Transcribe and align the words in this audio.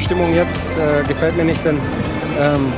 Stimmung 0.00 0.34
jetzt 0.34 0.58
äh, 0.72 1.06
gefällt 1.06 1.36
mir 1.36 1.44
nicht, 1.44 1.64
denn 1.64 1.78
ähm, 2.38 2.72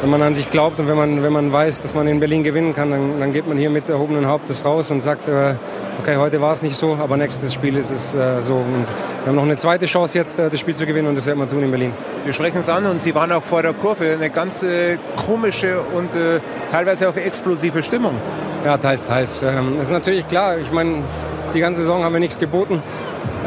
wenn 0.00 0.10
man 0.10 0.22
an 0.22 0.34
sich 0.34 0.48
glaubt 0.48 0.78
und 0.78 0.88
wenn 0.88 0.96
man, 0.96 1.22
wenn 1.22 1.32
man 1.32 1.52
weiß, 1.52 1.82
dass 1.82 1.94
man 1.94 2.06
in 2.06 2.20
Berlin 2.20 2.44
gewinnen 2.44 2.74
kann, 2.74 2.90
dann, 2.90 3.20
dann 3.20 3.32
geht 3.32 3.48
man 3.48 3.58
hier 3.58 3.70
mit 3.70 3.88
erhobenen 3.88 4.26
Hauptes 4.26 4.64
raus 4.64 4.90
und 4.90 5.02
sagt, 5.02 5.28
äh, 5.28 5.54
okay, 6.00 6.16
heute 6.16 6.40
war 6.40 6.52
es 6.52 6.62
nicht 6.62 6.76
so, 6.76 6.96
aber 7.00 7.16
nächstes 7.16 7.52
Spiel 7.52 7.76
ist 7.76 7.90
es 7.90 8.14
äh, 8.14 8.40
so. 8.40 8.54
Und 8.54 8.86
wir 9.24 9.26
haben 9.26 9.34
noch 9.34 9.42
eine 9.42 9.56
zweite 9.56 9.86
Chance 9.86 10.18
jetzt, 10.18 10.38
äh, 10.38 10.50
das 10.50 10.60
Spiel 10.60 10.76
zu 10.76 10.86
gewinnen 10.86 11.08
und 11.08 11.16
das 11.16 11.26
werden 11.26 11.38
wir 11.38 11.48
tun 11.48 11.60
in 11.60 11.70
Berlin. 11.70 11.92
Sie 12.18 12.32
sprechen 12.32 12.58
es 12.58 12.68
an 12.68 12.86
und 12.86 13.00
Sie 13.00 13.14
waren 13.14 13.32
auch 13.32 13.42
vor 13.42 13.62
der 13.62 13.72
Kurve. 13.72 14.12
Eine 14.12 14.30
ganz 14.30 14.64
komische 15.16 15.80
und 15.94 16.14
äh, 16.14 16.40
teilweise 16.70 17.08
auch 17.08 17.16
explosive 17.16 17.82
Stimmung. 17.82 18.14
Ja, 18.64 18.76
teils, 18.78 19.06
teils. 19.06 19.42
Ähm, 19.42 19.80
ist 19.80 19.90
natürlich 19.90 20.26
klar, 20.28 20.58
ich 20.58 20.70
meine, 20.70 21.02
die 21.54 21.60
ganze 21.60 21.80
Saison 21.80 22.04
haben 22.04 22.12
wir 22.12 22.20
nichts 22.20 22.38
geboten. 22.38 22.82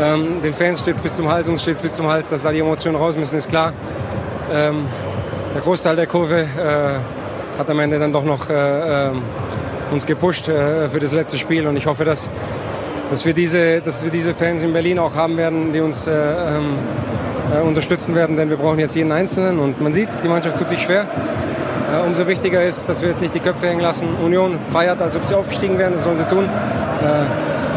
Ähm, 0.01 0.41
den 0.41 0.53
Fans 0.53 0.79
steht 0.79 0.95
es 0.95 1.01
bis 1.01 1.13
zum 1.13 1.29
Hals, 1.29 1.47
uns 1.47 1.61
steht 1.61 1.75
es 1.75 1.81
bis 1.81 1.93
zum 1.93 2.07
Hals, 2.07 2.27
dass 2.29 2.41
da 2.41 2.51
die 2.51 2.59
Emotionen 2.59 2.95
raus 2.95 3.15
müssen, 3.15 3.37
ist 3.37 3.49
klar. 3.49 3.71
Ähm, 4.51 4.87
der 5.53 5.61
Großteil 5.61 5.95
der 5.95 6.07
Kurve 6.07 6.41
äh, 6.41 7.59
hat 7.59 7.69
am 7.69 7.79
Ende 7.79 7.99
dann 7.99 8.11
doch 8.11 8.23
noch 8.23 8.49
äh, 8.49 9.09
äh, 9.09 9.11
uns 9.91 10.05
gepusht 10.07 10.47
äh, 10.47 10.89
für 10.89 10.99
das 10.99 11.11
letzte 11.11 11.37
Spiel 11.37 11.67
und 11.67 11.77
ich 11.77 11.85
hoffe, 11.85 12.03
dass, 12.03 12.29
dass, 13.11 13.25
wir 13.25 13.33
diese, 13.33 13.81
dass 13.81 14.03
wir 14.03 14.09
diese 14.09 14.33
Fans 14.33 14.63
in 14.63 14.73
Berlin 14.73 14.97
auch 14.97 15.15
haben 15.15 15.37
werden, 15.37 15.71
die 15.71 15.81
uns 15.81 16.07
äh, 16.07 16.11
ähm, 16.11 16.79
äh, 17.55 17.61
unterstützen 17.61 18.15
werden, 18.15 18.37
denn 18.37 18.49
wir 18.49 18.57
brauchen 18.57 18.79
jetzt 18.79 18.95
jeden 18.95 19.11
Einzelnen 19.11 19.59
und 19.59 19.81
man 19.81 19.93
sieht 19.93 20.09
es, 20.09 20.19
die 20.19 20.29
Mannschaft 20.29 20.57
tut 20.57 20.69
sich 20.69 20.81
schwer. 20.81 21.05
Umso 22.07 22.25
wichtiger 22.25 22.63
ist, 22.63 22.87
dass 22.87 23.01
wir 23.01 23.09
jetzt 23.09 23.21
nicht 23.21 23.35
die 23.35 23.41
Köpfe 23.41 23.67
hängen 23.67 23.81
lassen. 23.81 24.07
Union 24.23 24.57
feiert, 24.71 25.01
als 25.01 25.17
ob 25.17 25.25
sie 25.25 25.35
aufgestiegen 25.35 25.77
wären, 25.77 25.91
das 25.91 26.05
sollen 26.05 26.15
sie 26.15 26.23
tun. 26.23 26.47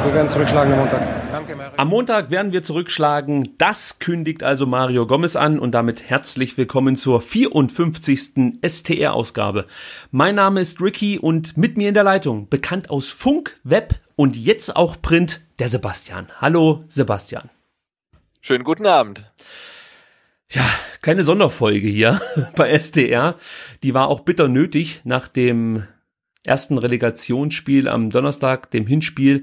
Wir 0.04 0.14
werden 0.14 0.28
zurückschlagen 0.28 0.72
am 0.72 0.78
Montag. 0.78 1.23
Danke, 1.34 1.56
Mario. 1.56 1.76
Am 1.78 1.88
Montag 1.88 2.30
werden 2.30 2.52
wir 2.52 2.62
zurückschlagen. 2.62 3.56
Das 3.58 3.98
kündigt 3.98 4.44
also 4.44 4.66
Mario 4.66 5.04
Gomez 5.04 5.34
an 5.34 5.58
und 5.58 5.72
damit 5.72 6.08
herzlich 6.08 6.56
willkommen 6.56 6.94
zur 6.94 7.20
54. 7.20 8.60
STR-Ausgabe. 8.64 9.66
Mein 10.12 10.36
Name 10.36 10.60
ist 10.60 10.80
Ricky 10.80 11.18
und 11.18 11.56
mit 11.56 11.76
mir 11.76 11.88
in 11.88 11.94
der 11.94 12.04
Leitung, 12.04 12.48
bekannt 12.48 12.88
aus 12.88 13.08
Funk, 13.08 13.58
Web 13.64 13.96
und 14.14 14.36
jetzt 14.36 14.76
auch 14.76 15.02
Print, 15.02 15.40
der 15.58 15.66
Sebastian. 15.66 16.28
Hallo, 16.40 16.84
Sebastian. 16.86 17.50
Schönen 18.40 18.62
guten 18.62 18.86
Abend. 18.86 19.26
Ja, 20.50 20.70
keine 21.02 21.24
Sonderfolge 21.24 21.88
hier 21.88 22.20
bei 22.54 22.70
SDR. 22.70 23.34
Die 23.82 23.92
war 23.92 24.06
auch 24.06 24.20
bitter 24.20 24.46
nötig 24.46 25.00
nach 25.02 25.26
dem 25.26 25.84
ersten 26.44 26.78
Relegationsspiel 26.78 27.88
am 27.88 28.10
Donnerstag, 28.10 28.70
dem 28.70 28.86
Hinspiel 28.86 29.42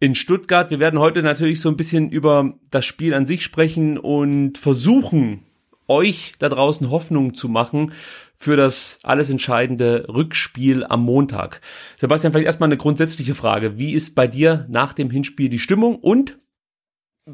in 0.00 0.14
Stuttgart. 0.14 0.70
Wir 0.70 0.80
werden 0.80 1.00
heute 1.00 1.22
natürlich 1.22 1.60
so 1.60 1.68
ein 1.68 1.76
bisschen 1.76 2.10
über 2.10 2.54
das 2.70 2.84
Spiel 2.84 3.14
an 3.14 3.26
sich 3.26 3.42
sprechen 3.42 3.98
und 3.98 4.58
versuchen, 4.58 5.44
euch 5.88 6.34
da 6.38 6.48
draußen 6.48 6.90
Hoffnung 6.90 7.34
zu 7.34 7.48
machen 7.48 7.92
für 8.36 8.56
das 8.56 8.98
alles 9.02 9.30
entscheidende 9.30 10.06
Rückspiel 10.08 10.84
am 10.84 11.02
Montag. 11.02 11.60
Sebastian, 11.98 12.32
vielleicht 12.32 12.46
erstmal 12.46 12.68
eine 12.68 12.76
grundsätzliche 12.76 13.34
Frage. 13.34 13.78
Wie 13.78 13.92
ist 13.92 14.14
bei 14.14 14.26
dir 14.26 14.66
nach 14.68 14.92
dem 14.92 15.10
Hinspiel 15.10 15.48
die 15.48 15.58
Stimmung 15.58 15.96
und 15.96 16.38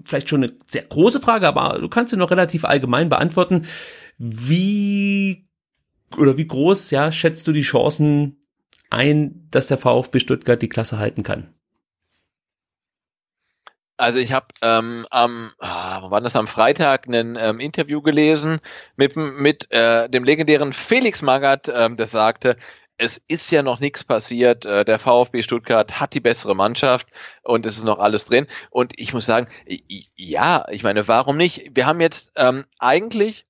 vielleicht 0.04 0.28
schon 0.28 0.44
eine 0.44 0.52
sehr 0.68 0.82
große 0.82 1.20
Frage, 1.20 1.46
aber 1.46 1.78
du 1.78 1.88
kannst 1.88 2.10
sie 2.10 2.16
noch 2.16 2.30
relativ 2.30 2.64
allgemein 2.64 3.08
beantworten. 3.08 3.66
Wie 4.18 5.46
oder 6.16 6.36
wie 6.36 6.46
groß, 6.46 6.90
ja, 6.90 7.12
schätzt 7.12 7.46
du 7.46 7.52
die 7.52 7.62
Chancen 7.62 8.36
ein, 8.90 9.48
dass 9.50 9.66
der 9.66 9.78
VfB 9.78 10.20
Stuttgart 10.20 10.62
die 10.62 10.68
Klasse 10.68 10.98
halten 10.98 11.22
kann? 11.22 11.48
Also 13.96 14.18
ich 14.18 14.32
habe 14.32 14.48
ähm, 14.60 15.06
am, 15.10 15.52
ah, 15.58 16.10
wann 16.10 16.24
das 16.24 16.34
am 16.34 16.48
Freitag 16.48 17.06
ein 17.06 17.36
ähm, 17.36 17.60
Interview 17.60 18.02
gelesen 18.02 18.60
mit, 18.96 19.14
mit 19.14 19.70
äh, 19.70 20.08
dem 20.08 20.24
legendären 20.24 20.72
Felix 20.72 21.22
Magath, 21.22 21.68
ähm, 21.72 21.96
der 21.96 22.08
sagte, 22.08 22.56
es 22.96 23.18
ist 23.28 23.50
ja 23.50 23.62
noch 23.62 23.80
nichts 23.80 24.04
passiert. 24.04 24.66
Äh, 24.66 24.84
der 24.84 24.98
VfB 24.98 25.42
Stuttgart 25.42 26.00
hat 26.00 26.14
die 26.14 26.20
bessere 26.20 26.56
Mannschaft 26.56 27.08
und 27.42 27.66
es 27.66 27.76
ist 27.76 27.84
noch 27.84 27.98
alles 27.98 28.24
drin. 28.24 28.46
Und 28.70 28.92
ich 28.96 29.14
muss 29.14 29.26
sagen, 29.26 29.48
ja, 30.16 30.66
ich 30.70 30.82
meine, 30.82 31.06
warum 31.06 31.36
nicht? 31.36 31.70
Wir 31.74 31.86
haben 31.86 32.00
jetzt 32.00 32.32
ähm, 32.36 32.64
eigentlich 32.78 33.46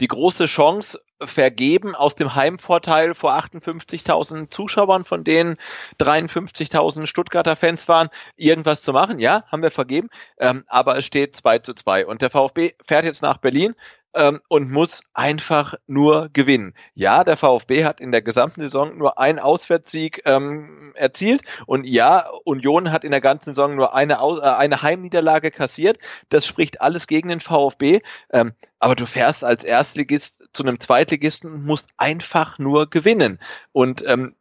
die 0.00 0.08
große 0.08 0.46
Chance 0.46 1.00
vergeben 1.22 1.94
aus 1.94 2.14
dem 2.14 2.34
Heimvorteil 2.34 3.14
vor 3.14 3.32
58.000 3.32 4.50
Zuschauern, 4.50 5.04
von 5.04 5.24
denen 5.24 5.56
53.000 6.00 7.06
Stuttgarter 7.06 7.56
Fans 7.56 7.88
waren, 7.88 8.08
irgendwas 8.36 8.82
zu 8.82 8.92
machen. 8.92 9.18
Ja, 9.18 9.44
haben 9.50 9.62
wir 9.62 9.70
vergeben, 9.70 10.08
ähm, 10.38 10.64
aber 10.66 10.98
es 10.98 11.04
steht 11.04 11.36
2 11.36 11.60
zu 11.60 11.74
2 11.74 12.06
und 12.06 12.22
der 12.22 12.30
VfB 12.30 12.74
fährt 12.84 13.04
jetzt 13.04 13.22
nach 13.22 13.38
Berlin 13.38 13.74
ähm, 14.14 14.40
und 14.48 14.70
muss 14.70 15.02
einfach 15.14 15.74
nur 15.86 16.28
gewinnen. 16.32 16.74
Ja, 16.94 17.24
der 17.24 17.36
VfB 17.36 17.84
hat 17.84 18.00
in 18.00 18.12
der 18.12 18.22
gesamten 18.22 18.62
Saison 18.62 18.96
nur 18.96 19.18
einen 19.18 19.38
Auswärtssieg 19.38 20.22
ähm, 20.24 20.92
erzielt 20.94 21.42
und 21.66 21.84
ja, 21.84 22.28
Union 22.44 22.92
hat 22.92 23.04
in 23.04 23.10
der 23.10 23.20
ganzen 23.20 23.54
Saison 23.54 23.76
nur 23.76 23.94
eine, 23.94 24.20
Aus 24.20 24.38
äh, 24.38 24.42
eine 24.42 24.82
Heimniederlage 24.82 25.50
kassiert. 25.50 25.98
Das 26.28 26.46
spricht 26.46 26.80
alles 26.80 27.06
gegen 27.06 27.28
den 27.28 27.40
VfB. 27.40 28.00
Ähm, 28.32 28.52
aber 28.78 28.94
du 28.94 29.06
fährst 29.06 29.44
als 29.44 29.64
Erstligist 29.64 30.42
zu 30.52 30.62
einem 30.62 30.78
Zweitligisten 30.78 31.50
und 31.50 31.64
musst 31.64 31.88
einfach 31.96 32.58
nur 32.58 32.90
gewinnen. 32.90 33.38
Und 33.72 34.04
ähm, 34.06 34.34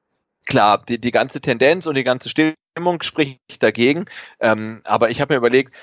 klar, 0.45 0.83
die, 0.87 0.99
die 0.99 1.11
ganze 1.11 1.41
Tendenz 1.41 1.87
und 1.87 1.95
die 1.95 2.03
ganze 2.03 2.29
Stimmung 2.29 3.01
spricht 3.01 3.61
dagegen. 3.61 4.05
Ähm, 4.39 4.81
aber 4.83 5.09
ich 5.09 5.21
habe 5.21 5.33
mir 5.33 5.37
überlegt, 5.37 5.73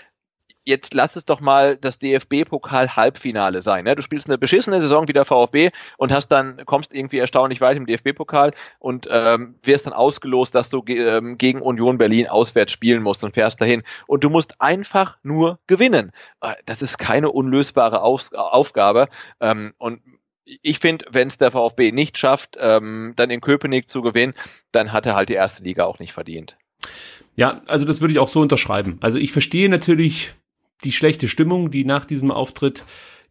jetzt 0.70 0.94
lass 0.94 1.16
es 1.16 1.26
doch 1.26 1.40
mal 1.40 1.76
das 1.76 1.98
DFB-Pokal-Halbfinale 1.98 3.60
sein. 3.60 3.84
Ne? 3.84 3.94
Du 3.96 4.02
spielst 4.02 4.28
eine 4.28 4.38
beschissene 4.38 4.80
Saison 4.80 5.08
wie 5.08 5.12
der 5.12 5.26
VfB 5.26 5.70
und 5.98 6.12
hast 6.12 6.28
dann, 6.28 6.64
kommst 6.64 6.94
irgendwie 6.94 7.18
erstaunlich 7.18 7.60
weit 7.60 7.76
im 7.76 7.86
DFB-Pokal 7.86 8.52
und 8.78 9.06
ähm, 9.10 9.56
wirst 9.62 9.86
dann 9.86 9.92
ausgelost, 9.92 10.54
dass 10.54 10.70
du 10.70 10.82
ähm, 10.86 11.36
gegen 11.36 11.60
Union 11.60 11.98
Berlin 11.98 12.28
auswärts 12.28 12.72
spielen 12.72 13.02
musst 13.02 13.24
und 13.24 13.34
fährst 13.34 13.60
dahin. 13.60 13.82
Und 14.06 14.24
du 14.24 14.30
musst 14.30 14.60
einfach 14.60 15.18
nur 15.22 15.58
gewinnen. 15.66 16.12
Äh, 16.40 16.54
das 16.64 16.80
ist 16.80 16.98
keine 16.98 17.30
unlösbare 17.30 18.00
Auf 18.00 18.30
Aufgabe. 18.32 19.08
Ähm, 19.40 19.74
und 19.78 20.00
ich 20.44 20.78
finde, 20.78 21.04
wenn 21.10 21.28
es 21.28 21.38
der 21.38 21.50
VfB 21.50 21.92
nicht 21.92 22.16
schafft, 22.16 22.56
ähm, 22.58 23.12
dann 23.16 23.30
in 23.30 23.40
Köpenick 23.40 23.88
zu 23.88 24.02
gewinnen, 24.02 24.34
dann 24.72 24.92
hat 24.92 25.06
er 25.06 25.14
halt 25.14 25.28
die 25.28 25.34
erste 25.34 25.62
Liga 25.62 25.84
auch 25.84 25.98
nicht 25.98 26.12
verdient. 26.12 26.56
Ja, 27.36 27.62
also 27.66 27.86
das 27.86 28.00
würde 28.00 28.12
ich 28.12 28.18
auch 28.18 28.28
so 28.28 28.40
unterschreiben. 28.40 28.98
Also 29.00 29.18
ich 29.18 29.32
verstehe 29.32 29.68
natürlich 29.68 30.32
die 30.84 30.92
schlechte 30.92 31.28
Stimmung, 31.28 31.70
die 31.70 31.84
nach 31.84 32.04
diesem 32.04 32.30
Auftritt 32.30 32.84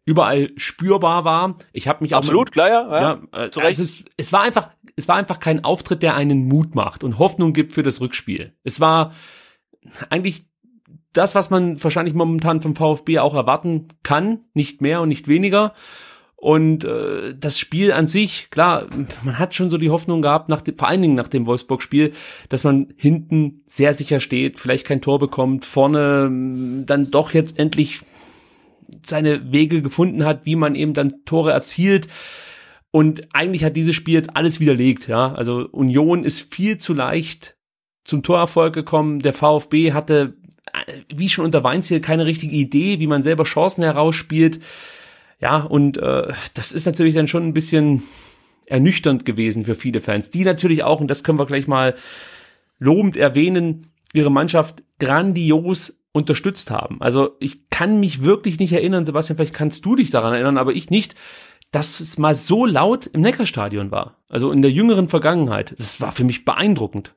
überall 0.04 0.50
spürbar 0.56 1.24
war. 1.24 1.56
Ich 1.72 1.86
habe 1.86 2.02
mich 2.02 2.14
absolut 2.14 2.48
auch, 2.48 2.52
klar, 2.52 2.68
ja. 2.68 3.00
ja 3.00 3.46
äh, 3.46 3.50
also 3.60 3.82
es, 3.82 4.04
es 4.16 4.32
war 4.32 4.42
einfach, 4.42 4.70
es 4.96 5.08
war 5.08 5.16
einfach 5.16 5.40
kein 5.40 5.64
Auftritt, 5.64 6.02
der 6.02 6.14
einen 6.14 6.48
Mut 6.48 6.74
macht 6.74 7.04
und 7.04 7.18
Hoffnung 7.18 7.52
gibt 7.52 7.72
für 7.72 7.82
das 7.82 8.00
Rückspiel. 8.00 8.54
Es 8.64 8.80
war 8.80 9.12
eigentlich 10.08 10.44
das, 11.12 11.34
was 11.34 11.50
man 11.50 11.82
wahrscheinlich 11.82 12.14
momentan 12.14 12.60
vom 12.60 12.76
VfB 12.76 13.18
auch 13.18 13.34
erwarten 13.34 13.88
kann, 14.02 14.44
nicht 14.54 14.80
mehr 14.80 15.00
und 15.00 15.08
nicht 15.08 15.28
weniger. 15.28 15.74
Und 16.40 16.84
äh, 16.84 17.34
das 17.38 17.58
Spiel 17.58 17.92
an 17.92 18.06
sich, 18.06 18.48
klar, 18.48 18.86
man 19.22 19.38
hat 19.38 19.54
schon 19.54 19.68
so 19.68 19.76
die 19.76 19.90
Hoffnung 19.90 20.22
gehabt, 20.22 20.48
nach 20.48 20.62
dem, 20.62 20.78
vor 20.78 20.88
allen 20.88 21.02
Dingen 21.02 21.14
nach 21.14 21.28
dem 21.28 21.44
Wolfsburg-Spiel, 21.44 22.12
dass 22.48 22.64
man 22.64 22.94
hinten 22.96 23.62
sehr 23.66 23.92
sicher 23.92 24.20
steht, 24.20 24.58
vielleicht 24.58 24.86
kein 24.86 25.02
Tor 25.02 25.18
bekommt, 25.18 25.66
vorne 25.66 26.30
mm, 26.30 26.86
dann 26.86 27.10
doch 27.10 27.34
jetzt 27.34 27.58
endlich 27.58 28.00
seine 29.04 29.52
Wege 29.52 29.82
gefunden 29.82 30.24
hat, 30.24 30.46
wie 30.46 30.56
man 30.56 30.74
eben 30.76 30.94
dann 30.94 31.26
Tore 31.26 31.52
erzielt. 31.52 32.08
Und 32.90 33.34
eigentlich 33.34 33.62
hat 33.62 33.76
dieses 33.76 33.94
Spiel 33.94 34.14
jetzt 34.14 34.34
alles 34.34 34.60
widerlegt, 34.60 35.08
ja. 35.08 35.34
Also 35.34 35.68
Union 35.70 36.24
ist 36.24 36.54
viel 36.54 36.78
zu 36.78 36.94
leicht 36.94 37.58
zum 38.04 38.22
Torerfolg 38.22 38.72
gekommen. 38.72 39.18
Der 39.18 39.34
VfB 39.34 39.92
hatte, 39.92 40.38
äh, 40.72 40.92
wie 41.14 41.28
schon 41.28 41.44
unter 41.44 41.64
Weinziel, 41.64 42.00
keine 42.00 42.24
richtige 42.24 42.56
Idee, 42.56 42.98
wie 42.98 43.06
man 43.06 43.22
selber 43.22 43.44
Chancen 43.44 43.84
herausspielt. 43.84 44.60
Ja, 45.40 45.62
und 45.62 45.96
äh, 45.96 46.32
das 46.54 46.72
ist 46.72 46.86
natürlich 46.86 47.14
dann 47.14 47.28
schon 47.28 47.46
ein 47.46 47.54
bisschen 47.54 48.02
ernüchternd 48.66 49.24
gewesen 49.24 49.64
für 49.64 49.74
viele 49.74 50.00
Fans, 50.00 50.30
die 50.30 50.44
natürlich 50.44 50.84
auch, 50.84 51.00
und 51.00 51.08
das 51.08 51.24
können 51.24 51.38
wir 51.38 51.46
gleich 51.46 51.66
mal 51.66 51.94
lobend 52.78 53.16
erwähnen, 53.16 53.92
ihre 54.12 54.30
Mannschaft 54.30 54.82
grandios 54.98 55.98
unterstützt 56.12 56.70
haben. 56.70 57.00
Also 57.00 57.36
ich 57.40 57.70
kann 57.70 58.00
mich 58.00 58.22
wirklich 58.22 58.58
nicht 58.58 58.72
erinnern, 58.72 59.06
Sebastian, 59.06 59.36
vielleicht 59.36 59.54
kannst 59.54 59.84
du 59.84 59.96
dich 59.96 60.10
daran 60.10 60.34
erinnern, 60.34 60.58
aber 60.58 60.72
ich 60.72 60.90
nicht, 60.90 61.14
dass 61.70 62.00
es 62.00 62.18
mal 62.18 62.34
so 62.34 62.66
laut 62.66 63.06
im 63.06 63.20
Neckarstadion 63.20 63.90
war. 63.90 64.16
Also 64.28 64.50
in 64.50 64.62
der 64.62 64.72
jüngeren 64.72 65.08
Vergangenheit. 65.08 65.74
Das 65.78 66.00
war 66.00 66.12
für 66.12 66.24
mich 66.24 66.44
beeindruckend. 66.44 67.14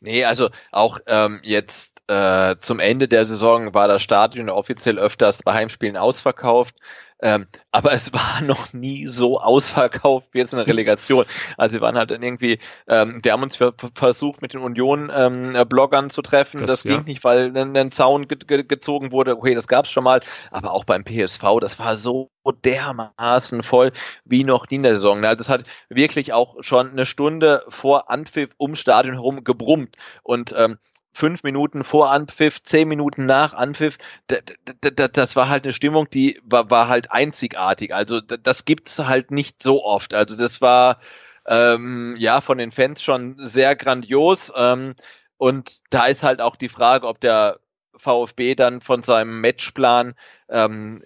Nee, 0.00 0.24
also 0.24 0.50
auch 0.72 0.98
ähm, 1.06 1.40
jetzt 1.42 2.02
äh, 2.06 2.56
zum 2.60 2.80
Ende 2.80 3.08
der 3.08 3.26
Saison 3.26 3.74
war 3.74 3.88
das 3.88 4.02
Stadion 4.02 4.48
offiziell 4.48 4.98
öfters 4.98 5.42
bei 5.42 5.52
Heimspielen 5.52 5.96
ausverkauft. 5.96 6.76
Ähm, 7.20 7.46
aber 7.70 7.92
es 7.92 8.12
war 8.12 8.40
noch 8.42 8.72
nie 8.72 9.08
so 9.08 9.40
ausverkauft 9.40 10.28
wie 10.32 10.38
jetzt 10.38 10.52
in 10.52 10.58
der 10.58 10.66
Relegation. 10.66 11.24
Also 11.56 11.74
wir 11.74 11.80
waren 11.80 11.96
halt 11.96 12.10
dann 12.10 12.22
irgendwie, 12.22 12.58
ähm, 12.88 13.20
wir 13.22 13.32
haben 13.32 13.42
uns 13.42 13.58
versucht 13.94 14.42
mit 14.42 14.54
den 14.54 14.60
Union-Bloggern 14.60 16.04
ähm, 16.04 16.10
zu 16.10 16.22
treffen. 16.22 16.60
Das, 16.60 16.68
das 16.68 16.82
ging 16.82 16.92
ja. 16.92 17.02
nicht, 17.02 17.24
weil 17.24 17.56
ein, 17.56 17.76
ein 17.76 17.90
Zaun 17.90 18.28
ge 18.28 18.38
ge 18.38 18.64
gezogen 18.64 19.12
wurde. 19.12 19.36
Okay, 19.36 19.54
das 19.54 19.68
gab's 19.68 19.90
schon 19.90 20.04
mal. 20.04 20.20
Aber 20.50 20.72
auch 20.72 20.84
beim 20.84 21.04
PSV, 21.04 21.42
das 21.60 21.78
war 21.78 21.96
so 21.96 22.30
dermaßen 22.64 23.62
voll 23.62 23.92
wie 24.24 24.44
noch 24.44 24.68
nie 24.70 24.76
in 24.76 24.82
der 24.82 24.96
Saison. 24.96 25.24
Also 25.24 25.40
es 25.40 25.48
hat 25.48 25.68
wirklich 25.88 26.32
auch 26.32 26.56
schon 26.60 26.90
eine 26.90 27.06
Stunde 27.06 27.64
vor 27.68 28.10
Anpfiff 28.10 28.50
ums 28.60 28.78
Stadion 28.78 29.14
herum 29.14 29.42
gebrummt. 29.42 29.96
Und 30.22 30.54
ähm, 30.56 30.78
fünf 31.16 31.42
Minuten 31.42 31.82
vor 31.82 32.10
Anpfiff, 32.10 32.62
zehn 32.62 32.88
Minuten 32.88 33.24
nach 33.24 33.54
Anpfiff, 33.54 33.96
das 34.26 35.34
war 35.34 35.48
halt 35.48 35.64
eine 35.64 35.72
Stimmung, 35.72 36.10
die 36.10 36.38
war, 36.44 36.70
war 36.70 36.88
halt 36.88 37.10
einzigartig. 37.10 37.94
Also 37.94 38.20
das 38.20 38.66
gibt's 38.66 38.98
halt 38.98 39.30
nicht 39.30 39.62
so 39.62 39.82
oft. 39.82 40.12
Also 40.12 40.36
das 40.36 40.60
war 40.60 41.00
ähm, 41.48 42.16
ja 42.18 42.42
von 42.42 42.58
den 42.58 42.70
Fans 42.70 43.02
schon 43.02 43.36
sehr 43.38 43.74
grandios. 43.76 44.52
Ähm, 44.54 44.94
und 45.38 45.80
da 45.90 46.04
ist 46.04 46.22
halt 46.22 46.42
auch 46.42 46.56
die 46.56 46.68
Frage, 46.68 47.06
ob 47.06 47.20
der 47.20 47.60
VfB 47.96 48.54
dann 48.54 48.82
von 48.82 49.02
seinem 49.02 49.40
Matchplan 49.40 50.14
ähm, 50.50 51.02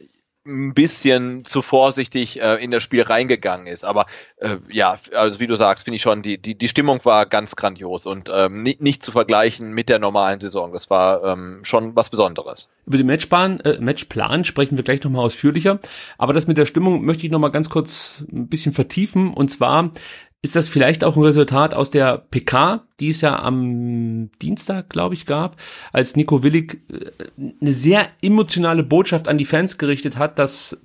ein 0.50 0.75
bisschen 0.75 1.44
zu 1.44 1.62
vorsichtig 1.62 2.41
äh, 2.41 2.56
in 2.56 2.70
das 2.70 2.82
Spiel 2.82 3.02
reingegangen 3.02 3.67
ist. 3.67 3.85
Aber 3.85 4.06
äh, 4.37 4.56
ja, 4.70 4.97
also 5.14 5.41
wie 5.41 5.47
du 5.47 5.55
sagst, 5.55 5.85
finde 5.85 5.97
ich 5.97 6.02
schon, 6.02 6.23
die, 6.23 6.38
die, 6.38 6.56
die 6.56 6.69
Stimmung 6.69 7.05
war 7.05 7.26
ganz 7.26 7.56
grandios 7.56 8.06
und 8.06 8.31
ähm, 8.32 8.62
nicht, 8.62 8.81
nicht 8.81 9.02
zu 9.02 9.12
vergleichen 9.12 9.73
mit 9.73 9.88
der 9.88 9.99
normalen 9.99 10.41
Saison. 10.41 10.73
Das 10.73 10.91
war 10.91 11.25
ähm, 11.25 11.61
schon 11.62 11.97
was 11.97 12.11
Besonderes. 12.11 12.73
Über 12.87 12.99
den 12.99 13.06
Matchplan, 13.06 13.61
äh, 13.61 13.79
Matchplan 13.81 14.44
sprechen 14.44 14.76
wir 14.76 14.85
gleich 14.85 15.02
nochmal 15.02 15.25
ausführlicher. 15.25 15.79
Aber 16.19 16.32
das 16.32 16.47
mit 16.47 16.56
der 16.56 16.67
Stimmung 16.67 17.05
möchte 17.05 17.25
ich 17.25 17.32
nochmal 17.32 17.53
ganz 17.53 17.70
kurz 17.70 18.25
ein 18.32 18.49
bisschen 18.49 18.73
vertiefen. 18.73 19.32
Und 19.32 19.50
zwar 19.50 19.93
ist 20.42 20.56
das 20.56 20.69
vielleicht 20.69 21.04
auch 21.04 21.16
ein 21.16 21.22
Resultat 21.22 21.75
aus 21.75 21.90
der 21.90 22.19
PK, 22.19 22.87
die 22.98 23.10
es 23.10 23.20
ja 23.20 23.38
am 23.42 24.31
Dienstag, 24.40 24.88
glaube 24.88 25.14
ich, 25.14 25.26
gab, 25.26 25.56
als 25.92 26.16
Nico 26.16 26.42
Willig 26.42 26.81
äh, 26.90 27.50
eine 27.60 27.72
sehr 27.72 28.08
emotionale 28.22 28.82
Botschaft 28.82 29.28
an 29.28 29.38
die 29.38 29.44
Fans 29.44 29.76
gerichtet 29.76 30.16
hat, 30.16 30.38
dass 30.38 30.81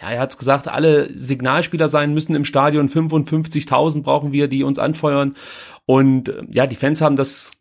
ja, 0.00 0.10
er 0.10 0.20
hat's 0.20 0.38
gesagt, 0.38 0.68
alle 0.68 1.08
Signalspieler 1.14 1.88
sein 1.88 2.12
müssen 2.12 2.34
im 2.34 2.44
Stadion, 2.44 2.88
55.000 2.88 4.02
brauchen 4.02 4.32
wir, 4.32 4.48
die 4.48 4.62
uns 4.62 4.78
anfeuern. 4.78 5.34
Und 5.86 6.28
äh, 6.28 6.42
ja, 6.50 6.66
die 6.66 6.76
Fans 6.76 7.00
haben 7.00 7.16
das 7.16 7.52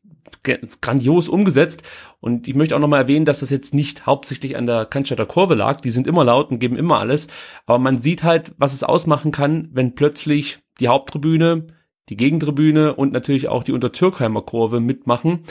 grandios 0.82 1.28
umgesetzt. 1.28 1.84
Und 2.20 2.48
ich 2.48 2.56
möchte 2.56 2.76
auch 2.76 2.80
nochmal 2.80 3.02
erwähnen, 3.02 3.26
dass 3.26 3.40
das 3.40 3.50
jetzt 3.50 3.74
nicht 3.74 4.06
hauptsächlich 4.06 4.58
an 4.58 4.66
der 4.66 4.86
Cannstatter 4.86 5.26
Kurve 5.26 5.56
lag. 5.56 5.82
Die 5.82 5.90
sind 5.90 6.08
immer 6.08 6.24
laut 6.24 6.52
und 6.52 6.60
geben 6.60 6.76
immer 6.76 7.00
alles. 7.00 7.28
Aber 7.66 7.80
man 7.80 8.02
sieht 8.02 8.24
halt, 8.24 8.54
was 8.58 8.74
es 8.74 8.84
ausmachen 8.84 9.32
kann, 9.32 9.70
wenn 9.74 9.96
plötzlich 9.96 10.60
die 10.80 10.88
Haupttribüne, 10.88 11.68
die 12.10 12.18
Gegentribüne 12.18 12.96
und 12.96 13.14
natürlich 13.14 13.48
auch 13.48 13.64
die 13.64 13.72
Untertürkheimer 13.72 14.42
Kurve 14.42 14.80
mitmachen, 14.80 15.44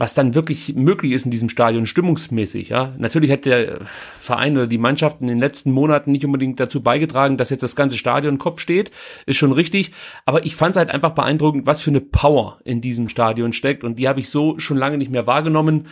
was 0.00 0.14
dann 0.14 0.34
wirklich 0.34 0.74
möglich 0.74 1.12
ist 1.12 1.26
in 1.26 1.30
diesem 1.30 1.50
Stadion 1.50 1.84
stimmungsmäßig. 1.84 2.70
Ja, 2.70 2.94
natürlich 2.96 3.30
hat 3.30 3.44
der 3.44 3.80
Verein 4.18 4.56
oder 4.56 4.66
die 4.66 4.78
Mannschaft 4.78 5.20
in 5.20 5.26
den 5.26 5.38
letzten 5.38 5.72
Monaten 5.72 6.10
nicht 6.10 6.24
unbedingt 6.24 6.58
dazu 6.58 6.82
beigetragen, 6.82 7.36
dass 7.36 7.50
jetzt 7.50 7.62
das 7.62 7.76
ganze 7.76 7.98
Stadion 7.98 8.38
Kopf 8.38 8.60
steht, 8.60 8.92
ist 9.26 9.36
schon 9.36 9.52
richtig. 9.52 9.92
Aber 10.24 10.46
ich 10.46 10.56
fand 10.56 10.74
es 10.74 10.78
halt 10.78 10.90
einfach 10.90 11.10
beeindruckend, 11.10 11.66
was 11.66 11.82
für 11.82 11.90
eine 11.90 12.00
Power 12.00 12.60
in 12.64 12.80
diesem 12.80 13.10
Stadion 13.10 13.52
steckt 13.52 13.84
und 13.84 13.98
die 13.98 14.08
habe 14.08 14.20
ich 14.20 14.30
so 14.30 14.58
schon 14.58 14.78
lange 14.78 14.96
nicht 14.96 15.10
mehr 15.10 15.26
wahrgenommen. 15.26 15.86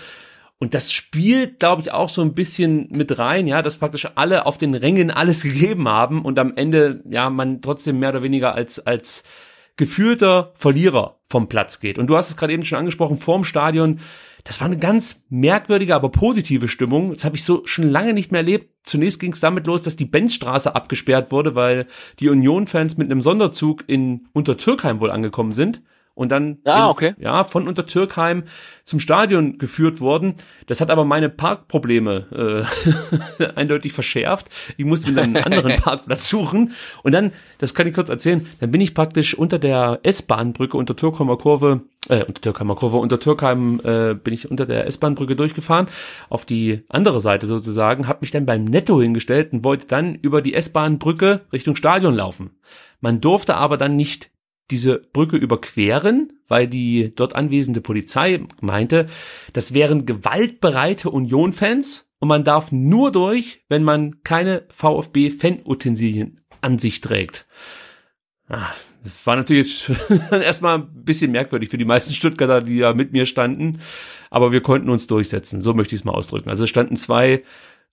Und 0.61 0.75
das 0.75 0.91
spielt, 0.93 1.61
glaube 1.61 1.83
ich, 1.83 1.93
auch 1.93 2.09
so 2.09 2.21
ein 2.21 2.35
bisschen 2.35 2.89
mit 2.91 3.19
rein, 3.19 3.47
ja, 3.47 3.63
dass 3.63 3.79
praktisch 3.79 4.09
alle 4.17 4.45
auf 4.45 4.59
den 4.59 4.75
Rängen 4.75 5.11
alles 5.11 5.43
gegeben 5.45 5.89
haben 5.89 6.23
und 6.23 6.39
am 6.39 6.53
Ende, 6.55 7.03
ja, 7.09 7.31
man 7.31 7.61
trotzdem 7.63 7.99
mehr 7.99 8.11
oder 8.11 8.23
weniger 8.23 8.55
als, 8.55 8.85
als 8.85 9.23
gefühlter 9.77 10.53
Verlierer 10.57 11.21
vom 11.29 11.49
Platz 11.49 11.79
geht. 11.79 11.99
Und 11.99 12.09
du 12.09 12.17
hast 12.17 12.31
es 12.31 12.37
gerade 12.37 12.53
eben 12.53 12.65
schon 12.65 12.79
angesprochen, 12.79 13.17
vorm 13.17 13.45
Stadion, 13.45 14.01
das 14.43 14.61
war 14.61 14.67
eine 14.67 14.79
ganz 14.79 15.25
merkwürdige, 15.29 15.95
aber 15.95 16.11
positive 16.11 16.69
Stimmung. 16.69 17.13
Das 17.13 17.25
habe 17.25 17.37
ich 17.37 17.45
so 17.45 17.65
schon 17.67 17.89
lange 17.89 18.15
nicht 18.15 18.33
mehr 18.33 18.41
erlebt. 18.41 18.71
Zunächst 18.83 19.21
ging 19.21 19.33
es 19.33 19.41
damit 19.41 19.67
los, 19.67 19.83
dass 19.83 19.95
die 19.95 20.07
Benzstraße 20.07 20.75
abgesperrt 20.75 21.31
wurde, 21.31 21.55
weil 21.55 21.87
die 22.19 22.31
Union-Fans 22.31 22.97
mit 22.97 23.11
einem 23.11 23.21
Sonderzug 23.21 23.85
in 23.87 24.27
Untertürkheim 24.33 25.01
wohl 25.01 25.11
angekommen 25.11 25.53
sind 25.53 25.83
und 26.19 26.31
dann 26.33 26.59
ah, 26.65 26.89
okay. 26.89 27.15
in, 27.17 27.23
ja 27.23 27.45
von 27.45 27.69
Untertürkheim 27.69 28.43
zum 28.83 28.99
Stadion 28.99 29.57
geführt 29.57 30.01
worden. 30.01 30.35
Das 30.67 30.81
hat 30.81 30.91
aber 30.91 31.05
meine 31.05 31.29
Parkprobleme 31.29 32.67
äh, 33.41 33.45
eindeutig 33.55 33.93
verschärft. 33.93 34.49
Ich 34.77 34.85
musste 34.85 35.11
mir 35.11 35.21
dann 35.21 35.37
einen 35.37 35.45
anderen 35.45 35.77
Parkplatz 35.81 36.29
suchen 36.29 36.73
und 37.05 37.13
dann, 37.13 37.31
das 37.59 37.73
kann 37.73 37.87
ich 37.87 37.95
kurz 37.95 38.09
erzählen, 38.09 38.45
dann 38.59 38.73
bin 38.73 38.81
ich 38.81 38.95
praktisch 38.95 39.39
unter 39.39 39.61
der 39.61 40.01
S-Bahnbrücke 40.03 40.77
unter 40.77 40.97
Türkheimer 40.97 41.39
Kurve, 41.39 41.83
äh, 42.09 42.25
unter 42.25 42.41
Türkheimer 42.41 42.75
Kurve, 42.75 42.97
unter 42.97 43.21
Türkheim 43.21 43.81
äh, 43.85 44.15
bin 44.15 44.35
ich 44.35 44.51
unter 44.51 44.67
der 44.67 44.89
S-Bahnbrücke 44.89 45.37
durchgefahren 45.37 45.87
auf 46.31 46.45
die 46.45 46.83
andere 46.89 47.21
Seite 47.21 47.47
sozusagen, 47.47 48.09
habe 48.09 48.23
mich 48.23 48.33
dann 48.33 48.45
beim 48.45 48.65
Netto 48.65 49.01
hingestellt 49.01 49.53
und 49.53 49.63
wollte 49.63 49.87
dann 49.87 50.17
über 50.17 50.43
die 50.43 50.55
S-Bahnbrücke 50.55 51.43
Richtung 51.53 51.77
Stadion 51.77 52.17
laufen. 52.17 52.51
Man 53.01 53.21
durfte 53.21 53.55
aber 53.55 53.77
dann 53.77 53.95
nicht 53.95 54.31
diese 54.71 54.99
Brücke 55.13 55.37
überqueren, 55.37 56.33
weil 56.49 56.67
die 56.67 57.13
dort 57.15 57.35
anwesende 57.35 57.81
Polizei 57.81 58.41
meinte, 58.61 59.07
das 59.53 59.75
wären 59.75 60.07
gewaltbereite 60.07 61.11
Union-Fans 61.11 62.09
und 62.19 62.29
man 62.29 62.45
darf 62.45 62.73
nur 62.73 63.13
durch, 63.13 63.65
wenn 63.69 63.85
man 63.85 64.23
keine 64.23 64.67
VfB-Fan-Utensilien 64.71 66.41
an 66.61 66.79
sich 66.79 67.01
trägt. 67.01 67.47
Ah, 68.49 68.73
das 69.05 69.27
war 69.27 69.37
natürlich 69.37 69.91
erstmal 70.31 70.79
ein 70.79 71.05
bisschen 71.05 71.33
merkwürdig 71.33 71.69
für 71.69 71.79
die 71.79 71.85
meisten 71.85 72.15
Stuttgarter, 72.15 72.63
die 72.63 72.81
da 72.81 72.95
mit 72.95 73.13
mir 73.13 73.27
standen, 73.27 73.81
aber 74.31 74.53
wir 74.53 74.61
konnten 74.61 74.91
uns 74.91 75.07
durchsetzen, 75.07 75.63
so 75.63 75.75
möchte 75.75 75.95
ich 75.95 76.01
es 76.01 76.05
mal 76.05 76.13
ausdrücken. 76.13 76.51
Also 76.51 76.67
standen 76.67 76.97
zwei 76.97 77.43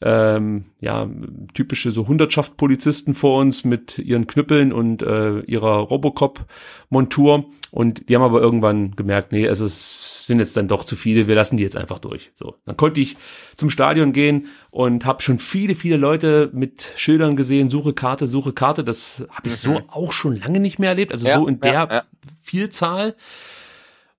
ähm, 0.02 0.66
ja, 0.82 1.10
typische 1.54 1.92
so 1.92 2.08
Hundertschaft-Polizisten 2.08 3.16
vor 3.16 3.40
uns 3.40 3.64
mit 3.64 3.98
ihren 3.98 4.28
Knüppeln 4.28 4.74
und 4.74 5.02
äh, 5.02 5.40
ihrer 5.42 5.78
Robocop-Montur. 5.78 7.46
Und 7.72 8.10
die 8.10 8.16
haben 8.16 8.22
aber 8.22 8.42
irgendwann 8.42 8.96
gemerkt, 8.96 9.32
nee, 9.32 9.48
also 9.48 9.66
es 9.66 10.28
sind 10.28 10.40
jetzt 10.40 10.56
dann 10.58 10.68
doch 10.68 10.84
zu 10.84 10.96
viele, 10.96 11.28
wir 11.28 11.36
lassen 11.36 11.58
die 11.58 11.64
jetzt 11.64 11.76
einfach 11.76 12.00
durch. 12.00 12.32
So, 12.36 12.56
dann 12.66 12.78
konnte 12.78 13.02
ich 13.02 13.18
zum 13.58 13.70
Stadion 13.70 14.14
gehen 14.14 14.48
und 14.70 15.06
habe 15.06 15.22
schon 15.22 15.40
viele, 15.40 15.76
viele 15.76 15.98
Leute 15.98 16.50
mit 16.54 16.88
Schildern 16.96 17.36
gesehen, 17.36 17.70
suche 17.70 17.94
Karte, 17.94 18.28
suche 18.28 18.54
Karte. 18.54 18.84
Das 18.84 19.26
habe 19.30 19.50
ich 19.50 19.54
mhm. 19.66 19.76
so 19.76 19.82
auch 19.88 20.12
schon 20.12 20.38
lange 20.38 20.60
nicht 20.60 20.80
mehr 20.80 20.90
erlebt, 20.90 21.12
also 21.12 21.28
ja, 21.28 21.38
so 21.38 21.48
in 21.48 21.60
der 21.60 21.74
ja, 21.74 21.88
ja. 21.90 22.04
Vielzahl. 22.42 23.16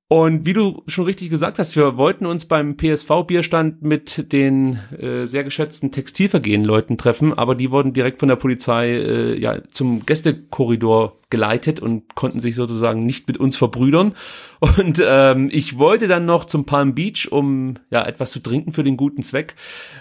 Und 0.09 0.47
wie 0.47 0.53
du 0.53 0.85
schon 0.87 1.05
richtig 1.05 1.31
gesagt 1.31 1.59
hast, 1.59 1.75
wir 1.75 1.97
wollten 1.97 2.27
uns 2.27 2.47
beim 2.47 2.77
PSV-Bierstand 2.77 3.83
mit 3.83 4.33
den 4.33 4.79
äh, 4.97 5.27
sehr 5.27 5.43
geschätzten 5.43 5.91
Textilvergehen-Leuten 5.91 6.97
treffen, 6.97 7.37
aber 7.37 7.57
die 7.57 7.73
wurden 7.73 7.93
direkt 7.93 8.21
von 8.21 8.29
der 8.29 8.37
Polizei 8.37 8.91
äh, 8.91 9.37
ja 9.37 9.61
zum 9.73 10.07
Gästekorridor 10.07 11.19
geleitet 11.29 11.81
und 11.81 12.15
konnten 12.15 12.39
sich 12.39 12.55
sozusagen 12.55 13.05
nicht 13.05 13.27
mit 13.27 13.37
uns 13.37 13.57
verbrüdern. 13.57 14.15
Und 14.61 15.03
ähm, 15.05 15.49
ich 15.51 15.77
wollte 15.77 16.07
dann 16.07 16.25
noch 16.25 16.45
zum 16.45 16.67
Palm 16.67 16.95
Beach, 16.95 17.27
um 17.33 17.75
ja 17.91 18.07
etwas 18.07 18.31
zu 18.31 18.39
trinken 18.39 18.73
für 18.73 18.85
den 18.85 18.97
guten 18.97 19.25
Zweck. 19.25 19.57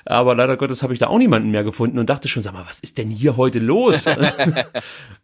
Aber 0.05 0.35
leider 0.35 0.55
Gottes 0.55 0.83
habe 0.83 0.93
ich 0.93 0.99
da 0.99 1.07
auch 1.07 1.17
niemanden 1.17 1.49
mehr 1.49 1.63
gefunden 1.63 1.97
und 1.97 2.11
dachte 2.11 2.27
schon, 2.27 2.43
sag 2.43 2.53
mal, 2.53 2.65
was 2.67 2.79
ist 2.79 2.99
denn 2.99 3.09
hier 3.09 3.37
heute 3.37 3.57
los? 3.57 4.05
ja, 4.05 4.15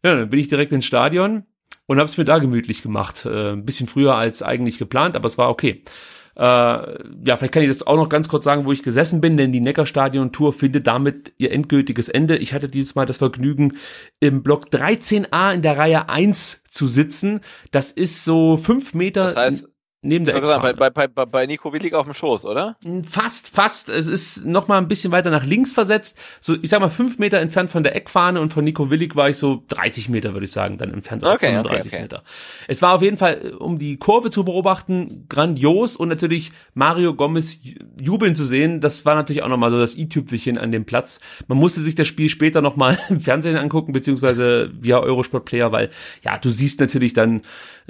dann 0.01 0.29
bin 0.31 0.39
ich 0.39 0.47
direkt 0.47 0.71
ins 0.71 0.85
Stadion 0.85 1.43
und 1.91 1.97
habe 1.97 2.09
es 2.09 2.17
mir 2.17 2.23
da 2.23 2.37
gemütlich 2.37 2.81
gemacht. 2.81 3.25
Äh, 3.25 3.51
ein 3.51 3.65
bisschen 3.65 3.85
früher 3.85 4.15
als 4.15 4.41
eigentlich 4.41 4.77
geplant, 4.77 5.17
aber 5.17 5.25
es 5.25 5.37
war 5.37 5.49
okay. 5.49 5.83
Äh, 6.37 6.41
ja, 6.41 7.35
vielleicht 7.35 7.53
kann 7.53 7.63
ich 7.63 7.67
das 7.67 7.85
auch 7.85 7.97
noch 7.97 8.07
ganz 8.07 8.29
kurz 8.29 8.45
sagen, 8.45 8.65
wo 8.65 8.71
ich 8.71 8.81
gesessen 8.81 9.19
bin, 9.19 9.35
denn 9.35 9.51
die 9.51 9.59
Neckarstadion-Tour 9.59 10.53
findet 10.53 10.87
damit 10.87 11.33
ihr 11.37 11.51
endgültiges 11.51 12.07
Ende. 12.07 12.37
Ich 12.37 12.53
hatte 12.53 12.67
dieses 12.67 12.95
Mal 12.95 13.05
das 13.05 13.17
Vergnügen, 13.17 13.73
im 14.21 14.41
Block 14.41 14.67
13a 14.67 15.53
in 15.53 15.61
der 15.61 15.77
Reihe 15.77 16.07
1 16.07 16.63
zu 16.69 16.87
sitzen. 16.87 17.41
Das 17.71 17.91
ist 17.91 18.23
so 18.23 18.55
fünf 18.55 18.93
Meter. 18.93 19.25
Das 19.25 19.35
heißt, 19.35 19.69
neben 20.03 20.25
der 20.25 20.35
Eckfahne. 20.35 20.73
Bei, 20.73 20.89
bei, 20.89 21.07
bei, 21.07 21.25
bei 21.25 21.45
Nico 21.45 21.71
Willig 21.73 21.93
auf 21.93 22.05
dem 22.05 22.13
Schoß, 22.13 22.45
oder? 22.45 22.75
Fast, 23.07 23.49
fast. 23.49 23.89
Es 23.89 24.07
ist 24.07 24.45
noch 24.45 24.67
mal 24.67 24.79
ein 24.79 24.87
bisschen 24.87 25.11
weiter 25.11 25.29
nach 25.29 25.45
links 25.45 25.71
versetzt. 25.71 26.17
So, 26.39 26.55
ich 26.59 26.69
sag 26.69 26.79
mal, 26.79 26.89
fünf 26.89 27.19
Meter 27.19 27.39
entfernt 27.39 27.69
von 27.69 27.83
der 27.83 27.95
Eckfahne 27.95 28.41
und 28.41 28.51
von 28.51 28.63
Nico 28.63 28.89
Willig 28.89 29.15
war 29.15 29.29
ich 29.29 29.37
so 29.37 29.63
30 29.67 30.09
Meter, 30.09 30.33
würde 30.33 30.45
ich 30.45 30.51
sagen, 30.51 30.77
dann 30.77 30.91
entfernt. 30.91 31.23
Okay, 31.23 31.47
35 31.47 31.87
okay, 31.87 31.95
okay. 31.95 32.01
Meter. 32.01 32.23
Es 32.67 32.81
war 32.81 32.95
auf 32.95 33.03
jeden 33.03 33.17
Fall, 33.17 33.53
um 33.59 33.77
die 33.77 33.97
Kurve 33.97 34.31
zu 34.31 34.43
beobachten, 34.43 35.25
grandios 35.29 35.95
und 35.95 36.09
natürlich 36.09 36.51
Mario 36.73 37.13
Gomez 37.13 37.59
jubeln 37.99 38.35
zu 38.35 38.45
sehen. 38.45 38.81
Das 38.81 39.05
war 39.05 39.13
natürlich 39.13 39.43
auch 39.43 39.49
noch 39.49 39.57
mal 39.57 39.69
so 39.69 39.77
das 39.77 39.95
i-Tüpfelchen 39.95 40.57
an 40.57 40.71
dem 40.71 40.85
Platz. 40.85 41.19
Man 41.47 41.59
musste 41.59 41.81
sich 41.81 41.93
das 41.93 42.07
Spiel 42.07 42.29
später 42.29 42.61
noch 42.61 42.75
mal 42.75 42.97
im 43.09 43.19
Fernsehen 43.19 43.55
angucken, 43.55 43.93
beziehungsweise 43.93 44.71
via 44.79 44.99
Eurosport 44.99 45.45
Player, 45.45 45.71
weil, 45.71 45.89
ja, 46.23 46.39
du 46.39 46.49
siehst 46.49 46.79
natürlich 46.79 47.13
dann, 47.13 47.41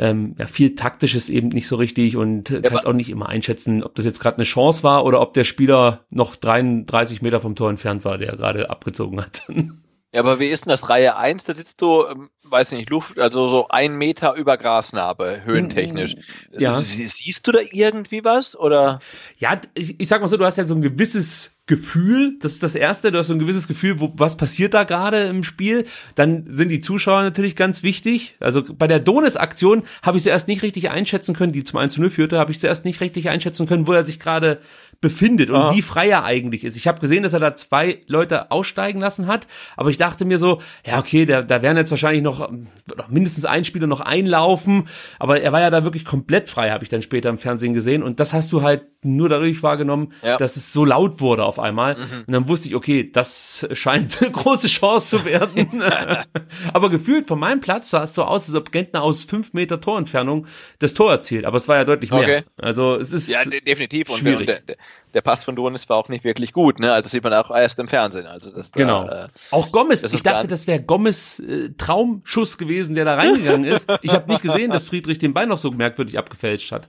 ähm, 0.02 0.36
ja, 0.40 0.48
viel 0.48 0.76
taktisches 0.76 1.30
eben 1.30 1.50
nicht 1.50 1.68
so 1.68 1.76
richtig 1.76 2.18
und 2.18 2.50
äh, 2.50 2.62
kannst 2.62 2.88
auch 2.88 2.94
nicht 2.94 3.12
immer 3.12 3.30
einschätzen, 3.30 3.84
ob 3.84 3.94
das 3.94 4.04
jetzt 4.04 4.20
gerade 4.20 4.38
eine 4.38 4.46
Chance 4.46 4.84
war 4.84 5.06
oder 5.06 5.22
ob 5.22 5.36
der 5.36 5.44
Spieler 5.44 6.02
noch 6.10 6.36
33 6.36 7.22
Meter 7.22 7.40
vom 7.40 7.56
Tor 7.56 7.70
entfernt 7.70 8.04
war, 8.04 8.18
der 8.18 8.36
gerade 8.36 8.70
abgezogen 8.72 9.22
hat. 9.22 9.44
Ja, 10.14 10.20
aber 10.22 10.40
wie 10.40 10.48
ist 10.50 10.66
denn 10.66 10.72
das? 10.72 10.90
Reihe 10.90 11.16
1, 11.16 11.46
da 11.46 11.56
sitzt 11.56 11.82
du, 11.82 12.06
ähm, 12.06 12.30
weiß 12.44 12.72
nicht, 12.74 12.90
Luft, 12.90 13.18
also 13.18 13.48
so 13.48 13.70
ein 13.70 13.98
Meter 13.98 14.36
über 14.36 14.58
Grasnarbe, 14.58 15.42
höhentechnisch. 15.46 16.16
Ja. 16.58 16.76
Sie- 16.78 17.06
Siehst 17.06 17.48
du 17.48 17.54
da 17.54 17.60
irgendwie 17.72 18.24
was? 18.26 18.58
Oder? 18.60 19.00
Ja, 19.38 19.62
ich, 19.74 19.98
ich 20.02 20.08
sag 20.10 20.20
mal 20.20 20.28
so, 20.28 20.36
du 20.36 20.44
hast 20.46 20.58
ja 20.58 20.66
so 20.66 20.76
ein 20.76 20.82
gewisses 20.82 21.56
Gefühl, 21.66 22.38
das 22.42 22.52
ist 22.52 22.64
das 22.64 22.76
Erste, 22.76 23.14
du 23.14 23.20
hast 23.20 23.28
so 23.28 23.34
ein 23.34 23.40
gewisses 23.40 23.70
Gefühl, 23.70 24.02
wo, 24.02 24.12
was 24.18 24.36
passiert 24.36 24.74
da 24.74 24.84
gerade 24.84 25.22
im 25.24 25.46
Spiel. 25.46 25.86
Dann 26.16 26.44
sind 26.50 26.68
die 26.68 26.82
Zuschauer 26.82 27.22
natürlich 27.22 27.56
ganz 27.56 27.82
wichtig. 27.82 28.36
Also 28.42 28.64
bei 28.64 28.88
der 28.88 29.00
Donis-Aktion 29.00 29.84
habe 30.04 30.18
ich 30.18 30.24
zuerst 30.24 30.50
nicht 30.50 30.62
richtig 30.64 30.90
einschätzen 30.90 31.34
können, 31.34 31.54
die 31.54 31.64
zum 31.64 31.80
1 31.80 31.94
zu 31.94 32.02
0 32.02 32.10
führte, 32.10 32.38
habe 32.38 32.52
ich 32.52 32.60
zuerst 32.60 32.84
nicht 32.84 33.00
richtig 33.00 33.30
einschätzen 33.30 33.66
können, 33.66 33.88
wo 33.88 33.94
er 33.94 34.04
sich 34.04 34.20
gerade 34.20 34.60
befindet 35.02 35.50
und 35.50 35.56
Ah. 35.56 35.74
wie 35.76 35.82
frei 35.82 36.10
er 36.10 36.24
eigentlich 36.24 36.64
ist. 36.64 36.78
Ich 36.78 36.88
habe 36.88 37.02
gesehen, 37.02 37.24
dass 37.24 37.34
er 37.34 37.40
da 37.40 37.56
zwei 37.56 38.00
Leute 38.08 38.52
aussteigen 38.52 39.00
lassen 39.02 39.26
hat, 39.28 39.48
aber 39.76 39.90
ich 39.90 39.98
dachte 39.98 40.26
mir 40.26 40.38
so, 40.38 40.62
ja 40.86 41.00
okay, 41.00 41.26
da, 41.26 41.42
da 41.42 41.62
werden 41.64 41.76
jetzt 41.78 41.90
wahrscheinlich 41.92 42.22
noch, 42.22 42.50
noch 42.96 43.10
mindestens 43.10 43.46
ein 43.46 43.66
Spieler 43.66 43.88
noch 43.88 44.00
einlaufen, 44.00 44.88
aber 45.20 45.42
er 45.42 45.52
war 45.52 45.60
ja 45.62 45.72
da 45.72 45.84
wirklich 45.84 46.06
komplett 46.06 46.50
frei, 46.50 46.70
habe 46.70 46.84
ich 46.84 46.90
dann 46.90 47.02
später 47.02 47.30
im 47.30 47.40
Fernsehen 47.40 47.74
gesehen 47.74 48.04
und 48.04 48.20
das 48.20 48.32
hast 48.34 48.52
du 48.52 48.62
halt 48.62 48.86
nur 49.04 49.28
dadurch 49.30 49.64
wahrgenommen, 49.64 50.14
Ja. 50.22 50.38
dass 50.38 50.56
es 50.56 50.72
so 50.72 50.86
laut 50.86 51.20
wurde 51.20 51.44
auf 51.46 51.58
einmal 51.58 51.96
Mhm. 51.96 52.24
und 52.28 52.32
dann 52.34 52.48
wusste 52.48 52.70
ich, 52.70 52.76
okay, 52.76 53.10
das 53.12 53.68
scheint 53.74 54.22
eine 54.22 54.30
große 54.32 54.68
Chance 54.68 55.18
zu 55.18 55.26
werden. 55.26 55.82
aber 56.74 56.90
gefühlt 56.92 57.28
von 57.28 57.40
meinem 57.40 57.60
Platz 57.60 57.90
sah 57.90 58.04
es 58.04 58.14
so 58.14 58.24
aus, 58.24 58.48
als 58.48 58.56
ob 58.56 58.72
Gentner 58.72 59.02
aus 59.02 59.24
fünf 59.24 59.54
Meter 59.54 59.82
Torentfernung 59.82 60.46
das 60.78 60.94
Tor 60.94 61.12
erzielt, 61.12 61.46
aber 61.46 61.58
es 61.58 61.68
war 61.68 61.78
ja 61.78 61.86
deutlich 61.86 62.12
mehr. 62.12 62.20
Okay. 62.20 62.44
Also 62.62 62.96
es 62.96 63.12
ist 63.12 63.30
Ja, 63.32 63.44
de 63.44 63.62
definitiv. 63.62 64.10
Und, 64.10 64.20
schwierig. 64.20 64.40
und 64.42 64.48
der, 64.70 64.78
der- 65.14 65.22
Pass 65.22 65.44
von 65.44 65.56
Donis 65.56 65.88
war 65.90 65.98
auch 65.98 66.10
nicht 66.10 66.24
wirklich 66.24 66.54
gut, 66.54 66.80
ne? 66.80 66.92
Also 66.92 67.04
das 67.04 67.12
sieht 67.12 67.24
man 67.24 67.34
auch 67.34 67.52
erst 67.52 67.78
im 67.80 67.88
Fernsehen. 67.88 68.28
Also 68.28 68.52
das 68.52 68.72
da, 68.72 68.78
Genau. 68.80 69.08
äh, 69.08 69.28
auch 69.52 69.72
Gomez. 69.72 70.04
Ich 70.04 70.24
dachte, 70.24 70.48
das 70.48 70.68
wäre 70.68 70.82
Gomez 70.82 71.40
äh, 71.40 71.70
Traumschuss 71.78 72.58
gewesen, 72.58 72.96
der 72.96 73.06
da 73.06 73.16
reingegangen 73.16 73.66
ist. 73.66 73.90
Ich 74.02 74.14
habe 74.14 74.32
nicht 74.32 74.42
gesehen, 74.42 74.72
dass 74.72 74.84
Friedrich 74.86 75.20
den 75.20 75.34
Ball 75.34 75.48
noch 75.48 75.58
so 75.58 75.72
merkwürdig 75.72 76.18
abgefälscht 76.18 76.72
hat. 76.72 76.88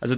Also 0.00 0.16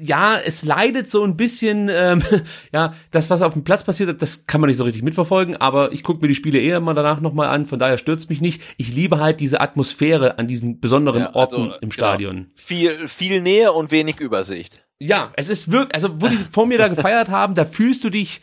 ja, 0.00 0.38
es 0.38 0.64
leidet 0.64 1.10
so 1.10 1.24
ein 1.24 1.36
bisschen, 1.36 1.88
ähm, 1.90 2.22
ja, 2.72 2.94
das, 3.10 3.30
was 3.30 3.42
auf 3.42 3.52
dem 3.52 3.64
Platz 3.64 3.84
passiert, 3.84 4.08
hat, 4.08 4.22
das 4.22 4.46
kann 4.46 4.60
man 4.60 4.68
nicht 4.68 4.76
so 4.76 4.84
richtig 4.84 5.02
mitverfolgen, 5.02 5.56
aber 5.56 5.92
ich 5.92 6.02
gucke 6.02 6.20
mir 6.22 6.28
die 6.28 6.34
Spiele 6.34 6.58
eher 6.58 6.78
immer 6.78 6.94
danach 6.94 7.20
nochmal 7.20 7.48
an, 7.48 7.66
von 7.66 7.78
daher 7.78 7.98
stürzt 7.98 8.30
mich 8.30 8.40
nicht. 8.40 8.62
Ich 8.76 8.94
liebe 8.94 9.18
halt 9.18 9.40
diese 9.40 9.60
Atmosphäre 9.60 10.38
an 10.38 10.48
diesen 10.48 10.80
besonderen 10.80 11.22
Ja, 11.22 11.34
Orten 11.34 11.56
also, 11.56 11.74
im 11.74 11.80
genau. 11.80 11.92
Stadion. 11.92 12.46
viel, 12.54 13.08
viel 13.08 13.40
Nähe 13.40 13.72
und 13.72 13.90
wenig 13.90 14.20
Übersicht. 14.20 14.82
Ja, 15.00 15.32
es 15.36 15.48
ist 15.48 15.70
wirklich, 15.70 15.94
also 15.94 16.20
wo 16.20 16.28
die 16.28 16.38
vor 16.50 16.66
mir 16.66 16.78
da 16.78 16.88
gefeiert 16.88 17.28
haben, 17.28 17.54
da 17.54 17.64
fühlst 17.64 18.02
du 18.04 18.10
dich 18.10 18.40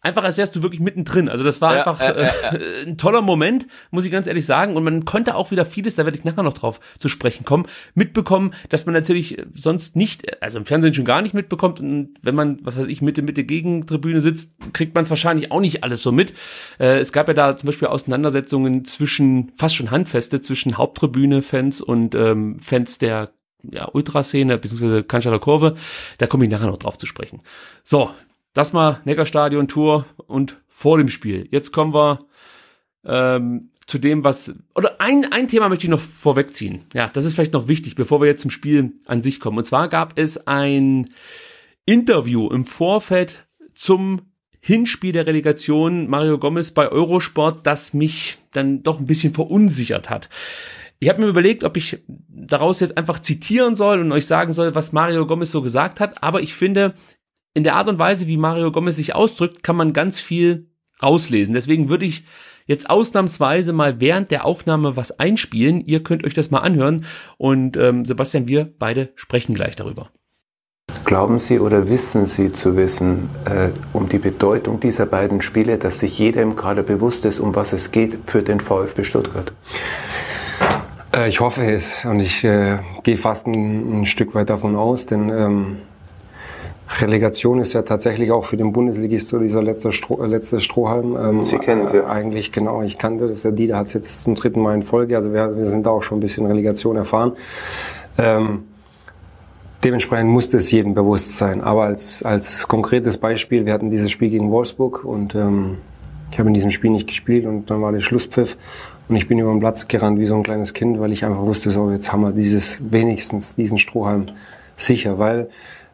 einfach, 0.00 0.24
als 0.24 0.36
wärst 0.36 0.56
du 0.56 0.62
wirklich 0.62 0.80
mittendrin. 0.80 1.28
Also 1.28 1.44
das 1.44 1.60
war 1.60 1.74
Ja, 1.74 1.78
einfach 1.80 2.00
ja, 2.00 2.20
ja, 2.20 2.52
äh, 2.52 2.82
ein 2.86 2.96
toller 2.96 3.20
Moment, 3.20 3.66
muss 3.90 4.04
ich 4.04 4.12
ganz 4.12 4.26
ehrlich 4.26 4.46
sagen. 4.46 4.76
Und 4.76 4.84
man 4.84 5.04
konnte 5.04 5.34
auch 5.34 5.50
wieder 5.50 5.64
vieles, 5.64 5.94
da 5.94 6.04
werde 6.04 6.16
ich 6.16 6.24
nachher 6.24 6.42
noch 6.42 6.54
drauf 6.54 6.80
zu 6.98 7.08
sprechen 7.08 7.44
kommen, 7.44 7.66
mitbekommen, 7.94 8.54
dass 8.68 8.86
man 8.86 8.94
natürlich 8.94 9.42
sonst 9.54 9.96
nicht, 9.96 10.42
also 10.42 10.58
im 10.58 10.66
Fernsehen 10.66 10.94
schon 10.94 11.04
gar 11.04 11.22
nicht 11.22 11.34
mitbekommt. 11.34 11.80
Und 11.80 12.14
wenn 12.22 12.34
man, 12.34 12.58
was 12.62 12.78
weiß 12.78 12.86
ich, 12.86 13.02
Mitte, 13.02 13.22
Mitte 13.22 13.44
Gegentribüne 13.44 14.20
sitzt, 14.20 14.52
kriegt 14.72 14.94
man 14.94 15.04
es 15.04 15.10
wahrscheinlich 15.10 15.52
auch 15.52 15.60
nicht 15.60 15.84
alles 15.84 16.02
so 16.02 16.12
mit. 16.12 16.32
Äh, 16.78 16.98
es 16.98 17.12
gab 17.12 17.28
ja 17.28 17.34
da 17.34 17.56
zum 17.56 17.66
Beispiel 17.66 17.88
Auseinandersetzungen 17.88 18.84
zwischen, 18.84 19.52
fast 19.56 19.74
schon 19.74 19.90
Handfeste, 19.90 20.40
zwischen 20.40 20.78
Haupttribüne-Fans 20.78 21.80
und 21.80 22.14
ähm, 22.14 22.58
Fans 22.60 22.98
der 22.98 23.32
ja, 23.70 23.88
Ultraszene, 23.92 24.56
beziehungsweise 24.58 25.02
Cannstatter 25.02 25.38
Kurve. 25.38 25.74
Da 26.18 26.26
komme 26.26 26.44
ich 26.44 26.50
nachher 26.50 26.66
noch 26.66 26.78
drauf 26.78 26.96
zu 26.96 27.06
sprechen. 27.06 27.42
So, 27.84 28.10
das 28.52 28.72
mal 28.72 29.00
Neckarstadion 29.04 29.68
Tour 29.68 30.06
und 30.26 30.60
vor 30.68 30.98
dem 30.98 31.08
Spiel. 31.08 31.48
Jetzt 31.50 31.72
kommen 31.72 31.94
wir 31.94 32.18
ähm, 33.04 33.70
zu 33.86 33.98
dem, 33.98 34.24
was 34.24 34.54
oder 34.74 35.00
ein 35.00 35.26
ein 35.32 35.48
Thema 35.48 35.68
möchte 35.68 35.84
ich 35.84 35.90
noch 35.90 36.00
vorwegziehen. 36.00 36.84
Ja, 36.94 37.10
das 37.12 37.24
ist 37.24 37.34
vielleicht 37.34 37.52
noch 37.52 37.68
wichtig, 37.68 37.96
bevor 37.96 38.20
wir 38.20 38.28
jetzt 38.28 38.42
zum 38.42 38.50
Spiel 38.50 38.94
an 39.06 39.22
sich 39.22 39.40
kommen. 39.40 39.58
Und 39.58 39.64
zwar 39.64 39.88
gab 39.88 40.18
es 40.18 40.46
ein 40.46 41.10
Interview 41.86 42.48
im 42.48 42.64
Vorfeld 42.64 43.48
zum 43.74 44.22
Hinspiel 44.60 45.12
der 45.12 45.26
Relegation 45.26 46.08
Mario 46.08 46.38
Gomez 46.38 46.70
bei 46.70 46.90
Eurosport, 46.90 47.66
das 47.66 47.94
mich 47.94 48.38
dann 48.52 48.82
doch 48.82 49.00
ein 49.00 49.06
bisschen 49.06 49.32
verunsichert 49.32 50.10
hat. 50.10 50.28
Ich 50.98 51.08
habe 51.08 51.22
mir 51.22 51.28
überlegt, 51.28 51.64
ob 51.64 51.78
ich 51.78 51.98
daraus 52.28 52.80
jetzt 52.80 52.98
einfach 52.98 53.20
zitieren 53.20 53.74
soll 53.74 54.00
und 54.00 54.12
euch 54.12 54.26
sagen 54.26 54.52
soll, 54.52 54.74
was 54.74 54.92
Mario 54.92 55.26
Gomez 55.26 55.50
so 55.50 55.62
gesagt 55.62 55.98
hat, 55.98 56.22
aber 56.22 56.42
ich 56.42 56.54
finde, 56.54 56.94
in 57.54 57.64
der 57.64 57.74
Art 57.74 57.88
und 57.88 57.98
Weise, 57.98 58.26
wie 58.26 58.36
Mario 58.36 58.70
Gomez 58.72 58.96
sich 58.96 59.14
ausdrückt, 59.14 59.62
kann 59.62 59.76
man 59.76 59.92
ganz 59.92 60.20
viel 60.20 60.68
rauslesen. 61.02 61.54
Deswegen 61.54 61.88
würde 61.88 62.06
ich 62.06 62.24
jetzt 62.66 62.88
ausnahmsweise 62.88 63.72
mal 63.72 64.00
während 64.00 64.30
der 64.30 64.44
Aufnahme 64.44 64.96
was 64.96 65.18
einspielen. 65.18 65.80
Ihr 65.80 66.02
könnt 66.02 66.24
euch 66.24 66.34
das 66.34 66.50
mal 66.50 66.60
anhören 66.60 67.04
und 67.38 67.76
ähm, 67.76 68.04
Sebastian, 68.04 68.46
wir 68.46 68.72
beide 68.78 69.10
sprechen 69.16 69.54
gleich 69.54 69.76
darüber. 69.76 70.08
Glauben 71.04 71.40
Sie 71.40 71.58
oder 71.58 71.88
wissen 71.88 72.26
Sie 72.26 72.52
zu 72.52 72.76
wissen 72.76 73.30
äh, 73.44 73.70
um 73.92 74.08
die 74.08 74.18
Bedeutung 74.18 74.80
dieser 74.80 75.06
beiden 75.06 75.40
Spiele, 75.42 75.78
dass 75.78 76.00
sich 76.00 76.18
jeder 76.18 76.42
im 76.42 76.56
Kader 76.56 76.82
bewusst 76.82 77.24
ist, 77.24 77.40
um 77.40 77.54
was 77.56 77.72
es 77.72 77.90
geht 77.90 78.16
für 78.26 78.42
den 78.42 78.60
VfB 78.60 79.04
Stuttgart? 79.04 79.52
Äh, 81.12 81.28
Ich 81.28 81.40
hoffe 81.40 81.64
es 81.64 82.04
und 82.04 82.20
ich 82.20 82.44
äh, 82.44 82.78
gehe 83.02 83.16
fast 83.16 83.46
ein, 83.46 84.02
ein 84.02 84.06
Stück 84.06 84.34
weit 84.34 84.50
davon 84.50 84.76
aus, 84.76 85.06
denn 85.06 85.28
ähm, 85.30 85.76
Relegation 86.98 87.60
ist 87.60 87.72
ja 87.72 87.82
tatsächlich 87.82 88.32
auch 88.32 88.44
für 88.44 88.56
den 88.56 88.72
Bundesligist 88.72 89.28
so 89.28 89.38
dieser 89.38 89.62
letzte, 89.62 89.92
Stroh, 89.92 90.22
äh, 90.22 90.26
letzte 90.26 90.60
Strohhalm. 90.60 91.16
Ähm, 91.16 91.42
Sie 91.42 91.58
kennen 91.58 91.86
sie. 91.86 91.98
äh, 91.98 92.04
Eigentlich 92.04 92.50
genau, 92.52 92.82
ich 92.82 92.98
kannte 92.98 93.28
das. 93.28 93.42
Der 93.42 93.52
Dieter 93.52 93.76
hat 93.76 93.86
es 93.86 93.94
jetzt 93.94 94.24
zum 94.24 94.34
dritten 94.34 94.60
Mal 94.60 94.74
in 94.74 94.82
Folge, 94.82 95.16
also 95.16 95.32
wir, 95.32 95.56
wir 95.56 95.66
sind 95.68 95.86
da 95.86 95.90
auch 95.90 96.02
schon 96.02 96.18
ein 96.18 96.20
bisschen 96.20 96.46
Relegation 96.46 96.96
erfahren. 96.96 97.32
Ähm, 98.18 98.64
Dementsprechend 99.82 100.28
musste 100.28 100.58
es 100.58 100.70
jedem 100.70 100.92
bewusst 100.92 101.38
sein. 101.38 101.62
Aber 101.62 101.84
als, 101.84 102.22
als 102.22 102.68
konkretes 102.68 103.16
Beispiel, 103.16 103.64
wir 103.64 103.72
hatten 103.72 103.90
dieses 103.90 104.10
Spiel 104.10 104.28
gegen 104.28 104.50
Wolfsburg 104.50 105.04
und 105.06 105.34
ähm, 105.34 105.78
ich 106.30 106.38
habe 106.38 106.48
in 106.48 106.54
diesem 106.54 106.70
Spiel 106.70 106.90
nicht 106.90 107.06
gespielt 107.08 107.46
und 107.46 107.70
dann 107.70 107.80
war 107.80 107.90
der 107.90 108.00
Schlusspfiff 108.00 108.58
und 109.08 109.16
ich 109.16 109.26
bin 109.26 109.38
über 109.38 109.50
den 109.50 109.60
Platz 109.60 109.88
gerannt 109.88 110.18
wie 110.18 110.26
so 110.26 110.34
ein 110.36 110.42
kleines 110.42 110.74
Kind, 110.74 111.00
weil 111.00 111.12
ich 111.12 111.24
einfach 111.24 111.46
wusste, 111.46 111.70
so 111.70 111.90
jetzt 111.90 112.12
haben 112.12 112.20
wir 112.20 112.32
dieses 112.32 112.92
wenigstens 112.92 113.54
diesen 113.54 113.78
Strohhalm 113.78 114.26
sicher, 114.76 115.18
weil 115.18 115.48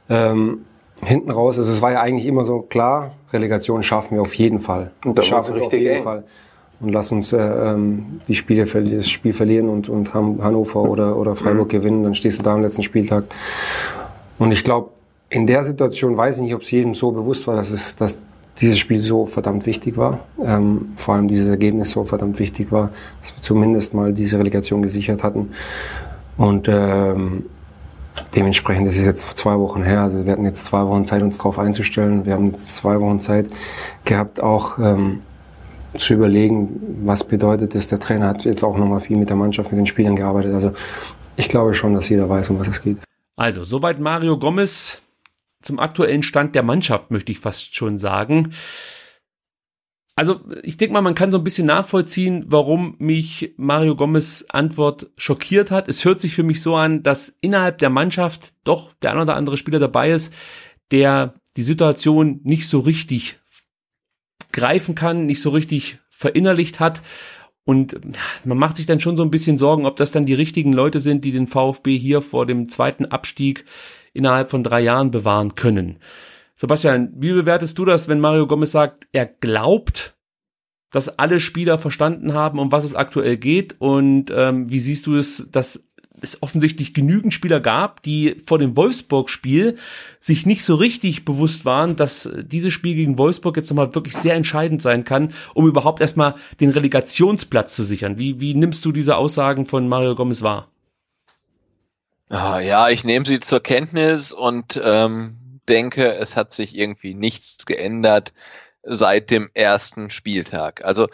ähm, 0.08 0.62
hinten 1.04 1.30
raus, 1.30 1.58
also 1.58 1.70
es 1.70 1.82
war 1.82 1.92
ja 1.92 2.00
eigentlich 2.00 2.26
immer 2.26 2.44
so 2.44 2.60
klar, 2.60 3.12
Relegation 3.32 3.82
schaffen 3.82 4.16
wir 4.16 4.22
auf 4.22 4.34
jeden 4.34 4.60
Fall. 4.60 4.90
Und 5.04 5.18
da 5.18 5.22
Wir 5.22 5.32
war's 5.32 5.46
schaffen 5.46 5.60
es 5.60 5.66
auf 5.66 5.72
jeden 5.72 5.96
eng. 5.96 6.02
Fall. 6.02 6.24
und 6.80 6.90
lass 6.90 7.12
uns 7.12 7.32
äh, 7.32 7.38
ähm, 7.38 8.20
die 8.28 8.34
Spiele, 8.34 8.64
das 8.64 9.08
Spiel 9.08 9.32
verlieren 9.32 9.68
und, 9.68 9.88
und 9.88 10.14
Hannover 10.14 10.82
oder, 10.82 11.16
oder 11.16 11.36
Freiburg 11.36 11.68
mhm. 11.68 11.78
gewinnen, 11.78 12.02
dann 12.04 12.14
stehst 12.14 12.38
du 12.38 12.42
da 12.42 12.54
am 12.54 12.62
letzten 12.62 12.82
Spieltag. 12.82 13.24
Und 14.38 14.52
ich 14.52 14.64
glaube, 14.64 14.90
in 15.28 15.46
der 15.46 15.64
Situation 15.64 16.16
weiß 16.16 16.36
ich 16.36 16.42
nicht, 16.42 16.54
ob 16.54 16.62
es 16.62 16.70
jedem 16.70 16.94
so 16.94 17.10
bewusst 17.10 17.46
war, 17.46 17.56
dass 17.56 17.70
es, 17.70 17.96
dass 17.96 18.20
dieses 18.60 18.78
Spiel 18.78 19.00
so 19.00 19.26
verdammt 19.26 19.66
wichtig 19.66 19.96
war. 19.96 20.20
Ähm, 20.42 20.92
vor 20.96 21.14
allem 21.14 21.28
dieses 21.28 21.48
Ergebnis 21.48 21.90
so 21.90 22.04
verdammt 22.04 22.38
wichtig 22.38 22.72
war, 22.72 22.90
dass 23.20 23.36
wir 23.36 23.42
zumindest 23.42 23.92
mal 23.92 24.12
diese 24.12 24.38
Relegation 24.38 24.82
gesichert 24.82 25.22
hatten. 25.22 25.50
Und 26.36 26.68
ähm, 26.68 27.46
dementsprechend, 28.34 28.86
ist 28.86 28.98
jetzt 28.98 29.38
zwei 29.38 29.58
Wochen 29.58 29.82
her. 29.82 30.02
Also 30.02 30.24
wir 30.24 30.32
hatten 30.32 30.44
jetzt 30.44 30.64
zwei 30.64 30.84
Wochen 30.86 31.04
Zeit, 31.06 31.22
uns 31.22 31.38
darauf 31.38 31.58
einzustellen. 31.58 32.24
Wir 32.26 32.34
haben 32.34 32.50
jetzt 32.50 32.76
zwei 32.76 33.00
Wochen 33.00 33.20
Zeit 33.20 33.46
gehabt, 34.04 34.40
auch 34.42 34.78
ähm, 34.78 35.22
zu 35.96 36.14
überlegen, 36.14 36.98
was 37.04 37.24
bedeutet 37.24 37.74
es. 37.74 37.88
Der 37.88 38.00
Trainer 38.00 38.28
hat 38.28 38.44
jetzt 38.44 38.62
auch 38.62 38.76
nochmal 38.76 39.00
viel 39.00 39.16
mit 39.16 39.28
der 39.28 39.36
Mannschaft, 39.36 39.70
mit 39.72 39.78
den 39.78 39.86
Spielern 39.86 40.16
gearbeitet. 40.16 40.54
Also 40.54 40.72
ich 41.36 41.48
glaube 41.48 41.74
schon, 41.74 41.94
dass 41.94 42.08
jeder 42.08 42.28
weiß, 42.28 42.50
um 42.50 42.58
was 42.58 42.68
es 42.68 42.82
geht. 42.82 42.98
Also, 43.36 43.64
soweit 43.64 44.00
Mario 44.00 44.38
Gomez 44.38 45.02
zum 45.60 45.78
aktuellen 45.78 46.22
Stand 46.22 46.54
der 46.54 46.62
Mannschaft, 46.62 47.10
möchte 47.10 47.32
ich 47.32 47.38
fast 47.38 47.74
schon 47.74 47.98
sagen. 47.98 48.52
Also, 50.18 50.40
ich 50.62 50.78
denke 50.78 50.94
mal, 50.94 51.02
man 51.02 51.14
kann 51.14 51.30
so 51.30 51.36
ein 51.36 51.44
bisschen 51.44 51.66
nachvollziehen, 51.66 52.46
warum 52.48 52.96
mich 52.98 53.52
Mario 53.58 53.96
Gomez 53.96 54.46
Antwort 54.48 55.10
schockiert 55.18 55.70
hat. 55.70 55.88
Es 55.88 56.06
hört 56.06 56.22
sich 56.22 56.34
für 56.34 56.42
mich 56.42 56.62
so 56.62 56.74
an, 56.74 57.02
dass 57.02 57.36
innerhalb 57.42 57.76
der 57.78 57.90
Mannschaft 57.90 58.54
doch 58.64 58.94
der 59.02 59.12
ein 59.12 59.20
oder 59.20 59.36
andere 59.36 59.58
Spieler 59.58 59.78
dabei 59.78 60.10
ist, 60.10 60.32
der 60.90 61.34
die 61.58 61.64
Situation 61.64 62.40
nicht 62.44 62.66
so 62.66 62.80
richtig 62.80 63.38
greifen 64.52 64.94
kann, 64.94 65.26
nicht 65.26 65.42
so 65.42 65.50
richtig 65.50 65.98
verinnerlicht 66.08 66.80
hat. 66.80 67.02
Und 67.64 68.00
man 68.44 68.56
macht 68.56 68.78
sich 68.78 68.86
dann 68.86 69.00
schon 69.00 69.18
so 69.18 69.22
ein 69.22 69.30
bisschen 69.30 69.58
Sorgen, 69.58 69.84
ob 69.84 69.96
das 69.96 70.12
dann 70.12 70.24
die 70.24 70.34
richtigen 70.34 70.72
Leute 70.72 71.00
sind, 71.00 71.26
die 71.26 71.32
den 71.32 71.46
VfB 71.46 71.98
hier 71.98 72.22
vor 72.22 72.46
dem 72.46 72.70
zweiten 72.70 73.04
Abstieg 73.04 73.66
innerhalb 74.14 74.50
von 74.50 74.64
drei 74.64 74.80
Jahren 74.80 75.10
bewahren 75.10 75.56
können. 75.56 75.98
Sebastian, 76.56 77.12
wie 77.14 77.32
bewertest 77.32 77.78
du 77.78 77.84
das, 77.84 78.08
wenn 78.08 78.18
Mario 78.18 78.46
Gomez 78.46 78.72
sagt, 78.72 79.06
er 79.12 79.26
glaubt, 79.26 80.16
dass 80.90 81.18
alle 81.18 81.38
Spieler 81.38 81.78
verstanden 81.78 82.32
haben, 82.32 82.58
um 82.58 82.72
was 82.72 82.84
es 82.84 82.94
aktuell 82.94 83.36
geht? 83.36 83.76
Und 83.78 84.32
ähm, 84.34 84.70
wie 84.70 84.80
siehst 84.80 85.06
du 85.06 85.16
es, 85.16 85.48
dass 85.50 85.84
es 86.22 86.42
offensichtlich 86.42 86.94
genügend 86.94 87.34
Spieler 87.34 87.60
gab, 87.60 88.02
die 88.02 88.36
vor 88.44 88.58
dem 88.58 88.74
Wolfsburg-Spiel 88.74 89.76
sich 90.18 90.46
nicht 90.46 90.64
so 90.64 90.74
richtig 90.76 91.26
bewusst 91.26 91.66
waren, 91.66 91.94
dass 91.96 92.30
dieses 92.42 92.72
Spiel 92.72 92.94
gegen 92.94 93.18
Wolfsburg 93.18 93.58
jetzt 93.58 93.68
nochmal 93.68 93.94
wirklich 93.94 94.16
sehr 94.16 94.34
entscheidend 94.34 94.80
sein 94.80 95.04
kann, 95.04 95.34
um 95.52 95.66
überhaupt 95.66 96.00
erstmal 96.00 96.36
den 96.60 96.70
Relegationsplatz 96.70 97.74
zu 97.74 97.84
sichern. 97.84 98.18
Wie, 98.18 98.40
wie 98.40 98.54
nimmst 98.54 98.82
du 98.86 98.92
diese 98.92 99.16
Aussagen 99.16 99.66
von 99.66 99.88
Mario 99.88 100.14
Gomez 100.14 100.40
wahr? 100.40 100.68
Ah, 102.30 102.60
ja, 102.60 102.88
ich 102.88 103.04
nehme 103.04 103.26
sie 103.26 103.40
zur 103.40 103.60
Kenntnis 103.60 104.32
und 104.32 104.80
ähm, 104.82 105.36
denke, 105.68 106.14
es 106.14 106.36
hat 106.36 106.54
sich 106.54 106.76
irgendwie 106.76 107.14
nichts 107.14 107.66
geändert 107.66 108.32
seit 108.82 109.30
dem 109.30 109.50
ersten 109.54 110.10
Spieltag. 110.10 110.84
Also 110.84 111.08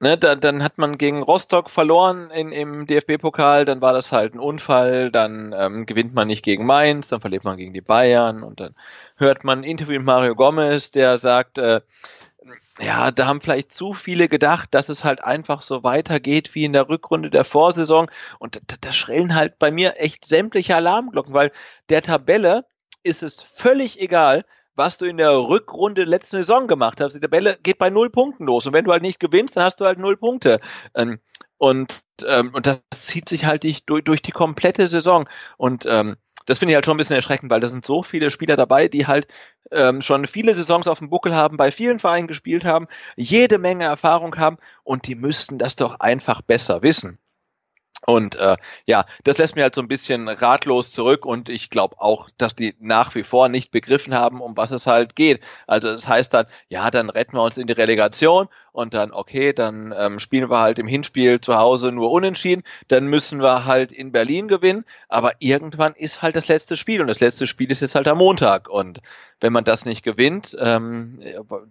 ne, 0.00 0.18
da, 0.18 0.34
dann 0.34 0.62
hat 0.62 0.78
man 0.78 0.98
gegen 0.98 1.22
Rostock 1.22 1.70
verloren 1.70 2.30
in, 2.30 2.52
im 2.52 2.86
DFB-Pokal, 2.86 3.64
dann 3.64 3.80
war 3.80 3.92
das 3.92 4.12
halt 4.12 4.34
ein 4.34 4.40
Unfall, 4.40 5.10
dann 5.10 5.54
ähm, 5.56 5.86
gewinnt 5.86 6.14
man 6.14 6.28
nicht 6.28 6.42
gegen 6.42 6.66
Mainz, 6.66 7.08
dann 7.08 7.20
verliert 7.20 7.44
man 7.44 7.56
gegen 7.56 7.74
die 7.74 7.80
Bayern 7.80 8.42
und 8.42 8.60
dann 8.60 8.74
hört 9.16 9.44
man 9.44 9.60
ein 9.60 9.64
Interview 9.64 9.98
mit 9.98 10.06
Mario 10.06 10.34
Gomez, 10.34 10.90
der 10.90 11.18
sagt, 11.18 11.58
äh, 11.58 11.80
ja, 12.78 13.10
da 13.10 13.26
haben 13.26 13.42
vielleicht 13.42 13.72
zu 13.72 13.92
viele 13.92 14.28
gedacht, 14.28 14.68
dass 14.72 14.88
es 14.88 15.04
halt 15.04 15.22
einfach 15.22 15.60
so 15.60 15.82
weitergeht 15.82 16.54
wie 16.54 16.64
in 16.64 16.72
der 16.72 16.88
Rückrunde 16.88 17.28
der 17.28 17.44
Vorsaison. 17.44 18.10
Und 18.38 18.56
da, 18.56 18.76
da 18.80 18.92
schrillen 18.92 19.34
halt 19.34 19.58
bei 19.58 19.70
mir 19.70 19.94
echt 19.98 20.24
sämtliche 20.24 20.74
Alarmglocken, 20.76 21.34
weil 21.34 21.52
der 21.90 22.02
Tabelle 22.02 22.64
ist 23.02 23.22
es 23.22 23.42
völlig 23.42 24.00
egal, 24.00 24.44
was 24.74 24.98
du 24.98 25.04
in 25.04 25.18
der 25.18 25.32
Rückrunde 25.32 26.04
letzten 26.04 26.38
Saison 26.38 26.66
gemacht 26.66 27.00
hast. 27.00 27.14
Die 27.14 27.20
Tabelle 27.20 27.58
geht 27.62 27.78
bei 27.78 27.90
null 27.90 28.10
Punkten 28.10 28.46
los. 28.46 28.66
Und 28.66 28.72
wenn 28.72 28.84
du 28.84 28.92
halt 28.92 29.02
nicht 29.02 29.20
gewinnst, 29.20 29.56
dann 29.56 29.64
hast 29.64 29.80
du 29.80 29.84
halt 29.84 29.98
null 29.98 30.16
Punkte. 30.16 30.60
Ähm, 30.94 31.18
und, 31.58 32.02
ähm, 32.26 32.54
und 32.54 32.66
das 32.66 32.80
zieht 32.90 33.28
sich 33.28 33.44
halt 33.44 33.64
durch, 33.86 34.04
durch 34.04 34.22
die 34.22 34.32
komplette 34.32 34.88
Saison. 34.88 35.28
Und 35.58 35.84
ähm, 35.86 36.16
das 36.50 36.58
finde 36.58 36.72
ich 36.72 36.74
halt 36.74 36.84
schon 36.84 36.94
ein 36.94 36.98
bisschen 36.98 37.14
erschreckend, 37.14 37.50
weil 37.50 37.60
da 37.60 37.68
sind 37.68 37.84
so 37.84 38.02
viele 38.02 38.30
Spieler 38.32 38.56
dabei, 38.56 38.88
die 38.88 39.06
halt 39.06 39.28
ähm, 39.70 40.02
schon 40.02 40.26
viele 40.26 40.54
Saisons 40.56 40.88
auf 40.88 40.98
dem 40.98 41.08
Buckel 41.08 41.32
haben, 41.32 41.56
bei 41.56 41.70
vielen 41.70 42.00
Vereinen 42.00 42.26
gespielt 42.26 42.64
haben, 42.64 42.88
jede 43.14 43.58
Menge 43.58 43.84
Erfahrung 43.84 44.36
haben 44.36 44.58
und 44.82 45.06
die 45.06 45.14
müssten 45.14 45.58
das 45.58 45.76
doch 45.76 46.00
einfach 46.00 46.42
besser 46.42 46.82
wissen. 46.82 47.19
Und 48.06 48.36
äh, 48.36 48.56
ja, 48.86 49.04
das 49.24 49.38
lässt 49.38 49.56
mir 49.56 49.62
halt 49.62 49.74
so 49.74 49.82
ein 49.82 49.88
bisschen 49.88 50.28
ratlos 50.28 50.90
zurück 50.90 51.26
und 51.26 51.48
ich 51.48 51.68
glaube 51.68 51.96
auch, 51.98 52.30
dass 52.38 52.54
die 52.54 52.74
nach 52.80 53.14
wie 53.14 53.24
vor 53.24 53.48
nicht 53.48 53.70
begriffen 53.70 54.14
haben, 54.14 54.40
um 54.40 54.56
was 54.56 54.70
es 54.70 54.86
halt 54.86 55.16
geht. 55.16 55.42
Also 55.66 55.88
es 55.90 56.02
das 56.02 56.08
heißt 56.08 56.34
dann, 56.34 56.46
ja, 56.68 56.90
dann 56.90 57.10
retten 57.10 57.36
wir 57.36 57.42
uns 57.42 57.58
in 57.58 57.66
die 57.66 57.74
Relegation 57.74 58.48
und 58.72 58.94
dann, 58.94 59.12
okay, 59.12 59.52
dann 59.52 59.94
ähm, 59.96 60.18
spielen 60.18 60.50
wir 60.50 60.60
halt 60.60 60.78
im 60.78 60.86
Hinspiel 60.86 61.40
zu 61.40 61.56
Hause 61.56 61.92
nur 61.92 62.10
unentschieden, 62.10 62.62
dann 62.88 63.06
müssen 63.06 63.40
wir 63.40 63.64
halt 63.64 63.92
in 63.92 64.12
Berlin 64.12 64.48
gewinnen, 64.48 64.84
aber 65.08 65.32
irgendwann 65.38 65.94
ist 65.94 66.22
halt 66.22 66.36
das 66.36 66.48
letzte 66.48 66.76
Spiel 66.76 67.00
und 67.00 67.08
das 67.08 67.20
letzte 67.20 67.46
Spiel 67.46 67.70
ist 67.70 67.80
jetzt 67.80 67.94
halt 67.94 68.08
am 68.08 68.18
Montag 68.18 68.68
und 68.68 69.00
wenn 69.40 69.52
man 69.52 69.64
das 69.64 69.84
nicht 69.84 70.02
gewinnt, 70.02 70.56
ähm, 70.60 71.20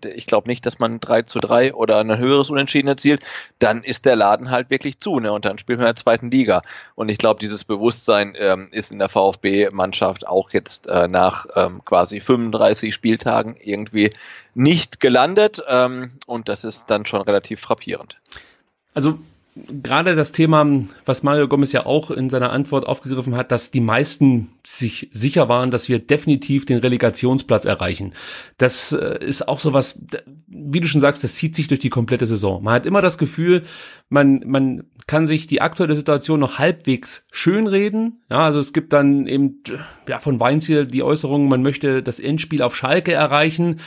ich 0.03 0.25
glaube 0.25 0.49
nicht, 0.49 0.65
dass 0.65 0.79
man 0.79 0.99
3 0.99 1.23
zu 1.23 1.39
3 1.39 1.73
oder 1.75 1.99
ein 1.99 2.17
höheres 2.17 2.49
Unentschieden 2.49 2.87
erzielt, 2.87 3.23
dann 3.59 3.83
ist 3.83 4.05
der 4.05 4.15
Laden 4.15 4.49
halt 4.49 4.69
wirklich 4.69 4.99
zu 4.99 5.19
ne? 5.19 5.31
und 5.31 5.45
dann 5.45 5.57
spielen 5.57 5.79
wir 5.79 5.85
in 5.85 5.93
der 5.93 6.01
zweiten 6.01 6.31
Liga 6.31 6.63
und 6.95 7.09
ich 7.09 7.17
glaube, 7.17 7.39
dieses 7.39 7.63
Bewusstsein 7.63 8.33
ähm, 8.37 8.69
ist 8.71 8.91
in 8.91 8.99
der 8.99 9.09
VfB-Mannschaft 9.09 10.27
auch 10.27 10.49
jetzt 10.51 10.87
äh, 10.87 11.07
nach 11.07 11.45
ähm, 11.55 11.83
quasi 11.85 12.19
35 12.19 12.93
Spieltagen 12.93 13.55
irgendwie 13.55 14.09
nicht 14.59 14.99
gelandet 14.99 15.63
ähm, 15.67 16.11
und 16.25 16.49
das 16.49 16.65
ist 16.65 16.87
dann 16.87 17.05
schon 17.05 17.21
relativ 17.21 17.61
frappierend. 17.61 18.17
Also 18.93 19.19
gerade 19.55 20.15
das 20.15 20.33
Thema, 20.33 20.65
was 21.05 21.23
Mario 21.23 21.47
Gomez 21.47 21.71
ja 21.71 21.85
auch 21.85 22.11
in 22.11 22.29
seiner 22.29 22.51
Antwort 22.51 22.85
aufgegriffen 22.85 23.35
hat, 23.35 23.53
dass 23.53 23.71
die 23.71 23.79
meisten 23.79 24.49
sich 24.65 25.09
sicher 25.13 25.47
waren, 25.47 25.71
dass 25.71 25.87
wir 25.87 25.99
definitiv 25.99 26.65
den 26.65 26.79
Relegationsplatz 26.79 27.63
erreichen. 27.63 28.13
Das 28.57 28.91
äh, 28.91 29.23
ist 29.23 29.47
auch 29.47 29.59
so 29.59 29.71
was, 29.71 30.01
wie 30.47 30.81
du 30.81 30.87
schon 30.87 31.01
sagst, 31.01 31.23
das 31.23 31.35
zieht 31.35 31.55
sich 31.55 31.69
durch 31.69 31.79
die 31.79 31.89
komplette 31.89 32.25
Saison. 32.25 32.61
Man 32.61 32.73
hat 32.73 32.85
immer 32.85 33.01
das 33.01 33.17
Gefühl, 33.17 33.63
man, 34.09 34.43
man 34.45 34.83
kann 35.07 35.25
sich 35.25 35.47
die 35.47 35.61
aktuelle 35.61 35.95
Situation 35.95 36.41
noch 36.41 36.59
halbwegs 36.59 37.25
schönreden. 37.31 38.19
Ja, 38.29 38.41
also 38.41 38.59
es 38.59 38.73
gibt 38.73 38.91
dann 38.91 39.25
eben, 39.25 39.63
ja, 40.07 40.19
von 40.19 40.41
Weinziel 40.41 40.85
die 40.85 41.03
Äußerung, 41.03 41.47
man 41.47 41.61
möchte 41.61 42.03
das 42.03 42.19
Endspiel 42.19 42.61
auf 42.61 42.75
Schalke 42.75 43.13
erreichen. 43.13 43.79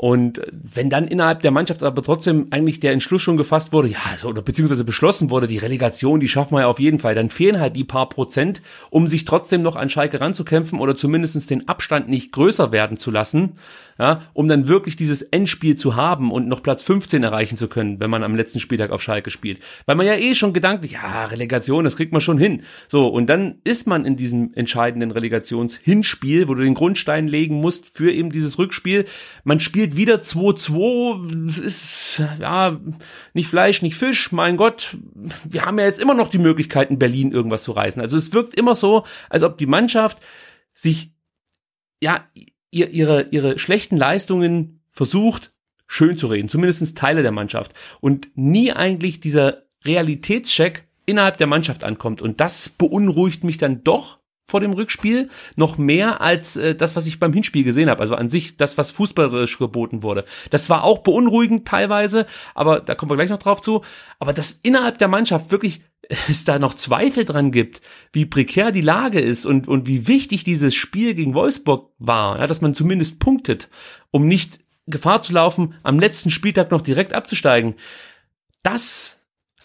Und 0.00 0.40
wenn 0.50 0.88
dann 0.88 1.06
innerhalb 1.06 1.42
der 1.42 1.50
Mannschaft 1.50 1.82
aber 1.82 2.02
trotzdem 2.02 2.46
eigentlich 2.52 2.80
der 2.80 2.92
Entschluss 2.92 3.20
schon 3.20 3.36
gefasst 3.36 3.74
wurde, 3.74 3.88
ja, 3.88 3.98
also, 4.10 4.28
oder 4.28 4.40
beziehungsweise 4.40 4.82
beschlossen 4.82 5.28
wurde, 5.28 5.46
die 5.46 5.58
Relegation, 5.58 6.20
die 6.20 6.28
schaffen 6.28 6.54
wir 6.54 6.62
ja 6.62 6.68
auf 6.68 6.80
jeden 6.80 7.00
Fall, 7.00 7.14
dann 7.14 7.28
fehlen 7.28 7.60
halt 7.60 7.76
die 7.76 7.84
paar 7.84 8.08
Prozent, 8.08 8.62
um 8.88 9.08
sich 9.08 9.26
trotzdem 9.26 9.60
noch 9.60 9.76
an 9.76 9.90
Schalke 9.90 10.18
ranzukämpfen 10.18 10.80
oder 10.80 10.96
zumindestens 10.96 11.48
den 11.48 11.68
Abstand 11.68 12.08
nicht 12.08 12.32
größer 12.32 12.72
werden 12.72 12.96
zu 12.96 13.10
lassen 13.10 13.58
ja, 14.00 14.22
um 14.32 14.48
dann 14.48 14.66
wirklich 14.66 14.96
dieses 14.96 15.20
Endspiel 15.20 15.76
zu 15.76 15.94
haben 15.94 16.32
und 16.32 16.48
noch 16.48 16.62
Platz 16.62 16.82
15 16.82 17.22
erreichen 17.22 17.58
zu 17.58 17.68
können, 17.68 18.00
wenn 18.00 18.08
man 18.08 18.22
am 18.22 18.34
letzten 18.34 18.58
Spieltag 18.58 18.92
auf 18.92 19.02
Schalke 19.02 19.30
spielt. 19.30 19.60
Weil 19.84 19.94
man 19.94 20.06
ja 20.06 20.14
eh 20.14 20.34
schon 20.34 20.54
gedanklich, 20.54 20.92
ja, 20.92 21.26
Relegation, 21.26 21.84
das 21.84 21.96
kriegt 21.96 22.10
man 22.10 22.22
schon 22.22 22.38
hin. 22.38 22.62
So, 22.88 23.08
und 23.08 23.26
dann 23.26 23.56
ist 23.62 23.86
man 23.86 24.06
in 24.06 24.16
diesem 24.16 24.54
entscheidenden 24.54 25.10
Relegationshinspiel, 25.10 26.48
wo 26.48 26.54
du 26.54 26.64
den 26.64 26.72
Grundstein 26.72 27.28
legen 27.28 27.56
musst 27.56 27.94
für 27.94 28.10
eben 28.10 28.32
dieses 28.32 28.58
Rückspiel. 28.58 29.04
Man 29.44 29.60
spielt 29.60 29.96
wieder 29.96 30.16
2-2, 30.16 31.62
ist, 31.62 32.22
ja, 32.40 32.80
nicht 33.34 33.48
Fleisch, 33.48 33.82
nicht 33.82 33.96
Fisch, 33.96 34.32
mein 34.32 34.56
Gott. 34.56 34.96
Wir 35.44 35.66
haben 35.66 35.78
ja 35.78 35.84
jetzt 35.84 36.00
immer 36.00 36.14
noch 36.14 36.30
die 36.30 36.38
Möglichkeit, 36.38 36.88
in 36.88 36.98
Berlin 36.98 37.32
irgendwas 37.32 37.64
zu 37.64 37.72
reißen. 37.72 38.00
Also 38.00 38.16
es 38.16 38.32
wirkt 38.32 38.54
immer 38.54 38.74
so, 38.74 39.04
als 39.28 39.42
ob 39.42 39.58
die 39.58 39.66
Mannschaft 39.66 40.20
sich 40.72 41.12
ja 42.02 42.24
ihr, 42.70 42.90
ihre, 42.90 43.28
ihre 43.30 43.58
schlechten 43.58 43.96
Leistungen 43.96 44.80
versucht, 44.92 45.52
schön 45.86 46.18
zu 46.18 46.28
reden, 46.28 46.48
zumindest 46.48 46.96
Teile 46.96 47.22
der 47.22 47.32
Mannschaft. 47.32 47.74
Und 48.00 48.28
nie 48.34 48.72
eigentlich 48.72 49.20
dieser 49.20 49.62
Realitätscheck 49.84 50.86
innerhalb 51.06 51.36
der 51.38 51.46
Mannschaft 51.46 51.84
ankommt. 51.84 52.22
Und 52.22 52.40
das 52.40 52.68
beunruhigt 52.68 53.44
mich 53.44 53.58
dann 53.58 53.82
doch 53.82 54.20
vor 54.46 54.60
dem 54.60 54.72
Rückspiel 54.72 55.30
noch 55.56 55.78
mehr 55.78 56.20
als 56.20 56.56
äh, 56.56 56.74
das, 56.74 56.96
was 56.96 57.06
ich 57.06 57.20
beim 57.20 57.32
Hinspiel 57.32 57.64
gesehen 57.64 57.88
habe. 57.88 58.00
Also 58.00 58.16
an 58.16 58.28
sich 58.28 58.56
das, 58.56 58.76
was 58.76 58.90
fußballerisch 58.90 59.58
geboten 59.58 60.02
wurde. 60.02 60.24
Das 60.50 60.68
war 60.68 60.84
auch 60.84 60.98
beunruhigend 60.98 61.66
teilweise, 61.66 62.26
aber 62.54 62.80
da 62.80 62.94
kommen 62.94 63.10
wir 63.10 63.16
gleich 63.16 63.30
noch 63.30 63.38
drauf 63.38 63.62
zu. 63.62 63.82
Aber 64.18 64.32
dass 64.32 64.52
innerhalb 64.62 64.98
der 64.98 65.08
Mannschaft 65.08 65.52
wirklich 65.52 65.82
es 66.28 66.44
da 66.44 66.58
noch 66.58 66.74
Zweifel 66.74 67.24
dran 67.24 67.52
gibt, 67.52 67.80
wie 68.12 68.26
prekär 68.26 68.72
die 68.72 68.80
Lage 68.80 69.20
ist 69.20 69.46
und, 69.46 69.68
und 69.68 69.86
wie 69.86 70.08
wichtig 70.08 70.44
dieses 70.44 70.74
Spiel 70.74 71.14
gegen 71.14 71.34
Wolfsburg 71.34 71.92
war, 71.98 72.38
ja, 72.38 72.46
dass 72.46 72.60
man 72.60 72.74
zumindest 72.74 73.20
punktet, 73.20 73.68
um 74.10 74.26
nicht 74.26 74.60
Gefahr 74.86 75.22
zu 75.22 75.32
laufen, 75.32 75.74
am 75.82 76.00
letzten 76.00 76.30
Spieltag 76.30 76.70
noch 76.70 76.80
direkt 76.80 77.12
abzusteigen. 77.12 77.74
das 78.62 79.18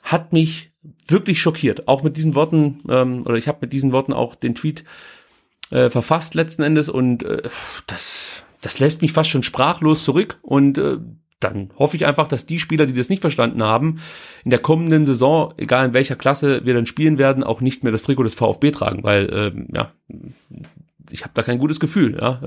hat 0.03 0.33
mich 0.33 0.71
wirklich 1.07 1.41
schockiert. 1.41 1.87
Auch 1.87 2.03
mit 2.03 2.15
diesen 2.15 2.35
Worten, 2.35 2.83
ähm, 2.87 3.23
oder 3.25 3.35
ich 3.37 3.47
habe 3.47 3.59
mit 3.61 3.73
diesen 3.73 3.91
Worten 3.91 4.13
auch 4.13 4.35
den 4.35 4.53
Tweet 4.53 4.83
äh, 5.71 5.89
verfasst 5.89 6.35
letzten 6.35 6.61
Endes 6.61 6.89
und 6.89 7.23
äh, 7.23 7.41
das, 7.87 8.43
das 8.61 8.79
lässt 8.79 9.01
mich 9.01 9.13
fast 9.13 9.31
schon 9.31 9.41
sprachlos 9.41 10.03
zurück 10.03 10.37
und 10.43 10.77
äh, 10.77 10.99
dann 11.39 11.69
hoffe 11.77 11.97
ich 11.97 12.05
einfach, 12.05 12.27
dass 12.27 12.45
die 12.45 12.59
Spieler, 12.59 12.85
die 12.85 12.93
das 12.93 13.09
nicht 13.09 13.21
verstanden 13.21 13.63
haben, 13.63 14.01
in 14.43 14.51
der 14.51 14.59
kommenden 14.59 15.05
Saison, 15.05 15.53
egal 15.57 15.87
in 15.87 15.93
welcher 15.93 16.15
Klasse 16.15 16.65
wir 16.65 16.73
dann 16.73 16.85
spielen 16.85 17.17
werden, 17.17 17.43
auch 17.43 17.61
nicht 17.61 17.83
mehr 17.83 17.91
das 17.91 18.03
Trikot 18.03 18.23
des 18.23 18.35
VfB 18.35 18.71
tragen, 18.71 19.03
weil 19.03 19.29
ähm, 19.33 19.67
ja, 19.73 19.91
ich 21.11 21.23
habe 21.23 21.33
da 21.33 21.43
kein 21.43 21.59
gutes 21.59 21.79
Gefühl, 21.79 22.17
ja, 22.19 22.39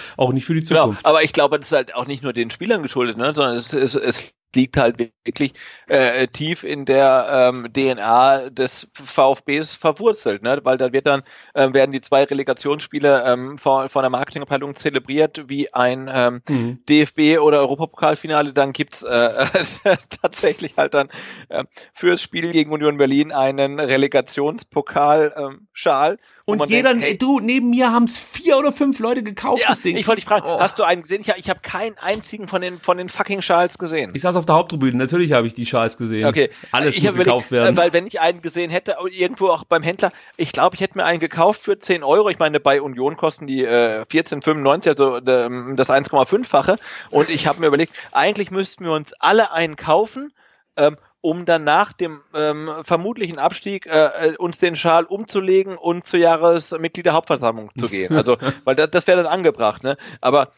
auch 0.16 0.32
nicht 0.32 0.46
für 0.46 0.54
die 0.54 0.64
Zukunft. 0.64 1.02
Genau, 1.02 1.10
aber 1.10 1.24
ich 1.24 1.32
glaube, 1.32 1.58
das 1.58 1.68
ist 1.68 1.76
halt 1.76 1.94
auch 1.94 2.06
nicht 2.06 2.22
nur 2.22 2.32
den 2.32 2.50
Spielern 2.50 2.82
geschuldet, 2.82 3.16
ne, 3.16 3.34
sondern 3.34 3.56
es, 3.56 3.72
es, 3.72 3.94
es 3.94 4.32
liegt 4.54 4.76
halt 4.76 4.98
wirklich 4.98 5.54
äh, 5.88 6.28
tief 6.28 6.62
in 6.64 6.84
der 6.84 7.52
ähm, 7.54 7.72
DNA 7.72 8.50
des 8.50 8.90
VfBs 8.94 9.76
verwurzelt, 9.76 10.42
ne? 10.42 10.60
weil 10.64 10.76
da 10.76 10.92
wird 10.92 11.06
dann 11.06 11.22
äh, 11.54 11.72
werden 11.72 11.92
die 11.92 12.00
zwei 12.00 12.24
Relegationsspiele 12.24 13.22
ähm, 13.24 13.58
von, 13.58 13.88
von 13.88 14.02
der 14.02 14.10
Marketingabteilung 14.10 14.74
zelebriert 14.76 15.48
wie 15.48 15.72
ein 15.72 16.10
ähm, 16.12 16.42
mhm. 16.48 16.80
DFB 16.88 17.38
oder 17.40 17.60
Europapokalfinale. 17.60 18.52
Dann 18.52 18.72
gibt's 18.72 19.02
äh, 19.02 19.46
tatsächlich 20.22 20.76
halt 20.76 20.94
dann 20.94 21.08
äh, 21.48 21.64
fürs 21.92 22.22
Spiel 22.22 22.52
gegen 22.52 22.72
Union 22.72 22.98
Berlin 22.98 23.32
einen 23.32 23.80
Relegationspokalschal. 23.80 26.12
Ähm, 26.12 26.18
und 26.46 26.70
jeder, 26.70 26.90
denkt, 26.90 27.04
hey, 27.04 27.18
du, 27.18 27.40
neben 27.40 27.70
mir 27.70 27.90
haben 27.90 28.04
es 28.04 28.16
vier 28.16 28.56
oder 28.56 28.70
fünf 28.70 29.00
Leute 29.00 29.24
gekauft, 29.24 29.62
ja, 29.62 29.68
das 29.68 29.82
Ding. 29.82 29.96
Ich 29.96 30.06
wollte 30.06 30.20
dich 30.20 30.28
fragen, 30.28 30.46
oh. 30.46 30.60
hast 30.60 30.78
du 30.78 30.84
einen 30.84 31.02
gesehen? 31.02 31.20
Ich, 31.20 31.28
ich 31.36 31.50
habe 31.50 31.58
keinen 31.60 31.98
einzigen 31.98 32.46
von 32.46 32.62
den, 32.62 32.78
von 32.78 32.98
den 32.98 33.08
fucking 33.08 33.42
Schals 33.42 33.78
gesehen. 33.78 34.12
Ich 34.14 34.22
saß 34.22 34.35
auf 34.36 34.46
der 34.46 34.54
Haupttribüne, 34.54 34.96
natürlich 34.96 35.32
habe 35.32 35.46
ich 35.46 35.54
die 35.54 35.66
Schals 35.66 35.96
gesehen. 35.96 36.26
Okay. 36.26 36.50
Alles 36.72 36.96
ich 36.96 37.02
muss 37.02 37.14
gekauft 37.14 37.50
werden. 37.50 37.76
Weil 37.76 37.92
wenn 37.92 38.06
ich 38.06 38.20
einen 38.20 38.42
gesehen 38.42 38.70
hätte, 38.70 38.96
irgendwo 39.10 39.48
auch 39.48 39.64
beim 39.64 39.82
Händler, 39.82 40.10
ich 40.36 40.52
glaube, 40.52 40.74
ich 40.74 40.80
hätte 40.80 40.98
mir 40.98 41.04
einen 41.04 41.20
gekauft 41.20 41.62
für 41.62 41.78
10 41.78 42.02
Euro. 42.02 42.28
Ich 42.28 42.38
meine, 42.38 42.60
bei 42.60 42.80
Union 42.80 43.16
kosten 43.16 43.46
die 43.46 43.64
äh, 43.64 44.02
14,95, 44.02 44.88
also 44.88 45.16
äh, 45.16 45.76
das 45.76 45.90
1,5-fache. 45.90 46.76
Und 47.10 47.30
ich 47.30 47.46
habe 47.46 47.60
mir 47.60 47.66
überlegt, 47.66 47.94
eigentlich 48.12 48.50
müssten 48.50 48.84
wir 48.84 48.92
uns 48.92 49.12
alle 49.14 49.52
einen 49.52 49.76
kaufen. 49.76 50.32
Ähm, 50.78 50.96
um 51.26 51.44
dann 51.44 51.64
nach 51.64 51.92
dem 51.92 52.20
ähm, 52.34 52.70
vermutlichen 52.84 53.40
Abstieg 53.40 53.84
äh, 53.86 54.28
äh, 54.28 54.36
uns 54.36 54.58
den 54.58 54.76
Schal 54.76 55.04
umzulegen 55.06 55.76
und 55.76 56.06
zur 56.06 56.20
Jahresmitgliederhauptversammlung 56.20 57.72
zu 57.76 57.88
gehen. 57.88 58.14
Also, 58.14 58.36
weil 58.64 58.76
das, 58.76 58.90
das 58.92 59.08
wäre 59.08 59.24
dann 59.24 59.32
angebracht, 59.32 59.82
ne? 59.82 59.96
Aber 60.20 60.50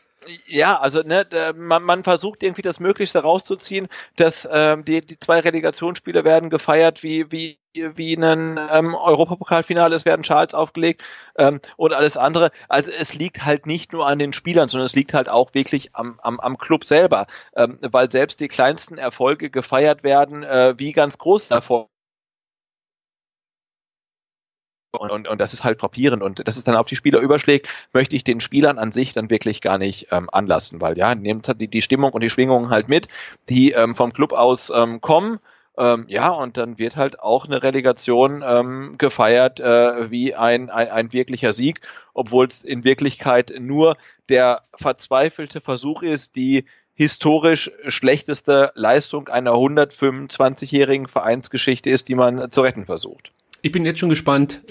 ja, 0.47 0.79
also 0.79 1.03
ne, 1.03 1.27
man, 1.57 1.83
man 1.83 2.05
versucht 2.05 2.43
irgendwie 2.43 2.63
das 2.63 2.81
Möglichste 2.81 3.21
rauszuziehen, 3.21 3.89
dass 4.17 4.49
ähm, 4.51 4.85
die, 4.85 5.01
die 5.05 5.19
zwei 5.19 5.41
Relegationsspiele 5.41 6.25
werden 6.25 6.51
gefeiert 6.51 7.03
wie 7.03 7.31
wie 7.31 7.59
wie 7.75 8.17
ein 8.17 8.59
ähm, 8.73 8.95
Europapokalfinale, 8.95 9.95
es 9.95 10.05
werden 10.05 10.25
Schals 10.25 10.55
aufgelegt 10.55 11.03
ähm, 11.37 11.61
und 11.77 11.95
alles 11.95 12.17
andere. 12.17 12.51
Also 12.69 12.91
es 12.91 13.15
liegt 13.15 13.45
halt 13.45 13.67
nicht 13.67 13.93
nur 13.93 14.07
an 14.07 14.19
den 14.19 14.33
Spielern, 14.33 14.69
sondern 14.69 14.87
es 14.87 14.95
liegt 14.95 15.15
halt 15.15 15.29
auch 15.29 15.55
wirklich 15.55 15.95
am, 15.95 16.19
am, 16.23 16.41
am 16.41 16.59
Club 16.59 16.85
selber, 16.85 17.27
ähm, 17.55 17.79
weil 17.83 18.11
selbst 18.11 18.41
die 18.41 18.49
kleinsten 18.49 18.99
Erfolge 18.99 19.51
gefeiert 19.51 20.03
werden 20.03 20.43
äh, 20.43 20.75
wie 20.79 20.93
ganz 20.93 21.19
große 21.19 21.55
Erfolge. 21.55 21.89
Und, 24.93 25.11
und, 25.11 25.29
und 25.29 25.41
das 25.41 25.53
ist 25.53 25.65
halt 25.65 25.81
frappierend 25.81 26.23
und 26.23 26.49
dass 26.49 26.57
es 26.57 26.65
dann 26.65 26.75
auf 26.75 26.87
die 26.87 26.97
Spieler 26.97 27.21
überschlägt, 27.21 27.69
möchte 27.93 28.17
ich 28.17 28.25
den 28.25 28.41
Spielern 28.41 28.79
an 28.79 28.91
sich 28.91 29.13
dann 29.13 29.29
wirklich 29.29 29.61
gar 29.61 29.77
nicht 29.77 30.09
ähm, 30.11 30.31
anlassen, 30.33 30.81
weil 30.81 30.97
ja, 30.97 31.15
nehmt 31.15 31.47
halt 31.47 31.61
die, 31.61 31.69
die 31.69 31.83
Stimmung 31.83 32.13
und 32.13 32.23
die 32.23 32.31
Schwingungen 32.31 32.71
halt 32.71 32.89
mit, 32.89 33.09
die 33.51 33.73
ähm, 33.73 33.95
vom 33.95 34.15
Club 34.15 34.33
aus 34.33 34.73
ähm, 34.75 35.03
kommen 35.03 35.41
ähm, 35.79 36.07
ja, 36.09 36.31
und 36.31 36.57
dann 36.57 36.77
wird 36.77 36.97
halt 36.97 37.21
auch 37.21 37.45
eine 37.45 37.63
Relegation 37.63 38.43
ähm, 38.45 38.97
gefeiert 38.99 39.61
äh, 39.61 40.11
wie 40.11 40.35
ein, 40.35 40.71
ein, 40.71 40.89
ein 40.89 41.13
wirklicher 41.13 41.53
Sieg, 41.53 41.81
obwohl 42.15 42.49
es 42.49 42.65
in 42.65 42.83
Wirklichkeit 42.83 43.53
nur 43.61 43.97
der 44.29 44.63
verzweifelte 44.75 45.61
Versuch 45.61 46.03
ist, 46.03 46.35
die 46.35 46.65
historisch 46.95 47.71
schlechteste 47.87 48.73
Leistung 48.75 49.29
einer 49.29 49.53
125-jährigen 49.53 51.07
Vereinsgeschichte 51.07 51.91
ist, 51.91 52.09
die 52.09 52.17
man 52.17 52.51
zu 52.51 52.63
retten 52.63 52.87
versucht. 52.87 53.31
Ich 53.63 53.71
bin 53.71 53.85
jetzt 53.85 54.01
schon 54.01 54.09
gespannt, 54.09 54.63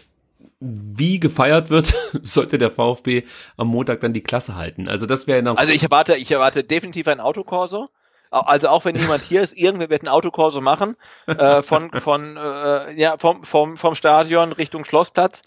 wie 0.59 1.19
gefeiert 1.19 1.69
wird, 1.69 1.87
sollte 2.23 2.57
der 2.57 2.71
VfB 2.71 3.23
am 3.57 3.67
Montag 3.67 4.01
dann 4.01 4.13
die 4.13 4.23
Klasse 4.23 4.55
halten. 4.55 4.87
Also 4.87 5.05
das 5.05 5.27
wäre 5.27 5.57
Also 5.57 5.71
ich 5.71 5.83
erwarte, 5.83 6.15
ich 6.15 6.31
erwarte 6.31 6.63
definitiv 6.63 7.07
ein 7.07 7.19
Autokorso. 7.19 7.89
Also 8.29 8.67
auch 8.67 8.83
wenn 8.83 8.95
jemand 8.95 9.23
hier 9.23 9.41
ist, 9.41 9.55
irgendwer 9.55 9.89
wird 9.89 10.03
ein 10.03 10.09
Autokorso 10.09 10.59
machen, 10.59 10.97
äh, 11.27 11.61
von, 11.61 11.91
von, 12.01 12.35
äh, 12.35 12.99
ja, 12.99 13.17
vom, 13.17 13.43
vom, 13.45 13.77
vom 13.77 13.95
Stadion 13.95 14.51
Richtung 14.51 14.83
Schlossplatz. 14.83 15.43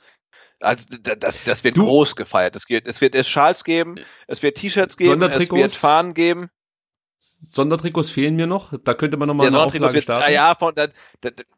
Also 0.61 0.87
das, 1.03 1.43
das 1.45 1.65
wird 1.65 1.77
du, 1.77 1.85
groß 1.85 2.17
gefeiert. 2.17 2.55
Es 2.57 2.69
wird, 2.69 2.87
es 2.87 3.01
wird 3.01 3.15
es 3.15 3.29
Schals 3.29 3.65
geben, 3.65 3.97
es 4.27 4.43
wird 4.43 4.59
T-Shirts 4.59 4.97
geben, 4.97 5.23
es 5.23 5.51
wird 5.51 5.73
Fahnen 5.73 6.15
geben. 6.15 6.51
Sondertrikots 7.23 8.11
fehlen 8.11 8.37
mir 8.37 8.47
noch. 8.47 8.73
Da 8.83 8.95
könnte 8.95 9.19
man 9.19 9.29
nochmal 9.29 9.49
eine 9.49 9.61
Auflage 9.61 9.93
wird, 9.93 10.05
starten. 10.05 10.33
Ja, 10.33 10.55
von, 10.55 10.75
dann, 10.75 10.91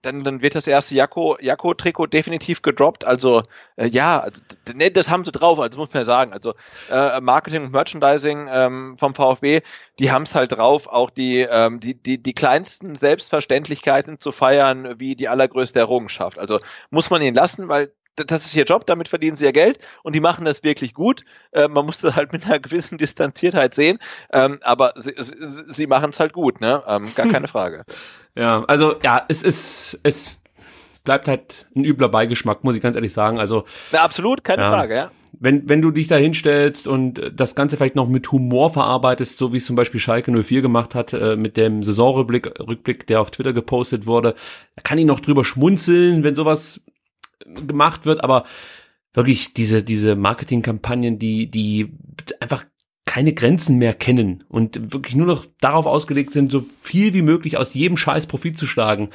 dann, 0.02 0.24
dann 0.24 0.42
wird 0.42 0.56
das 0.56 0.66
erste 0.66 0.96
Jakko-Trikot 0.96 2.06
definitiv 2.06 2.62
gedroppt. 2.62 3.06
Also 3.06 3.42
äh, 3.76 3.86
ja, 3.86 4.18
also, 4.18 4.42
ne, 4.74 4.90
das 4.90 5.08
haben 5.08 5.24
sie 5.24 5.30
drauf, 5.30 5.60
also 5.60 5.78
muss 5.78 5.92
man 5.92 6.00
ja 6.00 6.04
sagen. 6.04 6.32
Also 6.32 6.54
äh, 6.90 7.20
Marketing 7.20 7.64
und 7.64 7.72
Merchandising 7.72 8.48
ähm, 8.50 8.96
vom 8.98 9.14
VfB, 9.14 9.60
die 10.00 10.10
haben 10.10 10.24
es 10.24 10.34
halt 10.34 10.50
drauf, 10.50 10.88
auch 10.88 11.10
die, 11.10 11.46
ähm, 11.48 11.78
die, 11.78 11.94
die, 11.94 12.20
die 12.20 12.32
kleinsten 12.32 12.96
Selbstverständlichkeiten 12.96 14.18
zu 14.18 14.32
feiern, 14.32 14.98
wie 14.98 15.14
die 15.14 15.28
allergrößte 15.28 15.78
Errungenschaft. 15.78 16.40
Also 16.40 16.58
muss 16.90 17.10
man 17.10 17.22
ihnen 17.22 17.36
lassen, 17.36 17.68
weil 17.68 17.92
das 18.16 18.46
ist 18.46 18.54
ihr 18.54 18.64
Job, 18.64 18.86
damit 18.86 19.08
verdienen 19.08 19.36
sie 19.36 19.44
ihr 19.44 19.52
Geld 19.52 19.78
und 20.02 20.14
die 20.14 20.20
machen 20.20 20.44
das 20.44 20.62
wirklich 20.62 20.94
gut. 20.94 21.24
Äh, 21.52 21.68
man 21.68 21.86
muss 21.86 21.98
das 22.00 22.16
halt 22.16 22.32
mit 22.32 22.44
einer 22.44 22.60
gewissen 22.60 22.98
Distanziertheit 22.98 23.74
sehen, 23.74 23.98
ähm, 24.32 24.58
aber 24.62 24.94
sie, 24.96 25.14
sie, 25.16 25.36
sie 25.66 25.86
machen 25.86 26.10
es 26.10 26.20
halt 26.20 26.32
gut, 26.32 26.60
ne? 26.60 26.82
Ähm, 26.86 27.10
gar 27.14 27.28
keine 27.28 27.48
Frage. 27.48 27.84
Ja, 28.34 28.64
also 28.64 28.94
ja, 29.02 29.26
es 29.28 29.42
ist, 29.42 30.00
es 30.04 30.38
bleibt 31.04 31.28
halt 31.28 31.66
ein 31.76 31.84
übler 31.84 32.08
Beigeschmack, 32.08 32.64
muss 32.64 32.76
ich 32.76 32.80
ganz 32.80 32.96
ehrlich 32.96 33.12
sagen. 33.12 33.38
Also 33.38 33.66
Na, 33.90 33.98
absolut, 33.98 34.42
keine 34.42 34.62
ja. 34.62 34.70
Frage, 34.70 34.94
ja 34.94 35.10
wenn, 35.38 35.68
wenn 35.68 35.82
du 35.82 35.90
dich 35.90 36.08
da 36.08 36.16
hinstellst 36.16 36.86
und 36.86 37.20
das 37.34 37.54
Ganze 37.54 37.76
vielleicht 37.76 37.96
noch 37.96 38.08
mit 38.08 38.30
Humor 38.30 38.70
verarbeitest, 38.70 39.38
so 39.38 39.52
wie 39.52 39.56
es 39.56 39.66
zum 39.66 39.76
Beispiel 39.76 40.00
Schalke 40.00 40.30
04 40.30 40.62
gemacht 40.62 40.94
hat, 40.94 41.12
äh, 41.12 41.36
mit 41.36 41.56
dem 41.56 41.82
Saisonrückblick, 41.82 42.60
Rückblick, 42.60 43.06
der 43.06 43.20
auf 43.20 43.30
Twitter 43.30 43.52
gepostet 43.52 44.06
wurde, 44.06 44.34
da 44.76 44.82
kann 44.82 44.98
ich 44.98 45.04
noch 45.04 45.20
drüber 45.20 45.44
schmunzeln, 45.44 46.22
wenn 46.22 46.34
sowas 46.34 46.80
gemacht 47.44 48.06
wird, 48.06 48.22
aber 48.22 48.44
wirklich 49.14 49.54
diese, 49.54 49.82
diese 49.82 50.16
Marketingkampagnen, 50.16 51.18
die, 51.18 51.50
die 51.50 51.92
einfach 52.40 52.64
keine 53.04 53.34
Grenzen 53.34 53.76
mehr 53.76 53.92
kennen 53.92 54.42
und 54.48 54.94
wirklich 54.94 55.14
nur 55.14 55.26
noch 55.26 55.44
darauf 55.60 55.84
ausgelegt 55.84 56.32
sind, 56.32 56.50
so 56.50 56.64
viel 56.80 57.12
wie 57.12 57.20
möglich 57.20 57.58
aus 57.58 57.74
jedem 57.74 57.98
Scheiß 57.98 58.26
Profit 58.26 58.58
zu 58.58 58.66
schlagen. 58.66 59.10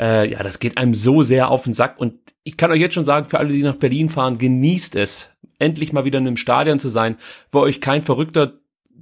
Äh, 0.00 0.30
ja, 0.30 0.42
das 0.42 0.58
geht 0.58 0.78
einem 0.78 0.94
so 0.94 1.22
sehr 1.22 1.50
auf 1.50 1.64
den 1.64 1.74
Sack. 1.74 1.98
Und 2.00 2.14
ich 2.44 2.56
kann 2.56 2.70
euch 2.70 2.80
jetzt 2.80 2.94
schon 2.94 3.04
sagen, 3.04 3.28
für 3.28 3.38
alle, 3.38 3.52
die 3.52 3.62
nach 3.62 3.74
Berlin 3.74 4.08
fahren, 4.08 4.38
genießt 4.38 4.96
es, 4.96 5.28
endlich 5.58 5.92
mal 5.92 6.06
wieder 6.06 6.18
in 6.18 6.26
einem 6.26 6.38
Stadion 6.38 6.78
zu 6.78 6.88
sein, 6.88 7.16
wo 7.50 7.60
euch 7.60 7.82
kein 7.82 8.00
verrückter 8.00 8.54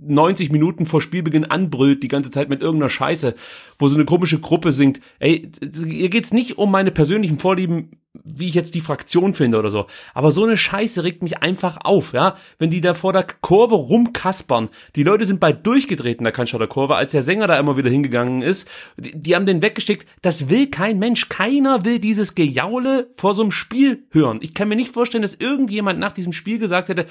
90 0.02 0.50
Minuten 0.50 0.86
vor 0.86 1.02
Spielbeginn 1.02 1.44
anbrüllt, 1.44 2.02
die 2.02 2.08
ganze 2.08 2.30
Zeit 2.30 2.48
mit 2.48 2.60
irgendeiner 2.60 2.90
Scheiße, 2.90 3.34
wo 3.78 3.88
so 3.88 3.96
eine 3.96 4.04
komische 4.04 4.40
Gruppe 4.40 4.72
singt. 4.72 5.00
Ey, 5.18 5.50
ihr 5.86 6.10
geht's 6.10 6.32
nicht 6.32 6.58
um 6.58 6.70
meine 6.70 6.90
persönlichen 6.90 7.38
Vorlieben 7.38 7.90
wie 8.12 8.48
ich 8.48 8.54
jetzt 8.54 8.74
die 8.74 8.80
Fraktion 8.80 9.34
finde 9.34 9.58
oder 9.58 9.70
so. 9.70 9.86
Aber 10.14 10.32
so 10.32 10.44
eine 10.44 10.56
Scheiße 10.56 11.04
regt 11.04 11.22
mich 11.22 11.42
einfach 11.42 11.78
auf, 11.84 12.12
ja. 12.12 12.36
Wenn 12.58 12.70
die 12.70 12.80
da 12.80 12.94
vor 12.94 13.12
der 13.12 13.24
Kurve 13.40 13.76
rumkaspern. 13.76 14.68
Die 14.96 15.04
Leute 15.04 15.24
sind 15.24 15.38
bald 15.38 15.64
durchgedreht 15.64 16.18
in 16.18 16.24
der 16.24 16.32
Cannstatter 16.32 16.66
Kurve, 16.66 16.96
als 16.96 17.12
der 17.12 17.22
Sänger 17.22 17.46
da 17.46 17.58
immer 17.58 17.76
wieder 17.76 17.90
hingegangen 17.90 18.42
ist. 18.42 18.68
Die, 18.96 19.18
die 19.18 19.36
haben 19.36 19.46
den 19.46 19.62
weggeschickt. 19.62 20.08
Das 20.22 20.48
will 20.48 20.68
kein 20.68 20.98
Mensch. 20.98 21.28
Keiner 21.28 21.84
will 21.84 22.00
dieses 22.00 22.34
Gejaule 22.34 23.10
vor 23.14 23.34
so 23.34 23.42
einem 23.42 23.52
Spiel 23.52 24.04
hören. 24.10 24.40
Ich 24.42 24.54
kann 24.54 24.68
mir 24.68 24.76
nicht 24.76 24.90
vorstellen, 24.90 25.22
dass 25.22 25.34
irgendjemand 25.34 26.00
nach 26.00 26.12
diesem 26.12 26.32
Spiel 26.32 26.58
gesagt 26.58 26.88
hätte, 26.88 27.06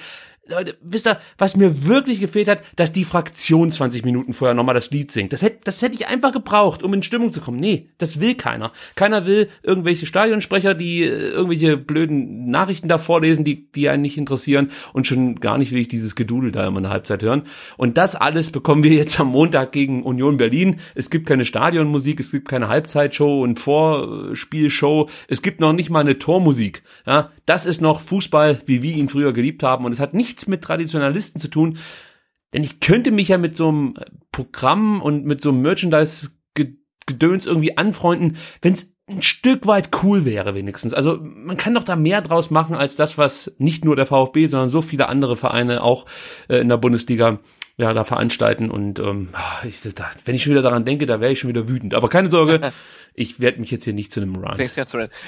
Leute, 0.50 0.78
wisst 0.82 1.08
ihr, 1.08 1.20
was 1.38 1.56
mir 1.56 1.86
wirklich 1.86 2.20
gefehlt 2.20 2.48
hat, 2.48 2.64
dass 2.76 2.92
die 2.92 3.06
Fraktion 3.06 3.72
20 3.72 4.04
Minuten 4.04 4.34
vorher 4.34 4.56
nochmal 4.56 4.74
das 4.74 4.90
Lied 4.90 5.12
singt. 5.12 5.32
Das 5.32 5.44
hätte, 5.44 5.60
das 5.64 5.82
hätte 5.82 5.96
ich 5.96 6.08
einfach 6.08 6.32
gebraucht, 6.34 6.82
um 6.82 6.94
in 6.94 7.04
Stimmung 7.04 7.32
zu 7.32 7.40
kommen. 7.40 7.60
Nee, 7.60 7.90
das 8.00 8.20
will 8.20 8.34
keiner. 8.34 8.72
Keiner 8.96 9.28
will 9.28 9.50
irgendwelche 9.62 10.08
Stadionsprecher, 10.08 10.74
die 10.74 11.04
äh, 11.04 11.30
irgendwelche 11.30 11.78
blöden 11.78 12.50
Nachrichten 12.50 12.88
da 12.88 12.98
vorlesen, 12.98 13.44
die, 13.44 13.72
die 13.72 13.90
einen 13.90 14.02
nicht 14.02 14.18
interessieren. 14.18 14.72
Und 14.92 15.06
schon 15.06 15.36
gar 15.36 15.60
nicht 15.60 15.72
will 15.72 15.82
ich 15.82 15.88
dieses 15.88 16.16
Gedudel 16.16 16.52
da 16.52 16.66
immer 16.66 16.78
in 16.78 16.84
der 16.84 16.92
Halbzeit 16.92 17.22
hören. 17.22 17.44
Und 17.78 17.98
das 17.98 18.16
alles 18.16 18.50
bekommen 18.50 18.84
wir 18.84 18.94
jetzt 18.94 19.20
am 19.20 19.28
Montag 19.28 19.72
gegen 19.72 20.04
Union 20.04 20.38
Berlin. 20.38 20.80
Es 20.96 21.12
gibt 21.12 21.28
keine 21.28 21.46
Stadionmusik, 21.46 22.20
es 22.20 22.32
gibt 22.32 22.48
keine 22.48 22.70
Halbzeitshow 22.70 23.44
und 23.44 23.60
Vorspielshow. 23.60 25.10
Es 25.28 25.44
gibt 25.44 25.60
noch 25.60 25.74
nicht 25.74 25.92
mal 25.92 26.00
eine 26.00 26.18
Tormusik. 26.18 26.82
Ja, 27.06 27.32
das 27.46 27.68
ist 27.68 27.82
noch 27.82 28.02
Fußball, 28.02 28.60
wie 28.66 28.82
wir 28.82 28.96
ihn 28.96 29.10
früher 29.10 29.32
geliebt 29.32 29.62
haben. 29.62 29.86
Und 29.86 29.92
es 29.92 30.00
hat 30.00 30.16
nichts 30.40 30.48
mit 30.48 30.62
Traditionalisten 30.62 31.42
zu 31.42 31.50
tun. 31.50 31.78
Denn 32.54 32.64
ich 32.64 32.80
könnte 32.80 33.12
mich 33.12 33.28
ja 33.28 33.38
mit 33.38 33.56
so 33.56 33.68
einem 33.68 33.94
Programm 34.32 35.02
und 35.02 35.26
mit 35.26 35.42
so 35.42 35.50
einem 35.50 35.62
Merchandise 35.62 36.30
Gedöns 37.06 37.48
irgendwie 37.48 37.76
anfreunden, 37.76 38.38
wenn 38.62 38.74
es 38.74 38.96
ein 39.10 39.24
Stück 39.24 39.66
weit 39.66 39.90
cool 40.04 40.26
wäre 40.26 40.54
wenigstens. 40.54 40.94
Also 40.94 41.18
man 41.20 41.58
kann 41.58 41.74
doch 41.74 41.84
da 41.84 41.96
mehr 41.96 42.22
draus 42.22 42.52
machen 42.52 42.76
als 42.76 42.96
das, 42.96 43.18
was 43.18 43.56
nicht 43.58 43.84
nur 43.84 43.96
der 43.96 44.06
VfB, 44.06 44.46
sondern 44.46 44.70
so 44.70 44.84
viele 44.84 45.10
andere 45.10 45.36
Vereine 45.36 45.82
auch 45.82 46.06
äh, 46.48 46.58
in 46.58 46.70
der 46.70 46.78
Bundesliga 46.78 47.40
ja 47.80 47.94
da 47.94 48.04
veranstalten. 48.04 48.70
Und 48.70 49.00
ähm, 49.00 49.30
ah, 49.34 49.64
ich, 49.64 49.82
da, 49.82 50.12
wenn 50.26 50.36
ich 50.36 50.44
schon 50.44 50.52
wieder 50.52 50.62
daran 50.62 50.86
denke, 50.86 51.06
da 51.06 51.22
wäre 51.22 51.32
ich 51.32 51.40
schon 51.40 51.50
wieder 51.50 51.68
wütend. 51.68 51.94
Aber 51.94 52.10
keine 52.10 52.30
Sorge, 52.30 52.72
ich 53.14 53.40
werde 53.40 53.60
mich 53.60 53.72
jetzt 53.72 53.86
hier 53.86 53.94
nicht 53.94 54.12
zu 54.12 54.22
einem 54.22 54.36
Run. 54.36 54.58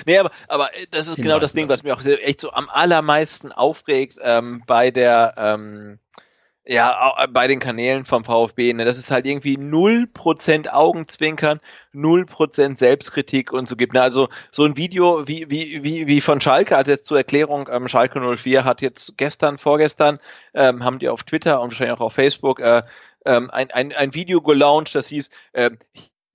Nee, 0.05 0.17
aber, 0.17 0.31
aber 0.47 0.69
das 0.91 1.07
ist 1.07 1.15
genau 1.15 1.39
das 1.39 1.53
Ding, 1.53 1.69
was 1.69 1.83
mich 1.83 1.93
auch 1.93 2.03
echt 2.03 2.41
so 2.41 2.51
am 2.51 2.69
allermeisten 2.69 3.51
aufregt 3.51 4.17
ähm, 4.21 4.63
bei 4.67 4.91
der 4.91 5.33
ähm, 5.37 5.99
ja, 6.65 7.15
äh, 7.17 7.27
bei 7.27 7.47
den 7.47 7.59
Kanälen 7.59 8.05
vom 8.05 8.23
VfB, 8.23 8.73
ne, 8.73 8.85
dass 8.85 8.97
es 8.97 9.09
halt 9.09 9.25
irgendwie 9.25 9.57
0% 9.57 10.69
Augenzwinkern, 10.69 11.59
0% 11.93 12.77
Selbstkritik 12.77 13.51
und 13.51 13.67
so 13.67 13.75
gibt. 13.75 13.93
Ne? 13.93 14.01
Also 14.01 14.29
so 14.51 14.63
ein 14.63 14.77
Video 14.77 15.27
wie, 15.27 15.49
wie, 15.49 15.83
wie, 15.83 16.07
wie 16.07 16.21
von 16.21 16.39
Schalke, 16.39 16.77
also 16.77 16.91
jetzt 16.91 17.07
zur 17.07 17.17
Erklärung, 17.17 17.67
ähm, 17.71 17.87
Schalke 17.87 18.19
04 18.19 18.63
hat 18.63 18.81
jetzt 18.81 19.17
gestern, 19.17 19.57
vorgestern, 19.57 20.19
ähm, 20.53 20.83
haben 20.83 20.99
die 20.99 21.09
auf 21.09 21.23
Twitter 21.23 21.61
und 21.61 21.71
wahrscheinlich 21.71 21.97
auch 21.97 22.01
auf 22.01 22.13
Facebook 22.13 22.59
äh, 22.59 22.83
ähm, 23.25 23.49
ein, 23.51 23.71
ein, 23.71 23.91
ein 23.93 24.13
Video 24.13 24.41
gelauncht, 24.41 24.93
das 24.93 25.07
hieß, 25.07 25.29
äh, 25.53 25.71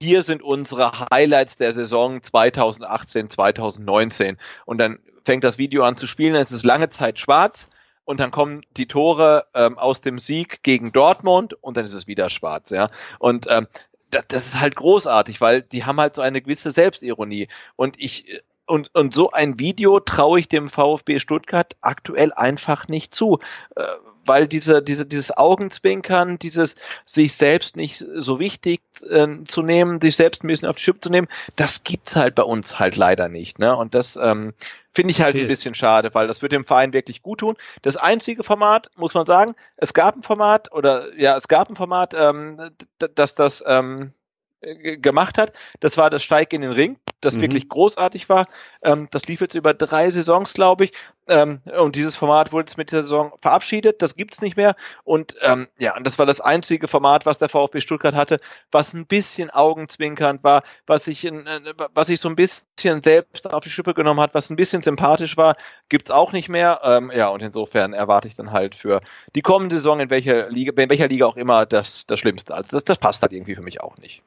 hier 0.03 0.23
sind 0.23 0.43
unsere 0.43 1.09
Highlights 1.11 1.57
der 1.57 1.73
Saison 1.73 2.23
2018, 2.23 3.31
2019. 3.31 4.37
Und 4.67 4.79
dann 4.79 4.99
fängt 5.25 5.43
das 5.43 5.57
Video 5.57 5.85
an 5.85 5.97
zu 5.97 6.07
spielen, 6.07 6.35
es 6.35 6.53
ist 6.53 6.65
lange 6.65 6.91
Zeit 6.91 7.19
schwarz 7.19 7.71
und 8.07 8.21
dann 8.21 8.31
kommen 8.31 8.63
die 8.77 8.87
Tore 8.87 9.47
ähm, 9.53 9.77
aus 9.77 10.01
dem 10.01 10.19
Sieg 10.19 10.63
gegen 10.63 10.93
Dortmund 10.93 11.53
und 11.61 11.77
dann 11.77 11.85
ist 11.85 11.93
es 11.93 12.07
wieder 12.07 12.31
schwarz, 12.31 12.71
ja. 12.71 12.89
Und 13.19 13.47
ähm, 13.51 13.67
das, 14.11 14.25
das 14.29 14.47
ist 14.47 14.61
halt 14.61 14.77
großartig, 14.77 15.43
weil 15.43 15.61
die 15.61 15.85
haben 15.85 16.01
halt 16.01 16.15
so 16.15 16.23
eine 16.23 16.41
gewisse 16.41 16.71
Selbstironie. 16.71 17.49
Und 17.75 17.97
ich 17.99 18.43
und, 18.67 18.93
und 18.95 19.15
so 19.15 19.31
ein 19.31 19.59
Video 19.59 20.01
traue 20.01 20.41
ich 20.41 20.49
dem 20.49 20.69
VfB 20.69 21.21
Stuttgart 21.21 21.77
aktuell 21.83 22.33
einfach 22.33 22.89
nicht 22.89 23.15
zu. 23.15 23.39
Äh, 23.77 23.85
weil 24.25 24.49
diese, 24.49 24.83
diese, 24.83 25.07
dieses 25.07 25.37
Augenzwinkern, 25.37 26.39
dieses 26.39 26.75
sich 27.05 27.35
selbst 27.35 27.77
nicht 27.77 28.05
so 28.17 28.41
wichtig 28.41 28.81
äh, 29.09 29.29
zu 29.45 29.63
nehmen, 29.63 30.01
sich 30.01 30.17
selbst 30.17 30.43
ein 30.43 30.49
bisschen 30.49 30.69
auf 30.69 30.77
die 30.77 30.83
Schippe 30.83 31.01
zu 31.01 31.11
nehmen, 31.11 31.29
das 31.55 31.85
gibt's 31.85 32.17
halt 32.17 32.35
bei 32.35 32.43
uns 32.43 32.79
halt 32.79 32.97
leider 32.97 33.29
nicht. 33.29 33.61
Ne? 33.61 33.77
Und 33.77 33.95
das 33.95 34.17
ähm, 34.17 34.53
finde 34.97 35.11
ich 35.13 35.21
halt 35.21 35.33
Fehlt. 35.33 35.45
ein 35.45 35.49
bisschen 35.49 35.75
schade, 35.75 36.15
weil 36.15 36.27
das 36.27 36.41
wird 36.41 36.53
dem 36.53 36.65
Verein 36.65 36.95
wirklich 36.95 37.21
gut 37.21 37.41
tun. 37.41 37.55
Das 37.83 37.99
einzige 37.99 38.43
Format, 38.43 38.91
muss 38.97 39.13
man 39.13 39.27
sagen, 39.27 39.55
es 39.77 39.93
gab 39.93 40.17
ein 40.17 40.23
Format 40.23 40.73
oder 40.73 41.15
ja, 41.19 41.37
es 41.37 41.49
gab 41.49 41.69
ein 41.69 41.77
Format, 41.77 42.15
ähm, 42.15 42.71
dass 43.15 43.35
das 43.35 43.63
ähm, 43.67 44.13
gemacht 44.61 45.39
hat. 45.39 45.53
Das 45.81 45.97
war 45.97 46.11
das 46.11 46.23
Steig 46.23 46.53
in 46.53 46.63
den 46.63 46.73
Ring, 46.73 46.99
das 47.21 47.37
mhm. 47.37 47.43
wirklich 47.43 47.69
großartig 47.69 48.29
war. 48.29 48.47
Ähm, 48.83 49.09
das 49.11 49.27
lief 49.27 49.41
jetzt 49.41 49.55
über 49.55 49.75
drei 49.75 50.11
Saisons, 50.11 50.55
glaube 50.55 50.85
ich. 50.85 50.93
Ähm, 51.29 51.61
und 51.77 51.97
dieses 51.97 52.15
Format 52.15 52.53
wurde 52.53 52.69
jetzt 52.69 52.79
mit 52.79 52.93
der 52.93 53.03
Saison 53.03 53.33
verabschiedet. 53.43 54.01
Das 54.01 54.15
gibt's 54.15 54.41
nicht 54.41 54.57
mehr. 54.57 54.77
Und 55.05 55.37
ähm, 55.41 55.67
ja, 55.79 55.97
und 55.97 56.07
das 56.07 56.19
war 56.19 56.27
das 56.27 56.41
einzige 56.41 56.87
Format, 56.89 57.27
was 57.27 57.39
der 57.39 57.49
VfB 57.49 57.81
Stuttgart 57.81 58.15
hatte, 58.15 58.39
was 58.71 58.95
ein 58.95 59.07
bisschen 59.07 59.51
augenzwinkernd 59.51 60.45
war, 60.45 60.63
was 60.87 61.05
sich, 61.05 61.25
in, 61.25 61.47
äh, 61.47 61.61
was 61.95 62.07
sich 62.07 62.21
so 62.21 62.29
ein 62.29 62.37
bisschen 62.37 63.03
selbst 63.03 63.53
auf 63.53 63.65
die 63.65 63.71
Schippe 63.71 63.95
genommen 63.95 64.21
hat, 64.21 64.35
was 64.35 64.51
ein 64.51 64.57
bisschen 64.57 64.83
sympathisch 64.83 65.37
war, 65.37 65.57
gibt's 65.89 66.11
auch 66.11 66.33
nicht 66.33 66.49
mehr. 66.49 66.81
Ähm, 66.85 67.11
ja, 67.15 67.29
und 67.29 67.43
insofern 67.43 67.93
erwarte 67.93 68.29
ich 68.29 68.37
dann 68.37 68.53
halt 68.53 68.75
für 68.75 69.01
die 69.35 69.43
kommende 69.43 69.77
Saison 69.77 70.01
in 70.01 70.11
welcher 70.11 70.49
Liga, 70.49 70.81
in 70.81 70.91
welcher 70.91 71.09
Liga 71.09 71.27
auch 71.27 71.37
immer 71.37 71.67
das, 71.67 72.07
das 72.07 72.21
Schlimmste. 72.21 72.55
Also 72.55 72.71
das, 72.71 72.85
das 72.85 72.99
passt 72.99 73.23
halt 73.23 73.33
irgendwie 73.33 73.57
für 73.57 73.63
mich 73.63 73.81
auch 73.81 73.97
nicht. 73.99 74.23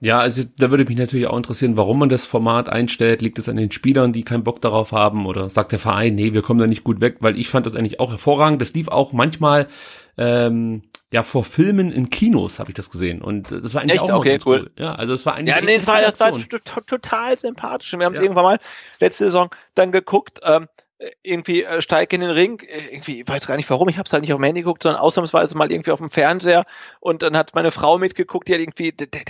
Ja, 0.00 0.18
also 0.18 0.42
da 0.58 0.70
würde 0.70 0.84
mich 0.84 0.98
natürlich 0.98 1.26
auch 1.26 1.36
interessieren, 1.36 1.76
warum 1.76 1.98
man 1.98 2.08
das 2.08 2.26
Format 2.26 2.68
einstellt. 2.68 3.22
Liegt 3.22 3.38
es 3.38 3.48
an 3.48 3.56
den 3.56 3.70
Spielern, 3.70 4.12
die 4.12 4.22
keinen 4.22 4.44
Bock 4.44 4.60
darauf 4.60 4.92
haben? 4.92 5.26
Oder 5.26 5.48
sagt 5.48 5.72
der 5.72 5.78
Verein, 5.78 6.14
nee, 6.14 6.34
wir 6.34 6.42
kommen 6.42 6.60
da 6.60 6.66
nicht 6.66 6.84
gut 6.84 7.00
weg? 7.00 7.18
Weil 7.20 7.38
ich 7.38 7.48
fand 7.48 7.64
das 7.64 7.74
eigentlich 7.74 8.00
auch 8.00 8.10
hervorragend. 8.10 8.60
Das 8.60 8.74
lief 8.74 8.88
auch 8.88 9.12
manchmal 9.12 9.66
ähm, 10.18 10.82
ja 11.12 11.22
vor 11.22 11.44
Filmen 11.44 11.92
in 11.92 12.10
Kinos, 12.10 12.58
habe 12.58 12.70
ich 12.70 12.74
das 12.74 12.90
gesehen. 12.90 13.22
Und 13.22 13.50
das 13.50 13.74
war 13.74 13.82
eigentlich 13.82 14.02
Echt? 14.02 14.10
auch 14.10 14.18
okay, 14.18 14.38
cool. 14.44 14.62
cool. 14.62 14.70
Ja, 14.76 14.94
also 14.94 15.12
es 15.12 15.24
war 15.24 15.36
eigentlich. 15.36 15.54
Ja, 15.54 15.62
nee, 15.62 15.78
das 15.78 15.86
war, 15.86 16.02
das 16.02 16.20
war 16.20 16.86
total 16.86 17.38
sympathisch. 17.38 17.92
Wir 17.96 18.04
haben 18.04 18.14
es 18.14 18.20
ja. 18.20 18.24
irgendwann 18.24 18.44
mal 18.44 18.58
letzte 19.00 19.24
Saison 19.24 19.50
dann 19.74 19.92
geguckt. 19.92 20.40
Ähm, 20.42 20.66
irgendwie 21.22 21.64
äh, 21.64 21.82
steig 21.82 22.12
in 22.12 22.20
den 22.20 22.30
Ring, 22.30 22.60
äh, 22.60 22.86
irgendwie, 22.92 23.20
ich 23.20 23.28
weiß 23.28 23.46
gar 23.46 23.56
nicht 23.56 23.68
warum, 23.68 23.88
ich 23.88 23.96
habe 23.96 24.06
es 24.06 24.12
halt 24.12 24.22
nicht 24.22 24.32
auf 24.32 24.40
dem 24.40 24.44
Handy 24.44 24.62
geguckt, 24.62 24.82
sondern 24.82 25.00
ausnahmsweise 25.00 25.56
mal 25.56 25.70
irgendwie 25.70 25.90
auf 25.90 25.98
dem 25.98 26.10
Fernseher. 26.10 26.64
Und 27.00 27.22
dann 27.22 27.36
hat 27.36 27.54
meine 27.54 27.72
Frau 27.72 27.98
mitgeguckt, 27.98 28.48
die 28.48 28.54
hat 28.54 28.60
irgendwie, 28.60 28.92
der, 28.92 29.06
der, 29.06 29.24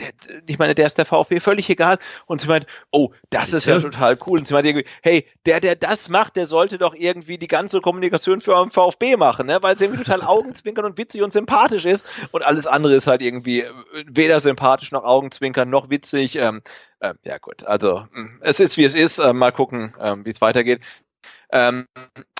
ich 0.46 0.58
meine, 0.58 0.74
der 0.74 0.86
ist 0.86 0.98
der 0.98 1.06
VfB, 1.06 1.40
völlig 1.40 1.70
egal. 1.70 1.98
Und 2.26 2.40
sie 2.40 2.48
meint, 2.48 2.66
oh, 2.90 3.10
das 3.30 3.52
ist 3.52 3.64
ja 3.66 3.78
total 3.80 4.18
cool. 4.26 4.40
Und 4.40 4.46
sie 4.46 4.54
meint 4.54 4.66
irgendwie, 4.66 4.86
hey, 5.02 5.26
der, 5.46 5.60
der 5.60 5.76
das 5.76 6.08
macht, 6.08 6.36
der 6.36 6.46
sollte 6.46 6.78
doch 6.78 6.94
irgendwie 6.94 7.38
die 7.38 7.48
ganze 7.48 7.80
Kommunikation 7.80 8.40
für 8.40 8.54
den 8.54 8.70
VfB 8.70 9.16
machen, 9.16 9.46
ne, 9.46 9.58
weil 9.62 9.74
es 9.74 9.80
irgendwie 9.80 10.04
total 10.04 10.22
augenzwinkern 10.22 10.84
und 10.84 10.98
witzig 10.98 11.22
und 11.22 11.32
sympathisch 11.32 11.86
ist. 11.86 12.06
Und 12.30 12.44
alles 12.44 12.66
andere 12.66 12.94
ist 12.94 13.06
halt 13.06 13.22
irgendwie 13.22 13.60
äh, 13.62 13.72
weder 14.06 14.40
sympathisch 14.40 14.92
noch 14.92 15.04
augenzwinkern 15.04 15.70
noch 15.70 15.88
witzig, 15.88 16.36
ähm, 16.36 16.62
äh, 17.04 17.14
ja 17.24 17.38
gut, 17.38 17.64
also 17.64 18.06
mm, 18.12 18.38
es 18.40 18.60
ist 18.60 18.76
wie 18.76 18.84
es 18.84 18.94
ist, 18.94 19.18
äh, 19.18 19.32
mal 19.32 19.52
gucken, 19.52 19.94
äh, 19.98 20.16
wie 20.24 20.30
es 20.30 20.40
weitergeht. 20.40 20.80
Ähm, 21.54 21.86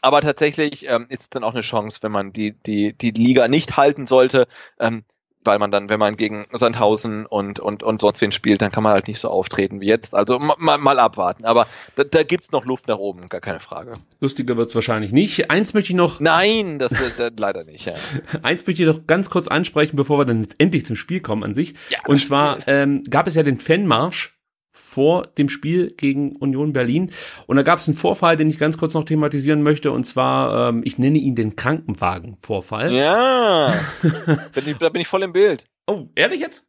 aber 0.03 0.21
tatsächlich 0.21 0.87
ähm, 0.89 1.07
ist 1.09 1.35
dann 1.35 1.45
auch 1.45 1.53
eine 1.53 1.61
Chance, 1.61 2.01
wenn 2.03 2.11
man 2.11 2.33
die, 2.33 2.53
die, 2.53 2.93
die 2.93 3.13
Liga 3.13 3.47
nicht 3.47 3.77
halten 3.77 4.09
sollte, 4.09 4.49
ähm, 4.81 5.05
weil 5.45 5.59
man 5.59 5.71
dann, 5.71 5.89
wenn 5.89 6.01
man 6.01 6.17
gegen 6.17 6.47
Sandhausen 6.53 7.25
und, 7.27 7.61
und, 7.61 7.83
und 7.85 8.01
sonst 8.01 8.21
wen 8.21 8.33
spielt, 8.33 8.61
dann 8.61 8.73
kann 8.73 8.83
man 8.83 8.93
halt 8.93 9.07
nicht 9.07 9.21
so 9.21 9.29
auftreten 9.29 9.81
wie 9.81 9.87
jetzt. 9.87 10.15
Also 10.15 10.39
mal, 10.39 10.79
mal 10.79 10.99
abwarten. 10.99 11.45
Aber 11.45 11.69
da, 11.95 12.03
da 12.03 12.23
gibt's 12.25 12.51
noch 12.51 12.65
Luft 12.65 12.89
nach 12.89 12.99
oben, 12.99 13.29
gar 13.29 13.41
keine 13.41 13.61
Frage. 13.61 13.93
Lustiger 14.21 14.57
wird's 14.57 14.75
wahrscheinlich 14.75 15.13
nicht. 15.13 15.51
Eins 15.51 15.75
möchte 15.75 15.93
ich 15.93 15.97
noch. 15.97 16.19
Nein, 16.19 16.81
das, 16.81 16.91
das 17.17 17.33
leider 17.37 17.63
nicht. 17.65 17.87
Ja. 17.87 17.95
Eins 18.43 18.67
möchte 18.67 18.83
ich 18.83 18.89
noch 18.89 19.07
ganz 19.07 19.31
kurz 19.31 19.47
ansprechen, 19.47 19.97
bevor 19.97 20.19
wir 20.19 20.25
dann 20.25 20.49
endlich 20.59 20.87
zum 20.87 20.97
Spiel 20.97 21.21
kommen 21.21 21.45
an 21.45 21.55
sich. 21.55 21.75
Ja, 21.89 21.99
und 22.09 22.19
zwar 22.19 22.67
ähm, 22.67 23.05
gab 23.09 23.29
es 23.29 23.37
ja 23.37 23.45
den 23.45 23.59
Fanmarsch 23.59 24.34
vor 24.75 25.29
dem 25.39 25.49
Spiel 25.49 25.95
gegen 25.97 26.37
Union 26.37 26.73
Berlin. 26.73 27.13
Und 27.47 27.57
da 27.57 27.63
gab 27.63 27.79
es 27.79 27.89
einen 27.89 27.97
Vorfall, 27.97 28.37
den 28.37 28.51
ich 28.51 28.59
ganz 28.59 28.77
kurz 28.77 28.93
noch 28.93 29.05
thematisieren 29.05 29.63
möchte. 29.63 29.93
Und 29.93 30.05
zwar, 30.05 30.69
ähm, 30.69 30.83
ich 30.85 30.99
nenne 30.99 31.19
ihn 31.19 31.37
den 31.37 31.57
Krankenwagen-Vorfall. 31.57 32.93
Ja, 32.93 33.73
bin 34.53 34.69
ich, 34.69 34.77
da 34.77 34.89
bin 34.91 35.01
ich 35.01 35.09
voll 35.09 35.23
im 35.23 35.33
Bild. 35.33 35.65
Oh, 35.87 36.09
ehrlich 36.15 36.41
jetzt? 36.41 36.67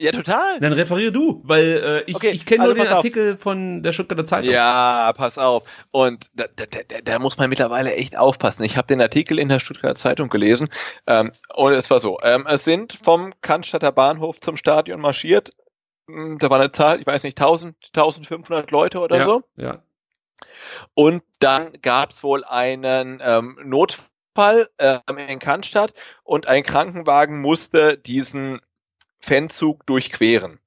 Ja, 0.00 0.12
total. 0.12 0.60
Dann 0.60 0.72
referiere 0.72 1.12
du, 1.12 1.42
weil 1.44 1.64
äh, 1.84 2.10
ich, 2.10 2.16
okay, 2.16 2.30
ich 2.30 2.46
kenne 2.46 2.62
also 2.62 2.74
nur 2.74 2.84
den 2.84 2.92
Artikel 2.92 3.34
auf. 3.34 3.40
von 3.40 3.82
der 3.82 3.92
Stuttgarter 3.92 4.24
Zeitung. 4.24 4.50
Ja, 4.50 5.12
pass 5.14 5.36
auf. 5.36 5.64
Und 5.90 6.30
da, 6.32 6.46
da, 6.56 6.64
da, 6.64 7.00
da 7.04 7.18
muss 7.18 7.36
man 7.36 7.50
mittlerweile 7.50 7.94
echt 7.94 8.16
aufpassen. 8.16 8.62
Ich 8.62 8.78
habe 8.78 8.86
den 8.86 9.02
Artikel 9.02 9.38
in 9.38 9.50
der 9.50 9.60
Stuttgarter 9.60 9.96
Zeitung 9.96 10.30
gelesen 10.30 10.70
ähm, 11.06 11.32
und 11.54 11.74
es 11.74 11.90
war 11.90 12.00
so. 12.00 12.18
Ähm, 12.22 12.46
es 12.48 12.64
sind 12.64 12.94
vom 12.94 13.34
Cannstatter 13.42 13.92
Bahnhof 13.92 14.40
zum 14.40 14.56
Stadion 14.56 15.02
marschiert 15.02 15.52
da 16.38 16.50
war 16.50 16.60
eine 16.60 16.72
Zahl, 16.72 17.00
ich 17.00 17.06
weiß 17.06 17.22
nicht, 17.24 17.40
1000, 17.40 17.76
1500 17.94 18.70
Leute 18.70 19.00
oder 19.00 19.18
ja, 19.18 19.24
so. 19.24 19.42
Ja. 19.56 19.82
Und 20.94 21.22
dann 21.38 21.72
gab 21.82 22.10
es 22.10 22.22
wohl 22.22 22.44
einen 22.44 23.20
ähm, 23.22 23.58
Notfall 23.62 24.68
ähm, 24.78 25.18
in 25.28 25.38
Cannstatt 25.38 25.92
und 26.22 26.46
ein 26.46 26.62
Krankenwagen 26.62 27.40
musste 27.40 27.98
diesen 27.98 28.60
Fanzug 29.20 29.86
durchqueren. 29.86 30.60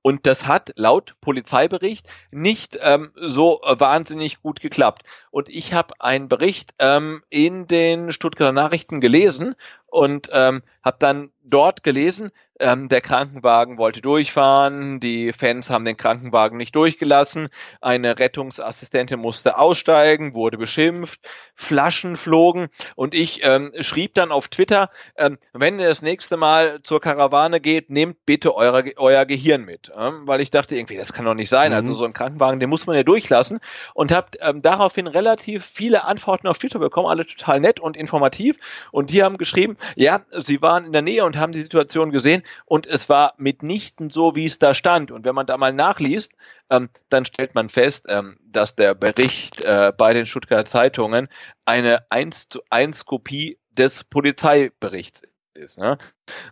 Und 0.00 0.26
das 0.26 0.46
hat 0.46 0.72
laut 0.76 1.16
Polizeibericht 1.20 2.06
nicht 2.30 2.78
ähm, 2.80 3.12
so 3.16 3.60
wahnsinnig 3.64 4.40
gut 4.42 4.60
geklappt. 4.60 5.02
Und 5.30 5.48
ich 5.48 5.72
habe 5.72 5.94
einen 6.00 6.28
Bericht 6.28 6.74
ähm, 6.78 7.22
in 7.30 7.66
den 7.66 8.12
Stuttgarter 8.12 8.52
Nachrichten 8.52 9.00
gelesen 9.00 9.54
und 9.86 10.28
ähm, 10.32 10.62
habe 10.82 10.96
dann 10.98 11.32
dort 11.44 11.82
gelesen, 11.82 12.30
ähm, 12.62 12.88
der 12.88 13.00
Krankenwagen 13.00 13.76
wollte 13.76 14.00
durchfahren, 14.00 15.00
die 15.00 15.32
Fans 15.32 15.68
haben 15.68 15.84
den 15.84 15.96
Krankenwagen 15.96 16.56
nicht 16.56 16.74
durchgelassen, 16.74 17.48
eine 17.80 18.18
Rettungsassistentin 18.18 19.18
musste 19.18 19.58
aussteigen, 19.58 20.34
wurde 20.34 20.58
beschimpft, 20.58 21.20
Flaschen 21.54 22.16
flogen. 22.16 22.68
Und 22.94 23.14
ich 23.14 23.40
ähm, 23.42 23.72
schrieb 23.80 24.14
dann 24.14 24.30
auf 24.30 24.48
Twitter, 24.48 24.90
ähm, 25.16 25.38
wenn 25.52 25.78
ihr 25.78 25.88
das 25.88 26.02
nächste 26.02 26.36
Mal 26.36 26.82
zur 26.82 27.00
Karawane 27.00 27.60
geht, 27.60 27.90
nehmt 27.90 28.24
bitte 28.26 28.54
eure, 28.54 28.92
euer 28.96 29.24
Gehirn 29.26 29.64
mit, 29.64 29.90
ähm, 29.96 30.22
weil 30.26 30.40
ich 30.40 30.50
dachte 30.50 30.76
irgendwie, 30.76 30.96
das 30.96 31.12
kann 31.12 31.24
doch 31.24 31.34
nicht 31.34 31.48
sein, 31.48 31.72
also 31.72 31.82
mhm. 31.82 31.88
also 31.88 31.98
so 31.98 32.04
ein 32.04 32.12
Krankenwagen, 32.12 32.60
den 32.60 32.70
muss 32.70 32.86
man 32.86 32.96
ja 32.96 33.02
durchlassen. 33.02 33.60
Und 33.94 34.12
habe 34.12 34.38
ähm, 34.40 34.62
daraufhin 34.62 35.06
relativ 35.06 35.64
viele 35.64 36.04
Antworten 36.04 36.46
auf 36.46 36.58
Twitter 36.58 36.78
bekommen, 36.78 37.08
alle 37.08 37.26
total 37.26 37.60
nett 37.60 37.80
und 37.80 37.96
informativ. 37.96 38.56
Und 38.92 39.10
die 39.10 39.22
haben 39.22 39.36
geschrieben, 39.36 39.76
ja, 39.96 40.20
sie 40.38 40.62
waren 40.62 40.84
in 40.84 40.92
der 40.92 41.02
Nähe 41.02 41.24
und 41.24 41.31
haben 41.36 41.52
die 41.52 41.62
Situation 41.62 42.10
gesehen 42.10 42.42
und 42.64 42.86
es 42.86 43.08
war 43.08 43.34
mitnichten 43.36 44.10
so, 44.10 44.34
wie 44.34 44.46
es 44.46 44.58
da 44.58 44.74
stand. 44.74 45.10
Und 45.10 45.24
wenn 45.24 45.34
man 45.34 45.46
da 45.46 45.56
mal 45.56 45.72
nachliest, 45.72 46.32
ähm, 46.70 46.88
dann 47.08 47.24
stellt 47.24 47.54
man 47.54 47.68
fest, 47.68 48.06
ähm, 48.08 48.38
dass 48.40 48.76
der 48.76 48.94
Bericht 48.94 49.62
äh, 49.62 49.92
bei 49.96 50.14
den 50.14 50.26
Stuttgarter 50.26 50.64
Zeitungen 50.64 51.28
eine 51.64 52.10
1 52.10 52.48
zu 52.48 52.62
1 52.70 53.04
Kopie 53.04 53.58
des 53.70 54.04
Polizeiberichts 54.04 55.22
ist. 55.54 55.78
Ne? 55.78 55.98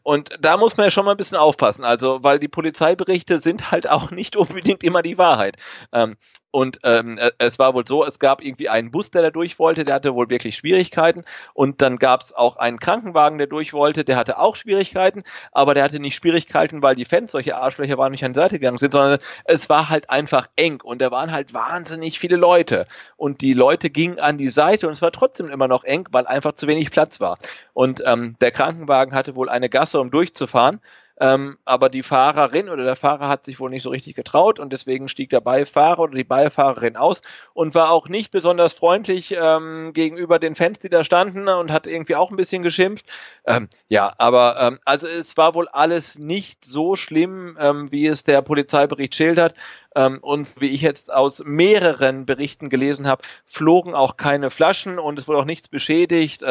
Und 0.02 0.30
da 0.40 0.56
muss 0.56 0.76
man 0.76 0.86
ja 0.86 0.90
schon 0.90 1.04
mal 1.04 1.12
ein 1.12 1.16
bisschen 1.16 1.36
aufpassen, 1.36 1.84
also 1.84 2.22
weil 2.22 2.38
die 2.38 2.48
Polizeiberichte 2.48 3.38
sind 3.38 3.70
halt 3.70 3.88
auch 3.88 4.10
nicht 4.10 4.36
unbedingt 4.36 4.82
immer 4.82 5.02
die 5.02 5.18
Wahrheit. 5.18 5.56
Ähm, 5.92 6.16
und 6.50 6.80
ähm, 6.82 7.16
äh, 7.18 7.30
es 7.38 7.58
war 7.58 7.74
wohl 7.74 7.86
so, 7.86 8.04
es 8.04 8.18
gab 8.18 8.42
irgendwie 8.42 8.68
einen 8.68 8.90
Bus, 8.90 9.10
der 9.10 9.22
da 9.22 9.30
durch 9.30 9.58
wollte, 9.58 9.84
der 9.84 9.96
hatte 9.96 10.14
wohl 10.14 10.30
wirklich 10.30 10.56
Schwierigkeiten. 10.56 11.24
Und 11.54 11.80
dann 11.80 11.98
gab 11.98 12.22
es 12.22 12.32
auch 12.32 12.56
einen 12.56 12.80
Krankenwagen, 12.80 13.38
der 13.38 13.46
durch 13.46 13.72
wollte, 13.72 14.04
der 14.04 14.16
hatte 14.16 14.38
auch 14.38 14.56
Schwierigkeiten, 14.56 15.22
aber 15.52 15.74
der 15.74 15.84
hatte 15.84 16.00
nicht 16.00 16.16
Schwierigkeiten, 16.16 16.82
weil 16.82 16.96
die 16.96 17.04
Fans, 17.04 17.32
solche 17.32 17.56
Arschlöcher, 17.56 17.98
waren 17.98 18.10
nicht 18.10 18.24
an 18.24 18.32
die 18.32 18.40
Seite 18.40 18.58
gegangen 18.58 18.78
sind, 18.78 18.92
sondern 18.92 19.20
es 19.44 19.68
war 19.68 19.88
halt 19.88 20.10
einfach 20.10 20.48
eng 20.56 20.80
und 20.82 21.00
da 21.00 21.10
waren 21.10 21.30
halt 21.30 21.54
wahnsinnig 21.54 22.18
viele 22.18 22.36
Leute. 22.36 22.86
Und 23.16 23.40
die 23.42 23.52
Leute 23.52 23.90
gingen 23.90 24.18
an 24.18 24.38
die 24.38 24.48
Seite 24.48 24.88
und 24.88 24.94
es 24.94 25.02
war 25.02 25.12
trotzdem 25.12 25.50
immer 25.50 25.68
noch 25.68 25.84
eng, 25.84 26.08
weil 26.10 26.26
einfach 26.26 26.54
zu 26.54 26.66
wenig 26.66 26.90
Platz 26.90 27.20
war. 27.20 27.38
Und 27.74 28.02
ähm, 28.04 28.36
der 28.40 28.50
Krankenwagen 28.50 29.14
hatte 29.14 29.36
wohl 29.36 29.48
eine 29.60 29.68
Gasse, 29.68 30.00
um 30.00 30.10
durchzufahren. 30.10 30.80
Ähm, 31.22 31.58
aber 31.66 31.90
die 31.90 32.02
Fahrerin 32.02 32.70
oder 32.70 32.82
der 32.82 32.96
Fahrer 32.96 33.28
hat 33.28 33.44
sich 33.44 33.60
wohl 33.60 33.68
nicht 33.68 33.82
so 33.82 33.90
richtig 33.90 34.14
getraut 34.14 34.58
und 34.58 34.72
deswegen 34.72 35.06
stieg 35.06 35.28
der 35.28 35.42
Beifahrer 35.42 35.98
oder 35.98 36.14
die 36.14 36.24
Beifahrerin 36.24 36.96
aus 36.96 37.20
und 37.52 37.74
war 37.74 37.90
auch 37.90 38.08
nicht 38.08 38.30
besonders 38.30 38.72
freundlich 38.72 39.36
ähm, 39.38 39.92
gegenüber 39.92 40.38
den 40.38 40.54
Fans, 40.54 40.78
die 40.78 40.88
da 40.88 41.04
standen 41.04 41.46
und 41.46 41.70
hat 41.70 41.86
irgendwie 41.86 42.16
auch 42.16 42.30
ein 42.30 42.38
bisschen 42.38 42.62
geschimpft. 42.62 43.04
Ähm, 43.44 43.68
ja, 43.90 44.14
aber 44.16 44.56
ähm, 44.60 44.78
also 44.86 45.06
es 45.06 45.36
war 45.36 45.54
wohl 45.54 45.68
alles 45.68 46.18
nicht 46.18 46.64
so 46.64 46.96
schlimm, 46.96 47.58
ähm, 47.60 47.92
wie 47.92 48.06
es 48.06 48.24
der 48.24 48.40
Polizeibericht 48.40 49.14
schildert. 49.14 49.54
Ähm, 49.94 50.20
und 50.22 50.58
wie 50.60 50.68
ich 50.68 50.80
jetzt 50.80 51.12
aus 51.12 51.42
mehreren 51.44 52.24
Berichten 52.24 52.70
gelesen 52.70 53.06
habe, 53.06 53.24
flogen 53.44 53.92
auch 53.92 54.16
keine 54.16 54.50
Flaschen 54.50 54.98
und 54.98 55.18
es 55.18 55.28
wurde 55.28 55.40
auch 55.40 55.44
nichts 55.44 55.68
beschädigt. 55.68 56.42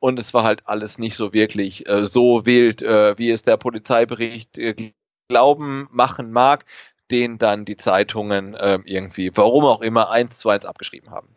Ähm, 0.00 0.08
und 0.08 0.18
es 0.18 0.34
war 0.34 0.44
halt 0.44 0.62
alles 0.66 0.98
nicht 0.98 1.16
so 1.16 1.32
wirklich 1.32 1.88
äh, 1.88 2.04
so 2.04 2.46
wild, 2.46 2.82
äh, 2.82 3.18
wie 3.18 3.30
es 3.30 3.42
der 3.42 3.56
Polizeibericht 3.56 4.58
äh, 4.58 4.92
glauben 5.28 5.88
machen 5.90 6.30
mag, 6.30 6.64
den 7.10 7.38
dann 7.38 7.64
die 7.64 7.76
Zeitungen 7.76 8.54
äh, 8.54 8.78
irgendwie, 8.84 9.30
warum 9.34 9.64
auch 9.64 9.80
immer, 9.80 10.10
eins 10.10 10.38
zu 10.38 10.48
eins 10.48 10.64
abgeschrieben 10.64 11.10
haben. 11.10 11.28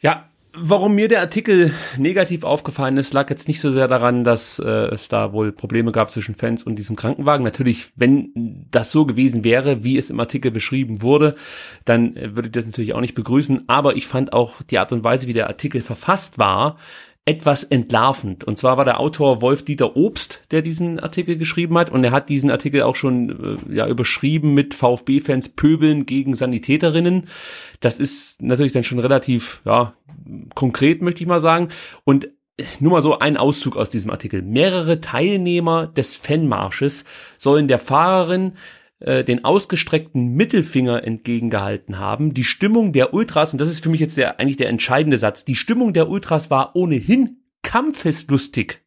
Ja, 0.00 0.28
Warum 0.56 0.94
mir 0.94 1.08
der 1.08 1.20
Artikel 1.20 1.74
negativ 1.96 2.44
aufgefallen 2.44 2.96
ist, 2.96 3.12
lag 3.12 3.28
jetzt 3.28 3.48
nicht 3.48 3.60
so 3.60 3.70
sehr 3.70 3.88
daran, 3.88 4.22
dass 4.22 4.60
äh, 4.60 4.68
es 4.92 5.08
da 5.08 5.32
wohl 5.32 5.50
Probleme 5.50 5.90
gab 5.90 6.12
zwischen 6.12 6.36
Fans 6.36 6.62
und 6.62 6.76
diesem 6.76 6.94
Krankenwagen. 6.94 7.42
Natürlich, 7.42 7.88
wenn 7.96 8.30
das 8.70 8.92
so 8.92 9.04
gewesen 9.04 9.42
wäre, 9.42 9.82
wie 9.82 9.98
es 9.98 10.10
im 10.10 10.20
Artikel 10.20 10.52
beschrieben 10.52 11.02
wurde, 11.02 11.32
dann 11.84 12.16
äh, 12.16 12.36
würde 12.36 12.48
ich 12.48 12.52
das 12.52 12.66
natürlich 12.66 12.94
auch 12.94 13.00
nicht 13.00 13.16
begrüßen. 13.16 13.64
Aber 13.66 13.96
ich 13.96 14.06
fand 14.06 14.32
auch 14.32 14.62
die 14.62 14.78
Art 14.78 14.92
und 14.92 15.02
Weise, 15.02 15.26
wie 15.26 15.32
der 15.32 15.48
Artikel 15.48 15.82
verfasst 15.82 16.38
war, 16.38 16.78
etwas 17.26 17.64
entlarvend. 17.64 18.44
Und 18.44 18.58
zwar 18.58 18.76
war 18.76 18.84
der 18.84 19.00
Autor 19.00 19.40
Wolf-Dieter 19.40 19.96
Obst, 19.96 20.42
der 20.50 20.60
diesen 20.60 21.00
Artikel 21.00 21.36
geschrieben 21.36 21.78
hat. 21.78 21.90
Und 21.90 22.04
er 22.04 22.10
hat 22.10 22.28
diesen 22.28 22.50
Artikel 22.50 22.82
auch 22.82 22.96
schon 22.96 23.58
äh, 23.70 23.74
ja, 23.74 23.86
überschrieben 23.88 24.52
mit 24.52 24.74
VfB-Fans 24.74 25.50
pöbeln 25.50 26.04
gegen 26.04 26.36
Sanitäterinnen. 26.36 27.28
Das 27.80 27.98
ist 27.98 28.42
natürlich 28.42 28.72
dann 28.72 28.84
schon 28.84 28.98
relativ 28.98 29.62
ja, 29.64 29.94
konkret, 30.54 31.00
möchte 31.00 31.22
ich 31.22 31.28
mal 31.28 31.40
sagen. 31.40 31.68
Und 32.04 32.28
nur 32.78 32.92
mal 32.92 33.02
so 33.02 33.18
ein 33.18 33.36
Auszug 33.36 33.76
aus 33.76 33.90
diesem 33.90 34.10
Artikel. 34.10 34.42
Mehrere 34.42 35.00
Teilnehmer 35.00 35.86
des 35.86 36.16
Fanmarsches 36.16 37.04
sollen 37.38 37.68
der 37.68 37.78
Fahrerin 37.78 38.52
äh, 39.04 39.22
den 39.22 39.44
ausgestreckten 39.44 40.34
Mittelfinger 40.34 41.04
entgegengehalten 41.04 41.98
haben. 41.98 42.32
Die 42.32 42.44
Stimmung 42.44 42.92
der 42.92 43.12
Ultras, 43.12 43.52
und 43.52 43.60
das 43.60 43.70
ist 43.70 43.82
für 43.82 43.90
mich 43.90 44.00
jetzt 44.00 44.16
der, 44.16 44.40
eigentlich 44.40 44.56
der 44.56 44.70
entscheidende 44.70 45.18
Satz, 45.18 45.44
die 45.44 45.56
Stimmung 45.56 45.92
der 45.92 46.08
Ultras 46.08 46.50
war 46.50 46.74
ohnehin 46.74 47.42
kampfeslustig. 47.62 48.80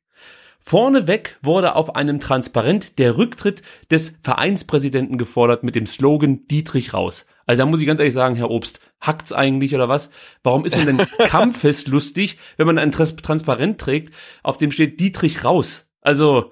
Vorneweg 0.60 1.38
wurde 1.42 1.76
auf 1.76 1.96
einem 1.96 2.20
Transparent 2.20 3.00
der 3.00 3.18
Rücktritt 3.18 3.62
des 3.90 4.18
Vereinspräsidenten 4.22 5.18
gefordert 5.18 5.64
mit 5.64 5.76
dem 5.76 5.86
Slogan 5.86 6.48
Dietrich 6.48 6.94
raus. 6.94 7.26
Also 7.46 7.62
da 7.62 7.66
muss 7.66 7.80
ich 7.80 7.88
ganz 7.88 8.00
ehrlich 8.00 8.14
sagen, 8.14 8.36
Herr 8.36 8.52
Obst, 8.52 8.82
hackt's 9.00 9.32
eigentlich 9.32 9.74
oder 9.76 9.88
was? 9.88 10.10
Warum 10.44 10.66
ist 10.66 10.76
man 10.76 10.86
denn 10.86 10.98
kampfeslustig, 11.28 12.38
wenn 12.58 12.68
man 12.68 12.80
ein 12.80 12.92
Transparent 12.92 13.80
trägt, 13.80 14.14
auf 14.44 14.58
dem 14.58 14.72
steht 14.72 15.00
Dietrich 15.00 15.46
raus? 15.46 15.90
Also, 16.02 16.52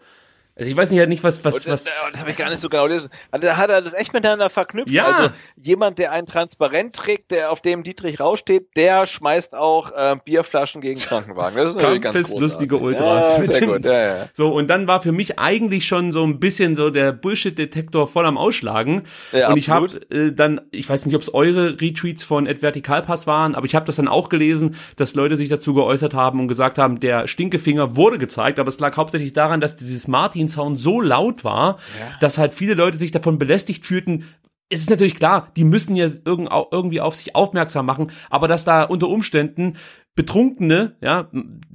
also 0.57 0.71
ich 0.71 0.77
weiß 0.77 0.89
nicht, 0.91 0.99
halt 0.99 1.09
nicht, 1.09 1.21
was, 1.21 1.43
was, 1.43 1.65
und, 1.65 1.71
was. 1.73 1.83
Das, 1.83 1.95
das 2.11 2.21
habe 2.21 2.31
ich 2.31 2.37
gar 2.37 2.49
nicht 2.49 2.61
so 2.61 2.69
genau 2.69 2.83
gelesen. 2.83 3.09
Also 3.29 3.45
da 3.45 3.57
hat 3.57 3.69
er 3.69 3.81
das 3.81 3.93
echt 3.93 4.13
miteinander 4.13 4.49
verknüpft. 4.49 4.89
Ja. 4.89 5.05
Also 5.05 5.29
jemand, 5.57 5.99
der 5.99 6.13
ein 6.13 6.25
Transparent 6.25 6.95
trägt, 6.95 7.31
der 7.31 7.51
auf 7.51 7.59
dem 7.59 7.83
Dietrich 7.83 8.21
raussteht, 8.21 8.69
der 8.77 9.05
schmeißt 9.05 9.53
auch 9.53 9.91
äh, 9.91 10.15
Bierflaschen 10.23 10.79
gegen 10.79 10.97
Krankenwagen. 10.97 11.57
Das 11.57 11.71
ist 11.71 11.75
natürlich 11.75 12.01
ganz 12.01 12.15
großartig. 12.15 12.41
lustige 12.41 12.77
Ultras. 12.77 13.37
Ja, 13.37 13.43
sehr 13.43 13.67
gut, 13.67 13.85
ja, 13.85 14.01
ja. 14.01 14.29
So, 14.33 14.53
und 14.53 14.69
dann 14.69 14.87
war 14.87 15.01
für 15.01 15.11
mich 15.11 15.37
eigentlich 15.37 15.85
schon 15.85 16.13
so 16.13 16.23
ein 16.23 16.39
bisschen 16.39 16.77
so 16.77 16.89
der 16.89 17.11
Bullshit-Detektor 17.11 18.07
voll 18.07 18.25
am 18.25 18.37
Ausschlagen. 18.37 19.03
Ja, 19.33 19.49
und 19.49 19.57
ich 19.57 19.69
habe 19.69 19.87
äh, 20.09 20.31
dann, 20.31 20.61
ich 20.71 20.87
weiß 20.87 21.05
nicht, 21.05 21.15
ob 21.15 21.21
es 21.21 21.33
eure 21.33 21.81
Retweets 21.81 22.23
von 22.23 22.47
Ed 22.47 22.61
Vertikalpass 22.61 23.27
waren, 23.27 23.55
aber 23.55 23.65
ich 23.65 23.75
habe 23.75 23.85
das 23.85 23.97
dann 23.97 24.07
auch 24.07 24.29
gelesen, 24.29 24.77
dass 24.95 25.15
Leute 25.15 25.35
sich 25.35 25.49
dazu 25.49 25.73
geäußert 25.73 26.13
haben 26.13 26.39
und 26.39 26.47
gesagt 26.47 26.77
haben, 26.77 27.01
der 27.01 27.27
Stinkefinger 27.27 27.97
wurde 27.97 28.17
gezeigt, 28.17 28.57
aber 28.57 28.69
es 28.69 28.79
lag 28.79 28.95
hauptsächlich 28.95 29.33
daran, 29.33 29.59
dass 29.59 29.75
dieses 29.75 30.07
Martinshorn 30.45 30.77
so 30.77 31.01
laut 31.01 31.43
war, 31.43 31.77
dass 32.19 32.37
halt 32.37 32.53
viele 32.53 32.73
Leute 32.73 32.97
sich 32.97 33.11
davon 33.11 33.39
belästigt 33.39 33.85
fühlten, 33.85 34.25
es 34.67 34.81
ist 34.81 34.89
natürlich 34.89 35.15
klar, 35.15 35.51
die 35.55 35.63
müssen 35.63 35.95
ja 35.95 36.07
irgendwie 36.25 36.99
auf 36.99 37.15
sich 37.15 37.35
aufmerksam 37.35 37.85
machen, 37.85 38.11
aber 38.31 38.47
dass 38.47 38.65
da 38.65 38.83
unter 38.83 39.09
Umständen 39.09 39.77
Betrunkene, 40.15 40.95
ja, 41.01 41.29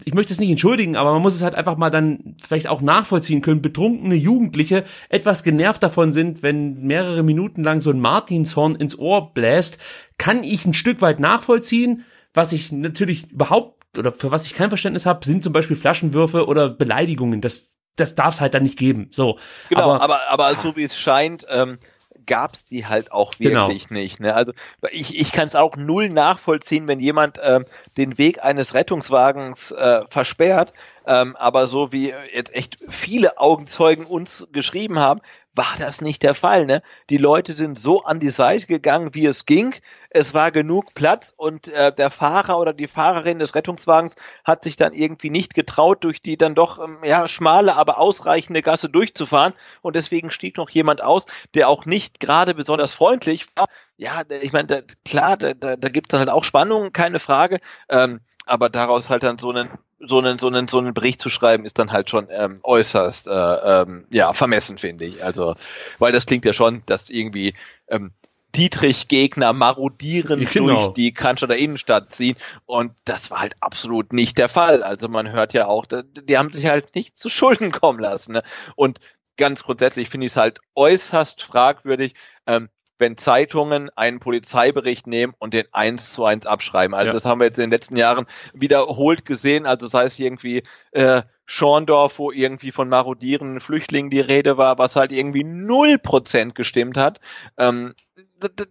ich 0.04 0.14
möchte 0.14 0.32
es 0.32 0.40
nicht 0.40 0.50
entschuldigen, 0.50 0.96
aber 0.96 1.12
man 1.12 1.22
muss 1.22 1.36
es 1.36 1.42
halt 1.42 1.54
einfach 1.54 1.76
mal 1.76 1.90
dann 1.90 2.36
vielleicht 2.42 2.68
auch 2.68 2.80
nachvollziehen 2.80 3.42
können, 3.42 3.62
betrunkene 3.62 4.14
Jugendliche 4.14 4.84
etwas 5.08 5.44
genervt 5.44 5.82
davon 5.82 6.12
sind, 6.12 6.42
wenn 6.42 6.82
mehrere 6.82 7.22
Minuten 7.22 7.62
lang 7.62 7.82
so 7.82 7.90
ein 7.90 8.00
Martinshorn 8.00 8.74
ins 8.74 8.98
Ohr 8.98 9.34
bläst, 9.34 9.78
kann 10.16 10.42
ich 10.42 10.64
ein 10.64 10.74
Stück 10.74 11.00
weit 11.00 11.20
nachvollziehen, 11.20 12.04
was 12.32 12.52
ich 12.52 12.72
natürlich 12.72 13.30
überhaupt 13.30 13.80
oder 13.98 14.12
für 14.12 14.30
was 14.30 14.46
ich 14.46 14.54
kein 14.54 14.70
Verständnis 14.70 15.06
habe, 15.06 15.24
sind 15.24 15.42
zum 15.42 15.52
Beispiel 15.52 15.76
Flaschenwürfe 15.76 16.46
oder 16.46 16.68
Beleidigungen. 16.68 17.40
Das, 17.40 17.72
das 17.96 18.14
darf 18.14 18.34
es 18.34 18.40
halt 18.40 18.54
dann 18.54 18.62
nicht 18.62 18.78
geben. 18.78 19.08
So, 19.10 19.38
Genau, 19.68 19.92
aber, 19.92 20.02
aber, 20.02 20.28
aber, 20.28 20.60
so 20.60 20.76
wie 20.76 20.84
es 20.84 20.96
scheint, 20.96 21.46
ähm, 21.48 21.78
gab 22.26 22.54
es 22.54 22.64
die 22.64 22.86
halt 22.86 23.12
auch 23.12 23.34
Genau. 23.38 23.68
wirklich 23.68 23.90
nicht. 23.90 24.20
Ne? 24.20 24.34
Also 24.34 24.52
ich, 24.90 25.18
ich 25.18 25.32
kann 25.32 25.48
es 25.48 25.56
auch 25.56 25.76
null 25.76 26.08
nachvollziehen, 26.08 26.86
wenn 26.86 27.00
jemand 27.00 27.38
ähm, 27.42 27.64
den 27.96 28.18
Weg 28.18 28.42
eines 28.42 28.74
Rettungswagens 28.74 29.72
äh, 29.72 30.02
versperrt, 30.08 30.72
ähm, 31.06 31.34
aber 31.36 31.66
so 31.66 31.92
wie 31.92 32.14
jetzt 32.32 32.54
echt 32.54 32.78
viele 32.88 33.38
Augenzeugen 33.38 34.06
uns 34.06 34.46
geschrieben 34.52 34.98
haben, 34.98 35.20
war 35.54 35.74
das 35.78 36.00
nicht 36.00 36.22
der 36.22 36.34
Fall. 36.34 36.66
Ne? 36.66 36.82
Die 37.08 37.16
Leute 37.16 37.52
sind 37.52 37.78
so 37.78 38.02
an 38.02 38.20
die 38.20 38.30
Seite 38.30 38.66
gegangen, 38.66 39.14
wie 39.14 39.26
es 39.26 39.46
ging. 39.46 39.74
Es 40.10 40.32
war 40.32 40.52
genug 40.52 40.94
Platz 40.94 41.34
und 41.36 41.68
äh, 41.68 41.92
der 41.94 42.10
Fahrer 42.10 42.58
oder 42.58 42.72
die 42.72 42.86
Fahrerin 42.86 43.38
des 43.38 43.54
Rettungswagens 43.54 44.14
hat 44.44 44.64
sich 44.64 44.76
dann 44.76 44.92
irgendwie 44.92 45.30
nicht 45.30 45.54
getraut, 45.54 46.04
durch 46.04 46.22
die 46.22 46.36
dann 46.36 46.54
doch 46.54 46.78
ähm, 46.78 46.98
ja 47.04 47.26
schmale, 47.28 47.76
aber 47.76 47.98
ausreichende 47.98 48.62
Gasse 48.62 48.88
durchzufahren. 48.88 49.52
Und 49.82 49.96
deswegen 49.96 50.30
stieg 50.30 50.56
noch 50.56 50.70
jemand 50.70 51.02
aus, 51.02 51.26
der 51.54 51.68
auch 51.68 51.84
nicht 51.84 52.20
gerade 52.20 52.54
besonders 52.54 52.94
freundlich 52.94 53.46
war. 53.56 53.66
Ja, 53.96 54.22
ich 54.28 54.52
meine, 54.52 54.84
klar, 55.04 55.36
da, 55.36 55.54
da, 55.54 55.76
da 55.76 55.88
gibt 55.88 56.12
es 56.12 56.18
halt 56.18 56.30
auch 56.30 56.44
Spannungen, 56.44 56.92
keine 56.92 57.18
Frage. 57.20 57.60
Ähm, 57.88 58.20
aber 58.50 58.68
daraus 58.68 59.10
halt 59.10 59.22
dann 59.22 59.38
so 59.38 59.50
einen 59.50 59.68
so 60.00 60.18
einen 60.18 60.38
so 60.38 60.48
einen 60.48 60.66
so 60.66 60.78
einen 60.78 60.92
Bericht 60.92 61.20
zu 61.20 61.28
schreiben 61.28 61.64
ist 61.64 61.78
dann 61.78 61.92
halt 61.92 62.10
schon 62.10 62.26
ähm, 62.30 62.58
äußerst 62.64 63.28
äh, 63.28 63.30
ähm, 63.32 64.06
ja 64.10 64.32
vermessen 64.32 64.76
finde 64.76 65.04
ich 65.04 65.22
also 65.22 65.54
weil 65.98 66.12
das 66.12 66.26
klingt 66.26 66.44
ja 66.44 66.52
schon 66.52 66.82
dass 66.86 67.10
irgendwie 67.10 67.54
ähm, 67.88 68.12
Dietrich 68.56 69.06
Gegner 69.06 69.52
marodieren 69.52 70.44
Genau. 70.52 70.74
durch 70.74 70.94
die 70.94 71.14
Cannstatter 71.14 71.56
Innenstadt 71.56 72.12
ziehen 72.12 72.36
und 72.66 72.92
das 73.04 73.30
war 73.30 73.38
halt 73.38 73.54
absolut 73.60 74.12
nicht 74.12 74.36
der 74.36 74.48
Fall 74.48 74.82
also 74.82 75.08
man 75.08 75.30
hört 75.30 75.52
ja 75.52 75.66
auch 75.66 75.84
die 75.86 76.36
haben 76.36 76.52
sich 76.52 76.66
halt 76.66 76.94
nicht 76.96 77.16
zu 77.16 77.28
Schulden 77.30 77.70
kommen 77.70 78.00
lassen 78.00 78.32
ne? 78.32 78.42
und 78.74 78.98
ganz 79.36 79.62
grundsätzlich 79.62 80.10
finde 80.10 80.26
ich 80.26 80.32
es 80.32 80.36
halt 80.36 80.58
äußerst 80.74 81.42
fragwürdig 81.44 82.14
ähm, 82.46 82.68
wenn 83.00 83.16
Zeitungen 83.16 83.90
einen 83.96 84.20
Polizeibericht 84.20 85.06
nehmen 85.06 85.34
und 85.38 85.54
den 85.54 85.64
eins 85.72 86.12
zu 86.12 86.24
eins 86.24 86.46
abschreiben. 86.46 86.94
Also 86.94 87.08
Ja. 87.08 87.12
das 87.12 87.24
haben 87.24 87.40
wir 87.40 87.46
jetzt 87.46 87.58
in 87.58 87.64
den 87.64 87.70
letzten 87.70 87.96
Jahren 87.96 88.26
wiederholt 88.52 89.24
gesehen. 89.24 89.66
Also 89.66 89.88
sei 89.88 90.04
es 90.04 90.18
irgendwie 90.18 90.62
äh, 90.92 91.22
Schorndorf, 91.52 92.20
wo 92.20 92.30
irgendwie 92.30 92.70
von 92.70 92.88
marodierenden 92.88 93.60
Flüchtlingen 93.60 94.08
die 94.08 94.20
Rede 94.20 94.56
war, 94.56 94.78
was 94.78 94.94
halt 94.94 95.10
irgendwie 95.10 95.42
null 95.42 95.98
Prozent 95.98 96.54
gestimmt 96.54 96.96
hat. 96.96 97.18
Ähm, 97.58 97.92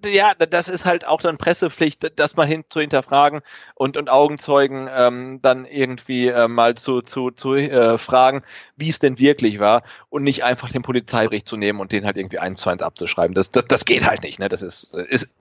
ja, 0.05 0.33
das 0.33 0.69
ist 0.69 0.85
halt 0.85 1.05
auch 1.05 1.19
dann 1.19 1.37
Pressepflicht, 1.37 2.17
das 2.17 2.37
mal 2.37 2.47
hin 2.47 2.63
zu 2.69 2.79
hinterfragen 2.79 3.41
und, 3.75 3.97
und 3.97 4.09
Augenzeugen 4.09 4.89
ähm, 4.89 5.41
dann 5.41 5.65
irgendwie 5.65 6.27
äh, 6.27 6.47
mal 6.47 6.75
zu, 6.75 7.01
zu, 7.01 7.31
zu 7.31 7.55
äh, 7.55 7.97
fragen, 7.97 8.43
wie 8.77 8.87
es 8.87 8.99
denn 8.99 9.19
wirklich 9.19 9.59
war 9.59 9.83
und 10.07 10.23
nicht 10.23 10.45
einfach 10.45 10.69
den 10.69 10.81
Polizeibericht 10.81 11.49
zu 11.49 11.57
nehmen 11.57 11.81
und 11.81 11.91
den 11.91 12.05
halt 12.05 12.15
irgendwie 12.15 12.39
eins 12.39 12.61
zu 12.61 12.69
eins 12.69 12.81
abzuschreiben. 12.81 13.35
Das, 13.35 13.51
das, 13.51 13.67
das 13.67 13.83
geht 13.83 14.07
halt 14.07 14.23
nicht, 14.23 14.39
ne? 14.39 14.47
Das 14.47 14.61
ist, 14.61 14.93
ist 14.93 15.35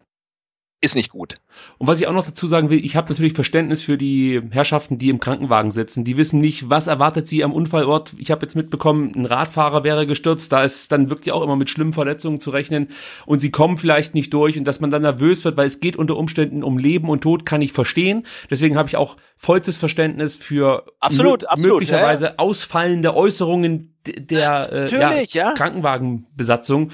ist 0.80 0.94
nicht 0.94 1.10
gut. 1.10 1.40
Und 1.78 1.88
was 1.88 2.00
ich 2.00 2.06
auch 2.06 2.12
noch 2.12 2.24
dazu 2.24 2.46
sagen 2.46 2.70
will, 2.70 2.84
ich 2.84 2.94
habe 2.94 3.10
natürlich 3.12 3.32
Verständnis 3.32 3.82
für 3.82 3.98
die 3.98 4.40
Herrschaften, 4.50 4.96
die 4.96 5.08
im 5.08 5.18
Krankenwagen 5.18 5.72
sitzen. 5.72 6.04
Die 6.04 6.16
wissen 6.16 6.40
nicht, 6.40 6.70
was 6.70 6.86
erwartet 6.86 7.26
sie 7.26 7.42
am 7.42 7.52
Unfallort. 7.52 8.12
Ich 8.16 8.30
habe 8.30 8.42
jetzt 8.42 8.54
mitbekommen, 8.54 9.12
ein 9.16 9.26
Radfahrer 9.26 9.82
wäre 9.82 10.06
gestürzt. 10.06 10.52
Da 10.52 10.62
ist 10.62 10.92
dann 10.92 11.10
wirklich 11.10 11.32
auch 11.32 11.42
immer 11.42 11.56
mit 11.56 11.68
schlimmen 11.68 11.92
Verletzungen 11.92 12.40
zu 12.40 12.50
rechnen. 12.50 12.88
Und 13.26 13.40
sie 13.40 13.50
kommen 13.50 13.76
vielleicht 13.76 14.14
nicht 14.14 14.32
durch 14.32 14.56
und 14.56 14.64
dass 14.64 14.78
man 14.78 14.90
dann 14.90 15.02
nervös 15.02 15.44
wird, 15.44 15.56
weil 15.56 15.66
es 15.66 15.80
geht 15.80 15.96
unter 15.96 16.16
Umständen 16.16 16.62
um 16.62 16.78
Leben 16.78 17.08
und 17.08 17.22
Tod, 17.22 17.44
kann 17.44 17.60
ich 17.60 17.72
verstehen. 17.72 18.24
Deswegen 18.48 18.76
habe 18.76 18.88
ich 18.88 18.96
auch 18.96 19.16
vollstes 19.36 19.78
Verständnis 19.78 20.36
für 20.36 20.86
absolut, 21.00 21.44
absolut, 21.44 21.72
möglicherweise 21.72 22.24
ja, 22.24 22.30
ja. 22.30 22.38
ausfallende 22.38 23.16
Äußerungen 23.16 23.97
der 24.16 24.72
äh, 24.72 24.90
ja, 24.90 25.12
ja. 25.28 25.52
Krankenwagenbesatzung, 25.54 26.90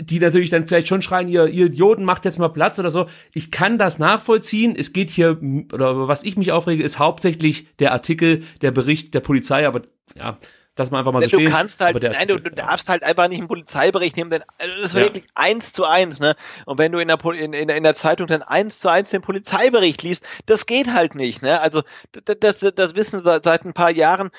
die 0.00 0.18
natürlich 0.18 0.50
dann 0.50 0.66
vielleicht 0.66 0.88
schon 0.88 1.02
schreien, 1.02 1.28
ihr, 1.28 1.46
ihr 1.46 1.66
Idioten 1.66 2.04
macht 2.04 2.24
jetzt 2.24 2.38
mal 2.38 2.48
Platz 2.48 2.78
oder 2.78 2.90
so. 2.90 3.06
Ich 3.34 3.50
kann 3.50 3.78
das 3.78 3.98
nachvollziehen. 3.98 4.74
Es 4.76 4.92
geht 4.92 5.10
hier, 5.10 5.38
oder 5.72 6.08
was 6.08 6.22
ich 6.22 6.36
mich 6.36 6.52
aufrege, 6.52 6.82
ist 6.82 6.98
hauptsächlich 6.98 7.66
der 7.78 7.92
Artikel, 7.92 8.42
der 8.62 8.70
Bericht 8.70 9.14
der 9.14 9.20
Polizei, 9.20 9.66
aber 9.66 9.82
ja, 10.16 10.38
dass 10.78 10.92
man 10.92 11.00
einfach 11.00 11.12
mal 11.12 11.22
so 11.22 11.36
Du 11.36 11.44
kannst 11.44 11.80
halt, 11.80 12.00
nein, 12.00 12.28
du, 12.28 12.38
du, 12.38 12.50
darfst 12.50 12.88
halt 12.88 13.02
einfach 13.02 13.26
nicht 13.28 13.40
einen 13.40 13.48
Polizeibericht 13.48 14.16
nehmen, 14.16 14.30
denn 14.30 14.44
also 14.58 14.74
das 14.76 14.86
ist 14.86 14.94
ja. 14.94 15.00
wirklich 15.02 15.24
eins 15.34 15.72
zu 15.72 15.84
eins, 15.84 16.20
ne? 16.20 16.36
Und 16.66 16.78
wenn 16.78 16.92
du 16.92 16.98
in 17.00 17.08
der, 17.08 17.18
in, 17.34 17.52
in, 17.52 17.68
in 17.68 17.82
der 17.82 17.94
Zeitung 17.94 18.28
dann 18.28 18.42
eins 18.42 18.78
zu 18.78 18.88
eins 18.88 19.10
den 19.10 19.20
Polizeibericht 19.20 20.02
liest, 20.04 20.24
das 20.46 20.66
geht 20.66 20.92
halt 20.92 21.16
nicht, 21.16 21.42
ne? 21.42 21.60
Also 21.60 21.82
das, 22.12 22.36
das, 22.38 22.74
das 22.74 22.94
wissen 22.94 23.24
wir 23.24 23.40
seit 23.42 23.64
ein 23.64 23.72
paar 23.72 23.90
Jahren. 23.90 24.30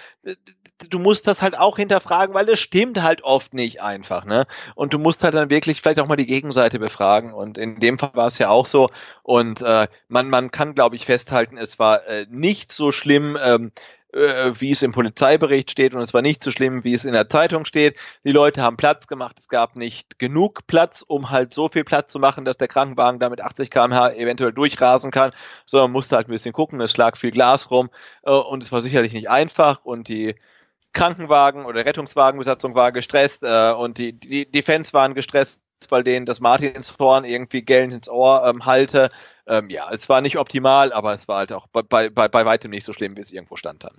Du 0.90 1.00
musst 1.00 1.28
das 1.28 1.42
halt 1.42 1.58
auch 1.58 1.78
hinterfragen, 1.78 2.34
weil 2.34 2.46
das 2.46 2.60
stimmt 2.60 3.02
halt 3.02 3.24
oft 3.24 3.54
nicht 3.54 3.82
einfach, 3.82 4.24
ne? 4.24 4.48
Und 4.76 4.94
du 4.94 5.00
musst 5.00 5.24
halt 5.24 5.34
dann 5.34 5.50
wirklich 5.50 5.82
vielleicht 5.82 6.00
auch 6.00 6.08
mal 6.08 6.16
die 6.16 6.26
Gegenseite 6.26 6.80
befragen. 6.80 7.34
Und 7.34 7.58
in 7.58 7.80
dem 7.80 8.00
Fall 8.00 8.12
war 8.14 8.28
es 8.28 8.38
ja 8.38 8.50
auch 8.50 8.66
so. 8.66 8.90
Und 9.24 9.62
äh, 9.62 9.88
man, 10.08 10.30
man 10.30 10.52
kann, 10.52 10.76
glaube 10.76 10.96
ich, 10.96 11.06
festhalten, 11.06 11.58
es 11.58 11.80
war 11.80 12.08
äh, 12.08 12.26
nicht 12.30 12.72
so 12.72 12.92
schlimm, 12.92 13.38
ähm, 13.42 13.72
äh, 14.14 14.54
wie 14.60 14.72
es 14.72 14.82
im 14.82 14.92
Polizeibericht 14.92 15.72
steht 15.72 15.94
und 15.94 16.02
es 16.02 16.14
war 16.14 16.22
nicht 16.22 16.44
so 16.44 16.52
schlimm, 16.52 16.84
wie 16.84 16.94
es 16.94 17.06
in 17.06 17.14
der 17.14 17.30
Zeitung 17.30 17.66
steht. 17.66 17.96
Die 18.24 18.32
Leute 18.32 18.62
haben 18.62 18.78
Platz 18.78 19.08
gemacht, 19.08 19.38
es 19.40 19.48
gab 19.48 19.76
nicht 19.76 20.20
genug 20.20 20.66
Platz, 20.68 21.04
um 21.06 21.30
halt 21.30 21.54
so 21.54 21.70
viel 21.70 21.84
Platz 21.84 22.12
zu 22.12 22.20
machen, 22.20 22.46
dass 22.46 22.58
der 22.58 22.68
Krankenwagen 22.68 23.20
da 23.20 23.30
mit 23.30 23.42
80 23.42 23.70
km/h 23.70 24.14
eventuell 24.14 24.54
durchrasen 24.54 25.12
kann, 25.12 25.32
sondern 25.66 25.92
musste 25.92 26.16
halt 26.16 26.28
ein 26.28 26.32
bisschen 26.32 26.54
gucken, 26.54 26.82
es 26.82 26.98
lag 26.98 27.18
viel 27.18 27.32
Glas 27.32 27.70
rum 27.72 27.90
äh, 28.24 28.32
und 28.32 28.64
es 28.64 28.72
war 28.72 28.82
sicherlich 28.82 29.14
nicht 29.14 29.30
einfach 29.30 29.86
und 29.86 30.08
die 30.08 30.36
Krankenwagen 30.94 31.66
oder 31.66 31.86
Rettungswagenbesatzung 31.86 32.76
war 32.76 32.92
gestresst 32.92 33.44
äh, 33.44 33.72
und 33.72 33.98
die, 33.98 34.14
die, 34.14 34.50
die 34.50 34.64
Fans 34.64 34.94
waren 34.94 35.14
gestresst, 35.14 35.60
weil 35.90 36.04
denen 36.04 36.26
das 36.26 36.40
Martinshorn 36.40 37.24
irgendwie 37.26 37.62
gellend 37.62 37.94
ins 37.94 38.10
Ohr 38.10 38.44
ähm, 38.46 38.66
halte 38.66 39.10
ähm, 39.50 39.70
ja, 39.70 39.90
es 39.92 40.08
war 40.08 40.22
nicht 40.22 40.38
optimal, 40.38 40.94
aber 40.94 41.14
es 41.14 41.28
war 41.28 41.40
halt 41.40 41.52
auch 41.52 41.68
bei, 41.68 42.10
bei, 42.10 42.28
bei 42.28 42.46
weitem 42.46 42.70
nicht 42.70 42.86
so 42.86 42.94
schlimm, 42.94 43.18
wie 43.18 43.22
es 43.22 43.32
irgendwo 43.32 43.56
stand 43.56 43.84
dann. 43.84 43.94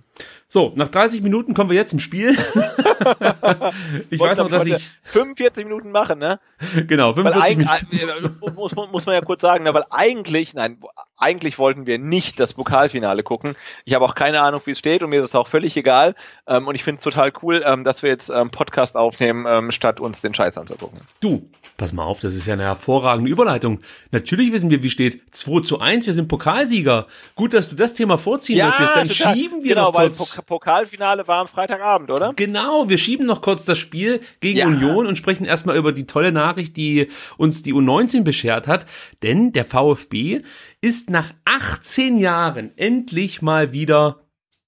So, 0.47 0.71
nach 0.75 0.87
30 0.87 1.21
Minuten 1.21 1.53
kommen 1.53 1.69
wir 1.69 1.77
jetzt 1.77 1.89
zum 1.89 1.99
Spiel. 1.99 2.29
ich 4.09 4.19
weiß 4.19 4.37
noch, 4.37 4.49
dass 4.49 4.65
ich 4.65 4.91
45 5.03 5.65
Minuten 5.65 5.91
machen, 5.91 6.19
ne? 6.19 6.39
Genau, 6.87 7.13
45 7.13 7.57
Minuten. 7.57 8.55
muss, 8.55 8.75
muss 8.75 9.05
man 9.05 9.15
ja 9.15 9.21
kurz 9.21 9.41
sagen, 9.41 9.63
ne, 9.63 9.73
weil 9.73 9.83
eigentlich, 9.89 10.53
nein, 10.53 10.79
eigentlich 11.17 11.59
wollten 11.59 11.85
wir 11.85 11.99
nicht 11.99 12.39
das 12.39 12.53
Pokalfinale 12.53 13.23
gucken. 13.23 13.55
Ich 13.85 13.93
habe 13.93 14.05
auch 14.05 14.15
keine 14.15 14.41
Ahnung, 14.41 14.61
wie 14.65 14.71
es 14.71 14.79
steht 14.79 15.03
und 15.03 15.09
mir 15.09 15.21
ist 15.21 15.29
es 15.29 15.35
auch 15.35 15.47
völlig 15.47 15.75
egal. 15.77 16.15
Ähm, 16.47 16.67
und 16.67 16.75
ich 16.75 16.83
finde 16.83 16.99
es 16.99 17.03
total 17.03 17.31
cool, 17.43 17.61
ähm, 17.65 17.83
dass 17.83 18.03
wir 18.03 18.09
jetzt 18.09 18.29
ähm, 18.29 18.49
Podcast 18.49 18.95
aufnehmen, 18.95 19.45
ähm, 19.47 19.71
statt 19.71 19.99
uns 19.99 20.21
den 20.21 20.33
Scheiß 20.33 20.57
anzugucken. 20.57 20.99
Du, 21.19 21.49
pass 21.77 21.93
mal 21.93 22.03
auf, 22.03 22.19
das 22.19 22.35
ist 22.35 22.47
ja 22.47 22.53
eine 22.53 22.63
hervorragende 22.63 23.29
Überleitung. 23.29 23.79
Natürlich 24.11 24.51
wissen 24.51 24.69
wir, 24.69 24.83
wie 24.83 24.89
steht 24.89 25.33
2 25.41 25.61
zu 25.61 25.79
1, 25.79 26.05
wir 26.05 26.13
sind 26.13 26.27
Pokalsieger. 26.27 27.07
Gut, 27.35 27.53
dass 27.53 27.67
du 27.67 27.75
das 27.75 27.93
Thema 27.93 28.17
vorziehen 28.17 28.57
ja, 28.57 28.67
möchtest. 28.67 28.95
Dann 28.95 29.07
total. 29.09 29.35
schieben 29.35 29.63
wir 29.63 29.75
genau, 29.75 29.91
noch 29.91 29.99
kurz. 29.99 30.37
Weil 30.37 30.43
Pokalfinale 30.43 31.27
war 31.27 31.41
am 31.41 31.47
Freitagabend, 31.47 32.11
oder? 32.11 32.33
Genau, 32.35 32.89
wir 32.89 32.97
schieben 32.99 33.25
noch 33.25 33.41
kurz 33.41 33.65
das 33.65 33.79
Spiel 33.79 34.21
gegen 34.39 34.59
ja. 34.59 34.67
Union 34.67 35.07
und 35.07 35.17
sprechen 35.17 35.45
erstmal 35.45 35.77
über 35.77 35.93
die 35.93 36.05
tolle 36.05 36.31
Nachricht, 36.31 36.77
die 36.77 37.07
uns 37.37 37.63
die 37.63 37.73
U19 37.73 38.23
beschert 38.23 38.67
hat. 38.67 38.85
Denn 39.23 39.51
der 39.51 39.65
VfB 39.65 40.41
ist 40.79 41.09
nach 41.09 41.33
18 41.45 42.17
Jahren 42.17 42.71
endlich 42.77 43.41
mal 43.41 43.71
wieder 43.71 44.21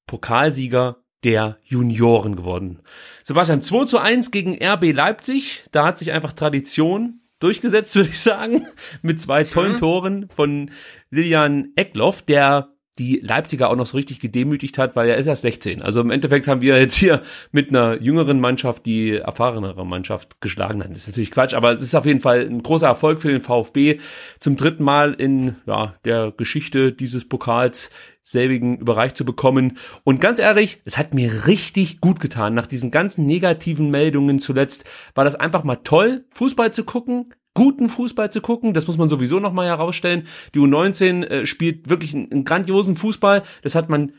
Pokalsieger 0.07 1.03
der 1.23 1.59
Junioren 1.63 2.35
geworden. 2.35 2.81
Sebastian, 3.23 3.61
2 3.61 3.85
zu 3.85 3.99
1 3.99 4.31
gegen 4.31 4.57
RB 4.61 4.91
Leipzig. 4.91 5.63
Da 5.71 5.85
hat 5.85 5.99
sich 5.99 6.11
einfach 6.11 6.33
Tradition 6.33 7.21
durchgesetzt, 7.43 7.95
würde 7.95 8.09
ich 8.09 8.19
sagen, 8.19 8.65
mit 9.01 9.19
zwei 9.19 9.43
tollen 9.43 9.73
mhm. 9.73 9.79
Toren 9.79 10.29
von 10.33 10.71
Lilian 11.11 11.71
Eckloff, 11.75 12.21
der 12.21 12.69
die 12.99 13.19
Leipziger 13.23 13.71
auch 13.71 13.75
noch 13.75 13.87
so 13.87 13.97
richtig 13.97 14.19
gedemütigt 14.19 14.77
hat, 14.77 14.95
weil 14.95 15.09
er 15.09 15.17
ist 15.17 15.25
erst 15.25 15.41
16. 15.41 15.81
Also 15.81 16.01
im 16.01 16.11
Endeffekt 16.11 16.47
haben 16.47 16.61
wir 16.61 16.79
jetzt 16.79 16.95
hier 16.95 17.23
mit 17.51 17.69
einer 17.69 17.99
jüngeren 17.99 18.39
Mannschaft 18.39 18.85
die 18.85 19.15
erfahrenere 19.15 19.83
Mannschaft 19.83 20.41
geschlagen. 20.41 20.79
Das 20.87 20.99
ist 20.99 21.07
natürlich 21.07 21.31
Quatsch, 21.31 21.55
aber 21.55 21.71
es 21.71 21.81
ist 21.81 21.95
auf 21.95 22.05
jeden 22.05 22.19
Fall 22.19 22.41
ein 22.41 22.61
großer 22.61 22.85
Erfolg 22.85 23.21
für 23.21 23.31
den 23.31 23.41
VfB. 23.41 23.99
Zum 24.39 24.57
dritten 24.57 24.83
Mal 24.83 25.13
in 25.13 25.55
ja, 25.65 25.95
der 26.05 26.31
Geschichte 26.37 26.91
dieses 26.91 27.27
Pokals 27.27 27.89
selbigen 28.23 28.77
überreicht 28.77 29.17
zu 29.17 29.25
bekommen. 29.25 29.77
Und 30.03 30.21
ganz 30.21 30.39
ehrlich, 30.39 30.79
es 30.85 30.97
hat 30.97 31.13
mir 31.13 31.47
richtig 31.47 32.01
gut 32.01 32.19
getan. 32.19 32.53
Nach 32.53 32.67
diesen 32.67 32.89
ganzen 32.89 33.25
negativen 33.25 33.91
Meldungen 33.91 34.39
zuletzt 34.39 34.85
war 35.13 35.25
das 35.25 35.35
einfach 35.35 35.63
mal 35.63 35.77
toll, 35.77 36.25
Fußball 36.31 36.73
zu 36.73 36.85
gucken, 36.85 37.33
guten 37.53 37.89
Fußball 37.89 38.31
zu 38.31 38.41
gucken. 38.41 38.73
Das 38.73 38.87
muss 38.87 38.97
man 38.97 39.09
sowieso 39.09 39.39
nochmal 39.39 39.67
herausstellen. 39.67 40.27
Die 40.55 40.59
U19 40.59 41.23
äh, 41.23 41.45
spielt 41.45 41.89
wirklich 41.89 42.13
einen, 42.15 42.31
einen 42.31 42.45
grandiosen 42.45 42.95
Fußball. 42.95 43.43
Das 43.61 43.75
hat 43.75 43.89
man 43.89 44.13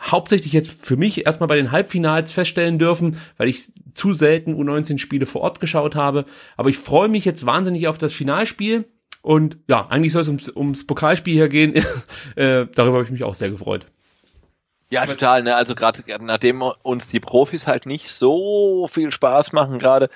hauptsächlich 0.00 0.52
jetzt 0.52 0.70
für 0.84 0.96
mich 0.96 1.24
erstmal 1.24 1.48
bei 1.48 1.56
den 1.56 1.72
Halbfinals 1.72 2.32
feststellen 2.32 2.78
dürfen, 2.78 3.18
weil 3.38 3.48
ich 3.48 3.72
zu 3.94 4.12
selten 4.12 4.54
U19-Spiele 4.54 5.26
vor 5.26 5.40
Ort 5.40 5.60
geschaut 5.60 5.96
habe. 5.96 6.26
Aber 6.56 6.68
ich 6.68 6.78
freue 6.78 7.08
mich 7.08 7.24
jetzt 7.24 7.46
wahnsinnig 7.46 7.88
auf 7.88 7.98
das 7.98 8.12
Finalspiel. 8.12 8.84
Und 9.26 9.58
ja, 9.66 9.88
eigentlich 9.88 10.12
soll 10.12 10.22
es 10.22 10.28
ums, 10.28 10.48
ums 10.50 10.86
Pokalspiel 10.86 11.34
hier 11.34 11.48
gehen. 11.48 11.74
äh, 12.36 12.66
darüber 12.72 12.98
habe 12.98 13.02
ich 13.02 13.10
mich 13.10 13.24
auch 13.24 13.34
sehr 13.34 13.50
gefreut. 13.50 13.86
Ja, 14.88 15.04
total. 15.04 15.42
Ne? 15.42 15.56
Also 15.56 15.74
gerade 15.74 16.04
nachdem 16.20 16.62
uns 16.62 17.08
die 17.08 17.18
Profis 17.18 17.66
halt 17.66 17.86
nicht 17.86 18.08
so 18.12 18.86
viel 18.86 19.10
Spaß 19.10 19.52
machen, 19.52 19.80
gerade 19.80 20.10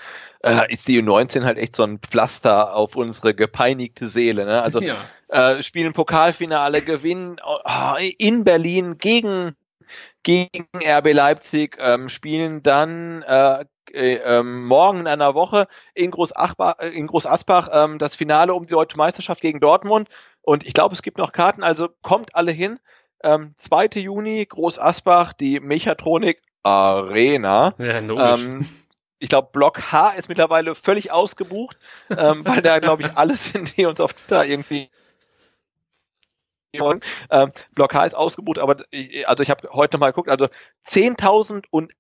äh, 0.45 0.73
ist 0.73 0.87
die 0.87 1.03
U19 1.03 1.43
halt 1.43 1.59
echt 1.59 1.75
so 1.75 1.83
ein 1.83 1.99
Pflaster 1.99 2.73
auf 2.77 2.95
unsere 2.95 3.35
gepeinigte 3.35 4.09
Seele. 4.09 4.45
Ne? 4.45 4.63
Also 4.63 4.81
ja. 4.81 4.95
äh, 5.27 5.61
spielen 5.61 5.93
Pokalfinale, 5.93 6.81
gewinnen 6.81 7.39
oh, 7.45 7.97
in 8.17 8.45
Berlin 8.45 8.99
gegen 8.99 9.57
gegen 10.23 10.69
RB 10.77 11.13
Leipzig, 11.13 11.77
ähm, 11.81 12.09
spielen 12.09 12.63
dann 12.63 13.23
äh, 13.23 13.65
äh, 13.95 14.17
ähm, 14.17 14.65
morgen 14.65 15.01
in 15.01 15.07
einer 15.07 15.35
Woche 15.35 15.69
in 15.95 16.11
Groß, 16.11 16.37
Achbach, 16.37 16.79
äh, 16.79 16.89
in 16.89 17.07
Groß 17.07 17.27
Asbach 17.27 17.69
ähm, 17.73 17.99
das 17.99 18.17
Finale 18.17 18.55
um 18.55 18.67
die 18.67 18.73
deutsche 18.73 18.97
Meisterschaft 18.97 19.41
gegen 19.41 19.61
Dortmund. 19.61 20.09
Und 20.43 20.65
ich 20.65 20.75
glaube, 20.75 20.95
es 20.95 21.03
gibt 21.03 21.19
noch 21.19 21.33
Karten, 21.33 21.63
also 21.63 21.89
kommt 22.03 22.35
alle 22.35 22.53
hin. 22.53 22.79
Ähm, 23.23 23.55
2. 23.57 24.01
Juni, 24.01 24.47
Groß 24.47 24.79
Asbach, 24.79 25.33
die 25.33 25.61
Mechatronik 25.61 26.41
Arena. 26.63 27.75
Ja, 27.79 27.99
ähm, 27.99 28.67
ich 29.19 29.29
glaube, 29.29 29.49
Block 29.53 29.93
H 29.93 30.11
ist 30.11 30.29
mittlerweile 30.29 30.75
völlig 30.75 31.13
ausgebucht, 31.13 31.77
ähm, 32.11 32.45
weil 32.45 32.63
da, 32.63 32.79
glaube 32.79 33.03
ich, 33.03 33.17
alle 33.17 33.37
sind, 33.37 33.77
die 33.77 33.87
uns 33.87 34.01
auf 34.01 34.15
Twitter 34.15 34.45
irgendwie 34.45 34.91
ähm, 36.73 37.53
Block 37.75 37.95
H 37.95 38.05
ist 38.05 38.15
ausgebucht, 38.15 38.59
aber 38.59 38.77
ich, 38.91 39.29
also 39.29 39.43
ich 39.43 39.51
habe 39.51 39.69
heute 39.73 39.99
mal 39.99 40.11
geguckt, 40.11 40.29
also 40.29 40.47
10.000 40.87 41.65
und 41.71 41.93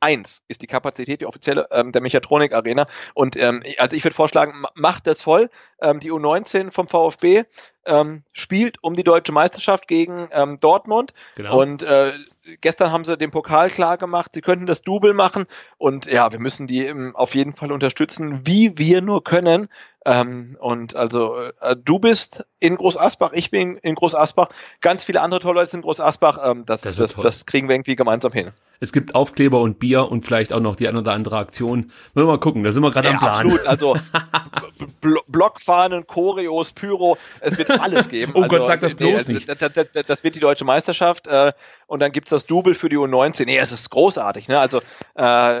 eins 0.00 0.42
ist 0.48 0.62
die 0.62 0.66
Kapazität, 0.66 1.20
die 1.20 1.26
offizielle 1.26 1.68
ähm, 1.70 1.92
der 1.92 2.02
Mechatronik 2.02 2.52
Arena. 2.52 2.86
Und 3.14 3.36
ähm, 3.36 3.62
also 3.78 3.96
ich 3.96 4.04
würde 4.04 4.14
vorschlagen, 4.14 4.64
macht 4.74 5.06
das 5.06 5.22
voll. 5.22 5.50
Ähm, 5.80 6.00
die 6.00 6.12
U19 6.12 6.70
vom 6.70 6.88
VfB 6.88 7.44
ähm, 7.86 8.22
spielt 8.32 8.82
um 8.82 8.94
die 8.94 9.04
deutsche 9.04 9.32
Meisterschaft 9.32 9.88
gegen 9.88 10.28
ähm, 10.32 10.58
Dortmund. 10.60 11.12
Genau. 11.36 11.60
Und 11.60 11.82
äh, 11.82 12.12
gestern 12.60 12.92
haben 12.92 13.04
sie 13.04 13.16
den 13.16 13.30
Pokal 13.30 13.70
klar 13.70 13.98
gemacht, 13.98 14.32
sie 14.34 14.40
könnten 14.40 14.66
das 14.66 14.82
Double 14.82 15.14
machen. 15.14 15.46
Und 15.76 16.06
ja, 16.06 16.32
wir 16.32 16.40
müssen 16.40 16.66
die 16.66 16.86
ähm, 16.86 17.14
auf 17.14 17.34
jeden 17.34 17.54
Fall 17.54 17.72
unterstützen, 17.72 18.46
wie 18.46 18.78
wir 18.78 19.00
nur 19.00 19.24
können. 19.24 19.68
Ähm, 20.04 20.56
und 20.60 20.96
also 20.96 21.36
äh, 21.60 21.76
du 21.76 21.98
bist 21.98 22.44
in 22.60 22.76
Groß 22.76 22.96
Asbach, 22.96 23.32
ich 23.32 23.50
bin 23.50 23.76
in 23.76 23.94
Groß 23.94 24.14
Asbach, 24.14 24.48
ganz 24.80 25.04
viele 25.04 25.20
andere 25.20 25.40
tolle 25.40 25.60
Leute 25.60 25.70
sind 25.70 25.80
in 25.80 25.82
Groß 25.82 26.00
Asbach. 26.00 26.38
Ähm, 26.42 26.64
das, 26.66 26.80
das, 26.80 26.96
das, 26.96 27.14
das 27.14 27.46
kriegen 27.46 27.68
wir 27.68 27.74
irgendwie 27.74 27.96
gemeinsam 27.96 28.32
hin. 28.32 28.52
Es 28.80 28.92
gibt 28.92 29.14
Aufkleber 29.14 29.60
und 29.60 29.78
Bier 29.80 30.10
und 30.10 30.24
vielleicht 30.24 30.52
auch 30.52 30.60
noch 30.60 30.76
die 30.76 30.86
eine 30.86 31.00
oder 31.00 31.12
andere 31.12 31.36
Aktion. 31.36 31.80
Müssen 31.80 31.92
wir 32.14 32.26
mal 32.26 32.38
gucken, 32.38 32.62
da 32.62 32.70
sind 32.70 32.82
wir 32.82 32.90
gerade 32.92 33.08
ja, 33.08 33.14
am 33.14 33.18
Plan. 33.18 33.34
Absolut, 33.34 33.66
also 33.66 33.96
Blockfahnen, 35.26 36.06
Choreos, 36.06 36.72
Pyro, 36.72 37.18
es 37.40 37.58
wird 37.58 37.70
alles 37.70 38.08
geben. 38.08 38.32
oh 38.36 38.42
also, 38.42 38.56
Gott, 38.56 38.66
sag 38.68 38.80
das 38.80 38.94
bloß 38.94 39.08
nee, 39.08 39.16
also, 39.16 39.32
nicht. 39.32 40.08
Das, 40.08 40.24
wird 40.24 40.36
die 40.36 40.40
deutsche 40.40 40.64
Meisterschaft 40.64 41.26
äh, 41.26 41.52
und 41.86 42.00
dann 42.00 42.12
gibt's 42.12 42.30
das 42.30 42.37
Double 42.46 42.74
für 42.74 42.88
die 42.88 42.96
U19. 42.96 43.46
Nee, 43.46 43.58
es 43.58 43.72
ist 43.72 43.90
großartig, 43.90 44.48
ne? 44.48 44.58
Also 44.58 44.80
äh, 45.14 45.60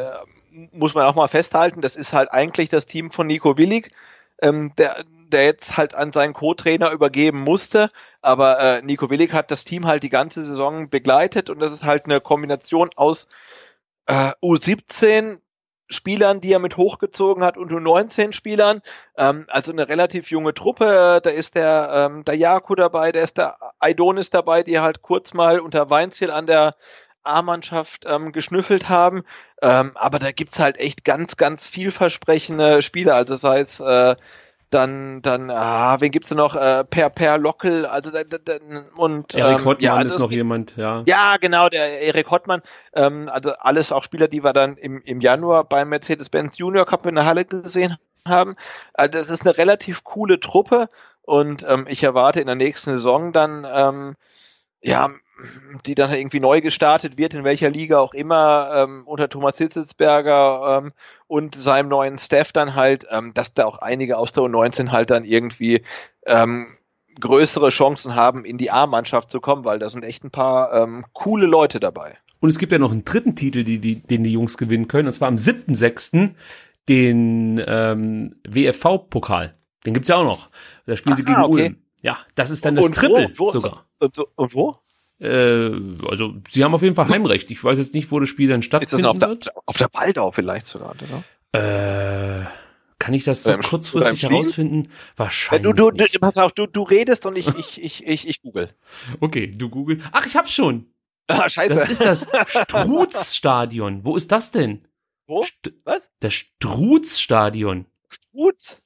muss 0.72 0.94
man 0.94 1.04
auch 1.04 1.14
mal 1.14 1.28
festhalten, 1.28 1.80
das 1.80 1.96
ist 1.96 2.12
halt 2.12 2.32
eigentlich 2.32 2.68
das 2.68 2.86
Team 2.86 3.10
von 3.10 3.26
Nico 3.26 3.56
Willig. 3.56 3.90
Ähm, 4.40 4.72
der, 4.78 5.04
der 5.28 5.44
jetzt 5.44 5.76
halt 5.76 5.94
an 5.94 6.12
seinen 6.12 6.32
Co-Trainer 6.32 6.90
übergeben 6.90 7.40
musste. 7.40 7.90
Aber 8.22 8.58
äh, 8.58 8.82
Nico 8.82 9.10
Willig 9.10 9.32
hat 9.32 9.50
das 9.50 9.64
Team 9.64 9.86
halt 9.86 10.02
die 10.02 10.10
ganze 10.10 10.44
Saison 10.44 10.88
begleitet 10.90 11.50
und 11.50 11.60
das 11.60 11.72
ist 11.72 11.84
halt 11.84 12.06
eine 12.06 12.20
Kombination 12.20 12.90
aus 12.96 13.28
äh, 14.06 14.32
U17 14.42 15.38
Spielern, 15.88 16.40
die 16.40 16.52
er 16.52 16.58
mit 16.58 16.76
hochgezogen 16.76 17.42
hat 17.42 17.56
und 17.56 17.72
U19 17.72 18.32
Spielern. 18.32 18.82
Ähm, 19.16 19.46
also 19.48 19.72
eine 19.72 19.88
relativ 19.88 20.30
junge 20.30 20.54
Truppe. 20.54 21.20
Da 21.22 21.30
ist 21.30 21.56
der, 21.56 21.90
ähm, 21.92 22.24
der 22.24 22.36
Jaku 22.36 22.74
dabei, 22.74 23.12
da 23.12 23.20
ist 23.20 23.38
der 23.38 23.56
Aidonis 23.78 24.30
dabei, 24.30 24.62
die 24.62 24.78
halt 24.80 25.02
kurz 25.02 25.34
mal 25.34 25.60
unter 25.60 25.90
Weinziel 25.90 26.30
an 26.30 26.46
der 26.46 26.74
A-Mannschaft 27.22 28.04
ähm, 28.06 28.32
geschnüffelt 28.32 28.88
haben. 28.88 29.22
Ähm, 29.62 29.92
aber 29.94 30.18
da 30.18 30.32
gibt's 30.32 30.58
halt 30.58 30.78
echt 30.78 31.04
ganz, 31.04 31.36
ganz 31.36 31.68
vielversprechende 31.68 32.82
Spieler. 32.82 33.14
Also 33.14 33.36
sei 33.36 33.60
es 33.60 33.80
äh, 33.80 34.16
dann, 34.70 35.22
dann, 35.22 35.50
ah, 35.50 36.00
wen 36.00 36.10
gibt's 36.10 36.28
denn 36.28 36.38
noch? 36.38 36.54
Äh, 36.54 36.84
per, 36.84 37.10
per 37.10 37.38
Lockel, 37.38 37.86
also 37.86 38.10
da, 38.10 38.24
da, 38.24 38.58
und 38.96 39.34
Erik 39.34 39.60
ähm, 39.60 39.64
Hottmann 39.64 39.80
ja, 39.80 40.00
ist 40.02 40.18
noch 40.18 40.30
jemand, 40.30 40.76
ja. 40.76 41.02
ja, 41.06 41.36
genau, 41.40 41.68
der 41.68 42.02
Erik 42.02 42.30
Hottmann. 42.30 42.62
Ähm, 42.92 43.28
also 43.32 43.52
alles 43.52 43.92
auch 43.92 44.02
Spieler, 44.02 44.28
die 44.28 44.44
wir 44.44 44.52
dann 44.52 44.76
im, 44.76 45.00
im 45.02 45.20
Januar 45.20 45.64
beim 45.64 45.88
Mercedes-Benz 45.88 46.58
Junior 46.58 46.84
Cup 46.86 47.06
in 47.06 47.14
der 47.14 47.24
Halle 47.24 47.44
gesehen 47.44 47.96
haben. 48.26 48.56
Also 48.94 49.18
das 49.18 49.30
ist 49.30 49.46
eine 49.46 49.56
relativ 49.56 50.04
coole 50.04 50.38
Truppe 50.38 50.90
und 51.22 51.64
ähm, 51.68 51.86
ich 51.88 52.02
erwarte 52.02 52.40
in 52.40 52.46
der 52.46 52.56
nächsten 52.56 52.90
Saison 52.90 53.32
dann, 53.32 53.66
ähm, 53.70 54.16
ja, 54.80 55.10
die 55.86 55.94
dann 55.94 56.12
irgendwie 56.12 56.40
neu 56.40 56.60
gestartet 56.60 57.18
wird, 57.18 57.34
in 57.34 57.44
welcher 57.44 57.70
Liga 57.70 57.98
auch 57.98 58.14
immer, 58.14 58.70
ähm, 58.74 59.02
unter 59.06 59.28
Thomas 59.28 59.58
Hitzelsberger 59.58 60.82
ähm, 60.82 60.92
und 61.26 61.54
seinem 61.54 61.88
neuen 61.88 62.18
Staff 62.18 62.52
dann 62.52 62.74
halt, 62.74 63.06
ähm, 63.10 63.34
dass 63.34 63.54
da 63.54 63.64
auch 63.64 63.78
einige 63.78 64.18
aus 64.18 64.32
der 64.32 64.44
U19 64.44 64.90
halt 64.90 65.10
dann 65.10 65.24
irgendwie 65.24 65.82
ähm, 66.26 66.76
größere 67.20 67.70
Chancen 67.70 68.14
haben, 68.14 68.44
in 68.44 68.58
die 68.58 68.70
A-Mannschaft 68.70 69.30
zu 69.30 69.40
kommen, 69.40 69.64
weil 69.64 69.78
da 69.78 69.88
sind 69.88 70.04
echt 70.04 70.24
ein 70.24 70.30
paar 70.30 70.72
ähm, 70.72 71.04
coole 71.12 71.46
Leute 71.46 71.80
dabei. 71.80 72.16
Und 72.40 72.50
es 72.50 72.58
gibt 72.58 72.70
ja 72.72 72.78
noch 72.78 72.92
einen 72.92 73.04
dritten 73.04 73.34
Titel, 73.34 73.64
die, 73.64 73.78
die, 73.78 73.96
den 73.96 74.22
die 74.22 74.32
Jungs 74.32 74.56
gewinnen 74.56 74.86
können, 74.86 75.08
und 75.08 75.14
zwar 75.14 75.28
am 75.28 75.36
7.6. 75.36 76.30
den 76.88 77.62
ähm, 77.66 78.36
WFV-Pokal. 78.48 79.54
Den 79.84 79.94
gibt's 79.94 80.08
ja 80.08 80.16
auch 80.16 80.24
noch. 80.24 80.50
Da 80.86 80.96
spielen 80.96 81.16
sie 81.16 81.24
Aha, 81.24 81.42
gegen 81.42 81.52
okay. 81.52 81.62
Ulm. 81.64 81.76
Ja, 82.02 82.18
das 82.36 82.50
ist 82.50 82.64
dann 82.64 82.76
das 82.76 82.86
Und? 82.86 82.94
Triple 82.94 83.32
Wo? 83.36 83.50
sogar. 83.50 83.86
Und, 83.98 84.14
so- 84.14 84.28
und 84.36 84.54
wo? 84.54 84.76
Äh, 85.20 85.70
also 86.08 86.34
sie 86.50 86.62
haben 86.64 86.74
auf 86.74 86.82
jeden 86.82 86.94
Fall 86.94 87.08
Heimrecht. 87.08 87.50
Ich 87.50 87.62
weiß 87.62 87.78
jetzt 87.78 87.94
nicht, 87.94 88.10
wo 88.10 88.20
das 88.20 88.28
Spiel 88.28 88.48
dann 88.48 88.62
Ist 88.62 88.72
das 88.72 89.04
auf 89.04 89.18
der, 89.18 89.36
auf 89.66 89.76
der 89.76 89.88
Waldau 89.92 90.30
vielleicht 90.30 90.66
sogar? 90.66 90.94
Oder? 90.94 91.24
Äh, 91.52 92.46
kann 92.98 93.14
ich 93.14 93.24
das 93.24 93.44
so 93.44 93.56
kurzfristig 93.56 94.24
herausfinden? 94.24 94.90
Wahrscheinlich. 95.16 95.74
du, 95.74 95.90
du, 95.90 96.06
du, 96.06 96.18
pass 96.18 96.36
auf, 96.36 96.52
du, 96.52 96.66
du 96.66 96.82
redest 96.82 97.26
und 97.26 97.36
ich, 97.36 97.46
ich, 97.46 97.82
ich, 97.82 98.06
ich, 98.06 98.28
ich 98.28 98.42
google. 98.42 98.74
Okay, 99.20 99.46
du 99.48 99.68
google. 99.68 100.00
Ach, 100.12 100.26
ich 100.26 100.36
hab's 100.36 100.52
schon. 100.52 100.86
Ah, 101.28 101.48
scheiße. 101.48 101.74
Das 101.74 101.88
ist 101.88 102.00
das 102.00 102.26
Struz-Stadion. 102.64 104.04
Wo 104.04 104.16
ist 104.16 104.32
das 104.32 104.50
denn? 104.50 104.86
Wo? 105.26 105.44
St 105.44 105.72
Was? 105.84 106.10
Das 106.20 106.34
Struz-Stadion. 106.34 107.86
Strutz? 108.08 108.82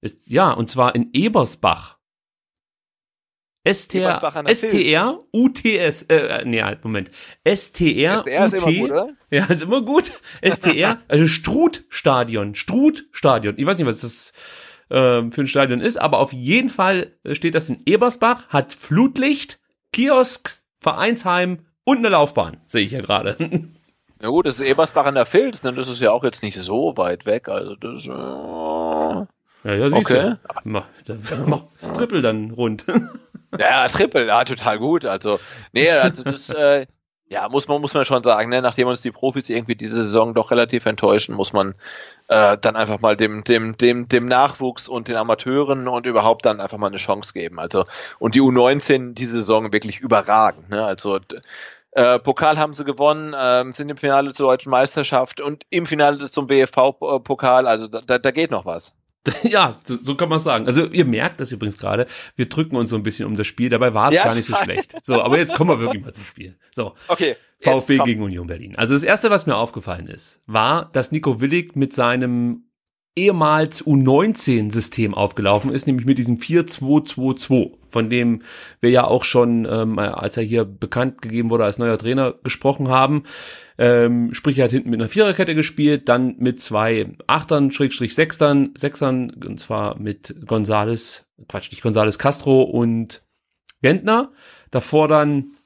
Ist, 0.00 0.18
ja, 0.24 0.52
und 0.52 0.68
zwar 0.68 0.94
in 0.94 1.10
Ebersbach. 1.12 1.98
STR, 3.64 4.20
STR, 4.54 5.18
UTS, 5.32 6.02
äh, 6.08 6.44
nee, 6.46 6.62
halt, 6.62 6.82
Moment. 6.82 7.10
STR, 7.44 8.14
SDR 8.14 8.44
ist 8.46 8.54
immer 8.54 8.72
gut, 8.72 8.90
oder? 8.90 9.08
Ja, 9.30 9.44
ist 9.44 9.62
immer 9.62 9.82
gut. 9.82 10.12
STR, 10.42 10.98
also 11.08 11.26
Struth-Stadion. 11.26 12.54
Ich 13.58 13.66
weiß 13.66 13.76
nicht, 13.78 13.86
was 13.86 14.00
das 14.00 14.32
ähm, 14.90 15.30
für 15.30 15.42
ein 15.42 15.46
Stadion 15.46 15.80
ist, 15.80 15.98
aber 15.98 16.18
auf 16.18 16.32
jeden 16.32 16.70
Fall 16.70 17.10
äh, 17.22 17.34
steht 17.34 17.54
das 17.54 17.68
in 17.68 17.82
Ebersbach, 17.84 18.48
hat 18.48 18.72
Flutlicht, 18.72 19.58
Kiosk, 19.92 20.56
Vereinsheim 20.78 21.66
und 21.84 21.98
eine 21.98 22.08
Laufbahn, 22.08 22.56
sehe 22.66 22.84
ich 22.84 22.92
ja 22.92 23.00
gerade. 23.00 23.36
Ja 24.22 24.28
gut, 24.28 24.44
das 24.44 24.56
ist 24.56 24.66
Ebersbach 24.66 25.06
an 25.06 25.14
der 25.14 25.24
Vils, 25.32 25.62
ne? 25.62 25.72
das 25.72 25.88
ist 25.88 25.98
ja 26.02 26.10
auch 26.12 26.22
jetzt 26.24 26.42
nicht 26.42 26.54
so 26.58 26.92
weit 26.98 27.24
weg. 27.24 27.48
Also 27.48 27.74
das, 27.74 28.06
äh, 28.06 28.10
Ja, 28.10 29.26
ja, 29.64 29.88
siehst 29.88 30.10
Okay. 30.10 30.30
du. 30.32 30.38
Mach, 30.64 30.86
mach 31.46 31.62
das 31.80 31.92
Triple 31.94 32.20
dann 32.20 32.50
rund. 32.50 32.84
Ja, 33.58 33.88
Triple, 33.88 34.26
ja, 34.26 34.44
total 34.44 34.78
gut. 34.78 35.04
Also, 35.04 35.40
nee, 35.72 35.90
also 35.90 36.22
das, 36.22 36.50
äh, 36.50 36.86
ja, 37.30 37.48
muss 37.48 37.68
man, 37.68 37.80
muss 37.80 37.94
man 37.94 38.04
schon 38.04 38.24
sagen, 38.24 38.50
ne, 38.50 38.60
nachdem 38.60 38.88
uns 38.88 39.02
die 39.02 39.12
Profis 39.12 39.48
irgendwie 39.48 39.76
diese 39.76 40.04
Saison 40.04 40.34
doch 40.34 40.50
relativ 40.50 40.84
enttäuschen, 40.86 41.36
muss 41.36 41.52
man 41.52 41.74
äh, 42.28 42.58
dann 42.58 42.74
einfach 42.74 43.00
mal 43.00 43.16
dem, 43.16 43.44
dem, 43.44 43.76
dem, 43.76 44.08
dem 44.08 44.26
Nachwuchs 44.26 44.88
und 44.88 45.06
den 45.06 45.16
Amateuren 45.16 45.86
und 45.86 46.06
überhaupt 46.06 46.44
dann 46.44 46.60
einfach 46.60 46.78
mal 46.78 46.88
eine 46.88 46.96
Chance 46.96 47.32
geben. 47.32 47.60
Also, 47.60 47.84
und 48.18 48.34
die 48.34 48.40
U19 48.40 49.14
diese 49.14 49.42
Saison 49.42 49.72
wirklich 49.72 50.00
überragend, 50.00 50.70
ne? 50.70 50.84
Also 50.84 51.20
äh, 51.92 52.18
Pokal 52.18 52.58
haben 52.58 52.74
sie 52.74 52.84
gewonnen, 52.84 53.34
ähm, 53.38 53.74
sind 53.74 53.88
im 53.88 53.96
Finale 53.96 54.32
zur 54.32 54.50
deutschen 54.50 54.70
Meisterschaft 54.70 55.40
und 55.40 55.64
im 55.70 55.86
Finale 55.86 56.28
zum 56.30 56.48
BFV-Pokal, 56.48 57.66
also 57.68 57.86
da, 57.86 58.00
da, 58.04 58.18
da 58.18 58.30
geht 58.32 58.50
noch 58.50 58.64
was. 58.64 58.94
ja, 59.42 59.78
so, 59.84 60.14
kann 60.14 60.28
man 60.28 60.38
sagen. 60.38 60.66
Also 60.66 60.86
ihr 60.86 61.04
merkt 61.04 61.40
das 61.40 61.52
übrigens 61.52 61.76
gerade. 61.76 62.06
Wir 62.36 62.48
drücken 62.48 62.76
uns 62.76 62.90
so 62.90 62.96
ein 62.96 63.02
bisschen 63.02 63.26
um 63.26 63.36
das 63.36 63.46
Spiel. 63.46 63.68
Dabei 63.68 63.92
war 63.92 64.08
es 64.08 64.14
Ja, 64.14 64.24
gar 64.24 64.34
nicht 64.34 64.46
so 64.46 64.54
schlecht. 64.56 64.94
So, 65.04 65.20
aber 65.22 65.38
jetzt 65.38 65.54
kommen 65.54 65.70
wir 65.70 65.80
wirklich 65.80 66.02
mal 66.02 66.12
zum 66.12 66.24
Spiel. 66.24 66.56
So, 66.70 66.94
Okay. 67.08 67.36
VfB 67.62 67.98
gegen 67.98 68.22
Union 68.22 68.46
Berlin. 68.46 68.74
Also 68.76 68.94
das 68.94 69.02
erste, 69.02 69.28
was 69.28 69.46
mir 69.46 69.56
aufgefallen 69.56 70.06
ist, 70.06 70.40
war, 70.46 70.90
dass 70.92 71.12
Nico 71.12 71.42
Willig 71.42 71.76
mit 71.76 71.94
seinem 71.94 72.69
ehemals 73.16 73.84
U19-System 73.84 75.14
aufgelaufen 75.14 75.72
ist, 75.72 75.86
nämlich 75.86 76.06
mit 76.06 76.18
diesem 76.18 76.38
4-2-2-2, 76.38 77.72
von 77.90 78.08
dem 78.08 78.42
wir 78.80 78.90
ja 78.90 79.04
auch 79.04 79.24
schon, 79.24 79.66
ähm, 79.70 79.98
als 79.98 80.36
er 80.36 80.42
hier 80.44 80.64
bekannt 80.64 81.20
gegeben 81.20 81.50
wurde 81.50 81.64
als 81.64 81.78
neuer 81.78 81.98
Trainer, 81.98 82.34
gesprochen 82.44 82.88
haben. 82.88 83.24
Ähm, 83.78 84.32
sprich, 84.32 84.58
er 84.58 84.64
hat 84.64 84.70
hinten 84.70 84.90
mit 84.90 85.00
einer 85.00 85.08
Viererkette 85.08 85.54
gespielt, 85.54 86.08
dann 86.08 86.36
mit 86.38 86.62
zwei 86.62 87.14
Achtern, 87.26 87.72
Schrägstrich 87.72 88.14
Sechstern, 88.14 88.70
Sechsern, 88.76 89.30
und 89.44 89.58
zwar 89.58 89.98
mit 89.98 90.34
Gonzales, 90.46 91.26
Quatsch, 91.48 91.70
nicht 91.70 91.82
Gonzales 91.82 92.18
Castro 92.18 92.62
und 92.62 93.22
Gentner. 93.82 94.32
Davor 94.70 95.08
dann 95.08 95.56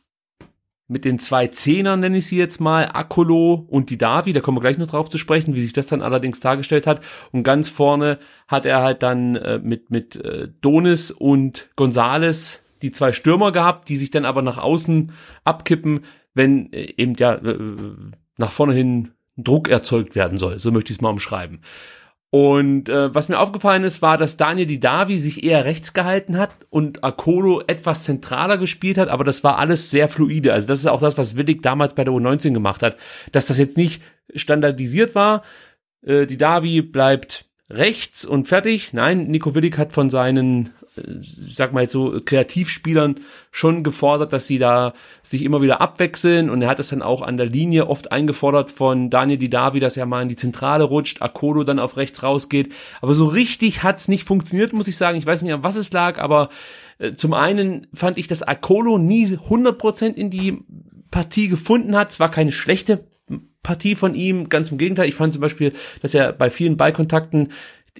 mit 0.86 1.04
den 1.04 1.18
zwei 1.18 1.46
Zehnern, 1.46 2.00
nenne 2.00 2.18
ich 2.18 2.26
sie 2.26 2.36
jetzt 2.36 2.60
mal, 2.60 2.90
Akolo 2.92 3.66
und 3.68 3.88
die 3.88 3.96
Davi, 3.96 4.32
da 4.32 4.40
kommen 4.40 4.58
wir 4.58 4.62
gleich 4.62 4.76
noch 4.76 4.88
drauf 4.90 5.08
zu 5.08 5.16
sprechen, 5.16 5.54
wie 5.54 5.62
sich 5.62 5.72
das 5.72 5.86
dann 5.86 6.02
allerdings 6.02 6.40
dargestellt 6.40 6.86
hat. 6.86 7.00
Und 7.32 7.42
ganz 7.42 7.68
vorne 7.68 8.18
hat 8.48 8.66
er 8.66 8.82
halt 8.82 9.02
dann 9.02 9.36
äh, 9.36 9.58
mit, 9.58 9.90
mit 9.90 10.16
äh, 10.16 10.48
Donis 10.60 11.10
und 11.10 11.70
Gonzales 11.76 12.60
die 12.82 12.92
zwei 12.92 13.12
Stürmer 13.12 13.50
gehabt, 13.50 13.88
die 13.88 13.96
sich 13.96 14.10
dann 14.10 14.26
aber 14.26 14.42
nach 14.42 14.58
außen 14.58 15.12
abkippen, 15.44 16.04
wenn 16.34 16.70
äh, 16.72 16.92
eben 16.98 17.14
ja 17.14 17.34
äh, 17.34 17.58
nach 18.36 18.52
vorne 18.52 18.74
hin 18.74 19.12
Druck 19.36 19.68
erzeugt 19.68 20.14
werden 20.14 20.38
soll. 20.38 20.58
So 20.58 20.70
möchte 20.70 20.92
ich 20.92 20.98
es 20.98 21.02
mal 21.02 21.10
umschreiben. 21.10 21.60
Und 22.34 22.88
äh, 22.88 23.14
was 23.14 23.28
mir 23.28 23.38
aufgefallen 23.38 23.84
ist, 23.84 24.02
war, 24.02 24.18
dass 24.18 24.36
Daniel 24.36 24.66
Didavi 24.66 25.20
sich 25.20 25.44
eher 25.44 25.64
rechts 25.64 25.92
gehalten 25.92 26.36
hat 26.36 26.50
und 26.68 27.04
Akolo 27.04 27.62
etwas 27.68 28.02
zentraler 28.02 28.58
gespielt 28.58 28.98
hat, 28.98 29.08
aber 29.08 29.22
das 29.22 29.44
war 29.44 29.56
alles 29.58 29.92
sehr 29.92 30.08
fluide. 30.08 30.52
Also 30.52 30.66
das 30.66 30.80
ist 30.80 30.88
auch 30.88 31.00
das, 31.00 31.16
was 31.16 31.36
Willig 31.36 31.62
damals 31.62 31.94
bei 31.94 32.02
der 32.02 32.12
U19 32.12 32.52
gemacht 32.52 32.82
hat, 32.82 32.96
dass 33.30 33.46
das 33.46 33.58
jetzt 33.58 33.76
nicht 33.76 34.02
standardisiert 34.34 35.14
war. 35.14 35.44
Äh, 36.04 36.26
Didavi 36.26 36.82
bleibt 36.82 37.44
rechts 37.70 38.24
und 38.24 38.48
fertig. 38.48 38.92
Nein, 38.92 39.28
Nico 39.28 39.54
Willig 39.54 39.78
hat 39.78 39.92
von 39.92 40.10
seinen, 40.10 40.70
sag 40.96 41.72
mal 41.72 41.82
jetzt 41.82 41.92
so, 41.92 42.20
Kreativspielern 42.24 43.20
schon 43.50 43.82
gefordert, 43.82 44.32
dass 44.32 44.46
sie 44.46 44.58
da 44.58 44.94
sich 45.22 45.42
immer 45.42 45.60
wieder 45.60 45.80
abwechseln 45.80 46.50
und 46.50 46.62
er 46.62 46.68
hat 46.68 46.78
es 46.78 46.88
dann 46.88 47.02
auch 47.02 47.22
an 47.22 47.36
der 47.36 47.46
Linie 47.46 47.88
oft 47.88 48.12
eingefordert 48.12 48.70
von 48.70 49.10
Daniel 49.10 49.38
Didavi, 49.38 49.80
dass 49.80 49.96
er 49.96 50.06
mal 50.06 50.22
in 50.22 50.28
die 50.28 50.36
Zentrale 50.36 50.84
rutscht, 50.84 51.20
Akolo 51.22 51.64
dann 51.64 51.78
auf 51.78 51.96
rechts 51.96 52.22
rausgeht. 52.22 52.72
Aber 53.00 53.14
so 53.14 53.26
richtig 53.26 53.82
hat's 53.82 54.08
nicht 54.08 54.24
funktioniert, 54.24 54.72
muss 54.72 54.88
ich 54.88 54.96
sagen. 54.96 55.18
Ich 55.18 55.26
weiß 55.26 55.42
nicht, 55.42 55.52
an 55.52 55.64
was 55.64 55.76
es 55.76 55.92
lag, 55.92 56.18
aber 56.20 56.48
äh, 56.98 57.12
zum 57.12 57.32
einen 57.32 57.86
fand 57.92 58.16
ich, 58.16 58.28
dass 58.28 58.42
Akolo 58.42 58.98
nie 58.98 59.26
100% 59.26 60.14
in 60.14 60.30
die 60.30 60.62
Partie 61.10 61.48
gefunden 61.48 61.96
hat. 61.96 62.10
Es 62.10 62.20
war 62.20 62.30
keine 62.30 62.52
schlechte 62.52 63.04
Partie 63.62 63.96
von 63.96 64.14
ihm, 64.14 64.48
ganz 64.48 64.70
im 64.70 64.78
Gegenteil. 64.78 65.08
Ich 65.08 65.14
fand 65.16 65.32
zum 65.32 65.40
Beispiel, 65.40 65.72
dass 66.02 66.14
er 66.14 66.32
bei 66.32 66.50
vielen 66.50 66.76
Ballkontakten 66.76 67.50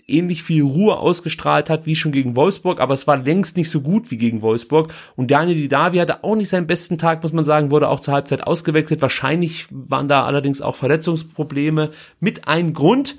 ähnlich 0.07 0.43
viel 0.43 0.63
Ruhe 0.63 0.97
ausgestrahlt 0.97 1.71
hat 1.71 1.87
wie 1.87 1.97
schon 1.97 2.13
gegen 2.13 2.37
Wolfsburg, 2.37 2.81
aber 2.81 2.95
es 2.95 3.07
war 3.07 3.17
längst 3.17 3.57
nicht 3.57 3.71
so 3.71 3.81
gut 3.81 4.11
wie 4.11 4.17
gegen 4.17 4.43
Wolfsburg. 4.43 4.93
Und 5.17 5.31
Daniel 5.31 5.57
Didavi 5.57 5.99
hatte 5.99 6.25
auch 6.25 6.37
nicht 6.37 6.49
seinen 6.49 6.67
besten 6.67 6.99
Tag, 6.99 7.23
muss 7.23 7.33
man 7.33 7.45
sagen, 7.45 7.71
wurde 7.71 7.89
auch 7.89 8.01
zur 8.01 8.15
Halbzeit 8.15 8.47
ausgewechselt. 8.47 9.03
Wahrscheinlich 9.03 9.67
waren 9.71 10.09
da 10.09 10.25
allerdings 10.25 10.61
auch 10.61 10.77
Verletzungsprobleme 10.77 11.91
mit 12.21 12.49
ein 12.49 12.75
Grund. 12.75 13.17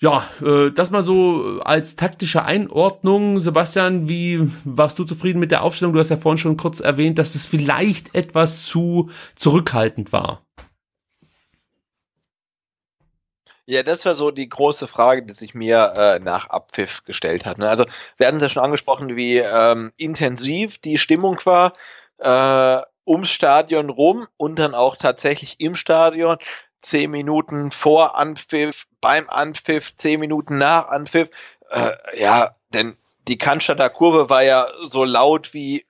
Ja, 0.00 0.28
äh, 0.44 0.70
das 0.70 0.90
mal 0.90 1.02
so 1.02 1.60
als 1.64 1.96
taktische 1.96 2.44
Einordnung. 2.44 3.40
Sebastian, 3.40 4.08
wie 4.08 4.48
warst 4.64 4.98
du 4.98 5.04
zufrieden 5.04 5.40
mit 5.40 5.50
der 5.50 5.64
Aufstellung? 5.64 5.92
Du 5.92 5.98
hast 5.98 6.10
ja 6.10 6.16
vorhin 6.16 6.38
schon 6.38 6.56
kurz 6.56 6.78
erwähnt, 6.78 7.18
dass 7.18 7.34
es 7.34 7.46
vielleicht 7.46 8.14
etwas 8.14 8.62
zu 8.62 9.10
zurückhaltend 9.34 10.12
war. 10.12 10.47
Ja, 13.70 13.82
das 13.82 14.06
war 14.06 14.14
so 14.14 14.30
die 14.30 14.48
große 14.48 14.88
Frage, 14.88 15.22
die 15.22 15.34
sich 15.34 15.54
mir 15.54 15.92
äh, 15.94 16.18
nach 16.20 16.48
Abpfiff 16.48 17.04
gestellt 17.04 17.44
hat. 17.44 17.58
Ne? 17.58 17.68
Also 17.68 17.84
wir 18.16 18.26
hatten 18.26 18.38
es 18.38 18.42
ja 18.42 18.48
schon 18.48 18.62
angesprochen, 18.62 19.14
wie 19.14 19.36
ähm, 19.36 19.92
intensiv 19.98 20.78
die 20.78 20.96
Stimmung 20.96 21.38
war 21.44 21.74
äh, 22.16 22.80
ums 23.06 23.30
Stadion 23.30 23.90
rum 23.90 24.26
und 24.38 24.58
dann 24.58 24.74
auch 24.74 24.96
tatsächlich 24.96 25.60
im 25.60 25.74
Stadion. 25.74 26.38
Zehn 26.80 27.10
Minuten 27.10 27.70
vor 27.70 28.16
Anpfiff, 28.16 28.86
beim 29.02 29.28
Anpfiff, 29.28 29.94
zehn 29.98 30.18
Minuten 30.18 30.56
nach 30.56 30.88
Anpfiff. 30.88 31.28
Äh, 31.68 31.90
ja, 32.18 32.56
denn 32.72 32.96
die 33.26 33.36
Cannstatter 33.36 33.90
Kurve 33.90 34.30
war 34.30 34.44
ja 34.44 34.68
so 34.88 35.04
laut 35.04 35.52
wie 35.52 35.84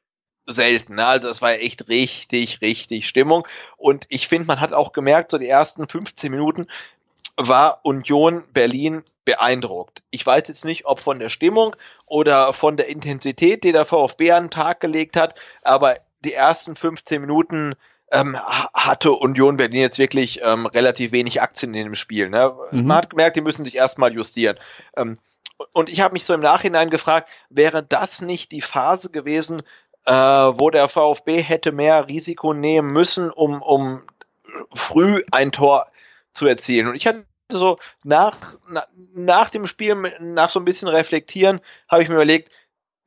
selten. 0.47 0.97
Ne? 0.97 1.07
Also 1.07 1.29
es 1.29 1.43
war 1.43 1.53
echt 1.53 1.89
richtig, 1.89 2.61
richtig 2.61 3.07
Stimmung. 3.07 3.47
Und 3.77 4.07
ich 4.09 4.27
finde, 4.27 4.49
man 4.49 4.61
hat 4.61 4.73
auch 4.73 4.93
gemerkt, 4.93 5.31
so 5.31 5.39
die 5.39 5.49
ersten 5.49 5.87
15 5.87 6.33
Minuten, 6.33 6.67
war 7.39 7.81
Union 7.85 8.43
Berlin 8.53 9.05
beeindruckt. 9.25 10.03
Ich 10.11 10.27
weiß 10.27 10.49
jetzt 10.49 10.65
nicht, 10.65 10.87
ob 10.87 10.99
von 10.99 11.21
der 11.21 11.29
Stimmung 11.29 11.77
oder 12.07 12.53
von 12.53 12.77
der 12.77 12.89
Intensität, 12.89 13.63
die 13.63 13.73
der 13.73 13.85
VfB 13.85 14.33
an 14.33 14.45
den 14.45 14.51
Tag 14.51 14.81
gelegt 14.81 15.17
hat, 15.17 15.39
aber 15.63 15.99
die 16.25 16.35
ersten 16.35 16.75
15 16.75 17.21
Minuten 17.21 17.75
ähm, 18.11 18.37
hatte 18.75 19.13
Union 19.13 19.57
Berlin 19.57 19.81
jetzt 19.81 19.99
wirklich 19.99 20.41
ähm, 20.43 20.67
relativ 20.67 21.13
wenig 21.13 21.41
Aktien 21.41 21.75
in 21.75 21.85
dem 21.85 21.95
Spiel. 21.95 22.29
Ne? 22.29 22.53
Mhm. 22.73 22.87
Man 22.87 22.97
hat 22.97 23.11
gemerkt, 23.11 23.37
die 23.37 23.41
müssen 23.41 23.65
sich 23.65 23.77
erstmal 23.77 24.13
justieren. 24.13 24.59
Ähm, 24.97 25.19
und 25.73 25.89
ich 25.89 26.01
habe 26.01 26.15
mich 26.15 26.25
so 26.25 26.35
im 26.35 26.41
Nachhinein 26.41 26.91
gefragt, 26.91 27.29
wäre 27.51 27.83
das 27.83 28.21
nicht 28.21 28.51
die 28.51 28.63
Phase 28.63 29.11
gewesen, 29.11 29.63
äh, 30.07 30.13
wo 30.13 30.71
der 30.71 30.89
VfB 30.89 31.43
hätte 31.43 31.71
mehr 31.71 32.09
Risiko 32.09 32.55
nehmen 32.55 32.93
müssen, 32.93 33.31
um, 33.31 33.63
um 33.63 34.03
früh 34.73 35.23
ein 35.31 35.53
Tor 35.53 35.87
zu 36.39 36.47
erzielen. 36.47 36.89
Und 36.89 36.95
ich 36.95 37.07
hatte 37.07 37.27
so 37.51 37.79
nach, 38.05 38.57
na, 38.69 38.87
nach 39.15 39.51
dem 39.51 39.67
Spiel, 39.67 39.95
nach 40.21 40.49
so 40.49 40.61
ein 40.61 40.65
bisschen 40.65 40.89
reflektieren, 40.89 41.61
habe 41.89 42.03
ich 42.03 42.09
mir 42.09 42.15
überlegt, 42.15 42.53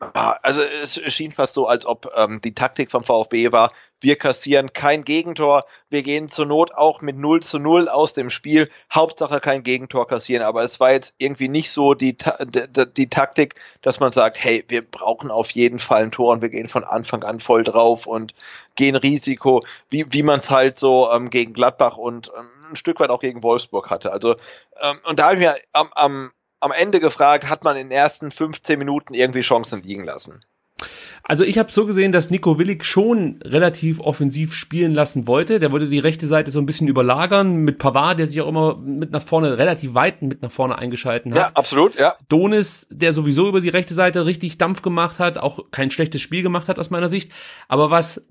also 0.02 0.64
es 0.64 0.99
schien 1.14 1.32
fast 1.32 1.54
so, 1.54 1.68
als 1.68 1.86
ob 1.86 2.12
ähm, 2.16 2.41
die 2.41 2.56
Taktik 2.56 2.89
vom 2.89 3.04
VfB 3.04 3.52
war, 3.52 3.72
wir 3.99 4.16
kassieren 4.16 4.74
kein 4.74 5.04
Gegentor, 5.04 5.66
wir 5.91 6.02
gehen 6.02 6.28
zur 6.28 6.47
Not 6.47 6.74
auch 6.74 7.02
mit 7.02 7.18
0 7.18 7.43
zu 7.43 7.60
0 7.60 7.88
aus 7.88 8.14
dem 8.14 8.32
Spiel, 8.32 8.70
Hauptsache 8.91 9.39
kein 9.39 9.62
Gegentor 9.62 10.08
kassieren, 10.08 10.43
aber 10.43 10.64
es 10.64 10.80
war 10.80 10.91
jetzt 10.91 11.16
irgendwie 11.20 11.49
nicht 11.49 11.72
so 11.72 11.93
die, 11.93 12.18
die, 12.18 12.93
die 12.97 13.10
Taktik, 13.10 13.56
dass 13.84 13.99
man 13.99 14.12
sagt, 14.12 14.43
hey, 14.43 14.66
wir 14.68 14.82
brauchen 14.82 15.30
auf 15.30 15.52
jeden 15.52 15.78
Fall 15.78 16.04
ein 16.04 16.12
Tor 16.12 16.34
und 16.34 16.41
wir 16.41 16.49
gehen 16.49 16.68
von 16.68 16.84
Anfang 16.84 17.24
an 17.24 17.39
voll 17.39 17.64
drauf 17.64 18.08
und 18.08 18.34
gehen 18.76 18.95
Risiko, 18.95 19.64
wie, 19.89 20.06
wie 20.12 20.24
man 20.24 20.39
es 20.39 20.49
halt 20.49 20.80
so 20.80 21.12
ähm, 21.12 21.30
gegen 21.30 21.54
Gladbach 21.54 21.97
und 21.97 22.32
ähm, 22.36 22.49
ein 22.72 22.76
Stück 22.76 22.99
weit 22.99 23.12
auch 23.12 23.22
gegen 23.22 23.43
Wolfsburg 23.43 23.91
hatte. 23.91 24.12
Also, 24.12 24.36
ähm, 24.82 24.99
und 25.04 25.20
da 25.20 25.26
habe 25.26 25.36
ich 25.36 25.41
mir 25.41 25.58
am, 25.74 25.91
am, 25.93 26.32
am 26.62 26.72
Ende 26.72 26.99
gefragt, 26.99 27.49
hat 27.49 27.64
man 27.64 27.76
in 27.76 27.89
den 27.89 27.97
ersten 27.97 28.32
15 28.32 28.80
Minuten 28.80 29.14
irgendwie 29.14 29.41
Chancen 29.41 29.84
liegen 29.84 30.05
lassen? 30.05 30.45
Also 31.24 31.43
ich 31.43 31.59
habe 31.59 31.72
so 31.72 31.86
gesehen, 31.86 32.12
dass 32.12 32.32
Nico 32.32 32.57
Willig 32.57 32.84
schon 32.84 33.39
relativ 33.43 33.99
offensiv 33.99 34.53
spielen 34.53 34.93
lassen 34.93 35.28
wollte. 35.28 35.59
Der 35.59 35.72
wollte 35.72 35.88
die 35.88 35.99
rechte 35.99 36.26
Seite 36.26 36.49
so 36.49 36.59
ein 36.59 36.66
bisschen 36.66 36.88
überlagern 36.88 37.57
mit 37.57 37.78
Pavard, 37.78 38.18
der 38.18 38.26
sich 38.26 38.41
auch 38.41 38.47
immer 38.47 38.78
mit 38.78 39.12
nach 39.12 39.22
vorne, 39.22 39.57
relativ 39.57 39.93
weit 39.93 40.22
mit 40.24 40.41
nach 40.41 40.51
vorne 40.51 40.78
eingeschalten 40.78 41.34
hat. 41.34 41.39
Ja, 41.39 41.51
absolut, 41.53 41.95
ja. 41.95 42.16
Donis, 42.28 42.88
der 42.89 43.14
sowieso 43.14 43.47
über 43.47 43.62
die 43.62 43.70
rechte 43.70 43.93
Seite 43.93 44.26
richtig 44.26 44.57
Dampf 44.57 44.82
gemacht 44.82 45.20
hat, 45.20 45.38
auch 45.38 45.66
kein 45.70 45.91
schlechtes 45.91 46.22
Spiel 46.22 46.41
gemacht 46.41 46.68
hat 46.68 46.80
aus 46.80 46.89
meiner 46.89 47.09
Sicht. 47.09 47.32
Aber 47.68 47.91
was 47.91 48.26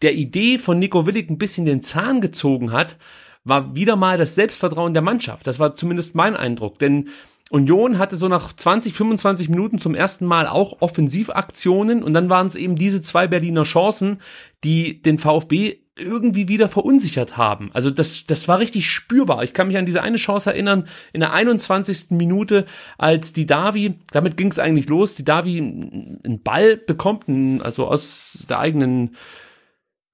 der 0.00 0.14
Idee 0.14 0.58
von 0.58 0.78
Nico 0.78 1.06
Willig 1.06 1.28
ein 1.28 1.38
bisschen 1.38 1.66
den 1.66 1.82
Zahn 1.82 2.20
gezogen 2.20 2.72
hat, 2.72 2.96
war 3.44 3.74
wieder 3.74 3.96
mal 3.96 4.18
das 4.18 4.34
Selbstvertrauen 4.34 4.94
der 4.94 5.02
Mannschaft. 5.02 5.46
Das 5.46 5.58
war 5.58 5.74
zumindest 5.74 6.14
mein 6.14 6.36
Eindruck, 6.36 6.78
denn 6.78 7.08
Union 7.50 7.98
hatte 7.98 8.16
so 8.16 8.28
nach 8.28 8.52
20, 8.52 8.92
25 8.92 9.48
Minuten 9.48 9.78
zum 9.78 9.94
ersten 9.94 10.26
Mal 10.26 10.46
auch 10.46 10.80
Offensivaktionen 10.80 12.02
und 12.02 12.12
dann 12.12 12.28
waren 12.28 12.46
es 12.46 12.56
eben 12.56 12.76
diese 12.76 13.00
zwei 13.00 13.26
Berliner 13.26 13.62
Chancen, 13.62 14.20
die 14.64 15.00
den 15.00 15.18
VfB 15.18 15.78
irgendwie 15.98 16.48
wieder 16.48 16.68
verunsichert 16.68 17.36
haben. 17.36 17.70
Also 17.72 17.90
das, 17.90 18.24
das 18.26 18.48
war 18.48 18.58
richtig 18.58 18.88
spürbar. 18.90 19.42
Ich 19.42 19.52
kann 19.52 19.66
mich 19.66 19.76
an 19.76 19.86
diese 19.86 20.02
eine 20.02 20.16
Chance 20.16 20.50
erinnern, 20.50 20.86
in 21.12 21.20
der 21.20 21.32
21. 21.32 22.10
Minute, 22.10 22.66
als 22.98 23.32
die 23.32 23.46
Davi, 23.46 23.94
damit 24.12 24.36
ging 24.36 24.48
es 24.48 24.58
eigentlich 24.58 24.88
los, 24.88 25.16
die 25.16 25.24
Davi 25.24 25.58
einen 25.58 26.40
Ball 26.44 26.76
bekommt, 26.76 27.24
also 27.62 27.86
aus 27.86 28.46
der 28.48 28.60
eigenen 28.60 29.16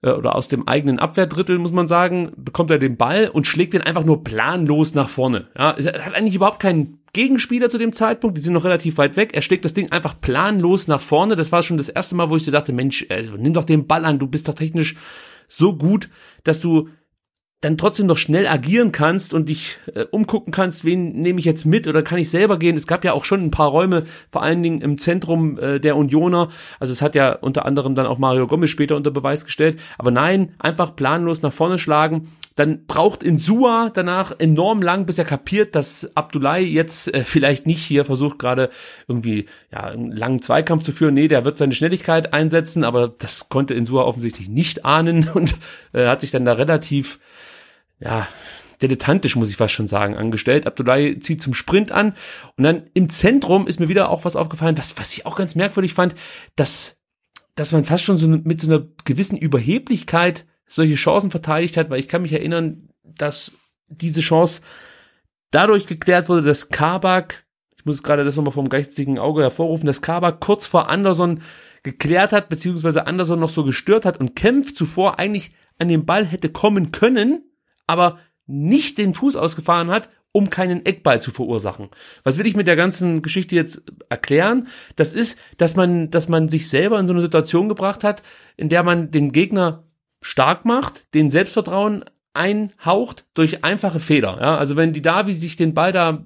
äh, 0.04 0.10
oder 0.10 0.36
aus 0.36 0.48
dem 0.48 0.68
eigenen 0.68 0.98
Abwehrdrittel, 0.98 1.58
muss 1.58 1.72
man 1.72 1.88
sagen, 1.88 2.32
bekommt 2.36 2.70
er 2.70 2.78
den 2.78 2.96
Ball 2.96 3.28
und 3.28 3.46
schlägt 3.46 3.72
den 3.72 3.82
einfach 3.82 4.04
nur 4.04 4.22
planlos 4.22 4.94
nach 4.94 5.08
vorne. 5.08 5.48
Ja, 5.58 5.70
er 5.70 6.04
hat 6.04 6.14
eigentlich 6.14 6.34
überhaupt 6.34 6.60
keinen 6.60 6.98
Gegenspieler 7.12 7.70
zu 7.70 7.78
dem 7.78 7.92
Zeitpunkt, 7.92 8.36
die 8.36 8.42
sind 8.42 8.52
noch 8.52 8.64
relativ 8.64 8.98
weit 8.98 9.16
weg. 9.16 9.30
Er 9.34 9.42
schlägt 9.42 9.64
das 9.64 9.74
Ding 9.74 9.90
einfach 9.92 10.20
planlos 10.20 10.88
nach 10.88 11.00
vorne. 11.00 11.36
Das 11.36 11.52
war 11.52 11.62
schon 11.62 11.78
das 11.78 11.88
erste 11.88 12.16
Mal, 12.16 12.28
wo 12.28 12.36
ich 12.36 12.44
so 12.44 12.50
dachte, 12.50 12.72
Mensch, 12.72 13.06
also, 13.08 13.32
nimm 13.36 13.54
doch 13.54 13.64
den 13.64 13.86
Ball 13.86 14.04
an, 14.04 14.18
du 14.18 14.26
bist 14.26 14.48
doch 14.48 14.54
technisch 14.54 14.96
so 15.48 15.76
gut, 15.76 16.08
dass 16.42 16.60
du 16.60 16.88
dann 17.64 17.78
trotzdem 17.78 18.06
noch 18.06 18.18
schnell 18.18 18.46
agieren 18.46 18.92
kannst 18.92 19.32
und 19.32 19.48
dich 19.48 19.78
äh, 19.94 20.04
umgucken 20.10 20.52
kannst, 20.52 20.84
wen 20.84 21.12
nehme 21.12 21.38
ich 21.40 21.46
jetzt 21.46 21.64
mit 21.64 21.88
oder 21.88 22.02
kann 22.02 22.18
ich 22.18 22.28
selber 22.28 22.58
gehen. 22.58 22.76
Es 22.76 22.86
gab 22.86 23.04
ja 23.04 23.14
auch 23.14 23.24
schon 23.24 23.40
ein 23.40 23.50
paar 23.50 23.68
Räume, 23.68 24.04
vor 24.30 24.42
allen 24.42 24.62
Dingen 24.62 24.82
im 24.82 24.98
Zentrum 24.98 25.58
äh, 25.58 25.80
der 25.80 25.96
Unioner. 25.96 26.50
Also 26.78 26.92
es 26.92 27.00
hat 27.00 27.14
ja 27.14 27.32
unter 27.32 27.64
anderem 27.64 27.94
dann 27.94 28.06
auch 28.06 28.18
Mario 28.18 28.46
Gomez 28.46 28.68
später 28.68 28.96
unter 28.96 29.10
Beweis 29.10 29.46
gestellt. 29.46 29.80
Aber 29.96 30.10
nein, 30.10 30.52
einfach 30.58 30.94
planlos 30.94 31.40
nach 31.40 31.52
vorne 31.52 31.78
schlagen. 31.78 32.28
Dann 32.54 32.86
braucht 32.86 33.22
Insua 33.22 33.90
danach 33.92 34.38
enorm 34.38 34.80
lang, 34.80 35.06
bis 35.06 35.18
er 35.18 35.24
kapiert, 35.24 35.74
dass 35.74 36.10
Abdullahi 36.14 36.64
jetzt 36.64 37.12
äh, 37.12 37.24
vielleicht 37.24 37.66
nicht 37.66 37.82
hier 37.82 38.04
versucht 38.04 38.38
gerade 38.38 38.68
irgendwie 39.08 39.46
ja, 39.72 39.84
einen 39.84 40.12
langen 40.12 40.42
Zweikampf 40.42 40.84
zu 40.84 40.92
führen. 40.92 41.14
Nee, 41.14 41.28
der 41.28 41.44
wird 41.44 41.58
seine 41.58 41.74
Schnelligkeit 41.74 42.32
einsetzen, 42.34 42.84
aber 42.84 43.08
das 43.08 43.48
konnte 43.48 43.74
Insua 43.74 44.02
offensichtlich 44.02 44.48
nicht 44.48 44.84
ahnen 44.84 45.28
und 45.34 45.56
äh, 45.94 46.06
hat 46.06 46.20
sich 46.20 46.30
dann 46.30 46.44
da 46.44 46.52
relativ 46.52 47.18
ja, 48.04 48.28
dilettantisch, 48.82 49.36
muss 49.36 49.50
ich 49.50 49.56
fast 49.56 49.74
schon 49.74 49.86
sagen, 49.86 50.16
angestellt. 50.16 50.66
Abdullahi 50.66 51.18
zieht 51.18 51.40
zum 51.40 51.54
Sprint 51.54 51.90
an 51.90 52.14
und 52.56 52.64
dann 52.64 52.88
im 52.92 53.08
Zentrum 53.08 53.66
ist 53.66 53.80
mir 53.80 53.88
wieder 53.88 54.10
auch 54.10 54.24
was 54.24 54.36
aufgefallen, 54.36 54.76
was, 54.78 54.96
was 54.98 55.12
ich 55.12 55.26
auch 55.26 55.36
ganz 55.36 55.54
merkwürdig 55.54 55.94
fand, 55.94 56.14
dass, 56.54 56.98
dass 57.54 57.72
man 57.72 57.84
fast 57.84 58.04
schon 58.04 58.18
so 58.18 58.28
mit 58.28 58.60
so 58.60 58.68
einer 58.68 58.86
gewissen 59.04 59.38
Überheblichkeit 59.38 60.44
solche 60.66 60.96
Chancen 60.96 61.30
verteidigt 61.30 61.76
hat, 61.76 61.90
weil 61.90 62.00
ich 62.00 62.08
kann 62.08 62.22
mich 62.22 62.32
erinnern, 62.32 62.88
dass 63.02 63.58
diese 63.88 64.20
Chance 64.20 64.60
dadurch 65.50 65.86
geklärt 65.86 66.28
wurde, 66.28 66.42
dass 66.42 66.68
Kabak, 66.68 67.46
ich 67.76 67.84
muss 67.84 68.02
gerade 68.02 68.24
das 68.24 68.36
nochmal 68.36 68.52
vom 68.52 68.68
geistigen 68.68 69.18
Auge 69.18 69.42
hervorrufen, 69.42 69.86
dass 69.86 70.02
Kabak 70.02 70.40
kurz 70.40 70.66
vor 70.66 70.88
Anderson 70.88 71.42
geklärt 71.82 72.32
hat, 72.32 72.48
beziehungsweise 72.48 73.06
Anderson 73.06 73.40
noch 73.40 73.50
so 73.50 73.62
gestört 73.62 74.04
hat 74.04 74.18
und 74.18 74.34
Kempf 74.34 74.74
zuvor 74.74 75.18
eigentlich 75.18 75.52
an 75.78 75.88
den 75.88 76.06
Ball 76.06 76.24
hätte 76.24 76.48
kommen 76.48 76.92
können, 76.92 77.42
aber 77.86 78.18
nicht 78.46 78.98
den 78.98 79.14
Fuß 79.14 79.36
ausgefahren 79.36 79.90
hat, 79.90 80.10
um 80.32 80.50
keinen 80.50 80.84
Eckball 80.84 81.20
zu 81.20 81.30
verursachen. 81.30 81.88
Was 82.24 82.38
will 82.38 82.46
ich 82.46 82.56
mit 82.56 82.66
der 82.66 82.76
ganzen 82.76 83.22
Geschichte 83.22 83.54
jetzt 83.54 83.82
erklären? 84.08 84.66
Das 84.96 85.14
ist, 85.14 85.38
dass 85.58 85.76
man, 85.76 86.10
dass 86.10 86.28
man 86.28 86.48
sich 86.48 86.68
selber 86.68 86.98
in 86.98 87.06
so 87.06 87.12
eine 87.12 87.22
Situation 87.22 87.68
gebracht 87.68 88.02
hat, 88.02 88.22
in 88.56 88.68
der 88.68 88.82
man 88.82 89.12
den 89.12 89.30
Gegner 89.30 89.84
stark 90.20 90.64
macht, 90.64 91.14
den 91.14 91.30
Selbstvertrauen 91.30 92.04
einhaucht 92.32 93.26
durch 93.34 93.62
einfache 93.62 94.00
Fehler. 94.00 94.38
Ja, 94.40 94.58
also 94.58 94.74
wenn 94.74 94.92
die 94.92 95.02
Davi 95.02 95.34
sich 95.34 95.54
den 95.54 95.72
Ball 95.72 95.92
da 95.92 96.24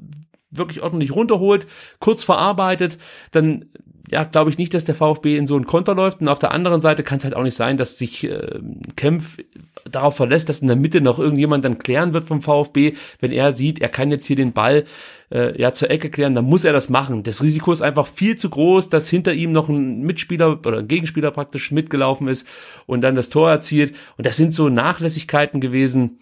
wirklich 0.50 0.82
ordentlich 0.82 1.14
runterholt, 1.14 1.66
kurz 2.00 2.24
verarbeitet, 2.24 2.96
dann 3.30 3.66
ja, 4.11 4.24
glaube 4.24 4.50
ich 4.50 4.56
nicht, 4.59 4.72
dass 4.72 4.86
der 4.86 4.94
VfB 4.94 5.36
in 5.36 5.46
so 5.46 5.54
einen 5.54 5.66
Konter 5.66 5.94
läuft. 5.94 6.20
Und 6.20 6.28
auf 6.28 6.38
der 6.38 6.52
anderen 6.52 6.80
Seite 6.80 7.02
kann 7.02 7.18
es 7.18 7.24
halt 7.24 7.36
auch 7.36 7.42
nicht 7.42 7.56
sein, 7.56 7.76
dass 7.76 7.98
sich 7.98 8.24
äh, 8.24 8.59
Kempf 8.96 9.36
darauf 9.91 10.16
verlässt, 10.16 10.49
dass 10.49 10.61
in 10.61 10.68
der 10.68 10.76
Mitte 10.76 11.01
noch 11.01 11.18
irgendjemand 11.18 11.64
dann 11.64 11.78
klären 11.78 12.12
wird 12.12 12.26
vom 12.26 12.43
VfB, 12.43 12.95
wenn 13.20 13.32
er 13.32 13.53
sieht, 13.53 13.80
er 13.80 13.89
kann 13.89 14.11
jetzt 14.11 14.26
hier 14.26 14.36
den 14.36 14.53
Ball 14.53 14.84
äh, 15.30 15.61
ja 15.61 15.72
zur 15.72 15.91
Ecke 15.91 16.11
klären, 16.11 16.34
dann 16.34 16.45
muss 16.45 16.64
er 16.64 16.72
das 16.72 16.89
machen. 16.89 17.22
Das 17.22 17.43
Risiko 17.43 17.72
ist 17.72 17.82
einfach 17.82 18.07
viel 18.07 18.36
zu 18.36 18.51
groß, 18.51 18.89
dass 18.89 19.09
hinter 19.09 19.32
ihm 19.32 19.53
noch 19.53 19.68
ein 19.68 20.01
Mitspieler 20.01 20.53
oder 20.53 20.78
ein 20.78 20.89
Gegenspieler 20.89 21.30
praktisch 21.30 21.70
mitgelaufen 21.70 22.28
ist 22.28 22.47
und 22.86 23.03
dann 23.03 23.14
das 23.14 23.28
Tor 23.28 23.51
erzielt. 23.51 23.95
Und 24.16 24.26
das 24.26 24.36
sind 24.36 24.55
so 24.55 24.68
Nachlässigkeiten 24.68 25.61
gewesen 25.61 26.18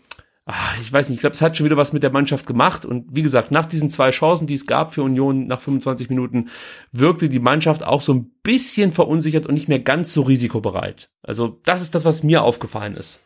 ach, 0.46 0.80
ich 0.80 0.92
weiß 0.92 1.08
nicht, 1.08 1.16
ich 1.16 1.20
glaube, 1.20 1.34
es 1.34 1.42
hat 1.42 1.56
schon 1.56 1.66
wieder 1.66 1.76
was 1.76 1.92
mit 1.92 2.02
der 2.02 2.12
Mannschaft 2.12 2.46
gemacht. 2.46 2.86
Und 2.86 3.04
wie 3.14 3.22
gesagt, 3.22 3.50
nach 3.50 3.66
diesen 3.66 3.90
zwei 3.90 4.10
Chancen, 4.10 4.46
die 4.46 4.54
es 4.54 4.66
gab 4.66 4.94
für 4.94 5.02
Union 5.02 5.46
nach 5.46 5.60
25 5.60 6.08
Minuten, 6.08 6.48
wirkte 6.92 7.28
die 7.28 7.40
Mannschaft 7.40 7.84
auch 7.84 8.00
so 8.00 8.14
ein 8.14 8.30
bisschen 8.42 8.92
verunsichert 8.92 9.46
und 9.46 9.54
nicht 9.54 9.68
mehr 9.68 9.80
ganz 9.80 10.12
so 10.12 10.22
risikobereit. 10.22 11.10
Also 11.22 11.60
das 11.64 11.82
ist 11.82 11.94
das, 11.94 12.04
was 12.04 12.22
mir 12.22 12.42
aufgefallen 12.42 12.94
ist. 12.94 13.20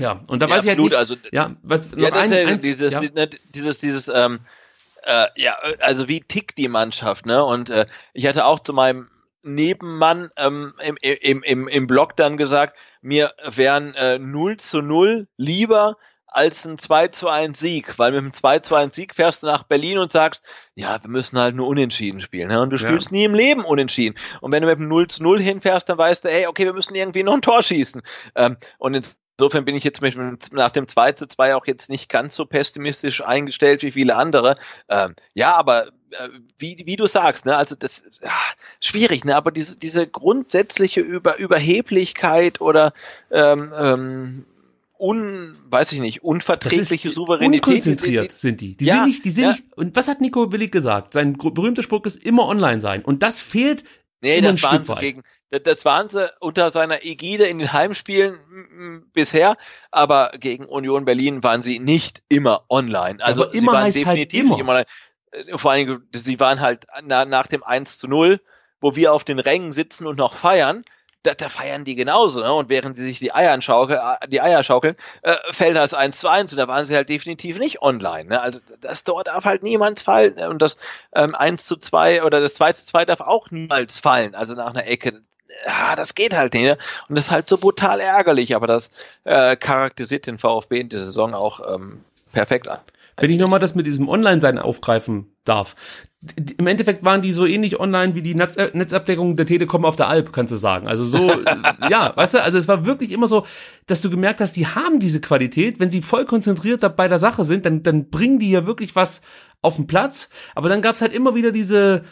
Ja, 0.00 0.20
und 0.26 0.40
da 0.40 0.46
ja, 0.46 0.52
weiß 0.52 0.66
absolut, 0.66 0.92
ich 0.92 0.96
halt 0.98 1.08
nicht, 1.10 1.14
also, 1.14 1.16
ja, 1.30 1.56
was, 1.62 1.88
ja, 1.96 2.12
ein, 2.12 2.32
ja 2.32 2.46
eins, 2.46 2.62
dieses, 2.62 2.94
ja. 2.94 3.00
Ne, 3.02 3.30
dieses, 3.54 3.78
dieses, 3.78 4.08
ähm, 4.08 4.40
äh, 5.02 5.26
ja, 5.36 5.56
also 5.80 6.08
wie 6.08 6.20
tickt 6.20 6.58
die 6.58 6.68
Mannschaft, 6.68 7.26
ne? 7.26 7.44
Und 7.44 7.70
äh, 7.70 7.86
ich 8.12 8.26
hatte 8.26 8.44
auch 8.44 8.60
zu 8.60 8.72
meinem 8.72 9.08
Nebenmann 9.42 10.30
ähm, 10.36 10.74
im, 10.82 10.96
im, 11.00 11.42
im, 11.42 11.68
im 11.68 11.86
Blog 11.86 12.16
dann 12.16 12.36
gesagt, 12.36 12.76
mir 13.00 13.32
wären 13.44 13.94
äh, 13.94 14.18
0 14.18 14.58
zu 14.58 14.82
0 14.82 15.28
lieber 15.36 15.96
als 16.32 16.64
ein 16.64 16.78
2 16.78 17.08
zu 17.08 17.28
1 17.28 17.58
Sieg, 17.58 17.98
weil 17.98 18.12
mit 18.12 18.20
einem 18.20 18.32
2 18.32 18.60
zu 18.60 18.76
1 18.76 18.94
Sieg 18.94 19.14
fährst 19.14 19.42
du 19.42 19.46
nach 19.46 19.64
Berlin 19.64 19.98
und 19.98 20.12
sagst, 20.12 20.46
ja, 20.74 21.02
wir 21.02 21.10
müssen 21.10 21.38
halt 21.38 21.56
nur 21.56 21.66
unentschieden 21.66 22.20
spielen. 22.20 22.48
Ne? 22.48 22.60
Und 22.60 22.70
du 22.70 22.78
spielst 22.78 23.10
ja. 23.10 23.16
nie 23.16 23.24
im 23.24 23.34
Leben 23.34 23.64
unentschieden. 23.64 24.16
Und 24.40 24.52
wenn 24.52 24.62
du 24.62 24.68
mit 24.68 24.78
einem 24.78 24.88
0 24.88 25.08
zu 25.08 25.22
0 25.22 25.40
hinfährst, 25.40 25.88
dann 25.88 25.98
weißt 25.98 26.24
du, 26.24 26.30
ey, 26.30 26.46
okay, 26.46 26.66
wir 26.66 26.72
müssen 26.72 26.94
irgendwie 26.94 27.22
noch 27.22 27.34
ein 27.34 27.42
Tor 27.42 27.62
schießen. 27.62 28.02
Ähm, 28.36 28.56
und 28.78 28.94
Insofern 29.40 29.64
bin 29.64 29.74
ich 29.74 29.84
jetzt 29.84 30.02
nach 30.52 30.70
dem 30.70 30.86
2 30.86 31.12
zu 31.12 31.26
2 31.26 31.54
auch 31.54 31.66
jetzt 31.66 31.88
nicht 31.88 32.10
ganz 32.10 32.36
so 32.36 32.44
pessimistisch 32.44 33.24
eingestellt 33.24 33.82
wie 33.82 33.92
viele 33.92 34.16
andere. 34.16 34.56
Ähm, 34.90 35.14
ja, 35.32 35.54
aber 35.56 35.86
äh, 36.10 36.28
wie, 36.58 36.76
wie 36.84 36.96
du 36.96 37.06
sagst, 37.06 37.46
ne, 37.46 37.56
also 37.56 37.74
das 37.74 38.00
ist 38.00 38.20
ja, 38.22 38.32
schwierig, 38.80 39.24
ne, 39.24 39.34
aber 39.34 39.50
diese, 39.50 39.78
diese 39.78 40.06
grundsätzliche 40.06 41.00
Über, 41.00 41.38
Überheblichkeit 41.38 42.60
oder 42.60 42.92
ähm, 43.30 43.72
ähm, 43.74 44.44
un, 44.98 45.56
weiß 45.70 45.92
ich 45.92 46.00
nicht, 46.00 46.22
unverträgliche 46.22 47.08
ist, 47.08 47.14
Souveränität. 47.14 47.66
Unkonzentriert 47.66 48.32
sind 48.32 48.60
die. 48.60 48.76
Die 48.76 48.84
ja, 48.84 48.96
sind 48.96 49.04
nicht, 49.06 49.24
die 49.24 49.30
sind 49.30 49.44
ja. 49.44 49.50
nicht, 49.52 49.64
und 49.74 49.96
was 49.96 50.06
hat 50.06 50.20
Nico 50.20 50.52
Willig 50.52 50.70
gesagt? 50.70 51.14
Sein 51.14 51.32
berühmter 51.32 51.82
Spruch 51.82 52.04
ist 52.04 52.22
immer 52.22 52.46
online 52.46 52.82
sein. 52.82 53.02
Und 53.02 53.22
das 53.22 53.40
fehlt 53.40 53.84
Nee, 54.22 54.42
das 54.42 54.62
waren 54.62 54.84
sie 54.84 54.94
gegen, 54.96 55.22
das 55.50 55.84
waren 55.84 56.08
sie 56.08 56.32
unter 56.40 56.70
seiner 56.70 57.04
Ägide 57.04 57.46
in 57.46 57.58
den 57.58 57.72
Heimspielen 57.72 59.10
bisher, 59.12 59.56
aber 59.90 60.32
gegen 60.38 60.64
Union 60.64 61.04
Berlin 61.04 61.42
waren 61.42 61.62
sie 61.62 61.78
nicht 61.78 62.22
immer 62.28 62.64
online. 62.68 63.22
Also 63.22 63.44
aber 63.44 63.54
immer 63.54 63.60
sie 63.60 63.66
waren 63.66 63.82
halt 63.82 63.94
definitiv 63.94 64.16
halt 64.16 64.32
immer. 64.32 64.50
nicht 64.50 64.60
immer 64.60 64.70
online. 64.70 64.86
Äh, 65.32 65.58
vor 65.58 65.70
allem, 65.72 66.08
sie 66.14 66.40
waren 66.40 66.60
halt 66.60 66.86
na, 67.02 67.24
nach 67.24 67.46
dem 67.46 67.62
1 67.62 67.98
zu 67.98 68.08
0, 68.08 68.40
wo 68.80 68.96
wir 68.96 69.12
auf 69.12 69.24
den 69.24 69.38
Rängen 69.38 69.72
sitzen 69.72 70.06
und 70.06 70.16
noch 70.16 70.34
feiern, 70.34 70.84
da, 71.22 71.34
da 71.34 71.48
feiern 71.50 71.84
die 71.84 71.96
genauso, 71.96 72.40
ne? 72.40 72.52
Und 72.52 72.70
während 72.70 72.96
die 72.96 73.02
sich 73.02 73.18
die 73.18 73.34
Eier 73.34 73.60
schaukeln, 73.60 73.98
äh, 73.98 74.28
die 74.28 74.40
Eier 74.40 74.62
schaukeln, 74.62 74.96
äh, 75.22 75.36
fällt 75.50 75.76
das 75.76 75.92
1 75.92 76.18
zu 76.18 76.28
1 76.28 76.52
und 76.52 76.58
da 76.58 76.66
waren 76.66 76.86
sie 76.86 76.96
halt 76.96 77.08
definitiv 77.08 77.58
nicht 77.58 77.82
online. 77.82 78.30
Ne? 78.30 78.40
Also 78.40 78.60
das 78.80 79.04
dort 79.04 79.26
darf 79.26 79.44
halt 79.44 79.62
niemand 79.62 80.00
fallen. 80.00 80.36
Ne? 80.36 80.48
Und 80.48 80.62
das 80.62 80.78
ähm, 81.14 81.34
1 81.34 81.66
zu 81.66 81.76
2 81.76 82.24
oder 82.24 82.40
das 82.40 82.54
2 82.54 82.72
zu 82.72 82.86
2 82.86 83.04
darf 83.04 83.20
auch 83.20 83.50
niemals 83.50 83.98
fallen, 83.98 84.34
also 84.34 84.54
nach 84.54 84.70
einer 84.70 84.86
Ecke. 84.86 85.22
Ja, 85.66 85.96
das 85.96 86.14
geht 86.14 86.34
halt 86.34 86.54
nicht. 86.54 86.64
Ne? 86.64 86.78
Und 87.08 87.16
das 87.16 87.26
ist 87.26 87.30
halt 87.30 87.48
so 87.48 87.58
brutal 87.58 88.00
ärgerlich, 88.00 88.54
aber 88.54 88.66
das 88.66 88.90
äh, 89.24 89.56
charakterisiert 89.56 90.26
den 90.26 90.38
VfB 90.38 90.80
in 90.80 90.88
der 90.88 91.00
Saison 91.00 91.34
auch 91.34 91.60
ähm, 91.74 92.04
perfekt 92.32 92.68
an. 92.68 92.80
Wenn 93.16 93.30
ich 93.30 93.38
nochmal 93.38 93.60
das 93.60 93.74
mit 93.74 93.86
diesem 93.86 94.08
Online-Sein 94.08 94.58
aufgreifen 94.58 95.30
darf. 95.44 95.76
Im 96.58 96.66
Endeffekt 96.66 97.04
waren 97.04 97.22
die 97.22 97.32
so 97.32 97.46
ähnlich 97.46 97.80
online 97.80 98.14
wie 98.14 98.22
die 98.22 98.32
äh, 98.32 98.70
Netzabdeckung 98.72 99.36
der 99.36 99.46
Telekom 99.46 99.84
auf 99.84 99.96
der 99.96 100.08
Alp, 100.08 100.32
kannst 100.32 100.52
du 100.52 100.56
sagen. 100.56 100.86
Also 100.86 101.04
so, 101.04 101.30
ja, 101.90 102.14
weißt 102.14 102.34
du, 102.34 102.42
also 102.42 102.58
es 102.58 102.68
war 102.68 102.86
wirklich 102.86 103.12
immer 103.12 103.26
so, 103.28 103.46
dass 103.86 104.00
du 104.02 104.10
gemerkt 104.10 104.40
hast, 104.40 104.56
die 104.56 104.66
haben 104.66 105.00
diese 105.00 105.20
Qualität. 105.20 105.80
Wenn 105.80 105.90
sie 105.90 106.02
voll 106.02 106.26
konzentriert 106.26 106.96
bei 106.96 107.08
der 107.08 107.18
Sache 107.18 107.44
sind, 107.44 107.64
dann, 107.64 107.82
dann 107.82 108.10
bringen 108.10 108.38
die 108.38 108.50
ja 108.50 108.66
wirklich 108.66 108.96
was 108.96 109.22
auf 109.62 109.76
den 109.76 109.86
Platz. 109.86 110.28
Aber 110.54 110.68
dann 110.68 110.82
gab's 110.82 111.00
halt 111.00 111.14
immer 111.14 111.34
wieder 111.34 111.52
diese, 111.52 112.04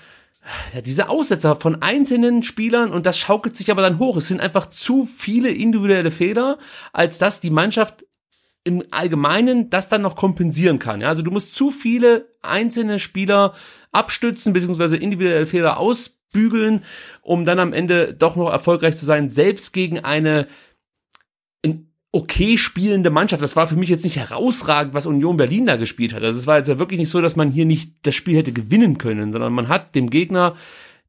ja, 0.75 0.81
diese 0.81 1.09
Aussetzer 1.09 1.57
von 1.57 1.83
einzelnen 1.83 2.43
Spielern 2.43 2.93
und 2.93 3.07
das 3.07 3.19
schaukelt 3.19 3.57
sich 3.57 3.71
aber 3.71 3.83
dann 3.83 3.99
hoch. 3.99 4.17
Es 4.17 4.29
sind 4.29 4.41
einfach 4.41 4.71
zu 4.71 5.05
viele 5.05 5.51
individuelle 5.51 6.11
Fehler, 6.11 6.59
als 6.93 7.19
dass 7.19 7.41
die 7.41 7.51
Mannschaft 7.51 8.05
im 8.65 8.85
Allgemeinen 8.91 9.71
das 9.71 9.89
dann 9.89 10.03
noch 10.03 10.17
kompensieren 10.17 10.79
kann. 10.79 11.01
Ja? 11.01 11.09
Also 11.09 11.23
du 11.23 11.31
musst 11.31 11.55
zu 11.55 11.71
viele 11.71 12.29
einzelne 12.43 12.99
Spieler 12.99 13.55
abstützen, 13.93 14.53
beziehungsweise 14.53 14.97
individuelle 14.97 15.47
Fehler 15.47 15.79
ausbügeln, 15.79 16.85
um 17.23 17.45
dann 17.45 17.59
am 17.59 17.73
Ende 17.73 18.15
doch 18.15 18.37
noch 18.37 18.51
erfolgreich 18.51 18.97
zu 18.97 19.07
sein, 19.07 19.29
selbst 19.29 19.73
gegen 19.73 20.01
eine 20.01 20.47
okay 22.13 22.57
spielende 22.59 23.11
Mannschaft. 23.11 23.43
Das 23.43 23.57
war 23.57 23.69
für 23.69 23.77
mich 23.77 23.89
jetzt 23.89 24.05
nicht 24.05 24.17
herausragend, 24.17 24.95
was 24.95 25.07
Union 25.07 25.37
Berlin 25.37 25.67
da 25.67 25.77
gespielt 25.77 26.13
hat. 26.13 26.23
Also 26.23 26.39
es 26.39 26.47
war 26.47 26.59
jetzt 26.59 26.69
ja 26.69 26.79
wirklich 26.79 26.99
nicht 26.99 27.11
so, 27.11 27.21
dass 27.21 27.37
man 27.37 27.51
hier 27.51 27.67
nicht 27.67 27.95
das 28.03 28.15
Spiel 28.15 28.37
hätte 28.37 28.53
gewinnen 28.53 28.99
können, 28.99 29.33
sondern 29.33 29.53
man 29.53 29.69
hat 29.69 29.95
dem 29.95 30.09
Gegner 30.11 30.55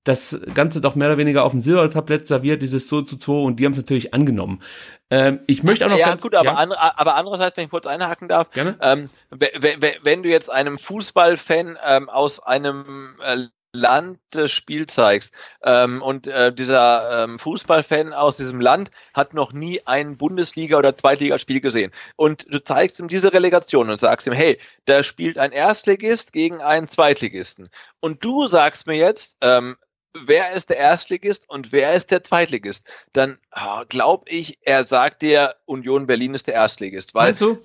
das 0.04 0.39
Ganze 0.54 0.82
doch 0.82 0.95
mehr 0.95 1.10
oder 1.10 1.18
weniger 1.18 1.43
auf 1.43 1.52
dem 1.52 1.62
Silbertablett 1.62 2.26
serviert, 2.26 2.62
dieses 2.62 2.88
so 2.88 3.02
zu 3.02 3.18
2 3.18 3.32
und 3.34 3.60
die 3.60 3.66
haben 3.66 3.74
es 3.74 3.78
natürlich 3.78 4.14
angenommen. 4.14 4.62
Ähm, 5.10 5.39
ich 5.45 5.64
möchte 5.64 5.86
auch 5.86 5.89
noch 5.89 5.97
ja, 5.97 6.08
ganz, 6.08 6.22
gut, 6.22 6.36
aber, 6.36 6.52
ja? 6.52 6.56
Andre, 6.56 6.78
aber 6.97 7.16
andererseits, 7.16 7.58
wenn 7.58 7.66
ich 7.66 7.70
kurz 7.70 7.86
einhaken 7.86 8.28
darf, 8.28 8.50
Gerne? 8.52 8.78
Ähm, 8.82 9.10
wenn 9.30 10.24
du 10.24 10.30
jetzt 10.30 10.50
einem 10.50 10.78
Fußballfan 10.78 11.78
ähm, 11.86 12.10
aus 12.10 12.39
einem 12.39 13.16
äh, 13.22 13.47
Land 13.74 14.20
des 14.34 14.52
Spiel 14.52 14.88
zeigst 14.88 15.32
ähm, 15.64 16.02
und 16.02 16.28
äh, 16.28 16.54
dieser 16.54 17.24
ähm, 17.24 17.38
Fußballfan 17.38 18.14
aus 18.14 18.38
diesem 18.38 18.62
Land 18.62 18.90
hat 19.14 19.34
noch 19.34 19.54
nie 19.54 19.82
ein 19.86 20.18
Bundesliga- 20.18 20.78
oder 20.78 20.98
Zweitligaspiel 20.98 21.62
gesehen 21.62 21.92
und 22.16 22.48
du 22.50 22.64
zeigst 22.64 23.00
ihm 23.00 23.08
diese 23.08 23.32
Relegation 23.32 23.90
und 23.90 24.00
sagst 24.00 24.26
ihm, 24.26 24.34
hey, 24.34 24.60
da 24.86 25.04
spielt 25.04 25.38
ein 25.38 25.52
Erstligist 25.52 26.34
gegen 26.34 26.62
einen 26.62 26.88
Zweitligisten 26.88 27.70
und 28.00 28.24
du 28.24 28.48
sagst 28.48 28.88
mir 28.88 28.98
jetzt, 28.98 29.38
ähm, 29.42 29.78
wer 30.14 30.54
ist 30.54 30.70
der 30.70 30.78
Erstligist 30.78 31.50
und 31.50 31.72
wer 31.72 31.94
ist 31.94 32.12
der 32.12 32.24
Zweitligist, 32.24 32.92
dann 33.14 33.38
oh, 33.56 33.84
glaube 33.88 34.30
ich, 34.30 34.58
er 34.64 34.84
sagt 34.84 35.22
dir, 35.22 35.56
Union 35.66 36.08
Berlin 36.08 36.34
ist 36.34 36.48
der 36.48 36.56
Erstligist. 36.56 37.14
Weil, 37.14 37.28
Meinst 37.28 37.42
du? 37.42 37.60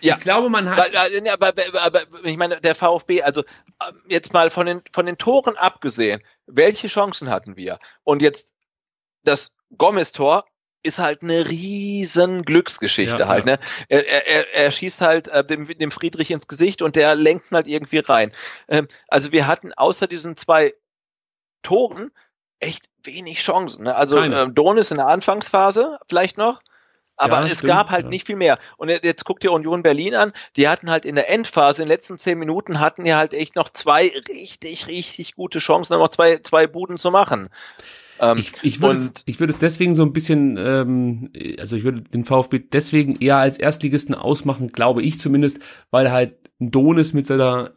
Ja. 0.00 0.16
Ich 0.16 0.20
glaube, 0.20 0.48
man 0.50 0.70
hat. 0.70 0.94
Aber, 0.94 1.48
aber, 1.48 1.80
aber 1.80 2.24
ich 2.24 2.36
meine, 2.36 2.60
der 2.60 2.74
VfB, 2.74 3.22
also 3.22 3.44
ähm, 3.86 4.02
jetzt 4.08 4.32
mal 4.32 4.50
von 4.50 4.66
den, 4.66 4.82
von 4.92 5.06
den 5.06 5.18
Toren 5.18 5.56
abgesehen, 5.56 6.22
welche 6.46 6.88
Chancen 6.88 7.30
hatten 7.30 7.56
wir? 7.56 7.78
Und 8.04 8.22
jetzt 8.22 8.48
das 9.24 9.52
Gomez-Tor 9.76 10.44
ist 10.82 10.98
halt 10.98 11.22
eine 11.22 11.48
riesen 11.48 12.42
Glücksgeschichte 12.42 13.22
ja, 13.22 13.28
halt. 13.28 13.46
Ja. 13.46 13.56
Ne? 13.56 13.60
Er, 13.88 14.26
er, 14.26 14.54
er 14.54 14.70
schießt 14.70 15.00
halt 15.00 15.28
äh, 15.28 15.44
dem, 15.44 15.66
dem 15.66 15.90
Friedrich 15.90 16.30
ins 16.30 16.48
Gesicht 16.48 16.80
und 16.80 16.96
der 16.96 17.14
lenkt 17.16 17.50
halt 17.50 17.66
irgendwie 17.66 17.98
rein. 17.98 18.32
Ähm, 18.68 18.88
also 19.08 19.32
wir 19.32 19.46
hatten 19.46 19.74
außer 19.74 20.06
diesen 20.06 20.36
zwei 20.36 20.74
Toren 21.62 22.10
echt 22.60 22.88
wenig 23.02 23.40
Chancen. 23.40 23.84
Ne? 23.84 23.94
Also 23.94 24.18
ähm, 24.20 24.54
Donis 24.54 24.90
in 24.90 24.96
der 24.96 25.08
Anfangsphase 25.08 25.98
vielleicht 26.08 26.38
noch, 26.38 26.62
aber 27.20 27.40
ja, 27.40 27.46
es 27.46 27.58
stimmt, 27.58 27.72
gab 27.72 27.90
halt 27.90 28.04
ja. 28.04 28.10
nicht 28.10 28.26
viel 28.26 28.36
mehr. 28.36 28.58
Und 28.78 28.88
jetzt 28.88 29.24
guckt 29.26 29.44
ihr 29.44 29.52
Union 29.52 29.82
Berlin 29.82 30.14
an, 30.14 30.32
die 30.56 30.68
hatten 30.68 30.90
halt 30.90 31.04
in 31.04 31.16
der 31.16 31.30
Endphase, 31.30 31.82
in 31.82 31.88
den 31.88 31.94
letzten 31.94 32.16
zehn 32.16 32.38
Minuten 32.38 32.80
hatten 32.80 33.04
die 33.04 33.14
halt 33.14 33.34
echt 33.34 33.56
noch 33.56 33.68
zwei 33.68 34.10
richtig, 34.28 34.86
richtig 34.86 35.34
gute 35.34 35.58
Chancen, 35.58 35.98
noch 35.98 36.08
zwei, 36.08 36.38
zwei 36.38 36.66
Buden 36.66 36.96
zu 36.96 37.10
machen. 37.10 37.50
Ähm, 38.20 38.38
ich, 38.38 38.52
ich 38.62 38.80
würde 38.80 39.00
es, 39.00 39.12
ich 39.26 39.38
würde 39.38 39.52
es 39.52 39.58
deswegen 39.58 39.94
so 39.94 40.02
ein 40.02 40.14
bisschen, 40.14 40.56
ähm, 40.56 41.30
also 41.58 41.76
ich 41.76 41.84
würde 41.84 42.00
den 42.00 42.24
VfB 42.24 42.60
deswegen 42.60 43.20
eher 43.20 43.36
als 43.36 43.58
Erstligisten 43.58 44.14
ausmachen, 44.14 44.72
glaube 44.72 45.02
ich 45.02 45.20
zumindest, 45.20 45.58
weil 45.90 46.10
halt 46.10 46.36
Donis 46.58 47.12
mit 47.12 47.26
seiner 47.26 47.72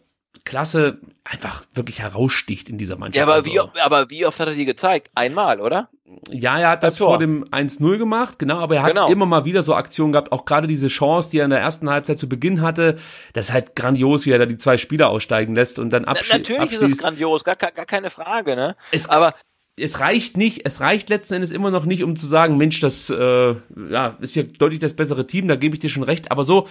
Klasse 0.45 0.99
einfach 1.23 1.63
wirklich 1.73 2.01
heraussticht 2.01 2.67
in 2.67 2.77
dieser 2.77 2.97
Mannschaft. 2.97 3.15
Ja, 3.15 3.23
aber, 3.23 3.33
also, 3.33 3.45
wie, 3.45 3.59
aber 3.59 4.09
wie 4.09 4.25
oft 4.25 4.39
hat 4.39 4.47
er 4.47 4.55
die 4.55 4.65
gezeigt? 4.65 5.09
Einmal, 5.15 5.61
oder? 5.61 5.89
Ja, 6.29 6.59
er 6.59 6.69
hat 6.71 6.83
das, 6.83 6.95
das 6.95 7.05
vor 7.05 7.17
dem 7.17 7.45
1-0 7.45 7.97
gemacht, 7.97 8.39
genau, 8.39 8.57
aber 8.57 8.75
er 8.75 8.83
hat 8.83 8.89
genau. 8.89 9.09
immer 9.09 9.25
mal 9.25 9.45
wieder 9.45 9.63
so 9.63 9.73
Aktionen 9.73 10.11
gehabt, 10.11 10.31
auch 10.31 10.45
gerade 10.45 10.67
diese 10.67 10.89
Chance, 10.89 11.31
die 11.31 11.39
er 11.39 11.45
in 11.45 11.51
der 11.51 11.59
ersten 11.59 11.89
Halbzeit 11.89 12.19
zu 12.19 12.27
Beginn 12.27 12.61
hatte, 12.61 12.99
das 13.33 13.45
ist 13.45 13.53
halt 13.53 13.75
grandios, 13.75 14.25
wie 14.25 14.31
er 14.31 14.39
da 14.39 14.45
die 14.45 14.57
zwei 14.57 14.77
Spieler 14.77 15.09
aussteigen 15.09 15.55
lässt 15.55 15.79
und 15.79 15.91
dann 15.91 16.05
abschließt. 16.05 16.33
Natürlich 16.33 16.61
abschließt. 16.61 16.83
ist 16.83 16.91
es 16.91 16.97
grandios, 16.97 17.43
gar, 17.43 17.55
gar, 17.55 17.71
keine 17.71 18.09
Frage, 18.09 18.55
ne? 18.55 18.75
Es, 18.91 19.09
aber 19.09 19.35
es 19.77 19.99
reicht 19.99 20.37
nicht, 20.37 20.65
es 20.65 20.81
reicht 20.81 21.09
letzten 21.09 21.35
Endes 21.35 21.51
immer 21.51 21.71
noch 21.71 21.85
nicht, 21.85 22.03
um 22.03 22.15
zu 22.15 22.27
sagen, 22.27 22.57
Mensch, 22.57 22.79
das 22.79 23.09
äh, 23.09 23.55
ja, 23.89 24.17
ist 24.19 24.35
ja 24.35 24.43
deutlich 24.43 24.79
das 24.79 24.95
bessere 24.95 25.25
Team, 25.25 25.47
da 25.47 25.55
gebe 25.55 25.75
ich 25.75 25.79
dir 25.79 25.89
schon 25.89 26.03
recht, 26.03 26.31
aber 26.31 26.43
so 26.43 26.67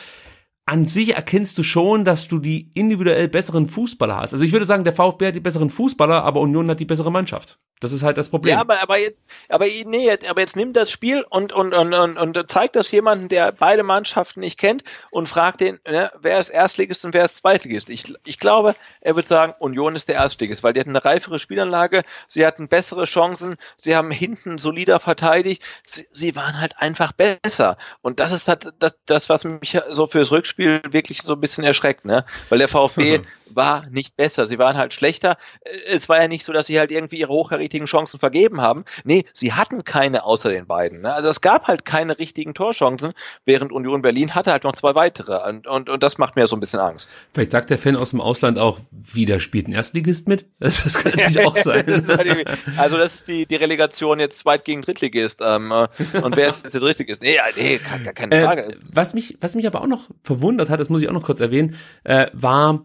an 0.64 0.86
sich 0.86 1.16
erkennst 1.16 1.58
du 1.58 1.64
schon, 1.64 2.04
dass 2.04 2.28
du 2.28 2.38
die 2.38 2.70
individuell 2.74 3.28
besseren 3.28 3.66
Fußballer 3.66 4.16
hast. 4.16 4.32
Also 4.32 4.44
ich 4.44 4.52
würde 4.52 4.64
sagen, 4.64 4.84
der 4.84 4.92
VfB 4.92 5.28
hat 5.28 5.34
die 5.34 5.40
besseren 5.40 5.70
Fußballer, 5.70 6.22
aber 6.22 6.40
Union 6.40 6.70
hat 6.70 6.78
die 6.78 6.84
bessere 6.84 7.10
Mannschaft. 7.10 7.58
Das 7.80 7.92
ist 7.92 8.04
halt 8.04 8.16
das 8.16 8.28
Problem. 8.28 8.54
Ja, 8.54 8.60
aber, 8.60 8.80
aber 8.80 8.96
jetzt, 8.96 9.26
aber 9.48 9.66
nee, 9.66 10.08
aber 10.28 10.40
jetzt 10.40 10.54
nimm 10.54 10.72
das 10.72 10.88
Spiel 10.88 11.26
und, 11.28 11.52
und, 11.52 11.74
und, 11.74 11.92
und, 11.92 12.16
und 12.16 12.50
zeigt 12.50 12.76
das 12.76 12.92
jemanden, 12.92 13.28
der 13.28 13.50
beide 13.50 13.82
Mannschaften 13.82 14.38
nicht 14.38 14.56
kennt 14.56 14.84
und 15.10 15.26
fragt 15.26 15.60
den, 15.60 15.80
ne, 15.84 16.12
wer 16.20 16.38
ist 16.38 16.50
Erstligist 16.50 17.04
und 17.04 17.12
wer 17.12 17.24
ist 17.24 17.38
Zweitligist. 17.38 17.90
Ich, 17.90 18.14
ich 18.24 18.38
glaube, 18.38 18.76
er 19.00 19.16
wird 19.16 19.26
sagen, 19.26 19.54
Union 19.58 19.96
ist 19.96 20.06
der 20.06 20.14
Erstligist, 20.14 20.62
weil 20.62 20.72
die 20.72 20.78
hatten 20.80 20.90
eine 20.90 21.04
reifere 21.04 21.40
Spielanlage, 21.40 22.04
sie 22.28 22.46
hatten 22.46 22.68
bessere 22.68 23.02
Chancen, 23.02 23.56
sie 23.80 23.96
haben 23.96 24.12
hinten 24.12 24.58
solider 24.58 25.00
verteidigt, 25.00 25.64
sie, 25.84 26.06
sie 26.12 26.36
waren 26.36 26.60
halt 26.60 26.78
einfach 26.78 27.10
besser. 27.10 27.78
Und 28.00 28.20
das 28.20 28.30
ist 28.30 28.46
halt 28.46 28.72
das, 28.78 28.94
das, 29.06 29.28
was 29.28 29.42
mich 29.42 29.76
so 29.90 30.06
fürs 30.06 30.30
Rückspiel 30.30 30.51
wirklich 30.58 31.22
so 31.22 31.34
ein 31.34 31.40
bisschen 31.40 31.64
erschreckt, 31.64 32.04
ne? 32.04 32.24
Weil 32.48 32.58
der 32.58 32.68
VfB 32.68 33.20
war 33.56 33.86
nicht 33.90 34.16
besser. 34.16 34.46
Sie 34.46 34.58
waren 34.58 34.76
halt 34.76 34.94
schlechter. 34.94 35.36
Äh, 35.60 35.70
es 35.88 36.08
war 36.08 36.20
ja 36.20 36.28
nicht 36.28 36.44
so, 36.44 36.52
dass 36.52 36.66
sie 36.66 36.78
halt 36.78 36.90
irgendwie 36.90 37.18
ihre 37.18 37.32
hochkarätigen 37.32 37.86
Chancen 37.86 38.18
vergeben 38.20 38.60
haben. 38.60 38.84
Nee, 39.04 39.24
sie 39.32 39.52
hatten 39.52 39.84
keine 39.84 40.24
außer 40.24 40.50
den 40.50 40.66
beiden. 40.66 41.02
Ne? 41.02 41.12
Also 41.12 41.28
es 41.28 41.40
gab 41.40 41.66
halt 41.66 41.84
keine 41.84 42.18
richtigen 42.18 42.54
Torchancen, 42.54 43.12
während 43.44 43.72
Union 43.72 44.02
Berlin 44.02 44.34
hatte 44.34 44.52
halt 44.52 44.64
noch 44.64 44.74
zwei 44.74 44.94
weitere. 44.94 45.48
Und, 45.48 45.66
und, 45.66 45.88
und 45.88 46.02
das 46.02 46.18
macht 46.18 46.36
mir 46.36 46.46
so 46.46 46.56
ein 46.56 46.60
bisschen 46.60 46.80
Angst. 46.80 47.10
Vielleicht 47.32 47.50
sagt 47.50 47.70
der 47.70 47.78
Fan 47.78 47.96
aus 47.96 48.10
dem 48.10 48.20
Ausland 48.20 48.58
auch, 48.58 48.80
wieder 48.90 49.40
spielt 49.40 49.68
ein 49.68 49.72
Erstligist 49.72 50.28
mit? 50.28 50.46
Das 50.82 50.94
kann 50.94 51.12
natürlich 51.12 51.46
auch 51.46 51.56
sein. 51.58 51.84
das 51.86 52.08
halt 52.08 52.46
also 52.76 52.96
das 52.96 53.14
ist 53.14 53.28
die, 53.28 53.46
die 53.46 53.56
Relegation 53.56 54.18
jetzt 54.20 54.38
Zweit 54.38 54.64
gegen 54.64 54.82
Drittligist. 54.82 55.40
Ähm, 55.42 55.70
äh, 55.70 56.18
und 56.18 56.36
wer 56.36 56.48
ist 56.48 56.72
der 56.72 56.80
Drittligist? 56.80 57.22
Nee, 57.22 57.38
nee, 57.56 57.78
keine 57.78 58.34
äh, 58.34 58.44
Frage. 58.44 58.62
Äh, 58.62 58.76
was, 58.92 59.14
mich, 59.14 59.38
was 59.40 59.54
mich 59.54 59.66
aber 59.66 59.80
auch 59.80 59.86
noch 59.86 60.08
verwundert 60.22 60.70
hat, 60.70 60.80
das 60.80 60.88
muss 60.88 61.02
ich 61.02 61.08
auch 61.08 61.12
noch 61.12 61.22
kurz 61.22 61.40
erwähnen, 61.40 61.76
äh, 62.04 62.26
war 62.32 62.84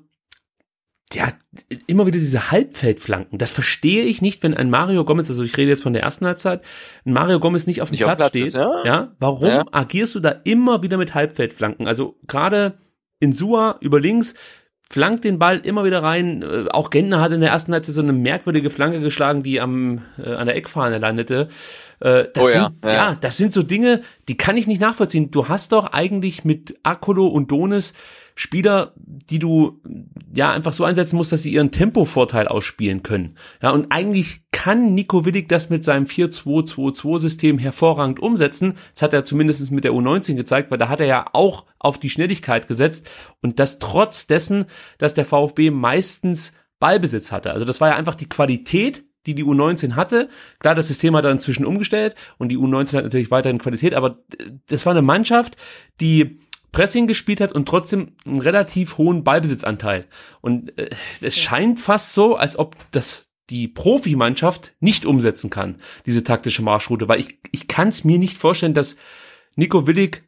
ja, 1.14 1.30
immer 1.86 2.06
wieder 2.06 2.18
diese 2.18 2.52
Halbfeldflanken. 2.52 3.38
Das 3.38 3.52
verstehe 3.52 4.04
ich 4.04 4.22
nicht, 4.22 4.44
wenn 4.44 4.54
ein 4.54 4.70
Mario 4.70 5.06
Gomez, 5.06 5.30
also 5.30 5.44
ich 5.44 5.56
rede 5.56 5.70
jetzt 5.70 5.84
von 5.84 5.94
der 5.94 6.04
ersten 6.04 6.26
Halbzeit, 6.26 6.62
ein 7.06 7.14
Mario 7.14 7.40
Gomez 7.40 7.66
nicht 7.66 7.82
auf 7.82 7.90
dem 7.90 7.94
nicht 7.94 8.04
Platz, 8.04 8.18
Platz, 8.18 8.30
steht. 8.30 8.48
Ist, 8.48 8.56
ja? 8.56 8.84
ja? 8.84 9.16
warum 9.20 9.48
ja. 9.48 9.66
agierst 9.72 10.16
du 10.16 10.20
da 10.20 10.36
immer 10.44 10.84
wieder 10.84 10.98
mit 10.98 11.14
Halbfeldflanken? 11.14 11.88
Also 11.88 12.18
gerade 12.28 12.78
in 13.20 13.34
Sua 13.34 13.78
über 13.80 14.00
links, 14.00 14.34
flankt 14.82 15.24
den 15.24 15.40
Ball 15.40 15.60
immer 15.60 15.86
wieder 15.86 16.04
rein. 16.04 16.42
Äh, 16.42 16.66
auch 16.70 16.90
Gentner 16.90 17.22
hat 17.22 17.32
in 17.32 17.42
der 17.42 17.52
ersten 17.52 17.74
Halbzeit 17.74 17.96
so 17.96 18.02
eine 18.02 18.14
merkwürdige 18.14 18.70
Flanke 18.70 19.00
geschlagen, 19.00 19.44
die 19.44 19.60
am 19.60 20.02
äh, 20.24 20.34
an 20.34 20.48
der 20.48 20.56
Eckfahne 20.56 20.98
landete. 20.98 21.50
Äh, 22.00 22.26
das 22.34 22.44
oh, 22.44 22.48
sind, 22.48 22.72
ja. 22.84 22.94
ja, 22.94 23.16
das 23.16 23.38
sind 23.38 23.54
so 23.54 23.64
Dinge, 23.64 24.02
die 24.28 24.38
kann 24.38 24.58
ich 24.58 24.68
nicht 24.68 24.82
nachvollziehen. 24.82 25.32
Du 25.32 25.48
hast 25.48 25.72
doch 25.72 25.94
eigentlich 25.94 26.46
mit 26.46 26.78
Akolo 26.84 27.28
und 27.28 27.52
Donis 27.52 27.94
Spieler, 28.40 28.94
die 28.96 29.40
du 29.40 29.82
ja 30.32 30.52
einfach 30.52 30.72
so 30.72 30.84
einsetzen 30.84 31.16
musst, 31.16 31.32
dass 31.32 31.42
sie 31.42 31.52
ihren 31.52 31.72
Tempovorteil 31.72 32.48
ausspielen 32.48 33.02
können. 33.02 33.36
Ja, 33.64 33.72
und 33.72 33.92
eigentlich 33.92 34.42
kann 34.52 34.94
Nico 34.94 35.26
Willig 35.26 35.50
das 35.50 35.72
mit 35.72 35.84
seinem 35.84 36.06
4-2-2-2-System 36.06 37.58
hervorragend 37.58 38.20
umsetzen. 38.20 38.76
Das 38.94 39.02
hat 39.02 39.14
er 39.14 39.26
zumindest 39.26 39.72
mit 39.72 39.86
der 39.86 39.92
U19 39.92 40.36
gezeigt, 40.36 40.70
weil 40.70 40.78
da 40.78 40.88
hat 40.88 41.00
er 41.00 41.08
ja 41.08 41.26
auch 41.34 41.66
auf 41.80 41.98
die 41.98 42.12
Schnelligkeit 42.12 42.68
gesetzt 42.68 43.10
und 43.42 43.60
das 43.60 43.80
trotz 43.80 44.28
dessen, 44.28 44.66
dass 45.00 45.16
der 45.16 45.26
VfB 45.26 45.72
meistens 45.72 46.54
Ballbesitz 46.80 47.32
hatte. 47.32 47.52
Also 47.52 47.66
das 47.66 47.82
war 47.82 47.90
ja 47.90 47.96
einfach 47.96 48.14
die 48.14 48.30
Qualität, 48.30 49.04
die 49.28 49.36
die 49.36 49.44
U19 49.44 49.96
hatte. 49.96 50.30
Klar, 50.60 50.74
das 50.74 50.88
System 50.88 51.16
hat 51.16 51.26
er 51.26 51.32
inzwischen 51.32 51.66
umgestellt 51.66 52.16
und 52.38 52.50
die 52.50 52.58
U19 52.58 52.98
hat 52.98 53.04
natürlich 53.04 53.30
weiterhin 53.30 53.60
Qualität, 53.60 53.94
aber 53.94 54.20
das 54.68 54.86
war 54.86 54.94
eine 54.94 55.02
Mannschaft, 55.04 55.58
die 56.00 56.40
Pressing 56.72 57.08
gespielt 57.08 57.42
hat 57.42 57.52
und 57.52 57.68
trotzdem 57.68 58.14
einen 58.26 58.42
relativ 58.42 58.98
hohen 58.98 59.24
Ballbesitzanteil. 59.24 60.06
Und 60.42 60.78
äh, 60.78 60.90
es 61.22 61.38
scheint 61.38 61.80
fast 61.80 62.14
so, 62.14 62.36
als 62.36 62.58
ob 62.58 62.76
das 62.92 63.28
die 63.50 63.68
Profimannschaft 63.68 64.74
nicht 64.80 65.06
umsetzen 65.06 65.50
kann, 65.50 65.78
diese 66.06 66.24
taktische 66.24 66.62
Marschroute, 66.62 67.08
weil 67.08 67.20
ich, 67.20 67.40
ich 67.52 67.68
kann 67.68 67.88
es 67.88 68.04
mir 68.04 68.20
nicht 68.20 68.38
vorstellen, 68.38 68.74
dass 68.74 68.98
Nico 69.56 69.88
Willig, 69.88 70.24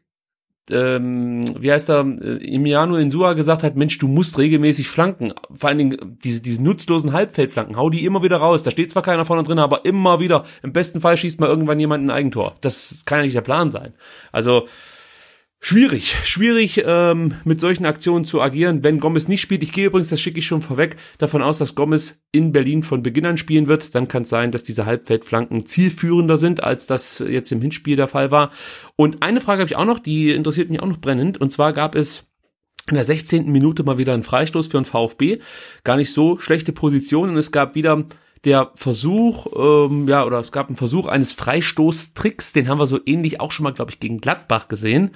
ähm, 0.70 1.44
wie 1.60 1.72
heißt 1.72 1.88
er, 1.90 2.00
äh, 2.00 2.54
Emiliano 2.54 2.96
Insua 2.96 3.32
gesagt 3.34 3.62
hat, 3.62 3.76
Mensch, 3.76 3.98
du 3.98 4.08
musst 4.08 4.38
regelmäßig 4.38 4.88
flanken, 4.88 5.32
vor 5.54 5.68
allen 5.68 5.78
Dingen 5.78 6.18
diese, 6.24 6.40
diese 6.40 6.62
nutzlosen 6.62 7.12
Halbfeldflanken, 7.12 7.76
hau 7.76 7.90
die 7.90 8.04
immer 8.04 8.22
wieder 8.22 8.38
raus, 8.38 8.62
da 8.62 8.70
steht 8.70 8.90
zwar 8.90 9.02
keiner 9.02 9.24
vorne 9.24 9.42
drin, 9.42 9.58
aber 9.58 9.84
immer 9.84 10.20
wieder, 10.20 10.44
im 10.62 10.72
besten 10.72 11.00
Fall 11.00 11.16
schießt 11.16 11.40
mal 11.40 11.48
irgendwann 11.48 11.80
jemand 11.80 12.04
ein 12.04 12.10
Eigentor. 12.10 12.56
Das 12.60 13.02
kann 13.04 13.18
ja 13.18 13.24
nicht 13.24 13.36
der 13.36 13.40
Plan 13.42 13.70
sein. 13.70 13.92
Also, 14.32 14.66
Schwierig, 15.62 16.16
schwierig 16.24 16.82
ähm, 16.86 17.34
mit 17.44 17.60
solchen 17.60 17.84
Aktionen 17.84 18.24
zu 18.24 18.40
agieren, 18.40 18.82
wenn 18.82 18.98
Gomez 18.98 19.28
nicht 19.28 19.42
spielt. 19.42 19.62
Ich 19.62 19.72
gehe 19.72 19.86
übrigens, 19.86 20.08
das 20.08 20.18
schicke 20.18 20.38
ich 20.38 20.46
schon 20.46 20.62
vorweg, 20.62 20.96
davon 21.18 21.42
aus, 21.42 21.58
dass 21.58 21.74
Gomez 21.74 22.18
in 22.32 22.50
Berlin 22.52 22.82
von 22.82 23.02
Beginn 23.02 23.26
an 23.26 23.36
spielen 23.36 23.68
wird. 23.68 23.94
Dann 23.94 24.08
kann 24.08 24.22
es 24.22 24.30
sein, 24.30 24.52
dass 24.52 24.64
diese 24.64 24.86
Halbfeldflanken 24.86 25.66
zielführender 25.66 26.38
sind, 26.38 26.64
als 26.64 26.86
das 26.86 27.18
jetzt 27.18 27.52
im 27.52 27.60
Hinspiel 27.60 27.96
der 27.96 28.08
Fall 28.08 28.30
war. 28.30 28.52
Und 28.96 29.22
eine 29.22 29.42
Frage 29.42 29.60
habe 29.60 29.68
ich 29.68 29.76
auch 29.76 29.84
noch, 29.84 29.98
die 29.98 30.30
interessiert 30.30 30.70
mich 30.70 30.80
auch 30.80 30.86
noch 30.86 31.00
brennend. 31.00 31.38
Und 31.38 31.52
zwar 31.52 31.74
gab 31.74 31.94
es 31.94 32.24
in 32.88 32.94
der 32.94 33.04
16. 33.04 33.52
Minute 33.52 33.82
mal 33.82 33.98
wieder 33.98 34.14
einen 34.14 34.22
Freistoß 34.22 34.68
für 34.68 34.78
den 34.78 34.86
VfB. 34.86 35.40
Gar 35.84 35.96
nicht 35.96 36.12
so 36.12 36.38
schlechte 36.38 36.72
Position. 36.72 37.28
Und 37.28 37.36
es 37.36 37.52
gab 37.52 37.74
wieder 37.74 38.06
der 38.44 38.70
Versuch, 38.74 39.46
ähm, 39.56 40.08
ja, 40.08 40.24
oder 40.24 40.38
es 40.38 40.52
gab 40.52 40.68
einen 40.68 40.76
Versuch 40.76 41.06
eines 41.06 41.32
Freistoßtricks, 41.32 42.52
den 42.52 42.68
haben 42.68 42.78
wir 42.78 42.86
so 42.86 43.00
ähnlich 43.04 43.40
auch 43.40 43.52
schon 43.52 43.64
mal, 43.64 43.72
glaube 43.72 43.90
ich, 43.90 44.00
gegen 44.00 44.18
Gladbach 44.18 44.68
gesehen. 44.68 45.10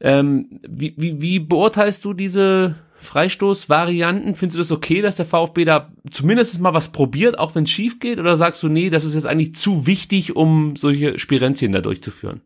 Ähm, 0.00 0.60
wie, 0.68 0.94
wie, 0.96 1.20
wie 1.20 1.38
beurteilst 1.38 2.04
du 2.04 2.12
diese 2.12 2.74
Freistoßvarianten? 2.96 4.34
Findest 4.34 4.56
du 4.56 4.60
das 4.60 4.72
okay, 4.72 5.00
dass 5.00 5.16
der 5.16 5.26
VfB 5.26 5.64
da 5.64 5.92
zumindest 6.10 6.60
mal 6.60 6.74
was 6.74 6.92
probiert, 6.92 7.38
auch 7.38 7.54
wenn 7.54 7.64
es 7.64 7.70
schief 7.70 8.00
geht? 8.00 8.18
Oder 8.18 8.36
sagst 8.36 8.62
du, 8.62 8.68
nee, 8.68 8.90
das 8.90 9.04
ist 9.04 9.14
jetzt 9.14 9.26
eigentlich 9.26 9.54
zu 9.54 9.86
wichtig, 9.86 10.36
um 10.36 10.76
solche 10.76 11.18
Spirenzien 11.18 11.72
da 11.72 11.80
durchzuführen? 11.80 12.42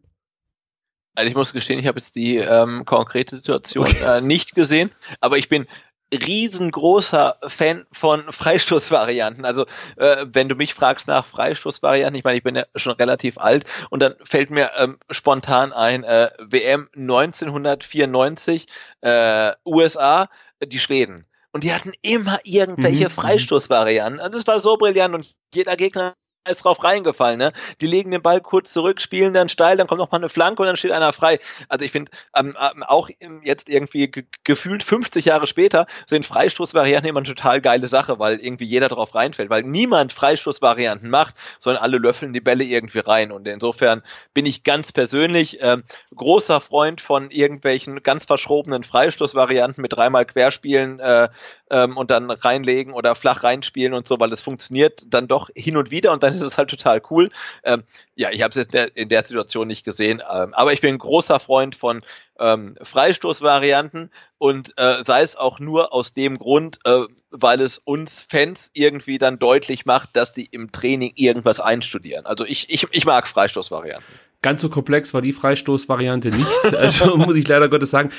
Also 1.15 1.31
ich 1.31 1.35
muss 1.35 1.55
gestehen, 1.55 1.81
ich 1.81 1.87
habe 1.87 1.99
jetzt 1.99 2.15
die 2.15 2.37
ähm, 2.37 2.85
konkrete 2.85 3.37
Situation 3.37 3.89
äh, 4.07 4.21
nicht 4.21 4.55
gesehen, 4.55 4.91
aber 5.21 5.39
ich 5.39 5.49
bin 5.49 5.67
riesengroßer 6.13 7.39
Fan 7.49 7.85
von 7.93 8.33
Freistoßvarianten. 8.33 9.45
Also 9.45 9.67
äh, 9.97 10.27
wenn 10.33 10.49
du 10.49 10.55
mich 10.55 10.75
fragst 10.75 11.09
nach 11.09 11.27
Freistoßvarianten, 11.27 12.17
ich 12.17 12.25
meine, 12.25 12.37
ich 12.37 12.45
bin 12.45 12.57
ja 12.57 12.65
schon 12.77 12.93
relativ 12.93 13.39
alt 13.39 13.65
und 13.91 14.01
dann 14.01 14.15
fällt 14.23 14.51
mir 14.51 14.71
ähm, 14.77 14.99
spontan 15.11 15.73
ein 15.73 16.05
äh, 16.05 16.31
WM 16.39 16.89
1994 16.95 18.67
äh, 19.01 19.53
USA, 19.65 20.29
die 20.65 20.79
Schweden. 20.79 21.27
Und 21.53 21.65
die 21.65 21.73
hatten 21.73 21.93
immer 22.03 22.39
irgendwelche 22.45 23.05
mhm. 23.05 23.11
mhm. 23.11 23.11
Freistoßvarianten. 23.11 24.21
Und 24.21 24.35
das 24.35 24.47
war 24.47 24.59
so 24.59 24.77
brillant 24.77 25.15
und 25.15 25.35
jeder 25.55 25.77
Gegner 25.77 26.15
ist 26.49 26.65
drauf 26.65 26.83
reingefallen. 26.83 27.39
Ne? 27.39 27.53
Die 27.81 27.87
legen 27.87 28.11
den 28.11 28.23
Ball 28.23 28.41
kurz 28.41 28.73
zurück, 28.73 29.01
spielen 29.01 29.33
dann 29.33 29.49
steil, 29.49 29.77
dann 29.77 29.87
kommt 29.87 29.99
noch 29.99 30.11
mal 30.11 30.19
eine 30.19 30.29
Flanke 30.29 30.63
und 30.63 30.67
dann 30.67 30.77
steht 30.77 30.93
einer 30.93 31.13
frei. 31.13 31.39
Also 31.69 31.85
ich 31.85 31.93
finde, 31.93 32.11
ähm, 32.35 32.57
ähm, 32.61 32.83
auch 32.83 33.09
jetzt 33.43 33.69
irgendwie 33.69 34.11
gefühlt 34.45 34.83
50 34.83 35.25
Jahre 35.25 35.47
später 35.47 35.87
sind 36.07 36.27
Freistoßvarianten 36.27 37.09
immer 37.09 37.21
eine 37.21 37.29
total 37.29 37.61
geile 37.61 37.87
Sache, 37.87 38.19
weil 38.19 38.39
irgendwie 38.39 38.67
jeder 38.67 38.89
drauf 38.89 39.15
reinfällt, 39.15 39.51
weil 39.51 39.63
niemand 39.63 40.13
Freistoßvarianten 40.13 41.11
macht, 41.11 41.37
sondern 41.61 41.83
alle 41.83 41.99
löffeln 41.99 42.33
die 42.33 42.41
Bälle 42.41 42.65
irgendwie 42.65 43.01
rein. 43.01 43.33
Und 43.33 43.47
insofern 43.47 44.03
bin 44.35 44.47
ich 44.47 44.65
ganz 44.65 44.93
persönlich 44.93 45.61
äh, 45.61 45.79
großer 46.15 46.61
Freund 46.61 47.01
von 47.01 47.31
irgendwelchen 47.31 48.03
ganz 48.03 48.25
verschrobenen 48.27 48.85
Freistoßvarianten 48.85 49.83
mit 49.83 49.93
dreimal 49.93 50.25
Querspielen 50.27 51.01
äh, 51.01 51.29
ähm, 51.71 51.97
und 51.97 52.11
dann 52.11 52.31
reinlegen 52.31 52.93
oder 52.93 53.15
flach 53.15 53.43
reinspielen 53.43 53.95
und 53.95 54.07
so, 54.07 54.19
weil 54.21 54.33
es 54.33 54.41
funktioniert 54.41 55.03
dann 55.09 55.29
doch 55.29 55.51
hin 55.55 55.77
und 55.77 55.91
wieder 55.91 56.13
und 56.13 56.23
dann 56.23 56.35
ist 56.35 56.43
es 56.43 56.59
halt 56.59 56.71
total 56.71 57.03
cool. 57.11 57.31
Ähm, 57.65 57.83
ja, 58.15 58.31
ich 58.31 58.43
habe 58.43 58.51
es 58.51 58.57
jetzt 58.57 58.75
in 58.75 59.09
der 59.09 59.25
Situation 59.25 59.69
nicht 59.69 59.85
gesehen, 59.85 60.23
ähm, 60.31 60.55
aber 60.55 60.73
ich 60.73 60.81
bin 60.81 60.95
ein 60.95 60.99
großer 60.99 61.41
Freund 61.41 61.75
von 61.75 62.03
ähm, 62.39 62.77
Freistoßvarianten 62.83 64.11
und 64.39 64.75
äh, 64.77 65.03
sei 65.05 65.23
es 65.23 65.37
auch 65.37 65.59
nur 65.59 65.93
aus 65.93 66.15
dem 66.15 66.39
Grund, 66.39 66.79
äh, 66.85 67.01
weil 67.31 67.61
es 67.61 67.79
uns 67.79 68.23
Fans 68.29 68.71
irgendwie 68.73 69.19
dann 69.19 69.39
deutlich 69.39 69.87
macht, 69.87 70.11
dass 70.15 70.33
die 70.33 70.47
im 70.47 70.73
Training 70.73 71.13
irgendwas 71.15 71.61
einstudieren. 71.61 72.27
Also 72.27 72.45
ich, 72.45 72.71
ich, 72.71 72.87
ich 72.91 73.05
mag 73.05 73.27
Freistoßvarianten. 73.27 74.07
Ganz 74.43 74.61
so 74.61 74.69
komplex 74.69 75.15
war 75.15 75.23
die 75.23 75.33
Freistoßvariante 75.33 76.29
nicht, 76.29 76.65
also 76.77 77.17
muss 77.17 77.37
ich 77.37 77.49
leider 77.49 77.69
Gottes 77.69 77.91
sagen. 77.91 78.11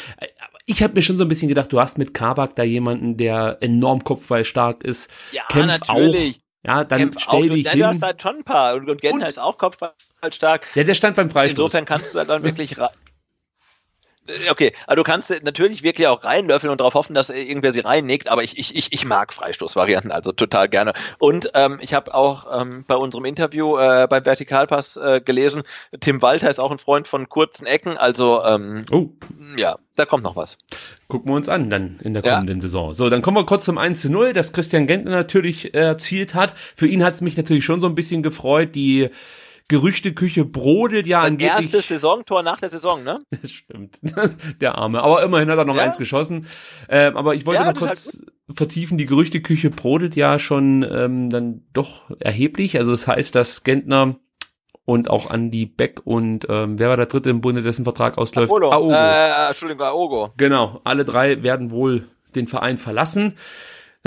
Ich 0.70 0.84
habe 0.84 0.93
mir 0.95 1.01
schon 1.01 1.18
so 1.18 1.24
ein 1.24 1.30
bisschen 1.30 1.47
gedacht, 1.47 1.72
du 1.72 1.80
hast 1.80 1.97
mit 1.97 2.13
Kabak 2.13 2.55
da 2.55 2.63
jemanden, 2.63 3.15
der 3.15 3.57
enorm 3.61 4.03
kopfballstark 4.03 4.84
ist. 4.84 5.09
Ja, 5.32 5.43
Kämpf 5.47 5.88
natürlich. 5.88 6.36
Auch. 6.36 6.68
Ja, 6.68 6.84
dann 6.84 6.99
Kämpf 6.99 7.22
stell 7.22 7.49
dich 7.49 7.72
hin. 7.72 8.01
Halt 8.01 8.22
schon 8.22 8.36
ein 8.38 8.43
paar. 8.43 8.76
Und, 8.76 8.89
und 8.89 9.01
Gentner 9.01 9.28
ist 9.28 9.39
auch 9.39 9.57
kopfballstark. 9.57 10.68
Ja, 10.76 10.84
der 10.84 10.93
stand 10.93 11.15
beim 11.15 11.30
Freistoß. 11.30 11.65
Insofern 11.65 11.86
kannst 11.86 12.13
du 12.13 12.24
dann 12.26 12.43
wirklich 12.43 12.76
Okay, 14.49 14.73
also 14.88 14.97
du 14.97 15.03
kannst 15.03 15.30
natürlich 15.43 15.84
wirklich 15.84 16.07
auch 16.07 16.23
reinlöffeln 16.23 16.71
und 16.71 16.80
darauf 16.82 16.95
hoffen, 16.95 17.13
dass 17.13 17.30
irgendwer 17.30 17.71
sie 17.71 17.80
reinnickt, 17.80 18.28
aber 18.28 18.43
ich, 18.43 18.57
ich, 18.57 18.75
ich, 18.75 18.91
ich 18.91 19.05
mag 19.05 19.34
Freistoßvarianten, 19.34 20.11
also 20.11 20.32
total 20.32 20.67
gerne. 20.67 20.93
Und 21.17 21.51
ähm, 21.53 21.80
ich 21.82 21.93
habe 21.93 22.13
auch 22.13 22.61
ähm, 22.61 22.84
bei 22.88 22.95
unserem 22.95 23.25
Interview 23.25 23.78
äh, 23.78 24.07
beim 24.09 24.25
Vertikalpass 24.25 24.97
äh, 24.97 25.21
gelesen, 25.21 25.63
Tim 25.99 26.21
Walter 26.21 26.49
ist 26.49 26.59
auch 26.59 26.71
ein 26.71 26.80
Freund 26.80 27.07
von 27.07 27.30
kurzen 27.30 27.65
Ecken, 27.65 27.97
also 27.97 28.43
ähm, 28.43 28.86
oh. 28.91 29.09
ja, 29.55 29.78
da 29.95 30.05
kommt 30.05 30.23
noch 30.23 30.36
was. 30.36 30.57
Gucken 31.07 31.32
wir 31.32 31.36
uns 31.36 31.47
an 31.47 31.69
dann 31.69 31.99
in 32.03 32.13
der 32.13 32.23
kommenden 32.23 32.57
ja. 32.57 32.61
Saison. 32.61 32.93
So, 32.93 33.09
dann 33.09 33.21
kommen 33.21 33.38
wir 33.38 33.45
kurz 33.45 33.65
zum 33.65 33.78
1 33.78 34.01
zu 34.01 34.11
0, 34.11 34.34
das 34.34 34.51
Christian 34.51 34.88
Gentner 34.88 35.11
natürlich 35.11 35.73
erzielt 35.73 36.36
hat. 36.36 36.53
Für 36.75 36.88
ihn 36.88 37.03
hat 37.03 37.13
es 37.13 37.21
mich 37.21 37.38
natürlich 37.38 37.63
schon 37.63 37.82
so 37.82 37.88
ein 37.88 37.95
bisschen 37.95 38.23
gefreut, 38.23 38.75
die 38.75 39.09
Gerüchteküche 39.70 40.45
brodelt 40.45 41.07
ja 41.07 41.22
Sein 41.22 41.34
angeblich. 41.34 41.74
erstes 41.74 41.88
Saisontor 41.89 42.41
nach 42.41 42.59
der 42.59 42.70
Saison, 42.70 43.03
ne? 43.03 43.22
Das 43.41 43.51
stimmt. 43.51 43.99
Der 44.61 44.78
Arme. 44.78 45.03
Aber 45.03 45.22
immerhin 45.24 45.49
hat 45.49 45.57
er 45.57 45.65
noch 45.65 45.76
ja? 45.76 45.84
eins 45.84 45.97
geschossen. 45.97 46.47
Ähm, 46.88 47.18
aber 47.18 47.36
ich 47.36 47.45
wollte 47.45 47.63
ja, 47.63 47.72
noch 47.72 47.80
kurz 47.80 48.20
halt 48.20 48.57
vertiefen, 48.57 48.97
die 48.97 49.05
Gerüchteküche 49.05 49.70
brodelt 49.70 50.15
ja 50.15 50.39
schon 50.39 50.86
ähm, 50.89 51.30
dann 51.30 51.65
doch 51.74 52.09
erheblich. 52.20 52.78
Also 52.78 52.91
das 52.91 53.07
heißt, 53.07 53.36
dass 53.36 53.63
Gentner 53.63 54.15
und 54.86 55.09
auch 55.09 55.32
Andy 55.32 55.65
Beck 55.65 55.99
und 56.05 56.47
ähm, 56.49 56.80
wer 56.80 56.88
war 56.88 56.95
der 56.95 57.07
dritte 57.07 57.30
im 57.30 57.41
Bunde, 57.41 57.61
dessen 57.61 57.84
Vertrag 57.84 58.18
ausläuft? 58.18 58.51
Aogo. 58.53 58.93
Äh, 58.93 59.49
Entschuldigung, 59.49 59.86
Aogo. 59.86 60.34
Genau, 60.38 60.80
alle 60.86 61.03
drei 61.03 61.43
werden 61.43 61.72
wohl 61.72 62.07
den 62.36 62.47
Verein 62.47 62.78
verlassen. 62.78 63.34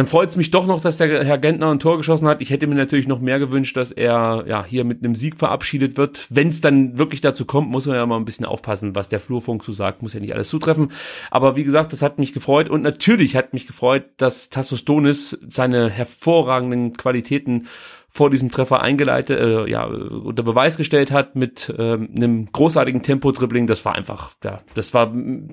Dann 0.01 0.07
freut 0.07 0.30
es 0.30 0.36
mich 0.36 0.51
doch 0.51 0.64
noch, 0.64 0.80
dass 0.80 0.96
der 0.96 1.22
Herr 1.24 1.36
Gentner 1.36 1.70
ein 1.70 1.78
Tor 1.78 1.98
geschossen 1.98 2.26
hat. 2.26 2.40
Ich 2.40 2.48
hätte 2.48 2.66
mir 2.66 2.74
natürlich 2.74 3.07
noch 3.07 3.20
mehr 3.20 3.38
gewünscht, 3.38 3.76
dass 3.76 3.92
er 3.92 4.44
ja 4.46 4.64
hier 4.64 4.84
mit 4.84 5.05
einem 5.05 5.14
Sieg 5.14 5.36
verabschiedet 5.36 5.98
wird. 5.98 6.26
Wenn 6.30 6.48
es 6.48 6.62
dann 6.62 6.98
wirklich 6.98 7.20
dazu 7.20 7.44
kommt, 7.44 7.68
muss 7.68 7.84
man 7.84 7.96
ja 7.96 8.07
mal 8.07 8.16
ein 8.16 8.24
bisschen 8.24 8.46
aufpassen, 8.46 8.94
was 8.94 9.11
der 9.11 9.20
Flurfunk 9.20 9.62
so 9.62 9.72
sagt. 9.72 10.01
Muss 10.01 10.14
ja 10.14 10.20
nicht 10.20 10.32
alles 10.34 10.48
zutreffen. 10.48 10.90
Aber 11.30 11.55
wie 11.55 11.64
gesagt, 11.64 11.92
das 11.92 12.01
hat 12.01 12.18
mich 12.18 12.32
gefreut. 12.32 12.70
Und 12.70 12.80
natürlich 12.80 13.36
hat 13.36 13.53
mich 13.53 13.66
gefreut, 13.66 14.05
dass 14.16 14.48
Tassos 14.48 14.86
Donis 14.86 15.38
seine 15.46 15.90
hervorragenden 15.90 16.96
Qualitäten 16.96 17.68
vor 18.09 18.30
diesem 18.30 18.51
Treffer 18.51 18.80
eingeleitet, 18.80 19.38
äh, 19.38 19.68
ja, 19.68 19.84
unter 19.84 20.42
Beweis 20.42 20.78
gestellt 20.78 21.12
hat 21.12 21.36
mit 21.36 21.74
ähm, 21.78 22.09
einem 22.16 22.51
großartigen 22.51 23.03
Tempo-Dribbling. 23.03 23.66
Das 23.66 23.84
war 23.84 23.96
einfach, 23.96 24.32
ja, 24.42 24.62
das 24.72 24.94
war 24.94 25.12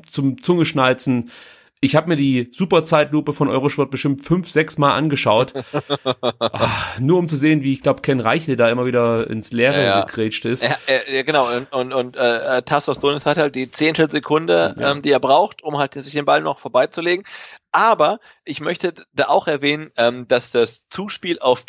zum 0.09 0.41
Zungeschnalzen 0.41 1.31
ich 1.79 1.95
habe 1.95 2.07
mir 2.07 2.15
die 2.15 2.49
Superzeitlupe 2.51 3.33
von 3.33 3.49
Eurosport 3.49 3.91
bestimmt 3.91 4.23
fünf, 4.23 4.49
sechs 4.49 4.77
Mal 4.77 4.93
angeschaut. 4.93 5.53
Ach, 6.39 6.99
nur 6.99 7.19
um 7.19 7.29
zu 7.29 7.35
sehen, 7.35 7.61
wie 7.61 7.73
ich 7.73 7.83
glaube, 7.83 8.01
Ken 8.01 8.19
Reichle 8.19 8.57
da 8.57 8.69
immer 8.69 8.85
wieder 8.85 9.29
ins 9.29 9.51
Leere 9.51 9.77
ja, 9.77 9.83
ja. 9.83 10.01
gegrätscht 10.01 10.45
ist. 10.45 10.63
Ja, 10.63 10.75
ja, 11.11 11.21
genau. 11.21 11.55
Und, 11.55 11.71
und, 11.71 11.93
und 11.93 12.17
äh, 12.17 12.63
Tassos 12.63 12.99
Donis 12.99 13.27
hat 13.27 13.37
halt 13.37 13.53
die 13.53 13.69
Zehntelsekunde, 13.69 14.75
ähm, 14.79 15.01
die 15.03 15.11
er 15.11 15.19
braucht, 15.19 15.63
um 15.63 15.77
halt 15.77 15.93
sich 15.93 16.13
den 16.13 16.25
Ball 16.25 16.41
noch 16.41 16.59
vorbeizulegen. 16.59 17.25
Aber 17.71 18.19
ich 18.43 18.59
möchte 18.59 18.93
da 19.13 19.25
auch 19.25 19.47
erwähnen, 19.47 19.91
ähm, 19.97 20.27
dass 20.27 20.49
das 20.49 20.89
Zuspiel 20.89 21.37
auf 21.39 21.65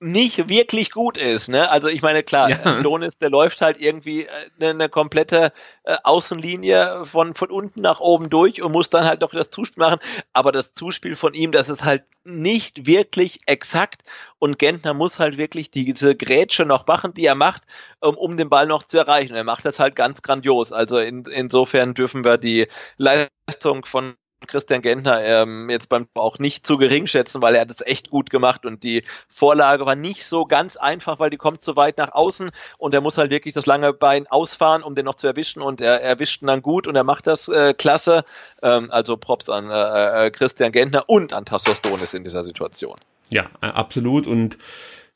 nicht 0.00 0.48
wirklich 0.48 0.90
gut 0.90 1.18
ist. 1.18 1.48
Ne? 1.48 1.70
Also 1.70 1.88
ich 1.88 2.00
meine, 2.00 2.22
klar, 2.22 2.48
ja. 2.48 2.82
Donis, 2.82 3.18
der 3.18 3.28
läuft 3.28 3.60
halt 3.60 3.78
irgendwie 3.78 4.28
eine, 4.28 4.66
äh, 4.66 4.70
eine 4.70 4.88
komplette 4.88 5.52
äh, 5.84 5.96
Außenlinie 6.04 7.04
von, 7.04 7.34
von 7.34 7.50
unten 7.50 7.82
nach 7.82 8.00
oben 8.00 8.30
durch 8.30 8.62
und 8.62 8.72
muss 8.72 8.88
dann 8.88 9.04
halt 9.04 9.22
doch 9.22 9.30
das 9.30 9.50
Zuspiel 9.50 9.84
machen. 9.84 10.00
Aber 10.32 10.52
das 10.52 10.72
Zuspiel 10.72 11.16
von 11.16 11.34
ihm, 11.34 11.52
das 11.52 11.68
ist 11.68 11.84
halt 11.84 12.04
nicht 12.24 12.86
wirklich 12.86 13.40
exakt 13.46 14.02
und 14.38 14.58
Gentner 14.58 14.94
muss 14.94 15.18
halt 15.18 15.36
wirklich 15.36 15.70
diese 15.70 16.16
Grätsche 16.16 16.64
noch 16.64 16.86
machen, 16.86 17.12
die 17.12 17.26
er 17.26 17.34
macht, 17.34 17.64
um, 18.00 18.16
um 18.16 18.36
den 18.38 18.48
Ball 18.48 18.66
noch 18.66 18.82
zu 18.82 18.98
erreichen. 18.98 19.34
Er 19.34 19.44
macht 19.44 19.66
das 19.66 19.78
halt 19.78 19.96
ganz 19.96 20.22
grandios. 20.22 20.72
Also 20.72 20.98
in, 20.98 21.24
insofern 21.26 21.92
dürfen 21.94 22.24
wir 22.24 22.38
die 22.38 22.68
Leistung 22.96 23.84
von 23.84 24.14
Christian 24.46 24.82
Gentner 24.82 25.22
ähm, 25.22 25.68
jetzt 25.70 25.88
beim 25.88 26.06
auch 26.14 26.38
nicht 26.38 26.66
zu 26.66 26.78
gering 26.78 27.06
schätzen, 27.06 27.42
weil 27.42 27.54
er 27.54 27.62
hat 27.62 27.70
es 27.70 27.80
echt 27.84 28.10
gut 28.10 28.30
gemacht 28.30 28.64
und 28.64 28.82
die 28.82 29.04
Vorlage 29.28 29.86
war 29.86 29.96
nicht 29.96 30.26
so 30.26 30.44
ganz 30.44 30.76
einfach, 30.76 31.18
weil 31.18 31.30
die 31.30 31.36
kommt 31.36 31.62
zu 31.62 31.76
weit 31.76 31.98
nach 31.98 32.12
außen 32.12 32.50
und 32.78 32.94
er 32.94 33.00
muss 33.00 33.18
halt 33.18 33.30
wirklich 33.30 33.54
das 33.54 33.66
lange 33.66 33.92
Bein 33.92 34.26
ausfahren, 34.26 34.82
um 34.82 34.94
den 34.94 35.04
noch 35.04 35.14
zu 35.14 35.26
erwischen 35.26 35.62
und 35.62 35.80
er 35.80 36.00
erwischt 36.00 36.42
ihn 36.42 36.46
dann 36.46 36.62
gut 36.62 36.86
und 36.86 36.96
er 36.96 37.04
macht 37.04 37.26
das 37.26 37.48
äh, 37.48 37.74
klasse. 37.74 38.24
Ähm, 38.62 38.90
also 38.90 39.16
Props 39.16 39.48
an 39.48 39.70
äh, 39.70 40.26
äh, 40.26 40.30
Christian 40.30 40.72
Gentner 40.72 41.04
und 41.06 41.32
an 41.32 41.44
Tassos 41.44 41.82
Donis 41.82 42.14
in 42.14 42.24
dieser 42.24 42.44
Situation. 42.44 42.96
Ja, 43.28 43.46
absolut 43.60 44.26
und 44.26 44.58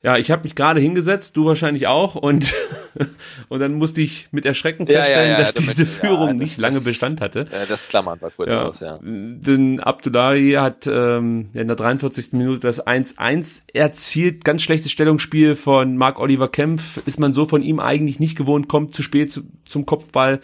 ja, 0.05 0.19
ich 0.19 0.31
habe 0.31 0.45
mich 0.45 0.55
gerade 0.55 0.81
hingesetzt, 0.81 1.35
du 1.35 1.47
wahrscheinlich 1.47 1.87
auch, 1.87 2.15
und, 2.15 2.53
und 3.49 3.61
dann 3.61 3.73
musste 3.73 4.03
ich 4.03 4.29
mit 4.33 4.45
Erschrecken 4.45 4.87
feststellen, 4.87 5.31
ja, 5.31 5.39
ja, 5.39 5.39
dass 5.39 5.55
diese 5.55 5.87
Führung 5.87 6.29
das, 6.29 6.37
nicht 6.37 6.59
lange 6.59 6.83
Bestand 6.83 7.23
hatte. 7.23 7.47
das 7.71 7.89
klammern 7.89 8.19
wir 8.21 8.31
kurz 8.31 8.53
aus, 8.53 8.81
ja. 8.81 8.99
Denn 9.03 9.81
Abdullahi 9.81 10.53
hat 10.59 10.87
ähm, 10.87 11.49
in 11.55 11.69
der 11.69 11.77
43. 11.77 12.35
Minute 12.35 12.61
das 12.61 12.87
1-1 12.87 13.63
erzielt. 13.73 14.45
Ganz 14.45 14.61
schlechtes 14.61 14.93
Stellungsspiel 14.93 15.57
von 15.57 15.97
Marc-Oliver 15.97 16.49
Kempf. 16.49 17.01
Ist 17.07 17.19
man 17.19 17.33
so 17.33 17.47
von 17.47 17.63
ihm 17.63 17.81
eigentlich 17.81 18.21
nicht 18.21 18.37
gewohnt, 18.37 18.69
kommt 18.69 18.95
zu 18.95 19.03
spät 19.03 19.33
zu, 19.33 19.45
zum 19.65 19.87
Kopfball 19.87 20.41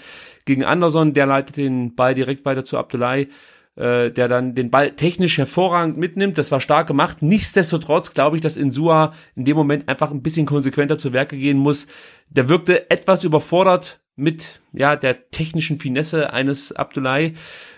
gegen 0.46 0.64
Anderson. 0.64 1.12
Der 1.12 1.26
leitet 1.26 1.58
den 1.58 1.94
Ball 1.94 2.14
direkt 2.14 2.46
weiter 2.46 2.64
zu 2.64 2.78
Abdullahi 2.78 3.28
äh, 3.76 4.10
der 4.10 4.28
dann 4.28 4.54
den 4.54 4.70
Ball 4.70 4.92
technisch 4.92 5.38
hervorragend 5.38 5.96
mitnimmt. 5.96 6.38
Das 6.38 6.50
war 6.50 6.60
stark 6.60 6.86
gemacht. 6.86 7.22
Nichtsdestotrotz 7.22 8.14
glaube 8.14 8.36
ich, 8.36 8.42
dass 8.42 8.56
Insua 8.56 9.12
in 9.36 9.44
dem 9.44 9.56
Moment 9.56 9.88
einfach 9.88 10.10
ein 10.10 10.22
bisschen 10.22 10.46
konsequenter 10.46 10.98
zu 10.98 11.12
Werke 11.12 11.36
gehen 11.36 11.58
muss. 11.58 11.86
Der 12.28 12.48
wirkte 12.48 12.90
etwas 12.90 13.24
überfordert 13.24 14.00
mit 14.16 14.60
ja 14.72 14.96
der 14.96 15.30
technischen 15.30 15.78
Finesse 15.78 16.32
eines 16.32 16.72
Abdullahi. 16.72 17.34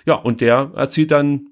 Ja, 0.06 0.14
und 0.14 0.40
der 0.40 0.72
erzielt 0.74 1.10
dann 1.10 1.48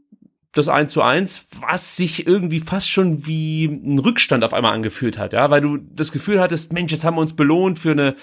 das 0.52 0.68
1 0.68 0.92
zu 0.92 1.02
1, 1.02 1.46
was 1.60 1.96
sich 1.96 2.26
irgendwie 2.26 2.60
fast 2.60 2.90
schon 2.90 3.26
wie 3.26 3.66
ein 3.66 3.98
Rückstand 4.00 4.42
auf 4.42 4.52
einmal 4.52 4.72
angefühlt 4.72 5.16
hat, 5.16 5.32
ja, 5.32 5.48
weil 5.50 5.60
du 5.60 5.76
das 5.76 6.10
Gefühl 6.10 6.40
hattest, 6.40 6.72
Mensch, 6.72 6.90
jetzt 6.90 7.04
haben 7.04 7.16
wir 7.16 7.20
uns 7.20 7.36
belohnt 7.36 7.78
für 7.78 7.92
eine 7.92 8.16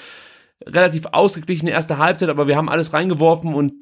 relativ 0.66 1.06
ausgeglichene 1.06 1.72
erste 1.72 1.98
Halbzeit, 1.98 2.28
aber 2.30 2.48
wir 2.48 2.58
haben 2.58 2.70
alles 2.70 2.92
reingeworfen 2.92 3.54
und 3.54 3.76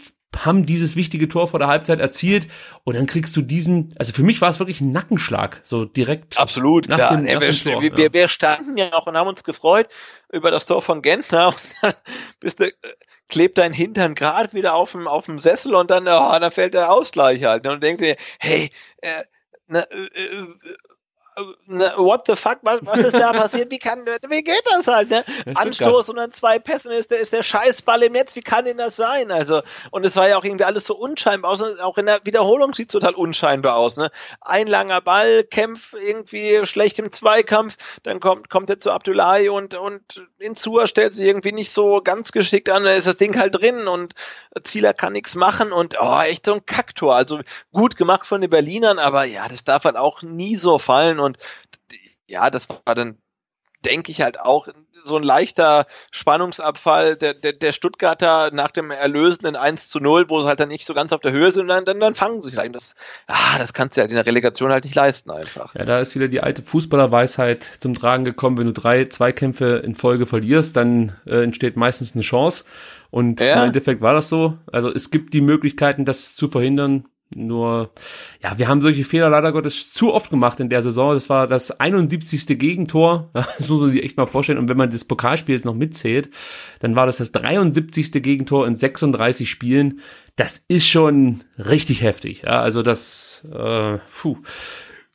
haben 0.43 0.65
dieses 0.65 0.95
wichtige 0.95 1.29
Tor 1.29 1.47
vor 1.47 1.59
der 1.59 1.67
Halbzeit 1.67 1.99
erzielt 1.99 2.47
und 2.83 2.95
dann 2.95 3.05
kriegst 3.05 3.35
du 3.37 3.41
diesen, 3.41 3.93
also 3.97 4.11
für 4.11 4.23
mich 4.23 4.41
war 4.41 4.49
es 4.49 4.59
wirklich 4.59 4.81
ein 4.81 4.89
Nackenschlag, 4.89 5.61
so 5.63 5.85
direkt. 5.85 6.37
Absolut, 6.37 6.89
nach 6.89 6.97
klar. 6.97 7.15
Dem, 7.15 7.25
nach 7.25 7.41
wir, 7.41 7.51
Tor, 7.51 7.81
wir, 7.81 7.91
ja. 7.97 8.13
wir, 8.13 8.27
standen 8.27 8.77
ja 8.77 8.93
auch 8.93 9.07
und 9.07 9.15
haben 9.15 9.27
uns 9.27 9.43
gefreut 9.43 9.87
über 10.31 10.51
das 10.51 10.65
Tor 10.65 10.81
von 10.81 11.01
Gentner 11.01 11.47
und 11.49 11.75
dann 11.81 11.93
bist 12.39 12.59
du, 12.59 12.69
klebt 13.29 13.57
dein 13.57 13.73
Hintern 13.73 14.15
gerade 14.15 14.53
wieder 14.53 14.75
auf 14.75 14.91
dem, 14.91 15.07
auf 15.07 15.25
dem 15.25 15.39
Sessel 15.39 15.75
und 15.75 15.89
dann, 15.91 16.03
oh, 16.03 16.39
dann 16.39 16.51
fällt 16.51 16.73
der 16.73 16.91
Ausgleich 16.91 17.43
halt. 17.43 17.65
Und 17.65 17.83
denkt 17.83 18.01
dir, 18.01 18.15
hey, 18.39 18.71
äh, 19.01 19.23
na, 19.67 19.81
äh, 19.81 20.05
äh 20.05 20.47
what 21.67 22.25
the 22.27 22.35
fuck, 22.35 22.59
was, 22.61 22.79
was 22.83 22.99
ist 22.99 23.13
da 23.13 23.33
passiert? 23.33 23.69
Wie 23.71 23.79
kann, 23.79 24.05
wie 24.05 24.43
geht 24.43 24.63
das 24.71 24.87
halt, 24.87 25.09
ne? 25.09 25.25
Anstoß 25.53 26.09
und 26.09 26.15
dann 26.17 26.31
zwei 26.31 26.59
Pässe 26.59 26.93
ist 26.93 27.11
der, 27.11 27.19
ist 27.19 27.33
der 27.33 27.43
Scheißball 27.43 28.03
im 28.03 28.13
Netz, 28.13 28.35
wie 28.35 28.41
kann 28.41 28.65
denn 28.65 28.77
das 28.77 28.95
sein? 28.95 29.31
Also, 29.31 29.61
und 29.91 30.05
es 30.05 30.15
war 30.15 30.29
ja 30.29 30.37
auch 30.37 30.43
irgendwie 30.43 30.63
alles 30.63 30.85
so 30.85 30.95
unscheinbar 30.95 31.51
aus, 31.51 31.61
auch 31.79 31.97
in 31.97 32.05
der 32.05 32.21
Wiederholung 32.23 32.73
sieht 32.73 32.89
es 32.89 32.93
total 32.93 33.15
unscheinbar 33.15 33.75
aus, 33.75 33.97
ne? 33.97 34.11
Ein 34.41 34.67
langer 34.67 35.01
Ball, 35.01 35.43
Kämpf 35.43 35.93
irgendwie 35.93 36.65
schlecht 36.65 36.99
im 36.99 37.11
Zweikampf, 37.11 37.75
dann 38.03 38.19
kommt, 38.19 38.49
kommt 38.49 38.69
er 38.69 38.79
zu 38.79 38.91
Abdullahi 38.91 39.49
und, 39.49 39.75
und 39.75 40.25
Insua 40.39 40.87
stellt 40.87 41.13
sich 41.13 41.25
irgendwie 41.25 41.51
nicht 41.51 41.73
so 41.73 42.01
ganz 42.01 42.31
geschickt 42.31 42.69
an, 42.69 42.83
da 42.83 42.91
ist 42.91 43.07
das 43.07 43.17
Ding 43.17 43.37
halt 43.37 43.55
drin 43.55 43.87
und 43.87 44.13
Zieler 44.63 44.93
kann 44.93 45.13
nichts 45.13 45.35
machen 45.35 45.73
und, 45.73 45.97
oh, 45.99 46.21
echt 46.21 46.45
so 46.45 46.53
ein 46.53 46.65
Kacktor, 46.65 47.15
also 47.15 47.41
gut 47.73 47.97
gemacht 47.97 48.25
von 48.25 48.39
den 48.39 48.49
Berlinern, 48.49 48.99
aber 48.99 49.25
ja, 49.25 49.47
das 49.49 49.65
darf 49.65 49.83
halt 49.83 49.97
auch 49.97 50.21
nie 50.21 50.55
so 50.55 50.79
fallen 50.79 51.19
und 51.25 51.37
ja, 52.27 52.49
das 52.49 52.69
war 52.69 52.95
dann, 52.95 53.17
denke 53.83 54.11
ich 54.11 54.21
halt 54.21 54.39
auch 54.39 54.67
so 55.03 55.17
ein 55.17 55.23
leichter 55.23 55.85
Spannungsabfall 56.11 57.15
der, 57.15 57.33
der, 57.33 57.53
der 57.53 57.71
Stuttgarter 57.71 58.49
nach 58.51 58.71
dem 58.71 58.91
erlösenden 58.91 59.55
1 59.55 59.89
zu 59.89 59.99
0, 59.99 60.29
wo 60.29 60.39
sie 60.39 60.47
halt 60.47 60.59
dann 60.59 60.69
nicht 60.69 60.85
so 60.85 60.93
ganz 60.93 61.13
auf 61.13 61.21
der 61.21 61.31
Höhe 61.31 61.51
sind, 61.51 61.67
dann, 61.67 61.85
dann, 61.85 61.99
dann 61.99 62.15
fangen 62.15 62.41
sie 62.41 62.49
sich 62.49 62.57
halt. 62.57 62.73
Das, 62.73 62.95
ah, 63.27 63.57
das 63.59 63.73
kannst 63.73 63.95
du 63.95 64.01
ja 64.01 64.07
in 64.07 64.15
der 64.15 64.25
Relegation 64.25 64.71
halt 64.71 64.85
nicht 64.85 64.95
leisten 64.95 65.29
einfach. 65.31 65.75
Ja, 65.75 65.85
da 65.85 65.99
ist 65.99 66.15
wieder 66.15 66.27
die 66.27 66.41
alte 66.41 66.63
Fußballerweisheit 66.63 67.63
zum 67.79 67.93
Tragen 67.93 68.25
gekommen. 68.25 68.57
Wenn 68.57 68.65
du 68.65 68.73
drei 68.73 69.05
Zweikämpfe 69.05 69.77
in 69.77 69.93
Folge 69.93 70.25
verlierst, 70.25 70.75
dann 70.75 71.13
äh, 71.25 71.43
entsteht 71.43 71.77
meistens 71.77 72.13
eine 72.13 72.23
Chance. 72.23 72.63
Und 73.11 73.39
ja. 73.39 73.57
im 73.57 73.67
Endeffekt 73.67 74.01
war 74.01 74.13
das 74.13 74.29
so. 74.29 74.57
Also 74.71 74.91
es 74.91 75.11
gibt 75.11 75.33
die 75.33 75.41
Möglichkeiten, 75.41 76.05
das 76.05 76.35
zu 76.35 76.49
verhindern. 76.49 77.05
Nur, 77.33 77.91
ja, 78.43 78.57
wir 78.57 78.67
haben 78.67 78.81
solche 78.81 79.03
Fehler 79.03 79.29
leider 79.29 79.51
Gottes 79.51 79.91
zu 79.91 80.13
oft 80.13 80.29
gemacht 80.29 80.59
in 80.59 80.69
der 80.69 80.81
Saison. 80.81 81.13
Das 81.15 81.29
war 81.29 81.47
das 81.47 81.79
71. 81.79 82.45
Gegentor. 82.59 83.29
Das 83.57 83.69
muss 83.69 83.79
man 83.79 83.91
sich 83.91 84.03
echt 84.03 84.17
mal 84.17 84.25
vorstellen. 84.25 84.59
Und 84.59 84.69
wenn 84.69 84.77
man 84.77 84.89
das 84.89 85.05
Pokalspiel 85.05 85.55
jetzt 85.55 85.65
noch 85.65 85.73
mitzählt, 85.73 86.29
dann 86.79 86.95
war 86.95 87.05
das 87.05 87.17
das 87.17 87.31
73. 87.31 88.11
Gegentor 88.21 88.67
in 88.67 88.75
36 88.75 89.49
Spielen. 89.49 90.01
Das 90.35 90.63
ist 90.67 90.87
schon 90.87 91.43
richtig 91.57 92.01
heftig. 92.01 92.43
Ja, 92.43 92.61
also 92.61 92.83
das, 92.83 93.45
äh, 93.51 93.97
puh. 94.21 94.37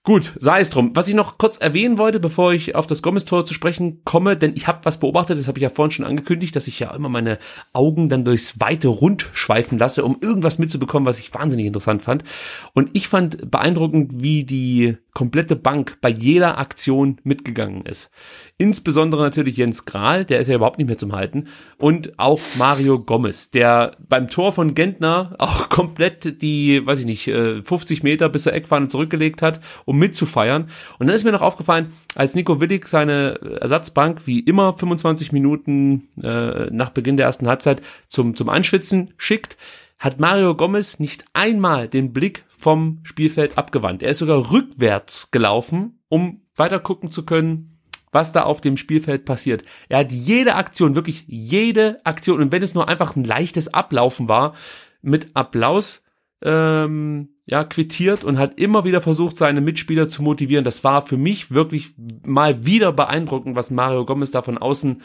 Gut, 0.02 0.32
sei 0.38 0.60
es 0.60 0.70
drum. 0.70 0.92
Was 0.94 1.08
ich 1.08 1.14
noch 1.14 1.36
kurz 1.36 1.58
erwähnen 1.58 1.98
wollte, 1.98 2.20
bevor 2.20 2.54
ich 2.54 2.74
auf 2.74 2.86
das 2.86 3.02
Gomez-Tor 3.02 3.44
zu 3.44 3.52
sprechen 3.52 4.00
komme, 4.04 4.34
denn 4.34 4.56
ich 4.56 4.66
habe 4.66 4.80
was 4.84 4.98
beobachtet, 4.98 5.38
das 5.38 5.46
habe 5.46 5.58
ich 5.58 5.62
ja 5.62 5.68
vorhin 5.68 5.90
schon 5.90 6.06
angekündigt, 6.06 6.56
dass 6.56 6.68
ich 6.68 6.80
ja 6.80 6.94
immer 6.94 7.10
meine 7.10 7.38
Augen 7.74 8.08
dann 8.08 8.24
durchs 8.24 8.58
weite 8.60 8.88
Rund 8.88 9.28
schweifen 9.34 9.76
lasse, 9.76 10.02
um 10.02 10.16
irgendwas 10.22 10.58
mitzubekommen, 10.58 11.06
was 11.06 11.18
ich 11.18 11.34
wahnsinnig 11.34 11.66
interessant 11.66 12.00
fand. 12.00 12.24
Und 12.72 12.88
ich 12.94 13.08
fand 13.08 13.50
beeindruckend, 13.50 14.22
wie 14.22 14.44
die 14.44 14.96
komplette 15.12 15.56
Bank 15.56 15.98
bei 16.00 16.08
jeder 16.08 16.58
Aktion 16.58 17.18
mitgegangen 17.24 17.82
ist. 17.84 18.10
Insbesondere 18.58 19.22
natürlich 19.22 19.56
Jens 19.56 19.84
Grahl, 19.84 20.24
der 20.24 20.40
ist 20.40 20.48
ja 20.48 20.54
überhaupt 20.54 20.78
nicht 20.78 20.86
mehr 20.86 20.98
zum 20.98 21.12
Halten. 21.12 21.48
Und 21.78 22.18
auch 22.18 22.40
Mario 22.58 22.98
Gomez, 22.98 23.50
der 23.50 23.96
beim 24.08 24.28
Tor 24.28 24.52
von 24.52 24.74
Gentner 24.74 25.34
auch 25.38 25.68
komplett 25.68 26.42
die, 26.42 26.84
weiß 26.86 27.00
ich 27.00 27.06
nicht, 27.06 27.24
50 27.24 28.00
äh, 28.00 28.02
Meter 28.02 28.28
bis 28.28 28.44
zur 28.44 28.52
Eckfahne 28.52 28.88
zurückgelegt 28.88 29.42
hat, 29.42 29.60
um 29.84 29.98
mitzufeiern. 29.98 30.68
Und 30.98 31.06
dann 31.06 31.14
ist 31.14 31.24
mir 31.24 31.32
noch 31.32 31.42
aufgefallen, 31.42 31.92
als 32.14 32.34
Nico 32.34 32.60
Willig 32.60 32.86
seine 32.86 33.40
Ersatzbank 33.60 34.26
wie 34.26 34.40
immer 34.40 34.76
25 34.76 35.32
Minuten 35.32 36.08
äh, 36.22 36.66
nach 36.70 36.90
Beginn 36.90 37.16
der 37.16 37.26
ersten 37.26 37.48
Halbzeit 37.48 37.82
zum, 38.08 38.36
zum 38.36 38.48
Anschwitzen 38.48 39.14
schickt, 39.16 39.56
hat 39.98 40.18
Mario 40.18 40.54
Gomez 40.54 40.98
nicht 40.98 41.24
einmal 41.34 41.86
den 41.86 42.12
Blick 42.12 42.44
vom 42.60 43.00
Spielfeld 43.02 43.58
abgewandt. 43.58 44.02
Er 44.02 44.10
ist 44.10 44.18
sogar 44.18 44.52
rückwärts 44.52 45.30
gelaufen, 45.30 46.02
um 46.08 46.42
weiter 46.54 46.78
gucken 46.78 47.10
zu 47.10 47.24
können, 47.24 47.78
was 48.12 48.32
da 48.32 48.42
auf 48.42 48.60
dem 48.60 48.76
Spielfeld 48.76 49.24
passiert. 49.24 49.64
Er 49.88 49.98
hat 49.98 50.12
jede 50.12 50.56
Aktion, 50.56 50.94
wirklich 50.94 51.24
jede 51.26 52.04
Aktion, 52.04 52.40
und 52.40 52.52
wenn 52.52 52.62
es 52.62 52.74
nur 52.74 52.88
einfach 52.88 53.16
ein 53.16 53.24
leichtes 53.24 53.72
Ablaufen 53.72 54.28
war, 54.28 54.54
mit 55.00 55.30
Applaus 55.34 56.02
ähm, 56.42 57.30
ja, 57.46 57.64
quittiert 57.64 58.24
und 58.24 58.38
hat 58.38 58.58
immer 58.58 58.84
wieder 58.84 59.00
versucht, 59.00 59.36
seine 59.36 59.60
Mitspieler 59.60 60.08
zu 60.08 60.22
motivieren. 60.22 60.64
Das 60.64 60.84
war 60.84 61.02
für 61.02 61.16
mich 61.16 61.50
wirklich 61.50 61.94
mal 62.24 62.64
wieder 62.64 62.92
beeindruckend, 62.92 63.56
was 63.56 63.70
Mario 63.70 64.04
Gomez 64.04 64.30
da 64.30 64.42
von 64.42 64.58
außen 64.58 65.02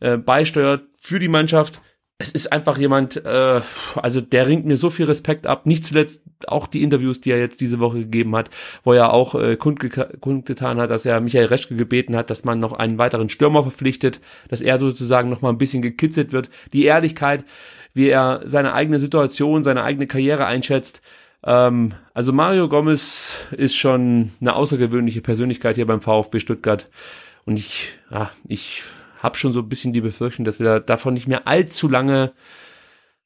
äh, 0.00 0.16
beisteuert 0.16 0.84
für 0.98 1.18
die 1.18 1.28
Mannschaft. 1.28 1.80
Es 2.22 2.32
ist 2.32 2.52
einfach 2.52 2.76
jemand, 2.76 3.24
äh, 3.24 3.62
also 3.96 4.20
der 4.20 4.46
ringt 4.46 4.66
mir 4.66 4.76
so 4.76 4.90
viel 4.90 5.06
Respekt 5.06 5.46
ab. 5.46 5.64
Nicht 5.64 5.86
zuletzt 5.86 6.22
auch 6.48 6.66
die 6.66 6.82
Interviews, 6.82 7.22
die 7.22 7.30
er 7.30 7.38
jetzt 7.38 7.62
diese 7.62 7.80
Woche 7.80 8.00
gegeben 8.00 8.36
hat, 8.36 8.50
wo 8.84 8.92
er 8.92 9.14
auch 9.14 9.34
äh, 9.34 9.56
kundgetan 9.56 10.78
hat, 10.78 10.90
dass 10.90 11.06
er 11.06 11.22
Michael 11.22 11.46
Reschke 11.46 11.76
gebeten 11.76 12.14
hat, 12.14 12.28
dass 12.28 12.44
man 12.44 12.60
noch 12.60 12.74
einen 12.74 12.98
weiteren 12.98 13.30
Stürmer 13.30 13.62
verpflichtet, 13.62 14.20
dass 14.48 14.60
er 14.60 14.78
sozusagen 14.78 15.30
noch 15.30 15.40
mal 15.40 15.48
ein 15.48 15.56
bisschen 15.56 15.80
gekitzelt 15.80 16.32
wird. 16.32 16.50
Die 16.74 16.84
Ehrlichkeit, 16.84 17.42
wie 17.94 18.10
er 18.10 18.42
seine 18.44 18.74
eigene 18.74 18.98
Situation, 18.98 19.64
seine 19.64 19.82
eigene 19.82 20.06
Karriere 20.06 20.44
einschätzt. 20.44 21.00
Ähm, 21.42 21.94
also 22.12 22.34
Mario 22.34 22.68
Gomez 22.68 23.38
ist 23.52 23.76
schon 23.76 24.32
eine 24.42 24.56
außergewöhnliche 24.56 25.22
Persönlichkeit 25.22 25.76
hier 25.76 25.86
beim 25.86 26.02
VfB 26.02 26.40
Stuttgart. 26.40 26.86
Und 27.46 27.56
ich, 27.56 27.94
ja, 28.10 28.30
ich 28.46 28.82
habe 29.20 29.36
schon 29.36 29.52
so 29.52 29.60
ein 29.60 29.68
bisschen 29.68 29.92
die 29.92 30.00
Befürchtung, 30.00 30.44
dass 30.44 30.58
wir 30.58 30.80
davon 30.80 31.14
nicht 31.14 31.28
mehr 31.28 31.46
allzu 31.46 31.88
lange 31.88 32.32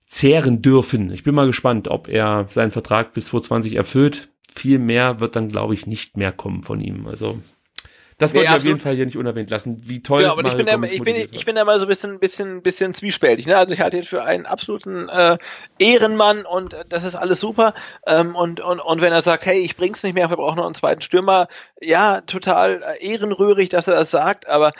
zehren 0.06 0.60
dürfen. 0.62 1.12
Ich 1.12 1.22
bin 1.22 1.34
mal 1.34 1.46
gespannt, 1.46 1.88
ob 1.88 2.08
er 2.08 2.46
seinen 2.50 2.70
Vertrag 2.70 3.14
bis 3.14 3.26
2020 3.26 3.74
erfüllt. 3.74 4.28
Viel 4.54 4.78
mehr 4.78 5.20
wird 5.20 5.34
dann, 5.34 5.48
glaube 5.48 5.74
ich, 5.74 5.86
nicht 5.86 6.16
mehr 6.16 6.30
kommen 6.30 6.62
von 6.62 6.80
ihm. 6.80 7.06
Also 7.06 7.40
das 8.18 8.32
wollte 8.32 8.48
nee, 8.48 8.54
ich 8.54 8.60
auf 8.60 8.66
jeden 8.66 8.78
Fall 8.78 8.94
hier 8.94 9.06
nicht 9.06 9.16
unerwähnt 9.16 9.50
lassen. 9.50 9.80
Wie 9.82 10.00
toll. 10.00 10.22
Ja, 10.22 10.30
aber 10.30 10.46
ich 10.46 10.56
bin, 10.56 10.68
immer, 10.68 10.86
ich, 10.86 11.02
bin, 11.02 11.16
ich 11.16 11.44
bin 11.44 11.56
immer 11.56 11.78
so 11.80 11.86
ein 11.86 11.88
bisschen, 11.88 12.20
bisschen, 12.20 12.62
bisschen 12.62 12.94
zwiespältig. 12.94 13.46
Ne? 13.46 13.56
Also 13.56 13.74
ich 13.74 13.80
halte 13.80 13.96
ihn 13.96 14.04
für 14.04 14.22
einen 14.22 14.46
absoluten 14.46 15.08
äh, 15.08 15.36
Ehrenmann 15.80 16.46
und 16.46 16.74
äh, 16.74 16.84
das 16.88 17.02
ist 17.02 17.16
alles 17.16 17.40
super. 17.40 17.74
Ähm, 18.06 18.36
und, 18.36 18.60
und, 18.60 18.78
und 18.78 19.00
wenn 19.00 19.12
er 19.12 19.20
sagt, 19.20 19.46
hey, 19.46 19.58
ich 19.58 19.76
bring's 19.76 20.04
nicht 20.04 20.14
mehr, 20.14 20.30
wir 20.30 20.36
brauchen 20.36 20.58
noch 20.58 20.66
einen 20.66 20.76
zweiten 20.76 21.00
Stürmer, 21.00 21.48
ja, 21.80 22.20
total 22.20 22.84
äh, 23.00 23.04
ehrenrührig, 23.04 23.68
dass 23.70 23.88
er 23.88 23.94
das 23.94 24.12
sagt, 24.12 24.46
aber 24.46 24.72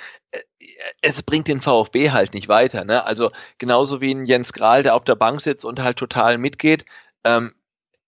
es 1.02 1.22
bringt 1.22 1.48
den 1.48 1.60
VfB 1.60 2.10
halt 2.10 2.34
nicht 2.34 2.48
weiter. 2.48 2.84
Ne? 2.84 3.04
Also 3.04 3.30
genauso 3.58 4.00
wie 4.00 4.12
ein 4.14 4.26
Jens 4.26 4.52
Grahl, 4.52 4.82
der 4.82 4.94
auf 4.94 5.04
der 5.04 5.16
Bank 5.16 5.40
sitzt 5.40 5.64
und 5.64 5.80
halt 5.80 5.98
total 5.98 6.38
mitgeht. 6.38 6.84
Ähm, 7.24 7.54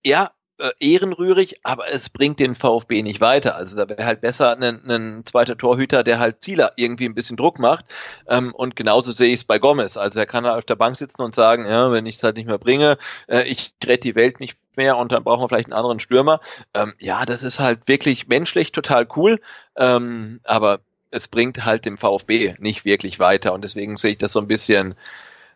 ja, 0.04 0.32
äh, 0.58 0.70
ehrenrührig, 0.80 1.56
aber 1.64 1.90
es 1.90 2.08
bringt 2.08 2.40
den 2.40 2.54
VfB 2.54 3.02
nicht 3.02 3.20
weiter. 3.20 3.56
Also 3.56 3.76
da 3.76 3.88
wäre 3.88 4.06
halt 4.06 4.22
besser 4.22 4.56
ein, 4.56 4.88
ein 4.88 5.26
zweiter 5.26 5.58
Torhüter, 5.58 6.02
der 6.02 6.18
halt 6.18 6.42
Zieler 6.42 6.72
irgendwie 6.76 7.04
ein 7.06 7.14
bisschen 7.14 7.36
Druck 7.36 7.58
macht. 7.58 7.84
Ähm, 8.26 8.54
und 8.54 8.74
genauso 8.74 9.12
sehe 9.12 9.28
ich 9.28 9.40
es 9.40 9.44
bei 9.44 9.58
Gomez. 9.58 9.96
Also 9.98 10.18
er 10.18 10.26
kann 10.26 10.46
halt 10.46 10.56
auf 10.56 10.64
der 10.64 10.76
Bank 10.76 10.96
sitzen 10.96 11.22
und 11.22 11.34
sagen, 11.34 11.66
ja, 11.66 11.90
wenn 11.92 12.06
ich 12.06 12.16
es 12.16 12.22
halt 12.22 12.36
nicht 12.36 12.46
mehr 12.46 12.58
bringe, 12.58 12.96
äh, 13.28 13.42
ich 13.42 13.74
rette 13.84 14.08
die 14.08 14.14
Welt 14.14 14.40
nicht 14.40 14.56
mehr 14.76 14.96
und 14.96 15.12
dann 15.12 15.24
brauchen 15.24 15.42
wir 15.42 15.48
vielleicht 15.48 15.66
einen 15.66 15.78
anderen 15.78 16.00
Stürmer. 16.00 16.40
Ähm, 16.74 16.94
ja, 16.98 17.26
das 17.26 17.42
ist 17.42 17.60
halt 17.60 17.88
wirklich 17.88 18.28
menschlich 18.28 18.72
total 18.72 19.06
cool, 19.14 19.40
ähm, 19.76 20.40
aber 20.44 20.80
es 21.10 21.28
bringt 21.28 21.64
halt 21.64 21.84
dem 21.84 21.96
VfB 21.96 22.54
nicht 22.58 22.84
wirklich 22.84 23.18
weiter 23.18 23.52
und 23.52 23.62
deswegen 23.62 23.96
sehe 23.96 24.12
ich 24.12 24.18
das 24.18 24.32
so 24.32 24.40
ein 24.40 24.48
bisschen, 24.48 24.94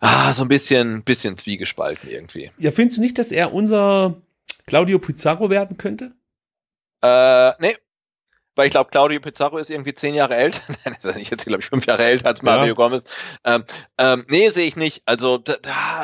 ah, 0.01 0.33
so 0.33 0.43
ein 0.43 0.49
bisschen, 0.49 1.03
bisschen 1.03 1.37
zwiegespalten 1.37 2.11
irgendwie. 2.11 2.51
Ja, 2.59 2.71
findest 2.71 2.99
du 2.99 3.03
nicht, 3.03 3.19
dass 3.19 3.33
er 3.33 3.53
unser 3.53 4.17
Claudio 4.67 4.99
Pizarro 4.99 5.51
werden 5.51 5.77
könnte? 5.77 6.13
Äh, 7.03 7.53
nee. 7.61 7.77
Weil 8.61 8.67
ich 8.67 8.73
glaube, 8.73 8.91
Claudio 8.91 9.19
Pizarro 9.21 9.57
ist 9.57 9.71
irgendwie 9.71 9.95
zehn 9.95 10.13
Jahre 10.13 10.37
älter. 10.37 10.61
Nein, 10.85 10.95
ist 10.99 11.07
er 11.07 11.15
nicht 11.15 11.31
jetzt, 11.31 11.47
glaube 11.47 11.63
ich, 11.63 11.71
fünf 11.71 11.87
Jahre 11.87 12.05
älter 12.05 12.27
als 12.27 12.43
Mario 12.43 12.67
ja. 12.67 12.73
Gomez. 12.75 13.05
Ähm, 13.43 13.65
ähm, 13.97 14.27
nee, 14.29 14.51
sehe 14.51 14.67
ich 14.67 14.77
nicht. 14.77 15.01
Also, 15.07 15.39
da, 15.39 15.57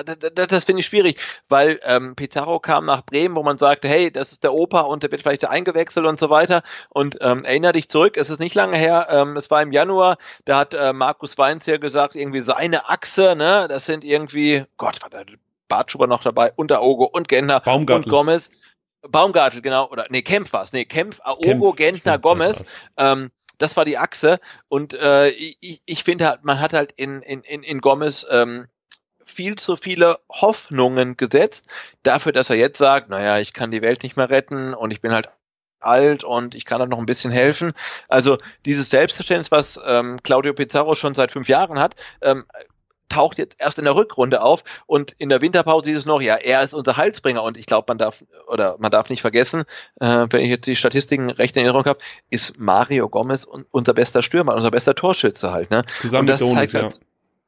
da, 0.02 0.14
da, 0.14 0.46
das 0.46 0.64
finde 0.64 0.80
ich 0.80 0.86
schwierig, 0.86 1.20
weil 1.50 1.78
ähm, 1.84 2.16
Pizarro 2.16 2.58
kam 2.58 2.86
nach 2.86 3.04
Bremen, 3.04 3.34
wo 3.34 3.42
man 3.42 3.58
sagte, 3.58 3.88
hey, 3.88 4.10
das 4.10 4.32
ist 4.32 4.42
der 4.42 4.54
Opa 4.54 4.80
und 4.80 5.02
der 5.02 5.10
wird 5.10 5.20
vielleicht 5.20 5.46
eingewechselt 5.46 6.06
und 6.06 6.18
so 6.18 6.30
weiter. 6.30 6.62
Und 6.88 7.18
ähm, 7.20 7.44
erinnere 7.44 7.72
dich 7.72 7.90
zurück, 7.90 8.16
es 8.16 8.30
ist 8.30 8.38
nicht 8.38 8.54
lange 8.54 8.78
her, 8.78 9.08
ähm, 9.10 9.36
es 9.36 9.50
war 9.50 9.60
im 9.60 9.70
Januar, 9.70 10.16
da 10.46 10.56
hat 10.56 10.72
äh, 10.72 10.94
Markus 10.94 11.36
Weinz 11.36 11.66
ja 11.66 11.76
gesagt, 11.76 12.16
irgendwie 12.16 12.40
seine 12.40 12.88
Achse, 12.88 13.36
ne, 13.36 13.66
das 13.68 13.84
sind 13.84 14.02
irgendwie, 14.02 14.64
Gott, 14.78 15.02
war 15.02 15.10
der 15.10 15.26
Bartschuber 15.68 16.06
noch 16.06 16.22
dabei, 16.22 16.54
Unterogo 16.56 17.04
und 17.04 17.28
Gentner 17.28 17.60
und 17.66 18.08
Gomez. 18.08 18.50
Baumgartel, 19.10 19.62
genau, 19.62 19.88
oder 19.90 20.06
nee, 20.10 20.22
Kempf 20.22 20.52
war's, 20.52 20.72
nee, 20.72 20.84
Kempf, 20.84 21.20
Aogo, 21.22 21.72
Kempf, 21.72 21.76
Gentner, 21.76 22.18
Gomez. 22.18 22.58
Das, 22.58 22.72
ähm, 22.96 23.30
das 23.58 23.76
war 23.76 23.84
die 23.84 23.98
Achse. 23.98 24.38
Und 24.68 24.94
äh, 24.94 25.28
ich, 25.28 25.82
ich 25.84 26.04
finde 26.04 26.26
halt, 26.26 26.44
man 26.44 26.60
hat 26.60 26.72
halt 26.72 26.92
in, 26.96 27.22
in, 27.22 27.42
in, 27.42 27.62
in 27.62 27.80
Gomez 27.80 28.26
ähm, 28.30 28.66
viel 29.24 29.56
zu 29.56 29.76
viele 29.76 30.20
Hoffnungen 30.30 31.16
gesetzt, 31.16 31.68
dafür, 32.02 32.32
dass 32.32 32.50
er 32.50 32.56
jetzt 32.56 32.78
sagt, 32.78 33.10
naja, 33.10 33.38
ich 33.38 33.52
kann 33.52 33.70
die 33.70 33.82
Welt 33.82 34.02
nicht 34.02 34.16
mehr 34.16 34.30
retten 34.30 34.72
und 34.72 34.90
ich 34.92 35.00
bin 35.00 35.12
halt 35.12 35.30
alt 35.80 36.24
und 36.24 36.54
ich 36.54 36.64
kann 36.64 36.80
da 36.80 36.86
noch 36.86 36.98
ein 36.98 37.06
bisschen 37.06 37.30
helfen. 37.30 37.72
Also 38.08 38.38
dieses 38.64 38.90
Selbstverständnis, 38.90 39.50
was 39.50 39.80
ähm, 39.84 40.22
Claudio 40.22 40.54
Pizarro 40.54 40.94
schon 40.94 41.14
seit 41.14 41.30
fünf 41.30 41.48
Jahren 41.48 41.78
hat, 41.78 41.96
ähm, 42.22 42.44
taucht 43.08 43.38
jetzt 43.38 43.56
erst 43.58 43.78
in 43.78 43.84
der 43.84 43.94
Rückrunde 43.94 44.42
auf 44.42 44.64
und 44.86 45.12
in 45.18 45.28
der 45.28 45.40
Winterpause 45.40 45.90
ist 45.90 45.98
es 46.00 46.06
noch, 46.06 46.20
ja, 46.20 46.34
er 46.36 46.62
ist 46.62 46.74
unser 46.74 46.96
Heilsbringer 46.96 47.42
und 47.42 47.56
ich 47.56 47.66
glaube, 47.66 47.86
man 47.88 47.98
darf 47.98 48.24
oder 48.48 48.76
man 48.78 48.90
darf 48.90 49.10
nicht 49.10 49.20
vergessen, 49.20 49.64
äh, 50.00 50.26
wenn 50.30 50.40
ich 50.40 50.48
jetzt 50.48 50.66
die 50.66 50.76
Statistiken 50.76 51.30
recht 51.30 51.56
in 51.56 51.62
Erinnerung 51.62 51.86
habe, 51.86 51.98
ist 52.30 52.58
Mario 52.58 53.08
Gomez 53.08 53.46
unser 53.70 53.94
bester 53.94 54.22
Stürmer, 54.22 54.54
unser 54.54 54.70
bester 54.70 54.94
Torschütze 54.94 55.52
halt, 55.52 55.70
ne? 55.70 55.84
Zusammen 56.00 56.22
und 56.22 56.26
das 56.28 56.40
mit 56.40 56.50
Donis, 56.50 56.74
halt, 56.74 56.92
ja. 56.92 56.98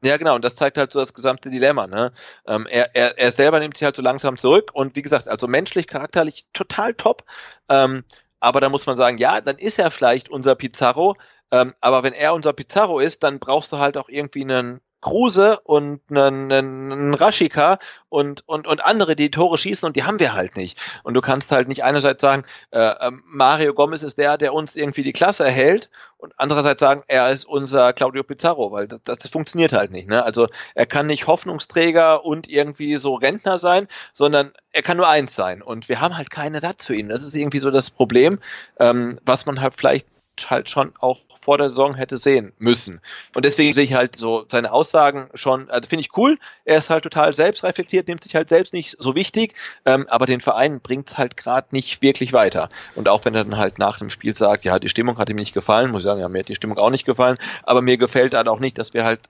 Ja, 0.04 0.16
genau, 0.16 0.36
und 0.36 0.44
das 0.44 0.54
zeigt 0.54 0.78
halt 0.78 0.92
so 0.92 1.00
das 1.00 1.12
gesamte 1.12 1.50
Dilemma. 1.50 1.88
Ne? 1.88 2.12
Ähm, 2.46 2.68
er, 2.70 2.94
er, 2.94 3.18
er 3.18 3.32
selber 3.32 3.58
nimmt 3.58 3.76
sich 3.76 3.84
halt 3.84 3.96
so 3.96 4.02
langsam 4.02 4.38
zurück 4.38 4.70
und 4.72 4.94
wie 4.94 5.02
gesagt, 5.02 5.26
also 5.26 5.48
menschlich, 5.48 5.88
charakterlich 5.88 6.46
total 6.52 6.94
top. 6.94 7.24
Ähm, 7.68 8.04
aber 8.38 8.60
da 8.60 8.68
muss 8.68 8.86
man 8.86 8.96
sagen, 8.96 9.18
ja, 9.18 9.40
dann 9.40 9.58
ist 9.58 9.78
er 9.80 9.90
vielleicht 9.90 10.28
unser 10.28 10.54
Pizarro, 10.54 11.16
ähm, 11.50 11.74
aber 11.80 12.02
wenn 12.04 12.12
er 12.12 12.34
unser 12.34 12.52
Pizarro 12.52 13.00
ist, 13.00 13.22
dann 13.24 13.40
brauchst 13.40 13.72
du 13.72 13.78
halt 13.78 13.96
auch 13.96 14.08
irgendwie 14.08 14.42
einen 14.42 14.80
Kruse 15.00 15.60
und 15.60 16.00
einen, 16.10 16.50
einen 16.50 17.14
Rashika 17.14 17.78
und, 18.08 18.42
und, 18.48 18.66
und 18.66 18.84
andere, 18.84 19.14
die 19.14 19.30
Tore 19.30 19.56
schießen 19.56 19.86
und 19.86 19.96
die 19.96 20.04
haben 20.04 20.18
wir 20.18 20.32
halt 20.32 20.56
nicht. 20.56 20.78
Und 21.04 21.14
du 21.14 21.20
kannst 21.20 21.52
halt 21.52 21.68
nicht 21.68 21.84
einerseits 21.84 22.20
sagen, 22.20 22.44
äh, 22.70 22.94
ähm, 23.00 23.22
Mario 23.26 23.74
Gomez 23.74 24.02
ist 24.02 24.18
der, 24.18 24.38
der 24.38 24.52
uns 24.54 24.76
irgendwie 24.76 25.02
die 25.02 25.12
Klasse 25.12 25.44
erhält 25.44 25.90
und 26.16 26.32
andererseits 26.36 26.80
sagen, 26.80 27.04
er 27.06 27.30
ist 27.30 27.44
unser 27.44 27.92
Claudio 27.92 28.24
Pizarro, 28.24 28.72
weil 28.72 28.88
das, 28.88 29.00
das, 29.04 29.18
das 29.18 29.30
funktioniert 29.30 29.72
halt 29.72 29.92
nicht. 29.92 30.08
Ne? 30.08 30.24
Also 30.24 30.48
er 30.74 30.86
kann 30.86 31.06
nicht 31.06 31.26
Hoffnungsträger 31.26 32.24
und 32.24 32.48
irgendwie 32.48 32.96
so 32.96 33.14
Rentner 33.14 33.58
sein, 33.58 33.86
sondern 34.12 34.52
er 34.72 34.82
kann 34.82 34.96
nur 34.96 35.08
eins 35.08 35.36
sein. 35.36 35.62
Und 35.62 35.88
wir 35.88 36.00
haben 36.00 36.16
halt 36.16 36.30
keinen 36.30 36.54
Ersatz 36.54 36.84
für 36.84 36.96
ihn. 36.96 37.08
Das 37.08 37.22
ist 37.22 37.34
irgendwie 37.34 37.60
so 37.60 37.70
das 37.70 37.90
Problem, 37.90 38.40
ähm, 38.80 39.20
was 39.24 39.46
man 39.46 39.60
halt 39.60 39.74
vielleicht 39.76 40.08
halt 40.46 40.70
schon 40.70 40.92
auch 41.00 41.27
vor 41.48 41.56
der 41.56 41.70
Saison 41.70 41.94
hätte 41.94 42.18
sehen 42.18 42.52
müssen. 42.58 43.00
Und 43.34 43.46
deswegen 43.46 43.72
sehe 43.72 43.84
ich 43.84 43.94
halt 43.94 44.16
so 44.16 44.44
seine 44.48 44.70
Aussagen 44.70 45.30
schon, 45.32 45.70
also 45.70 45.88
finde 45.88 46.02
ich 46.02 46.14
cool. 46.14 46.36
Er 46.66 46.76
ist 46.76 46.90
halt 46.90 47.04
total 47.04 47.34
selbstreflektiert, 47.34 48.06
nimmt 48.06 48.22
sich 48.22 48.34
halt 48.34 48.50
selbst 48.50 48.74
nicht 48.74 48.96
so 48.98 49.14
wichtig, 49.14 49.54
ähm, 49.86 50.06
aber 50.10 50.26
den 50.26 50.42
Verein 50.42 50.82
bringt 50.82 51.08
es 51.08 51.16
halt 51.16 51.38
gerade 51.38 51.68
nicht 51.70 52.02
wirklich 52.02 52.34
weiter. 52.34 52.68
Und 52.96 53.08
auch 53.08 53.24
wenn 53.24 53.34
er 53.34 53.44
dann 53.44 53.56
halt 53.56 53.78
nach 53.78 53.98
dem 53.98 54.10
Spiel 54.10 54.34
sagt, 54.34 54.66
ja, 54.66 54.78
die 54.78 54.90
Stimmung 54.90 55.16
hat 55.16 55.30
ihm 55.30 55.36
nicht 55.36 55.54
gefallen, 55.54 55.90
muss 55.90 56.02
ich 56.02 56.04
sagen, 56.04 56.20
ja, 56.20 56.28
mir 56.28 56.40
hat 56.40 56.50
die 56.50 56.54
Stimmung 56.54 56.76
auch 56.76 56.90
nicht 56.90 57.06
gefallen, 57.06 57.38
aber 57.62 57.80
mir 57.80 57.96
gefällt 57.96 58.34
halt 58.34 58.46
auch 58.46 58.60
nicht, 58.60 58.76
dass 58.76 58.92
wir 58.92 59.04
halt 59.04 59.20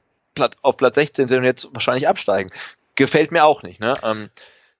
auf 0.62 0.76
Platz 0.76 0.96
16 0.96 1.28
sind 1.28 1.38
und 1.38 1.44
jetzt 1.44 1.72
wahrscheinlich 1.72 2.08
absteigen. 2.08 2.50
Gefällt 2.96 3.30
mir 3.30 3.44
auch 3.44 3.62
nicht, 3.62 3.78
ne? 3.78 3.94
Ähm, 4.02 4.28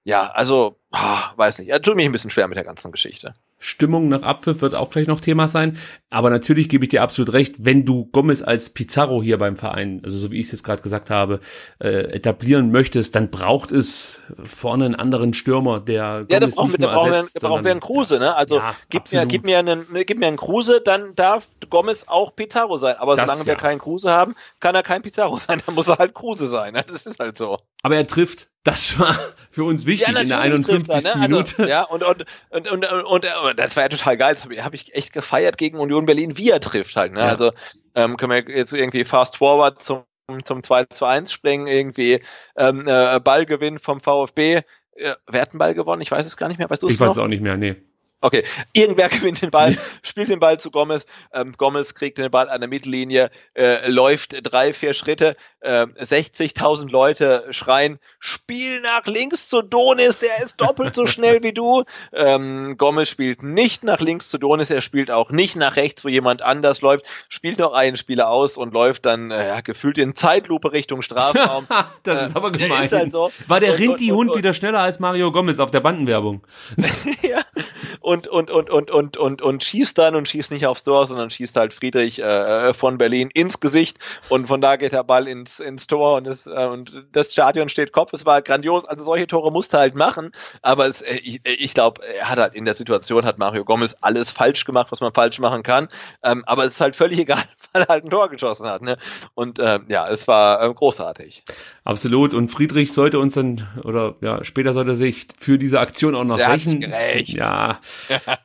ja, 0.03 0.29
also, 0.29 0.75
oh, 0.91 1.19
weiß 1.37 1.59
nicht. 1.59 1.69
Er 1.69 1.81
tut 1.81 1.95
mich 1.95 2.05
ein 2.05 2.11
bisschen 2.11 2.31
schwer 2.31 2.49
mit 2.49 2.57
der 2.57 2.65
ganzen 2.65 2.91
Geschichte. 2.91 3.33
Stimmung 3.59 4.07
nach 4.07 4.23
Abpfiff 4.23 4.61
wird 4.61 4.73
auch 4.73 4.89
gleich 4.89 5.07
noch 5.07 5.19
Thema 5.19 5.49
sein. 5.49 5.77
Aber 6.09 6.29
natürlich 6.29 6.69
gebe 6.69 6.85
ich 6.85 6.89
dir 6.89 7.03
absolut 7.03 7.33
recht, 7.33 7.55
wenn 7.59 7.85
du 7.85 8.05
Gomez 8.05 8.41
als 8.41 8.69
Pizarro 8.69 9.21
hier 9.21 9.37
beim 9.37 9.57
Verein, 9.57 10.01
also 10.03 10.17
so 10.17 10.31
wie 10.31 10.39
ich 10.39 10.47
es 10.47 10.53
jetzt 10.53 10.63
gerade 10.63 10.81
gesagt 10.81 11.09
habe, 11.09 11.41
äh, 11.79 11.89
etablieren 12.13 12.71
möchtest, 12.71 13.15
dann 13.15 13.29
braucht 13.29 13.71
es 13.71 14.21
vorne 14.41 14.85
einen 14.85 14.95
anderen 14.95 15.33
Stürmer, 15.33 15.81
der 15.81 16.25
ja, 16.29 16.39
Gomez 16.39 16.55
nicht 16.55 16.79
nur 16.79 16.89
brauchen 16.89 17.13
ersetzt. 17.13 17.35
Wir, 17.35 17.49
brauchen 17.49 17.63
wir 17.65 17.71
einen 17.71 17.81
Kruse, 17.81 18.17
ne? 18.17 18.35
Also 18.35 18.57
ja, 18.57 18.75
gib, 18.89 19.11
mir, 19.11 19.25
gib, 19.25 19.43
mir 19.43 19.59
einen, 19.59 19.85
gib 20.05 20.17
mir 20.17 20.27
einen 20.27 20.37
Kruse, 20.37 20.81
dann 20.81 21.13
darf 21.15 21.47
Gomez 21.69 22.05
auch 22.07 22.35
Pizarro 22.35 22.77
sein. 22.77 22.95
Aber 22.97 23.15
das, 23.15 23.25
solange 23.25 23.45
wir 23.45 23.53
ja. 23.53 23.59
keinen 23.59 23.79
Kruse 23.79 24.09
haben, 24.09 24.35
kann 24.61 24.73
er 24.73 24.83
kein 24.83 25.01
Pizarro 25.01 25.37
sein. 25.37 25.61
Dann 25.65 25.75
muss 25.75 25.89
er 25.89 25.97
halt 25.97 26.13
Kruse 26.13 26.47
sein. 26.47 26.73
Das 26.73 27.05
ist 27.05 27.19
halt 27.19 27.37
so. 27.37 27.59
Aber 27.83 27.95
er 27.95 28.07
trifft 28.07 28.47
das 28.69 28.99
war 28.99 29.15
für 29.49 29.63
uns 29.63 29.85
wichtig 29.85 30.13
ja, 30.13 30.21
in 30.21 30.29
der 30.29 30.39
51. 30.39 30.89
Er, 30.89 31.01
ne? 31.01 31.07
Also, 31.07 31.19
Minute. 31.19 31.55
Also, 31.57 31.69
ja, 31.69 31.83
und, 31.83 32.03
und, 32.03 32.25
und, 32.49 32.67
und, 32.67 32.85
und, 32.85 33.25
und 33.25 33.59
das 33.59 33.75
war 33.75 33.83
ja 33.83 33.89
total 33.89 34.17
geil. 34.17 34.35
Das 34.35 34.43
habe 34.43 34.63
hab 34.63 34.73
ich 34.73 34.93
echt 34.93 35.13
gefeiert 35.13 35.57
gegen 35.57 35.79
Union 35.79 36.05
Berlin, 36.05 36.37
wie 36.37 36.49
er 36.49 36.59
trifft 36.59 36.95
halt. 36.95 37.13
Ne? 37.13 37.19
Ja. 37.19 37.27
Also 37.27 37.51
ähm, 37.95 38.17
können 38.17 38.31
wir 38.31 38.55
jetzt 38.55 38.73
irgendwie 38.73 39.05
fast 39.05 39.37
forward 39.37 39.83
zum, 39.83 40.03
zum 40.43 40.63
2 40.63 40.85
zu 40.85 41.05
1 41.05 41.31
springen, 41.31 41.67
irgendwie 41.67 42.23
ähm, 42.55 42.87
äh, 42.87 43.19
Ballgewinn 43.19 43.79
vom 43.79 44.01
VfB. 44.01 44.61
Äh, 44.93 45.15
wer 45.27 45.41
hat 45.41 45.51
einen 45.51 45.59
Ball 45.59 45.73
gewonnen? 45.73 46.01
Ich 46.01 46.11
weiß 46.11 46.25
es 46.25 46.37
gar 46.37 46.47
nicht 46.47 46.59
mehr. 46.59 46.69
Weißt 46.69 46.83
du 46.83 46.87
Ich 46.87 46.99
weiß 46.99 47.11
es 47.11 47.17
auch 47.17 47.27
nicht 47.27 47.41
mehr, 47.41 47.57
nee. 47.57 47.75
Okay, 48.21 48.43
irgendwer 48.73 49.07
gewinnt 49.09 49.41
den 49.41 49.51
Ball, 49.51 49.77
spielt 50.03 50.29
den 50.29 50.39
Ball 50.39 50.59
zu 50.59 50.71
Gomez. 50.71 51.05
Ähm, 51.33 51.53
Gomez 51.57 51.95
kriegt 51.95 52.17
den 52.17 52.29
Ball 52.31 52.49
an 52.49 52.59
der 52.59 52.69
Mittellinie, 52.69 53.31
äh, 53.55 53.89
läuft 53.89 54.35
drei, 54.43 54.73
vier 54.73 54.93
Schritte. 54.93 55.37
Äh, 55.61 55.87
60.000 55.87 56.89
Leute 56.89 57.45
schreien: 57.51 57.99
Spiel 58.19 58.81
nach 58.81 59.05
links 59.05 59.49
zu 59.49 59.61
Donis, 59.61 60.17
der 60.17 60.43
ist 60.43 60.59
doppelt 60.61 60.95
so 60.95 61.05
schnell 61.05 61.43
wie 61.43 61.53
du. 61.53 61.83
Ähm, 62.13 62.75
Gomez 62.77 63.09
spielt 63.09 63.43
nicht 63.43 63.83
nach 63.83 63.99
links 63.99 64.29
zu 64.29 64.37
Donis, 64.37 64.69
er 64.69 64.81
spielt 64.81 65.11
auch 65.11 65.31
nicht 65.31 65.55
nach 65.55 65.75
rechts, 65.75 66.05
wo 66.05 66.09
jemand 66.09 66.41
anders 66.41 66.81
läuft. 66.81 67.05
Spielt 67.27 67.59
noch 67.59 67.73
einen 67.73 67.97
Spieler 67.97 68.29
aus 68.29 68.57
und 68.57 68.73
läuft 68.73 69.05
dann 69.05 69.31
äh, 69.31 69.61
gefühlt 69.63 69.97
in 69.97 70.15
Zeitlupe 70.15 70.71
Richtung 70.71 71.01
Strafraum. 71.01 71.67
das 72.03 72.27
ist 72.27 72.35
aber 72.35 72.51
gemein. 72.51 72.85
Ist 72.85 72.93
halt 72.93 73.11
so. 73.11 73.31
War 73.47 73.59
der 73.59 73.73
Und- 73.73 73.79
Rinti-Hund 73.79 74.19
und- 74.19 74.29
und- 74.29 74.37
wieder 74.37 74.53
schneller 74.53 74.79
als 74.79 74.99
Mario 74.99 75.31
Gomez 75.31 75.59
auf 75.59 75.71
der 75.71 75.81
Bandenwerbung? 75.81 76.41
ja. 77.21 77.41
Und, 77.99 78.27
und, 78.27 78.49
und, 78.49 78.69
und, 78.69 78.89
und, 78.91 79.17
und, 79.17 79.41
und 79.41 79.63
schießt 79.63 79.97
dann 79.97 80.15
und 80.15 80.27
schießt 80.27 80.51
nicht 80.51 80.65
aufs 80.65 80.83
Tor, 80.83 81.05
sondern 81.05 81.29
schießt 81.29 81.55
halt 81.57 81.73
Friedrich 81.73 82.19
äh, 82.19 82.73
von 82.73 82.97
Berlin 82.97 83.29
ins 83.33 83.59
Gesicht 83.59 83.97
und 84.29 84.47
von 84.47 84.61
da 84.61 84.77
geht 84.77 84.93
der 84.93 85.03
Ball 85.03 85.27
ins, 85.27 85.48
ins 85.59 85.87
Tor 85.87 86.17
und 86.17 86.25
das, 86.25 86.45
äh, 86.45 86.67
und 86.67 87.07
das 87.11 87.31
Stadion 87.31 87.69
steht 87.69 87.91
Kopf. 87.91 88.13
Es 88.13 88.25
war 88.25 88.43
grandios. 88.43 88.85
Also 88.85 89.03
solche 89.03 89.25
Tore 89.25 89.51
musste 89.51 89.79
halt 89.79 89.95
machen, 89.95 90.31
aber 90.61 90.87
es, 90.87 91.01
äh, 91.01 91.15
ich, 91.23 91.41
ich 91.43 91.73
glaube, 91.73 92.01
er 92.05 92.29
hat 92.29 92.37
halt 92.37 92.53
in 92.53 92.65
der 92.65 92.75
Situation 92.75 93.25
hat 93.25 93.39
Mario 93.39 93.65
Gomez 93.65 93.95
alles 94.01 94.29
falsch 94.29 94.65
gemacht, 94.65 94.91
was 94.91 95.01
man 95.01 95.13
falsch 95.13 95.39
machen 95.39 95.63
kann. 95.63 95.87
Ähm, 96.23 96.43
aber 96.45 96.65
es 96.65 96.73
ist 96.73 96.81
halt 96.81 96.95
völlig 96.95 97.19
egal, 97.19 97.43
weil 97.73 97.83
er 97.83 97.87
halt 97.87 98.03
ein 98.03 98.11
Tor 98.11 98.29
geschossen 98.29 98.67
hat. 98.67 98.83
Ne? 98.83 98.97
Und 99.33 99.59
ähm, 99.59 99.85
ja, 99.89 100.07
es 100.07 100.27
war 100.27 100.61
äh, 100.61 100.73
großartig. 100.73 101.43
Absolut. 101.83 102.33
Und 102.33 102.49
Friedrich 102.49 102.93
sollte 102.93 103.17
uns 103.17 103.33
dann, 103.33 103.67
oder 103.83 104.15
ja, 104.21 104.43
später 104.43 104.73
sollte 104.73 104.91
er 104.91 104.95
sich 104.95 105.27
für 105.39 105.57
diese 105.57 105.79
Aktion 105.79 106.13
auch 106.15 106.23
noch 106.23 106.37
Der 106.37 106.53
rächen. 106.53 106.81
Ja. 107.25 107.79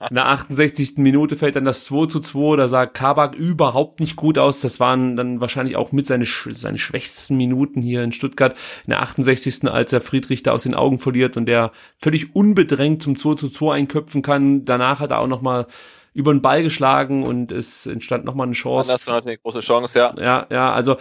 In 0.08 0.14
der 0.14 0.26
68. 0.26 0.98
Minute 0.98 1.36
fällt 1.36 1.56
dann 1.56 1.64
das 1.64 1.84
2 1.84 2.06
zu 2.06 2.20
2. 2.20 2.56
Da 2.56 2.68
sah 2.68 2.86
Kabak 2.86 3.34
überhaupt 3.34 4.00
nicht 4.00 4.16
gut 4.16 4.38
aus. 4.38 4.60
Das 4.60 4.80
waren 4.80 5.16
dann 5.16 5.40
wahrscheinlich 5.40 5.76
auch 5.76 5.92
mit 5.92 6.06
seine, 6.06 6.26
seine 6.26 6.78
schwächsten 6.94 7.36
Minuten 7.36 7.82
hier 7.82 8.04
in 8.04 8.12
Stuttgart. 8.12 8.54
In 8.86 8.90
der 8.90 9.02
68. 9.02 9.68
als 9.68 9.92
er 9.92 10.00
Friedrich 10.00 10.44
da 10.44 10.52
aus 10.52 10.62
den 10.62 10.74
Augen 10.74 11.00
verliert 11.00 11.36
und 11.36 11.46
der 11.46 11.72
völlig 11.98 12.36
unbedrängt 12.36 13.02
zum 13.02 13.18
2 13.18 13.34
zu 13.34 13.50
2 13.50 13.74
einköpfen 13.74 14.22
kann. 14.22 14.64
Danach 14.64 15.00
hat 15.00 15.10
er 15.10 15.18
auch 15.18 15.26
noch 15.26 15.42
mal 15.42 15.66
über 16.12 16.32
den 16.32 16.42
Ball 16.42 16.62
geschlagen 16.62 17.24
und 17.24 17.50
es 17.50 17.86
entstand 17.86 18.24
noch 18.24 18.36
mal 18.36 18.44
eine 18.44 18.52
Chance. 18.52 18.92
Anders 18.92 19.08
hatte 19.08 19.28
eine 19.30 19.38
große 19.38 19.60
Chance, 19.60 19.98
ja. 19.98 20.14
Ja, 20.16 20.46
ja, 20.48 20.72
also 20.72 20.96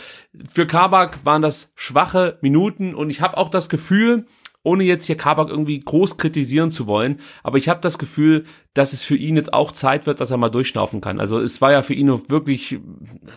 für 0.52 0.66
Kabak 0.66 1.20
waren 1.24 1.44
das 1.44 1.72
schwache 1.76 2.40
Minuten 2.42 2.96
und 2.96 3.12
ich 3.12 3.22
habe 3.22 3.38
auch 3.38 3.50
das 3.50 3.70
Gefühl, 3.70 4.26
ohne 4.64 4.84
jetzt 4.86 5.06
hier 5.06 5.18
Kabak 5.18 5.50
irgendwie 5.50 5.80
groß 5.80 6.18
kritisieren 6.18 6.72
zu 6.72 6.88
wollen, 6.88 7.20
aber 7.44 7.58
ich 7.58 7.70
habe 7.70 7.82
das 7.82 7.98
Gefühl, 7.98 8.46
dass 8.74 8.94
es 8.94 9.04
für 9.04 9.16
ihn 9.16 9.36
jetzt 9.36 9.54
auch 9.54 9.72
Zeit 9.72 10.08
wird, 10.08 10.22
dass 10.22 10.32
er 10.32 10.38
mal 10.38 10.50
durchschnaufen 10.50 11.02
kann. 11.02 11.20
Also 11.20 11.40
es 11.40 11.62
war 11.62 11.72
ja 11.72 11.82
für 11.82 11.94
ihn 11.94 12.10
wirklich 12.30 12.80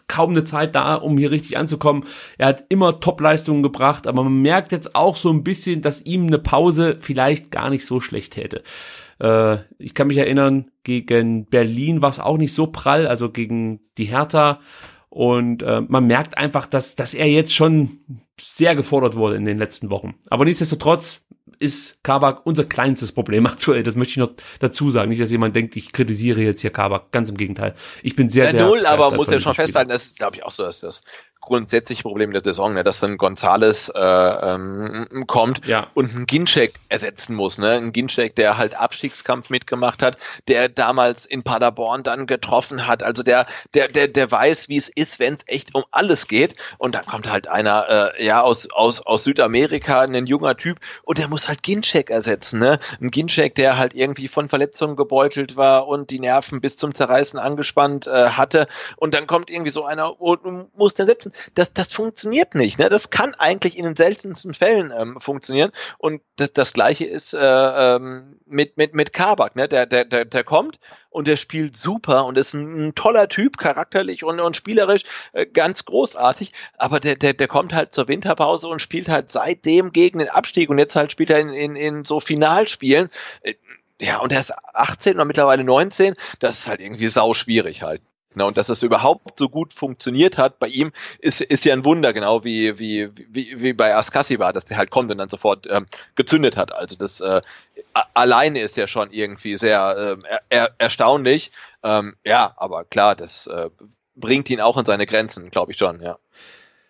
kaum 0.06 0.30
eine 0.30 0.44
Zeit 0.44 0.74
da, 0.74 0.94
um 0.94 1.18
hier 1.18 1.30
richtig 1.30 1.58
anzukommen. 1.58 2.04
Er 2.38 2.48
hat 2.48 2.64
immer 2.68 3.00
Top-Leistungen 3.00 3.62
gebracht, 3.62 4.06
aber 4.06 4.22
man 4.24 4.40
merkt 4.40 4.72
jetzt 4.72 4.94
auch 4.94 5.16
so 5.16 5.30
ein 5.30 5.44
bisschen, 5.44 5.82
dass 5.82 6.04
ihm 6.06 6.26
eine 6.26 6.38
Pause 6.38 6.96
vielleicht 7.00 7.50
gar 7.50 7.70
nicht 7.70 7.84
so 7.84 8.00
schlecht 8.00 8.34
täte. 8.34 8.62
Äh, 9.18 9.58
ich 9.78 9.94
kann 9.94 10.06
mich 10.06 10.18
erinnern, 10.18 10.70
gegen 10.84 11.46
Berlin 11.46 12.02
war 12.02 12.10
es 12.10 12.20
auch 12.20 12.38
nicht 12.38 12.54
so 12.54 12.68
prall, 12.68 13.06
also 13.06 13.30
gegen 13.30 13.80
die 13.98 14.04
Hertha. 14.04 14.60
Und 15.08 15.62
äh, 15.62 15.80
man 15.80 16.06
merkt 16.06 16.36
einfach, 16.36 16.66
dass, 16.66 16.96
dass 16.96 17.14
er 17.14 17.26
jetzt 17.26 17.54
schon 17.54 18.00
sehr 18.40 18.74
gefordert 18.74 19.16
wurde 19.16 19.36
in 19.36 19.44
den 19.44 19.58
letzten 19.58 19.90
Wochen. 19.90 20.14
Aber 20.28 20.44
nichtsdestotrotz 20.44 21.22
ist 21.58 22.02
Kabak 22.02 22.44
unser 22.44 22.64
kleinstes 22.64 23.12
Problem 23.12 23.46
aktuell. 23.46 23.82
Das 23.82 23.96
möchte 23.96 24.12
ich 24.12 24.16
noch 24.18 24.34
dazu 24.60 24.90
sagen. 24.90 25.08
Nicht, 25.08 25.22
dass 25.22 25.30
jemand 25.30 25.56
denkt, 25.56 25.76
ich 25.76 25.92
kritisiere 25.92 26.40
jetzt 26.42 26.60
hier 26.60 26.70
Kabak. 26.70 27.12
Ganz 27.12 27.30
im 27.30 27.36
Gegenteil. 27.36 27.74
Ich 28.02 28.14
bin 28.14 28.28
sehr, 28.28 28.46
Ja, 28.46 28.50
sehr. 28.50 28.66
null, 28.66 28.84
aber 28.86 29.12
muss 29.12 29.30
ja 29.30 29.40
schon 29.40 29.54
festhalten, 29.54 29.90
das 29.90 30.04
ist, 30.06 30.18
glaube 30.18 30.36
ich, 30.36 30.42
auch 30.44 30.50
so, 30.50 30.64
dass 30.64 30.80
das 30.80 31.02
grundsätzliche 31.46 32.02
Problem 32.02 32.32
der 32.32 32.44
Saison, 32.44 32.74
ne, 32.74 32.84
dass 32.84 33.00
dann 33.00 33.16
Gonzales 33.16 33.88
äh, 33.88 33.98
ähm, 34.00 35.24
kommt 35.26 35.66
Ja. 35.66 35.86
und 35.94 36.14
einen 36.14 36.26
Ginczek 36.26 36.74
ersetzen 36.88 37.34
muss, 37.34 37.56
ne? 37.58 37.70
Ein 37.72 37.92
Ginczek, 37.92 38.34
der 38.36 38.58
halt 38.58 38.78
Abstiegskampf 38.78 39.48
mitgemacht 39.48 40.02
hat, 40.02 40.18
der 40.48 40.68
damals 40.68 41.24
in 41.24 41.42
Paderborn 41.42 42.02
dann 42.02 42.26
getroffen 42.26 42.86
hat, 42.86 43.02
also 43.02 43.22
der, 43.22 43.46
der, 43.74 43.88
der, 43.88 44.08
der 44.08 44.30
weiß, 44.30 44.68
wie 44.68 44.76
es 44.76 44.88
ist, 44.88 45.18
wenn 45.18 45.34
es 45.34 45.44
echt 45.46 45.74
um 45.74 45.84
alles 45.92 46.28
geht. 46.28 46.56
Und 46.78 46.94
dann 46.94 47.06
kommt 47.06 47.30
halt 47.30 47.48
einer, 47.48 48.12
äh, 48.18 48.24
ja, 48.24 48.42
aus, 48.42 48.68
aus, 48.70 49.00
aus 49.06 49.24
Südamerika, 49.24 50.00
ein 50.00 50.26
junger 50.26 50.56
Typ, 50.56 50.78
und 51.04 51.18
der 51.18 51.28
muss 51.28 51.48
halt 51.48 51.62
Ginczek 51.62 52.10
ersetzen, 52.10 52.58
ne? 52.58 52.78
Ein 53.00 53.10
Ginczek, 53.10 53.54
der 53.54 53.78
halt 53.78 53.94
irgendwie 53.94 54.28
von 54.28 54.48
Verletzungen 54.48 54.96
gebeutelt 54.96 55.56
war 55.56 55.86
und 55.86 56.10
die 56.10 56.18
Nerven 56.18 56.60
bis 56.60 56.76
zum 56.76 56.92
Zerreißen 56.94 57.38
angespannt 57.38 58.06
äh, 58.08 58.30
hatte. 58.30 58.66
Und 58.96 59.14
dann 59.14 59.26
kommt 59.28 59.48
irgendwie 59.50 59.70
so 59.70 59.84
einer 59.84 60.20
und 60.20 60.76
muss 60.76 60.94
den 60.94 61.06
setzen. 61.06 61.32
Das, 61.54 61.72
das 61.72 61.92
funktioniert 61.92 62.54
nicht. 62.54 62.78
Ne? 62.78 62.88
Das 62.88 63.10
kann 63.10 63.34
eigentlich 63.34 63.76
in 63.76 63.84
den 63.84 63.96
seltensten 63.96 64.54
Fällen 64.54 64.92
ähm, 64.96 65.20
funktionieren. 65.20 65.72
Und 65.98 66.22
das, 66.36 66.52
das 66.52 66.72
Gleiche 66.72 67.06
ist 67.06 67.34
äh, 67.34 67.38
ähm, 67.40 68.38
mit, 68.46 68.76
mit, 68.76 68.94
mit 68.94 69.12
Kabak. 69.12 69.56
Ne? 69.56 69.68
Der, 69.68 69.86
der, 69.86 70.04
der, 70.04 70.24
der 70.24 70.44
kommt 70.44 70.78
und 71.10 71.28
der 71.28 71.36
spielt 71.36 71.76
super 71.76 72.26
und 72.26 72.36
ist 72.36 72.54
ein, 72.54 72.88
ein 72.88 72.94
toller 72.94 73.28
Typ, 73.28 73.56
charakterlich 73.58 74.22
und, 74.24 74.38
und 74.38 74.56
spielerisch 74.56 75.02
äh, 75.32 75.46
ganz 75.46 75.84
großartig. 75.84 76.52
Aber 76.76 77.00
der, 77.00 77.16
der, 77.16 77.32
der 77.32 77.48
kommt 77.48 77.72
halt 77.72 77.94
zur 77.94 78.08
Winterpause 78.08 78.68
und 78.68 78.82
spielt 78.82 79.08
halt 79.08 79.32
seitdem 79.32 79.92
gegen 79.92 80.18
den 80.18 80.28
Abstieg 80.28 80.68
und 80.68 80.78
jetzt 80.78 80.96
halt 80.96 81.12
spielt 81.12 81.30
er 81.30 81.40
in, 81.40 81.52
in, 81.52 81.76
in 81.76 82.04
so 82.04 82.20
Finalspielen. 82.20 83.10
Äh, 83.42 83.54
ja, 84.00 84.18
und 84.18 84.30
er 84.30 84.40
ist 84.40 84.52
18 84.74 85.14
oder 85.14 85.24
mittlerweile 85.24 85.64
19. 85.64 86.14
Das 86.38 86.58
ist 86.58 86.68
halt 86.68 86.80
irgendwie 86.80 87.08
sau 87.08 87.32
schwierig 87.32 87.82
halt. 87.82 88.02
Na, 88.34 88.44
und 88.44 88.58
dass 88.58 88.68
es 88.68 88.82
überhaupt 88.82 89.38
so 89.38 89.48
gut 89.48 89.72
funktioniert 89.72 90.36
hat 90.36 90.58
bei 90.58 90.68
ihm, 90.68 90.92
ist, 91.20 91.40
ist 91.40 91.64
ja 91.64 91.72
ein 91.72 91.86
Wunder, 91.86 92.12
genau 92.12 92.44
wie, 92.44 92.78
wie, 92.78 93.10
wie, 93.14 93.60
wie 93.60 93.72
bei 93.72 93.96
Askassi 93.96 94.38
war, 94.38 94.52
dass 94.52 94.66
der 94.66 94.76
halt 94.76 94.90
kommt 94.90 95.10
und 95.10 95.16
dann 95.16 95.30
sofort 95.30 95.66
ähm, 95.70 95.86
gezündet 96.16 96.56
hat. 96.56 96.72
Also 96.72 96.96
das 96.96 97.20
äh, 97.22 97.40
alleine 98.12 98.60
ist 98.60 98.76
ja 98.76 98.86
schon 98.86 99.10
irgendwie 99.10 99.56
sehr 99.56 100.16
ähm, 100.18 100.24
er, 100.28 100.42
er, 100.50 100.74
erstaunlich. 100.76 101.50
Ähm, 101.82 102.16
ja, 102.24 102.52
aber 102.58 102.84
klar, 102.84 103.16
das 103.16 103.46
äh, 103.46 103.70
bringt 104.14 104.50
ihn 104.50 104.60
auch 104.60 104.76
in 104.76 104.84
seine 104.84 105.06
Grenzen, 105.06 105.50
glaube 105.50 105.72
ich 105.72 105.78
schon, 105.78 106.02
ja. 106.02 106.18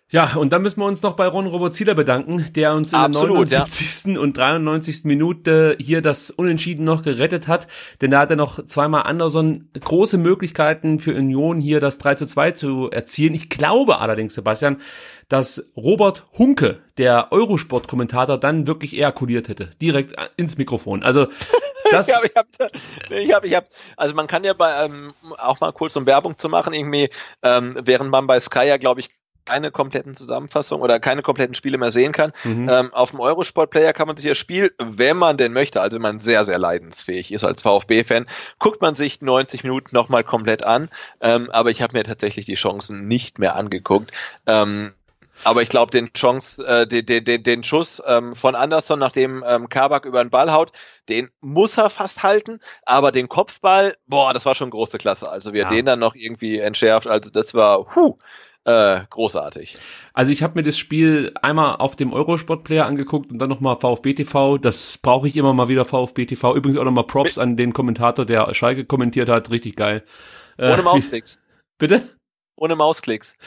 Ja, 0.09 0.35
und 0.37 0.53
dann 0.53 0.61
müssen 0.61 0.79
wir 0.79 0.85
uns 0.85 1.01
noch 1.01 1.17
bei 1.17 1.27
Ron 1.27 1.47
Robert 1.47 1.75
Zieler 1.75 1.93
bedanken, 1.93 2.45
der 2.55 2.73
uns 2.73 2.93
in 2.93 2.99
Absolut, 2.99 3.51
der 3.51 3.59
79. 3.59 4.17
und 4.17 4.37
93. 4.37 5.03
Minute 5.03 5.75
hier 5.81 6.01
das 6.01 6.31
Unentschieden 6.31 6.85
noch 6.85 7.03
gerettet 7.03 7.49
hat. 7.49 7.67
Denn 7.99 8.11
da 8.11 8.19
hat 8.19 8.29
er 8.29 8.37
noch 8.37 8.65
zweimal 8.67 9.03
Anderson 9.03 9.69
große 9.77 10.17
Möglichkeiten 10.17 11.01
für 11.01 11.13
Union 11.13 11.59
hier 11.59 11.81
das 11.81 11.97
3 11.97 12.15
zu 12.15 12.25
2 12.25 12.51
zu 12.51 12.89
erzielen. 12.89 13.33
Ich 13.33 13.49
glaube 13.49 13.99
allerdings, 13.99 14.33
Sebastian, 14.33 14.79
dass 15.27 15.71
Robert 15.75 16.25
Hunke, 16.37 16.79
der 16.97 17.33
Eurosport-Kommentator, 17.33 18.37
dann 18.37 18.65
wirklich 18.65 18.93
ejakuliert 18.93 19.49
hätte. 19.49 19.71
Direkt 19.81 20.15
ins 20.37 20.57
Mikrofon. 20.57 21.03
Also 21.03 21.27
das, 21.91 22.07
Ja, 22.07 22.19
aber 22.19 22.27
ich 22.27 22.35
hab, 22.35 22.47
ich 23.11 23.33
hab, 23.33 23.43
ich 23.43 23.55
hab, 23.55 23.67
also 23.97 24.15
man 24.15 24.27
kann 24.27 24.45
ja 24.45 24.53
bei, 24.53 24.85
ähm, 24.85 25.13
auch 25.37 25.59
mal 25.59 25.73
kurz 25.73 25.97
um 25.97 26.05
Werbung 26.05 26.37
zu 26.37 26.47
machen, 26.47 26.73
irgendwie, 26.73 27.09
ähm, 27.43 27.77
während 27.81 28.09
man 28.09 28.25
bei 28.25 28.39
Sky 28.39 28.67
ja, 28.67 28.77
glaube 28.77 29.01
ich, 29.01 29.09
keine 29.47 29.71
kompletten 29.71 30.15
Zusammenfassungen 30.15 30.83
oder 30.83 30.99
keine 30.99 31.21
kompletten 31.21 31.55
Spiele 31.55 31.77
mehr 31.77 31.91
sehen 31.91 32.11
kann. 32.11 32.31
Mhm. 32.43 32.69
Ähm, 32.69 32.93
auf 32.93 33.11
dem 33.11 33.19
Eurosport-Player 33.19 33.93
kann 33.93 34.07
man 34.07 34.17
sich 34.17 34.27
das 34.27 34.37
Spiel, 34.37 34.73
wenn 34.77 35.17
man 35.17 35.37
denn 35.37 35.53
möchte, 35.53 35.81
also 35.81 35.95
wenn 35.95 36.01
man 36.01 36.19
sehr, 36.19 36.43
sehr 36.43 36.59
leidensfähig 36.59 37.31
ist 37.31 37.43
als 37.43 37.61
VfB-Fan, 37.61 38.27
guckt 38.59 38.81
man 38.81 38.95
sich 38.95 39.21
90 39.21 39.63
Minuten 39.63 39.95
nochmal 39.95 40.23
komplett 40.23 40.65
an. 40.65 40.89
Ähm, 41.21 41.49
aber 41.51 41.71
ich 41.71 41.81
habe 41.81 41.97
mir 41.97 42.03
tatsächlich 42.03 42.45
die 42.45 42.55
Chancen 42.55 43.07
nicht 43.07 43.39
mehr 43.39 43.55
angeguckt. 43.55 44.11
Ähm, 44.45 44.93
aber 45.43 45.61
ich 45.61 45.69
glaube, 45.69 45.91
den 45.91 46.11
Chance, 46.13 46.65
äh, 46.65 46.87
den, 46.87 47.05
den, 47.23 47.43
den, 47.43 47.63
Schuss 47.63 48.01
ähm, 48.05 48.35
von 48.35 48.55
Anderson, 48.55 48.99
nachdem 48.99 49.43
ähm, 49.45 49.69
Kabak 49.69 50.05
über 50.05 50.23
den 50.23 50.29
Ball 50.29 50.51
haut, 50.51 50.71
den 51.09 51.29
muss 51.41 51.77
er 51.77 51.89
fast 51.89 52.23
halten, 52.23 52.59
aber 52.85 53.11
den 53.11 53.29
Kopfball, 53.29 53.95
boah, 54.07 54.33
das 54.33 54.45
war 54.45 54.55
schon 54.55 54.69
große 54.69 54.97
Klasse. 54.97 55.29
Also 55.29 55.53
wie 55.53 55.59
er 55.59 55.65
Ja. 55.65 55.69
den 55.69 55.85
dann 55.85 55.99
noch 55.99 56.15
irgendwie 56.15 56.59
entschärft, 56.59 57.07
also 57.07 57.29
das 57.29 57.53
war 57.53 57.95
huh, 57.95 58.17
äh, 58.67 58.99
großartig. 59.09 59.77
Also 60.13 60.33
ich 60.33 60.43
habe 60.43 60.59
mir 60.59 60.63
das 60.63 60.77
Spiel 60.77 61.31
einmal 61.41 61.77
auf 61.77 61.95
dem 61.95 62.11
Eurosport-Player 62.11 62.85
angeguckt 62.85 63.31
und 63.31 63.39
dann 63.39 63.47
nochmal 63.47 63.77
VfB 63.79 64.13
TV. 64.13 64.57
Das 64.57 64.97
brauche 64.97 65.29
ich 65.29 65.37
immer 65.37 65.53
mal 65.53 65.69
wieder 65.69 65.85
VfB 65.85 66.25
TV. 66.25 66.53
Übrigens 66.53 66.77
auch 66.77 66.83
nochmal 66.83 67.05
Props 67.05 67.37
an 67.37 67.55
den 67.55 67.71
Kommentator, 67.71 68.25
der 68.25 68.53
Schalke 68.53 68.83
kommentiert 68.83 69.29
hat. 69.29 69.51
Richtig 69.51 69.77
geil. 69.77 70.03
Äh, 70.57 70.73
Ohne 70.73 70.83
Mausklicks. 70.83 71.39
Bitte? 71.77 72.03
Ohne 72.57 72.75
Mausklicks. 72.75 73.37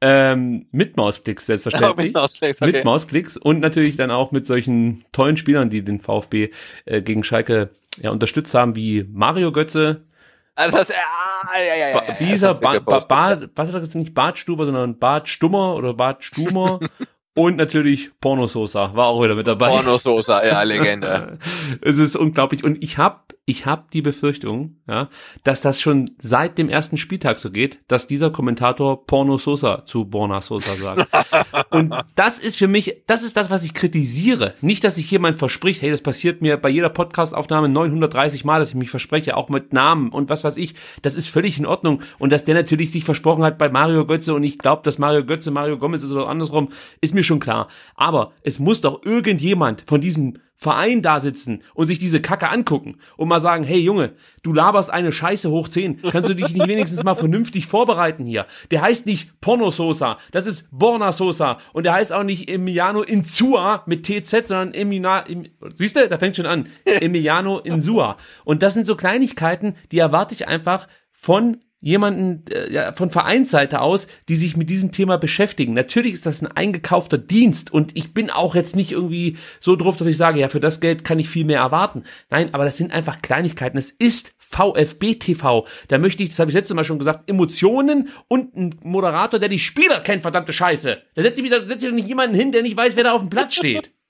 Ähm, 0.00 0.66
mit 0.70 0.96
Mausklicks, 0.96 1.48
Ja, 1.48 1.58
selbstverständlich. 1.58 2.06
mit 2.06 2.14
Mausklicks, 2.14 2.62
okay. 2.62 2.72
Mit 2.72 2.84
Mausklicks 2.84 3.36
und 3.36 3.58
natürlich 3.58 3.96
dann 3.96 4.12
auch 4.12 4.30
mit 4.30 4.46
solchen 4.46 5.04
tollen 5.10 5.36
Spielern, 5.36 5.70
die 5.70 5.82
den 5.82 6.00
VfB 6.00 6.50
äh, 6.84 7.02
gegen 7.02 7.24
Schalke 7.24 7.70
ja, 8.00 8.12
unterstützt 8.12 8.54
haben, 8.54 8.76
wie 8.76 9.08
Mario 9.10 9.50
Götze. 9.50 10.04
Also 10.54 10.76
das, 10.76 10.90
ah, 10.90 11.58
ja, 11.58 11.74
ja, 11.74 11.88
ja, 11.88 12.04
ja, 12.08 12.20
wie 12.20 12.26
hieß 12.26 12.42
er? 12.42 12.54
Ba 12.54 12.60
ba 12.60 12.72
gepostet, 12.74 13.08
ba 13.08 13.30
ja. 13.30 13.48
was 13.54 13.68
hat 13.68 13.74
er 13.74 13.80
gesagt? 13.80 13.96
Nicht 13.96 14.14
Bart 14.14 14.38
Stuber, 14.38 14.66
sondern 14.66 14.98
Bart 14.98 15.28
Stummer 15.28 15.74
oder 15.76 15.94
Bart 15.94 16.24
Stumer. 16.24 16.78
und 17.34 17.56
natürlich 17.56 18.10
Porno 18.20 18.46
Sosa 18.46 18.94
war 18.94 19.06
auch 19.06 19.22
wieder 19.22 19.34
mit 19.34 19.46
dabei. 19.46 19.68
Porno 19.68 19.96
Sosa, 19.96 20.44
ja, 20.44 20.62
Legende. 20.64 21.38
es 21.80 21.98
ist 21.98 22.16
unglaublich. 22.16 22.64
Und 22.64 22.82
ich 22.84 22.98
habe 22.98 23.20
ich 23.44 23.66
habe 23.66 23.86
die 23.92 24.02
Befürchtung, 24.02 24.76
ja, 24.86 25.08
dass 25.42 25.62
das 25.62 25.80
schon 25.80 26.12
seit 26.18 26.58
dem 26.58 26.68
ersten 26.68 26.96
Spieltag 26.96 27.40
so 27.40 27.50
geht, 27.50 27.80
dass 27.88 28.06
dieser 28.06 28.30
Kommentator 28.30 29.04
Porno 29.04 29.36
Sosa 29.36 29.84
zu 29.84 30.04
Borna 30.04 30.40
Sosa 30.40 30.76
sagt. 30.76 31.08
Und 31.70 31.92
das 32.14 32.38
ist 32.38 32.56
für 32.56 32.68
mich, 32.68 33.02
das 33.08 33.24
ist 33.24 33.36
das, 33.36 33.50
was 33.50 33.64
ich 33.64 33.74
kritisiere. 33.74 34.54
Nicht, 34.60 34.84
dass 34.84 34.94
sich 34.94 35.10
jemand 35.10 35.38
verspricht, 35.38 35.82
hey, 35.82 35.90
das 35.90 36.02
passiert 36.02 36.40
mir 36.40 36.56
bei 36.56 36.68
jeder 36.68 36.88
Podcastaufnahme 36.88 37.68
930 37.68 38.44
Mal, 38.44 38.60
dass 38.60 38.68
ich 38.68 38.74
mich 38.76 38.90
verspreche, 38.90 39.36
auch 39.36 39.48
mit 39.48 39.72
Namen 39.72 40.10
und 40.10 40.30
was 40.30 40.44
weiß 40.44 40.56
ich. 40.56 40.76
Das 41.02 41.16
ist 41.16 41.28
völlig 41.28 41.58
in 41.58 41.66
Ordnung. 41.66 42.02
Und 42.20 42.30
dass 42.30 42.44
der 42.44 42.54
natürlich 42.54 42.92
sich 42.92 43.04
versprochen 43.04 43.42
hat 43.42 43.58
bei 43.58 43.68
Mario 43.68 44.06
Götze 44.06 44.34
und 44.34 44.44
ich 44.44 44.58
glaube, 44.58 44.82
dass 44.84 44.98
Mario 44.98 45.24
Götze 45.24 45.50
Mario 45.50 45.78
Gomez 45.78 46.04
ist 46.04 46.12
oder 46.12 46.28
andersrum, 46.28 46.68
ist 47.00 47.14
mir 47.14 47.24
schon 47.24 47.40
klar. 47.40 47.66
Aber 47.96 48.34
es 48.44 48.60
muss 48.60 48.82
doch 48.82 49.04
irgendjemand 49.04 49.82
von 49.86 50.00
diesem 50.00 50.38
Verein 50.56 51.02
da 51.02 51.18
sitzen 51.18 51.62
und 51.74 51.88
sich 51.88 51.98
diese 51.98 52.22
Kacke 52.22 52.48
angucken 52.48 52.98
und 53.16 53.28
mal 53.28 53.40
sagen, 53.40 53.64
hey 53.64 53.80
Junge, 53.80 54.12
du 54.42 54.52
laberst 54.52 54.90
eine 54.90 55.10
Scheiße 55.10 55.50
hoch 55.50 55.68
10. 55.68 56.02
Kannst 56.02 56.28
du 56.28 56.34
dich 56.34 56.50
nicht 56.50 56.68
wenigstens 56.68 57.02
mal 57.02 57.16
vernünftig 57.16 57.66
vorbereiten 57.66 58.24
hier? 58.24 58.46
Der 58.70 58.80
heißt 58.80 59.06
nicht 59.06 59.40
Porno 59.40 59.70
Sosa, 59.70 60.18
das 60.30 60.46
ist 60.46 60.68
Borna 60.70 61.10
Sosa 61.10 61.58
und 61.72 61.84
der 61.84 61.94
heißt 61.94 62.12
auch 62.12 62.22
nicht 62.22 62.48
Emiliano 62.48 63.02
Insua 63.02 63.82
mit 63.86 64.06
TZ, 64.06 64.48
sondern 64.48 64.72
Emina, 64.72 65.20
im, 65.20 65.48
siehst 65.74 65.96
du, 65.96 66.08
da 66.08 66.18
fängt 66.18 66.36
schon 66.36 66.46
an, 66.46 66.68
Emiliano 66.84 67.58
Insua. 67.58 68.16
Und 68.44 68.62
das 68.62 68.74
sind 68.74 68.86
so 68.86 68.94
Kleinigkeiten, 68.94 69.74
die 69.90 69.98
erwarte 69.98 70.34
ich 70.34 70.46
einfach 70.46 70.86
von 71.10 71.58
jemanden 71.82 72.44
äh, 72.50 72.72
ja, 72.72 72.92
von 72.92 73.10
Vereinsseite 73.10 73.80
aus, 73.80 74.06
die 74.28 74.36
sich 74.36 74.56
mit 74.56 74.70
diesem 74.70 74.92
Thema 74.92 75.18
beschäftigen. 75.18 75.74
Natürlich 75.74 76.14
ist 76.14 76.24
das 76.24 76.40
ein 76.40 76.46
eingekaufter 76.46 77.18
Dienst 77.18 77.72
und 77.72 77.96
ich 77.96 78.14
bin 78.14 78.30
auch 78.30 78.54
jetzt 78.54 78.76
nicht 78.76 78.92
irgendwie 78.92 79.36
so 79.60 79.76
drauf, 79.76 79.96
dass 79.96 80.06
ich 80.06 80.16
sage, 80.16 80.40
ja, 80.40 80.48
für 80.48 80.60
das 80.60 80.80
Geld 80.80 81.04
kann 81.04 81.18
ich 81.18 81.28
viel 81.28 81.44
mehr 81.44 81.58
erwarten. 81.58 82.04
Nein, 82.30 82.54
aber 82.54 82.64
das 82.64 82.76
sind 82.76 82.92
einfach 82.92 83.20
Kleinigkeiten. 83.20 83.76
Es 83.76 83.90
ist 83.90 84.34
VfB 84.38 85.16
TV. 85.16 85.66
Da 85.88 85.98
möchte 85.98 86.22
ich, 86.22 86.30
das 86.30 86.38
habe 86.38 86.50
ich 86.50 86.54
letztes 86.54 86.74
Mal 86.74 86.84
schon 86.84 87.00
gesagt, 87.00 87.28
Emotionen 87.28 88.08
und 88.28 88.56
ein 88.56 88.76
Moderator, 88.82 89.40
der 89.40 89.48
die 89.48 89.58
Spieler 89.58 89.98
kennt, 90.00 90.22
verdammte 90.22 90.52
Scheiße. 90.52 91.02
Da 91.16 91.22
setze 91.22 91.40
ich 91.40 91.44
wieder, 91.44 91.66
setze 91.66 91.88
doch 91.88 91.94
nicht 91.94 92.08
jemanden 92.08 92.36
hin, 92.36 92.52
der 92.52 92.62
nicht 92.62 92.76
weiß, 92.76 92.94
wer 92.94 93.04
da 93.04 93.12
auf 93.12 93.22
dem 93.22 93.30
Platz 93.30 93.54
steht. 93.54 93.92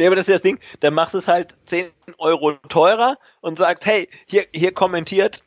Nee, 0.00 0.06
aber 0.06 0.14
das 0.14 0.28
ist 0.28 0.34
das 0.34 0.42
Ding, 0.42 0.60
dann 0.78 0.94
machst 0.94 1.14
du 1.14 1.18
es 1.18 1.26
halt 1.26 1.56
10 1.64 1.86
Euro 2.18 2.52
teurer 2.68 3.18
und 3.40 3.58
sagst, 3.58 3.84
hey, 3.84 4.08
hier, 4.26 4.46
hier 4.54 4.70
kommentiert 4.70 5.42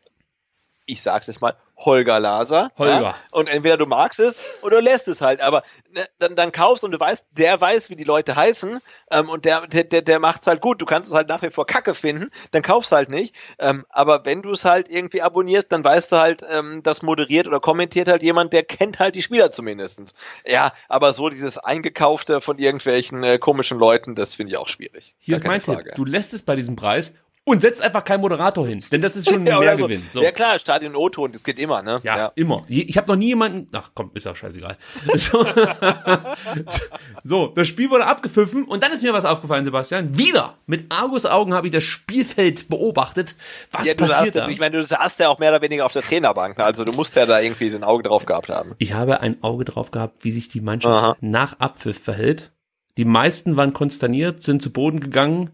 ich 0.85 1.01
sag's 1.01 1.27
jetzt 1.27 1.41
mal, 1.41 1.55
Holger 1.77 2.19
Laser. 2.19 2.71
Holger. 2.77 3.01
Ja? 3.01 3.15
Und 3.31 3.47
entweder 3.47 3.77
du 3.77 3.85
magst 3.85 4.19
es 4.19 4.35
oder 4.61 4.77
du 4.77 4.83
lässt 4.83 5.07
es 5.07 5.21
halt. 5.21 5.41
Aber 5.41 5.63
ne, 5.91 6.07
dann, 6.19 6.35
dann 6.35 6.51
kaufst 6.51 6.83
und 6.83 6.91
du 6.91 6.99
weißt, 6.99 7.27
der 7.31 7.59
weiß, 7.59 7.89
wie 7.89 7.95
die 7.95 8.03
Leute 8.03 8.35
heißen 8.35 8.79
ähm, 9.09 9.29
und 9.29 9.45
der, 9.45 9.67
der, 9.67 10.01
der 10.01 10.19
macht's 10.19 10.47
halt 10.47 10.61
gut. 10.61 10.81
Du 10.81 10.85
kannst 10.85 11.09
es 11.09 11.15
halt 11.15 11.27
nach 11.27 11.41
wie 11.41 11.49
vor 11.49 11.65
Kacke 11.65 11.93
finden, 11.93 12.29
dann 12.51 12.61
kaufst 12.61 12.91
halt 12.91 13.09
nicht. 13.09 13.35
Ähm, 13.57 13.85
aber 13.89 14.25
wenn 14.25 14.41
du 14.41 14.51
es 14.51 14.65
halt 14.65 14.89
irgendwie 14.89 15.21
abonnierst, 15.21 15.71
dann 15.71 15.83
weißt 15.83 16.11
du 16.11 16.17
halt, 16.17 16.45
ähm, 16.49 16.83
das 16.83 17.01
moderiert 17.01 17.47
oder 17.47 17.59
kommentiert 17.59 18.07
halt 18.07 18.21
jemand, 18.21 18.53
der 18.53 18.63
kennt 18.63 18.99
halt 18.99 19.15
die 19.15 19.21
Spieler 19.21 19.51
zumindestens. 19.51 20.13
Ja, 20.45 20.73
aber 20.87 21.13
so 21.13 21.29
dieses 21.29 21.57
Eingekaufte 21.57 22.41
von 22.41 22.57
irgendwelchen 22.57 23.23
äh, 23.23 23.39
komischen 23.39 23.79
Leuten, 23.79 24.15
das 24.15 24.35
finde 24.35 24.51
ich 24.51 24.57
auch 24.57 24.67
schwierig. 24.67 25.15
Hier 25.19 25.37
ist 25.37 25.45
mein 25.45 25.61
Tipp. 25.61 25.95
Du 25.95 26.05
lässt 26.05 26.33
es 26.33 26.43
bei 26.43 26.55
diesem 26.55 26.75
Preis 26.75 27.13
und 27.43 27.59
setzt 27.59 27.81
einfach 27.81 28.03
keinen 28.03 28.21
Moderator 28.21 28.67
hin, 28.67 28.83
denn 28.91 29.01
das 29.01 29.15
ist 29.15 29.27
schon 29.27 29.41
ein 29.41 29.47
ja, 29.47 29.59
Mehrgewinn. 29.59 30.07
So. 30.11 30.21
Ja 30.21 30.31
klar, 30.31 30.59
Stadion 30.59 30.95
O-Ton, 30.95 31.31
das 31.31 31.43
geht 31.43 31.57
immer, 31.57 31.81
ne? 31.81 31.99
Ja, 32.03 32.17
ja. 32.17 32.31
immer. 32.35 32.63
Ich 32.67 32.95
habe 32.97 33.07
noch 33.07 33.15
nie 33.15 33.27
jemanden, 33.27 33.67
ach 33.71 33.91
komm, 33.95 34.11
ist 34.13 34.27
auch 34.27 34.35
scheißegal. 34.35 34.77
So. 35.15 35.45
so, 37.23 37.47
das 37.47 37.67
Spiel 37.67 37.89
wurde 37.89 38.05
abgepfiffen 38.05 38.63
und 38.63 38.81
dann 38.81 38.91
ist 38.91 39.03
mir 39.03 39.13
was 39.13 39.25
aufgefallen, 39.25 39.65
Sebastian. 39.65 40.17
Wieder 40.17 40.55
mit 40.65 40.91
Argus 40.91 41.25
Augen 41.25 41.53
habe 41.53 41.67
ich 41.67 41.73
das 41.73 41.83
Spielfeld 41.83 42.69
beobachtet. 42.69 43.35
Was 43.71 43.87
ja, 43.87 43.93
passiert 43.95 44.35
da? 44.35 44.47
Ich 44.47 44.59
meine, 44.59 44.77
du 44.77 44.85
saßt 44.85 45.19
ja 45.19 45.29
auch 45.29 45.39
mehr 45.39 45.49
oder 45.49 45.61
weniger 45.61 45.85
auf 45.85 45.93
der 45.93 46.01
Trainerbank, 46.01 46.57
ne? 46.57 46.63
also 46.63 46.85
du 46.85 46.93
musst 46.93 47.15
ja 47.15 47.25
da 47.25 47.39
irgendwie 47.39 47.69
ein 47.69 47.83
Auge 47.83 48.03
drauf 48.03 48.25
gehabt 48.25 48.49
haben. 48.49 48.73
Ich 48.77 48.93
habe 48.93 49.21
ein 49.21 49.43
Auge 49.43 49.65
drauf 49.65 49.91
gehabt, 49.91 50.23
wie 50.23 50.31
sich 50.31 50.49
die 50.49 50.61
Mannschaft 50.61 51.03
Aha. 51.03 51.17
nach 51.21 51.59
Abpfiff 51.59 51.99
verhält. 52.01 52.51
Die 52.97 53.05
meisten 53.05 53.55
waren 53.55 53.73
konsterniert, 53.73 54.43
sind 54.43 54.61
zu 54.61 54.71
Boden 54.71 54.99
gegangen. 54.99 55.51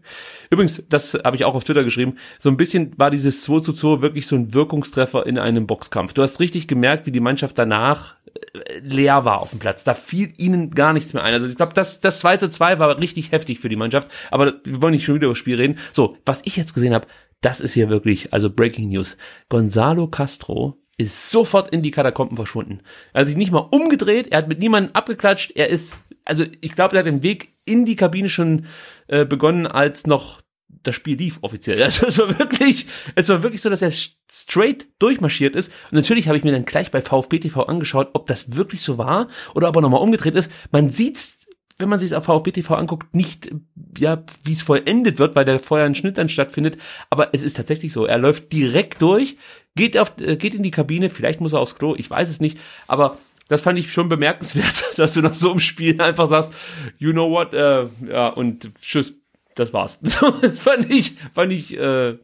Übrigens, 0.50 0.82
das 0.88 1.14
habe 1.14 1.36
ich 1.36 1.44
auch 1.44 1.54
auf 1.54 1.64
Twitter 1.64 1.84
geschrieben, 1.84 2.16
so 2.38 2.48
ein 2.48 2.56
bisschen 2.56 2.92
war 2.96 3.10
dieses 3.10 3.42
2 3.44 3.60
zu 3.60 3.72
2 3.72 4.02
wirklich 4.02 4.26
so 4.26 4.36
ein 4.36 4.54
Wirkungstreffer 4.54 5.26
in 5.26 5.38
einem 5.38 5.66
Boxkampf. 5.66 6.12
Du 6.12 6.22
hast 6.22 6.40
richtig 6.40 6.68
gemerkt, 6.68 7.06
wie 7.06 7.12
die 7.12 7.20
Mannschaft 7.20 7.58
danach 7.58 8.16
äh, 8.26 8.80
leer 8.80 9.24
war 9.24 9.40
auf 9.40 9.50
dem 9.50 9.58
Platz. 9.58 9.84
Da 9.84 9.94
fiel 9.94 10.32
ihnen 10.36 10.70
gar 10.70 10.92
nichts 10.92 11.12
mehr 11.14 11.22
ein. 11.22 11.34
Also 11.34 11.46
ich 11.46 11.56
glaube, 11.56 11.74
das, 11.74 12.00
das 12.00 12.18
2 12.20 12.38
zu 12.38 12.50
2 12.50 12.78
war 12.78 12.98
richtig 12.98 13.32
heftig 13.32 13.60
für 13.60 13.68
die 13.68 13.76
Mannschaft. 13.76 14.08
Aber 14.30 14.54
wir 14.64 14.82
wollen 14.82 14.92
nicht 14.92 15.04
schon 15.04 15.14
wieder 15.14 15.26
über 15.26 15.34
das 15.34 15.38
Spiel 15.38 15.56
reden. 15.56 15.78
So, 15.92 16.16
was 16.24 16.42
ich 16.44 16.56
jetzt 16.56 16.74
gesehen 16.74 16.94
habe, 16.94 17.06
das 17.40 17.60
ist 17.60 17.74
hier 17.74 17.88
wirklich, 17.88 18.32
also 18.32 18.50
Breaking 18.50 18.88
News. 18.88 19.16
Gonzalo 19.48 20.08
Castro 20.08 20.78
ist 20.96 21.30
sofort 21.30 21.68
in 21.70 21.82
die 21.82 21.92
Katakomben 21.92 22.36
verschwunden. 22.36 22.80
Er 23.12 23.20
hat 23.20 23.28
sich 23.28 23.36
nicht 23.36 23.52
mal 23.52 23.68
umgedreht, 23.70 24.28
er 24.28 24.38
hat 24.38 24.48
mit 24.48 24.58
niemandem 24.58 24.94
abgeklatscht, 24.94 25.52
er 25.54 25.68
ist 25.68 25.96
also 26.28 26.44
ich 26.60 26.72
glaube, 26.72 26.94
er 26.94 27.00
hat 27.00 27.06
den 27.06 27.22
Weg 27.22 27.54
in 27.64 27.84
die 27.84 27.96
Kabine 27.96 28.28
schon 28.28 28.66
äh, 29.08 29.24
begonnen, 29.24 29.66
als 29.66 30.06
noch 30.06 30.40
das 30.82 30.94
Spiel 30.94 31.16
lief 31.16 31.38
offiziell. 31.42 31.82
Also 31.82 32.06
es 32.06 32.18
war 32.18 32.38
wirklich, 32.38 32.86
es 33.14 33.28
war 33.28 33.42
wirklich 33.42 33.62
so, 33.62 33.70
dass 33.70 33.82
er 33.82 33.92
straight 34.30 34.86
durchmarschiert 34.98 35.56
ist. 35.56 35.72
Und 35.90 35.94
natürlich 35.94 36.28
habe 36.28 36.36
ich 36.36 36.44
mir 36.44 36.52
dann 36.52 36.64
gleich 36.64 36.90
bei 36.90 37.00
VfB 37.00 37.38
TV 37.40 37.62
angeschaut, 37.64 38.10
ob 38.12 38.26
das 38.26 38.54
wirklich 38.54 38.82
so 38.82 38.98
war 38.98 39.28
oder 39.54 39.68
ob 39.68 39.76
er 39.76 39.82
nochmal 39.82 40.02
umgedreht 40.02 40.34
ist. 40.34 40.50
Man 40.70 40.90
sieht's, 40.90 41.38
wenn 41.78 41.88
man 41.88 41.98
sich 41.98 42.14
auf 42.14 42.24
VfB 42.24 42.52
TV 42.52 42.74
anguckt, 42.74 43.14
nicht, 43.14 43.50
ja, 43.96 44.22
wie 44.44 44.52
es 44.52 44.62
vollendet 44.62 45.18
wird, 45.18 45.34
weil 45.34 45.44
da 45.44 45.58
vorher 45.58 45.86
ein 45.86 45.94
Schnitt 45.94 46.18
dann 46.18 46.28
stattfindet. 46.28 46.76
Aber 47.08 47.30
es 47.32 47.42
ist 47.42 47.56
tatsächlich 47.56 47.92
so. 47.92 48.04
Er 48.04 48.18
läuft 48.18 48.52
direkt 48.52 49.00
durch, 49.00 49.36
geht 49.76 49.96
auf, 49.96 50.12
äh, 50.20 50.36
geht 50.36 50.54
in 50.54 50.62
die 50.62 50.70
Kabine, 50.72 51.08
vielleicht 51.08 51.40
muss 51.40 51.54
er 51.54 51.60
aufs 51.60 51.76
Klo, 51.76 51.94
ich 51.96 52.10
weiß 52.10 52.28
es 52.28 52.40
nicht. 52.40 52.58
Aber 52.86 53.16
das 53.48 53.62
fand 53.62 53.78
ich 53.78 53.92
schon 53.92 54.08
bemerkenswert, 54.08 54.84
dass 54.96 55.14
du 55.14 55.22
nach 55.22 55.34
so 55.34 55.50
einem 55.50 55.60
Spiel 55.60 56.00
einfach 56.00 56.28
sagst, 56.28 56.52
you 56.98 57.12
know 57.12 57.30
what, 57.30 57.54
äh, 57.54 57.86
ja, 58.08 58.28
und 58.28 58.70
tschüss, 58.80 59.14
das 59.54 59.72
war's. 59.72 59.98
das 60.42 60.58
fand 60.58 60.90
ich, 60.90 61.16
fand 61.32 61.52
ich, 61.52 61.76
äh, 61.76 62.16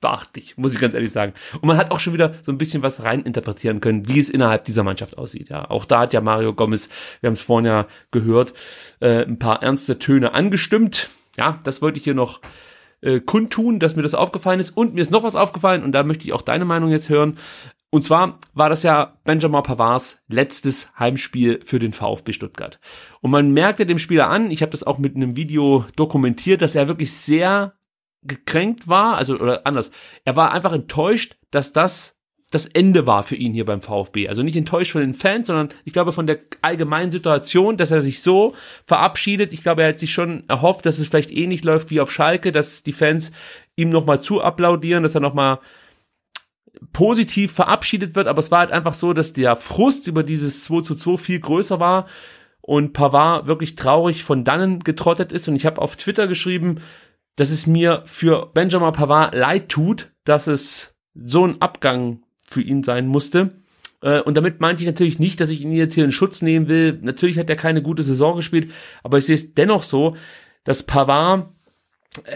beachtlich, 0.00 0.58
muss 0.58 0.74
ich 0.74 0.80
ganz 0.80 0.92
ehrlich 0.92 1.12
sagen. 1.12 1.32
Und 1.54 1.64
man 1.64 1.78
hat 1.78 1.90
auch 1.90 2.00
schon 2.00 2.12
wieder 2.12 2.34
so 2.42 2.52
ein 2.52 2.58
bisschen 2.58 2.82
was 2.82 3.04
reininterpretieren 3.04 3.80
können, 3.80 4.08
wie 4.08 4.18
es 4.18 4.28
innerhalb 4.28 4.64
dieser 4.64 4.82
Mannschaft 4.82 5.16
aussieht. 5.16 5.48
Ja, 5.48 5.70
auch 5.70 5.86
da 5.86 6.00
hat 6.00 6.12
ja 6.12 6.20
Mario 6.20 6.52
Gomez, 6.52 6.90
wir 7.20 7.28
haben 7.28 7.34
es 7.34 7.40
vorhin 7.40 7.66
ja 7.66 7.86
gehört, 8.10 8.52
äh, 9.00 9.24
ein 9.24 9.38
paar 9.38 9.62
ernste 9.62 9.98
Töne 9.98 10.34
angestimmt. 10.34 11.08
Ja, 11.38 11.60
das 11.64 11.80
wollte 11.80 11.98
ich 11.98 12.04
hier 12.04 12.14
noch 12.14 12.40
äh, 13.00 13.20
kundtun, 13.20 13.78
dass 13.78 13.96
mir 13.96 14.02
das 14.02 14.14
aufgefallen 14.14 14.60
ist. 14.60 14.70
Und 14.70 14.94
mir 14.94 15.00
ist 15.00 15.10
noch 15.10 15.22
was 15.22 15.36
aufgefallen 15.36 15.82
und 15.82 15.92
da 15.92 16.02
möchte 16.02 16.24
ich 16.24 16.32
auch 16.32 16.42
deine 16.42 16.66
Meinung 16.66 16.90
jetzt 16.90 17.08
hören. 17.08 17.38
Und 17.94 18.02
zwar 18.02 18.38
war 18.54 18.70
das 18.70 18.82
ja 18.84 19.18
Benjamin 19.24 19.62
Pavards 19.62 20.22
letztes 20.26 20.90
Heimspiel 20.98 21.60
für 21.62 21.78
den 21.78 21.92
VfB 21.92 22.32
Stuttgart. 22.32 22.80
Und 23.20 23.30
man 23.30 23.52
merkte 23.52 23.84
dem 23.84 23.98
Spieler 23.98 24.30
an, 24.30 24.50
ich 24.50 24.62
habe 24.62 24.70
das 24.70 24.82
auch 24.82 24.96
mit 24.96 25.14
einem 25.14 25.36
Video 25.36 25.84
dokumentiert, 25.94 26.62
dass 26.62 26.74
er 26.74 26.88
wirklich 26.88 27.12
sehr 27.12 27.74
gekränkt 28.22 28.88
war, 28.88 29.18
also 29.18 29.38
oder 29.38 29.66
anders. 29.66 29.90
Er 30.24 30.36
war 30.36 30.52
einfach 30.52 30.72
enttäuscht, 30.72 31.36
dass 31.50 31.74
das 31.74 32.18
das 32.50 32.66
Ende 32.66 33.06
war 33.06 33.24
für 33.24 33.36
ihn 33.36 33.54
hier 33.54 33.64
beim 33.64 33.80
VfB. 33.82 34.28
Also 34.28 34.42
nicht 34.42 34.56
enttäuscht 34.56 34.92
von 34.92 35.00
den 35.00 35.14
Fans, 35.14 35.46
sondern 35.46 35.70
ich 35.84 35.92
glaube 35.92 36.12
von 36.12 36.26
der 36.26 36.38
allgemeinen 36.60 37.10
Situation, 37.10 37.76
dass 37.78 37.90
er 37.90 38.02
sich 38.02 38.22
so 38.22 38.54
verabschiedet. 38.86 39.52
Ich 39.52 39.62
glaube, 39.62 39.82
er 39.82 39.88
hat 39.90 39.98
sich 39.98 40.12
schon 40.12 40.44
erhofft, 40.48 40.86
dass 40.86 40.98
es 40.98 41.08
vielleicht 41.08 41.30
ähnlich 41.30 41.64
läuft 41.64 41.90
wie 41.90 42.00
auf 42.00 42.12
Schalke, 42.12 42.52
dass 42.52 42.82
die 42.82 42.92
Fans 42.92 43.32
ihm 43.76 43.88
nochmal 43.88 44.20
zu 44.20 44.42
applaudieren, 44.42 45.02
dass 45.02 45.14
er 45.14 45.22
nochmal 45.22 45.60
positiv 46.92 47.52
verabschiedet 47.52 48.14
wird, 48.14 48.26
aber 48.26 48.38
es 48.40 48.50
war 48.50 48.60
halt 48.60 48.70
einfach 48.70 48.94
so, 48.94 49.12
dass 49.12 49.32
der 49.32 49.56
Frust 49.56 50.06
über 50.06 50.22
dieses 50.22 50.64
2 50.64 50.82
zu 50.82 50.94
2 50.94 51.16
viel 51.16 51.40
größer 51.40 51.80
war 51.80 52.06
und 52.60 52.92
Pavard 52.92 53.46
wirklich 53.46 53.74
traurig 53.74 54.24
von 54.24 54.44
dannen 54.44 54.80
getrottet 54.80 55.32
ist 55.32 55.48
und 55.48 55.56
ich 55.56 55.66
habe 55.66 55.80
auf 55.80 55.96
Twitter 55.96 56.26
geschrieben, 56.26 56.80
dass 57.36 57.50
es 57.50 57.66
mir 57.66 58.02
für 58.06 58.50
Benjamin 58.52 58.92
Pavard 58.92 59.34
leid 59.34 59.68
tut, 59.68 60.10
dass 60.24 60.46
es 60.46 60.96
so 61.14 61.46
ein 61.46 61.60
Abgang 61.60 62.22
für 62.44 62.62
ihn 62.62 62.82
sein 62.82 63.06
musste. 63.06 63.62
Äh, 64.02 64.20
und 64.20 64.36
damit 64.36 64.60
meinte 64.60 64.82
ich 64.82 64.86
natürlich 64.86 65.18
nicht, 65.18 65.40
dass 65.40 65.50
ich 65.50 65.62
ihn 65.62 65.72
jetzt 65.72 65.94
hier 65.94 66.04
in 66.04 66.12
Schutz 66.12 66.42
nehmen 66.42 66.68
will. 66.68 66.98
Natürlich 67.02 67.38
hat 67.38 67.50
er 67.50 67.56
keine 67.56 67.82
gute 67.82 68.02
Saison 68.02 68.36
gespielt, 68.36 68.70
aber 69.02 69.18
ich 69.18 69.26
sehe 69.26 69.34
es 69.34 69.54
dennoch 69.54 69.82
so, 69.82 70.16
dass 70.64 70.84
Pavard 70.84 71.48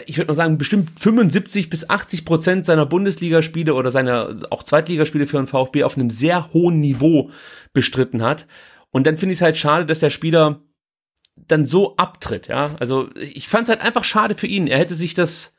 ich 0.06 0.16
würde 0.16 0.28
mal 0.28 0.34
sagen, 0.34 0.58
bestimmt 0.58 0.98
75 0.98 1.68
bis 1.68 1.88
80 1.88 2.24
Prozent 2.24 2.66
seiner 2.66 2.86
Bundesligaspiele 2.86 3.74
oder 3.74 3.90
seiner 3.90 4.40
auch 4.50 4.62
Zweitligaspiele 4.62 5.26
für 5.26 5.36
den 5.36 5.46
VfB 5.46 5.84
auf 5.84 5.96
einem 5.96 6.10
sehr 6.10 6.52
hohen 6.52 6.80
Niveau 6.80 7.30
bestritten 7.72 8.22
hat. 8.22 8.46
Und 8.90 9.06
dann 9.06 9.18
finde 9.18 9.34
ich 9.34 9.38
es 9.38 9.42
halt 9.42 9.56
schade, 9.56 9.84
dass 9.84 10.00
der 10.00 10.10
Spieler 10.10 10.62
dann 11.36 11.66
so 11.66 11.96
abtritt, 11.96 12.48
ja. 12.48 12.74
Also 12.80 13.10
ich 13.14 13.48
fand 13.48 13.64
es 13.64 13.68
halt 13.68 13.82
einfach 13.82 14.04
schade 14.04 14.34
für 14.34 14.46
ihn. 14.46 14.66
Er 14.66 14.78
hätte 14.78 14.94
sich 14.94 15.12
das, 15.12 15.54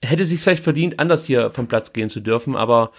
er 0.00 0.10
hätte 0.10 0.24
sich 0.24 0.40
vielleicht 0.40 0.64
verdient, 0.64 1.00
anders 1.00 1.24
hier 1.24 1.50
vom 1.50 1.66
Platz 1.66 1.94
gehen 1.94 2.10
zu 2.10 2.20
dürfen, 2.20 2.54
aber 2.54 2.92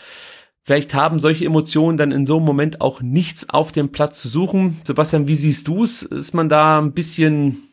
vielleicht 0.64 0.96
haben 0.96 1.20
solche 1.20 1.46
Emotionen 1.46 2.00
dann 2.00 2.12
in 2.12 2.26
so 2.26 2.38
einem 2.38 2.46
Moment 2.46 2.82
auch 2.82 3.02
nichts 3.02 3.50
auf 3.50 3.72
dem 3.72 3.92
Platz 3.92 4.22
zu 4.22 4.30
suchen. 4.30 4.82
Sebastian, 4.84 5.28
wie 5.28 5.36
siehst 5.36 5.68
du 5.68 5.84
es? 5.84 6.02
Ist 6.02 6.34
man 6.34 6.50
da 6.50 6.80
ein 6.80 6.94
bisschen 6.94 7.69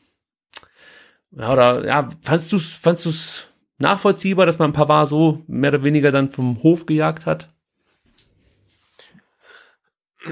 ja, 1.36 1.52
oder 1.52 1.84
ja, 1.84 2.08
fandst 2.22 2.52
du 2.52 2.56
es 2.56 2.70
fandst 2.72 3.04
du's 3.06 3.46
nachvollziehbar, 3.78 4.46
dass 4.46 4.58
man 4.58 4.72
Pavard 4.72 5.08
so 5.08 5.42
mehr 5.46 5.70
oder 5.70 5.82
weniger 5.82 6.10
dann 6.10 6.30
vom 6.30 6.62
Hof 6.62 6.86
gejagt 6.86 7.26
hat? 7.26 7.48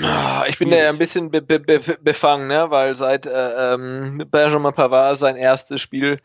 Ah, 0.03 0.45
ich 0.49 0.59
bin 0.59 0.71
da 0.71 0.77
ja 0.77 0.89
ein 0.89 0.99
bisschen 0.99 1.31
be 1.31 1.41
be 1.41 1.61
be 1.61 1.81
befangen, 2.01 2.49
ne? 2.49 2.71
weil 2.71 2.97
seit 2.97 3.27
äh, 3.27 3.75
ähm, 3.75 4.25
Benjamin 4.31 4.73
Pavard 4.73 5.17
sein 5.17 5.37
erstes 5.37 5.81
Spiel 5.83 6.19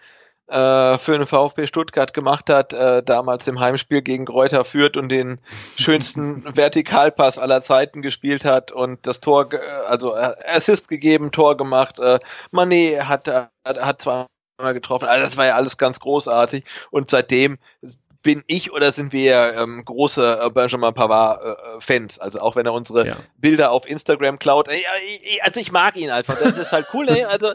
äh, 0.47 0.97
für 0.97 1.18
den 1.18 1.27
VfB 1.27 1.68
Stuttgart 1.68 2.14
gemacht 2.14 2.49
hat, 2.49 2.73
äh, 2.73 3.03
damals 3.03 3.47
im 3.47 3.60
Heimspiel 3.60 4.01
gegen 4.01 4.26
Kräuter 4.26 4.65
führt 4.65 4.97
und 4.97 5.10
den 5.10 5.39
schönsten 5.77 6.43
Vertikalpass 6.56 7.38
aller 7.38 7.61
Zeiten 7.61 8.01
gespielt 8.01 8.45
hat 8.45 8.72
und 8.72 9.06
das 9.06 9.19
Tor, 9.19 9.49
also 9.88 10.15
äh, 10.15 10.34
Assist 10.47 10.88
gegeben, 10.88 11.31
Tor 11.31 11.56
gemacht. 11.57 11.99
Äh, 11.99 12.19
Mané 12.51 13.01
hat, 13.01 13.27
hat, 13.27 13.51
hat 13.65 14.01
zweimal 14.01 14.27
getroffen. 14.73 15.07
Also 15.07 15.26
das 15.26 15.38
war 15.38 15.45
ja 15.45 15.56
alles 15.56 15.77
ganz 15.77 15.99
großartig 15.99 16.64
und 16.91 17.10
seitdem 17.10 17.57
bin 18.22 18.44
ich 18.48 18.72
oder 18.72 18.91
sind 18.91 19.14
wir 19.14 19.53
ähm, 19.56 19.84
große 19.86 20.40
äh, 20.41 20.49
Benjamin 20.49 20.94
Pavard-Fans. 20.94 22.18
Äh, 22.18 22.22
also 22.22 22.40
auch 22.40 22.56
wenn 22.56 22.65
er 22.65 22.73
unsere 22.73 23.07
ja. 23.07 23.18
Bilder 23.38 23.72
auf 23.72 23.88
Instagram 23.88 24.40
klaut. 24.40 24.68
Äh, 24.68 24.81
also 25.41 25.60
ich 25.60 25.72
mag 25.72 25.95
ihn 25.95 26.10
einfach. 26.10 26.38
Das 26.38 26.57
ist 26.57 26.73
halt 26.73 26.88
cool. 26.94 27.07
ey. 27.07 27.23
Also 27.23 27.53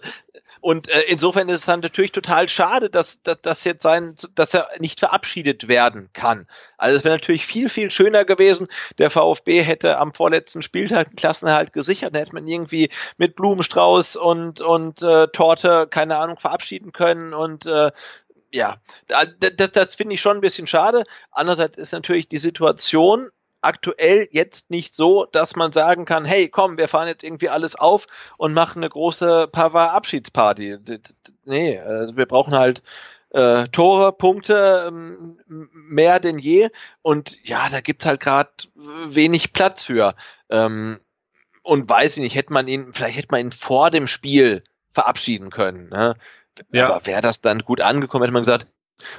und 0.65 0.89
äh, 0.89 1.03
insofern 1.09 1.51
ist 1.51 1.61
es 1.61 1.67
dann 1.67 1.81
natürlich 1.81 2.13
total 2.13 2.49
schade, 2.49 2.89
dass, 2.89 3.23
dass, 3.23 3.39
dass 3.43 3.65
jetzt 3.65 3.83
sein, 3.83 4.15
dass 4.35 4.55
er 4.55 4.71
nicht 4.79 4.99
verabschiedet 4.99 5.69
werden 5.69 6.09
kann. 6.15 6.47
Also 6.79 6.97
es 6.97 7.05
wäre 7.05 7.17
natürlich 7.17 7.45
viel, 7.45 7.69
viel 7.69 7.91
schöner 7.91 8.25
gewesen. 8.25 8.69
Der 8.97 9.11
VfB 9.11 9.61
hätte 9.61 9.99
am 9.99 10.15
vorletzten 10.15 10.63
Spieltag 10.63 11.09
einen 11.09 11.17
Klassenerhalt 11.17 11.75
gesichert. 11.75 12.15
Dann 12.15 12.21
hätte 12.21 12.33
man 12.35 12.47
irgendwie 12.47 12.89
mit 13.19 13.37
Blumenstrauß 13.37 14.17
und, 14.17 14.63
und 14.63 15.03
äh, 15.03 15.29
Torte, 15.29 15.87
keine 15.87 16.17
Ahnung, 16.17 16.39
verabschieden 16.39 16.93
können. 16.93 17.35
Und 17.35 17.67
äh, 17.67 17.93
ja, 18.51 18.79
das, 19.09 19.71
das 19.71 19.95
finde 19.97 20.15
ich 20.15 20.23
schon 20.23 20.39
ein 20.39 20.41
bisschen 20.41 20.67
schade. 20.67 21.05
Andererseits 21.31 21.77
ist 21.77 21.93
natürlich 21.93 22.31
die 22.31 22.39
Situation 22.39 23.29
aktuell 23.65 24.29
jetzt 24.31 24.71
nicht 24.71 24.95
so, 24.95 25.27
dass 25.27 25.57
man 25.57 25.73
sagen 25.73 26.05
kann, 26.05 26.25
hey, 26.25 26.49
komm, 26.49 26.79
wir 26.79 26.89
fahren 26.89 27.09
jetzt 27.09 27.25
irgendwie 27.25 27.49
alles 27.49 27.77
auf 27.77 28.07
und 28.37 28.55
machen 28.55 28.79
eine 28.79 28.91
große 28.91 29.49
Pavard-Abschiedsparty. 29.49 30.79
Nee, 31.45 31.79
also 31.79 32.17
wir 32.17 32.27
brauchen 32.27 32.55
halt 32.55 32.83
äh, 33.31 33.65
Tore, 33.69 34.13
Punkte 34.13 34.87
ähm, 34.89 35.39
mehr 35.49 36.21
denn 36.21 36.39
je. 36.39 36.71
Und 37.03 37.37
ja, 37.43 37.69
da 37.69 37.81
gibt's 37.81 38.07
halt 38.07 38.21
gerade 38.21 38.51
wenig 38.75 39.53
Platz 39.53 39.83
für. 39.83 40.15
Ähm, 40.49 41.01
und 41.63 41.89
weiß 41.89 42.17
ich 42.17 42.23
nicht, 42.23 42.37
hätte 42.37 42.53
man 42.53 42.69
ihn, 42.69 42.93
vielleicht 42.95 43.17
hätte 43.17 43.29
man 43.31 43.41
ihn 43.41 43.53
vor 43.53 43.91
dem 43.91 44.07
Spiel 44.07 44.63
verabschieden 44.93 45.51
können. 45.51 45.89
Ne? 45.89 46.15
Ja. 46.71 46.91
Aber 46.91 47.07
wäre 47.07 47.23
das 47.23 47.41
dann 47.41 47.61
gut 47.61 47.81
angekommen, 47.81 48.23
hätte 48.23 48.33
man 48.33 48.45
gesagt, 48.45 48.67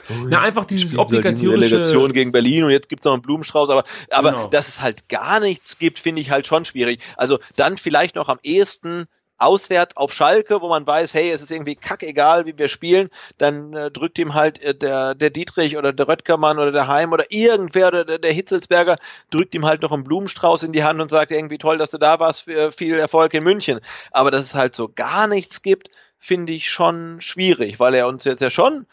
Oh, 0.10 0.28
ja, 0.30 0.42
einfach 0.42 0.66
dieses 0.66 0.98
obligatorische 0.98 1.52
Relegation 1.52 2.14
gegen 2.14 2.32
Berlin 2.32 2.64
und 2.64 2.72
jetzt 2.72 2.90
gibt's 2.90 3.06
noch 3.06 3.14
einen 3.14 3.22
Blumenstrauß, 3.22 3.70
aber, 3.70 3.84
aber 4.10 4.32
genau. 4.32 4.48
dass 4.48 4.68
es 4.68 4.82
halt 4.82 5.10
gar 5.10 5.40
nichts 5.40 5.78
gibt, 5.78 6.00
finde 6.00 6.22
ich 6.22 6.32
halt 6.32 6.48
schon 6.48 6.66
schwierig. 6.66 7.02
Also 7.18 7.40
dann 7.56 7.78
vielleicht 7.78 8.16
noch 8.16 8.30
am 8.30 8.40
ehesten 8.42 9.08
auswärts 9.38 9.98
auf 9.98 10.14
Schalke, 10.14 10.62
wo 10.62 10.70
man 10.70 10.88
weiß, 10.88 11.14
hey, 11.14 11.30
es 11.30 11.42
ist 11.42 11.52
irgendwie 11.52 11.76
kackegal, 11.76 12.46
wie 12.46 12.58
wir 12.58 12.68
spielen, 12.68 13.10
dann 13.38 13.74
äh, 13.74 13.92
drückt 13.92 14.18
ihm 14.18 14.34
halt 14.34 14.62
äh, 14.62 14.74
der, 14.74 15.14
der 15.14 15.30
Dietrich 15.30 15.78
oder 15.78 15.92
der 15.92 16.08
Röttgermann 16.08 16.58
oder 16.58 16.72
der 16.72 16.88
Heim 16.88 17.12
oder 17.12 17.26
irgendwer 17.30 17.90
oder 17.90 18.06
der, 18.06 18.20
der 18.20 18.32
Hitzelsberger 18.32 18.98
drückt 19.32 19.54
ihm 19.54 19.66
halt 19.66 19.82
noch 19.82 19.92
einen 19.92 20.06
Blumenstrauß 20.06 20.64
in 20.64 20.72
die 20.72 20.84
Hand 20.84 21.02
und 21.02 21.10
sagt 21.10 21.32
irgendwie 21.32 21.58
toll, 21.58 21.78
dass 21.78 21.92
du 21.92 21.98
da 21.98 22.20
warst, 22.20 22.44
für 22.44 22.72
viel 22.72 22.96
Erfolg 22.96 23.34
in 23.34 23.44
München. 23.44 23.82
Aber 24.12 24.32
dass 24.32 24.42
es 24.42 24.56
halt 24.56 24.74
so 24.74 24.90
gar 24.90 25.28
nichts 25.28 25.62
gibt, 25.62 25.90
finde 26.18 26.54
ich 26.54 26.72
schon 26.72 27.20
schwierig, 27.20 27.80
weil 27.80 27.94
er 27.94 28.08
uns 28.08 28.24
jetzt 28.24 28.42
ja 28.42 28.50
schon 28.50 28.88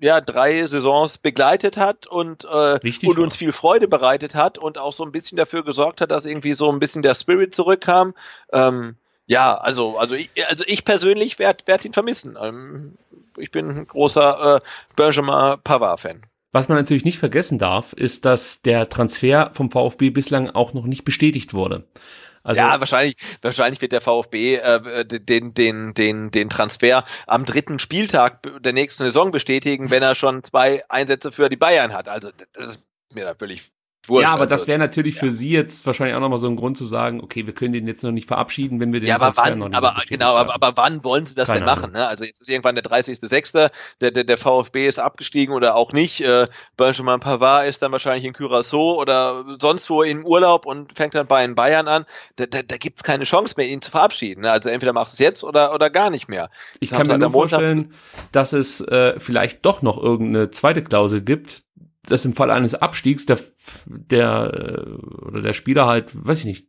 ja, 0.00 0.20
drei 0.20 0.64
Saisons 0.66 1.18
begleitet 1.18 1.76
hat 1.76 2.06
und, 2.06 2.44
äh, 2.44 2.78
und 3.06 3.18
uns 3.18 3.36
viel 3.36 3.52
Freude 3.52 3.88
bereitet 3.88 4.34
hat 4.34 4.58
und 4.58 4.78
auch 4.78 4.92
so 4.92 5.04
ein 5.04 5.12
bisschen 5.12 5.36
dafür 5.36 5.64
gesorgt 5.64 6.00
hat, 6.00 6.10
dass 6.10 6.26
irgendwie 6.26 6.54
so 6.54 6.70
ein 6.70 6.78
bisschen 6.78 7.02
der 7.02 7.14
Spirit 7.14 7.54
zurückkam. 7.54 8.14
Ähm, 8.52 8.96
ja, 9.26 9.56
also, 9.56 9.98
also 9.98 10.14
ich, 10.14 10.30
also 10.48 10.64
ich 10.66 10.84
persönlich 10.84 11.38
werde 11.38 11.66
werd 11.66 11.84
ihn 11.84 11.92
vermissen. 11.92 12.38
Ähm, 12.40 12.96
ich 13.36 13.50
bin 13.50 13.68
ein 13.68 13.86
großer 13.86 14.56
äh, 14.56 14.60
Benjamin 14.96 15.58
Pavard-Fan. 15.62 16.22
Was 16.50 16.68
man 16.68 16.78
natürlich 16.78 17.04
nicht 17.04 17.18
vergessen 17.18 17.58
darf, 17.58 17.92
ist, 17.92 18.24
dass 18.24 18.62
der 18.62 18.88
Transfer 18.88 19.50
vom 19.52 19.70
VfB 19.70 20.10
bislang 20.10 20.48
auch 20.48 20.72
noch 20.72 20.86
nicht 20.86 21.04
bestätigt 21.04 21.52
wurde. 21.52 21.84
Also, 22.48 22.62
ja, 22.62 22.80
wahrscheinlich, 22.80 23.16
wahrscheinlich 23.42 23.82
wird 23.82 23.92
der 23.92 24.00
VfB 24.00 24.56
äh, 24.56 25.04
den, 25.04 25.52
den, 25.52 25.92
den, 25.92 26.30
den 26.30 26.48
Transfer 26.48 27.04
am 27.26 27.44
dritten 27.44 27.78
Spieltag 27.78 28.42
der 28.62 28.72
nächsten 28.72 29.04
Saison 29.04 29.30
bestätigen, 29.30 29.90
wenn 29.90 30.02
er 30.02 30.14
schon 30.14 30.42
zwei 30.42 30.82
Einsätze 30.88 31.30
für 31.30 31.50
die 31.50 31.56
Bayern 31.56 31.92
hat. 31.92 32.08
Also 32.08 32.30
das 32.54 32.66
ist 32.68 32.86
mir 33.14 33.34
völlig 33.38 33.70
Wurscht, 34.06 34.26
ja, 34.26 34.32
aber 34.32 34.42
also, 34.42 34.54
das 34.54 34.66
wäre 34.66 34.78
natürlich 34.78 35.16
ja. 35.16 35.20
für 35.20 35.30
Sie 35.32 35.50
jetzt 35.50 35.84
wahrscheinlich 35.84 36.16
auch 36.16 36.20
nochmal 36.20 36.38
so 36.38 36.48
ein 36.48 36.56
Grund 36.56 36.78
zu 36.78 36.86
sagen, 36.86 37.20
okay, 37.20 37.46
wir 37.46 37.54
können 37.54 37.72
den 37.72 37.86
jetzt 37.86 38.02
noch 38.04 38.10
nicht 38.10 38.26
verabschieden, 38.26 38.80
wenn 38.80 38.92
wir 38.92 39.00
den 39.00 39.08
ja, 39.08 39.16
aber 39.16 39.36
wann, 39.36 39.74
aber 39.74 39.96
genau, 40.08 40.34
aber, 40.36 40.54
aber, 40.54 40.76
wann 40.76 41.04
wollen 41.04 41.26
Sie 41.26 41.34
das 41.34 41.46
Keine 41.46 41.60
denn 41.60 41.66
machen? 41.66 41.92
Ne? 41.92 42.06
Also 42.06 42.24
jetzt 42.24 42.40
ist 42.40 42.48
irgendwann 42.48 42.74
der 42.74 42.84
30.06., 42.84 43.70
der, 44.00 44.10
der, 44.10 44.24
der 44.24 44.38
VfB 44.38 44.86
ist 44.86 44.98
abgestiegen 44.98 45.54
oder 45.54 45.74
auch 45.74 45.92
nicht. 45.92 46.20
Äh, 46.20 46.46
Benjamin 46.76 47.20
Pavard 47.20 47.68
ist 47.68 47.82
dann 47.82 47.92
wahrscheinlich 47.92 48.24
in 48.24 48.34
Curaçao 48.34 48.96
oder 48.96 49.44
sonst 49.60 49.90
wo 49.90 50.02
im 50.02 50.24
Urlaub 50.24 50.64
und 50.64 50.96
fängt 50.96 51.14
dann 51.14 51.26
bei 51.26 51.44
den 51.44 51.54
Bayern 51.54 51.88
an. 51.88 52.06
Da, 52.36 52.46
da, 52.46 52.62
da 52.62 52.76
gibt 52.76 53.00
es 53.00 53.02
keine 53.02 53.24
Chance 53.24 53.54
mehr, 53.56 53.68
ihn 53.68 53.82
zu 53.82 53.90
verabschieden. 53.90 54.42
Ne? 54.42 54.50
Also 54.50 54.70
entweder 54.70 54.92
macht 54.92 55.12
es 55.12 55.18
jetzt 55.18 55.44
oder, 55.44 55.74
oder 55.74 55.90
gar 55.90 56.10
nicht 56.10 56.28
mehr. 56.28 56.50
Ich 56.80 56.90
kann 56.90 57.06
mir 57.06 57.18
nur 57.18 57.30
vorstellen, 57.30 57.92
dass 58.32 58.52
es 58.52 58.80
äh, 58.80 59.18
vielleicht 59.18 59.66
doch 59.66 59.82
noch 59.82 60.02
irgendeine 60.02 60.50
zweite 60.50 60.82
Klausel 60.82 61.20
gibt, 61.20 61.62
dass 62.08 62.24
im 62.24 62.34
Fall 62.34 62.50
eines 62.50 62.74
Abstiegs 62.74 63.26
der, 63.26 63.38
der 63.86 64.52
äh, 64.54 64.90
oder 65.26 65.42
der 65.42 65.52
Spieler 65.52 65.86
halt, 65.86 66.12
weiß 66.14 66.40
ich 66.40 66.44
nicht, 66.44 66.68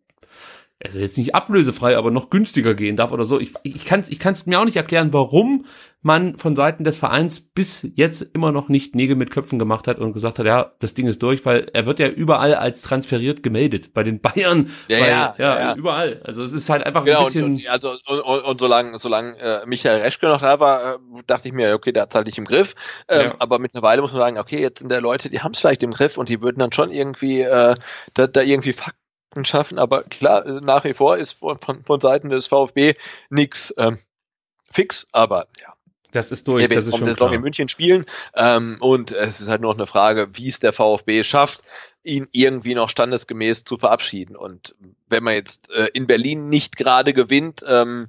also 0.83 0.99
jetzt 0.99 1.17
nicht 1.17 1.35
ablösefrei, 1.35 1.97
aber 1.97 2.09
noch 2.09 2.29
günstiger 2.29 2.73
gehen 2.73 2.95
darf 2.95 3.11
oder 3.11 3.25
so. 3.25 3.39
Ich, 3.39 3.53
ich 3.63 3.85
kann 3.85 3.99
es 3.99 4.09
ich 4.09 4.19
kann's 4.19 4.45
mir 4.45 4.59
auch 4.59 4.65
nicht 4.65 4.77
erklären, 4.77 5.11
warum 5.11 5.65
man 6.01 6.37
von 6.37 6.55
Seiten 6.55 6.85
des 6.85 6.95
Vereins 6.95 7.41
bis 7.41 7.85
jetzt 7.95 8.21
immer 8.33 8.53
noch 8.53 8.69
nicht 8.69 8.95
Nägel 8.95 9.17
mit 9.17 9.31
Köpfen 9.31 9.59
gemacht 9.59 9.87
hat 9.89 9.99
und 9.99 10.13
gesagt 10.13 10.39
hat, 10.39 10.45
ja, 10.45 10.71
das 10.79 10.93
Ding 10.93 11.07
ist 11.07 11.21
durch, 11.21 11.45
weil 11.45 11.69
er 11.73 11.85
wird 11.85 11.99
ja 11.99 12.07
überall 12.07 12.55
als 12.55 12.81
transferiert 12.81 13.43
gemeldet. 13.43 13.93
Bei 13.93 14.03
den 14.03 14.21
Bayern, 14.21 14.69
ja, 14.87 14.99
bei, 14.99 15.09
ja, 15.09 15.35
ja, 15.37 15.59
ja, 15.59 15.75
überall. 15.75 16.21
Also 16.23 16.43
es 16.43 16.53
ist 16.53 16.69
halt 16.69 16.85
einfach 16.85 17.03
genau, 17.03 17.19
ein 17.19 17.25
bisschen. 17.25 17.45
Und, 17.55 17.67
also, 17.67 17.97
und, 18.05 18.21
und, 18.21 18.39
und 18.45 18.59
solange, 18.61 18.97
solange 18.99 19.37
äh, 19.37 19.65
Michael 19.65 19.99
Reschke 19.99 20.27
noch 20.27 20.39
da 20.39 20.61
war, 20.61 20.95
äh, 20.95 20.97
dachte 21.27 21.49
ich 21.49 21.53
mir, 21.53 21.73
okay, 21.73 21.91
der 21.91 22.03
hat 22.03 22.15
halt 22.15 22.27
nicht 22.27 22.37
im 22.37 22.45
Griff. 22.45 22.75
Ähm, 23.09 23.21
ja. 23.25 23.35
Aber 23.39 23.59
mittlerweile 23.59 24.01
muss 24.01 24.13
man 24.13 24.21
sagen, 24.21 24.37
okay, 24.37 24.61
jetzt 24.61 24.79
sind 24.79 24.89
da 24.89 24.99
Leute, 24.99 25.29
die 25.29 25.41
haben 25.41 25.51
es 25.51 25.59
vielleicht 25.59 25.83
im 25.83 25.91
Griff 25.91 26.17
und 26.17 26.29
die 26.29 26.41
würden 26.41 26.59
dann 26.59 26.71
schon 26.71 26.91
irgendwie 26.91 27.41
äh, 27.41 27.75
da, 28.13 28.27
da 28.27 28.41
irgendwie 28.41 28.71
Fakten 28.71 29.08
schaffen, 29.43 29.79
aber 29.79 30.03
klar, 30.03 30.43
nach 30.61 30.83
wie 30.83 30.93
vor 30.93 31.17
ist 31.17 31.33
von, 31.33 31.57
von, 31.57 31.83
von 31.83 31.99
Seiten 31.99 32.29
des 32.29 32.47
VfB 32.47 32.95
nichts 33.29 33.73
ähm, 33.77 33.99
fix, 34.71 35.07
aber 35.11 35.47
ja. 35.61 35.73
Das 36.11 36.31
ist 36.31 36.47
durch, 36.47 36.67
das 36.67 36.87
ist 36.87 36.97
schon 36.97 37.11
klar. 37.11 37.33
in 37.33 37.41
München 37.41 37.69
spielen 37.69 38.05
ähm, 38.33 38.77
und 38.79 39.11
es 39.11 39.39
ist 39.39 39.47
halt 39.47 39.61
nur 39.61 39.71
noch 39.71 39.79
eine 39.79 39.85
Frage, 39.85 40.29
wie 40.33 40.47
es 40.47 40.59
der 40.59 40.73
VfB 40.73 41.21
schafft, 41.21 41.61
ihn 42.03 42.27
irgendwie 42.31 42.73
noch 42.73 42.89
standesgemäß 42.89 43.63
zu 43.63 43.77
verabschieden. 43.77 44.35
Und 44.35 44.75
wenn 45.07 45.23
man 45.23 45.35
jetzt 45.35 45.69
äh, 45.69 45.89
in 45.93 46.07
Berlin 46.07 46.49
nicht 46.49 46.77
gerade 46.77 47.13
gewinnt, 47.13 47.63
ähm, 47.67 48.07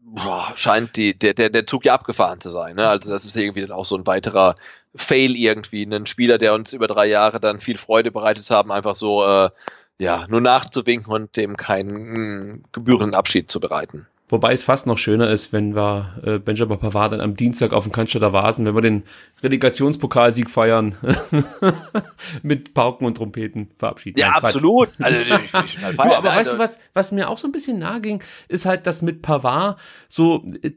boah, 0.00 0.52
scheint 0.56 0.96
die, 0.96 1.18
der, 1.18 1.34
der, 1.34 1.50
der 1.50 1.66
Zug 1.66 1.84
ja 1.84 1.94
abgefahren 1.94 2.40
zu 2.40 2.50
sein. 2.50 2.76
Ne? 2.76 2.88
Also 2.88 3.10
das 3.10 3.24
ist 3.24 3.36
irgendwie 3.36 3.62
dann 3.62 3.72
auch 3.72 3.84
so 3.84 3.96
ein 3.96 4.06
weiterer 4.06 4.54
Fail 4.94 5.36
irgendwie. 5.36 5.84
Ein 5.84 6.06
Spieler, 6.06 6.38
der 6.38 6.54
uns 6.54 6.72
über 6.72 6.86
drei 6.86 7.06
Jahre 7.06 7.40
dann 7.40 7.60
viel 7.60 7.78
Freude 7.78 8.10
bereitet 8.10 8.50
haben, 8.50 8.72
einfach 8.72 8.94
so 8.94 9.24
äh, 9.24 9.50
ja, 10.00 10.26
nur 10.28 10.40
nachzuwinken 10.40 11.12
und 11.12 11.36
dem 11.36 11.56
keinen 11.56 11.96
hm, 11.96 12.64
gebührenden 12.72 13.14
Abschied 13.14 13.50
zu 13.50 13.60
bereiten. 13.60 14.06
Wobei 14.30 14.52
es 14.52 14.62
fast 14.62 14.86
noch 14.86 14.98
schöner 14.98 15.30
ist, 15.30 15.54
wenn 15.54 15.74
wir 15.74 16.20
äh, 16.22 16.38
Benjamin 16.38 16.78
Pavard 16.78 17.12
dann 17.12 17.22
am 17.22 17.34
Dienstag 17.34 17.72
auf 17.72 17.84
dem 17.84 17.92
Cannstatter 17.92 18.34
Vasen, 18.34 18.66
wenn 18.66 18.74
wir 18.74 18.82
den 18.82 19.04
Relegationspokalsieg 19.42 20.50
feiern, 20.50 20.96
mit 22.42 22.74
Pauken 22.74 23.06
und 23.06 23.16
Trompeten 23.16 23.70
verabschieden. 23.78 24.20
Ja, 24.20 24.28
Nein, 24.28 24.44
absolut. 24.44 24.90
Also, 25.00 25.18
ich, 25.18 25.30
ich 25.30 25.50
feiern, 25.50 25.96
du, 25.96 26.02
aber 26.02 26.30
also. 26.30 26.40
weißt 26.40 26.52
du 26.52 26.58
was, 26.58 26.78
was 26.92 27.10
mir 27.10 27.30
auch 27.30 27.38
so 27.38 27.48
ein 27.48 27.52
bisschen 27.52 27.78
nahe 27.78 28.02
ging, 28.02 28.22
ist 28.48 28.66
halt, 28.66 28.86
dass 28.86 29.00
mit 29.00 29.22
Pavard 29.22 29.78
so 30.08 30.44
äh, 30.62 30.72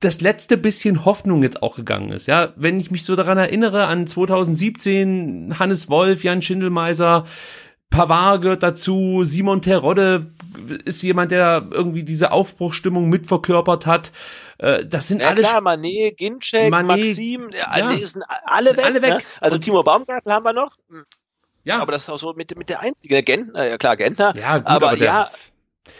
das 0.00 0.22
letzte 0.22 0.56
bisschen 0.56 1.04
Hoffnung 1.04 1.42
jetzt 1.42 1.62
auch 1.62 1.76
gegangen 1.76 2.10
ist. 2.10 2.26
Ja, 2.26 2.54
wenn 2.56 2.80
ich 2.80 2.90
mich 2.90 3.04
so 3.04 3.14
daran 3.14 3.36
erinnere 3.36 3.84
an 3.84 4.06
2017, 4.06 5.58
Hannes 5.58 5.90
Wolf, 5.90 6.24
Jan 6.24 6.40
Schindelmeiser, 6.40 7.26
Pavard 7.90 8.42
gehört 8.42 8.62
dazu, 8.62 9.24
Simon 9.24 9.62
Terodde 9.62 10.32
ist 10.84 11.02
jemand, 11.02 11.32
der 11.32 11.66
irgendwie 11.70 12.04
diese 12.04 12.30
Aufbruchstimmung 12.30 13.08
mitverkörpert 13.08 13.84
hat. 13.86 14.12
Äh, 14.58 14.86
das 14.86 15.08
sind 15.08 15.22
ja, 15.22 15.28
alle. 15.28 15.42
Klar, 15.42 15.60
Mané, 15.60 16.14
Ginczek, 16.14 16.72
Mané, 16.72 16.84
Maxim, 16.84 17.50
ja, 17.52 17.64
alle, 17.64 17.96
sind 17.96 18.24
alle 18.44 18.66
sind 18.66 18.76
weg. 18.76 18.84
Alle 18.84 19.02
weg. 19.02 19.10
Ne? 19.10 19.18
Also 19.40 19.54
Und 19.56 19.62
Timo 19.62 19.82
Baumgartel 19.82 20.32
haben 20.32 20.44
wir 20.44 20.52
noch. 20.52 20.76
Ja. 21.64 21.80
Aber 21.80 21.92
das 21.92 22.02
ist 22.04 22.08
auch 22.10 22.18
so 22.18 22.32
mit, 22.32 22.56
mit 22.56 22.68
der 22.68 22.80
einzige. 22.80 23.22
Gentner, 23.22 23.66
ja 23.66 23.76
klar, 23.76 23.96
Gentner. 23.96 24.32
Ja, 24.36 24.58
gut, 24.58 24.66
aber, 24.66 24.90
aber 24.90 24.98
ja. 24.98 25.30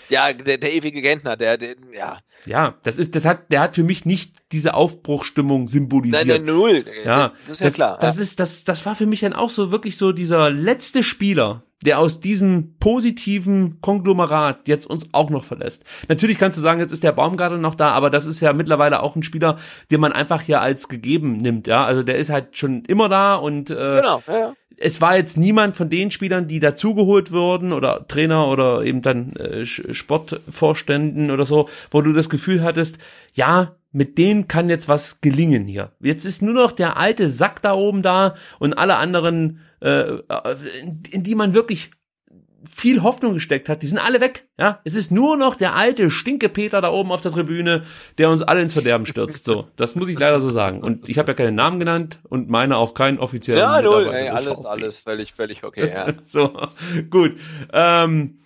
Ja, 0.09 0.33
der, 0.33 0.59
der 0.59 0.73
ewige 0.73 1.03
Gentner, 1.03 1.37
der, 1.37 1.57
der, 1.57 1.77
ja. 1.93 2.19
Ja, 2.47 2.75
das 2.83 2.99
ist, 2.99 3.15
das 3.15 3.25
hat, 3.25 3.53
der 3.53 3.61
hat 3.61 3.75
für 3.75 3.85
mich 3.85 4.05
nicht 4.05 4.35
diese 4.53 4.75
Aufbruchstimmung 4.75 5.69
symbolisiert. 5.69 6.27
Nein, 6.27 6.45
nein, 6.45 6.55
null. 6.55 6.85
Ja, 7.05 7.33
das 7.47 7.53
ist 7.53 7.61
ja 7.61 7.67
das, 7.67 7.75
klar. 7.75 7.99
Das 8.01 8.17
ja. 8.17 8.23
ist, 8.23 8.41
das, 8.41 8.65
das 8.65 8.87
war 8.87 8.95
für 8.95 9.07
mich 9.07 9.21
dann 9.21 9.33
auch 9.33 9.51
so 9.51 9.71
wirklich 9.71 9.97
so 9.97 10.13
dieser 10.13 10.51
letzte 10.51 11.03
Spieler, 11.03 11.63
der 11.83 11.99
aus 11.99 12.21
diesem 12.21 12.77
positiven 12.79 13.81
Konglomerat 13.81 14.69
jetzt 14.69 14.87
uns 14.87 15.09
auch 15.13 15.31
noch 15.31 15.45
verlässt. 15.45 15.85
Natürlich 16.09 16.39
kannst 16.39 16.59
du 16.59 16.63
sagen, 16.63 16.81
jetzt 16.81 16.93
ist 16.93 17.03
der 17.03 17.13
Baumgartel 17.13 17.59
noch 17.59 17.75
da, 17.75 17.93
aber 17.93 18.11
das 18.11 18.27
ist 18.27 18.41
ja 18.41 18.53
mittlerweile 18.53 19.03
auch 19.03 19.17
ein 19.17 19.23
Spieler, 19.23 19.59
den 19.91 20.01
man 20.01 20.13
einfach 20.13 20.43
hier 20.43 20.61
als 20.61 20.89
gegeben 20.89 21.39
nimmt, 21.39 21.67
ja. 21.67 21.85
Also 21.85 22.03
der 22.03 22.17
ist 22.17 22.31
halt 22.31 22.57
schon 22.57 22.85
immer 22.85 23.09
da 23.09 23.35
und 23.35 23.71
äh, 23.71 23.75
Genau, 23.75 24.23
ja, 24.27 24.39
ja. 24.39 24.53
Es 24.83 25.01
war 25.03 25.17
jetzt 25.17 25.37
niemand 25.37 25.77
von 25.77 25.91
den 25.91 26.11
Spielern, 26.11 26.49
die 26.49 26.59
dazugeholt 26.59 27.31
wurden 27.33 27.73
oder 27.73 28.07
Trainer 28.09 28.49
oder 28.49 28.83
eben 28.83 29.03
dann 29.03 29.37
äh, 29.37 29.67
Sportvorständen 29.67 31.31
oder 31.31 31.45
so, 31.45 31.69
wo 31.91 32.01
du 32.01 32.15
das 32.15 32.31
Gefühl 32.31 32.63
hattest, 32.63 32.99
ja, 33.35 33.77
mit 33.93 34.17
denen 34.17 34.49
kann 34.49 34.71
jetzt 34.71 34.89
was 34.89 35.21
gelingen 35.21 35.67
hier. 35.67 35.93
Jetzt 36.01 36.25
ist 36.25 36.41
nur 36.41 36.55
noch 36.55 36.73
der 36.73 36.97
alte 36.97 37.29
Sack 37.29 37.61
da 37.61 37.75
oben 37.75 38.03
da 38.03 38.35
und 38.59 38.73
alle 38.73 38.97
anderen, 38.97 39.61
äh, 39.81 40.15
in, 40.81 41.03
in 41.11 41.25
die 41.25 41.35
man 41.35 41.55
wirklich 41.55 41.91
viel 42.69 43.03
Hoffnung 43.03 43.35
gesteckt 43.35 43.69
hat, 43.69 43.83
die 43.83 43.87
sind 43.87 43.99
alle 43.99 44.21
weg. 44.21 44.47
Ja, 44.59 44.81
es 44.85 44.95
ist 44.95 45.11
nur 45.11 45.37
noch 45.37 45.55
der 45.55 45.75
alte 45.75 46.11
Stinkepeter 46.11 46.81
da 46.81 46.91
oben 46.91 47.13
auf 47.13 47.21
der 47.21 47.33
Tribüne, 47.33 47.85
der 48.19 48.31
uns 48.31 48.43
alle 48.43 48.63
ins 48.63 48.75
Verderben 48.75 49.07
stürzt. 49.07 49.45
So, 49.45 49.69
das 49.77 49.95
muss 49.95 50.09
ich 50.09 50.19
leider 50.19 50.41
so 50.41 50.51
sagen. 50.51 50.83
Und 50.83 51.09
ich 51.09 51.19
habe 51.19 51.31
ja 51.31 51.35
keinen 51.35 51.55
Namen 51.55 51.79
genannt 51.79 52.19
und 52.29 52.51
meine 52.51 52.77
auch 52.77 52.95
keinen 52.95 53.19
offiziellen. 53.19 53.63
Ja, 53.63 53.81
null, 53.81 54.11
ey, 54.13 54.29
alles, 54.29 54.65
alles 54.65 54.99
völlig, 54.99 55.33
völlig 55.33 55.65
okay, 55.65 55.91
ja. 55.91 56.09
So, 56.25 56.53
gut. 57.11 57.37
Ähm, 57.73 58.41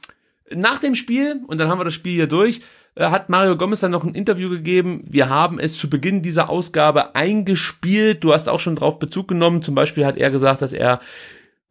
nach 0.51 0.79
dem 0.79 0.95
Spiel, 0.95 1.41
und 1.47 1.59
dann 1.59 1.69
haben 1.69 1.79
wir 1.79 1.85
das 1.85 1.95
Spiel 1.95 2.15
hier 2.15 2.27
durch, 2.27 2.61
äh, 2.95 3.07
hat 3.07 3.29
Mario 3.29 3.57
Gomez 3.57 3.81
dann 3.81 3.91
noch 3.91 4.05
ein 4.05 4.15
Interview 4.15 4.49
gegeben. 4.49 5.05
Wir 5.09 5.29
haben 5.29 5.59
es 5.59 5.77
zu 5.77 5.91
Beginn 5.91 6.23
dieser 6.23 6.49
Ausgabe 6.49 7.15
eingespielt. 7.15 8.23
Du 8.23 8.33
hast 8.33 8.49
auch 8.49 8.61
schon 8.61 8.77
drauf 8.77 8.99
Bezug 8.99 9.29
genommen. 9.29 9.63
Zum 9.63 9.75
Beispiel 9.75 10.07
hat 10.07 10.17
er 10.17 10.31
gesagt, 10.31 10.63
dass 10.63 10.73
er 10.73 11.01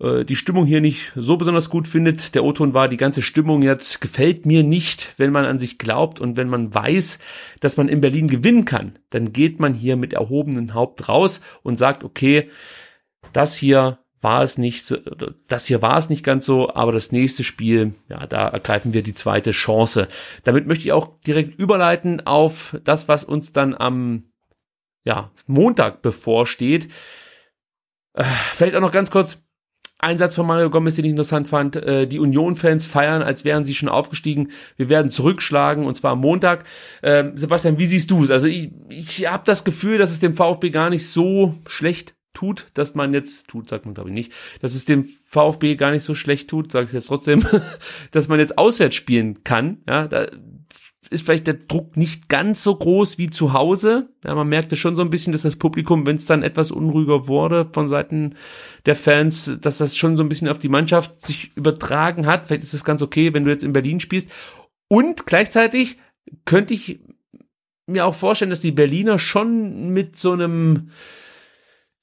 äh, 0.04 0.26
die 0.26 0.36
Stimmung 0.36 0.66
hier 0.66 0.82
nicht 0.82 1.12
so 1.16 1.38
besonders 1.38 1.70
gut 1.70 1.88
findet. 1.88 2.36
Der 2.36 2.44
O-Ton 2.44 2.74
war, 2.74 2.88
die 2.88 2.98
ganze 2.98 3.22
Stimmung 3.22 3.64
jetzt 3.64 4.02
gefällt 4.02 4.46
mir 4.46 4.64
nicht, 4.64 5.14
wenn 5.18 5.32
man 5.32 5.46
an 5.46 5.60
sich 5.60 5.78
glaubt 5.78 6.20
und 6.20 6.38
wenn 6.38 6.50
man 6.50 6.74
weiß, 6.74 7.20
dass 7.62 7.78
man 7.78 7.88
in 7.88 8.02
Berlin 8.02 8.28
gewinnen 8.28 8.66
kann, 8.66 9.00
dann 9.10 9.34
geht 9.34 9.60
man 9.60 9.74
hier 9.74 9.96
mit 9.96 10.14
erhobenem 10.14 10.74
Haupt 10.74 11.08
raus 11.08 11.42
und 11.64 11.80
sagt, 11.80 12.04
okay, 12.04 12.50
das 13.32 13.56
hier 13.56 14.00
war 14.22 14.42
es 14.44 14.58
nicht, 14.58 14.86
so- 14.86 14.98
das 15.48 15.66
hier 15.66 15.82
war 15.82 15.98
es 15.98 16.10
nicht 16.10 16.24
ganz 16.24 16.46
so, 16.46 16.74
aber 16.74 16.92
das 16.92 17.12
nächste 17.12 17.44
Spiel, 17.44 17.94
ja, 18.08 18.26
da 18.26 18.48
ergreifen 18.48 18.94
wir 18.94 19.04
die 19.04 19.14
zweite 19.14 19.52
Chance. 19.52 20.08
Damit 20.44 20.66
möchte 20.66 20.86
ich 20.86 20.94
auch 20.94 21.20
direkt 21.28 21.60
überleiten 21.60 22.26
auf 22.26 22.78
das, 22.84 23.08
was 23.08 23.26
uns 23.26 23.52
dann 23.52 23.74
am, 23.76 24.24
ja, 25.04 25.32
Montag 25.48 26.02
bevorsteht. 26.02 26.90
Äh, 28.14 28.24
vielleicht 28.54 28.76
auch 28.76 28.82
noch 28.82 28.94
ganz 28.94 29.12
kurz, 29.12 29.44
ein 30.04 30.18
Satz 30.18 30.36
von 30.36 30.46
Mario 30.46 30.70
Gomez, 30.70 30.96
den 30.96 31.06
ich 31.06 31.12
interessant 31.12 31.48
fand. 31.48 31.76
Äh, 31.76 32.08
die 32.08 32.20
Union-Fans 32.20 32.86
feiern, 32.86 33.22
als 33.22 33.46
wären 33.46 33.66
sie 33.66 33.74
schon 33.74 33.90
aufgestiegen. 33.90 34.52
Wir 34.78 34.90
werden 34.90 35.10
zurückschlagen 35.10 35.86
und 35.86 35.96
zwar 35.96 36.12
am 36.12 36.20
Montag. 36.20 36.66
Ähm, 37.02 37.36
Sebastian, 37.36 37.80
wie 37.80 37.86
siehst 37.86 38.12
du 38.12 38.24
es? 38.24 38.32
Also 38.32 38.48
ich, 38.48 38.72
ich 38.90 39.32
habe 39.32 39.44
das 39.46 39.64
Gefühl, 39.64 39.98
dass 39.98 40.12
es 40.12 40.20
dem 40.20 40.36
VfB 40.36 40.70
gar 40.70 40.90
nicht 40.90 41.08
so 41.08 41.56
schlecht 41.68 42.16
tut, 42.34 42.68
dass 42.74 42.96
man 42.96 43.14
jetzt, 43.14 43.48
tut, 43.48 43.70
sagt 43.70 43.86
man 43.86 43.94
glaube 43.94 44.10
ich 44.10 44.16
nicht, 44.16 44.34
dass 44.62 44.76
es 44.76 44.86
dem 44.86 45.08
VfB 45.26 45.76
gar 45.76 45.92
nicht 45.92 46.04
so 46.04 46.16
schlecht 46.16 46.50
tut, 46.50 46.72
sage 46.72 46.88
ich 46.88 46.94
jetzt 46.94 47.08
trotzdem, 47.08 47.46
dass 48.12 48.28
man 48.28 48.40
jetzt 48.40 48.58
auswärts 48.58 48.96
spielen 48.96 49.44
kann. 49.44 49.78
Ja, 49.88 50.08
da 50.08 50.28
ist 51.14 51.26
vielleicht 51.26 51.48
der 51.48 51.54
Druck 51.54 51.96
nicht 51.96 52.28
ganz 52.28 52.64
so 52.64 52.76
groß 52.76 53.18
wie 53.18 53.30
zu 53.30 53.54
Hause. 53.54 54.10
Ja, 54.26 54.36
man 54.36 54.50
merkte 54.50 54.76
schon 54.76 54.96
so 54.96 55.02
ein 55.02 55.10
bisschen, 55.10 55.32
dass 55.32 55.44
das 55.44 55.56
Publikum, 55.56 56.06
wenn 56.06 56.18
es 56.18 56.26
dann 56.26 56.44
etwas 56.44 56.72
unruhiger 56.72 57.28
wurde 57.28 57.66
von 57.72 57.88
Seiten 57.88 58.36
der 58.86 58.96
Fans, 58.96 59.58
dass 59.62 59.78
das 59.78 59.96
schon 59.96 60.18
so 60.18 60.24
ein 60.24 60.30
bisschen 60.30 60.50
auf 60.50 60.60
die 60.60 60.70
Mannschaft 60.70 61.26
sich 61.26 61.56
übertragen 61.56 62.26
hat. 62.26 62.48
Vielleicht 62.48 62.64
ist 62.64 62.74
das 62.74 62.84
ganz 62.84 63.02
okay, 63.02 63.34
wenn 63.34 63.46
du 63.46 63.52
jetzt 63.52 63.64
in 63.64 63.74
Berlin 63.74 64.00
spielst. 64.00 64.30
Und 64.90 65.26
gleichzeitig 65.26 65.98
könnte 66.46 66.74
ich 66.74 67.00
mir 67.88 68.06
auch 68.06 68.16
vorstellen, 68.16 68.50
dass 68.50 68.62
die 68.62 68.72
Berliner 68.72 69.20
schon 69.20 69.90
mit 69.90 70.18
so 70.18 70.32
einem 70.32 70.90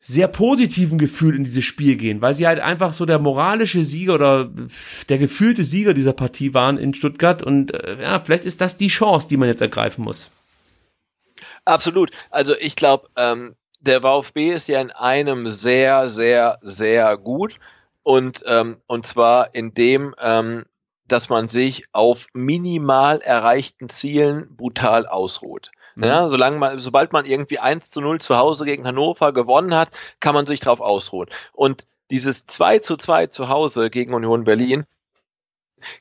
sehr 0.01 0.28
positiven 0.28 0.98
Gefühl 0.98 1.36
in 1.36 1.44
dieses 1.44 1.64
Spiel 1.64 1.97
gehen, 1.97 2.22
weil 2.22 2.32
sie 2.32 2.47
halt 2.47 2.59
einfach 2.59 2.94
so 2.94 3.05
der 3.05 3.18
moralische 3.18 3.82
Sieger 3.82 4.14
oder 4.14 4.51
der 5.09 5.18
gefühlte 5.18 5.62
Sieger 5.62 5.93
dieser 5.93 6.14
Partie 6.14 6.55
waren 6.55 6.78
in 6.78 6.94
Stuttgart 6.94 7.43
und 7.43 7.74
äh, 7.74 8.02
ja, 8.02 8.20
vielleicht 8.20 8.44
ist 8.44 8.60
das 8.60 8.78
die 8.78 8.89
Chance, 8.89 9.28
die 9.28 9.36
man 9.36 9.48
jetzt 9.48 9.60
ergreifen 9.60 10.05
muss. 10.05 10.31
Absolut. 11.66 12.10
Also 12.31 12.55
ich 12.59 12.77
glaube, 12.77 13.09
ähm, 13.16 13.55
der 13.81 14.01
VfB 14.01 14.52
ist 14.52 14.68
ja 14.68 14.81
in 14.81 14.90
einem 14.90 15.48
sehr, 15.48 16.09
sehr, 16.09 16.59
sehr 16.62 17.18
gut 17.18 17.56
und 18.02 18.43
ähm, 18.47 18.78
und 18.86 19.06
zwar 19.06 19.55
in 19.55 19.74
dem, 19.74 20.14
ähm, 20.18 20.64
dass 21.06 21.28
man 21.28 21.48
sich 21.48 21.85
auf 21.93 22.27
minimal 22.32 23.20
erreichten 23.20 23.90
Zielen 23.90 24.56
brutal 24.56 25.06
ausruht. 25.06 25.70
Ja, 25.96 26.28
solange 26.28 26.58
man, 26.58 26.78
sobald 26.78 27.12
man 27.12 27.24
irgendwie 27.24 27.58
1 27.58 27.90
zu 27.90 28.00
0 28.00 28.20
zu 28.20 28.36
Hause 28.36 28.64
gegen 28.64 28.86
Hannover 28.86 29.32
gewonnen 29.32 29.74
hat, 29.74 29.90
kann 30.20 30.34
man 30.34 30.46
sich 30.46 30.60
drauf 30.60 30.80
ausruhen. 30.80 31.28
Und 31.52 31.86
dieses 32.10 32.46
2 32.46 32.78
zu 32.80 32.96
2 32.96 33.26
zu 33.28 33.48
Hause 33.48 33.90
gegen 33.90 34.14
Union 34.14 34.44
Berlin 34.44 34.84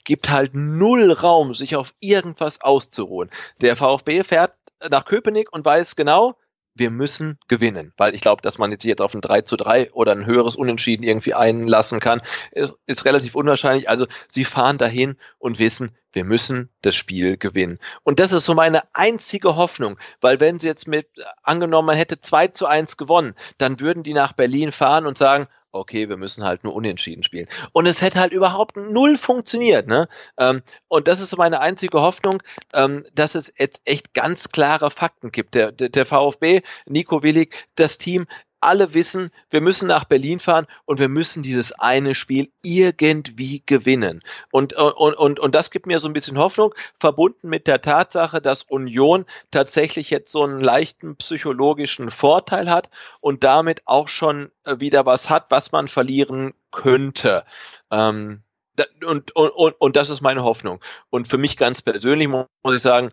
gibt 0.03 0.29
halt 0.29 0.51
null 0.53 1.11
Raum, 1.11 1.53
sich 1.53 1.75
auf 1.75 1.93
irgendwas 1.99 2.61
auszuruhen. 2.61 3.29
Der 3.61 3.75
VfB 3.75 4.23
fährt 4.23 4.53
nach 4.89 5.05
Köpenick 5.05 5.51
und 5.51 5.65
weiß 5.65 5.95
genau, 5.95 6.35
wir 6.75 6.89
müssen 6.89 7.37
gewinnen. 7.47 7.93
Weil 7.97 8.15
ich 8.15 8.21
glaube, 8.21 8.41
dass 8.41 8.57
man 8.57 8.71
jetzt 8.71 8.83
jetzt 8.85 9.01
auf 9.01 9.13
ein 9.13 9.21
3 9.21 9.41
zu 9.41 9.57
3 9.57 9.91
oder 9.91 10.13
ein 10.13 10.25
höheres 10.25 10.55
Unentschieden 10.55 11.03
irgendwie 11.03 11.33
einlassen 11.33 11.99
kann, 11.99 12.21
ist, 12.51 12.73
ist 12.85 13.05
relativ 13.05 13.35
unwahrscheinlich. 13.35 13.89
Also 13.89 14.07
sie 14.27 14.45
fahren 14.45 14.77
dahin 14.77 15.17
und 15.37 15.59
wissen, 15.59 15.95
wir 16.14 16.23
müssen 16.23 16.69
das 16.81 16.95
Spiel 16.95 17.38
gewinnen. 17.38 17.80
Und 18.03 18.19
das 18.19 18.31
ist 18.31 18.45
so 18.45 18.53
meine 18.53 18.84
einzige 18.94 19.56
Hoffnung, 19.56 19.98
weil 20.22 20.40
wenn 20.40 20.60
sie 20.60 20.68
jetzt 20.68 20.88
mit, 20.88 21.07
angenommen, 21.44 21.88
man 21.88 21.98
hätte 21.98 22.22
2 22.22 22.48
zu 22.49 22.65
1 22.65 22.98
gewonnen, 22.98 23.36
dann 23.57 23.80
würden 23.80 24.03
die 24.03 24.14
nach 24.14 24.34
Berlin 24.34 24.72
fahren 24.72 25.06
und 25.06 25.18
sagen, 25.18 25.48
okay, 25.72 26.10
wir 26.10 26.18
müssen 26.18 26.44
halt 26.44 26.64
nur 26.64 26.73
unentschieden 26.73 27.23
spielen. 27.23 27.48
Und 27.73 27.86
es 27.86 28.02
hätte 28.02 28.19
halt 28.19 28.34
überhaupt 28.34 28.76
null 28.76 29.18
funktioniert. 29.18 29.88
Ne? 29.88 30.07
Ähm, 30.38 30.61
und 30.88 31.07
das 31.07 31.22
ist 31.22 31.30
so 31.30 31.38
meine 31.38 31.60
einzige 31.60 32.02
Hoffnung, 32.02 32.41
ähm, 32.73 33.06
dass 33.14 33.36
es 33.36 33.53
jetzt 33.57 33.81
echt 33.86 34.14
ganz 34.14 34.49
klare 34.49 34.90
Fakten 34.90 35.31
gibt. 35.31 35.56
Der, 35.56 35.72
der, 35.72 35.90
der 35.90 36.06
VfB, 36.06 36.61
Nico 36.86 37.23
Willig, 37.23 37.68
das 37.76 37.98
Team, 37.98 38.26
alle 38.61 38.94
wissen, 38.94 39.31
wir 39.49 39.61
müssen 39.61 39.88
nach 39.88 40.06
Berlin 40.06 40.40
fahren 40.40 40.68
und 40.86 40.99
wir 40.99 41.10
müssen 41.10 41.44
dieses 41.44 41.72
eine 41.73 42.15
Spiel 42.15 42.52
irgendwie 42.64 43.64
gewinnen. 43.65 44.22
Und, 44.52 44.73
und, 44.73 45.15
und, 45.15 45.40
und 45.40 45.56
das 45.56 45.72
gibt 45.72 45.86
mir 45.86 45.99
so 45.99 46.07
ein 46.07 46.14
bisschen 46.14 46.38
Hoffnung, 46.38 46.73
verbunden 46.99 47.49
mit 47.49 47.68
der 47.68 47.81
Tatsache, 47.81 48.41
dass 48.41 48.64
Union 48.64 49.26
tatsächlich 49.52 50.10
jetzt 50.10 50.31
so 50.31 50.44
einen 50.44 50.61
leichten 50.61 51.15
psychologischen 51.15 52.11
Vorteil 52.11 52.69
hat 52.69 52.90
und 53.22 53.44
damit 53.44 53.84
auch 53.86 54.07
schon 54.07 54.52
äh, 54.65 54.80
wieder 54.80 55.06
was 55.06 55.30
hat, 55.30 55.48
was 55.49 55.72
man 55.72 55.88
verlieren 55.88 56.53
könnte. 56.72 57.45
Ähm, 57.91 58.41
und, 59.06 59.36
und, 59.36 59.49
und, 59.49 59.73
und 59.80 59.95
das 59.95 60.10
ist 60.10 60.22
meine 60.22 60.44
Hoffnung. 60.44 60.80
Und 61.10 61.27
für 61.27 61.38
mich 61.38 61.57
ganz 61.57 61.81
persönlich 61.81 62.27
mu- 62.27 62.45
muss 62.64 62.76
ich 62.76 62.81
sagen, 62.81 63.11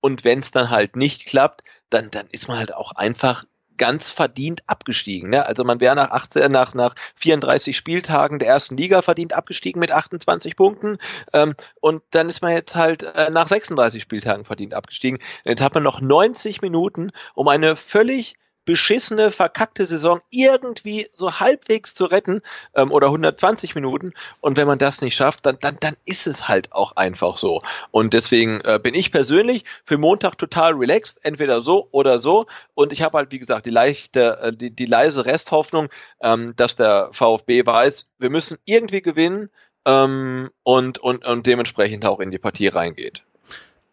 und 0.00 0.24
wenn 0.24 0.38
es 0.38 0.52
dann 0.52 0.70
halt 0.70 0.94
nicht 0.94 1.26
klappt, 1.26 1.64
dann, 1.90 2.10
dann 2.10 2.28
ist 2.30 2.46
man 2.46 2.58
halt 2.58 2.72
auch 2.72 2.92
einfach 2.92 3.44
ganz 3.78 4.10
verdient 4.10 4.62
abgestiegen. 4.66 5.30
Ne? 5.30 5.46
Also 5.46 5.64
man 5.64 5.80
wäre 5.80 5.96
nach 5.96 6.10
18, 6.10 6.52
nach, 6.52 6.74
nach 6.74 6.94
34 7.16 7.76
Spieltagen 7.76 8.38
der 8.38 8.48
ersten 8.48 8.76
Liga 8.76 9.02
verdient 9.02 9.32
abgestiegen 9.32 9.80
mit 9.80 9.92
28 9.92 10.56
Punkten. 10.56 10.98
Ähm, 11.32 11.54
und 11.80 12.02
dann 12.10 12.28
ist 12.28 12.42
man 12.42 12.52
jetzt 12.52 12.74
halt 12.74 13.02
äh, 13.04 13.30
nach 13.30 13.48
36 13.48 14.02
Spieltagen 14.02 14.44
verdient 14.44 14.74
abgestiegen. 14.74 15.18
Jetzt 15.44 15.62
hat 15.62 15.74
man 15.74 15.82
noch 15.82 16.00
90 16.00 16.60
Minuten, 16.60 17.10
um 17.34 17.48
eine 17.48 17.76
völlig 17.76 18.36
beschissene, 18.68 19.30
verkackte 19.30 19.86
Saison 19.86 20.20
irgendwie 20.28 21.08
so 21.14 21.40
halbwegs 21.40 21.94
zu 21.94 22.04
retten 22.04 22.42
ähm, 22.74 22.92
oder 22.92 23.06
120 23.06 23.74
Minuten. 23.74 24.12
Und 24.42 24.58
wenn 24.58 24.66
man 24.66 24.78
das 24.78 25.00
nicht 25.00 25.16
schafft, 25.16 25.46
dann, 25.46 25.56
dann, 25.58 25.78
dann 25.80 25.96
ist 26.04 26.26
es 26.26 26.48
halt 26.48 26.70
auch 26.72 26.92
einfach 26.94 27.38
so. 27.38 27.62
Und 27.92 28.12
deswegen 28.12 28.60
äh, 28.60 28.78
bin 28.78 28.94
ich 28.94 29.10
persönlich 29.10 29.64
für 29.86 29.96
Montag 29.96 30.36
total 30.36 30.74
relaxed, 30.74 31.18
entweder 31.22 31.60
so 31.60 31.88
oder 31.92 32.18
so. 32.18 32.44
Und 32.74 32.92
ich 32.92 33.00
habe 33.00 33.16
halt, 33.16 33.32
wie 33.32 33.38
gesagt, 33.38 33.64
die 33.64 33.70
leichte, 33.70 34.38
äh, 34.42 34.52
die, 34.52 34.70
die 34.70 34.84
leise 34.84 35.24
Resthoffnung, 35.24 35.88
ähm, 36.20 36.52
dass 36.56 36.76
der 36.76 37.08
VfB 37.12 37.64
weiß, 37.64 38.06
wir 38.18 38.28
müssen 38.28 38.58
irgendwie 38.66 39.00
gewinnen 39.00 39.48
ähm, 39.86 40.50
und, 40.62 40.98
und, 40.98 41.24
und 41.24 41.46
dementsprechend 41.46 42.04
auch 42.04 42.20
in 42.20 42.30
die 42.30 42.38
Partie 42.38 42.68
reingeht. 42.68 43.24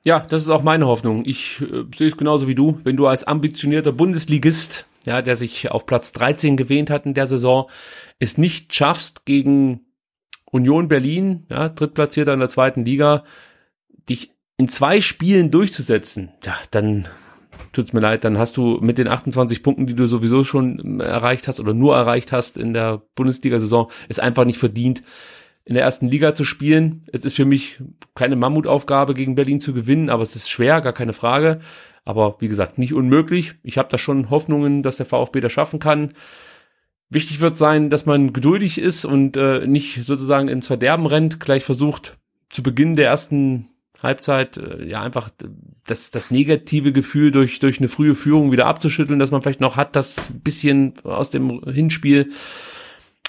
Ja, 0.05 0.19
das 0.19 0.43
ist 0.43 0.49
auch 0.49 0.61
meine 0.61 0.85
Hoffnung. 0.85 1.23
Ich 1.25 1.61
äh, 1.61 1.83
sehe 1.95 2.07
es 2.07 2.15
genauso 2.15 2.47
wie 2.47 2.53
du. 2.53 2.79
Wenn 2.83 2.95
du 2.95 3.07
als 3.07 3.23
ambitionierter 3.23 3.91
Bundesligist, 3.91 4.85
ja, 5.03 5.23
der 5.23 5.35
sich 5.35 5.71
auf 5.71 5.87
Platz 5.87 6.13
13 6.13 6.57
gewähnt 6.57 6.91
hat 6.91 7.07
in 7.07 7.15
der 7.15 7.25
Saison, 7.25 7.67
es 8.19 8.37
nicht 8.37 8.73
schaffst 8.73 9.25
gegen 9.25 9.81
Union 10.45 10.87
Berlin, 10.87 11.47
ja, 11.49 11.69
drittplatzierter 11.69 12.33
in 12.33 12.39
der 12.39 12.49
zweiten 12.49 12.85
Liga, 12.85 13.23
dich 14.07 14.31
in 14.57 14.69
zwei 14.69 15.01
Spielen 15.01 15.49
durchzusetzen, 15.49 16.31
ja, 16.45 16.55
dann 16.69 17.07
tut's 17.73 17.91
mir 17.91 17.99
leid, 17.99 18.23
dann 18.23 18.37
hast 18.37 18.57
du 18.57 18.77
mit 18.81 18.99
den 18.99 19.07
28 19.07 19.63
Punkten, 19.63 19.87
die 19.87 19.95
du 19.95 20.05
sowieso 20.05 20.43
schon 20.43 21.01
erreicht 21.01 21.47
hast 21.47 21.59
oder 21.59 21.73
nur 21.73 21.95
erreicht 21.95 22.31
hast 22.31 22.57
in 22.57 22.73
der 22.73 23.01
Bundesliga-Saison, 23.15 23.91
es 24.07 24.19
einfach 24.19 24.45
nicht 24.45 24.59
verdient, 24.59 25.01
in 25.65 25.73
der 25.73 25.83
ersten 25.83 26.07
Liga 26.07 26.35
zu 26.35 26.43
spielen. 26.43 27.03
Es 27.11 27.25
ist 27.25 27.35
für 27.35 27.45
mich 27.45 27.79
keine 28.13 28.35
Mammutaufgabe, 28.35 29.15
gegen 29.15 29.35
Berlin 29.35 29.59
zu 29.59 29.73
gewinnen, 29.73 30.09
aber 30.09 30.23
es 30.23 30.35
ist 30.35 30.49
schwer, 30.49 30.79
gar 30.81 30.93
keine 30.93 31.13
Frage. 31.13 31.59
Aber 32.05 32.37
wie 32.39 32.47
gesagt, 32.47 32.77
nicht 32.77 32.93
unmöglich. 32.93 33.55
Ich 33.63 33.79
habe 33.79 33.89
da 33.89 33.97
schon 33.97 34.29
Hoffnungen, 34.29 34.83
dass 34.83 34.97
der 34.97 35.07
VfB 35.07 35.41
das 35.41 35.51
schaffen 35.51 35.79
kann. 35.79 36.13
Wichtig 37.09 37.41
wird 37.41 37.57
sein, 37.57 37.89
dass 37.89 38.05
man 38.05 38.31
geduldig 38.31 38.77
ist 38.77 39.05
und 39.05 39.37
äh, 39.37 39.65
nicht 39.65 40.03
sozusagen 40.05 40.47
ins 40.47 40.67
Verderben 40.67 41.07
rennt, 41.07 41.39
gleich 41.39 41.63
versucht, 41.63 42.17
zu 42.49 42.61
Beginn 42.61 42.95
der 42.95 43.07
ersten 43.07 43.69
Halbzeit 44.01 44.57
äh, 44.57 44.85
ja 44.87 45.01
einfach 45.01 45.29
das, 45.87 46.11
das 46.11 46.29
negative 46.29 46.91
Gefühl 46.91 47.31
durch, 47.31 47.59
durch 47.59 47.79
eine 47.79 47.89
frühe 47.89 48.15
Führung 48.15 48.51
wieder 48.51 48.67
abzuschütteln, 48.67 49.19
dass 49.19 49.31
man 49.31 49.41
vielleicht 49.41 49.61
noch 49.61 49.75
hat, 49.75 49.95
das 49.95 50.31
bisschen 50.43 50.93
aus 51.03 51.31
dem 51.31 51.63
Hinspiel. 51.63 52.31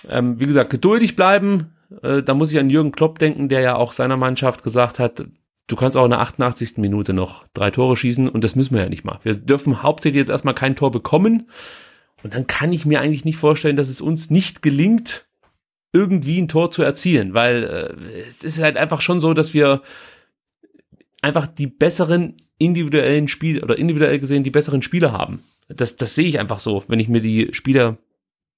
Ähm, 0.08 0.38
wie 0.38 0.46
gesagt, 0.46 0.70
geduldig 0.70 1.16
bleiben. 1.16 1.72
Äh, 2.02 2.22
da 2.22 2.34
muss 2.34 2.52
ich 2.52 2.58
an 2.58 2.70
Jürgen 2.70 2.92
Klopp 2.92 3.18
denken, 3.18 3.48
der 3.48 3.60
ja 3.60 3.76
auch 3.76 3.92
seiner 3.92 4.16
Mannschaft 4.16 4.62
gesagt 4.62 4.98
hat, 4.98 5.24
du 5.66 5.76
kannst 5.76 5.96
auch 5.96 6.04
in 6.04 6.10
der 6.10 6.20
88. 6.20 6.78
Minute 6.78 7.12
noch 7.12 7.46
drei 7.54 7.70
Tore 7.70 7.96
schießen 7.96 8.28
und 8.28 8.44
das 8.44 8.56
müssen 8.56 8.74
wir 8.74 8.82
ja 8.82 8.88
nicht 8.88 9.04
mal. 9.04 9.18
Wir 9.22 9.34
dürfen 9.34 9.82
hauptsächlich 9.82 10.20
jetzt 10.20 10.30
erstmal 10.30 10.54
kein 10.54 10.76
Tor 10.76 10.90
bekommen. 10.90 11.48
Und 12.22 12.34
dann 12.34 12.46
kann 12.46 12.72
ich 12.72 12.86
mir 12.86 13.00
eigentlich 13.00 13.24
nicht 13.24 13.36
vorstellen, 13.36 13.76
dass 13.76 13.88
es 13.88 14.00
uns 14.00 14.30
nicht 14.30 14.62
gelingt, 14.62 15.26
irgendwie 15.92 16.40
ein 16.40 16.48
Tor 16.48 16.70
zu 16.70 16.82
erzielen, 16.82 17.34
weil 17.34 17.64
äh, 17.64 18.20
es 18.28 18.42
ist 18.44 18.62
halt 18.62 18.76
einfach 18.76 19.00
schon 19.00 19.20
so, 19.20 19.32
dass 19.32 19.54
wir 19.54 19.82
einfach 21.22 21.46
die 21.46 21.66
besseren 21.66 22.36
individuellen 22.58 23.28
Spiele 23.28 23.62
oder 23.62 23.78
individuell 23.78 24.18
gesehen 24.18 24.44
die 24.44 24.50
besseren 24.50 24.82
Spieler 24.82 25.12
haben. 25.12 25.42
Das, 25.68 25.96
das 25.96 26.14
sehe 26.14 26.28
ich 26.28 26.38
einfach 26.38 26.58
so, 26.58 26.84
wenn 26.88 27.00
ich 27.00 27.08
mir 27.08 27.20
die 27.20 27.48
Spieler 27.52 27.98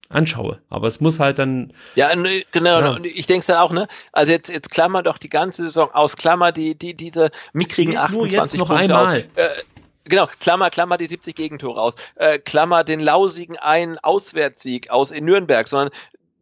anschaue. 0.08 0.60
Aber 0.70 0.88
es 0.88 1.00
muss 1.00 1.20
halt 1.20 1.38
dann. 1.38 1.72
Ja, 1.94 2.10
genau. 2.52 2.80
Ja. 2.80 2.98
Ich 3.02 3.26
denke 3.26 3.46
dann 3.46 3.56
auch, 3.58 3.72
ne? 3.72 3.88
Also 4.12 4.32
jetzt, 4.32 4.48
jetzt 4.48 4.70
klammer 4.70 5.02
doch 5.02 5.18
die 5.18 5.28
ganze 5.28 5.64
Saison 5.64 5.90
aus, 5.92 6.16
klammer 6.16 6.52
die, 6.52 6.74
die, 6.74 6.94
diese 6.94 7.30
mickrigen 7.52 7.96
28 7.96 8.12
nur 8.18 8.26
jetzt 8.26 8.56
noch 8.56 8.68
Punkte 8.68 8.84
einmal. 8.84 9.06
Aus. 9.06 9.22
Äh, 9.36 9.48
genau, 10.04 10.28
Klammer, 10.40 10.70
Klammer 10.70 10.96
die 10.98 11.06
70 11.06 11.34
Gegentore 11.34 11.80
aus, 11.80 11.94
äh, 12.16 12.38
Klammer 12.38 12.84
den 12.84 13.00
lausigen 13.00 13.58
einen 13.58 13.98
Auswärtssieg 13.98 14.90
aus 14.90 15.10
in 15.10 15.24
Nürnberg, 15.24 15.68
sondern 15.68 15.90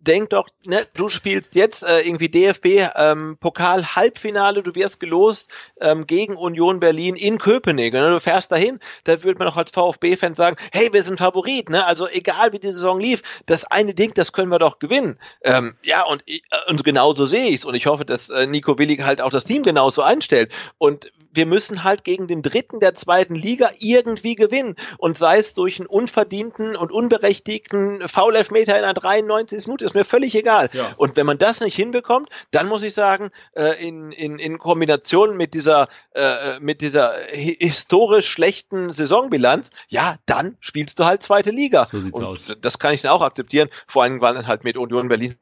denk 0.06 0.30
doch, 0.30 0.48
ne, 0.66 0.86
du 0.94 1.08
spielst 1.08 1.54
jetzt 1.54 1.82
äh, 1.82 2.00
irgendwie 2.00 2.28
DFB 2.28 2.88
ähm, 2.94 3.36
Pokal 3.40 3.96
Halbfinale, 3.96 4.62
du 4.62 4.74
wirst 4.74 5.00
gelost 5.00 5.50
ähm, 5.81 6.07
gegen 6.07 6.36
Union 6.36 6.81
Berlin 6.81 7.16
in 7.16 7.39
Köpenick. 7.39 7.93
Ne? 7.93 8.11
Du 8.11 8.20
fährst 8.20 8.53
dahin, 8.53 8.81
da 9.05 9.23
würde 9.23 9.39
man 9.39 9.48
auch 9.48 9.57
als 9.57 9.70
VfB-Fan 9.70 10.35
sagen, 10.35 10.57
hey, 10.73 10.93
wir 10.93 11.03
sind 11.03 11.19
Favorit, 11.19 11.69
ne? 11.70 11.86
Also 11.86 12.09
egal 12.09 12.53
wie 12.53 12.59
die 12.59 12.73
Saison 12.73 13.01
lief, 13.01 13.23
das 13.47 13.65
eine 13.65 13.94
Ding, 13.94 14.15
das 14.15 14.32
können 14.32 14.51
wir 14.51 14.59
doch 14.59 14.78
gewinnen. 14.78 15.19
Ähm, 15.43 15.74
ja, 15.82 16.05
und, 16.05 16.23
äh, 16.27 16.40
und 16.69 16.85
genauso 16.85 17.27
sehe 17.27 17.48
ich 17.48 17.57
es. 17.57 17.65
Und 17.65 17.74
ich 17.74 17.86
hoffe, 17.86 18.05
dass 18.05 18.31
äh, 18.31 18.47
Nico 18.47 18.78
Willig 18.78 19.03
halt 19.03 19.20
auch 19.20 19.31
das 19.31 19.44
Team 19.44 19.62
genauso 19.62 20.03
einstellt. 20.03 20.53
Und 20.78 21.12
wir 21.32 21.47
müssen 21.47 21.85
halt 21.85 22.05
gegen 22.05 22.27
den 22.27 22.43
dritten 22.43 22.81
der 22.81 22.94
zweiten 22.94 23.35
Liga 23.35 23.70
irgendwie 23.78 24.35
gewinnen. 24.35 24.77
Und 24.98 25.19
sei 25.19 25.39
es 25.39 25.55
durch 25.55 25.78
einen 25.78 25.86
unverdienten 25.86 26.77
und 26.77 26.90
unberechtigten 26.90 28.09
Foul-Elfmeter 28.09 28.78
in 28.78 28.85
einer 28.85 28.94
93. 28.94 29.66
Minute, 29.66 29.85
ist 29.85 29.94
mir 29.94 30.05
völlig 30.05 30.35
egal. 30.35 30.70
Ja. 30.73 30.94
Und 30.97 31.16
wenn 31.16 31.27
man 31.27 31.39
das 31.39 31.61
nicht 31.61 31.77
hinbekommt, 31.77 32.31
dann 32.51 32.66
muss 32.66 32.82
ich 32.82 32.94
sagen, 32.94 33.31
äh, 33.53 33.86
in, 33.86 34.12
in, 34.12 34.39
in 34.39 34.59
Kombination 34.59 35.36
mit 35.36 35.55
dieser, 35.66 35.88
äh, 36.14 36.60
mit 36.60 36.80
dieser 36.80 37.14
historisch 37.28 38.28
schlechten 38.28 38.93
Saisonbilanz, 38.93 39.70
ja, 39.88 40.16
dann 40.26 40.56
spielst 40.60 40.98
du 40.98 41.05
halt 41.05 41.22
zweite 41.22 41.51
Liga. 41.51 41.86
So 41.90 42.01
sieht's 42.01 42.16
Und 42.16 42.24
aus. 42.24 42.52
Das 42.60 42.78
kann 42.78 42.94
ich 42.94 43.02
dann 43.02 43.12
auch 43.12 43.22
akzeptieren, 43.22 43.68
vor 43.86 44.05
allem, 44.05 44.20
weil 44.20 44.34
dann 44.34 44.47
halt 44.47 44.64
mit 44.64 44.76
Union 44.76 45.09
Berlin 45.09 45.36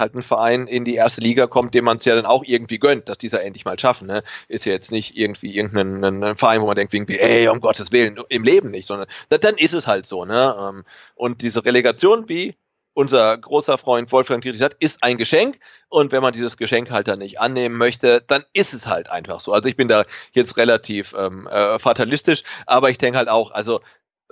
halt 0.00 0.16
ein 0.16 0.24
Verein 0.24 0.66
in 0.66 0.84
die 0.84 0.96
erste 0.96 1.20
Liga 1.20 1.46
kommt, 1.46 1.72
dem 1.72 1.84
man 1.84 1.98
es 1.98 2.04
ja 2.04 2.16
dann 2.16 2.26
auch 2.26 2.42
irgendwie 2.44 2.78
gönnt, 2.78 3.08
dass 3.08 3.16
dieser 3.16 3.44
endlich 3.44 3.64
mal 3.64 3.78
schaffen. 3.78 4.08
Ne? 4.08 4.24
Ist 4.48 4.64
ja 4.64 4.72
jetzt 4.72 4.90
nicht 4.90 5.16
irgendwie 5.16 5.54
irgendein 5.54 6.36
Verein, 6.36 6.60
wo 6.60 6.66
man 6.66 6.74
denkt, 6.74 6.92
irgendwie, 6.94 7.20
ey, 7.20 7.46
um 7.46 7.60
Gottes 7.60 7.92
Willen, 7.92 8.18
im 8.28 8.42
Leben 8.42 8.72
nicht, 8.72 8.88
sondern 8.88 9.06
dann 9.28 9.54
ist 9.56 9.72
es 9.72 9.86
halt 9.86 10.04
so. 10.04 10.24
Ne? 10.24 10.56
Ähm, 10.58 10.84
und 11.14 11.42
diese 11.42 11.64
Relegation, 11.64 12.28
wie 12.28 12.56
unser 12.94 13.36
großer 13.36 13.76
Freund 13.76 14.10
Wolfgang 14.12 14.42
Dietrich 14.42 14.60
sagt, 14.60 14.82
ist 14.82 15.02
ein 15.02 15.18
Geschenk. 15.18 15.58
Und 15.88 16.12
wenn 16.12 16.22
man 16.22 16.32
dieses 16.32 16.56
Geschenk 16.56 16.90
halt 16.90 17.08
dann 17.08 17.18
nicht 17.18 17.40
annehmen 17.40 17.76
möchte, 17.76 18.22
dann 18.26 18.44
ist 18.52 18.72
es 18.72 18.86
halt 18.86 19.10
einfach 19.10 19.40
so. 19.40 19.52
Also 19.52 19.68
ich 19.68 19.76
bin 19.76 19.88
da 19.88 20.04
jetzt 20.32 20.56
relativ 20.56 21.14
ähm, 21.16 21.46
äh, 21.46 21.78
fatalistisch, 21.78 22.44
aber 22.66 22.90
ich 22.90 22.98
denke 22.98 23.18
halt 23.18 23.28
auch, 23.28 23.50
also 23.50 23.80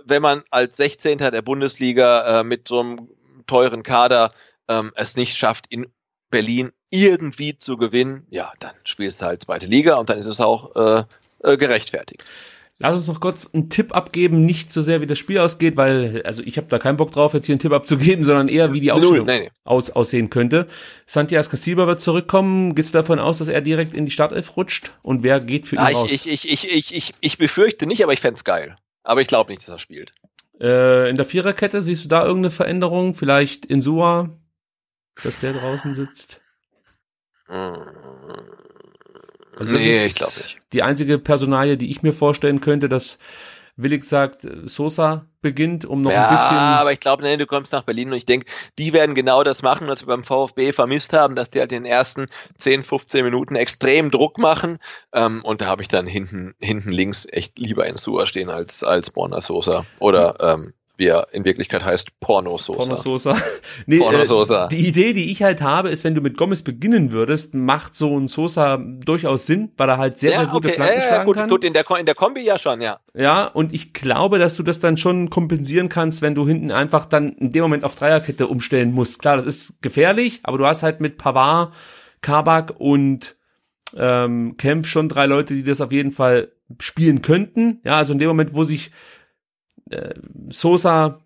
wenn 0.04 0.22
man 0.22 0.42
als 0.50 0.76
16. 0.76 1.18
der 1.18 1.42
Bundesliga 1.42 2.40
äh, 2.40 2.44
mit 2.44 2.68
so 2.68 2.80
einem 2.80 3.08
teuren 3.46 3.82
Kader 3.82 4.32
ähm, 4.68 4.92
es 4.94 5.16
nicht 5.16 5.36
schafft, 5.36 5.66
in 5.68 5.86
Berlin 6.30 6.70
irgendwie 6.90 7.56
zu 7.56 7.76
gewinnen, 7.76 8.26
ja, 8.30 8.52
dann 8.58 8.74
spielst 8.84 9.20
du 9.20 9.26
halt 9.26 9.42
zweite 9.42 9.66
Liga 9.66 9.96
und 9.96 10.08
dann 10.08 10.18
ist 10.18 10.26
es 10.26 10.40
auch 10.40 10.74
äh, 10.74 11.04
äh, 11.42 11.56
gerechtfertigt. 11.56 12.24
Lass 12.82 12.96
uns 12.96 13.06
noch 13.06 13.20
kurz 13.20 13.48
einen 13.54 13.70
Tipp 13.70 13.94
abgeben, 13.94 14.44
nicht 14.44 14.72
so 14.72 14.82
sehr 14.82 15.00
wie 15.00 15.06
das 15.06 15.16
Spiel 15.16 15.38
ausgeht, 15.38 15.76
weil, 15.76 16.20
also 16.24 16.42
ich 16.42 16.56
habe 16.56 16.66
da 16.68 16.80
keinen 16.80 16.96
Bock 16.96 17.12
drauf, 17.12 17.32
jetzt 17.32 17.46
hier 17.46 17.52
einen 17.52 17.60
Tipp 17.60 17.72
abzugeben, 17.72 18.24
sondern 18.24 18.48
eher 18.48 18.72
wie 18.72 18.80
die 18.80 18.90
Aufstellung 18.90 19.24
nee, 19.24 19.40
nee. 19.42 19.50
Aus, 19.62 19.90
aussehen 19.90 20.30
könnte. 20.30 20.66
Santiago 21.06 21.48
Casilba 21.48 21.86
wird 21.86 22.00
zurückkommen. 22.00 22.74
Gehst 22.74 22.92
du 22.92 22.98
davon 22.98 23.20
aus, 23.20 23.38
dass 23.38 23.46
er 23.46 23.60
direkt 23.60 23.94
in 23.94 24.04
die 24.04 24.10
Startelf 24.10 24.56
rutscht? 24.56 24.90
Und 25.02 25.22
wer 25.22 25.38
geht 25.38 25.66
für 25.66 25.76
ihn 25.76 25.80
ah, 25.82 25.90
raus? 25.90 26.10
Ich, 26.10 26.28
ich, 26.28 26.50
ich, 26.50 26.68
ich, 26.68 26.92
ich, 26.92 27.14
ich 27.20 27.38
befürchte 27.38 27.86
nicht, 27.86 28.02
aber 28.02 28.14
ich 28.14 28.20
fände 28.20 28.40
geil. 28.42 28.74
Aber 29.04 29.20
ich 29.20 29.28
glaube 29.28 29.52
nicht, 29.52 29.62
dass 29.62 29.68
er 29.68 29.78
spielt. 29.78 30.12
Äh, 30.60 31.08
in 31.08 31.14
der 31.14 31.24
Viererkette 31.24 31.82
siehst 31.82 32.04
du 32.04 32.08
da 32.08 32.24
irgendeine 32.24 32.50
Veränderung? 32.50 33.14
Vielleicht 33.14 33.64
in 33.64 33.80
Sua, 33.80 34.28
dass 35.22 35.38
der 35.38 35.52
draußen 35.52 35.94
sitzt? 35.94 36.40
Also 39.62 39.78
nee, 39.78 40.06
ich 40.06 40.14
glaube 40.14 40.32
nicht. 40.36 40.56
Die 40.72 40.82
einzige 40.82 41.18
Personalie, 41.18 41.76
die 41.76 41.90
ich 41.90 42.02
mir 42.02 42.12
vorstellen 42.12 42.60
könnte, 42.60 42.88
dass 42.88 43.18
Willig 43.76 44.04
sagt, 44.04 44.46
Sosa 44.64 45.26
beginnt, 45.40 45.86
um 45.86 46.02
noch 46.02 46.10
ja, 46.10 46.28
ein 46.28 46.34
bisschen. 46.34 46.56
Ja, 46.56 46.80
aber 46.80 46.92
ich 46.92 47.00
glaube, 47.00 47.22
nee, 47.22 47.36
du 47.36 47.46
kommst 47.46 47.72
nach 47.72 47.84
Berlin 47.84 48.10
und 48.10 48.16
ich 48.16 48.26
denke, 48.26 48.46
die 48.78 48.92
werden 48.92 49.14
genau 49.14 49.42
das 49.44 49.62
machen, 49.62 49.88
was 49.88 50.02
wir 50.02 50.08
beim 50.08 50.24
VfB 50.24 50.72
vermisst 50.72 51.14
haben, 51.14 51.36
dass 51.36 51.50
die 51.50 51.58
halt 51.58 51.72
in 51.72 51.84
den 51.84 51.90
ersten 51.90 52.26
10, 52.58 52.84
15 52.84 53.24
Minuten 53.24 53.56
extrem 53.56 54.10
Druck 54.10 54.36
machen. 54.38 54.78
Ähm, 55.12 55.42
und 55.42 55.62
da 55.62 55.66
habe 55.66 55.80
ich 55.80 55.88
dann 55.88 56.06
hinten, 56.06 56.54
hinten 56.60 56.90
links 56.90 57.26
echt 57.30 57.58
lieber 57.58 57.86
in 57.86 57.96
Sua 57.96 58.26
stehen 58.26 58.50
als, 58.50 58.84
als 58.84 59.10
Borna 59.10 59.40
Sosa. 59.40 59.86
Oder 59.98 60.36
ähm, 60.40 60.74
wie 60.96 61.06
er 61.06 61.28
in 61.32 61.44
Wirklichkeit 61.44 61.84
heißt, 61.84 62.20
Pornososa. 62.20 62.96
Pornososa. 62.96 63.36
nee, 63.86 63.98
Pornososa. 63.98 64.66
Äh, 64.66 64.68
die 64.68 64.86
Idee, 64.86 65.12
die 65.12 65.32
ich 65.32 65.42
halt 65.42 65.62
habe, 65.62 65.90
ist, 65.90 66.04
wenn 66.04 66.14
du 66.14 66.20
mit 66.20 66.36
Gomez 66.36 66.62
beginnen 66.62 67.12
würdest, 67.12 67.54
macht 67.54 67.94
so 67.96 68.18
ein 68.18 68.28
Sosa 68.28 68.76
durchaus 68.76 69.46
Sinn, 69.46 69.72
weil 69.76 69.88
er 69.88 69.98
halt 69.98 70.18
sehr, 70.18 70.32
ja, 70.32 70.40
sehr 70.40 70.46
gute 70.48 70.68
okay. 70.68 70.76
Flanken 70.76 70.94
ja, 70.96 71.06
schlagen 71.06 71.26
gut, 71.26 71.36
kann. 71.36 71.50
Gut, 71.50 71.64
in 71.64 71.72
der, 71.72 71.84
in 71.98 72.06
der 72.06 72.14
Kombi 72.14 72.42
ja 72.42 72.58
schon, 72.58 72.80
ja. 72.80 73.00
Ja, 73.14 73.46
und 73.46 73.72
ich 73.72 73.92
glaube, 73.92 74.38
dass 74.38 74.56
du 74.56 74.62
das 74.62 74.80
dann 74.80 74.96
schon 74.96 75.30
kompensieren 75.30 75.88
kannst, 75.88 76.22
wenn 76.22 76.34
du 76.34 76.46
hinten 76.46 76.70
einfach 76.70 77.06
dann 77.06 77.32
in 77.32 77.50
dem 77.50 77.62
Moment 77.62 77.84
auf 77.84 77.94
Dreierkette 77.94 78.46
umstellen 78.46 78.92
musst. 78.92 79.18
Klar, 79.18 79.36
das 79.36 79.46
ist 79.46 79.82
gefährlich, 79.82 80.40
aber 80.42 80.58
du 80.58 80.66
hast 80.66 80.82
halt 80.82 81.00
mit 81.00 81.16
Pavard, 81.16 81.72
Kabak 82.20 82.74
und 82.78 83.36
ähm, 83.96 84.56
Kempf 84.56 84.88
schon 84.88 85.08
drei 85.08 85.26
Leute, 85.26 85.54
die 85.54 85.64
das 85.64 85.80
auf 85.80 85.92
jeden 85.92 86.12
Fall 86.12 86.52
spielen 86.78 87.22
könnten. 87.22 87.80
Ja, 87.84 87.96
also 87.96 88.12
in 88.12 88.18
dem 88.18 88.28
Moment, 88.28 88.54
wo 88.54 88.64
sich 88.64 88.90
äh, 89.92 90.14
Sosa 90.50 91.20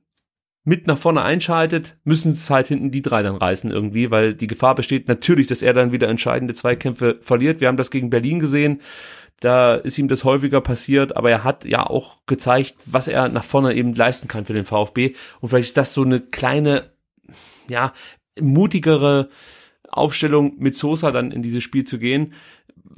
mit 0.64 0.88
nach 0.88 0.98
vorne 0.98 1.22
einschaltet, 1.22 1.96
müssen 2.02 2.32
es 2.32 2.50
halt 2.50 2.66
hinten 2.66 2.90
die 2.90 3.00
drei 3.00 3.22
dann 3.22 3.36
reißen 3.36 3.70
irgendwie, 3.70 4.10
weil 4.10 4.34
die 4.34 4.48
Gefahr 4.48 4.74
besteht 4.74 5.06
natürlich, 5.06 5.46
dass 5.46 5.62
er 5.62 5.72
dann 5.72 5.92
wieder 5.92 6.08
entscheidende 6.08 6.54
Zweikämpfe 6.54 7.18
verliert. 7.20 7.60
Wir 7.60 7.68
haben 7.68 7.76
das 7.76 7.92
gegen 7.92 8.10
Berlin 8.10 8.40
gesehen. 8.40 8.80
Da 9.38 9.74
ist 9.74 9.96
ihm 9.96 10.08
das 10.08 10.24
häufiger 10.24 10.60
passiert, 10.60 11.16
aber 11.16 11.30
er 11.30 11.44
hat 11.44 11.64
ja 11.66 11.86
auch 11.86 12.18
gezeigt, 12.26 12.74
was 12.84 13.06
er 13.06 13.28
nach 13.28 13.44
vorne 13.44 13.74
eben 13.74 13.94
leisten 13.94 14.26
kann 14.26 14.44
für 14.44 14.54
den 14.54 14.64
VfB. 14.64 15.14
Und 15.40 15.50
vielleicht 15.50 15.68
ist 15.68 15.76
das 15.76 15.92
so 15.92 16.02
eine 16.02 16.20
kleine, 16.20 16.90
ja, 17.68 17.92
mutigere 18.40 19.28
Aufstellung 19.88 20.54
mit 20.58 20.74
Sosa 20.76 21.12
dann 21.12 21.30
in 21.30 21.42
dieses 21.42 21.62
Spiel 21.62 21.84
zu 21.84 21.98
gehen 21.98 22.32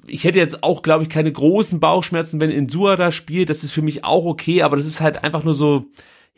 ich 0.06 0.24
hätte 0.24 0.38
jetzt 0.38 0.62
auch, 0.62 0.82
glaube 0.82 1.02
ich, 1.02 1.10
keine 1.10 1.32
großen 1.32 1.80
Bauchschmerzen, 1.80 2.40
wenn 2.40 2.50
Insua 2.50 2.96
da 2.96 3.12
spielt. 3.12 3.50
Das 3.50 3.64
ist 3.64 3.72
für 3.72 3.82
mich 3.82 4.04
auch 4.04 4.24
okay, 4.24 4.62
aber 4.62 4.76
das 4.76 4.86
ist 4.86 5.00
halt 5.00 5.24
einfach 5.24 5.44
nur 5.44 5.54
so, 5.54 5.84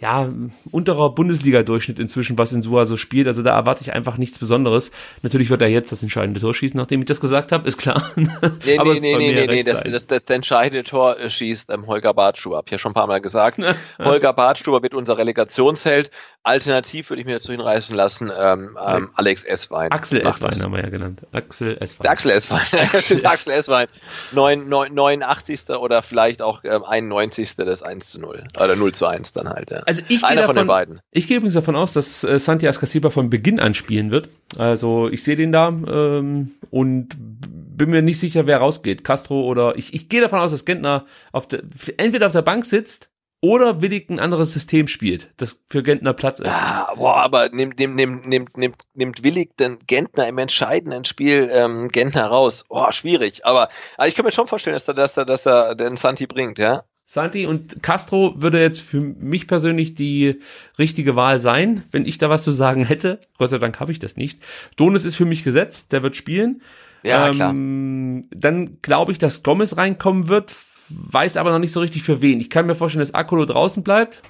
ja, 0.01 0.33
unterer 0.71 1.11
Bundesliga-Durchschnitt 1.11 1.99
inzwischen, 1.99 2.39
was 2.39 2.53
in 2.53 2.63
Sua 2.63 2.87
so 2.87 2.97
spielt. 2.97 3.27
Also 3.27 3.43
da 3.43 3.55
erwarte 3.55 3.83
ich 3.83 3.93
einfach 3.93 4.17
nichts 4.17 4.39
Besonderes. 4.39 4.93
Natürlich 5.23 5.51
wird 5.51 5.61
er 5.61 5.69
jetzt 5.69 5.93
das 5.93 6.03
entscheidende 6.03 6.41
Tor 6.41 6.55
schießen, 6.55 6.79
nachdem 6.79 7.01
ich 7.01 7.07
das 7.07 7.21
gesagt 7.21 7.53
habe, 7.53 7.69
ist 7.69 7.77
klar. 7.77 8.03
Nee, 8.65 8.79
Aber 8.79 8.95
nee, 8.95 9.01
nee, 9.01 9.17
nee, 9.17 9.35
nee, 9.35 9.47
nee, 9.47 9.63
das, 9.63 9.83
das, 9.83 10.07
das, 10.07 10.07
das 10.07 10.37
entscheidende 10.37 10.85
Tor 10.85 11.19
äh, 11.19 11.29
schießt 11.29 11.71
ähm, 11.71 11.87
Holger 11.87 12.15
Bartschuber. 12.15 12.57
Hab 12.57 12.67
ich 12.67 12.73
ja 12.73 12.79
schon 12.79 12.93
ein 12.93 12.95
paar 12.95 13.07
Mal 13.07 13.21
gesagt. 13.21 13.59
Holger 13.99 14.33
Bartschuber 14.33 14.83
wird 14.83 14.95
unser 14.95 15.19
Relegationsheld. 15.19 16.11
Alternativ 16.43 17.11
würde 17.11 17.21
ich 17.21 17.27
mir 17.27 17.35
dazu 17.35 17.53
hinreißen 17.53 17.95
lassen, 17.95 18.31
ähm, 18.35 18.79
ähm, 18.83 19.11
Alex 19.15 19.45
Esswein. 19.45 19.93
Axel 19.93 20.27
Esswein 20.27 20.63
haben 20.63 20.73
wir 20.73 20.83
ja 20.83 20.89
genannt. 20.89 21.21
Axel 21.33 21.77
Esswein. 21.79 22.03
Der 22.03 22.11
Axel 22.13 22.31
Esswein. 22.31 22.61
Axel, 22.73 23.27
Axel 23.27 23.53
Esswein. 23.53 23.87
9, 24.33 24.67
9, 24.67 24.95
89. 24.95 25.69
oder 25.71 26.03
vielleicht 26.03 26.41
auch 26.41 26.65
ähm, 26.65 26.83
91. 26.83 27.57
des 27.57 27.83
1 27.83 28.13
zu 28.13 28.21
0. 28.21 28.45
Oder 28.59 28.75
0 28.75 28.95
zu 28.95 29.07
1 29.07 29.35
dann 29.35 29.51
halt, 29.51 29.71
ja. 29.71 29.81
Also 29.81 30.03
ich 30.09 30.25
Einer 30.25 30.37
gehe 30.37 30.47
von 30.47 30.57
davon, 30.57 30.57
den 30.57 30.69
beiden. 30.69 31.01
Ich 31.11 31.27
gehe 31.27 31.37
übrigens 31.37 31.55
davon 31.55 31.77
aus, 31.77 31.93
dass 31.93 32.25
äh, 32.25 32.39
Santi 32.39 32.67
Ascasiba 32.67 33.11
von 33.11 33.29
Beginn 33.29 33.61
an 33.61 33.75
spielen 33.75 34.11
wird. 34.11 34.31
Also 34.57 35.11
ich 35.11 35.23
sehe 35.23 35.37
den 35.37 35.53
da 35.53 35.69
ähm, 35.69 36.53
und 36.71 37.17
bin 37.19 37.91
mir 37.91 38.01
nicht 38.01 38.19
sicher, 38.19 38.47
wer 38.47 38.59
rausgeht. 38.59 39.05
Castro 39.05 39.43
oder 39.43 39.77
ich, 39.77 39.93
ich 39.93 40.09
gehe 40.09 40.23
davon 40.23 40.39
aus, 40.39 40.53
dass 40.53 40.65
Gentner 40.65 41.05
auf 41.33 41.49
der, 41.49 41.63
entweder 41.99 42.29
auf 42.29 42.33
der 42.33 42.43
Bank 42.43 42.65
sitzt 42.65 43.10
oder 43.41 43.81
willig 43.81 44.11
ein 44.11 44.21
anderes 44.21 44.53
System 44.53 44.87
spielt, 44.87 45.31
das 45.39 45.61
für 45.69 45.83
Gentner 45.83 46.13
Platz 46.13 46.41
ist. 46.41 46.49
Ah, 46.49 46.95
boah, 46.95 47.17
aber 47.17 47.49
nimmt, 47.49 47.79
nimmt, 47.79 47.97
nimmt, 47.97 48.27
nimmt, 48.27 48.57
nimmt, 48.59 48.83
nimmt 48.95 49.23
Willig 49.23 49.57
den 49.57 49.79
Gentner 49.87 50.29
im 50.29 50.39
entscheidenden 50.39 51.05
Spiel 51.07 51.51
ähm, 51.53 51.89
Gentner 51.89 52.27
raus. 52.27 52.67
Boah, 52.69 52.93
schwierig. 52.93 53.47
Aber, 53.47 53.71
aber 53.97 54.09
ich 54.09 54.15
kann 54.15 54.27
mir 54.27 54.33
schon 54.33 54.47
vorstellen, 54.47 54.75
dass 54.75 54.87
er, 54.89 54.95
dass 54.95 55.17
er, 55.17 55.25
dass 55.25 55.47
er 55.47 55.75
den 55.75 55.97
Santi 55.97 56.27
bringt, 56.27 56.59
ja. 56.59 56.85
Santi 57.05 57.47
und 57.47 57.83
Castro 57.83 58.35
würde 58.37 58.61
jetzt 58.61 58.81
für 58.81 59.01
mich 59.01 59.49
persönlich 59.49 59.95
die 59.95 60.41
richtige 60.79 61.17
Wahl 61.17 61.41
sein, 61.41 61.83
wenn 61.91 62.07
ich 62.07 62.19
da 62.19 62.31
was 62.31 62.45
zu 62.45 62.53
sagen 62.53 62.85
hätte. 62.85 63.21
Gott 63.37 63.51
sei 63.51 63.59
Dank 63.59 63.81
habe 63.81 63.91
ich 63.91 63.99
das 63.99 64.17
nicht. 64.17 64.39
Donis 64.77 65.05
ist 65.05 65.17
für 65.17 65.25
mich 65.25 65.43
gesetzt, 65.43 65.91
der 65.91 66.05
wird 66.05 66.15
spielen. 66.15 66.63
Ja, 67.03 67.31
klar. 67.31 67.51
ähm, 67.51 68.29
Dann 68.31 68.79
glaube 68.83 69.13
ich, 69.13 69.19
dass 69.19 69.43
Gomez 69.43 69.77
reinkommen 69.77 70.29
wird, 70.29 70.55
weiß 70.91 71.37
aber 71.37 71.53
noch 71.53 71.59
nicht 71.59 71.73
so 71.73 71.81
richtig 71.81 72.03
für 72.03 72.21
wen. 72.23 72.41
Ich 72.41 72.51
kann 72.51 72.67
mir 72.67 72.75
vorstellen, 72.75 73.01
dass 73.01 73.15
Akolo 73.15 73.45
draußen 73.47 73.83
bleibt. 73.83 74.23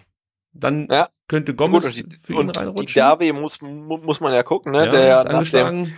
Dann 0.52 0.88
Ja. 0.90 1.08
könnte 1.28 1.54
Gomez 1.54 1.84
Gut, 1.84 2.02
und 2.02 2.12
die, 2.12 2.16
für 2.24 2.32
ihn 2.32 2.38
und 2.40 2.54
die 2.56 2.58
reinrutschen. 2.58 2.94
Derby 2.94 3.32
muss, 3.32 3.60
mu- 3.60 3.98
muss 3.98 4.20
man 4.20 4.32
ja 4.34 4.42
gucken, 4.42 4.72
ne? 4.72 4.86
ja, 4.86 4.90
der 4.90 5.00
ist 5.18 5.24
nach 5.24 5.24
dem, 5.24 5.34
angeschlagen. 5.36 5.92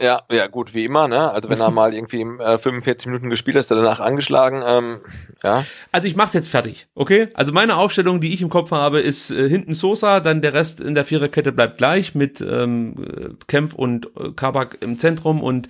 ja, 0.00 0.22
ja, 0.30 0.46
gut, 0.46 0.74
wie 0.74 0.84
immer, 0.84 1.08
ne? 1.08 1.32
Also 1.32 1.48
wenn 1.48 1.58
er 1.60 1.72
mal 1.72 1.92
irgendwie 1.92 2.20
äh, 2.20 2.56
45 2.58 3.06
Minuten 3.06 3.30
gespielt 3.30 3.56
ist, 3.56 3.68
er 3.72 3.78
danach 3.78 3.98
angeschlagen, 3.98 4.62
ähm, 4.64 5.00
ja. 5.42 5.64
Also 5.90 6.06
ich 6.06 6.14
mach's 6.14 6.34
jetzt 6.34 6.50
fertig, 6.50 6.86
okay? 6.94 7.28
Also 7.34 7.52
meine 7.52 7.76
Aufstellung, 7.76 8.20
die 8.20 8.32
ich 8.32 8.42
im 8.42 8.48
Kopf 8.48 8.70
habe, 8.70 9.00
ist 9.00 9.32
äh, 9.32 9.48
hinten 9.48 9.72
Sosa, 9.74 10.20
dann 10.20 10.40
der 10.40 10.54
Rest 10.54 10.80
in 10.80 10.94
der 10.94 11.04
Viererkette 11.04 11.50
bleibt 11.50 11.78
gleich 11.78 12.14
mit 12.14 12.40
ähm, 12.40 12.94
äh, 13.02 13.28
Kempf 13.48 13.74
und 13.74 14.06
äh, 14.20 14.30
Kabak 14.36 14.78
im 14.82 15.00
Zentrum 15.00 15.42
und 15.42 15.68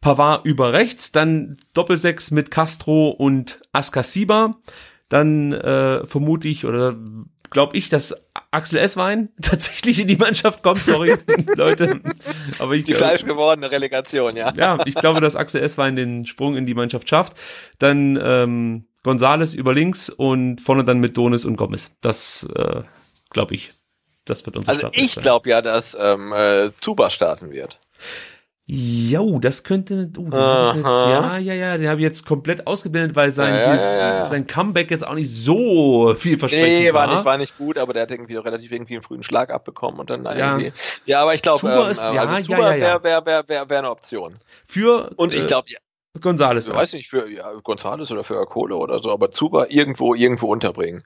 Pavard 0.00 0.44
über 0.46 0.72
rechts, 0.72 1.12
dann 1.12 1.56
Doppelsechs 1.74 2.30
mit 2.30 2.50
Castro 2.50 3.08
und 3.10 3.60
Askasiba, 3.72 4.52
dann 5.08 5.52
äh, 5.52 6.04
vermute 6.06 6.48
ich 6.48 6.64
oder 6.64 6.96
glaube 7.50 7.76
ich, 7.76 7.88
dass 7.88 8.14
Axel 8.50 8.78
Esswein 8.78 9.28
tatsächlich 9.42 10.00
in 10.00 10.08
die 10.08 10.16
Mannschaft 10.16 10.62
kommt, 10.62 10.84
sorry, 10.84 11.16
Leute, 11.56 12.00
aber 12.58 12.74
ich 12.74 12.84
Die 12.84 12.92
glaub- 12.92 12.98
fleischgewordene 13.08 13.70
Relegation, 13.70 14.36
ja. 14.36 14.52
ja, 14.54 14.78
ich 14.84 14.94
glaube, 14.96 15.20
dass 15.20 15.36
Axel 15.36 15.62
Esswein 15.62 15.94
den 15.96 16.26
Sprung 16.26 16.56
in 16.56 16.66
die 16.66 16.74
Mannschaft 16.74 17.08
schafft. 17.08 17.36
Dann 17.78 18.18
ähm, 18.20 18.86
Gonzales 19.04 19.54
über 19.54 19.72
links 19.72 20.10
und 20.10 20.60
vorne 20.60 20.82
dann 20.82 20.98
mit 20.98 21.16
Donis 21.16 21.44
und 21.44 21.56
Gomez. 21.56 21.92
Das 22.00 22.46
äh, 22.54 22.82
glaube 23.30 23.54
ich. 23.54 23.70
Das 24.24 24.44
wird 24.44 24.56
unser 24.56 24.70
Also 24.70 24.80
Startelf 24.80 25.04
ich 25.04 25.14
glaube 25.14 25.48
ja, 25.48 25.62
dass 25.62 25.96
ähm, 25.98 26.32
äh, 26.32 26.70
Zuba 26.80 27.10
starten 27.10 27.52
wird. 27.52 27.78
Jo, 28.68 29.38
das 29.38 29.62
könnte. 29.62 30.10
Ich 30.12 30.34
jetzt, 30.74 30.84
ja, 30.84 31.38
ja, 31.38 31.54
ja, 31.54 31.78
den 31.78 31.88
habe 31.88 32.00
ich 32.00 32.04
jetzt 32.04 32.26
komplett 32.26 32.66
ausgeblendet, 32.66 33.14
weil 33.14 33.30
sein, 33.30 33.54
Ja, 33.54 33.74
ja, 33.76 33.96
ja, 33.96 34.28
sein 34.28 34.48
Comeback 34.48 34.90
jetzt 34.90 35.06
auch 35.06 35.14
nicht 35.14 35.30
so 35.30 36.14
vielversprechend 36.16 36.68
Nee, 36.80 36.92
war 36.92 37.06
war. 37.06 37.14
nicht, 37.14 37.24
war 37.24 37.38
nicht 37.38 37.56
gut, 37.56 37.78
aber 37.78 37.92
der 37.92 38.02
hat 38.02 38.10
irgendwie 38.10 38.34
relativ 38.34 38.72
irgendwie 38.72 38.94
einen 38.94 39.04
frühen 39.04 39.22
Schlag 39.22 39.50
abbekommen 39.50 40.00
und 40.00 40.10
dann 40.10 40.26
irgendwie. 40.26 40.72
Ja, 41.04 41.22
aber 41.22 41.34
ich 41.34 41.42
glaube, 41.42 41.60
Zuba 41.60 41.84
ähm, 41.86 41.90
ist- 41.92 42.02
ähm, 42.04 42.14
ja, 42.14 42.20
also 42.22 42.34
ja, 42.34 42.42
Zuba 42.42 42.74
ja, 42.74 42.80
wäre 42.80 43.04
wär, 43.04 43.24
wär, 43.26 43.48
wär, 43.48 43.70
wär 43.70 43.78
eine 43.78 43.90
Option. 43.90 44.34
Für 44.64 45.10
Und 45.14 45.32
ich 45.32 45.44
äh, 45.44 45.46
glaube, 45.46 45.68
ja, 45.70 45.78
Gonzales. 46.20 46.66
ich 46.66 46.74
weiß 46.74 46.92
nicht, 46.94 47.08
für 47.08 47.30
ja, 47.30 47.52
Gonzales 47.62 48.10
oder 48.10 48.24
für 48.24 48.44
Kohle 48.46 48.74
oder 48.74 48.98
so, 48.98 49.12
aber 49.12 49.30
Zuba 49.30 49.66
irgendwo, 49.68 50.16
irgendwo 50.16 50.48
unterbringen. 50.48 51.04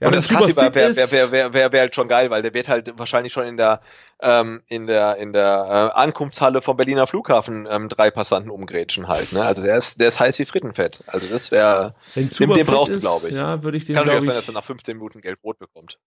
Ja, 0.00 0.06
und 0.08 0.16
das 0.16 0.28
Kassi 0.28 0.56
wäre 0.56 0.74
wär, 0.74 0.88
ist- 0.88 1.12
wär, 1.12 1.30
wär, 1.30 1.52
wär, 1.52 1.72
wär 1.72 1.80
halt 1.80 1.94
schon 1.94 2.08
geil, 2.08 2.30
weil 2.30 2.40
der 2.40 2.54
wird 2.54 2.68
halt 2.68 2.98
wahrscheinlich 2.98 3.32
schon 3.34 3.46
in 3.46 3.56
der 3.58 3.82
ähm, 4.22 4.62
in 4.66 4.86
der 4.86 5.16
in 5.16 5.32
der 5.34 5.92
äh, 5.94 5.98
Ankunftshalle 6.00 6.62
vom 6.62 6.76
Berliner 6.78 7.06
Flughafen 7.06 7.68
ähm, 7.70 7.88
drei 7.90 8.10
Passanten 8.10 8.50
umgrätschen 8.50 9.08
halt. 9.08 9.32
Ne? 9.32 9.42
Also 9.42 9.62
der 9.62 9.76
ist 9.76 10.00
der 10.00 10.08
ist 10.08 10.18
heiß 10.18 10.38
wie 10.38 10.46
Frittenfett. 10.46 11.04
Also 11.06 11.28
das 11.28 11.50
wäre 11.50 11.94
den, 12.16 12.30
den 12.30 12.56
ist, 12.58 13.00
glaube 13.00 13.28
ich. 13.28 13.36
Ja, 13.36 13.62
würde 13.62 13.76
ich 13.76 13.84
den 13.84 13.94
Kann 13.94 14.06
natürlich 14.06 14.24
sein, 14.26 14.34
dass 14.36 14.48
er 14.48 14.54
nach 14.54 14.64
15 14.64 14.96
Minuten 14.96 15.20
Geld 15.20 15.40
Brot 15.42 15.58
bekommt. 15.58 15.98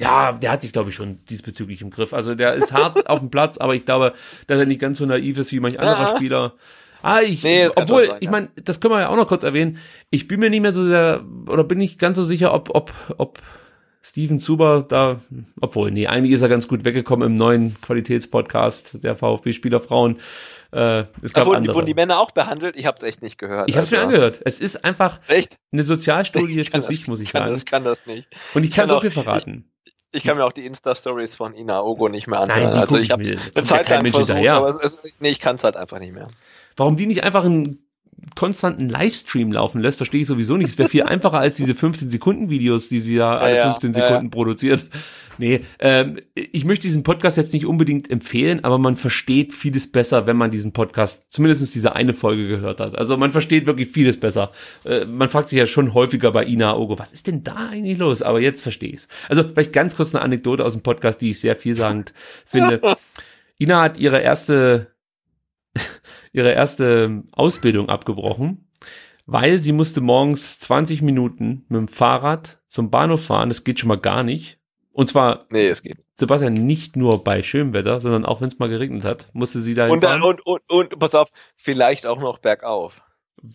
Ja, 0.00 0.30
der 0.32 0.52
hat 0.52 0.62
sich, 0.62 0.72
glaube 0.72 0.90
ich, 0.90 0.94
schon 0.94 1.24
diesbezüglich 1.24 1.82
im 1.82 1.90
Griff. 1.90 2.12
Also 2.14 2.34
der 2.34 2.54
ist 2.54 2.72
hart 2.72 3.06
auf 3.08 3.18
dem 3.18 3.30
Platz, 3.30 3.58
aber 3.58 3.74
ich 3.74 3.84
glaube, 3.84 4.12
dass 4.46 4.58
er 4.60 4.66
nicht 4.66 4.80
ganz 4.80 4.98
so 4.98 5.06
naiv 5.06 5.38
ist 5.38 5.50
wie 5.52 5.58
manch 5.60 5.80
anderer 5.80 6.10
Ja. 6.10 6.16
Spieler. 6.16 6.54
Ah, 7.02 7.20
ich, 7.20 7.42
Nee, 7.42 7.64
das 7.66 7.76
obwohl, 7.76 8.06
sein, 8.08 8.16
ich 8.20 8.30
meine, 8.30 8.48
das 8.56 8.80
können 8.80 8.94
wir 8.94 9.00
ja 9.00 9.08
auch 9.08 9.16
noch 9.16 9.28
kurz 9.28 9.44
erwähnen. 9.44 9.78
Ich 10.10 10.26
bin 10.28 10.40
mir 10.40 10.50
nicht 10.50 10.60
mehr 10.62 10.72
so 10.72 10.84
sehr, 10.84 11.24
oder 11.46 11.64
bin 11.64 11.78
nicht 11.78 11.98
ganz 11.98 12.16
so 12.16 12.24
sicher, 12.24 12.52
ob, 12.54 12.70
ob, 12.74 12.92
ob 13.18 13.38
Steven 14.02 14.40
Zuber 14.40 14.84
da, 14.88 15.20
obwohl, 15.60 15.90
nee, 15.90 16.06
eigentlich 16.06 16.32
ist 16.32 16.42
er 16.42 16.48
ganz 16.48 16.66
gut 16.66 16.84
weggekommen 16.84 17.26
im 17.26 17.34
neuen 17.34 17.76
Qualitätspodcast 17.82 19.02
der 19.04 19.16
VfB 19.16 19.52
Spielerfrauen. 19.52 20.16
Äh, 20.70 21.04
es 21.22 21.32
Da 21.32 21.40
gab 21.40 21.46
wurden, 21.46 21.48
die- 21.48 21.56
andere. 21.56 21.74
wurden 21.76 21.86
die 21.86 21.94
Männer 21.94 22.18
auch 22.20 22.30
behandelt? 22.30 22.76
Ich 22.76 22.86
habe 22.86 22.96
es 22.98 23.02
echt 23.02 23.22
nicht 23.22 23.38
gehört. 23.38 23.68
ich 23.68 23.76
habe 23.76 23.84
es 23.84 23.90
mir 23.90 23.98
Also, 23.98 24.08
angehört. 24.10 24.40
Es 24.44 24.60
ist 24.60 24.84
einfach 24.84 25.20
Echt? 25.28 25.56
eine 25.72 25.82
Sozialstudie 25.82 26.64
für 26.64 26.70
kann 26.70 26.80
sich, 26.80 27.00
das, 27.00 27.06
muss 27.08 27.20
ich 27.20 27.30
sagen. 27.30 27.50
Das, 27.52 27.64
kann 27.64 27.84
das 27.84 28.06
nicht. 28.06 28.28
Und 28.54 28.64
ich 28.64 28.70
kann 28.70 28.82
kann 28.82 28.88
so 28.90 28.96
auch- 28.96 29.00
viel 29.02 29.10
verraten. 29.10 29.70
Ich 30.10 30.22
kann 30.24 30.38
mir 30.38 30.44
auch 30.46 30.52
die 30.52 30.64
Insta-Stories 30.64 31.36
von 31.36 31.54
Ina 31.54 31.82
Ogo 31.82 32.08
nicht 32.08 32.26
mehr 32.28 32.40
anhören. 32.40 32.70
Nein, 32.70 32.74
also 32.80 32.96
ich 32.96 33.04
ich 33.04 33.10
habe 33.10 33.22
mir. 33.22 33.36
Da 33.36 33.42
eine 33.56 33.62
Zeit 33.64 33.88
lang 33.90 34.10
versucht, 34.10 34.30
aber 34.48 34.68
es 34.70 34.78
ist, 34.80 35.12
nee, 35.20 35.28
ich 35.28 35.38
kann 35.38 35.56
es 35.56 35.64
halt 35.64 35.76
einfach 35.76 35.98
nicht 35.98 36.14
mehr. 36.14 36.28
Warum 36.78 36.96
die 36.96 37.06
nicht 37.06 37.24
einfach 37.24 37.44
einen 37.44 37.80
konstanten 38.34 38.88
Livestream 38.88 39.52
laufen 39.52 39.80
lässt, 39.80 39.98
verstehe 39.98 40.22
ich 40.22 40.26
sowieso 40.28 40.56
nicht. 40.56 40.70
Es 40.70 40.78
wäre 40.78 40.88
viel 40.88 41.02
einfacher 41.02 41.38
als 41.38 41.56
diese 41.56 41.72
15-Sekunden-Videos, 41.72 42.88
die 42.88 43.00
sie 43.00 43.16
ja 43.16 43.36
alle 43.36 43.56
ja, 43.56 43.64
15 43.70 43.94
ja, 43.94 44.08
Sekunden 44.08 44.30
produziert. 44.30 44.86
Nee, 45.38 45.60
ähm, 45.78 46.18
ich 46.34 46.64
möchte 46.64 46.86
diesen 46.86 47.04
Podcast 47.04 47.36
jetzt 47.36 47.52
nicht 47.52 47.66
unbedingt 47.66 48.10
empfehlen, 48.10 48.64
aber 48.64 48.78
man 48.78 48.96
versteht 48.96 49.54
vieles 49.54 49.90
besser, 49.90 50.26
wenn 50.26 50.36
man 50.36 50.50
diesen 50.50 50.72
Podcast, 50.72 51.26
zumindest 51.30 51.74
diese 51.74 51.94
eine 51.94 52.14
Folge 52.14 52.48
gehört 52.48 52.80
hat. 52.80 52.96
Also 52.96 53.16
man 53.16 53.32
versteht 53.32 53.66
wirklich 53.66 53.88
vieles 53.88 54.18
besser. 54.18 54.50
Äh, 54.84 55.04
man 55.04 55.28
fragt 55.28 55.48
sich 55.48 55.58
ja 55.58 55.66
schon 55.66 55.94
häufiger 55.94 56.32
bei 56.32 56.44
Ina 56.44 56.76
Ogo, 56.76 56.98
was 56.98 57.12
ist 57.12 57.28
denn 57.28 57.44
da 57.44 57.68
eigentlich 57.70 57.98
los? 57.98 58.22
Aber 58.22 58.40
jetzt 58.40 58.62
verstehe 58.62 58.90
ich's. 58.90 59.08
Also 59.28 59.44
vielleicht 59.44 59.72
ganz 59.72 59.96
kurz 59.96 60.14
eine 60.14 60.22
Anekdote 60.22 60.64
aus 60.64 60.72
dem 60.72 60.82
Podcast, 60.82 61.20
die 61.20 61.30
ich 61.30 61.40
sehr 61.40 61.54
vielsagend 61.54 62.12
finde. 62.46 62.80
Ina 63.58 63.82
hat 63.82 63.98
ihre 63.98 64.20
erste 64.20 64.88
ihre 66.32 66.52
erste 66.52 67.22
Ausbildung 67.32 67.88
abgebrochen, 67.88 68.68
weil 69.26 69.58
sie 69.60 69.72
musste 69.72 70.00
morgens 70.00 70.58
20 70.60 71.02
Minuten 71.02 71.64
mit 71.68 71.78
dem 71.78 71.88
Fahrrad 71.88 72.60
zum 72.66 72.90
Bahnhof 72.90 73.24
fahren. 73.24 73.48
Das 73.50 73.64
geht 73.64 73.78
schon 73.80 73.88
mal 73.88 73.98
gar 73.98 74.22
nicht. 74.22 74.58
Und 74.92 75.08
zwar, 75.08 75.40
Nee, 75.50 75.68
es 75.68 75.82
geht. 75.82 75.98
Sebastian, 76.16 76.54
nicht 76.54 76.96
nur 76.96 77.22
bei 77.22 77.42
schönem 77.44 77.72
Wetter, 77.72 78.00
sondern 78.00 78.24
auch 78.24 78.40
wenn 78.40 78.48
es 78.48 78.58
mal 78.58 78.68
geregnet 78.68 79.04
hat, 79.04 79.28
musste 79.32 79.60
sie 79.60 79.74
da 79.74 79.88
Und, 79.88 80.02
dann, 80.02 80.22
und, 80.22 80.44
und, 80.44 80.62
und 80.68 80.98
pass 80.98 81.14
auf, 81.14 81.28
vielleicht 81.56 82.06
auch 82.06 82.20
noch 82.20 82.38
bergauf. 82.38 83.00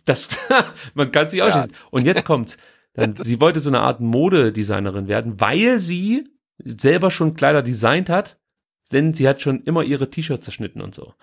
Das, 0.06 0.30
man 0.94 1.12
kann 1.12 1.30
sich 1.30 1.40
Ja. 1.40 1.48
ausschließen. 1.48 1.74
Und 1.92 2.06
jetzt 2.06 2.24
kommt's. 2.24 2.58
Dann, 2.94 3.16
sie 3.16 3.42
wollte 3.42 3.60
so 3.60 3.70
eine 3.70 3.82
Art 3.82 4.00
Modedesignerin 4.00 5.08
werden, 5.08 5.42
weil 5.42 5.80
sie 5.80 6.30
selber 6.60 7.12
schon 7.12 7.34
Kleider 7.34 7.62
designt 7.64 8.10
hat, 8.10 8.38
denn 8.92 9.14
sie 9.14 9.28
hat 9.28 9.42
schon 9.42 9.62
immer 9.64 9.84
ihre 9.84 10.10
T-Shirts 10.10 10.46
zerschnitten 10.46 10.82
und 10.82 10.94
so. 10.94 11.14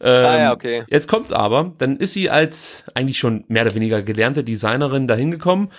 Ähm, 0.00 0.26
ah 0.26 0.38
ja, 0.38 0.52
okay. 0.52 0.84
Jetzt 0.90 1.08
kommt's 1.08 1.32
aber, 1.32 1.72
dann 1.78 1.96
ist 1.96 2.12
sie 2.12 2.28
als 2.30 2.84
eigentlich 2.94 3.18
schon 3.18 3.44
mehr 3.48 3.62
oder 3.64 3.74
weniger 3.74 4.02
gelernte 4.02 4.44
Designerin 4.44 5.06
dahin 5.06 5.30
gekommen 5.30 5.70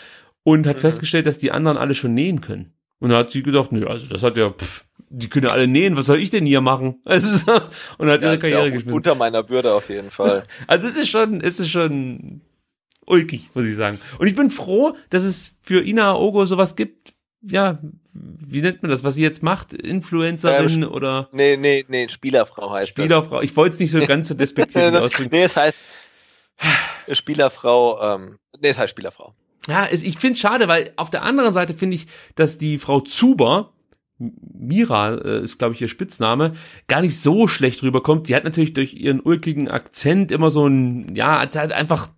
und 0.43 0.65
hat 0.65 0.77
Mhm. 0.77 0.81
festgestellt, 0.81 1.27
dass 1.27 1.37
die 1.37 1.51
anderen 1.51 1.77
alle 1.77 1.93
schon 1.95 2.13
nähen 2.13 2.41
können. 2.41 2.73
Und 2.99 3.09
dann 3.09 3.19
hat 3.19 3.31
sie 3.31 3.43
gedacht, 3.43 3.71
nö, 3.71 3.85
also 3.85 4.07
das 4.07 4.23
hat 4.23 4.37
ja, 4.37 4.49
pff, 4.49 4.83
die 5.09 5.29
können 5.29 5.45
ja 5.45 5.51
alle 5.51 5.67
nähen, 5.67 5.95
was 5.95 6.07
soll 6.07 6.19
ich 6.19 6.31
denn 6.31 6.45
hier 6.45 6.61
machen? 6.61 6.95
Also, 7.05 7.51
und 7.99 8.09
hat 8.09 8.21
Ja, 8.21 8.29
ihre 8.29 8.39
Karriere 8.39 8.71
geschmissen. 8.71 8.93
unter 8.95 9.13
meiner 9.15 9.43
Bürde 9.43 9.73
auf 9.73 9.89
jeden 9.89 10.09
Fall. 10.09 10.45
Also 10.67 10.87
es 10.87 10.97
ist 10.97 11.09
schon, 11.09 11.39
es 11.41 11.59
ist 11.59 11.69
schon 11.69 12.41
ulkig, 13.05 13.51
muss 13.53 13.65
ich 13.65 13.75
sagen. 13.75 13.99
Und 14.17 14.27
ich 14.27 14.35
bin 14.35 14.49
froh, 14.49 14.95
dass 15.11 15.23
es 15.23 15.55
für 15.61 15.81
Ina 15.85 16.15
Ogo 16.15 16.45
sowas 16.45 16.75
gibt. 16.75 17.13
Ja, 17.49 17.79
wie 18.13 18.61
nennt 18.61 18.81
man 18.81 18.89
das, 18.91 19.03
was 19.03 19.15
sie 19.15 19.21
jetzt 19.21 19.43
macht? 19.43 19.73
Influencerin 19.73 20.83
Ähm, 20.83 20.91
oder 20.91 21.29
Nee, 21.31 21.57
nee, 21.57 21.85
nee, 21.87 22.07
Spielerfrau 22.09 22.71
heißt 22.71 22.89
Spielerfrau? 22.89 23.41
Ich 23.41 23.55
wollte 23.55 23.73
es 23.75 23.79
nicht 23.79 23.91
so 23.91 23.99
ganz 24.07 24.27
so 24.27 24.33
despektierlich 24.33 24.93
das. 24.93 25.03
ausdrücken. 25.03 25.29
nee, 25.31 25.43
es 25.43 25.55
heißt 25.55 25.77
Spielerfrau, 27.11 28.01
ähm, 28.01 28.39
nee, 28.59 28.69
es 28.69 28.77
heißt 28.77 28.91
Spielerfrau. 28.91 29.33
ja, 29.67 29.85
es, 29.85 30.03
ich 30.03 30.17
finde 30.17 30.33
es 30.33 30.39
schade, 30.39 30.67
weil 30.67 30.91
auf 30.95 31.09
der 31.09 31.23
anderen 31.23 31.53
Seite 31.53 31.73
finde 31.73 31.95
ich, 31.95 32.07
dass 32.35 32.57
die 32.57 32.77
Frau 32.77 32.99
Zuber, 33.01 33.73
Mira 34.17 35.13
äh, 35.15 35.41
ist, 35.43 35.59
glaube 35.59 35.75
ich, 35.75 35.81
ihr 35.81 35.87
Spitzname, 35.87 36.53
gar 36.87 37.01
nicht 37.01 37.19
so 37.19 37.47
schlecht 37.47 37.83
rüberkommt. 37.83 38.27
Die 38.27 38.35
hat 38.35 38.43
natürlich 38.43 38.73
durch 38.73 38.95
ihren 38.95 39.19
ulkigen 39.19 39.69
Akzent 39.69 40.31
immer 40.31 40.49
so 40.49 40.65
ein, 40.65 41.13
ja, 41.15 41.39
hat 41.39 41.55
einfach 41.71 42.09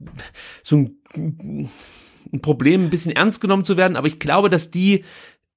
so 0.63 0.77
ein, 0.77 1.69
ein 2.31 2.41
Problem, 2.41 2.85
ein 2.85 2.89
bisschen 2.89 3.15
ernst 3.15 3.41
genommen 3.41 3.65
zu 3.65 3.77
werden. 3.77 3.95
Aber 3.95 4.07
ich 4.07 4.19
glaube, 4.19 4.49
dass 4.49 4.71
die 4.71 5.03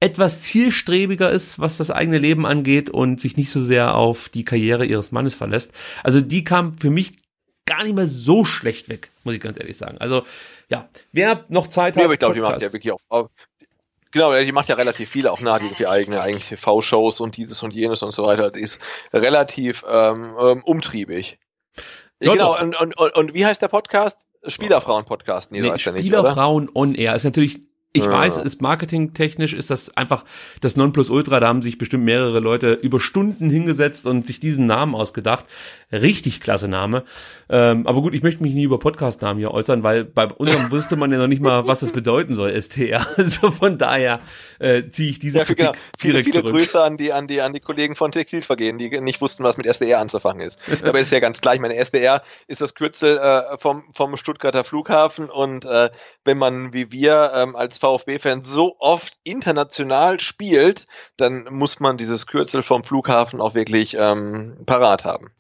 etwas 0.01 0.43
zielstrebiger 0.43 1.31
ist, 1.31 1.61
was 1.61 1.77
das 1.77 1.91
eigene 1.91 2.19
Leben 2.19 2.45
angeht 2.45 2.91
und 2.91 3.21
sich 3.21 3.37
nicht 3.37 3.51
so 3.51 3.61
sehr 3.61 3.95
auf 3.95 4.29
die 4.29 4.45
Karriere 4.45 4.85
ihres 4.85 5.13
Mannes 5.13 5.35
verlässt. 5.35 5.73
Also 6.03 6.21
die 6.21 6.43
kam 6.43 6.77
für 6.77 6.91
mich 6.91 7.13
gar 7.67 7.85
nicht 7.85 7.95
mehr 7.95 8.09
so 8.09 8.45
schlecht 8.45 8.89
weg, 8.89 9.11
muss 9.23 9.35
ich 9.35 9.41
ganz 9.41 9.59
ehrlich 9.59 9.77
sagen. 9.77 9.99
Also 9.99 10.25
ja, 10.71 10.89
wer 11.13 11.45
noch 11.49 11.69
Zeit 11.69 11.95
hat. 11.95 12.01
Ja, 12.01 12.05
aber 12.07 12.15
ich 12.15 12.19
glaube, 12.19 12.35
die 12.35 12.41
macht 12.41 12.61
ja 12.63 12.73
wirklich 12.73 12.93
auch. 12.93 13.29
Genau, 14.11 14.39
die 14.39 14.53
macht 14.53 14.69
ja 14.69 14.75
relativ 14.75 15.09
viele 15.09 15.33
auch 15.33 15.41
nach, 15.41 15.59
die, 15.59 15.75
die 15.79 15.87
eigene 15.87 16.21
eigentlich 16.21 16.49
TV-Shows 16.49 17.21
und 17.21 17.37
dieses 17.37 17.63
und 17.63 17.73
jenes 17.73 18.03
und 18.03 18.13
so 18.13 18.25
weiter. 18.25 18.51
Die 18.51 18.61
ist 18.61 18.81
relativ 19.13 19.85
ähm, 19.89 20.37
ähm 20.39 20.63
umtriebig. 20.65 21.39
Ja, 22.21 22.33
genau, 22.33 22.59
und, 22.61 22.79
und, 22.79 22.97
und, 22.97 23.15
und 23.15 23.35
wie 23.35 23.47
heißt 23.47 23.63
der 23.63 23.69
Podcast? 23.69 24.19
Spielerfrauen-Podcast, 24.47 25.53
nee, 25.53 25.61
nee 25.61 25.77
Spielerfrauen 25.79 26.69
on 26.75 26.95
Air 26.95 27.15
ist 27.15 27.25
natürlich 27.25 27.61
ich 27.95 28.05
ja. 28.05 28.11
weiß, 28.11 28.39
ist 28.39 28.63
marketingtechnisch 28.63 29.53
ist 29.53 29.71
das 29.71 29.95
einfach 29.99 30.25
das 30.63 30.77
Nonplusultra. 30.77 31.41
Da 31.41 31.49
haben 31.49 31.61
sich 31.61 31.77
bestimmt 31.77 32.05
mehrere 32.05 32.41
Leute 32.41 32.73
über 32.73 33.01
Stunden 33.01 33.51
hingesetzt 33.51 34.07
und 34.07 34.27
sich 34.27 34.41
diesen 34.41 34.65
Namen 34.65 34.95
ausgedacht. 34.95 35.45
Richtig 35.93 36.41
klasse 36.41 36.69
Name. 36.69 37.05
Ähm, 37.51 37.87
aber 37.87 38.01
gut, 38.01 38.15
ich 38.15 38.23
möchte 38.23 38.43
mich 38.43 38.55
nie 38.55 38.65
über 38.65 38.79
Podcast-Namen 38.79 39.39
hier 39.39 39.51
äußern, 39.51 39.83
weil 39.83 40.05
bei 40.05 40.27
unserem 40.27 40.71
wusste 40.71 40.97
man 40.97 41.13
ja 41.13 41.19
noch 41.19 41.27
nicht 41.27 41.43
mal, 41.43 41.67
was 41.67 41.81
das 41.81 41.93
bedeuten 41.93 42.35
soll, 42.35 42.61
STR. 42.61 43.07
Also 43.23 43.51
von 43.51 43.79
daher 43.79 44.21
äh, 44.59 44.89
ziehe 44.89 45.11
ich 45.11 45.19
diese 45.19 45.39
ja, 45.39 45.45
Kritik 45.45 45.59
genau. 45.59 45.73
viele, 45.99 46.15
direkt 46.15 46.31
viele 46.31 46.41
zurück. 46.41 46.57
Grüße 46.57 46.83
an 46.83 46.97
die, 46.97 47.13
an 47.13 47.27
die, 47.27 47.41
an 47.41 47.53
die 47.53 47.61
Kollegen 47.61 47.95
von 47.95 48.11
Textilvergehen, 48.11 48.79
die 48.79 49.01
nicht 49.01 49.21
wussten, 49.21 49.45
was 49.45 49.59
mit 49.59 49.67
SDR 49.67 50.01
anzufangen 50.01 50.41
ist. 50.41 50.61
Aber 50.83 50.99
ist 50.99 51.13
ja 51.13 51.21
ganz 51.21 51.41
gleich. 51.41 51.61
Meine 51.61 51.77
SDR 51.77 52.23
ist 52.49 52.61
das 52.61 52.75
Kürzel 52.75 53.19
äh, 53.19 53.59
vom, 53.59 53.85
vom 53.93 54.17
Stuttgarter 54.17 54.65
Flughafen 54.65 55.29
und 55.31 55.67
äh, 55.67 55.91
wenn 56.25 56.39
man 56.39 56.73
wie 56.73 56.91
wir 56.91 57.33
ähm, 57.35 57.55
als 57.55 57.79
VfB-Fan 57.79 58.43
so 58.43 58.77
oft 58.79 59.19
international 59.25 60.21
spielt, 60.21 60.87
dann 61.17 61.47
muss 61.51 61.81
man 61.81 61.97
dieses 61.97 62.27
Kürzel 62.27 62.63
vom 62.63 62.83
Flughafen 62.83 63.41
auch 63.41 63.55
wirklich 63.55 63.97
ähm, 63.99 64.57
parat 64.67 65.05
haben. 65.05 65.31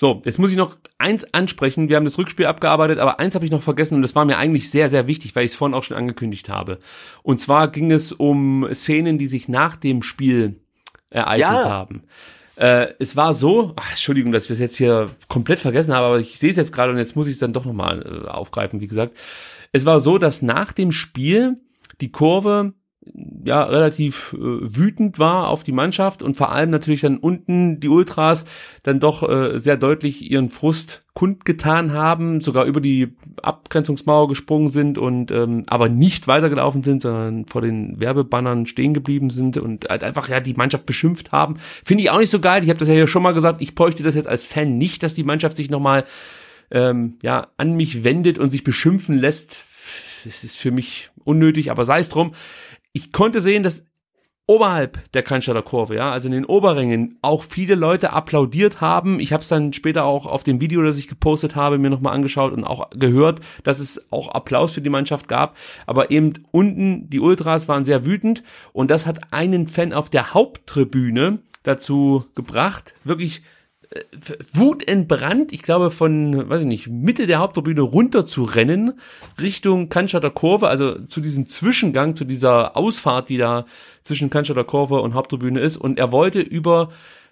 So, 0.00 0.22
jetzt 0.24 0.38
muss 0.38 0.52
ich 0.52 0.56
noch 0.56 0.76
eins 0.98 1.34
ansprechen. 1.34 1.88
Wir 1.88 1.96
haben 1.96 2.04
das 2.04 2.18
Rückspiel 2.18 2.46
abgearbeitet, 2.46 3.00
aber 3.00 3.18
eins 3.18 3.34
habe 3.34 3.44
ich 3.44 3.50
noch 3.50 3.64
vergessen 3.64 3.96
und 3.96 4.02
das 4.02 4.14
war 4.14 4.24
mir 4.24 4.38
eigentlich 4.38 4.70
sehr, 4.70 4.88
sehr 4.88 5.08
wichtig, 5.08 5.34
weil 5.34 5.44
ich 5.44 5.50
es 5.50 5.56
vorhin 5.56 5.74
auch 5.74 5.82
schon 5.82 5.96
angekündigt 5.96 6.48
habe. 6.48 6.78
Und 7.24 7.40
zwar 7.40 7.66
ging 7.66 7.90
es 7.90 8.12
um 8.12 8.68
Szenen, 8.72 9.18
die 9.18 9.26
sich 9.26 9.48
nach 9.48 9.74
dem 9.74 10.04
Spiel 10.04 10.60
ereignet 11.10 11.40
ja. 11.40 11.68
haben. 11.68 12.04
Äh, 12.54 12.92
es 13.00 13.16
war 13.16 13.34
so, 13.34 13.72
ach, 13.74 13.90
Entschuldigung, 13.90 14.30
dass 14.30 14.44
ich 14.44 14.50
das 14.50 14.60
jetzt 14.60 14.76
hier 14.76 15.10
komplett 15.26 15.58
vergessen 15.58 15.92
habe, 15.92 16.06
aber 16.06 16.20
ich 16.20 16.38
sehe 16.38 16.50
es 16.50 16.56
jetzt 16.56 16.72
gerade 16.72 16.92
und 16.92 16.98
jetzt 16.98 17.16
muss 17.16 17.26
ich 17.26 17.32
es 17.32 17.40
dann 17.40 17.52
doch 17.52 17.64
nochmal 17.64 18.22
äh, 18.24 18.28
aufgreifen, 18.28 18.80
wie 18.80 18.86
gesagt. 18.86 19.16
Es 19.72 19.84
war 19.84 19.98
so, 19.98 20.16
dass 20.16 20.42
nach 20.42 20.70
dem 20.70 20.92
Spiel 20.92 21.56
die 22.00 22.12
Kurve 22.12 22.72
ja 23.44 23.62
relativ 23.64 24.34
äh, 24.34 24.38
wütend 24.38 25.18
war 25.18 25.48
auf 25.48 25.64
die 25.64 25.72
Mannschaft 25.72 26.22
und 26.22 26.36
vor 26.36 26.52
allem 26.52 26.70
natürlich 26.70 27.00
dann 27.00 27.18
unten 27.18 27.80
die 27.80 27.88
Ultras 27.88 28.44
dann 28.82 29.00
doch 29.00 29.28
äh, 29.28 29.58
sehr 29.58 29.76
deutlich 29.76 30.30
ihren 30.30 30.50
Frust 30.50 31.00
kundgetan 31.14 31.92
haben, 31.92 32.40
sogar 32.40 32.66
über 32.66 32.80
die 32.80 33.16
Abgrenzungsmauer 33.42 34.28
gesprungen 34.28 34.70
sind 34.70 34.98
und 34.98 35.30
ähm, 35.30 35.64
aber 35.66 35.88
nicht 35.88 36.28
weitergelaufen 36.28 36.82
sind, 36.82 37.02
sondern 37.02 37.46
vor 37.46 37.60
den 37.60 38.00
Werbebannern 38.00 38.66
stehen 38.66 38.94
geblieben 38.94 39.30
sind 39.30 39.56
und 39.56 39.88
halt 39.88 40.04
einfach 40.04 40.28
ja 40.28 40.40
die 40.40 40.54
Mannschaft 40.54 40.86
beschimpft 40.86 41.32
haben. 41.32 41.56
Finde 41.84 42.04
ich 42.04 42.10
auch 42.10 42.20
nicht 42.20 42.30
so 42.30 42.40
geil. 42.40 42.62
Ich 42.62 42.70
habe 42.70 42.78
das 42.78 42.88
ja 42.88 42.94
hier 42.94 43.08
schon 43.08 43.22
mal 43.22 43.34
gesagt. 43.34 43.60
Ich 43.60 43.74
bräuchte 43.74 44.02
das 44.02 44.14
jetzt 44.14 44.28
als 44.28 44.44
Fan 44.44 44.78
nicht, 44.78 45.02
dass 45.02 45.14
die 45.14 45.24
Mannschaft 45.24 45.56
sich 45.56 45.70
nochmal 45.70 46.04
ähm, 46.70 47.18
ja 47.22 47.48
an 47.56 47.74
mich 47.74 48.04
wendet 48.04 48.38
und 48.38 48.50
sich 48.50 48.62
beschimpfen 48.62 49.18
lässt. 49.18 49.64
Das 50.24 50.44
ist 50.44 50.56
für 50.56 50.70
mich 50.70 51.10
unnötig, 51.24 51.70
aber 51.70 51.84
sei 51.84 52.00
es 52.00 52.08
drum 52.08 52.32
ich 52.92 53.12
konnte 53.12 53.40
sehen, 53.40 53.62
dass 53.62 53.84
oberhalb 54.48 55.12
der 55.12 55.22
Cannstatter 55.22 55.62
Kurve, 55.62 55.94
ja, 55.94 56.10
also 56.10 56.26
in 56.26 56.32
den 56.32 56.46
Oberrängen, 56.46 57.18
auch 57.20 57.42
viele 57.42 57.74
Leute 57.74 58.14
applaudiert 58.14 58.80
haben. 58.80 59.20
Ich 59.20 59.32
habe 59.32 59.42
es 59.42 59.48
dann 59.48 59.74
später 59.74 60.04
auch 60.04 60.26
auf 60.26 60.42
dem 60.42 60.60
Video, 60.60 60.82
das 60.82 60.98
ich 60.98 61.06
gepostet 61.06 61.54
habe, 61.54 61.76
mir 61.76 61.90
nochmal 61.90 62.14
angeschaut 62.14 62.52
und 62.52 62.64
auch 62.64 62.88
gehört, 62.90 63.40
dass 63.62 63.78
es 63.78 64.10
auch 64.10 64.28
Applaus 64.28 64.72
für 64.72 64.80
die 64.80 64.88
Mannschaft 64.88 65.28
gab. 65.28 65.56
Aber 65.86 66.10
eben 66.10 66.32
unten, 66.50 67.10
die 67.10 67.20
Ultras 67.20 67.68
waren 67.68 67.84
sehr 67.84 68.06
wütend 68.06 68.42
und 68.72 68.90
das 68.90 69.04
hat 69.04 69.32
einen 69.34 69.68
Fan 69.68 69.92
auf 69.92 70.08
der 70.08 70.32
Haupttribüne 70.32 71.40
dazu 71.62 72.24
gebracht, 72.34 72.94
wirklich 73.04 73.42
wutentbrannt, 74.52 75.52
ich 75.52 75.62
glaube 75.62 75.90
von, 75.90 76.48
weiß 76.48 76.62
ich 76.62 76.66
nicht, 76.66 76.88
Mitte 76.88 77.26
der 77.26 77.38
Haupttribüne 77.38 77.80
runter 77.80 78.26
zu 78.26 78.44
rennen, 78.44 78.94
Richtung 79.40 79.88
Cannstatter 79.88 80.30
Kurve, 80.30 80.68
also 80.68 80.98
zu 81.06 81.20
diesem 81.20 81.48
Zwischengang, 81.48 82.14
zu 82.14 82.24
dieser 82.24 82.76
Ausfahrt, 82.76 83.28
die 83.30 83.38
da 83.38 83.64
zwischen 84.02 84.28
Cannstatter 84.28 84.64
Kurve 84.64 85.00
und 85.00 85.14
Haupttribüne 85.14 85.60
ist. 85.60 85.78
Und 85.78 85.98
er 85.98 86.12
wollte 86.12 86.40
über 86.40 86.90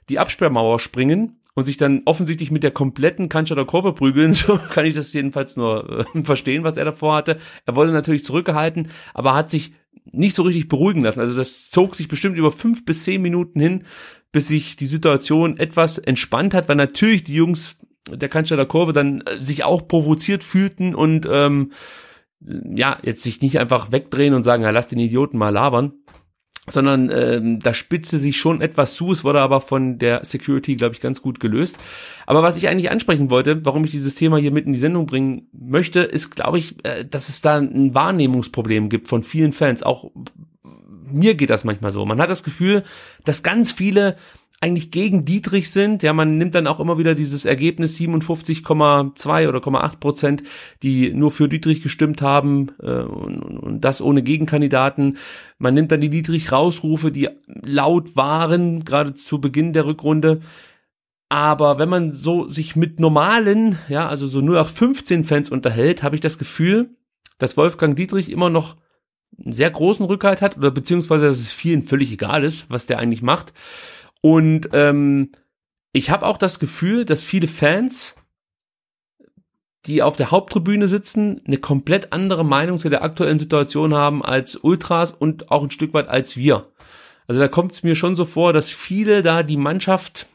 die 0.09 0.19
Absperrmauer 0.19 0.81
springen 0.81 1.41
und 1.55 1.65
sich 1.65 1.77
dann 1.77 2.03
offensichtlich 2.05 2.51
mit 2.51 2.63
der 2.63 2.71
kompletten 2.71 3.29
Cannstatter 3.29 3.65
Kurve 3.65 3.93
prügeln. 3.93 4.35
So 4.35 4.59
kann 4.59 4.87
ich 4.87 4.95
das 4.95 5.13
jedenfalls 5.13 5.57
nur 5.57 6.07
äh, 6.15 6.23
verstehen, 6.23 6.65
was 6.65 6.77
er 6.77 6.85
davor 6.87 7.17
hatte. 7.17 7.39
Er 7.67 7.77
wollte 7.77 7.93
natürlich 7.93 8.25
zurückgehalten, 8.25 8.89
aber 9.13 9.35
hat 9.35 9.51
sich 9.51 9.73
nicht 10.13 10.37
so 10.37 10.43
richtig 10.43 10.69
beruhigen 10.69 11.03
lassen. 11.03 11.21
Also 11.21 11.37
das 11.37 11.71
zog 11.71 11.97
sich 11.97 12.09
bestimmt 12.09 12.37
über 12.37 12.53
fünf 12.53 12.85
bis 12.85 13.05
zehn 13.05 13.21
Minuten 13.23 13.61
hin, 13.61 13.85
bis 14.33 14.49
sich 14.49 14.77
die 14.77 14.87
Situation 14.87 15.59
etwas 15.59 15.99
entspannt 15.99 16.55
hat, 16.55 16.69
weil 16.69 16.77
natürlich 16.77 17.25
die 17.25 17.35
Jungs 17.35 17.79
der 18.11 18.29
Cannstatter 18.29 18.67
Kurve 18.67 18.93
dann 18.93 19.23
äh, 19.23 19.39
sich 19.41 19.65
auch 19.65 19.89
provoziert 19.89 20.45
fühlten 20.45 20.95
und 20.95 21.27
ähm, 21.31 21.73
ja, 22.41 22.99
jetzt 23.03 23.23
sich 23.23 23.41
nicht 23.41 23.59
einfach 23.59 23.93
wegdrehen 23.93 24.35
und 24.35 24.43
sagen, 24.43 24.63
ja, 24.63 24.71
lass 24.71 24.89
den 24.89 24.99
Idioten 24.99 25.39
mal 25.39 25.49
labern, 25.49 25.95
sondern 26.69 27.11
ähm, 27.11 27.61
da 27.61 27.75
spitzte 27.75 28.19
sich 28.19 28.37
schon 28.37 28.61
etwas 28.61 28.95
zu, 28.95 29.13
es 29.13 29.25
wurde 29.25 29.41
aber 29.41 29.61
von 29.61 29.99
der 29.99 30.25
Security, 30.25 30.77
glaube 30.77 30.95
ich, 30.95 31.01
ganz 31.01 31.23
gut 31.23 31.41
gelöst. 31.41 31.79
Aber 32.27 32.43
was 32.43 32.57
ich 32.57 32.69
eigentlich 32.69 32.91
ansprechen 32.91 33.31
wollte, 33.31 33.65
warum 33.65 33.85
ich 33.85 33.93
dieses 33.93 34.15
Thema 34.15 34.37
hier 34.37 34.51
mit 34.51 34.67
in 34.67 34.73
die 34.73 34.79
Sendung 34.79 35.07
bringen 35.07 35.49
möchte, 35.53 36.01
ist, 36.01 36.35
glaube 36.35 36.59
ich, 36.59 36.85
äh, 36.85 37.05
dass 37.05 37.29
es 37.29 37.41
da 37.41 37.59
ein 37.59 37.95
Wahrnehmungsproblem 37.95 38.89
gibt 38.89 39.09
von 39.09 39.23
vielen 39.23 39.53
Fans, 39.53 39.83
auch 39.83 40.11
mir 41.11 41.35
geht 41.35 41.51
das 41.51 41.65
manchmal 41.65 41.93
so. 41.93 42.05
Man 42.05 42.21
hat 42.21 42.31
das 42.31 42.45
Gefühl, 42.45 42.85
dass 43.25 43.43
ganz 43.43 43.73
eigentlich 44.61 44.91
gegen 44.91 45.25
Dietrich 45.25 45.71
sind. 45.71 46.03
Ja, 46.03 46.13
man 46.13 46.39
nimmt 46.39 46.55
dann 46.55 46.67
auch 46.67 46.81
immer 46.81 46.99
wieder 46.99 47.15
dieses 47.15 47.45
Ergebnis 47.45 47.99
57,2 47.99 49.49
oder 49.49 49.59
0,8 49.59 50.01
Prozent, 50.01 50.43
die 50.83 51.13
nur 51.13 51.31
für 51.31 51.49
Dietrich 51.49 51.83
gestimmt 51.83 52.23
haben 52.23 52.69
äh, 52.81 53.03
und, 53.03 53.43
und 53.43 53.81
das 53.83 54.01
ohne 54.01 54.23
Gegenkandidaten. 54.23 55.19
Man 55.59 55.75
nimmt 55.75 55.93
dann 55.93 56.01
die 56.01 56.11
Dietrich-Rausrufe, 56.11 57.13
die 57.13 57.29
laut 57.47 58.17
waren, 58.17 58.85
gerade 58.85 59.15
zu 59.15 59.41
Beginn 59.41 59.73
der 59.73 59.87
Rückrunde. 59.87 60.41
Aber 61.29 61.79
wenn 61.79 61.89
man 61.89 62.13
so 62.15 62.49
sich 62.49 62.77
mit 62.77 63.01
normalen, 63.01 63.79
ja, 63.89 64.09
also 64.09 64.27
so 64.27 64.41
nur 64.41 64.61
auch 64.61 64.69
15 64.69 65.25
Fans 65.25 65.51
unterhält, 65.51 66.03
habe 66.03 66.15
ich 66.15 66.21
das 66.21 66.39
Gefühl, 66.39 66.91
dass 67.39 67.57
Wolfgang 67.57 67.97
Dietrich 67.97 68.31
immer 68.31 68.49
noch 68.49 68.77
einen 69.43 69.53
sehr 69.53 69.71
großen 69.71 70.07
Rückhalt 70.07 70.43
hat 70.43 70.57
oder 70.57 70.71
beziehungsweise 70.71 71.27
dass 71.27 71.39
es 71.39 71.53
vielen 71.53 71.83
völlig 71.83 72.13
egal 72.13 72.45
ist, 72.45 72.71
was 72.71 72.87
der 72.87 72.99
eigentlich 72.99 73.23
macht. 73.23 73.53
Und 74.21 74.71
ähm, 74.73 75.33
ich 75.93 76.11
habe 76.11 76.27
auch 76.27 76.39
das 76.39 76.59
Gefühl, 76.59 77.05
dass 77.05 77.23
viele 77.23 77.49
Fans, 77.49 78.17
die 79.87 80.03
auf 80.03 80.17
der 80.17 80.31
Haupttribüne 80.31 80.89
sitzen, 80.89 81.41
eine 81.47 81.59
komplett 81.59 82.13
andere 82.13 82.45
Meinung 82.45 82.79
zu 82.79 82.89
der 82.89 83.03
aktuellen 83.03 83.39
Situation 83.39 83.95
haben 83.95 84.25
als 84.25 84.57
Ultras 84.57 85.13
und 85.13 85.51
auch 85.51 85.63
ein 85.63 85.71
Stück 85.71 85.95
weit 85.95 86.09
als 86.09 86.37
wir. 86.37 86.71
Also 87.29 87.41
da 87.41 87.49
kommt 87.49 87.73
es 87.73 87.83
mir 87.83 87.97
schon 87.97 88.17
so 88.17 88.25
vor, 88.25 88.53
dass 88.53 88.71
viele 88.71 89.23
da 89.23 89.43
die 89.43 89.57
Mannschaft 89.57 90.27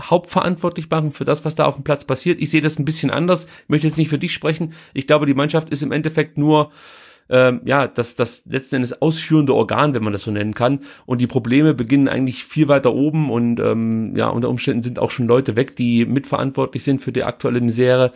hauptverantwortlich 0.00 0.88
machen 0.88 1.12
für 1.12 1.24
das, 1.24 1.44
was 1.44 1.54
da 1.54 1.66
auf 1.66 1.74
dem 1.74 1.84
Platz 1.84 2.04
passiert. 2.04 2.40
Ich 2.40 2.50
sehe 2.50 2.60
das 2.60 2.78
ein 2.78 2.84
bisschen 2.84 3.10
anders. 3.10 3.46
Ich 3.64 3.68
möchte 3.68 3.86
jetzt 3.86 3.98
nicht 3.98 4.08
für 4.08 4.18
dich 4.18 4.32
sprechen. 4.32 4.72
Ich 4.94 5.06
glaube, 5.06 5.26
die 5.26 5.34
Mannschaft 5.34 5.70
ist 5.70 5.82
im 5.82 5.92
Endeffekt 5.92 6.38
nur 6.38 6.70
ähm, 7.32 7.62
ja, 7.64 7.88
das, 7.88 8.14
das 8.14 8.44
letzten 8.44 8.76
Endes 8.76 9.00
ausführende 9.00 9.54
Organ, 9.54 9.94
wenn 9.94 10.04
man 10.04 10.12
das 10.12 10.22
so 10.22 10.30
nennen 10.30 10.52
kann. 10.52 10.80
Und 11.06 11.22
die 11.22 11.26
Probleme 11.26 11.72
beginnen 11.72 12.06
eigentlich 12.06 12.44
viel 12.44 12.68
weiter 12.68 12.92
oben 12.92 13.30
und 13.30 13.58
ähm, 13.58 14.14
ja, 14.14 14.28
unter 14.28 14.50
Umständen 14.50 14.82
sind 14.82 14.98
auch 14.98 15.10
schon 15.10 15.26
Leute 15.26 15.56
weg, 15.56 15.74
die 15.74 16.04
mitverantwortlich 16.04 16.84
sind 16.84 17.00
für 17.00 17.10
die 17.10 17.24
aktuelle 17.24 17.62
Misere. 17.62 18.10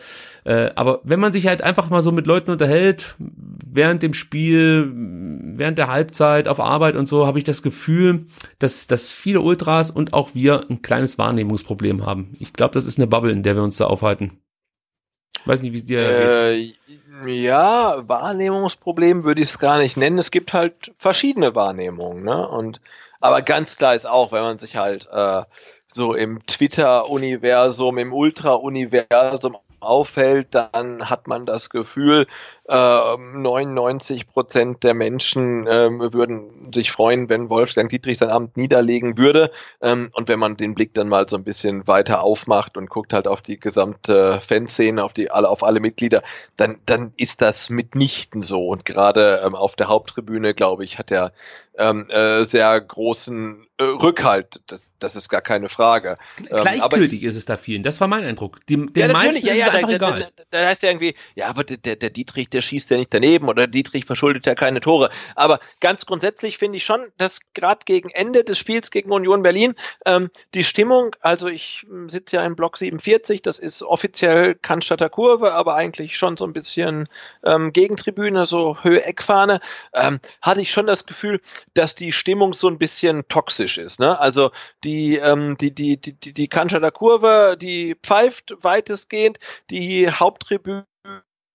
Äh, 0.44 0.70
aber 0.74 1.00
wenn 1.02 1.18
man 1.18 1.32
sich 1.32 1.46
halt 1.46 1.62
einfach 1.62 1.88
mal 1.88 2.02
so 2.02 2.12
mit 2.12 2.26
Leuten 2.26 2.50
unterhält, 2.50 3.16
während 3.18 4.02
dem 4.02 4.12
Spiel, 4.12 4.92
während 4.94 5.78
der 5.78 5.88
Halbzeit, 5.88 6.46
auf 6.46 6.60
Arbeit 6.60 6.94
und 6.94 7.08
so, 7.08 7.26
habe 7.26 7.38
ich 7.38 7.44
das 7.44 7.62
Gefühl, 7.62 8.26
dass, 8.58 8.86
dass 8.86 9.12
viele 9.12 9.40
Ultras 9.40 9.90
und 9.90 10.12
auch 10.12 10.34
wir 10.34 10.60
ein 10.68 10.82
kleines 10.82 11.16
Wahrnehmungsproblem 11.16 12.04
haben. 12.04 12.36
Ich 12.38 12.52
glaube, 12.52 12.74
das 12.74 12.84
ist 12.84 12.98
eine 12.98 13.06
Bubble, 13.06 13.32
in 13.32 13.42
der 13.42 13.56
wir 13.56 13.62
uns 13.62 13.78
da 13.78 13.86
aufhalten. 13.86 14.32
Weiß 15.46 15.62
nicht, 15.62 15.72
wie 15.72 15.78
es 15.78 15.86
dir 15.86 16.00
äh, 16.00 16.72
Ja, 17.24 18.06
Wahrnehmungsproblem 18.08 19.24
würde 19.24 19.40
ich 19.40 19.50
es 19.50 19.58
gar 19.58 19.78
nicht 19.78 19.96
nennen. 19.96 20.18
Es 20.18 20.30
gibt 20.30 20.52
halt 20.52 20.92
verschiedene 20.98 21.54
Wahrnehmungen, 21.54 22.22
ne? 22.22 22.46
Und 22.48 22.80
aber 23.20 23.42
ganz 23.42 23.76
klar 23.76 23.94
ist 23.94 24.06
auch, 24.06 24.32
wenn 24.32 24.42
man 24.42 24.58
sich 24.58 24.76
halt 24.76 25.08
äh, 25.10 25.42
so 25.88 26.14
im 26.14 26.44
Twitter-Universum, 26.46 27.96
im 27.98 28.12
Ultra-Universum 28.12 29.56
auffällt, 29.80 30.48
dann 30.54 31.08
hat 31.08 31.26
man 31.26 31.46
das 31.46 31.70
Gefühl, 31.70 32.26
äh, 32.68 33.16
99 33.16 34.28
Prozent 34.28 34.82
der 34.82 34.94
Menschen 34.94 35.66
ähm, 35.68 36.00
würden 36.12 36.72
sich 36.72 36.90
freuen, 36.90 37.28
wenn 37.28 37.48
Wolfgang 37.48 37.88
Dietrich 37.88 38.18
sein 38.18 38.30
Amt 38.30 38.56
niederlegen 38.56 39.18
würde. 39.18 39.50
Ähm, 39.80 40.10
und 40.12 40.28
wenn 40.28 40.38
man 40.38 40.56
den 40.56 40.74
Blick 40.74 40.94
dann 40.94 41.08
mal 41.08 41.28
so 41.28 41.36
ein 41.36 41.44
bisschen 41.44 41.86
weiter 41.86 42.22
aufmacht 42.22 42.76
und 42.76 42.90
guckt 42.90 43.12
halt 43.12 43.28
auf 43.28 43.40
die 43.40 43.58
gesamte 43.60 44.40
Fanszene, 44.40 45.04
auf 45.04 45.12
die 45.12 45.30
alle, 45.30 45.48
auf 45.48 45.62
alle 45.62 45.80
Mitglieder, 45.80 46.22
dann, 46.56 46.78
dann 46.86 47.12
ist 47.16 47.42
das 47.42 47.70
mitnichten 47.70 48.42
so. 48.42 48.66
Und 48.66 48.84
gerade 48.84 49.42
ähm, 49.44 49.54
auf 49.54 49.76
der 49.76 49.88
Haupttribüne, 49.88 50.54
glaube 50.54 50.84
ich, 50.84 50.98
hat 50.98 51.10
er 51.10 51.32
ähm, 51.78 52.08
äh, 52.10 52.44
sehr 52.44 52.80
großen 52.80 53.66
äh, 53.78 53.84
Rückhalt. 53.84 54.60
Das, 54.66 54.92
das 54.98 55.16
ist 55.16 55.28
gar 55.28 55.42
keine 55.42 55.68
Frage. 55.68 56.16
Ähm, 56.38 56.56
Gleichgültig 56.62 57.22
ist 57.22 57.36
es 57.36 57.44
da 57.44 57.56
vielen. 57.56 57.82
Das 57.82 58.00
war 58.00 58.08
mein 58.08 58.24
Eindruck. 58.24 58.64
Die, 58.66 58.76
den 58.76 58.90
ja, 58.96 59.12
meisten 59.12 59.46
ja, 59.46 59.52
ist 59.52 59.58
ja, 59.58 59.66
es 59.66 59.74
einfach 59.74 59.88
da, 59.90 59.94
egal. 59.94 60.20
Da, 60.20 60.28
da, 60.36 60.42
da 60.50 60.66
heißt 60.66 60.82
ja 60.82 60.90
irgendwie, 60.90 61.14
ja, 61.34 61.48
aber 61.48 61.64
der, 61.64 61.96
der 61.96 62.10
Dietrich, 62.10 62.48
der 62.56 62.62
schießt 62.62 62.90
ja 62.90 62.96
nicht 62.96 63.12
daneben 63.12 63.48
oder 63.48 63.66
Dietrich 63.66 64.06
verschuldet 64.06 64.46
ja 64.46 64.54
keine 64.54 64.80
Tore. 64.80 65.10
Aber 65.34 65.60
ganz 65.80 66.06
grundsätzlich 66.06 66.56
finde 66.56 66.78
ich 66.78 66.86
schon, 66.86 67.06
dass 67.18 67.40
gerade 67.52 67.80
gegen 67.84 68.08
Ende 68.08 68.44
des 68.44 68.58
Spiels 68.58 68.90
gegen 68.90 69.12
Union 69.12 69.42
Berlin 69.42 69.74
ähm, 70.06 70.30
die 70.54 70.64
Stimmung, 70.64 71.14
also 71.20 71.48
ich 71.48 71.84
hm, 71.86 72.08
sitze 72.08 72.36
ja 72.36 72.46
im 72.46 72.56
Block 72.56 72.78
47, 72.78 73.42
das 73.42 73.58
ist 73.58 73.82
offiziell 73.82 74.54
Cannstatter 74.54 75.10
Kurve, 75.10 75.52
aber 75.52 75.74
eigentlich 75.74 76.16
schon 76.16 76.38
so 76.38 76.46
ein 76.46 76.54
bisschen 76.54 77.08
ähm, 77.44 77.74
Gegentribüne, 77.74 78.46
so 78.46 78.78
Höhe 78.82 79.04
Eckfahne, 79.04 79.60
ähm, 79.92 80.18
hatte 80.40 80.62
ich 80.62 80.72
schon 80.72 80.86
das 80.86 81.04
Gefühl, 81.04 81.40
dass 81.74 81.94
die 81.94 82.12
Stimmung 82.12 82.54
so 82.54 82.68
ein 82.68 82.78
bisschen 82.78 83.28
toxisch 83.28 83.76
ist. 83.76 84.00
Ne? 84.00 84.18
Also 84.18 84.50
die, 84.82 85.16
ähm, 85.16 85.58
die, 85.60 85.74
die, 85.74 86.00
die, 86.00 86.32
die, 86.32 86.48
Cannstatter 86.48 86.90
Kurve, 86.90 87.58
die 87.60 87.96
pfeift 88.02 88.54
weitestgehend, 88.62 89.38
die 89.68 90.10
Haupttribüne 90.10 90.86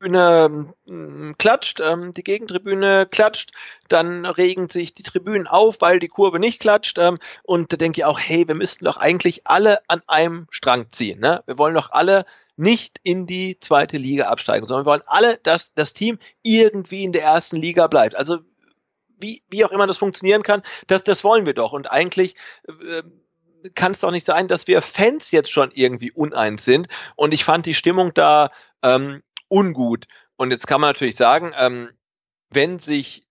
Tribüne 0.01 0.73
ähm, 0.87 1.35
klatscht, 1.37 1.79
ähm, 1.79 2.11
die 2.11 2.23
Gegentribüne 2.23 3.05
klatscht, 3.05 3.51
dann 3.87 4.25
regen 4.25 4.67
sich 4.67 4.93
die 4.95 5.03
Tribünen 5.03 5.47
auf, 5.47 5.79
weil 5.79 5.99
die 5.99 6.07
Kurve 6.07 6.39
nicht 6.39 6.59
klatscht. 6.59 6.97
Ähm, 6.97 7.19
und 7.43 7.71
da 7.71 7.77
denke 7.77 8.01
ich 8.01 8.05
auch, 8.05 8.19
hey, 8.19 8.47
wir 8.47 8.55
müssten 8.55 8.85
doch 8.85 8.97
eigentlich 8.97 9.45
alle 9.45 9.79
an 9.87 10.01
einem 10.07 10.47
Strang 10.49 10.91
ziehen. 10.91 11.19
Ne? 11.19 11.43
Wir 11.45 11.57
wollen 11.57 11.75
doch 11.75 11.91
alle 11.91 12.25
nicht 12.57 12.99
in 13.03 13.27
die 13.27 13.59
zweite 13.59 13.97
Liga 13.97 14.25
absteigen, 14.25 14.65
sondern 14.65 14.85
wir 14.85 14.91
wollen 14.91 15.03
alle, 15.05 15.37
dass 15.37 15.73
das 15.73 15.93
Team 15.93 16.17
irgendwie 16.41 17.03
in 17.03 17.11
der 17.11 17.23
ersten 17.23 17.57
Liga 17.57 17.87
bleibt. 17.87 18.15
Also 18.15 18.39
wie, 19.19 19.43
wie 19.49 19.63
auch 19.63 19.71
immer 19.71 19.85
das 19.85 19.99
funktionieren 19.99 20.41
kann, 20.41 20.63
das, 20.87 21.03
das 21.03 21.23
wollen 21.23 21.45
wir 21.45 21.53
doch. 21.53 21.73
Und 21.73 21.91
eigentlich 21.91 22.35
äh, 22.67 23.03
kann 23.75 23.91
es 23.91 23.99
doch 23.99 24.11
nicht 24.11 24.25
sein, 24.25 24.47
dass 24.47 24.65
wir 24.65 24.81
Fans 24.81 25.29
jetzt 25.29 25.51
schon 25.51 25.69
irgendwie 25.75 26.11
uneins 26.11 26.65
sind. 26.65 26.87
Und 27.15 27.33
ich 27.33 27.43
fand 27.43 27.67
die 27.67 27.75
Stimmung 27.75 28.15
da 28.15 28.49
ähm, 28.81 29.21
ungut. 29.51 30.07
Und 30.37 30.51
jetzt 30.51 30.67
kann 30.67 30.81
man 30.81 30.89
natürlich 30.89 31.15
sagen, 31.15 31.53
ähm, 31.57 31.89
wenn 32.49 32.79
sich 32.79 33.27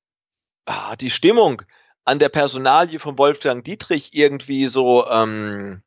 ah, 0.66 0.96
die 0.96 1.10
Stimmung 1.10 1.62
an 2.04 2.18
der 2.18 2.28
Personalie 2.28 2.98
von 2.98 3.18
Wolfgang 3.18 3.64
Dietrich 3.64 4.14
irgendwie 4.14 4.68
so 4.68 5.06
ähm, 5.06 5.82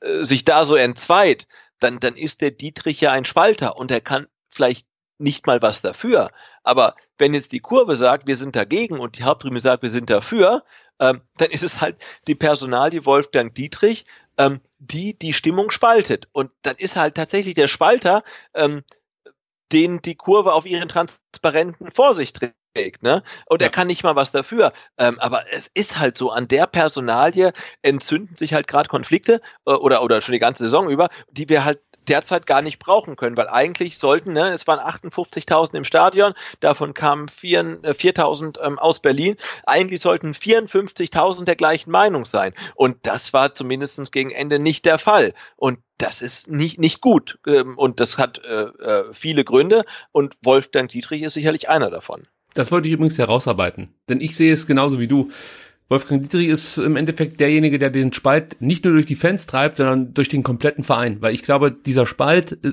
äh, 0.00 0.24
sich 0.24 0.44
da 0.44 0.64
so 0.64 0.76
entzweit, 0.76 1.46
dann, 1.80 2.00
dann 2.00 2.16
ist 2.16 2.40
der 2.40 2.50
Dietrich 2.50 3.00
ja 3.00 3.12
ein 3.12 3.24
Spalter 3.24 3.76
und 3.76 3.90
er 3.90 4.00
kann 4.00 4.26
vielleicht 4.48 4.86
nicht 5.18 5.46
mal 5.46 5.62
was 5.62 5.82
dafür. 5.82 6.30
Aber 6.62 6.96
wenn 7.18 7.34
jetzt 7.34 7.52
die 7.52 7.60
Kurve 7.60 7.96
sagt, 7.96 8.26
wir 8.26 8.36
sind 8.36 8.56
dagegen 8.56 8.98
und 8.98 9.18
die 9.18 9.24
Haupttribüne 9.24 9.60
sagt, 9.60 9.82
wir 9.82 9.90
sind 9.90 10.10
dafür, 10.10 10.64
ähm, 11.00 11.20
dann 11.36 11.50
ist 11.50 11.62
es 11.62 11.80
halt 11.80 11.96
die 12.26 12.34
Personalie 12.34 13.04
Wolfgang 13.06 13.54
Dietrich, 13.54 14.06
ähm, 14.36 14.60
die 14.78 15.18
die 15.18 15.32
Stimmung 15.32 15.70
spaltet. 15.70 16.28
Und 16.32 16.52
dann 16.62 16.76
ist 16.76 16.96
halt 16.96 17.14
tatsächlich 17.14 17.54
der 17.54 17.68
Spalter 17.68 18.22
ähm, 18.54 18.82
den 19.72 20.00
die 20.02 20.14
Kurve 20.14 20.52
auf 20.52 20.66
ihren 20.66 20.88
Transparenten 20.88 21.90
vor 21.90 22.14
sich 22.14 22.32
trägt. 22.32 23.02
Ne? 23.02 23.22
Und 23.46 23.60
ja. 23.60 23.66
er 23.66 23.70
kann 23.70 23.86
nicht 23.86 24.04
mal 24.04 24.16
was 24.16 24.30
dafür. 24.30 24.72
Ähm, 24.98 25.18
aber 25.18 25.52
es 25.52 25.68
ist 25.68 25.98
halt 25.98 26.16
so, 26.16 26.30
an 26.30 26.48
der 26.48 26.66
Personalie 26.66 27.52
entzünden 27.82 28.36
sich 28.36 28.54
halt 28.54 28.66
gerade 28.66 28.88
Konflikte 28.88 29.40
äh, 29.66 29.72
oder, 29.72 30.02
oder 30.02 30.20
schon 30.20 30.32
die 30.32 30.38
ganze 30.38 30.64
Saison 30.64 30.88
über, 30.88 31.08
die 31.30 31.48
wir 31.48 31.64
halt 31.64 31.80
derzeit 32.08 32.46
gar 32.46 32.62
nicht 32.62 32.78
brauchen 32.78 33.16
können, 33.16 33.36
weil 33.36 33.48
eigentlich 33.48 33.98
sollten, 33.98 34.32
ne, 34.32 34.52
es 34.52 34.66
waren 34.66 34.78
58.000 34.78 35.76
im 35.76 35.84
Stadion, 35.84 36.34
davon 36.60 36.94
kamen 36.94 37.28
4.000 37.28 38.58
äh, 38.58 38.66
ähm, 38.66 38.78
aus 38.78 39.00
Berlin, 39.00 39.36
eigentlich 39.66 40.00
sollten 40.00 40.32
54.000 40.32 41.44
der 41.44 41.56
gleichen 41.56 41.90
Meinung 41.90 42.26
sein. 42.26 42.54
Und 42.74 43.06
das 43.06 43.32
war 43.32 43.54
zumindest 43.54 44.12
gegen 44.12 44.30
Ende 44.30 44.58
nicht 44.58 44.84
der 44.84 44.98
Fall. 44.98 45.34
Und 45.56 45.78
das 45.98 46.22
ist 46.22 46.48
nicht, 46.48 46.78
nicht 46.78 47.00
gut. 47.00 47.38
Ähm, 47.46 47.76
und 47.76 48.00
das 48.00 48.18
hat 48.18 48.40
äh, 48.44 48.62
äh, 48.62 49.12
viele 49.12 49.44
Gründe. 49.44 49.84
Und 50.12 50.36
Wolfgang 50.44 50.90
Dietrich 50.90 51.22
ist 51.22 51.34
sicherlich 51.34 51.68
einer 51.68 51.90
davon. 51.90 52.26
Das 52.54 52.72
wollte 52.72 52.88
ich 52.88 52.94
übrigens 52.94 53.18
herausarbeiten. 53.18 53.94
Denn 54.08 54.20
ich 54.20 54.36
sehe 54.36 54.52
es 54.52 54.66
genauso 54.66 54.98
wie 54.98 55.08
du. 55.08 55.30
Wolfgang 55.90 56.22
Dietrich 56.22 56.48
ist 56.48 56.76
im 56.76 56.96
Endeffekt 56.96 57.40
derjenige, 57.40 57.78
der 57.78 57.88
den 57.88 58.12
Spalt 58.12 58.60
nicht 58.60 58.84
nur 58.84 58.92
durch 58.92 59.06
die 59.06 59.14
Fans 59.14 59.46
treibt, 59.46 59.78
sondern 59.78 60.12
durch 60.12 60.28
den 60.28 60.42
kompletten 60.42 60.84
Verein. 60.84 61.22
Weil 61.22 61.32
ich 61.32 61.42
glaube, 61.42 61.72
dieser 61.72 62.04
Spalt 62.04 62.58
äh, 62.62 62.72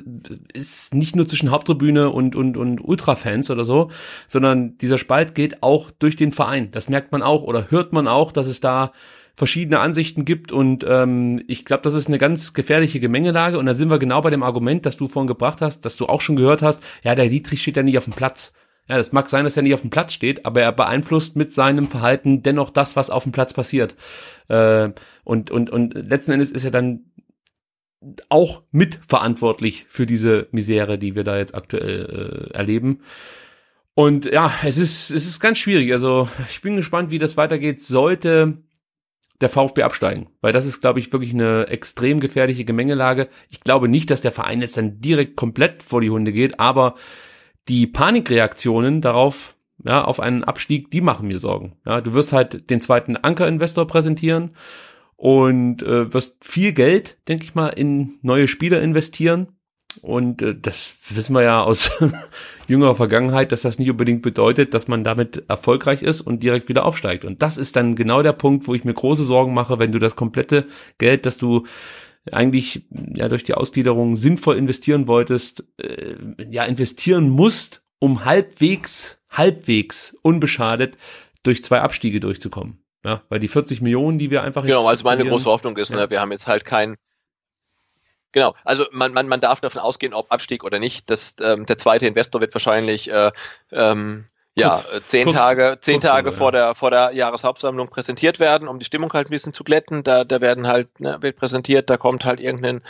ist 0.54 0.94
nicht 0.94 1.16
nur 1.16 1.28
zwischen 1.28 1.50
Haupttribüne 1.50 2.10
und, 2.10 2.36
und, 2.36 2.58
und 2.58 2.80
Ultrafans 2.80 3.50
oder 3.50 3.64
so, 3.64 3.90
sondern 4.28 4.78
dieser 4.80 4.98
Spalt 4.98 5.34
geht 5.34 5.64
auch 5.64 5.92
durch 5.92 6.18
den 6.18 6.34
Verein. 6.34 6.72
Das 6.72 6.90
merkt 6.90 7.14
man 7.14 7.22
auch 7.22 7.44
oder 7.44 7.72
hört 7.72 7.94
man 7.94 8.10
auch, 8.10 8.34
dass 8.34 8.48
es 8.48 8.60
da 8.60 8.92
verschiedene 9.38 9.80
Ansichten 9.80 10.24
gibt 10.24 10.52
und 10.52 10.86
ähm, 10.88 11.44
ich 11.48 11.66
glaube, 11.66 11.84
das 11.84 11.94
ist 11.94 12.08
eine 12.08 12.18
ganz 12.18 12.54
gefährliche 12.54 13.02
Gemengelage 13.02 13.58
und 13.60 13.66
da 13.66 13.74
sind 13.74 13.90
wir 13.90 14.00
genau 14.00 14.22
bei 14.22 14.30
dem 14.30 14.44
Argument, 14.44 14.86
das 14.86 14.96
du 14.96 15.10
vorhin 15.10 15.28
gebracht 15.28 15.62
hast, 15.62 15.84
dass 15.84 15.98
du 15.98 16.06
auch 16.06 16.22
schon 16.22 16.38
gehört 16.38 16.62
hast, 16.62 16.82
ja, 17.04 17.16
der 17.16 17.28
Dietrich 17.28 17.62
steht 17.62 17.76
ja 17.76 17.84
nicht 17.84 17.98
auf 17.98 18.06
dem 18.06 18.14
Platz. 18.14 18.54
Ja, 18.88 18.98
das 18.98 19.12
mag 19.12 19.30
sein, 19.30 19.46
dass 19.46 19.58
er 19.58 19.64
nicht 19.64 19.74
auf 19.74 19.82
dem 19.82 19.90
Platz 19.90 20.14
steht, 20.14 20.46
aber 20.46 20.62
er 20.62 20.72
beeinflusst 20.72 21.36
mit 21.36 21.52
seinem 21.54 21.88
Verhalten 21.88 22.44
dennoch 22.44 22.70
das, 22.70 22.96
was 22.96 23.10
auf 23.10 23.24
dem 23.24 23.32
Platz 23.32 23.54
passiert. 23.54 23.96
Äh, 24.48 24.90
und, 25.24 25.50
und, 25.50 25.72
und 25.72 25.94
letzten 25.96 26.32
Endes 26.32 26.52
ist 26.52 26.66
er 26.66 26.72
dann 26.72 27.06
auch 28.30 28.62
mitverantwortlich 28.72 29.86
für 29.90 30.06
diese 30.06 30.48
Misere, 30.52 31.00
die 31.00 31.16
wir 31.16 31.24
da 31.24 31.38
jetzt 31.38 31.56
aktuell 31.56 32.50
äh, 32.52 32.54
erleben. 32.54 33.00
Und 33.96 34.26
ja, 34.26 34.54
es 34.64 34.78
ist, 34.78 35.10
es 35.10 35.26
ist 35.26 35.40
ganz 35.40 35.58
schwierig. 35.58 35.92
Also 35.92 36.30
ich 36.50 36.62
bin 36.62 36.76
gespannt, 36.76 37.10
wie 37.10 37.18
das 37.18 37.38
weitergeht. 37.38 37.82
Sollte 37.82 38.60
der 39.42 39.50
VfB 39.50 39.84
absteigen, 39.84 40.28
weil 40.42 40.54
das 40.54 40.66
ist, 40.66 40.80
glaube 40.80 41.00
ich, 41.00 41.12
wirklich 41.12 41.34
eine 41.34 41.68
extrem 41.68 42.20
gefährliche 42.20 42.66
Gemengelage. 42.66 43.28
Ich 43.50 43.62
glaube 43.62 43.90
nicht, 43.90 44.12
dass 44.12 44.22
der 44.22 44.32
Verein 44.32 44.62
jetzt 44.62 44.78
dann 44.78 45.02
direkt 45.02 45.36
komplett 45.36 45.84
vor 45.84 46.02
die 46.02 46.10
Hunde 46.10 46.32
geht, 46.32 46.60
aber 46.60 46.96
die 47.68 47.88
Panikreaktionen 47.88 49.02
darauf, 49.02 49.56
ja, 49.84 50.04
auf 50.04 50.20
einen 50.20 50.44
Abstieg, 50.44 50.92
die 50.92 51.02
machen 51.02 51.28
mir 51.28 51.40
Sorgen. 51.40 51.78
Ja, 51.86 52.02
du 52.02 52.14
wirst 52.14 52.34
halt 52.34 52.70
den 52.70 52.82
zweiten 52.82 53.18
Ankerinvestor 53.18 53.88
präsentieren 53.88 54.52
und 55.16 55.84
äh, 55.84 56.14
wirst 56.14 56.38
viel 56.42 56.74
Geld, 56.74 57.18
denke 57.28 57.44
ich 57.44 57.56
mal, 57.56 57.70
in 57.70 58.20
neue 58.22 58.48
Spieler 58.48 58.82
investieren. 58.82 59.48
Und 60.02 60.42
äh, 60.42 60.56
das 60.60 60.98
wissen 61.10 61.34
wir 61.34 61.44
ja 61.44 61.62
aus 61.62 61.92
jüngerer 62.68 62.96
Vergangenheit, 62.96 63.52
dass 63.52 63.62
das 63.62 63.80
nicht 63.80 63.90
unbedingt 63.90 64.22
bedeutet, 64.22 64.74
dass 64.74 64.88
man 64.88 65.04
damit 65.04 65.44
erfolgreich 65.48 66.02
ist 66.02 66.22
und 66.22 66.44
direkt 66.44 66.68
wieder 66.70 66.86
aufsteigt. 66.86 67.26
Und 67.26 67.42
das 67.42 67.58
ist 67.58 67.76
dann 67.76 67.96
genau 67.96 68.22
der 68.22 68.34
Punkt, 68.34 68.68
wo 68.68 68.76
ich 68.76 68.84
mir 68.84 68.94
große 68.94 69.24
Sorgen 69.24 69.54
mache, 69.54 69.80
wenn 69.80 69.92
du 69.92 70.00
das 70.00 70.16
komplette 70.16 70.66
Geld, 70.98 71.26
das 71.26 71.38
du 71.38 71.66
eigentlich 72.32 72.86
ja 72.90 73.28
durch 73.28 73.44
die 73.44 73.54
Ausgliederung 73.54 74.16
sinnvoll 74.16 74.58
investieren 74.58 75.08
wolltest, 75.08 75.64
äh, 75.78 76.16
ja 76.50 76.66
investieren 76.66 77.30
musst, 77.30 77.82
um 78.00 78.26
halbwegs, 78.26 79.22
halbwegs 79.30 80.18
unbeschadet 80.22 80.98
durch 81.44 81.64
zwei 81.64 81.82
Abstiege 81.82 82.20
durchzukommen. 82.20 82.80
Ja, 83.04 83.22
weil 83.30 83.40
die 83.40 83.48
40 83.48 83.82
Millionen, 83.82 84.18
die 84.18 84.32
wir 84.32 84.42
einfach 84.42 84.66
Genau, 84.66 84.88
also 84.88 85.04
meine 85.04 85.26
große 85.26 85.46
Hoffnung 85.46 85.78
ist, 85.78 85.92
ne, 85.92 85.98
ja. 85.98 86.04
ne, 86.04 86.10
wir 86.10 86.22
haben 86.22 86.32
jetzt 86.32 86.48
halt 86.48 86.66
kein 86.66 86.96
Genau, 88.32 88.54
also 88.66 88.86
man, 88.92 89.14
man, 89.14 89.30
man 89.30 89.40
darf 89.40 89.62
davon 89.62 89.82
ausgehen, 89.82 90.14
ob 90.14 90.30
Abstieg 90.30 90.66
oder 90.66 90.78
nicht. 90.78 91.10
Das, 91.10 91.38
ähm, 91.40 91.66
der 91.66 91.78
zweite 91.78 92.06
Investor 92.06 92.42
wird 92.42 92.54
wahrscheinlich 92.54 93.10
äh, 93.10 93.32
ähm, 93.72 94.26
ja, 94.56 94.70
kurz, 94.70 94.94
äh, 94.94 95.02
zehn 95.06 95.24
kurz, 95.26 95.36
Tage, 95.36 95.78
zehn 95.82 96.02
Tage 96.02 96.32
vor, 96.32 96.54
ja. 96.54 96.68
der, 96.68 96.76
vor 96.76 96.92
der 96.92 97.12
Jahreshauptsammlung 97.12 97.90
präsentiert 97.90 98.40
werden, 98.40 98.68
um 98.68 98.80
die 98.80 98.86
Stimmung 98.86 99.12
halt 99.14 99.28
ein 99.28 99.32
bisschen 99.32 99.54
zu 99.54 99.64
glätten. 99.64 100.04
Da, 100.04 100.24
da 100.24 100.42
werden 100.42 100.68
halt, 100.68 101.00
ne, 101.00 101.18
wird 101.22 101.38
präsentiert, 101.38 101.90
da 101.90 101.98
kommt 101.98 102.26
halt 102.26 102.40
irgendein 102.40 102.82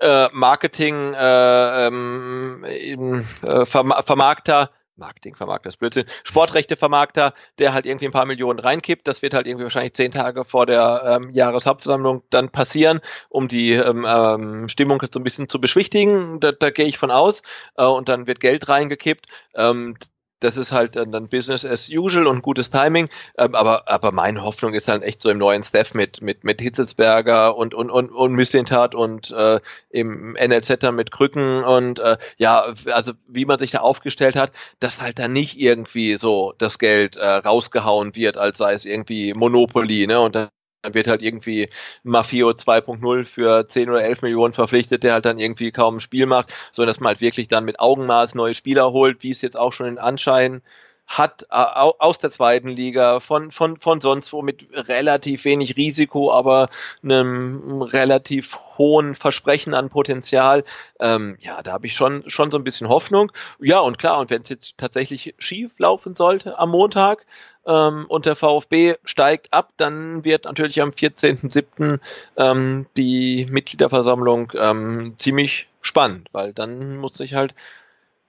äh, 0.00 0.28
Marketing, 0.32 1.14
äh, 1.14 1.86
ähm, 1.86 2.64
äh, 2.64 3.64
Vermarkter 3.64 4.70
Marketingvermarkter 4.96 5.68
ist 5.68 5.78
Blödsinn, 5.78 6.06
Sportrechtevermarkter, 6.22 7.34
der 7.58 7.74
halt 7.74 7.86
irgendwie 7.86 8.06
ein 8.06 8.12
paar 8.12 8.26
Millionen 8.26 8.58
reinkippt. 8.58 9.08
Das 9.08 9.22
wird 9.22 9.34
halt 9.34 9.46
irgendwie 9.46 9.64
wahrscheinlich 9.64 9.94
zehn 9.94 10.12
Tage 10.12 10.44
vor 10.44 10.66
der 10.66 11.20
ähm, 11.22 11.30
Jahreshauptversammlung 11.32 12.22
dann 12.30 12.50
passieren, 12.50 13.00
um 13.28 13.48
die 13.48 13.72
ähm, 13.72 14.06
ähm, 14.08 14.68
Stimmung 14.68 15.02
so 15.10 15.18
ein 15.18 15.24
bisschen 15.24 15.48
zu 15.48 15.60
beschwichtigen. 15.60 16.40
Da, 16.40 16.52
da 16.52 16.70
gehe 16.70 16.86
ich 16.86 16.98
von 16.98 17.10
aus. 17.10 17.42
Äh, 17.76 17.84
und 17.84 18.08
dann 18.08 18.26
wird 18.26 18.40
Geld 18.40 18.68
reingekippt. 18.68 19.26
Ähm, 19.54 19.96
das 20.44 20.56
ist 20.56 20.72
halt 20.72 20.96
dann 20.96 21.28
Business 21.28 21.64
as 21.64 21.88
usual 21.90 22.26
und 22.26 22.42
gutes 22.42 22.70
Timing. 22.70 23.08
Ähm, 23.38 23.54
aber, 23.54 23.88
aber 23.88 24.12
meine 24.12 24.42
Hoffnung 24.42 24.74
ist 24.74 24.88
dann 24.88 25.02
echt 25.02 25.22
so 25.22 25.30
im 25.30 25.38
neuen 25.38 25.64
Staff 25.64 25.94
mit, 25.94 26.20
mit, 26.20 26.44
mit 26.44 26.60
Hitzelsberger 26.60 27.56
und, 27.56 27.74
und, 27.74 27.90
und, 27.90 28.10
und 28.10 28.32
Müslintat 28.32 28.94
und 28.94 29.30
äh, 29.32 29.60
im 29.90 30.32
NLZ 30.32 30.82
mit 30.92 31.10
Krücken 31.10 31.64
und 31.64 31.98
äh, 31.98 32.18
ja, 32.36 32.74
also 32.90 33.12
wie 33.26 33.44
man 33.44 33.58
sich 33.58 33.70
da 33.70 33.78
aufgestellt 33.78 34.36
hat, 34.36 34.52
dass 34.80 35.00
halt 35.00 35.18
dann 35.18 35.32
nicht 35.32 35.58
irgendwie 35.58 36.16
so 36.16 36.54
das 36.58 36.78
Geld 36.78 37.16
äh, 37.16 37.26
rausgehauen 37.26 38.14
wird, 38.14 38.36
als 38.36 38.58
sei 38.58 38.72
es 38.74 38.84
irgendwie 38.84 39.34
Monopoly, 39.34 40.06
ne? 40.06 40.20
Und 40.20 40.34
dann 40.34 40.48
dann 40.84 40.94
wird 40.94 41.08
halt 41.08 41.22
irgendwie 41.22 41.68
Mafio 42.02 42.50
2.0 42.50 43.24
für 43.24 43.66
10 43.66 43.90
oder 43.90 44.02
11 44.02 44.22
Millionen 44.22 44.52
verpflichtet, 44.52 45.02
der 45.02 45.14
halt 45.14 45.24
dann 45.24 45.38
irgendwie 45.38 45.72
kaum 45.72 45.96
ein 45.96 46.00
Spiel 46.00 46.26
macht, 46.26 46.52
sondern 46.72 46.90
dass 46.90 47.00
man 47.00 47.08
halt 47.08 47.20
wirklich 47.20 47.48
dann 47.48 47.64
mit 47.64 47.80
Augenmaß 47.80 48.34
neue 48.34 48.54
Spieler 48.54 48.92
holt, 48.92 49.22
wie 49.22 49.30
es 49.30 49.42
jetzt 49.42 49.56
auch 49.56 49.72
schon 49.72 49.86
in 49.86 49.98
Anschein 49.98 50.62
hat 51.06 51.46
aus 51.50 52.18
der 52.18 52.30
zweiten 52.30 52.68
Liga, 52.68 53.20
von, 53.20 53.50
von, 53.50 53.78
von 53.78 54.00
sonst 54.00 54.32
wo 54.32 54.42
mit 54.42 54.66
relativ 54.72 55.44
wenig 55.44 55.76
Risiko, 55.76 56.32
aber 56.32 56.70
einem 57.02 57.82
relativ 57.82 58.58
hohen 58.78 59.14
Versprechen 59.14 59.74
an 59.74 59.90
Potenzial. 59.90 60.64
Ähm, 60.98 61.36
ja, 61.40 61.62
da 61.62 61.72
habe 61.72 61.86
ich 61.86 61.94
schon, 61.94 62.28
schon 62.28 62.50
so 62.50 62.58
ein 62.58 62.64
bisschen 62.64 62.88
Hoffnung. 62.88 63.30
Ja, 63.60 63.80
und 63.80 63.98
klar, 63.98 64.18
und 64.18 64.30
wenn 64.30 64.42
es 64.42 64.48
jetzt 64.48 64.78
tatsächlich 64.78 65.34
schief 65.38 65.72
laufen 65.78 66.16
sollte 66.16 66.58
am 66.58 66.70
Montag, 66.70 67.26
ähm, 67.66 68.06
und 68.08 68.26
der 68.26 68.36
VfB 68.36 68.96
steigt 69.04 69.52
ab, 69.52 69.70
dann 69.76 70.24
wird 70.24 70.44
natürlich 70.44 70.82
am 70.82 70.90
14.07. 70.90 71.98
Ähm, 72.36 72.86
die 72.96 73.46
Mitgliederversammlung 73.50 74.52
ähm, 74.54 75.14
ziemlich 75.18 75.68
spannend, 75.80 76.28
weil 76.32 76.52
dann 76.52 76.96
muss 76.96 77.14
sich 77.14 77.34
halt 77.34 77.54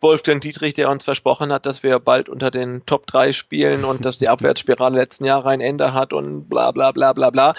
Wolfgang 0.01 0.41
Dietrich, 0.41 0.73
der 0.73 0.89
uns 0.89 1.03
versprochen 1.03 1.51
hat, 1.51 1.65
dass 1.65 1.81
wir 1.81 1.99
bald 1.99 2.29
unter 2.29 2.51
den 2.51 2.85
Top 2.85 3.07
3 3.07 3.31
spielen 3.31 3.83
und 3.85 4.05
dass 4.05 4.17
die 4.17 4.27
Abwärtsspirale 4.29 4.97
letzten 4.97 5.25
Jahre 5.25 5.49
ein 5.49 5.61
Ende 5.61 5.93
hat 5.93 6.13
und 6.13 6.49
bla 6.49 6.71
bla 6.71 6.91
bla 6.91 7.13
bla 7.13 7.29
bla. 7.29 7.55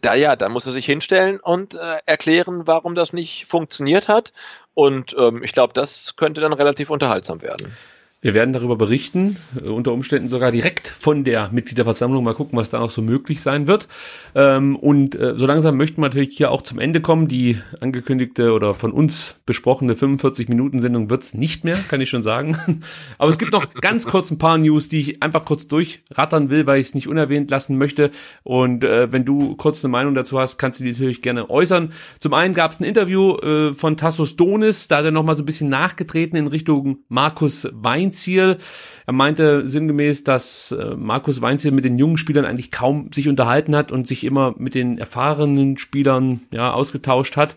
Da 0.00 0.14
ja, 0.14 0.36
da 0.36 0.48
muss 0.48 0.66
er 0.66 0.72
sich 0.72 0.86
hinstellen 0.86 1.40
und 1.40 1.74
äh, 1.74 1.98
erklären, 2.06 2.66
warum 2.66 2.94
das 2.94 3.12
nicht 3.12 3.46
funktioniert 3.46 4.08
hat. 4.08 4.32
Und 4.74 5.14
ähm, 5.18 5.42
ich 5.42 5.52
glaube, 5.52 5.72
das 5.72 6.16
könnte 6.16 6.40
dann 6.40 6.52
relativ 6.52 6.90
unterhaltsam 6.90 7.42
werden. 7.42 7.76
Wir 8.24 8.32
werden 8.32 8.54
darüber 8.54 8.76
berichten, 8.76 9.36
äh, 9.62 9.68
unter 9.68 9.92
Umständen 9.92 10.28
sogar 10.28 10.50
direkt 10.50 10.88
von 10.88 11.24
der 11.24 11.50
Mitgliederversammlung. 11.52 12.24
Mal 12.24 12.32
gucken, 12.32 12.58
was 12.58 12.70
da 12.70 12.80
noch 12.80 12.88
so 12.88 13.02
möglich 13.02 13.42
sein 13.42 13.66
wird. 13.66 13.86
Ähm, 14.34 14.76
und 14.76 15.14
äh, 15.14 15.34
so 15.36 15.44
langsam 15.44 15.76
möchten 15.76 16.00
wir 16.00 16.08
natürlich 16.08 16.34
hier 16.34 16.50
auch 16.50 16.62
zum 16.62 16.78
Ende 16.78 17.02
kommen. 17.02 17.28
Die 17.28 17.58
angekündigte 17.80 18.52
oder 18.54 18.72
von 18.72 18.92
uns 18.92 19.36
besprochene 19.44 19.94
45 19.94 20.48
Minuten 20.48 20.78
Sendung 20.78 21.10
wird's 21.10 21.34
nicht 21.34 21.64
mehr, 21.64 21.76
kann 21.76 22.00
ich 22.00 22.08
schon 22.08 22.22
sagen. 22.22 22.56
Aber 23.18 23.28
es 23.28 23.36
gibt 23.36 23.52
noch 23.52 23.74
ganz 23.74 24.06
kurz 24.06 24.30
ein 24.30 24.38
paar 24.38 24.56
News, 24.56 24.88
die 24.88 25.00
ich 25.00 25.22
einfach 25.22 25.44
kurz 25.44 25.68
durchrattern 25.68 26.48
will, 26.48 26.66
weil 26.66 26.80
ich 26.80 26.86
es 26.86 26.94
nicht 26.94 27.08
unerwähnt 27.08 27.50
lassen 27.50 27.76
möchte. 27.76 28.10
Und 28.42 28.84
äh, 28.84 29.12
wenn 29.12 29.26
du 29.26 29.54
kurz 29.56 29.84
eine 29.84 29.92
Meinung 29.92 30.14
dazu 30.14 30.38
hast, 30.38 30.56
kannst 30.56 30.80
du 30.80 30.84
die 30.84 30.92
natürlich 30.92 31.20
gerne 31.20 31.50
äußern. 31.50 31.92
Zum 32.20 32.32
einen 32.32 32.54
gab 32.54 32.70
es 32.70 32.80
ein 32.80 32.84
Interview 32.84 33.36
von 33.74 33.96
Tassos 33.96 34.36
Donis, 34.36 34.88
da 34.88 34.98
hat 34.98 35.04
er 35.04 35.10
nochmal 35.10 35.36
so 35.36 35.42
ein 35.42 35.46
bisschen 35.46 35.68
nachgetreten 35.68 36.38
in 36.38 36.46
Richtung 36.46 37.00
Markus 37.08 37.68
Wein 37.72 38.13
Weinziel. 38.14 38.58
Er 39.06 39.12
meinte 39.12 39.66
sinngemäß, 39.66 40.24
dass 40.24 40.72
äh, 40.72 40.94
Markus 40.96 41.40
Weinziel 41.40 41.72
mit 41.72 41.84
den 41.84 41.98
jungen 41.98 42.16
Spielern 42.16 42.44
eigentlich 42.44 42.70
kaum 42.70 43.10
sich 43.12 43.28
unterhalten 43.28 43.76
hat 43.76 43.92
und 43.92 44.06
sich 44.06 44.24
immer 44.24 44.54
mit 44.56 44.74
den 44.74 44.98
erfahrenen 44.98 45.76
Spielern 45.76 46.40
ja 46.52 46.72
ausgetauscht 46.72 47.36
hat. 47.36 47.56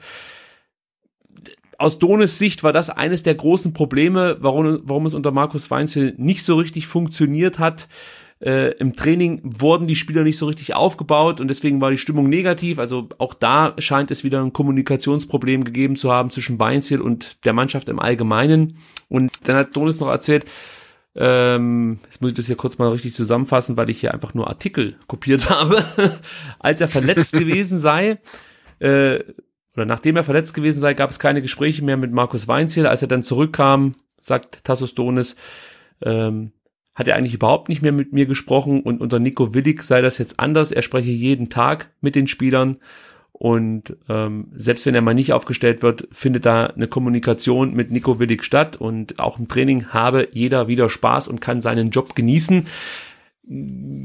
Aus 1.77 1.99
Dones 1.99 2.39
Sicht 2.39 2.63
war 2.63 2.73
das 2.73 2.89
eines 2.89 3.21
der 3.21 3.35
großen 3.35 3.71
Probleme, 3.71 4.37
warum, 4.39 4.81
warum 4.83 5.05
es 5.05 5.13
unter 5.13 5.31
Markus 5.31 5.69
Weinziel 5.69 6.15
nicht 6.17 6.43
so 6.43 6.55
richtig 6.55 6.87
funktioniert 6.87 7.59
hat. 7.59 7.87
Äh, 8.39 8.71
Im 8.77 8.95
Training 8.95 9.41
wurden 9.43 9.87
die 9.87 9.95
Spieler 9.95 10.23
nicht 10.23 10.37
so 10.37 10.45
richtig 10.45 10.75
aufgebaut 10.75 11.41
und 11.41 11.47
deswegen 11.47 11.81
war 11.81 11.89
die 11.89 11.97
Stimmung 11.97 12.29
negativ. 12.29 12.77
Also 12.77 13.09
auch 13.17 13.33
da 13.33 13.73
scheint 13.79 14.11
es 14.11 14.23
wieder 14.23 14.41
ein 14.41 14.53
Kommunikationsproblem 14.53 15.63
gegeben 15.63 15.95
zu 15.95 16.11
haben 16.11 16.29
zwischen 16.29 16.59
Weinziel 16.59 17.01
und 17.01 17.43
der 17.45 17.53
Mannschaft 17.53 17.89
im 17.89 17.99
Allgemeinen. 17.99 18.77
Und 19.09 19.31
dann 19.45 19.55
hat 19.55 19.75
Donis 19.75 19.99
noch 19.99 20.09
erzählt, 20.09 20.45
ähm, 21.15 21.99
jetzt 22.03 22.21
muss 22.21 22.29
ich 22.31 22.37
das 22.37 22.45
hier 22.45 22.55
kurz 22.55 22.77
mal 22.77 22.89
richtig 22.89 23.15
zusammenfassen, 23.15 23.75
weil 23.75 23.89
ich 23.89 23.99
hier 23.99 24.13
einfach 24.13 24.35
nur 24.35 24.47
Artikel 24.47 24.95
kopiert 25.07 25.49
habe, 25.49 25.83
als 26.59 26.79
er 26.79 26.87
verletzt 26.87 27.31
gewesen 27.33 27.79
sei, 27.79 28.19
äh, 28.79 29.19
oder 29.75 29.85
nachdem 29.85 30.15
er 30.15 30.23
verletzt 30.23 30.53
gewesen 30.53 30.79
sei, 30.79 30.93
gab 30.95 31.11
es 31.11 31.19
keine 31.19 31.41
Gespräche 31.41 31.83
mehr 31.83 31.97
mit 31.97 32.11
Markus 32.11 32.47
Weinziel. 32.47 32.87
Als 32.87 33.03
er 33.03 33.07
dann 33.07 33.21
zurückkam, 33.21 33.93
sagt 34.19 34.63
Tassos 34.63 34.95
Donis, 34.95 35.35
ähm, 36.01 36.51
hat 36.97 37.07
er 37.07 37.15
eigentlich 37.15 37.35
überhaupt 37.35 37.69
nicht 37.69 37.83
mehr 37.83 37.91
mit 37.91 38.11
mir 38.11 38.25
gesprochen 38.25 38.81
und 38.81 39.01
unter 39.01 39.19
Nico 39.19 39.53
Willig 39.53 39.83
sei 39.83 40.01
das 40.01 40.17
jetzt 40.17 40.39
anders. 40.39 40.71
Er 40.71 40.81
spreche 40.81 41.11
jeden 41.11 41.49
Tag 41.49 41.91
mit 42.01 42.15
den 42.15 42.27
Spielern 42.27 42.77
und 43.33 43.95
ähm, 44.09 44.47
selbst 44.55 44.87
wenn 44.87 44.95
er 44.95 45.03
mal 45.03 45.13
nicht 45.13 45.31
aufgestellt 45.31 45.83
wird, 45.83 46.07
findet 46.11 46.47
da 46.47 46.65
eine 46.65 46.87
Kommunikation 46.87 47.75
mit 47.75 47.91
Nico 47.91 48.19
Willig 48.19 48.43
statt 48.43 48.77
und 48.77 49.19
auch 49.19 49.37
im 49.37 49.47
Training 49.47 49.89
habe 49.89 50.27
jeder 50.31 50.67
wieder 50.67 50.89
Spaß 50.89 51.27
und 51.27 51.39
kann 51.39 51.61
seinen 51.61 51.91
Job 51.91 52.15
genießen. 52.15 52.65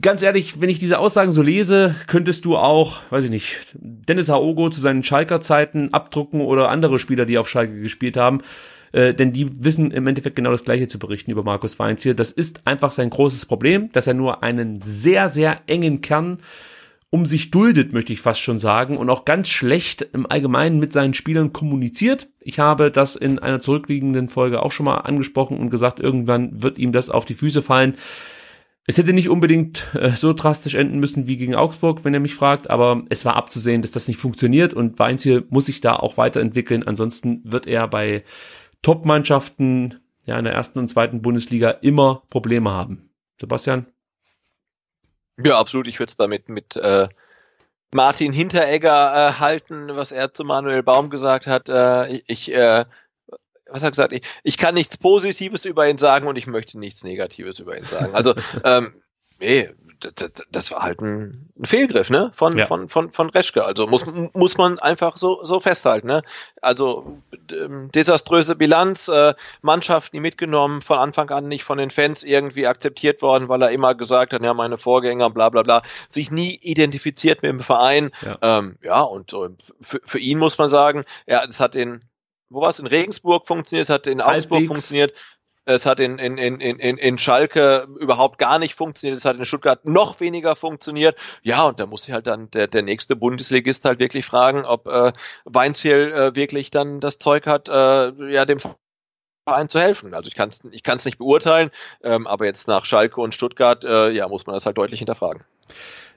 Ganz 0.02 0.22
ehrlich, 0.22 0.60
wenn 0.60 0.68
ich 0.68 0.78
diese 0.78 0.98
Aussagen 0.98 1.32
so 1.32 1.40
lese, 1.40 1.94
könntest 2.08 2.44
du 2.44 2.58
auch, 2.58 3.00
weiß 3.08 3.24
ich 3.24 3.30
nicht, 3.30 3.74
Dennis 3.74 4.28
Haogo 4.28 4.68
zu 4.68 4.82
seinen 4.82 5.02
Schalker 5.02 5.40
Zeiten 5.40 5.94
abdrucken 5.94 6.42
oder 6.42 6.68
andere 6.68 6.98
Spieler, 6.98 7.24
die 7.24 7.38
auf 7.38 7.48
Schalke 7.48 7.80
gespielt 7.80 8.18
haben 8.18 8.42
äh, 8.92 9.14
denn 9.14 9.32
die 9.32 9.64
wissen 9.64 9.90
im 9.90 10.06
Endeffekt 10.06 10.36
genau 10.36 10.50
das 10.50 10.64
Gleiche 10.64 10.88
zu 10.88 10.98
berichten 10.98 11.30
über 11.30 11.42
Markus 11.42 11.78
Weinziel. 11.78 12.14
Das 12.14 12.30
ist 12.30 12.62
einfach 12.66 12.90
sein 12.90 13.10
großes 13.10 13.46
Problem, 13.46 13.90
dass 13.92 14.06
er 14.06 14.14
nur 14.14 14.42
einen 14.42 14.80
sehr, 14.82 15.28
sehr 15.28 15.60
engen 15.66 16.00
Kern 16.00 16.38
um 17.14 17.26
sich 17.26 17.50
duldet, 17.50 17.92
möchte 17.92 18.14
ich 18.14 18.22
fast 18.22 18.40
schon 18.40 18.58
sagen, 18.58 18.96
und 18.96 19.10
auch 19.10 19.26
ganz 19.26 19.50
schlecht 19.50 20.00
im 20.14 20.24
Allgemeinen 20.24 20.78
mit 20.78 20.94
seinen 20.94 21.12
Spielern 21.12 21.52
kommuniziert. 21.52 22.28
Ich 22.40 22.58
habe 22.58 22.90
das 22.90 23.16
in 23.16 23.38
einer 23.38 23.60
zurückliegenden 23.60 24.30
Folge 24.30 24.62
auch 24.62 24.72
schon 24.72 24.86
mal 24.86 24.96
angesprochen 24.96 25.58
und 25.58 25.68
gesagt, 25.68 26.00
irgendwann 26.00 26.62
wird 26.62 26.78
ihm 26.78 26.90
das 26.90 27.10
auf 27.10 27.26
die 27.26 27.34
Füße 27.34 27.60
fallen. 27.60 27.96
Es 28.86 28.96
hätte 28.96 29.12
nicht 29.12 29.28
unbedingt 29.28 29.88
äh, 29.92 30.12
so 30.12 30.32
drastisch 30.32 30.74
enden 30.74 31.00
müssen 31.00 31.26
wie 31.26 31.36
gegen 31.36 31.54
Augsburg, 31.54 32.02
wenn 32.04 32.14
er 32.14 32.20
mich 32.20 32.34
fragt, 32.34 32.70
aber 32.70 33.04
es 33.10 33.26
war 33.26 33.36
abzusehen, 33.36 33.82
dass 33.82 33.92
das 33.92 34.08
nicht 34.08 34.18
funktioniert 34.18 34.72
und 34.72 34.98
Weinziel 34.98 35.44
muss 35.50 35.66
sich 35.66 35.82
da 35.82 35.96
auch 35.96 36.16
weiterentwickeln. 36.16 36.82
Ansonsten 36.82 37.42
wird 37.44 37.66
er 37.66 37.88
bei 37.88 38.24
Top-Mannschaften 38.82 40.00
ja, 40.24 40.38
in 40.38 40.44
der 40.44 40.52
ersten 40.52 40.78
und 40.78 40.88
zweiten 40.88 41.22
Bundesliga 41.22 41.70
immer 41.70 42.22
Probleme 42.30 42.70
haben. 42.70 43.10
Sebastian? 43.40 43.86
Ja, 45.38 45.58
absolut. 45.58 45.88
Ich 45.88 45.98
würde 45.98 46.10
es 46.10 46.16
damit 46.16 46.48
mit 46.48 46.76
äh, 46.76 47.08
Martin 47.92 48.32
Hinteregger 48.32 49.30
äh, 49.30 49.32
halten, 49.40 49.88
was 49.96 50.12
er 50.12 50.32
zu 50.32 50.44
Manuel 50.44 50.82
Baum 50.82 51.10
gesagt 51.10 51.46
hat. 51.46 51.68
Äh, 51.68 52.22
ich, 52.26 52.52
äh, 52.52 52.84
was 53.66 53.82
hat 53.82 53.88
er 53.88 53.90
gesagt? 53.90 54.12
Ich, 54.12 54.22
ich 54.44 54.58
kann 54.58 54.74
nichts 54.74 54.98
Positives 54.98 55.64
über 55.64 55.88
ihn 55.88 55.98
sagen 55.98 56.26
und 56.26 56.36
ich 56.36 56.46
möchte 56.46 56.78
nichts 56.78 57.02
Negatives 57.02 57.58
über 57.58 57.76
ihn 57.76 57.84
sagen. 57.84 58.14
Also, 58.14 58.34
ähm, 58.64 59.02
nee, 59.38 59.70
das, 60.14 60.32
das 60.50 60.70
war 60.72 60.82
halt 60.82 61.00
ein, 61.00 61.50
Fehlgriff, 61.64 62.10
ne? 62.10 62.32
Von, 62.34 62.58
ja. 62.58 62.66
von, 62.66 62.88
von, 62.88 63.12
von 63.12 63.30
Reschke. 63.30 63.64
Also 63.64 63.86
muss, 63.86 64.04
muss 64.34 64.56
man 64.56 64.78
einfach 64.78 65.16
so, 65.16 65.42
so 65.44 65.60
festhalten, 65.60 66.08
ne? 66.08 66.22
Also 66.60 67.18
ähm, 67.52 67.88
desaströse 67.94 68.56
Bilanz, 68.56 69.08
äh, 69.08 69.34
Mannschaft 69.60 70.12
nie 70.14 70.20
mitgenommen, 70.20 70.82
von 70.82 70.98
Anfang 70.98 71.30
an 71.30 71.48
nicht 71.48 71.64
von 71.64 71.78
den 71.78 71.90
Fans 71.90 72.24
irgendwie 72.24 72.66
akzeptiert 72.66 73.22
worden, 73.22 73.48
weil 73.48 73.62
er 73.62 73.70
immer 73.70 73.94
gesagt 73.94 74.32
hat, 74.32 74.42
ja, 74.42 74.54
meine 74.54 74.78
Vorgänger, 74.78 75.30
bla 75.30 75.48
bla 75.50 75.62
bla, 75.62 75.82
sich 76.08 76.30
nie 76.30 76.58
identifiziert 76.60 77.42
mit 77.42 77.52
dem 77.52 77.60
Verein. 77.60 78.10
Ja, 78.22 78.38
ähm, 78.42 78.76
ja 78.82 79.00
und 79.00 79.32
äh, 79.32 79.50
für, 79.80 80.00
für 80.04 80.18
ihn 80.18 80.38
muss 80.38 80.58
man 80.58 80.68
sagen, 80.68 81.04
ja, 81.26 81.44
es 81.44 81.60
hat 81.60 81.74
in 81.74 82.02
wo 82.52 82.60
war 82.60 82.68
es 82.68 82.78
in 82.78 82.86
Regensburg 82.86 83.46
funktioniert, 83.46 83.84
es 83.84 83.90
hat 83.90 84.06
in 84.06 84.22
Halbwegs. 84.22 84.52
Augsburg 84.52 84.66
funktioniert, 84.66 85.14
es 85.64 85.86
hat 85.86 86.00
in, 86.00 86.18
in, 86.18 86.38
in, 86.38 86.60
in, 86.60 86.98
in 86.98 87.18
Schalke 87.18 87.86
überhaupt 87.98 88.38
gar 88.38 88.58
nicht 88.58 88.74
funktioniert. 88.74 89.16
Es 89.16 89.24
hat 89.24 89.36
in 89.36 89.44
Stuttgart 89.44 89.84
noch 89.84 90.20
weniger 90.20 90.56
funktioniert. 90.56 91.16
Ja, 91.42 91.62
und 91.64 91.78
da 91.78 91.86
muss 91.86 92.02
sich 92.02 92.12
halt 92.12 92.26
dann 92.26 92.50
der, 92.50 92.66
der 92.66 92.82
nächste 92.82 93.14
Bundesligist 93.16 93.84
halt 93.84 94.00
wirklich 94.00 94.26
fragen, 94.26 94.64
ob 94.64 94.86
äh, 94.86 95.12
Weinziel 95.44 96.12
äh, 96.12 96.34
wirklich 96.34 96.70
dann 96.70 97.00
das 97.00 97.18
Zeug 97.18 97.46
hat, 97.46 97.68
äh, 97.68 98.32
ja, 98.32 98.44
dem 98.44 98.58
Verein 99.44 99.68
zu 99.68 99.80
helfen. 99.80 100.14
Also 100.14 100.28
ich 100.28 100.34
kann 100.34 100.48
es 100.48 100.62
ich 100.70 100.82
kann's 100.82 101.04
nicht 101.04 101.18
beurteilen, 101.18 101.70
ähm, 102.02 102.26
aber 102.26 102.46
jetzt 102.46 102.66
nach 102.68 102.84
Schalke 102.84 103.20
und 103.20 103.34
Stuttgart, 103.34 103.84
äh, 103.84 104.10
ja, 104.10 104.28
muss 104.28 104.46
man 104.46 104.54
das 104.54 104.66
halt 104.66 104.78
deutlich 104.78 104.98
hinterfragen. 104.98 105.44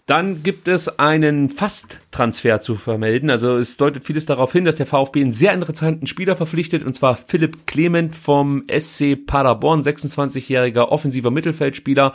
Dann 0.06 0.44
gibt 0.44 0.68
es 0.68 0.99
einen 0.99 1.49
Fast-Transfer 1.49 2.61
zu 2.61 2.76
vermelden. 2.76 3.32
Also 3.32 3.57
es 3.57 3.77
deutet 3.77 4.03
vieles 4.03 4.27
darauf 4.27 4.52
hin, 4.52 4.64
dass 4.64 4.76
der 4.76 4.86
VfB 4.86 5.22
einen 5.22 5.34
sehr 5.34 5.53
interessanten 5.53 6.06
Spieler 6.06 6.36
verpflichtet, 6.36 6.84
und 6.84 6.95
zwar 6.95 7.18
Philipp 7.18 7.65
Clement 7.65 8.15
vom 8.15 8.64
SC 8.68 9.15
Paderborn, 9.26 9.82
26-jähriger 9.82 10.90
offensiver 10.90 11.32
Mittelfeldspieler 11.32 12.14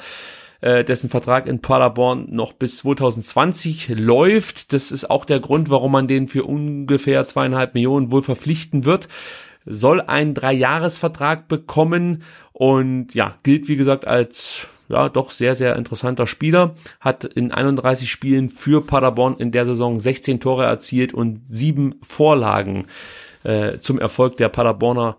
äh, 0.61 0.85
dessen 0.85 1.11
Vertrag 1.11 1.49
in 1.49 1.63
Paderborn 1.63 2.29
noch 2.31 2.53
bis 2.53 2.77
2020 2.79 3.89
läuft. 3.99 4.73
Das 4.73 4.93
ist 4.93 5.11
auch 5.11 5.25
der 5.25 5.41
Grund, 5.41 5.69
warum 5.69 5.91
man 5.91 6.07
den 6.07 6.29
für 6.29 6.45
ungefähr 6.45 7.27
zweieinhalb 7.27 7.75
Millionen 7.75 8.13
wohl 8.13 8.23
verpflichten 8.23 8.85
wird 8.85 9.09
soll 9.67 10.01
einen 10.01 10.33
Dreijahresvertrag 10.33 11.47
bekommen 11.47 12.23
und 12.53 13.15
ja, 13.15 13.37
gilt 13.43 13.69
wie 13.69 13.77
gesagt 13.77 14.07
als 14.07 14.67
ja, 14.91 15.09
doch 15.09 15.31
sehr, 15.31 15.55
sehr 15.55 15.77
interessanter 15.77 16.27
Spieler, 16.27 16.75
hat 16.99 17.25
in 17.25 17.53
31 17.53 18.11
Spielen 18.11 18.51
für 18.51 18.83
Paderborn 18.85 19.37
in 19.39 19.53
der 19.53 19.65
Saison 19.65 20.01
16 20.01 20.41
Tore 20.41 20.65
erzielt 20.65 21.15
und 21.15 21.43
sieben 21.47 21.95
Vorlagen 22.03 22.87
äh, 23.45 23.79
zum 23.79 23.99
Erfolg 23.99 24.37
der 24.37 24.49
Paderborner 24.49 25.17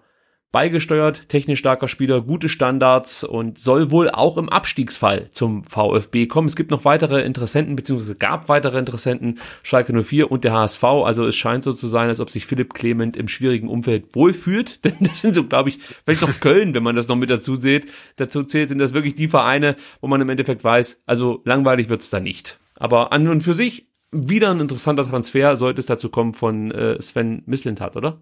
beigesteuert, 0.51 1.29
technisch 1.29 1.59
starker 1.59 1.87
Spieler, 1.87 2.21
gute 2.21 2.49
Standards 2.49 3.23
und 3.23 3.57
soll 3.57 3.89
wohl 3.89 4.09
auch 4.09 4.37
im 4.37 4.49
Abstiegsfall 4.49 5.29
zum 5.31 5.63
VfB 5.63 6.27
kommen. 6.27 6.47
Es 6.47 6.55
gibt 6.55 6.71
noch 6.71 6.83
weitere 6.83 7.21
Interessenten, 7.21 7.75
beziehungsweise 7.75 8.15
gab 8.15 8.49
weitere 8.49 8.77
Interessenten, 8.77 9.39
Schalke 9.63 9.93
04 10.03 10.29
und 10.29 10.43
der 10.43 10.53
HSV. 10.53 10.83
Also 10.83 11.25
es 11.25 11.35
scheint 11.35 11.63
so 11.63 11.71
zu 11.71 11.87
sein, 11.87 12.09
als 12.09 12.19
ob 12.19 12.29
sich 12.29 12.45
Philipp 12.45 12.73
Clement 12.73 13.15
im 13.15 13.29
schwierigen 13.29 13.69
Umfeld 13.69 14.13
wohlfühlt. 14.13 14.83
Denn 14.85 14.95
das 14.99 15.21
sind 15.21 15.35
so, 15.35 15.45
glaube 15.45 15.69
ich, 15.69 15.79
vielleicht 16.05 16.21
noch 16.21 16.39
Köln, 16.41 16.73
wenn 16.73 16.83
man 16.83 16.95
das 16.95 17.07
noch 17.07 17.15
mit 17.15 17.29
dazu 17.29 17.55
zählt. 17.55 17.85
Dazu 18.17 18.43
zählt, 18.43 18.69
sind 18.69 18.79
das 18.79 18.93
wirklich 18.93 19.15
die 19.15 19.29
Vereine, 19.29 19.77
wo 20.01 20.07
man 20.07 20.19
im 20.19 20.29
Endeffekt 20.29 20.63
weiß, 20.63 21.03
also 21.05 21.41
langweilig 21.45 21.87
wird's 21.87 22.09
da 22.09 22.19
nicht. 22.19 22.59
Aber 22.75 23.13
an 23.13 23.27
und 23.27 23.41
für 23.41 23.53
sich 23.53 23.87
wieder 24.11 24.51
ein 24.51 24.59
interessanter 24.59 25.07
Transfer, 25.07 25.55
sollte 25.55 25.79
es 25.79 25.85
dazu 25.85 26.09
kommen 26.09 26.33
von 26.33 26.71
äh, 26.71 27.01
Sven 27.01 27.43
Mislintat, 27.45 27.95
oder? 27.95 28.19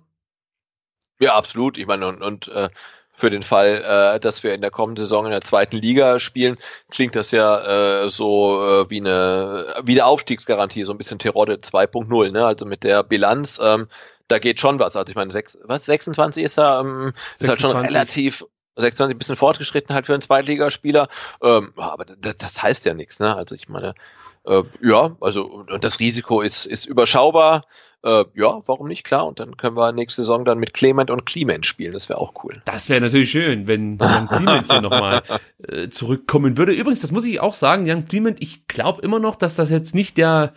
Ja, 1.20 1.36
absolut. 1.36 1.78
Ich 1.78 1.86
meine, 1.86 2.08
und, 2.08 2.22
und 2.22 2.48
äh, 2.48 2.70
für 3.20 3.30
den 3.30 3.44
Fall, 3.44 3.84
äh, 4.16 4.20
dass 4.20 4.44
wir 4.44 4.54
in 4.54 4.62
der 4.62 4.72
kommenden 4.72 5.04
Saison 5.04 5.26
in 5.26 5.32
der 5.32 5.42
zweiten 5.42 5.76
Liga 5.76 6.20
spielen, 6.20 6.58
klingt 6.90 7.16
das 7.16 7.32
ja 7.32 8.06
äh, 8.06 8.10
so 8.10 8.66
äh, 8.66 8.90
wie 8.90 9.02
eine 9.02 9.76
wie 9.84 9.94
eine 9.94 10.06
Aufstiegsgarantie, 10.06 10.86
so 10.86 10.94
ein 10.94 10.98
bisschen 10.98 11.20
Terodde 11.20 11.56
2.0, 11.56 12.32
ne? 12.32 12.46
Also 12.46 12.66
mit 12.66 12.84
der 12.84 13.04
Bilanz, 13.04 13.60
ähm, 13.62 13.88
da 14.30 14.40
geht 14.40 14.62
schon 14.62 14.80
was. 14.80 14.96
Also 14.96 15.10
ich 15.10 15.16
meine, 15.16 15.32
sechs, 15.32 15.58
was 15.64 15.86
26 15.86 16.44
ist 16.46 16.58
er, 16.58 16.80
ähm, 16.80 17.14
26. 17.38 17.42
ist 17.42 17.50
halt 17.50 17.60
schon 17.60 17.86
relativ 17.86 18.46
26 18.78 19.16
ein 19.16 19.20
bisschen 19.20 19.36
fortgeschritten 19.36 19.94
halt 19.94 20.06
für 20.06 20.14
einen 20.14 20.22
Zweitligaspieler, 20.22 21.10
ähm, 21.44 21.74
aber 21.76 22.06
das, 22.06 22.38
das 22.38 22.64
heißt 22.64 22.86
ja 22.86 22.94
nichts, 22.94 23.20
ne? 23.20 23.36
Also 23.36 23.54
ich 23.56 23.68
meine, 23.68 23.96
äh, 24.50 24.64
ja, 24.82 25.16
also 25.22 25.64
das 25.80 26.00
Risiko 26.00 26.42
ist 26.42 26.66
ist 26.66 26.86
überschaubar. 26.86 27.66
Äh, 28.04 28.26
ja, 28.34 28.62
warum 28.66 28.88
nicht? 28.88 29.04
Klar. 29.04 29.28
Und 29.28 29.40
dann 29.40 29.58
können 29.58 29.76
wir 29.76 29.92
nächste 29.92 30.24
Saison 30.24 30.46
dann 30.46 30.58
mit 30.58 30.74
Clement 30.74 31.12
und 31.12 31.26
Clement 31.26 31.66
spielen. 31.66 31.92
Das 31.92 32.10
wäre 32.10 32.20
auch 32.20 32.34
cool. 32.44 32.62
Das 32.66 32.90
wäre 32.90 33.02
natürlich 33.02 33.32
schön, 33.32 33.68
wenn, 33.68 34.00
wenn 34.00 34.08
Jan 34.10 34.28
Clement 34.28 34.72
hier 34.72 34.82
nochmal 34.82 35.22
äh, 35.68 35.90
zurückkommen 35.90 36.58
würde. 36.58 36.72
Übrigens, 36.72 37.02
das 37.02 37.12
muss 37.12 37.26
ich 37.26 37.40
auch 37.40 37.54
sagen, 37.54 37.86
Jan 37.86 38.08
Clement, 38.08 38.42
ich 38.42 38.68
glaube 38.68 39.02
immer 39.02 39.20
noch, 39.20 39.36
dass 39.36 39.56
das 39.56 39.70
jetzt 39.70 39.94
nicht 39.94 40.18
der 40.18 40.54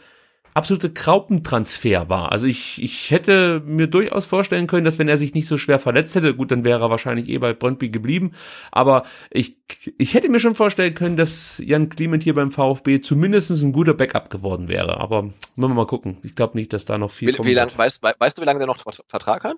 absolute 0.54 0.92
Kraupentransfer 0.92 2.08
war. 2.08 2.32
Also 2.32 2.46
ich, 2.46 2.82
ich 2.82 3.10
hätte 3.10 3.62
mir 3.64 3.86
durchaus 3.86 4.26
vorstellen 4.26 4.66
können, 4.66 4.84
dass 4.84 4.98
wenn 4.98 5.08
er 5.08 5.16
sich 5.16 5.34
nicht 5.34 5.48
so 5.48 5.56
schwer 5.56 5.78
verletzt 5.78 6.14
hätte, 6.14 6.34
gut, 6.34 6.50
dann 6.50 6.64
wäre 6.64 6.80
er 6.80 6.90
wahrscheinlich 6.90 7.28
eh 7.28 7.38
bei 7.38 7.54
Brøndby 7.54 7.90
geblieben. 7.90 8.32
Aber 8.70 9.04
ich, 9.30 9.56
ich 9.98 10.14
hätte 10.14 10.28
mir 10.28 10.40
schon 10.40 10.54
vorstellen 10.54 10.94
können, 10.94 11.16
dass 11.16 11.58
Jan 11.64 11.88
Clement 11.88 12.22
hier 12.22 12.34
beim 12.34 12.50
VfB 12.50 13.00
zumindest 13.00 13.50
ein 13.50 13.72
guter 13.72 13.94
Backup 13.94 14.30
geworden 14.30 14.68
wäre. 14.68 14.98
Aber 14.98 15.22
müssen 15.22 15.34
wir 15.56 15.68
mal 15.68 15.86
gucken. 15.86 16.18
Ich 16.22 16.34
glaube 16.34 16.58
nicht, 16.58 16.72
dass 16.72 16.84
da 16.84 16.98
noch 16.98 17.10
viel 17.10 17.28
wie, 17.28 17.32
kommt. 17.32 17.48
Wie 17.48 17.54
lang, 17.54 17.70
weißt, 17.74 18.02
weißt 18.02 18.36
du, 18.36 18.42
wie 18.42 18.46
lange 18.46 18.58
der 18.58 18.66
noch 18.66 18.78
Vertrag 19.08 19.44
hat? 19.44 19.56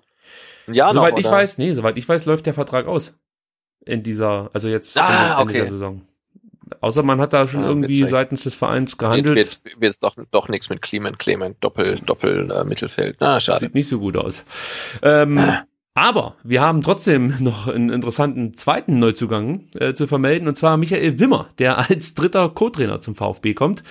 Ein 0.67 0.73
Jahr 0.73 0.93
soweit 0.93 1.13
noch, 1.13 1.19
ich 1.19 1.25
weiß, 1.25 1.57
nee, 1.57 1.73
soweit 1.73 1.97
ich 1.97 2.07
weiß, 2.07 2.25
läuft 2.25 2.45
der 2.45 2.53
Vertrag 2.53 2.87
aus. 2.87 3.13
In 3.85 4.01
dieser, 4.01 4.49
also 4.53 4.67
jetzt 4.67 4.97
ah, 4.97 5.09
Ende, 5.09 5.23
Ende 5.23 5.43
okay. 5.43 5.53
der 5.53 5.67
Saison. 5.67 6.01
Außer 6.81 7.03
man 7.03 7.21
hat 7.21 7.33
da 7.33 7.47
schon 7.47 7.61
ja, 7.61 7.67
irgendwie 7.67 7.99
witzig. 7.99 8.09
seitens 8.09 8.43
des 8.43 8.55
Vereins 8.55 8.97
gehandelt. 8.97 9.35
Wird, 9.35 9.65
wird, 9.65 9.81
wird 9.81 10.03
doch, 10.03 10.15
doch 10.31 10.49
nichts 10.49 10.69
mit 10.69 10.81
Clement, 10.81 11.19
Clement, 11.19 11.57
Doppel, 11.61 11.99
Doppel, 12.05 12.51
äh, 12.51 12.63
Mittelfeld. 12.63 13.17
Na, 13.19 13.39
schade. 13.39 13.61
Sieht 13.61 13.75
nicht 13.75 13.89
so 13.89 13.99
gut 13.99 14.17
aus. 14.17 14.43
Ähm, 15.01 15.39
aber 15.93 16.35
wir 16.43 16.61
haben 16.61 16.81
trotzdem 16.81 17.33
noch 17.39 17.67
einen 17.67 17.89
interessanten 17.89 18.55
zweiten 18.57 18.99
Neuzugang 18.99 19.69
äh, 19.75 19.93
zu 19.93 20.07
vermelden, 20.07 20.47
und 20.47 20.55
zwar 20.55 20.77
Michael 20.77 21.19
Wimmer, 21.19 21.49
der 21.57 21.77
als 21.89 22.13
dritter 22.13 22.49
Co-Trainer 22.49 23.01
zum 23.01 23.15
VfB 23.15 23.53
kommt. 23.53 23.83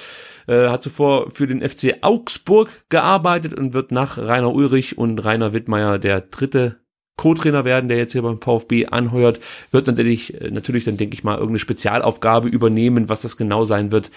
Äh, 0.46 0.68
hat 0.68 0.82
zuvor 0.82 1.30
für 1.30 1.46
den 1.46 1.66
FC 1.66 1.98
Augsburg 2.02 2.84
gearbeitet 2.90 3.55
und 3.55 3.72
wird 3.72 3.92
nach 3.92 4.18
Rainer 4.18 4.52
Ulrich 4.52 4.98
und 4.98 5.24
Rainer 5.24 5.55
Wittmeier 5.55 5.98
der 5.98 6.20
dritte 6.20 6.84
Co-Trainer 7.16 7.64
werden, 7.64 7.88
der 7.88 7.98
jetzt 7.98 8.12
hier 8.12 8.22
beim 8.22 8.40
VfB 8.40 8.86
anheuert, 8.86 9.40
wird 9.70 9.86
natürlich, 9.86 10.40
äh, 10.40 10.50
natürlich 10.50 10.84
dann 10.84 10.96
denke 10.96 11.14
ich 11.14 11.24
mal 11.24 11.34
irgendeine 11.34 11.58
Spezialaufgabe 11.58 12.48
übernehmen, 12.48 13.08
was 13.08 13.22
das 13.22 13.36
genau 13.36 13.64
sein 13.64 13.92
wird, 13.92 14.10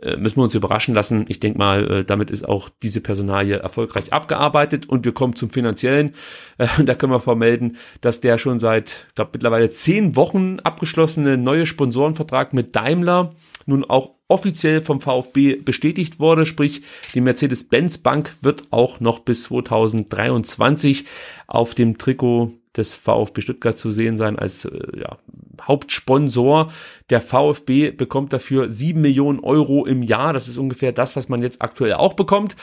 äh, 0.00 0.16
müssen 0.16 0.36
wir 0.36 0.44
uns 0.44 0.54
überraschen 0.54 0.94
lassen. 0.94 1.26
Ich 1.28 1.38
denke 1.38 1.58
mal, 1.58 1.90
äh, 1.90 2.04
damit 2.04 2.30
ist 2.30 2.48
auch 2.48 2.68
diese 2.82 3.00
Personalie 3.00 3.56
erfolgreich 3.56 4.12
abgearbeitet 4.12 4.88
und 4.88 5.04
wir 5.04 5.12
kommen 5.12 5.36
zum 5.36 5.50
finanziellen. 5.50 6.14
Da 6.84 6.94
können 6.94 7.12
wir 7.12 7.20
vermelden, 7.20 7.76
dass 8.00 8.20
der 8.20 8.38
schon 8.38 8.58
seit, 8.58 9.06
ich 9.08 9.14
glaube 9.14 9.30
mittlerweile 9.34 9.70
zehn 9.70 10.16
Wochen 10.16 10.58
abgeschlossene 10.60 11.36
neue 11.36 11.66
Sponsorenvertrag 11.66 12.52
mit 12.52 12.74
Daimler 12.74 13.34
nun 13.66 13.84
auch 13.84 14.14
offiziell 14.32 14.80
vom 14.80 15.00
VfB 15.00 15.56
bestätigt 15.56 16.18
wurde, 16.18 16.46
sprich 16.46 16.82
die 17.14 17.20
Mercedes-Benz 17.20 17.98
Bank 17.98 18.34
wird 18.40 18.62
auch 18.70 18.98
noch 18.98 19.18
bis 19.20 19.44
2023 19.44 21.04
auf 21.46 21.74
dem 21.74 21.98
Trikot 21.98 22.52
des 22.76 22.94
VfB 22.94 23.42
Stuttgart 23.42 23.76
zu 23.76 23.90
sehen 23.90 24.16
sein 24.16 24.38
als 24.38 24.64
äh, 24.64 24.70
ja, 24.98 25.18
Hauptsponsor. 25.60 26.72
Der 27.10 27.20
VfB 27.20 27.90
bekommt 27.90 28.32
dafür 28.32 28.70
sieben 28.70 29.02
Millionen 29.02 29.40
Euro 29.40 29.84
im 29.84 30.02
Jahr. 30.02 30.32
Das 30.32 30.48
ist 30.48 30.56
ungefähr 30.56 30.92
das, 30.92 31.14
was 31.14 31.28
man 31.28 31.42
jetzt 31.42 31.60
aktuell 31.60 31.94
auch 31.94 32.14
bekommt. 32.14 32.56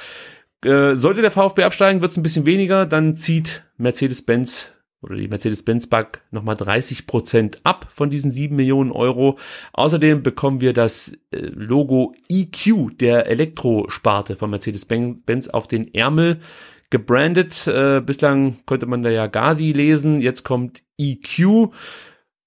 Äh, 0.65 0.95
sollte 0.95 1.21
der 1.21 1.31
VfB 1.31 1.63
absteigen, 1.63 2.01
wird 2.01 2.11
es 2.11 2.17
ein 2.17 2.23
bisschen 2.23 2.47
weniger. 2.47 2.87
Dann 2.87 3.17
zieht 3.17 3.63
Mercedes-Benz 3.77 4.73
oder 5.01 5.15
die 5.15 5.27
Mercedes-Benz-Bank 5.27 6.21
nochmal 6.31 6.55
30 6.55 7.07
Prozent 7.07 7.59
ab 7.63 7.87
von 7.91 8.09
diesen 8.09 8.31
7 8.31 8.55
Millionen 8.55 8.91
Euro. 8.91 9.37
Außerdem 9.73 10.23
bekommen 10.23 10.61
wir 10.61 10.73
das 10.73 11.13
äh, 11.31 11.37
Logo 11.37 12.13
EQ 12.27 12.97
der 12.99 13.27
Elektrosparte 13.27 14.35
von 14.35 14.49
Mercedes-Benz 14.49 15.47
auf 15.47 15.67
den 15.67 15.93
Ärmel 15.93 16.41
gebrandet. 16.89 17.67
Äh, 17.67 18.01
bislang 18.01 18.57
konnte 18.65 18.85
man 18.87 19.03
da 19.03 19.09
ja 19.09 19.27
Gazi 19.27 19.71
lesen, 19.71 20.21
jetzt 20.21 20.43
kommt 20.43 20.83
EQ. 20.97 21.71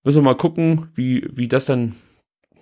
Müssen 0.04 0.18
wir 0.18 0.22
mal 0.22 0.36
gucken, 0.36 0.90
wie, 0.94 1.26
wie 1.32 1.48
das 1.48 1.64
dann 1.64 1.94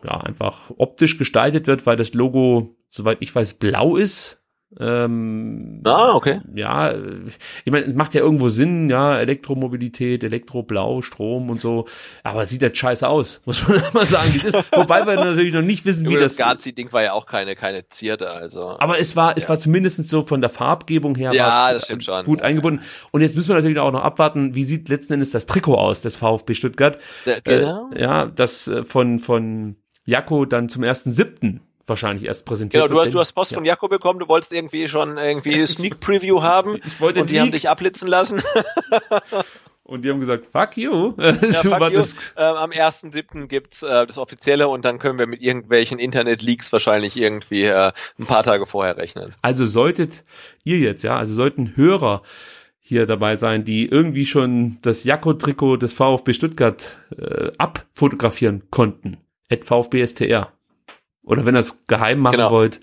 ja 0.05 0.21
einfach 0.21 0.71
optisch 0.77 1.19
gestaltet 1.19 1.67
wird, 1.67 1.87
weil 1.87 1.97
das 1.97 2.15
Logo, 2.15 2.77
soweit 2.91 3.19
ich 3.21 3.35
weiß, 3.35 3.55
blau 3.55 3.97
ist 3.97 4.40
ähm, 4.79 5.81
ah, 5.85 6.13
okay. 6.15 6.41
Ja, 6.55 6.95
ich 7.65 7.73
meine, 7.73 7.87
es 7.87 7.95
macht 7.95 8.15
ja 8.15 8.21
irgendwo 8.21 8.51
Sinn, 8.51 8.89
ja, 8.89 9.19
Elektromobilität, 9.19 10.23
Elektroblau, 10.23 11.03
Strom 11.03 11.51
und 11.51 11.61
so, 11.61 11.87
aber 12.23 12.43
es 12.43 12.51
sieht 12.51 12.63
jetzt 12.63 12.79
scheiße 12.79 13.09
aus, 13.09 13.41
muss 13.47 13.67
man 13.67 13.83
mal 13.93 14.07
sagen, 14.07 14.31
das 14.35 14.55
ist. 14.55 14.73
Wobei 14.73 15.07
wir 15.07 15.17
natürlich 15.17 15.53
noch 15.53 15.63
nicht 15.63 15.85
wissen, 15.85 16.09
wie 16.09 16.15
das. 16.15 16.37
Das 16.37 16.47
Gazi-Ding 16.47 16.93
war 16.93 17.03
ja 17.03 17.15
auch 17.15 17.27
keine, 17.27 17.57
keine 17.57 17.89
Zierde, 17.89 18.31
also. 18.31 18.77
Aber 18.79 19.01
es 19.01 19.17
war, 19.17 19.31
ja. 19.31 19.37
es 19.39 19.49
war 19.49 19.59
zumindest 19.59 20.09
so 20.09 20.25
von 20.25 20.41
der 20.41 20.51
Farbgebung 20.51 21.17
her 21.17 21.33
ja, 21.33 21.73
das 21.73 21.87
stimmt 21.87 22.05
schon. 22.05 22.25
gut 22.25 22.43
eingebunden. 22.43 22.85
Und 23.11 23.23
jetzt 23.23 23.35
müssen 23.35 23.49
wir 23.49 23.57
natürlich 23.57 23.79
auch 23.81 23.93
noch 23.93 24.03
abwarten, 24.03 24.55
wie 24.55 24.65
sieht 24.65 24.89
letzten 24.89 25.15
Endes 25.15 25.33
das 25.33 25.47
Trikot 25.47 25.75
aus 25.75 26.01
des 26.01 26.17
VfB 26.17 26.55
Stuttgart. 26.55 26.99
Ja, 27.25 27.41
genau. 27.43 27.91
Äh, 27.93 28.03
ja, 28.03 28.27
das 28.27 28.69
äh, 28.69 28.85
von, 28.85 29.19
von 29.19 29.77
Jakko 30.05 30.45
dann 30.45 30.69
zum 30.69 30.85
ersten 30.85 31.11
siebten 31.11 31.61
wahrscheinlich 31.91 32.25
erst 32.25 32.47
präsentiert 32.47 32.83
genau, 32.83 32.95
du 32.95 33.05
hast, 33.05 33.13
du 33.13 33.21
hast 33.21 33.33
Post 33.33 33.51
ja. 33.51 33.57
von 33.57 33.67
Jakob 33.67 33.91
bekommen, 33.91 34.19
du 34.19 34.29
wolltest 34.29 34.53
irgendwie 34.53 34.89
schon 34.89 35.19
irgendwie 35.19 35.67
Sneak 35.67 36.01
Preview 36.01 36.41
haben 36.41 36.81
ich 36.83 37.01
wollte 37.01 37.21
und 37.21 37.29
die 37.29 37.35
League. 37.35 37.43
haben 37.43 37.53
dich 37.53 37.69
abblitzen 37.69 38.09
lassen. 38.09 38.43
Und 39.91 40.03
die 40.03 40.11
haben 40.11 40.21
gesagt, 40.21 40.47
fuck 40.47 40.77
you. 40.77 41.15
Ja, 41.19 41.33
fuck 41.35 41.91
you. 41.91 41.99
Ähm, 42.37 42.55
am 42.55 42.71
1.7. 42.71 43.49
gibt's 43.49 43.83
äh, 43.83 44.07
das 44.07 44.19
Offizielle 44.19 44.69
und 44.69 44.85
dann 44.85 45.01
können 45.01 45.19
wir 45.19 45.27
mit 45.27 45.43
irgendwelchen 45.43 45.99
Internet-Leaks 45.99 46.73
wahrscheinlich 46.73 47.17
irgendwie 47.17 47.65
äh, 47.65 47.91
ein 48.17 48.27
paar 48.27 48.45
Tage 48.45 48.67
vorher 48.67 48.97
rechnen. 48.97 49.35
Also 49.43 49.67
solltet 49.67 50.23
ihr 50.63 50.79
jetzt, 50.79 51.03
ja, 51.03 51.17
also 51.17 51.35
sollten 51.35 51.77
Hörer 51.77 52.23
hier 52.79 53.07
dabei 53.07 53.35
sein, 53.35 53.65
die 53.65 53.89
irgendwie 53.89 54.27
schon 54.27 54.79
das 54.83 55.03
Jakko-Trikot 55.03 55.79
des 55.79 55.93
VfB 55.93 56.35
Stuttgart 56.35 56.97
äh, 57.19 57.51
abfotografieren 57.59 58.71
konnten. 58.71 59.19
At 59.51 59.65
VfB 59.65 60.07
STR 60.07 60.53
oder 61.31 61.47
wenn 61.47 61.55
ihr 61.55 61.61
es 61.61 61.87
geheim 61.87 62.19
machen 62.19 62.37
genau. 62.37 62.51
wollt, 62.51 62.81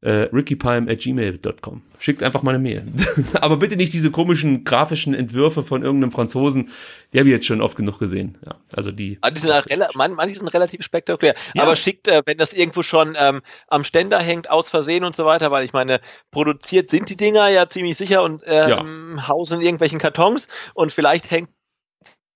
äh, 0.00 0.28
rickypalm 0.32 0.88
at 0.88 1.00
gmail.com. 1.00 1.82
Schickt 1.98 2.22
einfach 2.22 2.42
mal 2.42 2.54
eine 2.54 2.62
Mail. 2.62 2.84
Aber 3.40 3.56
bitte 3.56 3.76
nicht 3.76 3.92
diese 3.92 4.12
komischen 4.12 4.62
grafischen 4.62 5.12
Entwürfe 5.12 5.64
von 5.64 5.82
irgendeinem 5.82 6.12
Franzosen. 6.12 6.70
Die 7.12 7.18
habe 7.18 7.28
ich 7.28 7.34
jetzt 7.34 7.46
schon 7.46 7.60
oft 7.60 7.76
genug 7.76 7.98
gesehen. 7.98 8.38
Ja, 8.46 8.54
also 8.74 8.92
die. 8.92 9.18
Manche 9.20 9.40
sind, 9.40 9.70
rela 9.70 9.88
man, 9.94 10.14
manche 10.14 10.36
sind 10.36 10.46
relativ 10.48 10.84
spektakulär. 10.84 11.34
Ja. 11.54 11.64
Aber 11.64 11.74
schickt, 11.74 12.06
äh, 12.06 12.22
wenn 12.26 12.38
das 12.38 12.52
irgendwo 12.52 12.82
schon 12.84 13.16
ähm, 13.18 13.40
am 13.66 13.82
Ständer 13.82 14.20
hängt, 14.20 14.48
aus 14.48 14.70
Versehen 14.70 15.02
und 15.02 15.16
so 15.16 15.24
weiter, 15.24 15.50
weil 15.50 15.64
ich 15.64 15.72
meine, 15.72 16.00
produziert 16.30 16.90
sind 16.90 17.08
die 17.10 17.16
Dinger 17.16 17.48
ja 17.48 17.68
ziemlich 17.68 17.96
sicher 17.96 18.22
und 18.22 18.42
ähm, 18.46 19.16
ja. 19.16 19.28
hausen 19.28 19.58
in 19.58 19.66
irgendwelchen 19.66 19.98
Kartons 19.98 20.46
und 20.74 20.92
vielleicht 20.92 21.30
hängt 21.32 21.50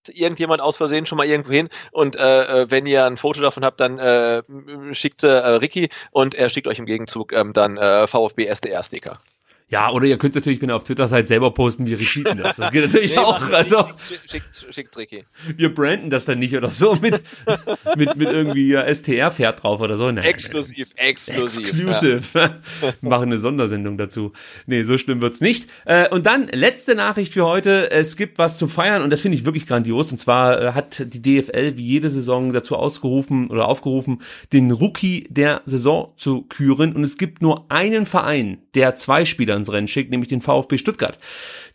irgendjemand 0.09 0.61
aus 0.61 0.77
Versehen 0.77 1.07
schon 1.07 1.19
mal 1.19 1.27
irgendwo 1.27 1.53
hin 1.53 1.69
und 1.91 2.17
äh, 2.17 2.63
äh, 2.63 2.71
wenn 2.71 2.87
ihr 2.87 3.05
ein 3.05 3.17
Foto 3.17 3.41
davon 3.41 3.65
habt, 3.65 3.81
dann 3.81 3.99
äh, 3.99 4.43
schickt 4.93 5.23
äh, 5.23 5.29
Ricky 5.29 5.91
und 6.11 6.35
er 6.35 6.49
schickt 6.49 6.67
euch 6.67 6.79
im 6.79 6.87
Gegenzug 6.87 7.33
ähm, 7.33 7.53
dann 7.53 7.77
äh, 7.77 8.07
VfB 8.07 8.47
SDR-Sticker. 8.47 9.19
Ja, 9.73 9.91
oder 9.91 10.05
ihr 10.05 10.19
könnt 10.19 10.35
natürlich, 10.35 10.61
wenn 10.61 10.69
ihr 10.69 10.77
auf 10.77 10.85
Twitter 10.85 11.09
seid, 11.09 11.27
selber 11.27 11.51
posten, 11.51 11.87
wir 11.87 11.99
retweeten 11.99 12.37
das. 12.37 12.57
Das 12.57 12.71
geht 12.71 12.85
natürlich 12.85 13.13
nee, 13.17 13.23
auch. 13.23 13.51
Also, 13.53 13.89
schickt, 14.31 14.67
schickt 14.71 14.95
Ricky. 14.99 15.25
Wir 15.57 15.75
branden 15.75 16.11
das 16.11 16.27
dann 16.27 16.41
nicht 16.41 16.55
oder 16.55 16.69
so 16.69 16.95
mit, 16.97 17.23
mit, 17.97 18.15
mit 18.17 18.29
irgendwie 18.29 18.75
STR-Pferd 18.75 19.63
drauf 19.63 19.81
oder 19.81 19.97
so. 19.97 20.11
Nein, 20.11 20.25
exklusiv, 20.25 20.91
exklusiv. 20.97 21.71
Exclusive. 21.71 22.21
Ja. 22.35 22.93
Machen 23.01 23.33
eine 23.33 23.39
Sondersendung 23.39 23.97
dazu. 23.97 24.35
Nee, 24.67 24.83
so 24.83 24.99
schlimm 24.99 25.23
wird's 25.23 25.41
nicht. 25.41 25.71
Äh, 25.87 26.07
und 26.11 26.27
dann 26.27 26.49
letzte 26.49 26.95
Nachricht 26.95 27.33
für 27.33 27.47
heute. 27.47 27.91
Es 27.91 28.19
gibt 28.19 28.37
was 28.37 28.59
zu 28.59 28.69
feiern 28.69 29.01
und 29.01 29.09
das 29.09 29.23
finde 29.23 29.39
ich 29.39 29.47
wirklich 29.47 29.67
grandios. 29.67 30.13
Und 30.13 30.19
zwar 30.19 30.61
äh, 30.61 30.73
hat 30.73 31.03
die 31.15 31.23
DFL 31.23 31.79
wie 31.79 31.85
jede 31.85 32.11
Saison 32.11 32.53
dazu 32.53 32.77
ausgerufen 32.77 33.49
oder 33.49 33.69
aufgerufen, 33.69 34.21
den 34.53 34.71
Rookie 34.71 35.27
der 35.31 35.63
Saison 35.65 36.13
zu 36.19 36.43
küren. 36.43 36.95
Und 36.95 37.05
es 37.05 37.17
gibt 37.17 37.41
nur 37.41 37.71
einen 37.71 38.05
Verein, 38.05 38.59
der 38.75 38.97
zwei 38.97 39.25
Spieler 39.25 39.62
ins 39.63 39.73
Rennen 39.73 39.89
schickt, 39.89 40.11
nämlich 40.11 40.29
den 40.29 40.41
VfB 40.41 40.79
Stuttgart. 40.79 41.19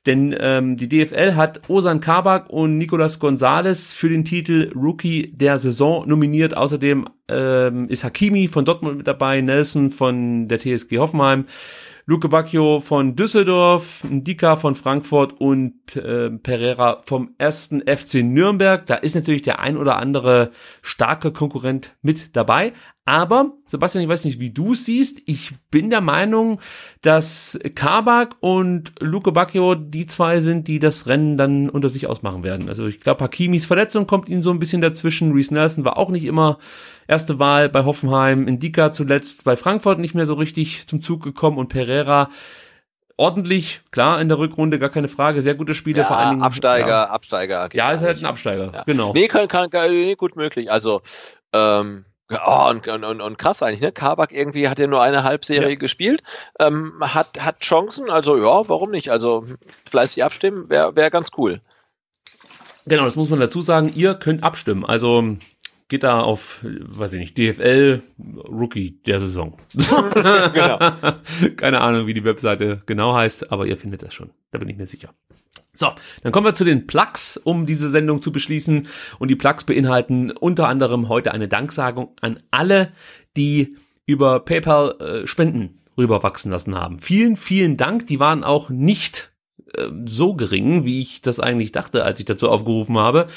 Denn 0.05 0.35
ähm, 0.39 0.77
die 0.77 0.87
DFL 0.87 1.35
hat 1.35 1.69
Osan 1.69 1.99
Kabak 1.99 2.49
und 2.49 2.77
Nicolas 2.77 3.19
Gonzalez 3.19 3.93
für 3.93 4.09
den 4.09 4.23
Titel 4.23 4.71
Rookie 4.73 5.33
der 5.33 5.57
Saison 5.57 6.07
nominiert. 6.07 6.55
Außerdem 6.55 7.05
ähm, 7.29 7.89
ist 7.89 8.03
Hakimi 8.03 8.47
von 8.47 8.63
Dortmund 8.63 8.97
mit 8.97 9.07
dabei, 9.07 9.41
Nelson 9.41 9.89
von 9.89 10.47
der 10.47 10.59
TSG 10.59 10.97
Hoffenheim, 10.97 11.45
Luke 12.05 12.29
Bacchio 12.29 12.79
von 12.79 13.17
Düsseldorf, 13.17 14.05
Ndika 14.05 14.55
von 14.55 14.75
Frankfurt 14.75 15.33
und 15.41 15.97
äh, 15.97 16.29
Pereira 16.29 17.01
vom 17.03 17.35
ersten 17.37 17.81
FC 17.81 18.23
Nürnberg. 18.23 18.85
Da 18.85 18.95
ist 18.95 19.15
natürlich 19.15 19.41
der 19.41 19.59
ein 19.59 19.75
oder 19.75 19.97
andere 19.97 20.51
starke 20.81 21.33
Konkurrent 21.33 21.97
mit 22.01 22.37
dabei. 22.37 22.71
Aber, 23.07 23.53
Sebastian, 23.65 24.03
ich 24.03 24.09
weiß 24.09 24.25
nicht, 24.25 24.41
wie 24.41 24.49
du 24.49 24.75
siehst. 24.75 25.21
Ich 25.27 25.53
bin 25.71 25.89
der 25.89 26.01
Meinung, 26.01 26.59
dass 27.01 27.57
Kabak 27.73 28.35
und 28.41 28.91
Luke 28.99 29.31
Bacchio 29.31 29.75
die 29.75 30.05
zwei 30.07 30.41
sind, 30.41 30.67
die 30.67 30.79
das 30.79 31.07
Rennen 31.07 31.37
dann 31.37 31.69
unter 31.69 31.87
sich 31.87 32.07
ausmachen 32.07 32.43
werden. 32.43 32.67
Also 32.67 32.85
ich 32.85 32.99
glaube, 32.99 33.23
Hakimis 33.23 33.65
Verletzung 33.65 34.07
kommt 34.07 34.27
ihnen 34.27 34.43
so 34.43 34.49
ein 34.51 34.59
bisschen 34.59 34.81
dazwischen. 34.81 35.31
Reese 35.31 35.53
Nelson 35.53 35.85
war 35.85 35.97
auch 35.97 36.09
nicht 36.09 36.25
immer 36.25 36.57
erste 37.07 37.39
Wahl 37.39 37.69
bei 37.69 37.85
Hoffenheim. 37.85 38.45
Indika 38.45 38.91
zuletzt 38.91 39.45
bei 39.45 39.55
Frankfurt 39.55 39.99
nicht 39.99 40.13
mehr 40.13 40.25
so 40.25 40.33
richtig 40.33 40.85
zum 40.85 41.01
Zug 41.01 41.23
gekommen 41.23 41.57
und 41.57 41.69
Pereira 41.69 42.29
ordentlich, 43.15 43.79
klar, 43.91 44.19
in 44.19 44.27
der 44.27 44.37
Rückrunde, 44.37 44.79
gar 44.79 44.89
keine 44.89 45.07
Frage, 45.07 45.41
sehr 45.41 45.55
gute 45.55 45.73
Spiele, 45.75 46.01
ja, 46.01 46.05
vor 46.07 46.17
allen 46.17 46.31
Dingen. 46.31 46.43
Absteiger, 46.43 46.87
ja. 46.87 47.03
Absteiger. 47.05 47.69
Ja, 47.71 47.91
ist 47.93 48.01
halt 48.01 48.19
ein 48.19 48.25
Absteiger, 48.25 48.71
ja. 48.73 48.83
genau. 48.83 49.13
Nee, 49.13 49.27
kann, 49.27 49.47
kann, 49.47 49.69
kann, 49.69 49.91
nee, 49.91 50.15
gut 50.15 50.35
möglich. 50.35 50.69
Also, 50.69 51.01
ähm, 51.53 52.03
Oh, 52.29 52.69
und, 52.69 52.87
und, 52.87 53.21
und 53.21 53.37
krass 53.37 53.63
eigentlich, 53.63 53.81
ne? 53.81 53.91
Kabak 53.93 54.33
irgendwie 54.33 54.67
hat 54.67 54.79
ja 54.79 54.87
nur 54.87 55.01
eine 55.01 55.23
Halbserie 55.23 55.69
ja. 55.69 55.75
gespielt, 55.75 56.23
ähm, 56.59 56.95
hat, 56.99 57.41
hat 57.41 57.61
Chancen, 57.61 58.09
also 58.09 58.35
ja, 58.35 58.67
warum 58.67 58.91
nicht? 58.91 59.09
Also 59.11 59.45
fleißig 59.89 60.23
abstimmen 60.25 60.69
wäre 60.69 60.95
wär 60.95 61.09
ganz 61.09 61.31
cool. 61.37 61.61
Genau, 62.85 63.05
das 63.05 63.15
muss 63.15 63.29
man 63.29 63.39
dazu 63.39 63.61
sagen. 63.61 63.91
Ihr 63.93 64.13
könnt 64.15 64.43
abstimmen. 64.43 64.85
Also 64.85 65.37
geht 65.89 66.03
da 66.03 66.21
auf, 66.21 66.59
weiß 66.63 67.13
ich 67.13 67.19
nicht, 67.19 67.37
DFL 67.37 68.01
Rookie 68.17 68.99
der 69.05 69.19
Saison. 69.19 69.57
genau. 69.73 70.79
Keine 71.57 71.81
Ahnung, 71.81 72.07
wie 72.07 72.13
die 72.13 72.23
Webseite 72.23 72.81
genau 72.85 73.15
heißt, 73.15 73.51
aber 73.51 73.65
ihr 73.65 73.77
findet 73.77 74.03
das 74.03 74.13
schon. 74.13 74.31
Da 74.51 74.59
bin 74.59 74.69
ich 74.69 74.77
mir 74.77 74.85
sicher. 74.85 75.13
So, 75.77 75.91
dann 76.23 76.31
kommen 76.31 76.45
wir 76.45 76.55
zu 76.55 76.63
den 76.63 76.87
Plugs, 76.87 77.37
um 77.37 77.67
diese 77.67 77.89
Sendung 77.89 78.21
zu 78.21 78.31
beschließen. 78.31 78.87
Und 79.19 79.27
die 79.27 79.35
Plugs 79.35 79.63
beinhalten 79.63 80.31
unter 80.31 80.67
anderem 80.67 81.07
heute 81.07 81.31
eine 81.31 81.47
Danksagung 81.47 82.13
an 82.19 82.39
alle, 82.49 82.91
die 83.35 83.77
über 84.07 84.39
PayPal 84.39 84.95
äh, 84.99 85.27
Spenden 85.27 85.83
rüberwachsen 85.97 86.51
lassen 86.51 86.75
haben. 86.75 86.99
Vielen, 86.99 87.35
vielen 87.35 87.77
Dank. 87.77 88.07
Die 88.07 88.19
waren 88.19 88.43
auch 88.43 88.69
nicht 88.69 89.31
so 90.05 90.33
gering, 90.33 90.85
wie 90.85 91.01
ich 91.01 91.21
das 91.21 91.39
eigentlich 91.39 91.71
dachte, 91.71 92.03
als 92.03 92.19
ich 92.19 92.25
dazu 92.25 92.49
aufgerufen 92.49 92.97
habe. 92.97 93.27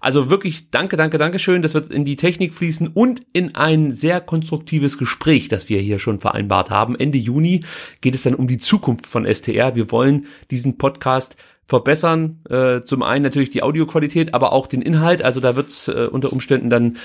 Also 0.00 0.30
wirklich 0.30 0.70
danke, 0.70 0.96
danke, 0.96 1.18
danke 1.18 1.38
schön. 1.38 1.62
Das 1.62 1.74
wird 1.74 1.92
in 1.92 2.04
die 2.04 2.16
Technik 2.16 2.54
fließen 2.54 2.88
und 2.88 3.22
in 3.32 3.54
ein 3.54 3.92
sehr 3.92 4.20
konstruktives 4.20 4.98
Gespräch, 4.98 5.48
das 5.48 5.68
wir 5.68 5.80
hier 5.80 5.98
schon 5.98 6.20
vereinbart 6.20 6.70
haben. 6.70 6.98
Ende 6.98 7.18
Juni 7.18 7.60
geht 8.00 8.14
es 8.14 8.22
dann 8.22 8.34
um 8.34 8.48
die 8.48 8.58
Zukunft 8.58 9.06
von 9.06 9.24
STR. 9.24 9.74
Wir 9.74 9.90
wollen 9.90 10.26
diesen 10.50 10.78
Podcast 10.78 11.36
verbessern. 11.66 12.40
Äh, 12.48 12.82
zum 12.84 13.02
einen 13.02 13.22
natürlich 13.22 13.50
die 13.50 13.62
Audioqualität, 13.62 14.34
aber 14.34 14.52
auch 14.52 14.66
den 14.66 14.82
Inhalt. 14.82 15.22
Also 15.22 15.40
da 15.40 15.56
wird 15.56 15.68
es 15.68 15.88
äh, 15.88 16.08
unter 16.10 16.32
Umständen 16.32 16.70
dann 16.70 16.96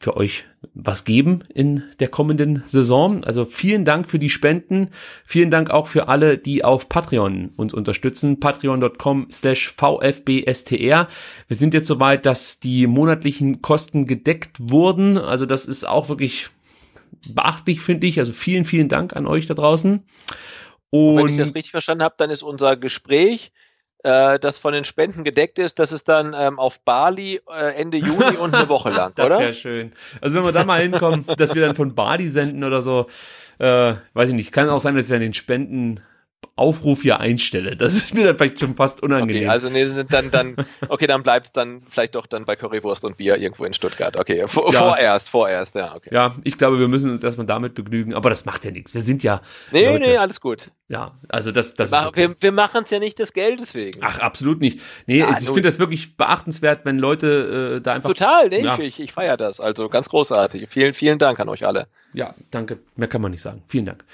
für 0.00 0.16
euch 0.16 0.44
was 0.72 1.04
geben 1.04 1.44
in 1.52 1.82
der 2.00 2.08
kommenden 2.08 2.62
Saison. 2.66 3.22
Also 3.22 3.44
vielen 3.44 3.84
Dank 3.84 4.08
für 4.08 4.18
die 4.18 4.30
Spenden. 4.30 4.88
Vielen 5.26 5.50
Dank 5.50 5.68
auch 5.68 5.86
für 5.86 6.08
alle, 6.08 6.38
die 6.38 6.64
auf 6.64 6.88
Patreon 6.88 7.50
uns 7.56 7.74
unterstützen. 7.74 8.40
Patreon.com 8.40 9.28
slash 9.30 9.68
VFBSTR. 9.68 11.06
Wir 11.48 11.56
sind 11.56 11.74
jetzt 11.74 11.86
soweit, 11.86 12.24
dass 12.24 12.60
die 12.60 12.86
monatlichen 12.86 13.60
Kosten 13.60 14.06
gedeckt 14.06 14.56
wurden. 14.58 15.18
Also 15.18 15.44
das 15.44 15.66
ist 15.66 15.86
auch 15.86 16.08
wirklich 16.08 16.48
beachtlich, 17.34 17.82
finde 17.82 18.06
ich. 18.06 18.18
Also 18.18 18.32
vielen, 18.32 18.64
vielen 18.64 18.88
Dank 18.88 19.14
an 19.14 19.26
euch 19.26 19.46
da 19.46 19.54
draußen. 19.54 20.02
Und 20.88 21.16
wenn 21.18 21.28
ich 21.28 21.36
das 21.36 21.54
richtig 21.54 21.72
verstanden 21.72 22.04
habe, 22.04 22.14
dann 22.16 22.30
ist 22.30 22.42
unser 22.42 22.76
Gespräch 22.76 23.52
äh, 24.02 24.38
das 24.38 24.58
von 24.58 24.72
den 24.72 24.84
Spenden 24.84 25.24
gedeckt 25.24 25.58
ist, 25.58 25.78
das 25.78 25.92
ist 25.92 26.08
dann 26.08 26.34
ähm, 26.36 26.58
auf 26.58 26.80
Bali 26.80 27.40
äh, 27.50 27.74
Ende 27.74 27.98
Juni 27.98 28.36
und 28.36 28.54
eine 28.54 28.68
Woche 28.68 28.90
lang, 28.90 29.12
das 29.14 29.26
oder? 29.26 29.36
Das 29.36 29.44
wäre 29.44 29.52
schön. 29.54 29.92
Also 30.20 30.38
wenn 30.38 30.44
wir 30.44 30.52
da 30.52 30.64
mal 30.64 30.80
hinkommen, 30.80 31.24
dass 31.36 31.54
wir 31.54 31.62
dann 31.62 31.76
von 31.76 31.94
Bali 31.94 32.28
senden 32.28 32.64
oder 32.64 32.82
so, 32.82 33.06
äh, 33.58 33.94
weiß 34.14 34.30
ich 34.30 34.34
nicht, 34.34 34.52
kann 34.52 34.68
auch 34.68 34.80
sein, 34.80 34.94
dass 34.94 35.06
ich 35.06 35.10
dann 35.10 35.20
den 35.20 35.34
Spenden 35.34 36.00
Aufruf 36.56 37.02
hier 37.02 37.20
einstelle. 37.20 37.74
Das 37.76 37.94
ist 37.94 38.14
mir 38.14 38.24
dann 38.24 38.36
vielleicht 38.36 38.60
schon 38.60 38.76
fast 38.76 39.02
unangenehm. 39.02 39.44
Okay, 39.44 39.48
also 39.48 39.70
nee, 39.70 40.04
dann, 40.04 40.30
dann, 40.30 40.56
okay, 40.88 41.06
dann 41.06 41.22
bleibt 41.22 41.46
es 41.46 41.52
dann 41.52 41.82
vielleicht 41.88 42.14
doch 42.14 42.26
dann 42.26 42.44
bei 42.44 42.54
Currywurst 42.54 43.04
und 43.04 43.16
Bier 43.16 43.38
irgendwo 43.38 43.64
in 43.64 43.72
Stuttgart. 43.72 44.18
Okay, 44.18 44.44
vor, 44.46 44.70
ja. 44.72 44.78
vorerst, 44.78 45.30
vorerst, 45.30 45.74
ja, 45.74 45.94
okay. 45.94 46.10
Ja, 46.12 46.34
ich 46.44 46.58
glaube, 46.58 46.78
wir 46.78 46.88
müssen 46.88 47.10
uns 47.10 47.24
erstmal 47.24 47.46
damit 47.46 47.74
begnügen, 47.74 48.14
aber 48.14 48.28
das 48.28 48.44
macht 48.44 48.64
ja 48.66 48.70
nichts. 48.70 48.92
Wir 48.92 49.00
sind 49.00 49.22
ja. 49.22 49.40
Nee, 49.72 49.86
Leute. 49.86 50.00
nee, 50.00 50.16
alles 50.18 50.40
gut. 50.40 50.70
Ja, 50.88 51.12
also 51.28 51.50
das, 51.50 51.74
das 51.74 51.92
wir 51.92 52.00
ist. 52.00 52.06
Okay. 52.06 52.28
Wir, 52.28 52.36
wir 52.40 52.52
machen 52.52 52.82
es 52.84 52.90
ja 52.90 52.98
nicht 52.98 53.18
des 53.18 53.32
Geldes 53.32 53.74
wegen. 53.74 54.00
Ach, 54.02 54.18
absolut 54.18 54.60
nicht. 54.60 54.80
Nee, 55.06 55.20
ja, 55.20 55.30
ich 55.30 55.46
finde 55.46 55.62
das 55.62 55.78
wirklich 55.78 56.16
beachtenswert, 56.18 56.84
wenn 56.84 56.98
Leute 56.98 57.76
äh, 57.76 57.80
da 57.80 57.94
einfach. 57.94 58.10
Total, 58.10 58.48
nee, 58.50 58.62
ja. 58.62 58.78
ich, 58.78 59.00
ich 59.00 59.12
feiere 59.12 59.38
das. 59.38 59.60
Also 59.60 59.88
ganz 59.88 60.10
großartig. 60.10 60.68
Vielen, 60.68 60.92
vielen 60.92 61.18
Dank 61.18 61.40
an 61.40 61.48
euch 61.48 61.64
alle. 61.64 61.86
Ja, 62.12 62.34
danke. 62.50 62.80
Mehr 62.96 63.08
kann 63.08 63.22
man 63.22 63.30
nicht 63.30 63.42
sagen. 63.42 63.62
Vielen 63.66 63.86
Dank. 63.86 64.04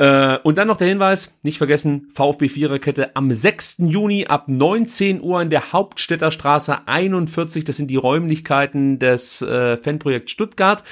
Äh, 0.00 0.38
und 0.44 0.56
dann 0.56 0.66
noch 0.66 0.78
der 0.78 0.88
Hinweis, 0.88 1.36
nicht 1.42 1.58
vergessen, 1.58 2.08
VfB 2.14 2.48
Viererkette 2.48 3.14
am 3.16 3.30
6. 3.30 3.80
Juni 3.80 4.24
ab 4.24 4.48
19 4.48 5.20
Uhr 5.20 5.42
in 5.42 5.50
der 5.50 5.74
Hauptstädter 5.74 6.30
Straße 6.30 6.88
41. 6.88 7.64
Das 7.64 7.76
sind 7.76 7.88
die 7.88 7.96
Räumlichkeiten 7.96 8.98
des 8.98 9.42
äh, 9.42 9.76
Fanprojekts 9.76 10.32
Stuttgart. 10.32 10.84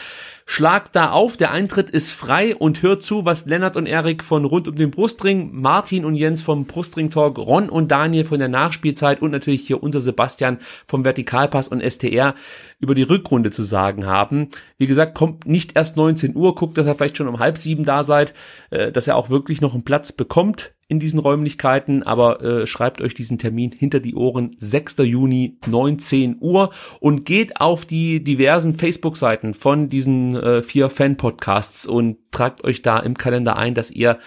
Schlagt 0.50 0.96
da 0.96 1.10
auf, 1.10 1.36
der 1.36 1.50
Eintritt 1.50 1.90
ist 1.90 2.10
frei 2.10 2.56
und 2.56 2.80
hört 2.82 3.02
zu, 3.02 3.26
was 3.26 3.44
Lennart 3.44 3.76
und 3.76 3.84
Erik 3.84 4.24
von 4.24 4.46
Rund 4.46 4.66
um 4.66 4.76
den 4.76 4.90
Brustring, 4.90 5.50
Martin 5.52 6.06
und 6.06 6.14
Jens 6.14 6.40
vom 6.40 6.64
Brustring 6.64 7.10
Talk, 7.10 7.36
Ron 7.36 7.68
und 7.68 7.90
Daniel 7.90 8.24
von 8.24 8.38
der 8.38 8.48
Nachspielzeit 8.48 9.20
und 9.20 9.30
natürlich 9.30 9.66
hier 9.66 9.82
unser 9.82 10.00
Sebastian 10.00 10.56
vom 10.86 11.04
Vertikalpass 11.04 11.68
und 11.68 11.82
STR 11.82 12.34
über 12.80 12.94
die 12.94 13.02
Rückrunde 13.02 13.50
zu 13.50 13.62
sagen 13.62 14.06
haben. 14.06 14.48
Wie 14.78 14.86
gesagt, 14.86 15.14
kommt 15.14 15.46
nicht 15.46 15.76
erst 15.76 15.98
19 15.98 16.34
Uhr, 16.34 16.54
guckt, 16.54 16.78
dass 16.78 16.86
ihr 16.86 16.94
vielleicht 16.94 17.18
schon 17.18 17.28
um 17.28 17.40
halb 17.40 17.58
sieben 17.58 17.84
da 17.84 18.02
seid, 18.02 18.32
äh, 18.70 18.90
dass 18.90 19.06
er 19.06 19.16
auch 19.16 19.28
wirklich 19.28 19.60
noch 19.60 19.74
einen 19.74 19.84
Platz 19.84 20.12
bekommt 20.12 20.72
in 20.88 21.00
diesen 21.00 21.20
Räumlichkeiten, 21.20 22.02
aber 22.02 22.42
äh, 22.42 22.66
schreibt 22.66 23.02
euch 23.02 23.12
diesen 23.12 23.38
Termin 23.38 23.72
hinter 23.72 24.00
die 24.00 24.14
Ohren, 24.14 24.56
6. 24.56 24.96
Juni, 24.98 25.58
19 25.66 26.38
Uhr 26.40 26.70
und 27.00 27.26
geht 27.26 27.60
auf 27.60 27.84
die 27.84 28.24
diversen 28.24 28.74
Facebook-Seiten 28.74 29.52
von 29.52 29.90
diesen 29.90 30.34
äh, 30.36 30.62
vier 30.62 30.88
Fan-Podcasts 30.88 31.86
und 31.86 32.16
tragt 32.30 32.64
euch 32.64 32.80
da 32.80 32.98
im 32.98 33.18
Kalender 33.18 33.56
ein, 33.56 33.74
dass 33.74 33.90
ihr 33.90 34.18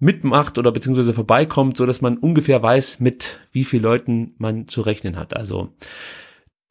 mitmacht 0.00 0.58
oder 0.58 0.72
beziehungsweise 0.72 1.14
vorbeikommt, 1.14 1.76
so 1.76 1.86
dass 1.86 2.00
man 2.00 2.18
ungefähr 2.18 2.60
weiß, 2.60 2.98
mit 2.98 3.38
wie 3.52 3.64
vielen 3.64 3.84
Leuten 3.84 4.34
man 4.38 4.66
zu 4.66 4.80
rechnen 4.80 5.16
hat. 5.16 5.36
Also 5.36 5.72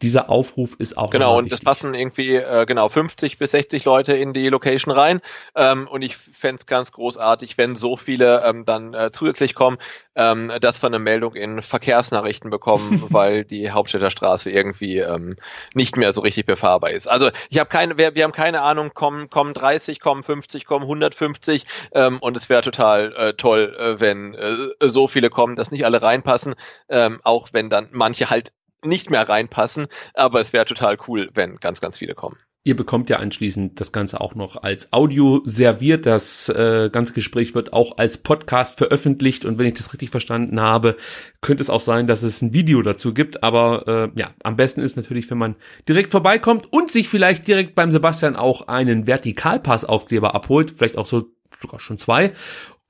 dieser 0.01 0.29
Aufruf 0.29 0.75
ist 0.77 0.97
auch 0.97 1.09
genau 1.11 1.37
und 1.37 1.51
es 1.51 1.61
passen 1.61 1.93
irgendwie 1.93 2.35
äh, 2.35 2.65
genau 2.65 2.89
50 2.89 3.37
bis 3.37 3.51
60 3.51 3.85
Leute 3.85 4.13
in 4.13 4.33
die 4.33 4.49
Location 4.49 4.93
rein 4.93 5.21
ähm, 5.55 5.87
und 5.87 6.01
ich 6.01 6.17
fände 6.17 6.59
es 6.61 6.65
ganz 6.65 6.91
großartig, 6.91 7.57
wenn 7.57 7.75
so 7.75 7.97
viele 7.97 8.43
ähm, 8.43 8.65
dann 8.65 8.93
äh, 8.93 9.11
zusätzlich 9.11 9.55
kommen, 9.55 9.77
ähm, 10.15 10.51
dass 10.59 10.81
wir 10.81 10.87
eine 10.87 10.99
Meldung 10.99 11.35
in 11.35 11.61
Verkehrsnachrichten 11.61 12.49
bekommen, 12.49 13.03
weil 13.09 13.45
die 13.45 13.71
Hauptstädter 13.71 14.11
Straße 14.11 14.49
irgendwie 14.49 14.97
ähm, 14.97 15.35
nicht 15.73 15.97
mehr 15.97 16.13
so 16.13 16.21
richtig 16.21 16.45
befahrbar 16.45 16.91
ist. 16.91 17.07
Also 17.07 17.29
ich 17.49 17.59
habe 17.59 17.69
keine, 17.69 17.97
wir, 17.97 18.15
wir 18.15 18.23
haben 18.23 18.31
keine 18.31 18.61
Ahnung, 18.61 18.91
kommen 18.93 19.29
kommen 19.29 19.53
30, 19.53 19.99
kommen 19.99 20.23
50, 20.23 20.65
kommen 20.65 20.83
150 20.83 21.65
ähm, 21.93 22.19
und 22.19 22.35
es 22.35 22.49
wäre 22.49 22.61
total 22.61 23.13
äh, 23.13 23.33
toll, 23.33 23.75
äh, 23.77 23.99
wenn 23.99 24.33
äh, 24.33 24.87
so 24.87 25.07
viele 25.07 25.29
kommen, 25.29 25.55
dass 25.55 25.71
nicht 25.71 25.85
alle 25.85 26.01
reinpassen, 26.01 26.55
ähm, 26.89 27.19
auch 27.23 27.49
wenn 27.51 27.69
dann 27.69 27.89
manche 27.91 28.29
halt 28.29 28.53
nicht 28.83 29.09
mehr 29.09 29.27
reinpassen. 29.27 29.87
Aber 30.13 30.39
es 30.39 30.53
wäre 30.53 30.65
total 30.65 30.97
cool, 31.07 31.29
wenn 31.33 31.57
ganz, 31.57 31.81
ganz 31.81 31.97
viele 31.97 32.15
kommen. 32.15 32.37
Ihr 32.63 32.75
bekommt 32.75 33.09
ja 33.09 33.17
anschließend 33.17 33.81
das 33.81 33.91
Ganze 33.91 34.21
auch 34.21 34.35
noch 34.35 34.61
als 34.61 34.93
Audio 34.93 35.41
serviert. 35.45 36.05
Das 36.05 36.47
äh, 36.47 36.91
ganze 36.91 37.11
Gespräch 37.13 37.55
wird 37.55 37.73
auch 37.73 37.97
als 37.97 38.19
Podcast 38.19 38.77
veröffentlicht 38.77 39.45
und 39.45 39.57
wenn 39.57 39.65
ich 39.65 39.73
das 39.73 39.91
richtig 39.91 40.11
verstanden 40.11 40.61
habe, 40.61 40.95
könnte 41.41 41.63
es 41.63 41.71
auch 41.71 41.81
sein, 41.81 42.05
dass 42.05 42.21
es 42.21 42.39
ein 42.43 42.53
Video 42.53 42.83
dazu 42.83 43.15
gibt. 43.15 43.41
Aber 43.41 43.87
äh, 43.87 44.19
ja, 44.19 44.35
am 44.43 44.57
besten 44.57 44.81
ist 44.81 44.95
natürlich, 44.95 45.27
wenn 45.31 45.39
man 45.39 45.55
direkt 45.89 46.11
vorbeikommt 46.11 46.71
und 46.71 46.91
sich 46.91 47.09
vielleicht 47.09 47.47
direkt 47.47 47.73
beim 47.73 47.91
Sebastian 47.91 48.35
auch 48.35 48.67
einen 48.67 49.07
Vertikalpass-Aufkleber 49.07 50.35
abholt, 50.35 50.69
vielleicht 50.77 50.99
auch 50.99 51.07
so 51.07 51.31
sogar 51.59 51.79
schon 51.79 51.97
zwei 51.97 52.31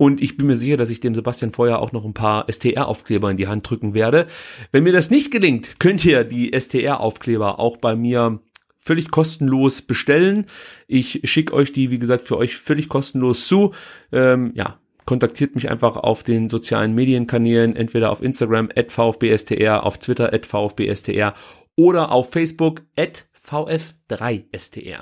und 0.02 0.20
ich 0.20 0.36
bin 0.36 0.48
mir 0.48 0.56
sicher, 0.56 0.78
dass 0.78 0.90
ich 0.90 1.00
dem 1.00 1.14
Sebastian 1.14 1.52
vorher 1.52 1.78
auch 1.78 1.92
noch 1.92 2.06
ein 2.06 2.16
paar 2.16 2.52
STR-Aufkleber 2.52 3.30
in 3.30 3.38
die 3.38 3.48
Hand 3.48 3.70
drücken 3.70 3.94
werde. 3.94 4.26
Wenn 4.72 4.82
mir 4.82 4.94
das 4.94 5.12
nicht 5.12 5.30
gelingt, 5.30 5.80
könnt 5.80 6.04
ihr 6.04 6.24
die 6.24 6.60
STR-Aufkleber 6.60 7.60
auch 7.60 7.78
bei 7.78 7.96
mir 7.96 8.40
völlig 8.80 9.12
kostenlos 9.12 9.84
bestellen. 9.84 10.48
Ich 10.88 11.22
schicke 11.26 11.54
euch 11.54 11.72
die, 11.72 11.92
wie 11.92 12.00
gesagt, 12.00 12.24
für 12.24 12.38
euch 12.38 12.58
völlig 12.58 12.90
kostenlos 12.90 13.46
zu. 13.46 13.76
Ähm, 14.12 14.54
ja, 14.56 14.80
kontaktiert 15.06 15.54
mich 15.54 15.70
einfach 15.70 15.98
auf 15.98 16.24
den 16.24 16.50
sozialen 16.50 16.96
Medienkanälen, 16.96 17.76
entweder 17.76 18.10
auf 18.10 18.24
Instagram 18.24 18.70
at 18.76 18.92
VfBSTR, 18.92 19.84
auf 19.84 20.00
Twitter 20.00 20.34
at 20.34 20.48
VfBSTR 20.48 21.36
oder 21.76 22.12
auf 22.12 22.32
Facebook 22.32 22.82
at 22.98 23.28
VF3STR. 23.52 25.00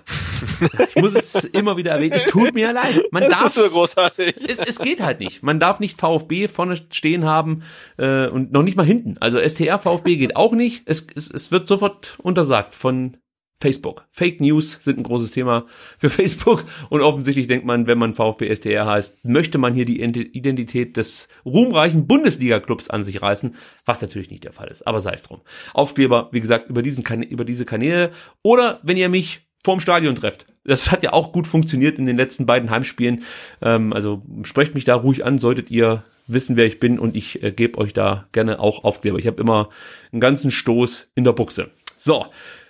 Ich 0.87 0.95
muss 0.95 1.15
es 1.15 1.43
immer 1.43 1.77
wieder 1.77 1.91
erwähnen. 1.91 2.13
Es 2.13 2.23
tut 2.23 2.53
mir 2.53 2.73
leid. 2.73 3.03
Man 3.11 3.23
das 3.23 3.31
darf. 3.31 3.45
Ist 3.47 3.63
so 3.63 3.69
großartig. 3.69 4.35
Es, 4.47 4.59
es 4.59 4.79
geht 4.79 5.01
halt 5.01 5.19
nicht. 5.19 5.43
Man 5.43 5.59
darf 5.59 5.79
nicht 5.79 5.99
VfB 5.99 6.47
vorne 6.47 6.77
stehen 6.91 7.25
haben 7.25 7.63
äh, 7.97 8.27
und 8.27 8.51
noch 8.51 8.63
nicht 8.63 8.75
mal 8.75 8.85
hinten. 8.85 9.17
Also 9.19 9.39
STR 9.39 9.77
VfB 9.77 10.15
geht 10.15 10.35
auch 10.35 10.53
nicht. 10.53 10.83
Es, 10.85 11.05
es, 11.15 11.29
es 11.29 11.51
wird 11.51 11.67
sofort 11.67 12.17
untersagt 12.19 12.73
von 12.73 13.17
Facebook. 13.61 14.05
Fake 14.09 14.39
News 14.39 14.77
sind 14.81 14.97
ein 14.97 15.03
großes 15.03 15.31
Thema 15.31 15.65
für 15.97 16.09
Facebook 16.09 16.65
und 16.89 17.01
offensichtlich 17.01 17.47
denkt 17.47 17.65
man, 17.65 17.87
wenn 17.87 17.97
man 17.97 18.13
VfB 18.13 18.53
STR 18.53 18.85
heißt, 18.85 19.23
möchte 19.23 19.57
man 19.57 19.73
hier 19.73 19.85
die 19.85 20.01
Identität 20.01 20.97
des 20.97 21.27
ruhmreichen 21.45 22.07
Bundesliga-Clubs 22.07 22.89
an 22.89 23.03
sich 23.03 23.21
reißen, 23.21 23.55
was 23.85 24.01
natürlich 24.01 24.31
nicht 24.31 24.43
der 24.43 24.53
Fall 24.53 24.67
ist, 24.67 24.87
aber 24.87 25.01
sei 25.01 25.13
es 25.13 25.23
drum. 25.23 25.41
Aufkleber, 25.73 26.29
wie 26.31 26.41
gesagt, 26.41 26.69
über, 26.69 26.81
diesen 26.81 27.03
über 27.23 27.43
diese 27.43 27.65
Kanäle 27.65 28.11
oder 28.41 28.79
wenn 28.83 28.97
ihr 28.97 29.09
mich 29.09 29.41
vorm 29.63 29.79
Stadion 29.79 30.15
trefft. 30.15 30.45
Das 30.63 30.91
hat 30.91 31.03
ja 31.03 31.13
auch 31.13 31.31
gut 31.31 31.47
funktioniert 31.47 31.97
in 31.99 32.05
den 32.05 32.17
letzten 32.17 32.45
beiden 32.45 32.69
Heimspielen. 32.69 33.23
Ähm, 33.61 33.91
also 33.93 34.21
sprecht 34.43 34.75
mich 34.75 34.85
da 34.85 34.95
ruhig 34.95 35.25
an, 35.25 35.37
solltet 35.37 35.71
ihr 35.71 36.03
wissen, 36.27 36.55
wer 36.55 36.65
ich 36.65 36.79
bin 36.79 36.99
und 36.99 37.15
ich 37.17 37.43
äh, 37.43 37.51
gebe 37.51 37.77
euch 37.77 37.93
da 37.93 38.27
gerne 38.31 38.59
auch 38.59 38.83
Aufkleber. 38.83 39.17
Ich 39.17 39.27
habe 39.27 39.41
immer 39.41 39.69
einen 40.11 40.21
ganzen 40.21 40.51
Stoß 40.51 41.11
in 41.15 41.23
der 41.23 41.33
Buchse. 41.33 41.71
So, 41.97 42.27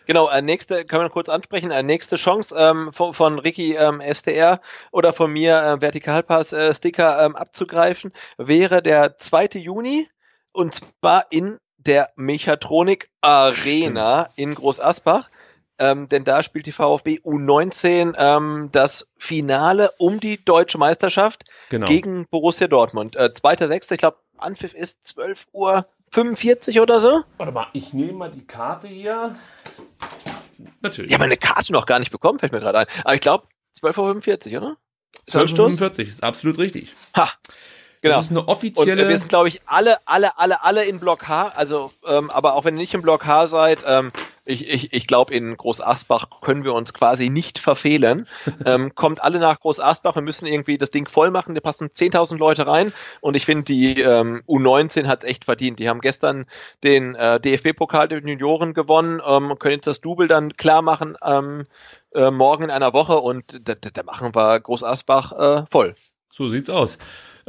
Genau, 0.10 0.28
äh, 0.28 0.42
nächste, 0.42 0.86
können 0.86 1.04
wir 1.04 1.12
kurz 1.12 1.30
ansprechen, 1.30 1.70
äh, 1.70 1.84
nächste 1.84 2.16
Chance 2.16 2.56
ähm, 2.58 2.92
von, 2.92 3.14
von 3.14 3.38
Ricky 3.38 3.76
ähm, 3.76 4.02
STR 4.02 4.60
oder 4.92 5.14
von 5.14 5.32
mir 5.32 5.60
äh, 5.62 5.82
Vertikalpass-Sticker 5.82 7.22
äh, 7.22 7.26
ähm, 7.28 7.36
abzugreifen, 7.36 8.12
wäre 8.40 8.82
der 8.82 9.18
2. 9.18 9.60
Juni 9.60 10.10
und 10.52 10.82
zwar 11.00 11.28
in 11.30 11.60
der 11.78 12.10
Mechatronik 12.16 13.12
Arena 13.22 14.32
in 14.36 14.56
Groß 14.56 14.80
Asbach. 14.80 15.30
Ähm, 15.78 16.10
denn 16.10 16.24
da 16.24 16.42
spielt 16.42 16.66
die 16.66 16.72
VfB 16.72 17.20
U19 17.20 18.16
ähm, 18.18 18.70
das 18.72 19.12
Finale 19.16 19.92
um 20.00 20.20
die 20.20 20.44
deutsche 20.44 20.80
Meisterschaft 20.80 21.44
genau. 21.70 21.86
gegen 21.86 22.26
Borussia 22.32 22.68
Dortmund. 22.68 23.16
Äh, 23.16 23.30
2.6. 23.36 23.92
Ich 23.92 24.00
glaube, 24.00 24.18
Anpfiff 24.40 24.74
ist 24.74 25.06
12 25.06 25.46
Uhr 25.52 25.86
45 26.12 26.80
oder 26.80 27.00
so. 27.00 27.24
Warte 27.38 27.52
mal, 27.52 27.68
ich 27.74 27.94
nehme 27.94 28.14
mal 28.14 28.32
die 28.32 28.46
Karte 28.46 28.88
hier. 28.88 29.36
Natürlich. 30.82 31.10
Ich 31.10 31.14
habe 31.14 31.24
meine 31.24 31.38
Karte 31.38 31.72
noch 31.74 31.86
gar 31.86 32.00
nicht 32.00 32.12
bekommen, 32.12 32.40
fällt 32.40 32.52
mir 32.52 32.60
gerade 32.60 32.80
ein. 32.80 32.88
Aber 33.04 33.16
ich 33.16 33.22
glaube, 33.22 33.48
12.45 33.80 34.54
Uhr, 34.54 34.62
oder? 34.62 34.78
12.45 35.28 36.00
Uhr, 36.00 36.08
ist 36.08 36.24
absolut 36.24 36.58
richtig. 36.58 36.96
Ha. 37.16 37.30
Genau. 38.02 38.16
Das 38.16 38.26
ist 38.26 38.32
eine 38.32 38.48
offizielle. 38.48 39.04
Und 39.04 39.10
wir 39.10 39.18
sind, 39.18 39.30
glaube 39.30 39.50
ich, 39.50 39.62
alle, 39.66 39.98
alle, 40.06 40.38
alle, 40.38 40.64
alle 40.64 40.86
in 40.86 41.00
Block 41.00 41.28
H. 41.28 41.50
Also, 41.56 41.92
ähm, 42.08 42.30
aber 42.30 42.54
auch 42.54 42.64
wenn 42.64 42.76
ihr 42.76 42.82
nicht 42.82 42.94
im 42.94 43.02
Block 43.02 43.26
H 43.26 43.48
seid, 43.48 43.80
ähm, 43.86 44.12
ich, 44.50 44.68
ich, 44.68 44.94
ich 44.94 45.06
glaube, 45.06 45.34
in 45.34 45.56
Groß 45.56 45.80
Asbach 45.80 46.28
können 46.42 46.64
wir 46.64 46.74
uns 46.74 46.94
quasi 46.94 47.30
nicht 47.30 47.60
verfehlen. 47.60 48.28
ähm, 48.66 48.96
kommt 48.96 49.22
alle 49.22 49.38
nach 49.38 49.60
Groß 49.60 49.80
Asbach, 49.80 50.16
wir 50.16 50.22
müssen 50.22 50.48
irgendwie 50.48 50.78
das 50.78 50.90
Ding 50.92 51.08
voll 51.08 51.30
machen, 51.30 51.54
da 51.56 51.62
passen 51.62 51.90
10.000 51.90 52.38
Leute 52.38 52.66
rein 52.66 52.92
und 53.22 53.36
ich 53.36 53.46
finde, 53.46 53.66
die 53.66 54.02
ähm, 54.02 54.42
U19 54.48 55.06
hat 55.06 55.24
echt 55.24 55.46
verdient. 55.46 55.78
Die 55.80 55.88
haben 55.88 56.02
gestern 56.02 56.46
den 56.84 57.16
äh, 57.16 57.40
DFB-Pokal 57.40 58.08
der 58.08 58.20
Junioren 58.20 58.74
gewonnen, 58.74 59.22
ähm, 59.26 59.54
können 59.60 59.76
jetzt 59.76 59.88
das 59.88 60.02
Double 60.02 60.28
dann 60.28 60.54
klar 60.54 60.82
machen 60.82 61.16
ähm, 61.24 61.66
äh, 62.16 62.32
morgen 62.32 62.64
in 62.64 62.72
einer 62.72 62.94
Woche 62.94 63.20
und 63.20 63.60
da, 63.68 63.76
da 63.76 64.04
machen 64.04 64.34
wir 64.34 64.60
Groß 64.60 64.84
Asbach 64.84 65.32
äh, 65.34 65.66
voll. 65.70 65.94
So 66.32 66.48
sieht's 66.48 66.70
aus. 66.70 66.98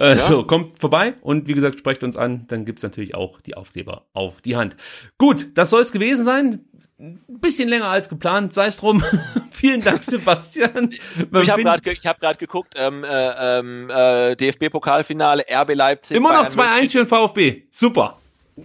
Äh, 0.01 0.11
ja. 0.11 0.17
So, 0.17 0.45
kommt 0.45 0.79
vorbei 0.79 1.13
und 1.21 1.47
wie 1.47 1.53
gesagt, 1.53 1.79
sprecht 1.79 2.03
uns 2.03 2.17
an, 2.17 2.47
dann 2.49 2.65
gibt's 2.65 2.83
natürlich 2.83 3.15
auch 3.15 3.43
die 3.43 3.55
Aufkleber 3.55 4.07
auf 4.15 4.41
die 4.41 4.57
Hand. 4.57 4.75
Gut, 5.19 5.49
das 5.55 5.69
soll 5.69 5.83
es 5.83 5.93
gewesen 5.93 6.25
sein. 6.25 6.65
Ein 6.99 7.21
bisschen 7.29 7.69
länger 7.69 7.89
als 7.89 8.09
geplant, 8.09 8.55
sei 8.55 8.69
es 8.69 8.79
drum. 8.79 9.03
Vielen 9.51 9.83
Dank, 9.83 10.03
Sebastian. 10.03 10.93
ich 11.43 11.51
habe 11.51 11.63
gerade 11.63 11.83
ge 11.83 11.95
hab 12.03 12.39
geguckt, 12.39 12.75
ähm, 12.77 13.05
äh, 13.05 13.59
ähm, 13.59 13.91
äh, 13.91 14.37
DFB-Pokalfinale, 14.37 15.45
RB 15.51 15.75
Leipzig. 15.75 16.17
Immer 16.17 16.33
noch 16.33 16.49
2-1 16.49 16.93
für 16.93 16.99
den 16.99 17.07
VfB. 17.07 17.63
Super. 17.71 18.17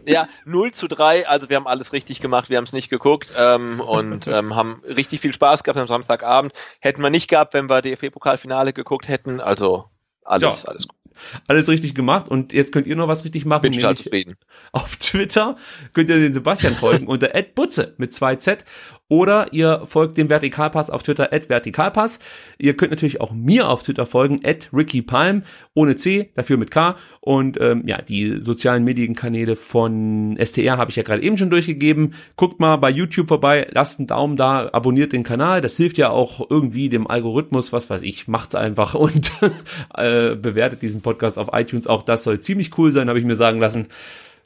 Ja, 0.06 0.30
0 0.46 0.72
zu 0.72 0.88
3, 0.88 1.28
also 1.28 1.50
wir 1.50 1.58
haben 1.58 1.68
alles 1.68 1.92
richtig 1.94 2.20
gemacht, 2.22 2.50
wir 2.50 2.58
haben 2.58 2.66
es 2.66 2.74
nicht 2.74 2.90
geguckt 2.90 3.34
ähm, 3.38 3.82
und 3.82 4.28
ähm, 4.28 4.56
haben 4.56 4.82
richtig 4.86 5.20
viel 5.20 5.34
Spaß 5.34 5.66
gehabt 5.66 5.80
am 5.80 5.88
Samstagabend. 5.88 6.54
Hätten 6.80 7.02
wir 7.02 7.10
nicht 7.10 7.30
gehabt, 7.30 7.54
wenn 7.54 7.70
wir 7.70 7.82
DFB-Pokalfinale 7.82 8.72
geguckt 8.72 9.10
hätten, 9.10 9.42
also 9.42 9.86
alles, 10.24 10.64
ja. 10.64 10.70
alles 10.70 10.88
gut 10.88 11.05
alles 11.48 11.70
richtig 11.70 11.96
gemacht 11.96 12.28
und 12.28 12.54
jetzt 12.54 12.72
könnt 12.72 12.88
ihr 12.88 12.96
noch 12.96 13.08
was 13.08 13.24
richtig 13.24 13.46
machen. 13.46 13.62
Bin 13.62 13.74
ich 13.74 13.82
zufrieden. 13.82 14.36
Auf 14.72 14.96
Twitter 14.98 15.58
könnt 15.94 16.10
ihr 16.10 16.20
den 16.20 16.34
Sebastian 16.34 16.76
folgen 16.76 17.08
unter 17.08 17.30
@butze 17.56 17.96
mit 17.98 18.14
2z 18.14 18.60
oder 19.08 19.54
ihr 19.54 19.84
folgt 19.86 20.18
dem 20.18 20.30
Vertikalpass 20.30 20.90
auf 20.90 21.04
Twitter 21.04 21.32
at 21.32 21.48
Vertikalpass. 21.50 22.20
Ihr 22.58 22.76
könnt 22.76 22.92
natürlich 22.92 23.22
auch 23.22 23.34
mir 23.34 23.70
auf 23.70 23.84
Twitter 23.84 24.08
folgen 24.08 24.40
at 24.44 24.70
Ricky 24.74 25.04
Palm 25.04 25.44
ohne 25.76 25.96
C, 25.96 26.32
dafür 26.36 26.58
mit 26.58 26.72
K. 26.72 26.96
Und 27.22 27.60
ähm, 27.62 27.84
ja, 27.86 28.02
die 28.02 28.42
sozialen 28.42 28.84
Medienkanäle 28.84 29.56
von 29.56 30.38
STR 30.44 30.78
habe 30.78 30.90
ich 30.90 30.96
ja 30.96 31.04
gerade 31.04 31.22
eben 31.22 31.38
schon 31.38 31.52
durchgegeben. 31.52 32.16
Guckt 32.36 32.60
mal 32.60 32.78
bei 32.78 32.90
YouTube 32.90 33.28
vorbei, 33.28 33.68
lasst 33.72 34.00
einen 34.00 34.08
Daumen 34.08 34.38
da, 34.38 34.70
abonniert 34.72 35.14
den 35.14 35.24
Kanal. 35.24 35.62
Das 35.62 35.78
hilft 35.78 36.00
ja 36.00 36.10
auch 36.10 36.50
irgendwie 36.50 36.90
dem 36.90 37.08
Algorithmus, 37.08 37.74
was 37.74 37.90
weiß 37.90 38.02
ich, 38.02 38.28
macht's 38.28 38.56
einfach 38.56 38.96
und 38.96 39.32
äh, 39.98 40.36
bewertet 40.36 40.82
diesen 40.82 41.02
Podcast 41.02 41.38
auf 41.38 41.50
iTunes. 41.54 41.86
Auch 41.86 42.02
das 42.02 42.24
soll 42.24 42.40
ziemlich 42.40 42.76
cool 42.80 42.92
sein, 42.92 43.08
habe 43.08 43.20
ich 43.20 43.26
mir 43.26 43.36
sagen 43.36 43.60
lassen. 43.60 43.88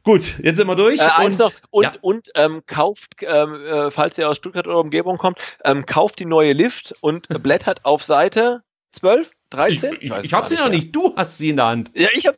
Gut, 0.03 0.39
jetzt 0.39 0.57
sind 0.57 0.67
wir 0.67 0.75
durch. 0.75 0.99
Äh, 0.99 1.25
und, 1.25 1.39
noch, 1.39 1.51
und, 1.71 1.83
ja. 1.83 1.91
und 2.01 2.29
ähm, 2.35 2.61
kauft, 2.65 3.15
ähm, 3.21 3.55
äh, 3.55 3.91
falls 3.91 4.17
ihr 4.17 4.29
aus 4.29 4.37
Stuttgart 4.37 4.67
oder 4.67 4.79
Umgebung 4.79 5.17
kommt, 5.17 5.39
ähm, 5.63 5.85
kauft 5.85 6.19
die 6.19 6.25
neue 6.25 6.53
Lift 6.53 6.95
und 7.01 7.27
blättert 7.43 7.81
auf 7.85 8.03
Seite 8.03 8.63
12, 8.93 9.31
13? 9.49 9.93
Ich, 9.93 10.03
ich, 10.03 10.17
ich, 10.23 10.33
habe 10.33 10.47
sie 10.47 10.55
noch 10.55 10.69
nicht, 10.69 10.95
du 10.95 11.13
hast 11.15 11.37
sie 11.37 11.49
in 11.49 11.57
der 11.57 11.65
Hand. 11.67 11.91
Ja, 11.95 12.07
ich 12.13 12.27
habe 12.27 12.37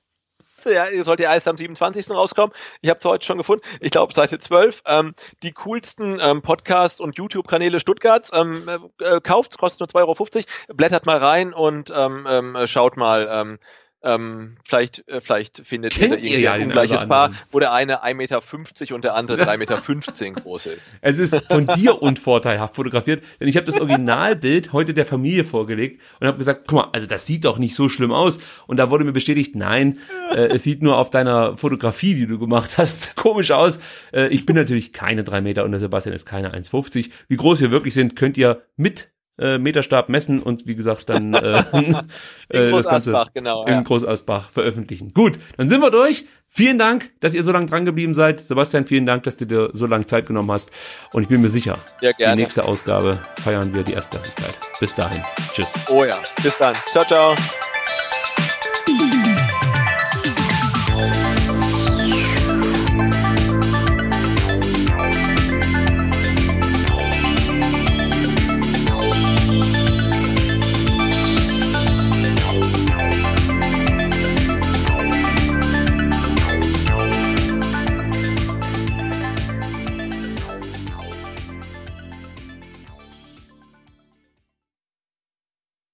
ja, 0.66 0.90
ihr 0.90 1.04
sollt 1.04 1.20
ja 1.20 1.34
erst 1.34 1.48
am 1.48 1.58
27. 1.58 2.10
rauskommen. 2.12 2.54
Ich 2.82 2.90
habe 2.90 3.00
es 3.00 3.06
heute 3.06 3.26
schon 3.26 3.38
gefunden. 3.38 3.64
Ich 3.80 3.92
glaube, 3.92 4.14
Seite 4.14 4.40
12. 4.40 4.84
Ähm, 4.86 5.14
die 5.44 5.54
coolsten 5.54 6.20
ähm, 6.22 6.42
Podcasts 6.42 7.00
und 7.00 7.18
YouTube-Kanäle 7.18 7.80
Stuttgarts. 7.80 8.32
Ähm, 8.34 8.70
äh, 9.00 9.20
kauft's, 9.22 9.58
kostet 9.58 9.94
nur 9.94 10.04
2,50 10.04 10.36
Euro. 10.36 10.76
Blättert 10.76 11.06
mal 11.06 11.18
rein 11.18 11.54
und 11.54 11.92
ähm, 11.96 12.28
ähm, 12.30 12.58
schaut 12.66 12.98
mal, 12.98 13.28
ähm, 13.32 13.60
Ähm, 14.04 14.56
vielleicht, 14.66 15.08
äh, 15.08 15.22
vielleicht 15.22 15.62
findet 15.64 15.94
Kennt 15.94 16.12
ihr, 16.12 16.18
ihr 16.18 16.24
irgendwie 16.24 16.42
ja 16.44 16.54
ein 16.54 16.64
ungleiches 16.64 17.08
Paar, 17.08 17.34
wo 17.52 17.60
der 17.60 17.72
eine 17.72 18.04
1,50 18.04 18.14
Meter 18.16 18.96
und 18.96 19.04
der 19.04 19.14
andere 19.14 19.44
3,15 19.44 19.58
Meter 19.58 20.42
groß 20.42 20.66
ist. 20.66 20.96
Es 21.02 21.20
ist 21.20 21.36
von 21.48 21.68
dir 21.68 22.02
unvorteilhaft 22.02 22.76
fotografiert, 22.76 23.24
denn 23.40 23.48
ich 23.48 23.58
habe 23.58 23.66
das 23.66 23.80
Originalbild 23.80 24.74
heute 24.74 24.94
der 24.94 25.06
Familie 25.06 25.44
vorgelegt 25.44 26.02
und 26.20 26.28
habe 26.28 26.40
gesagt, 26.40 26.64
guck 26.68 26.78
mal, 26.78 26.90
also 26.94 27.06
das 27.06 27.28
sieht 27.28 27.46
doch 27.46 27.60
nicht 27.60 27.76
so 27.76 27.90
schlimm 27.90 28.12
aus. 28.12 28.40
Und 28.66 28.78
da 28.78 28.90
wurde 28.90 29.04
mir 29.04 29.12
bestätigt, 29.12 29.56
nein, 29.56 30.00
äh, 30.32 30.48
es 30.48 30.64
sieht 30.64 30.82
nur 30.82 30.98
auf 30.98 31.12
deiner 31.12 31.58
Fotografie, 31.58 32.16
die 32.16 32.28
du 32.28 32.40
gemacht 32.40 32.78
hast, 32.78 33.16
komisch 33.16 33.52
aus. 33.52 33.80
Äh, 34.12 34.30
ich 34.30 34.48
bin 34.48 34.56
natürlich 34.56 34.94
keine 34.94 35.24
drei 35.24 35.42
Meter 35.42 35.64
und 35.64 35.72
der 35.72 35.80
Sebastian 35.80 36.16
ist 36.16 36.26
keine 36.26 36.56
1,50. 36.56 37.12
Wie 37.28 37.38
groß 37.38 37.62
wir 37.62 37.72
wirklich 37.72 37.94
sind, 37.94 38.16
könnt 38.16 38.38
ihr 38.38 38.64
mit 38.78 39.10
äh, 39.38 39.58
Meterstab 39.58 40.10
messen 40.10 40.42
und 40.42 40.68
wie 40.68 40.76
gesagt 40.76 41.10
dann 41.10 41.34
äh, 41.34 41.60
äh, 42.50 42.72
das 42.72 42.86
Ganze 42.86 43.26
genau, 43.34 43.66
in 43.66 43.74
ja. 43.74 43.82
Großasbach 43.82 44.50
veröffentlichen. 44.50 45.14
Gut, 45.14 45.40
dann 45.58 45.70
sind 45.70 45.82
wir 45.82 45.92
durch. 45.92 46.26
Vielen 46.54 46.78
Dank, 46.78 47.12
dass 47.22 47.34
ihr 47.34 47.44
so 47.44 47.54
lange 47.54 47.68
dran 47.68 47.86
geblieben 47.86 48.14
seid. 48.14 48.42
Sebastian, 48.42 48.86
vielen 48.86 49.06
Dank, 49.06 49.24
dass 49.24 49.38
du 49.38 49.46
dir 49.46 49.70
so 49.72 49.86
lange 49.86 50.06
Zeit 50.06 50.26
genommen 50.26 50.52
hast. 50.52 50.70
Und 51.14 51.24
ich 51.24 51.30
bin 51.30 51.42
mir 51.42 51.48
sicher, 51.48 51.78
Ja, 52.02 52.12
gerne. 52.12 52.36
die 52.36 52.42
nächste 52.42 52.66
Ausgabe 52.66 53.20
feiern 53.42 53.74
wir 53.74 53.84
die 53.84 53.94
Erstklassigkeit. 53.94 54.58
Bis 54.80 54.94
dahin. 54.94 55.24
Tschüss. 55.54 55.72
Oh 55.90 56.04
ja, 56.04 56.18
bis 56.44 56.58
dann. 56.58 56.76
Ciao, 56.92 57.06
ciao. 57.06 57.36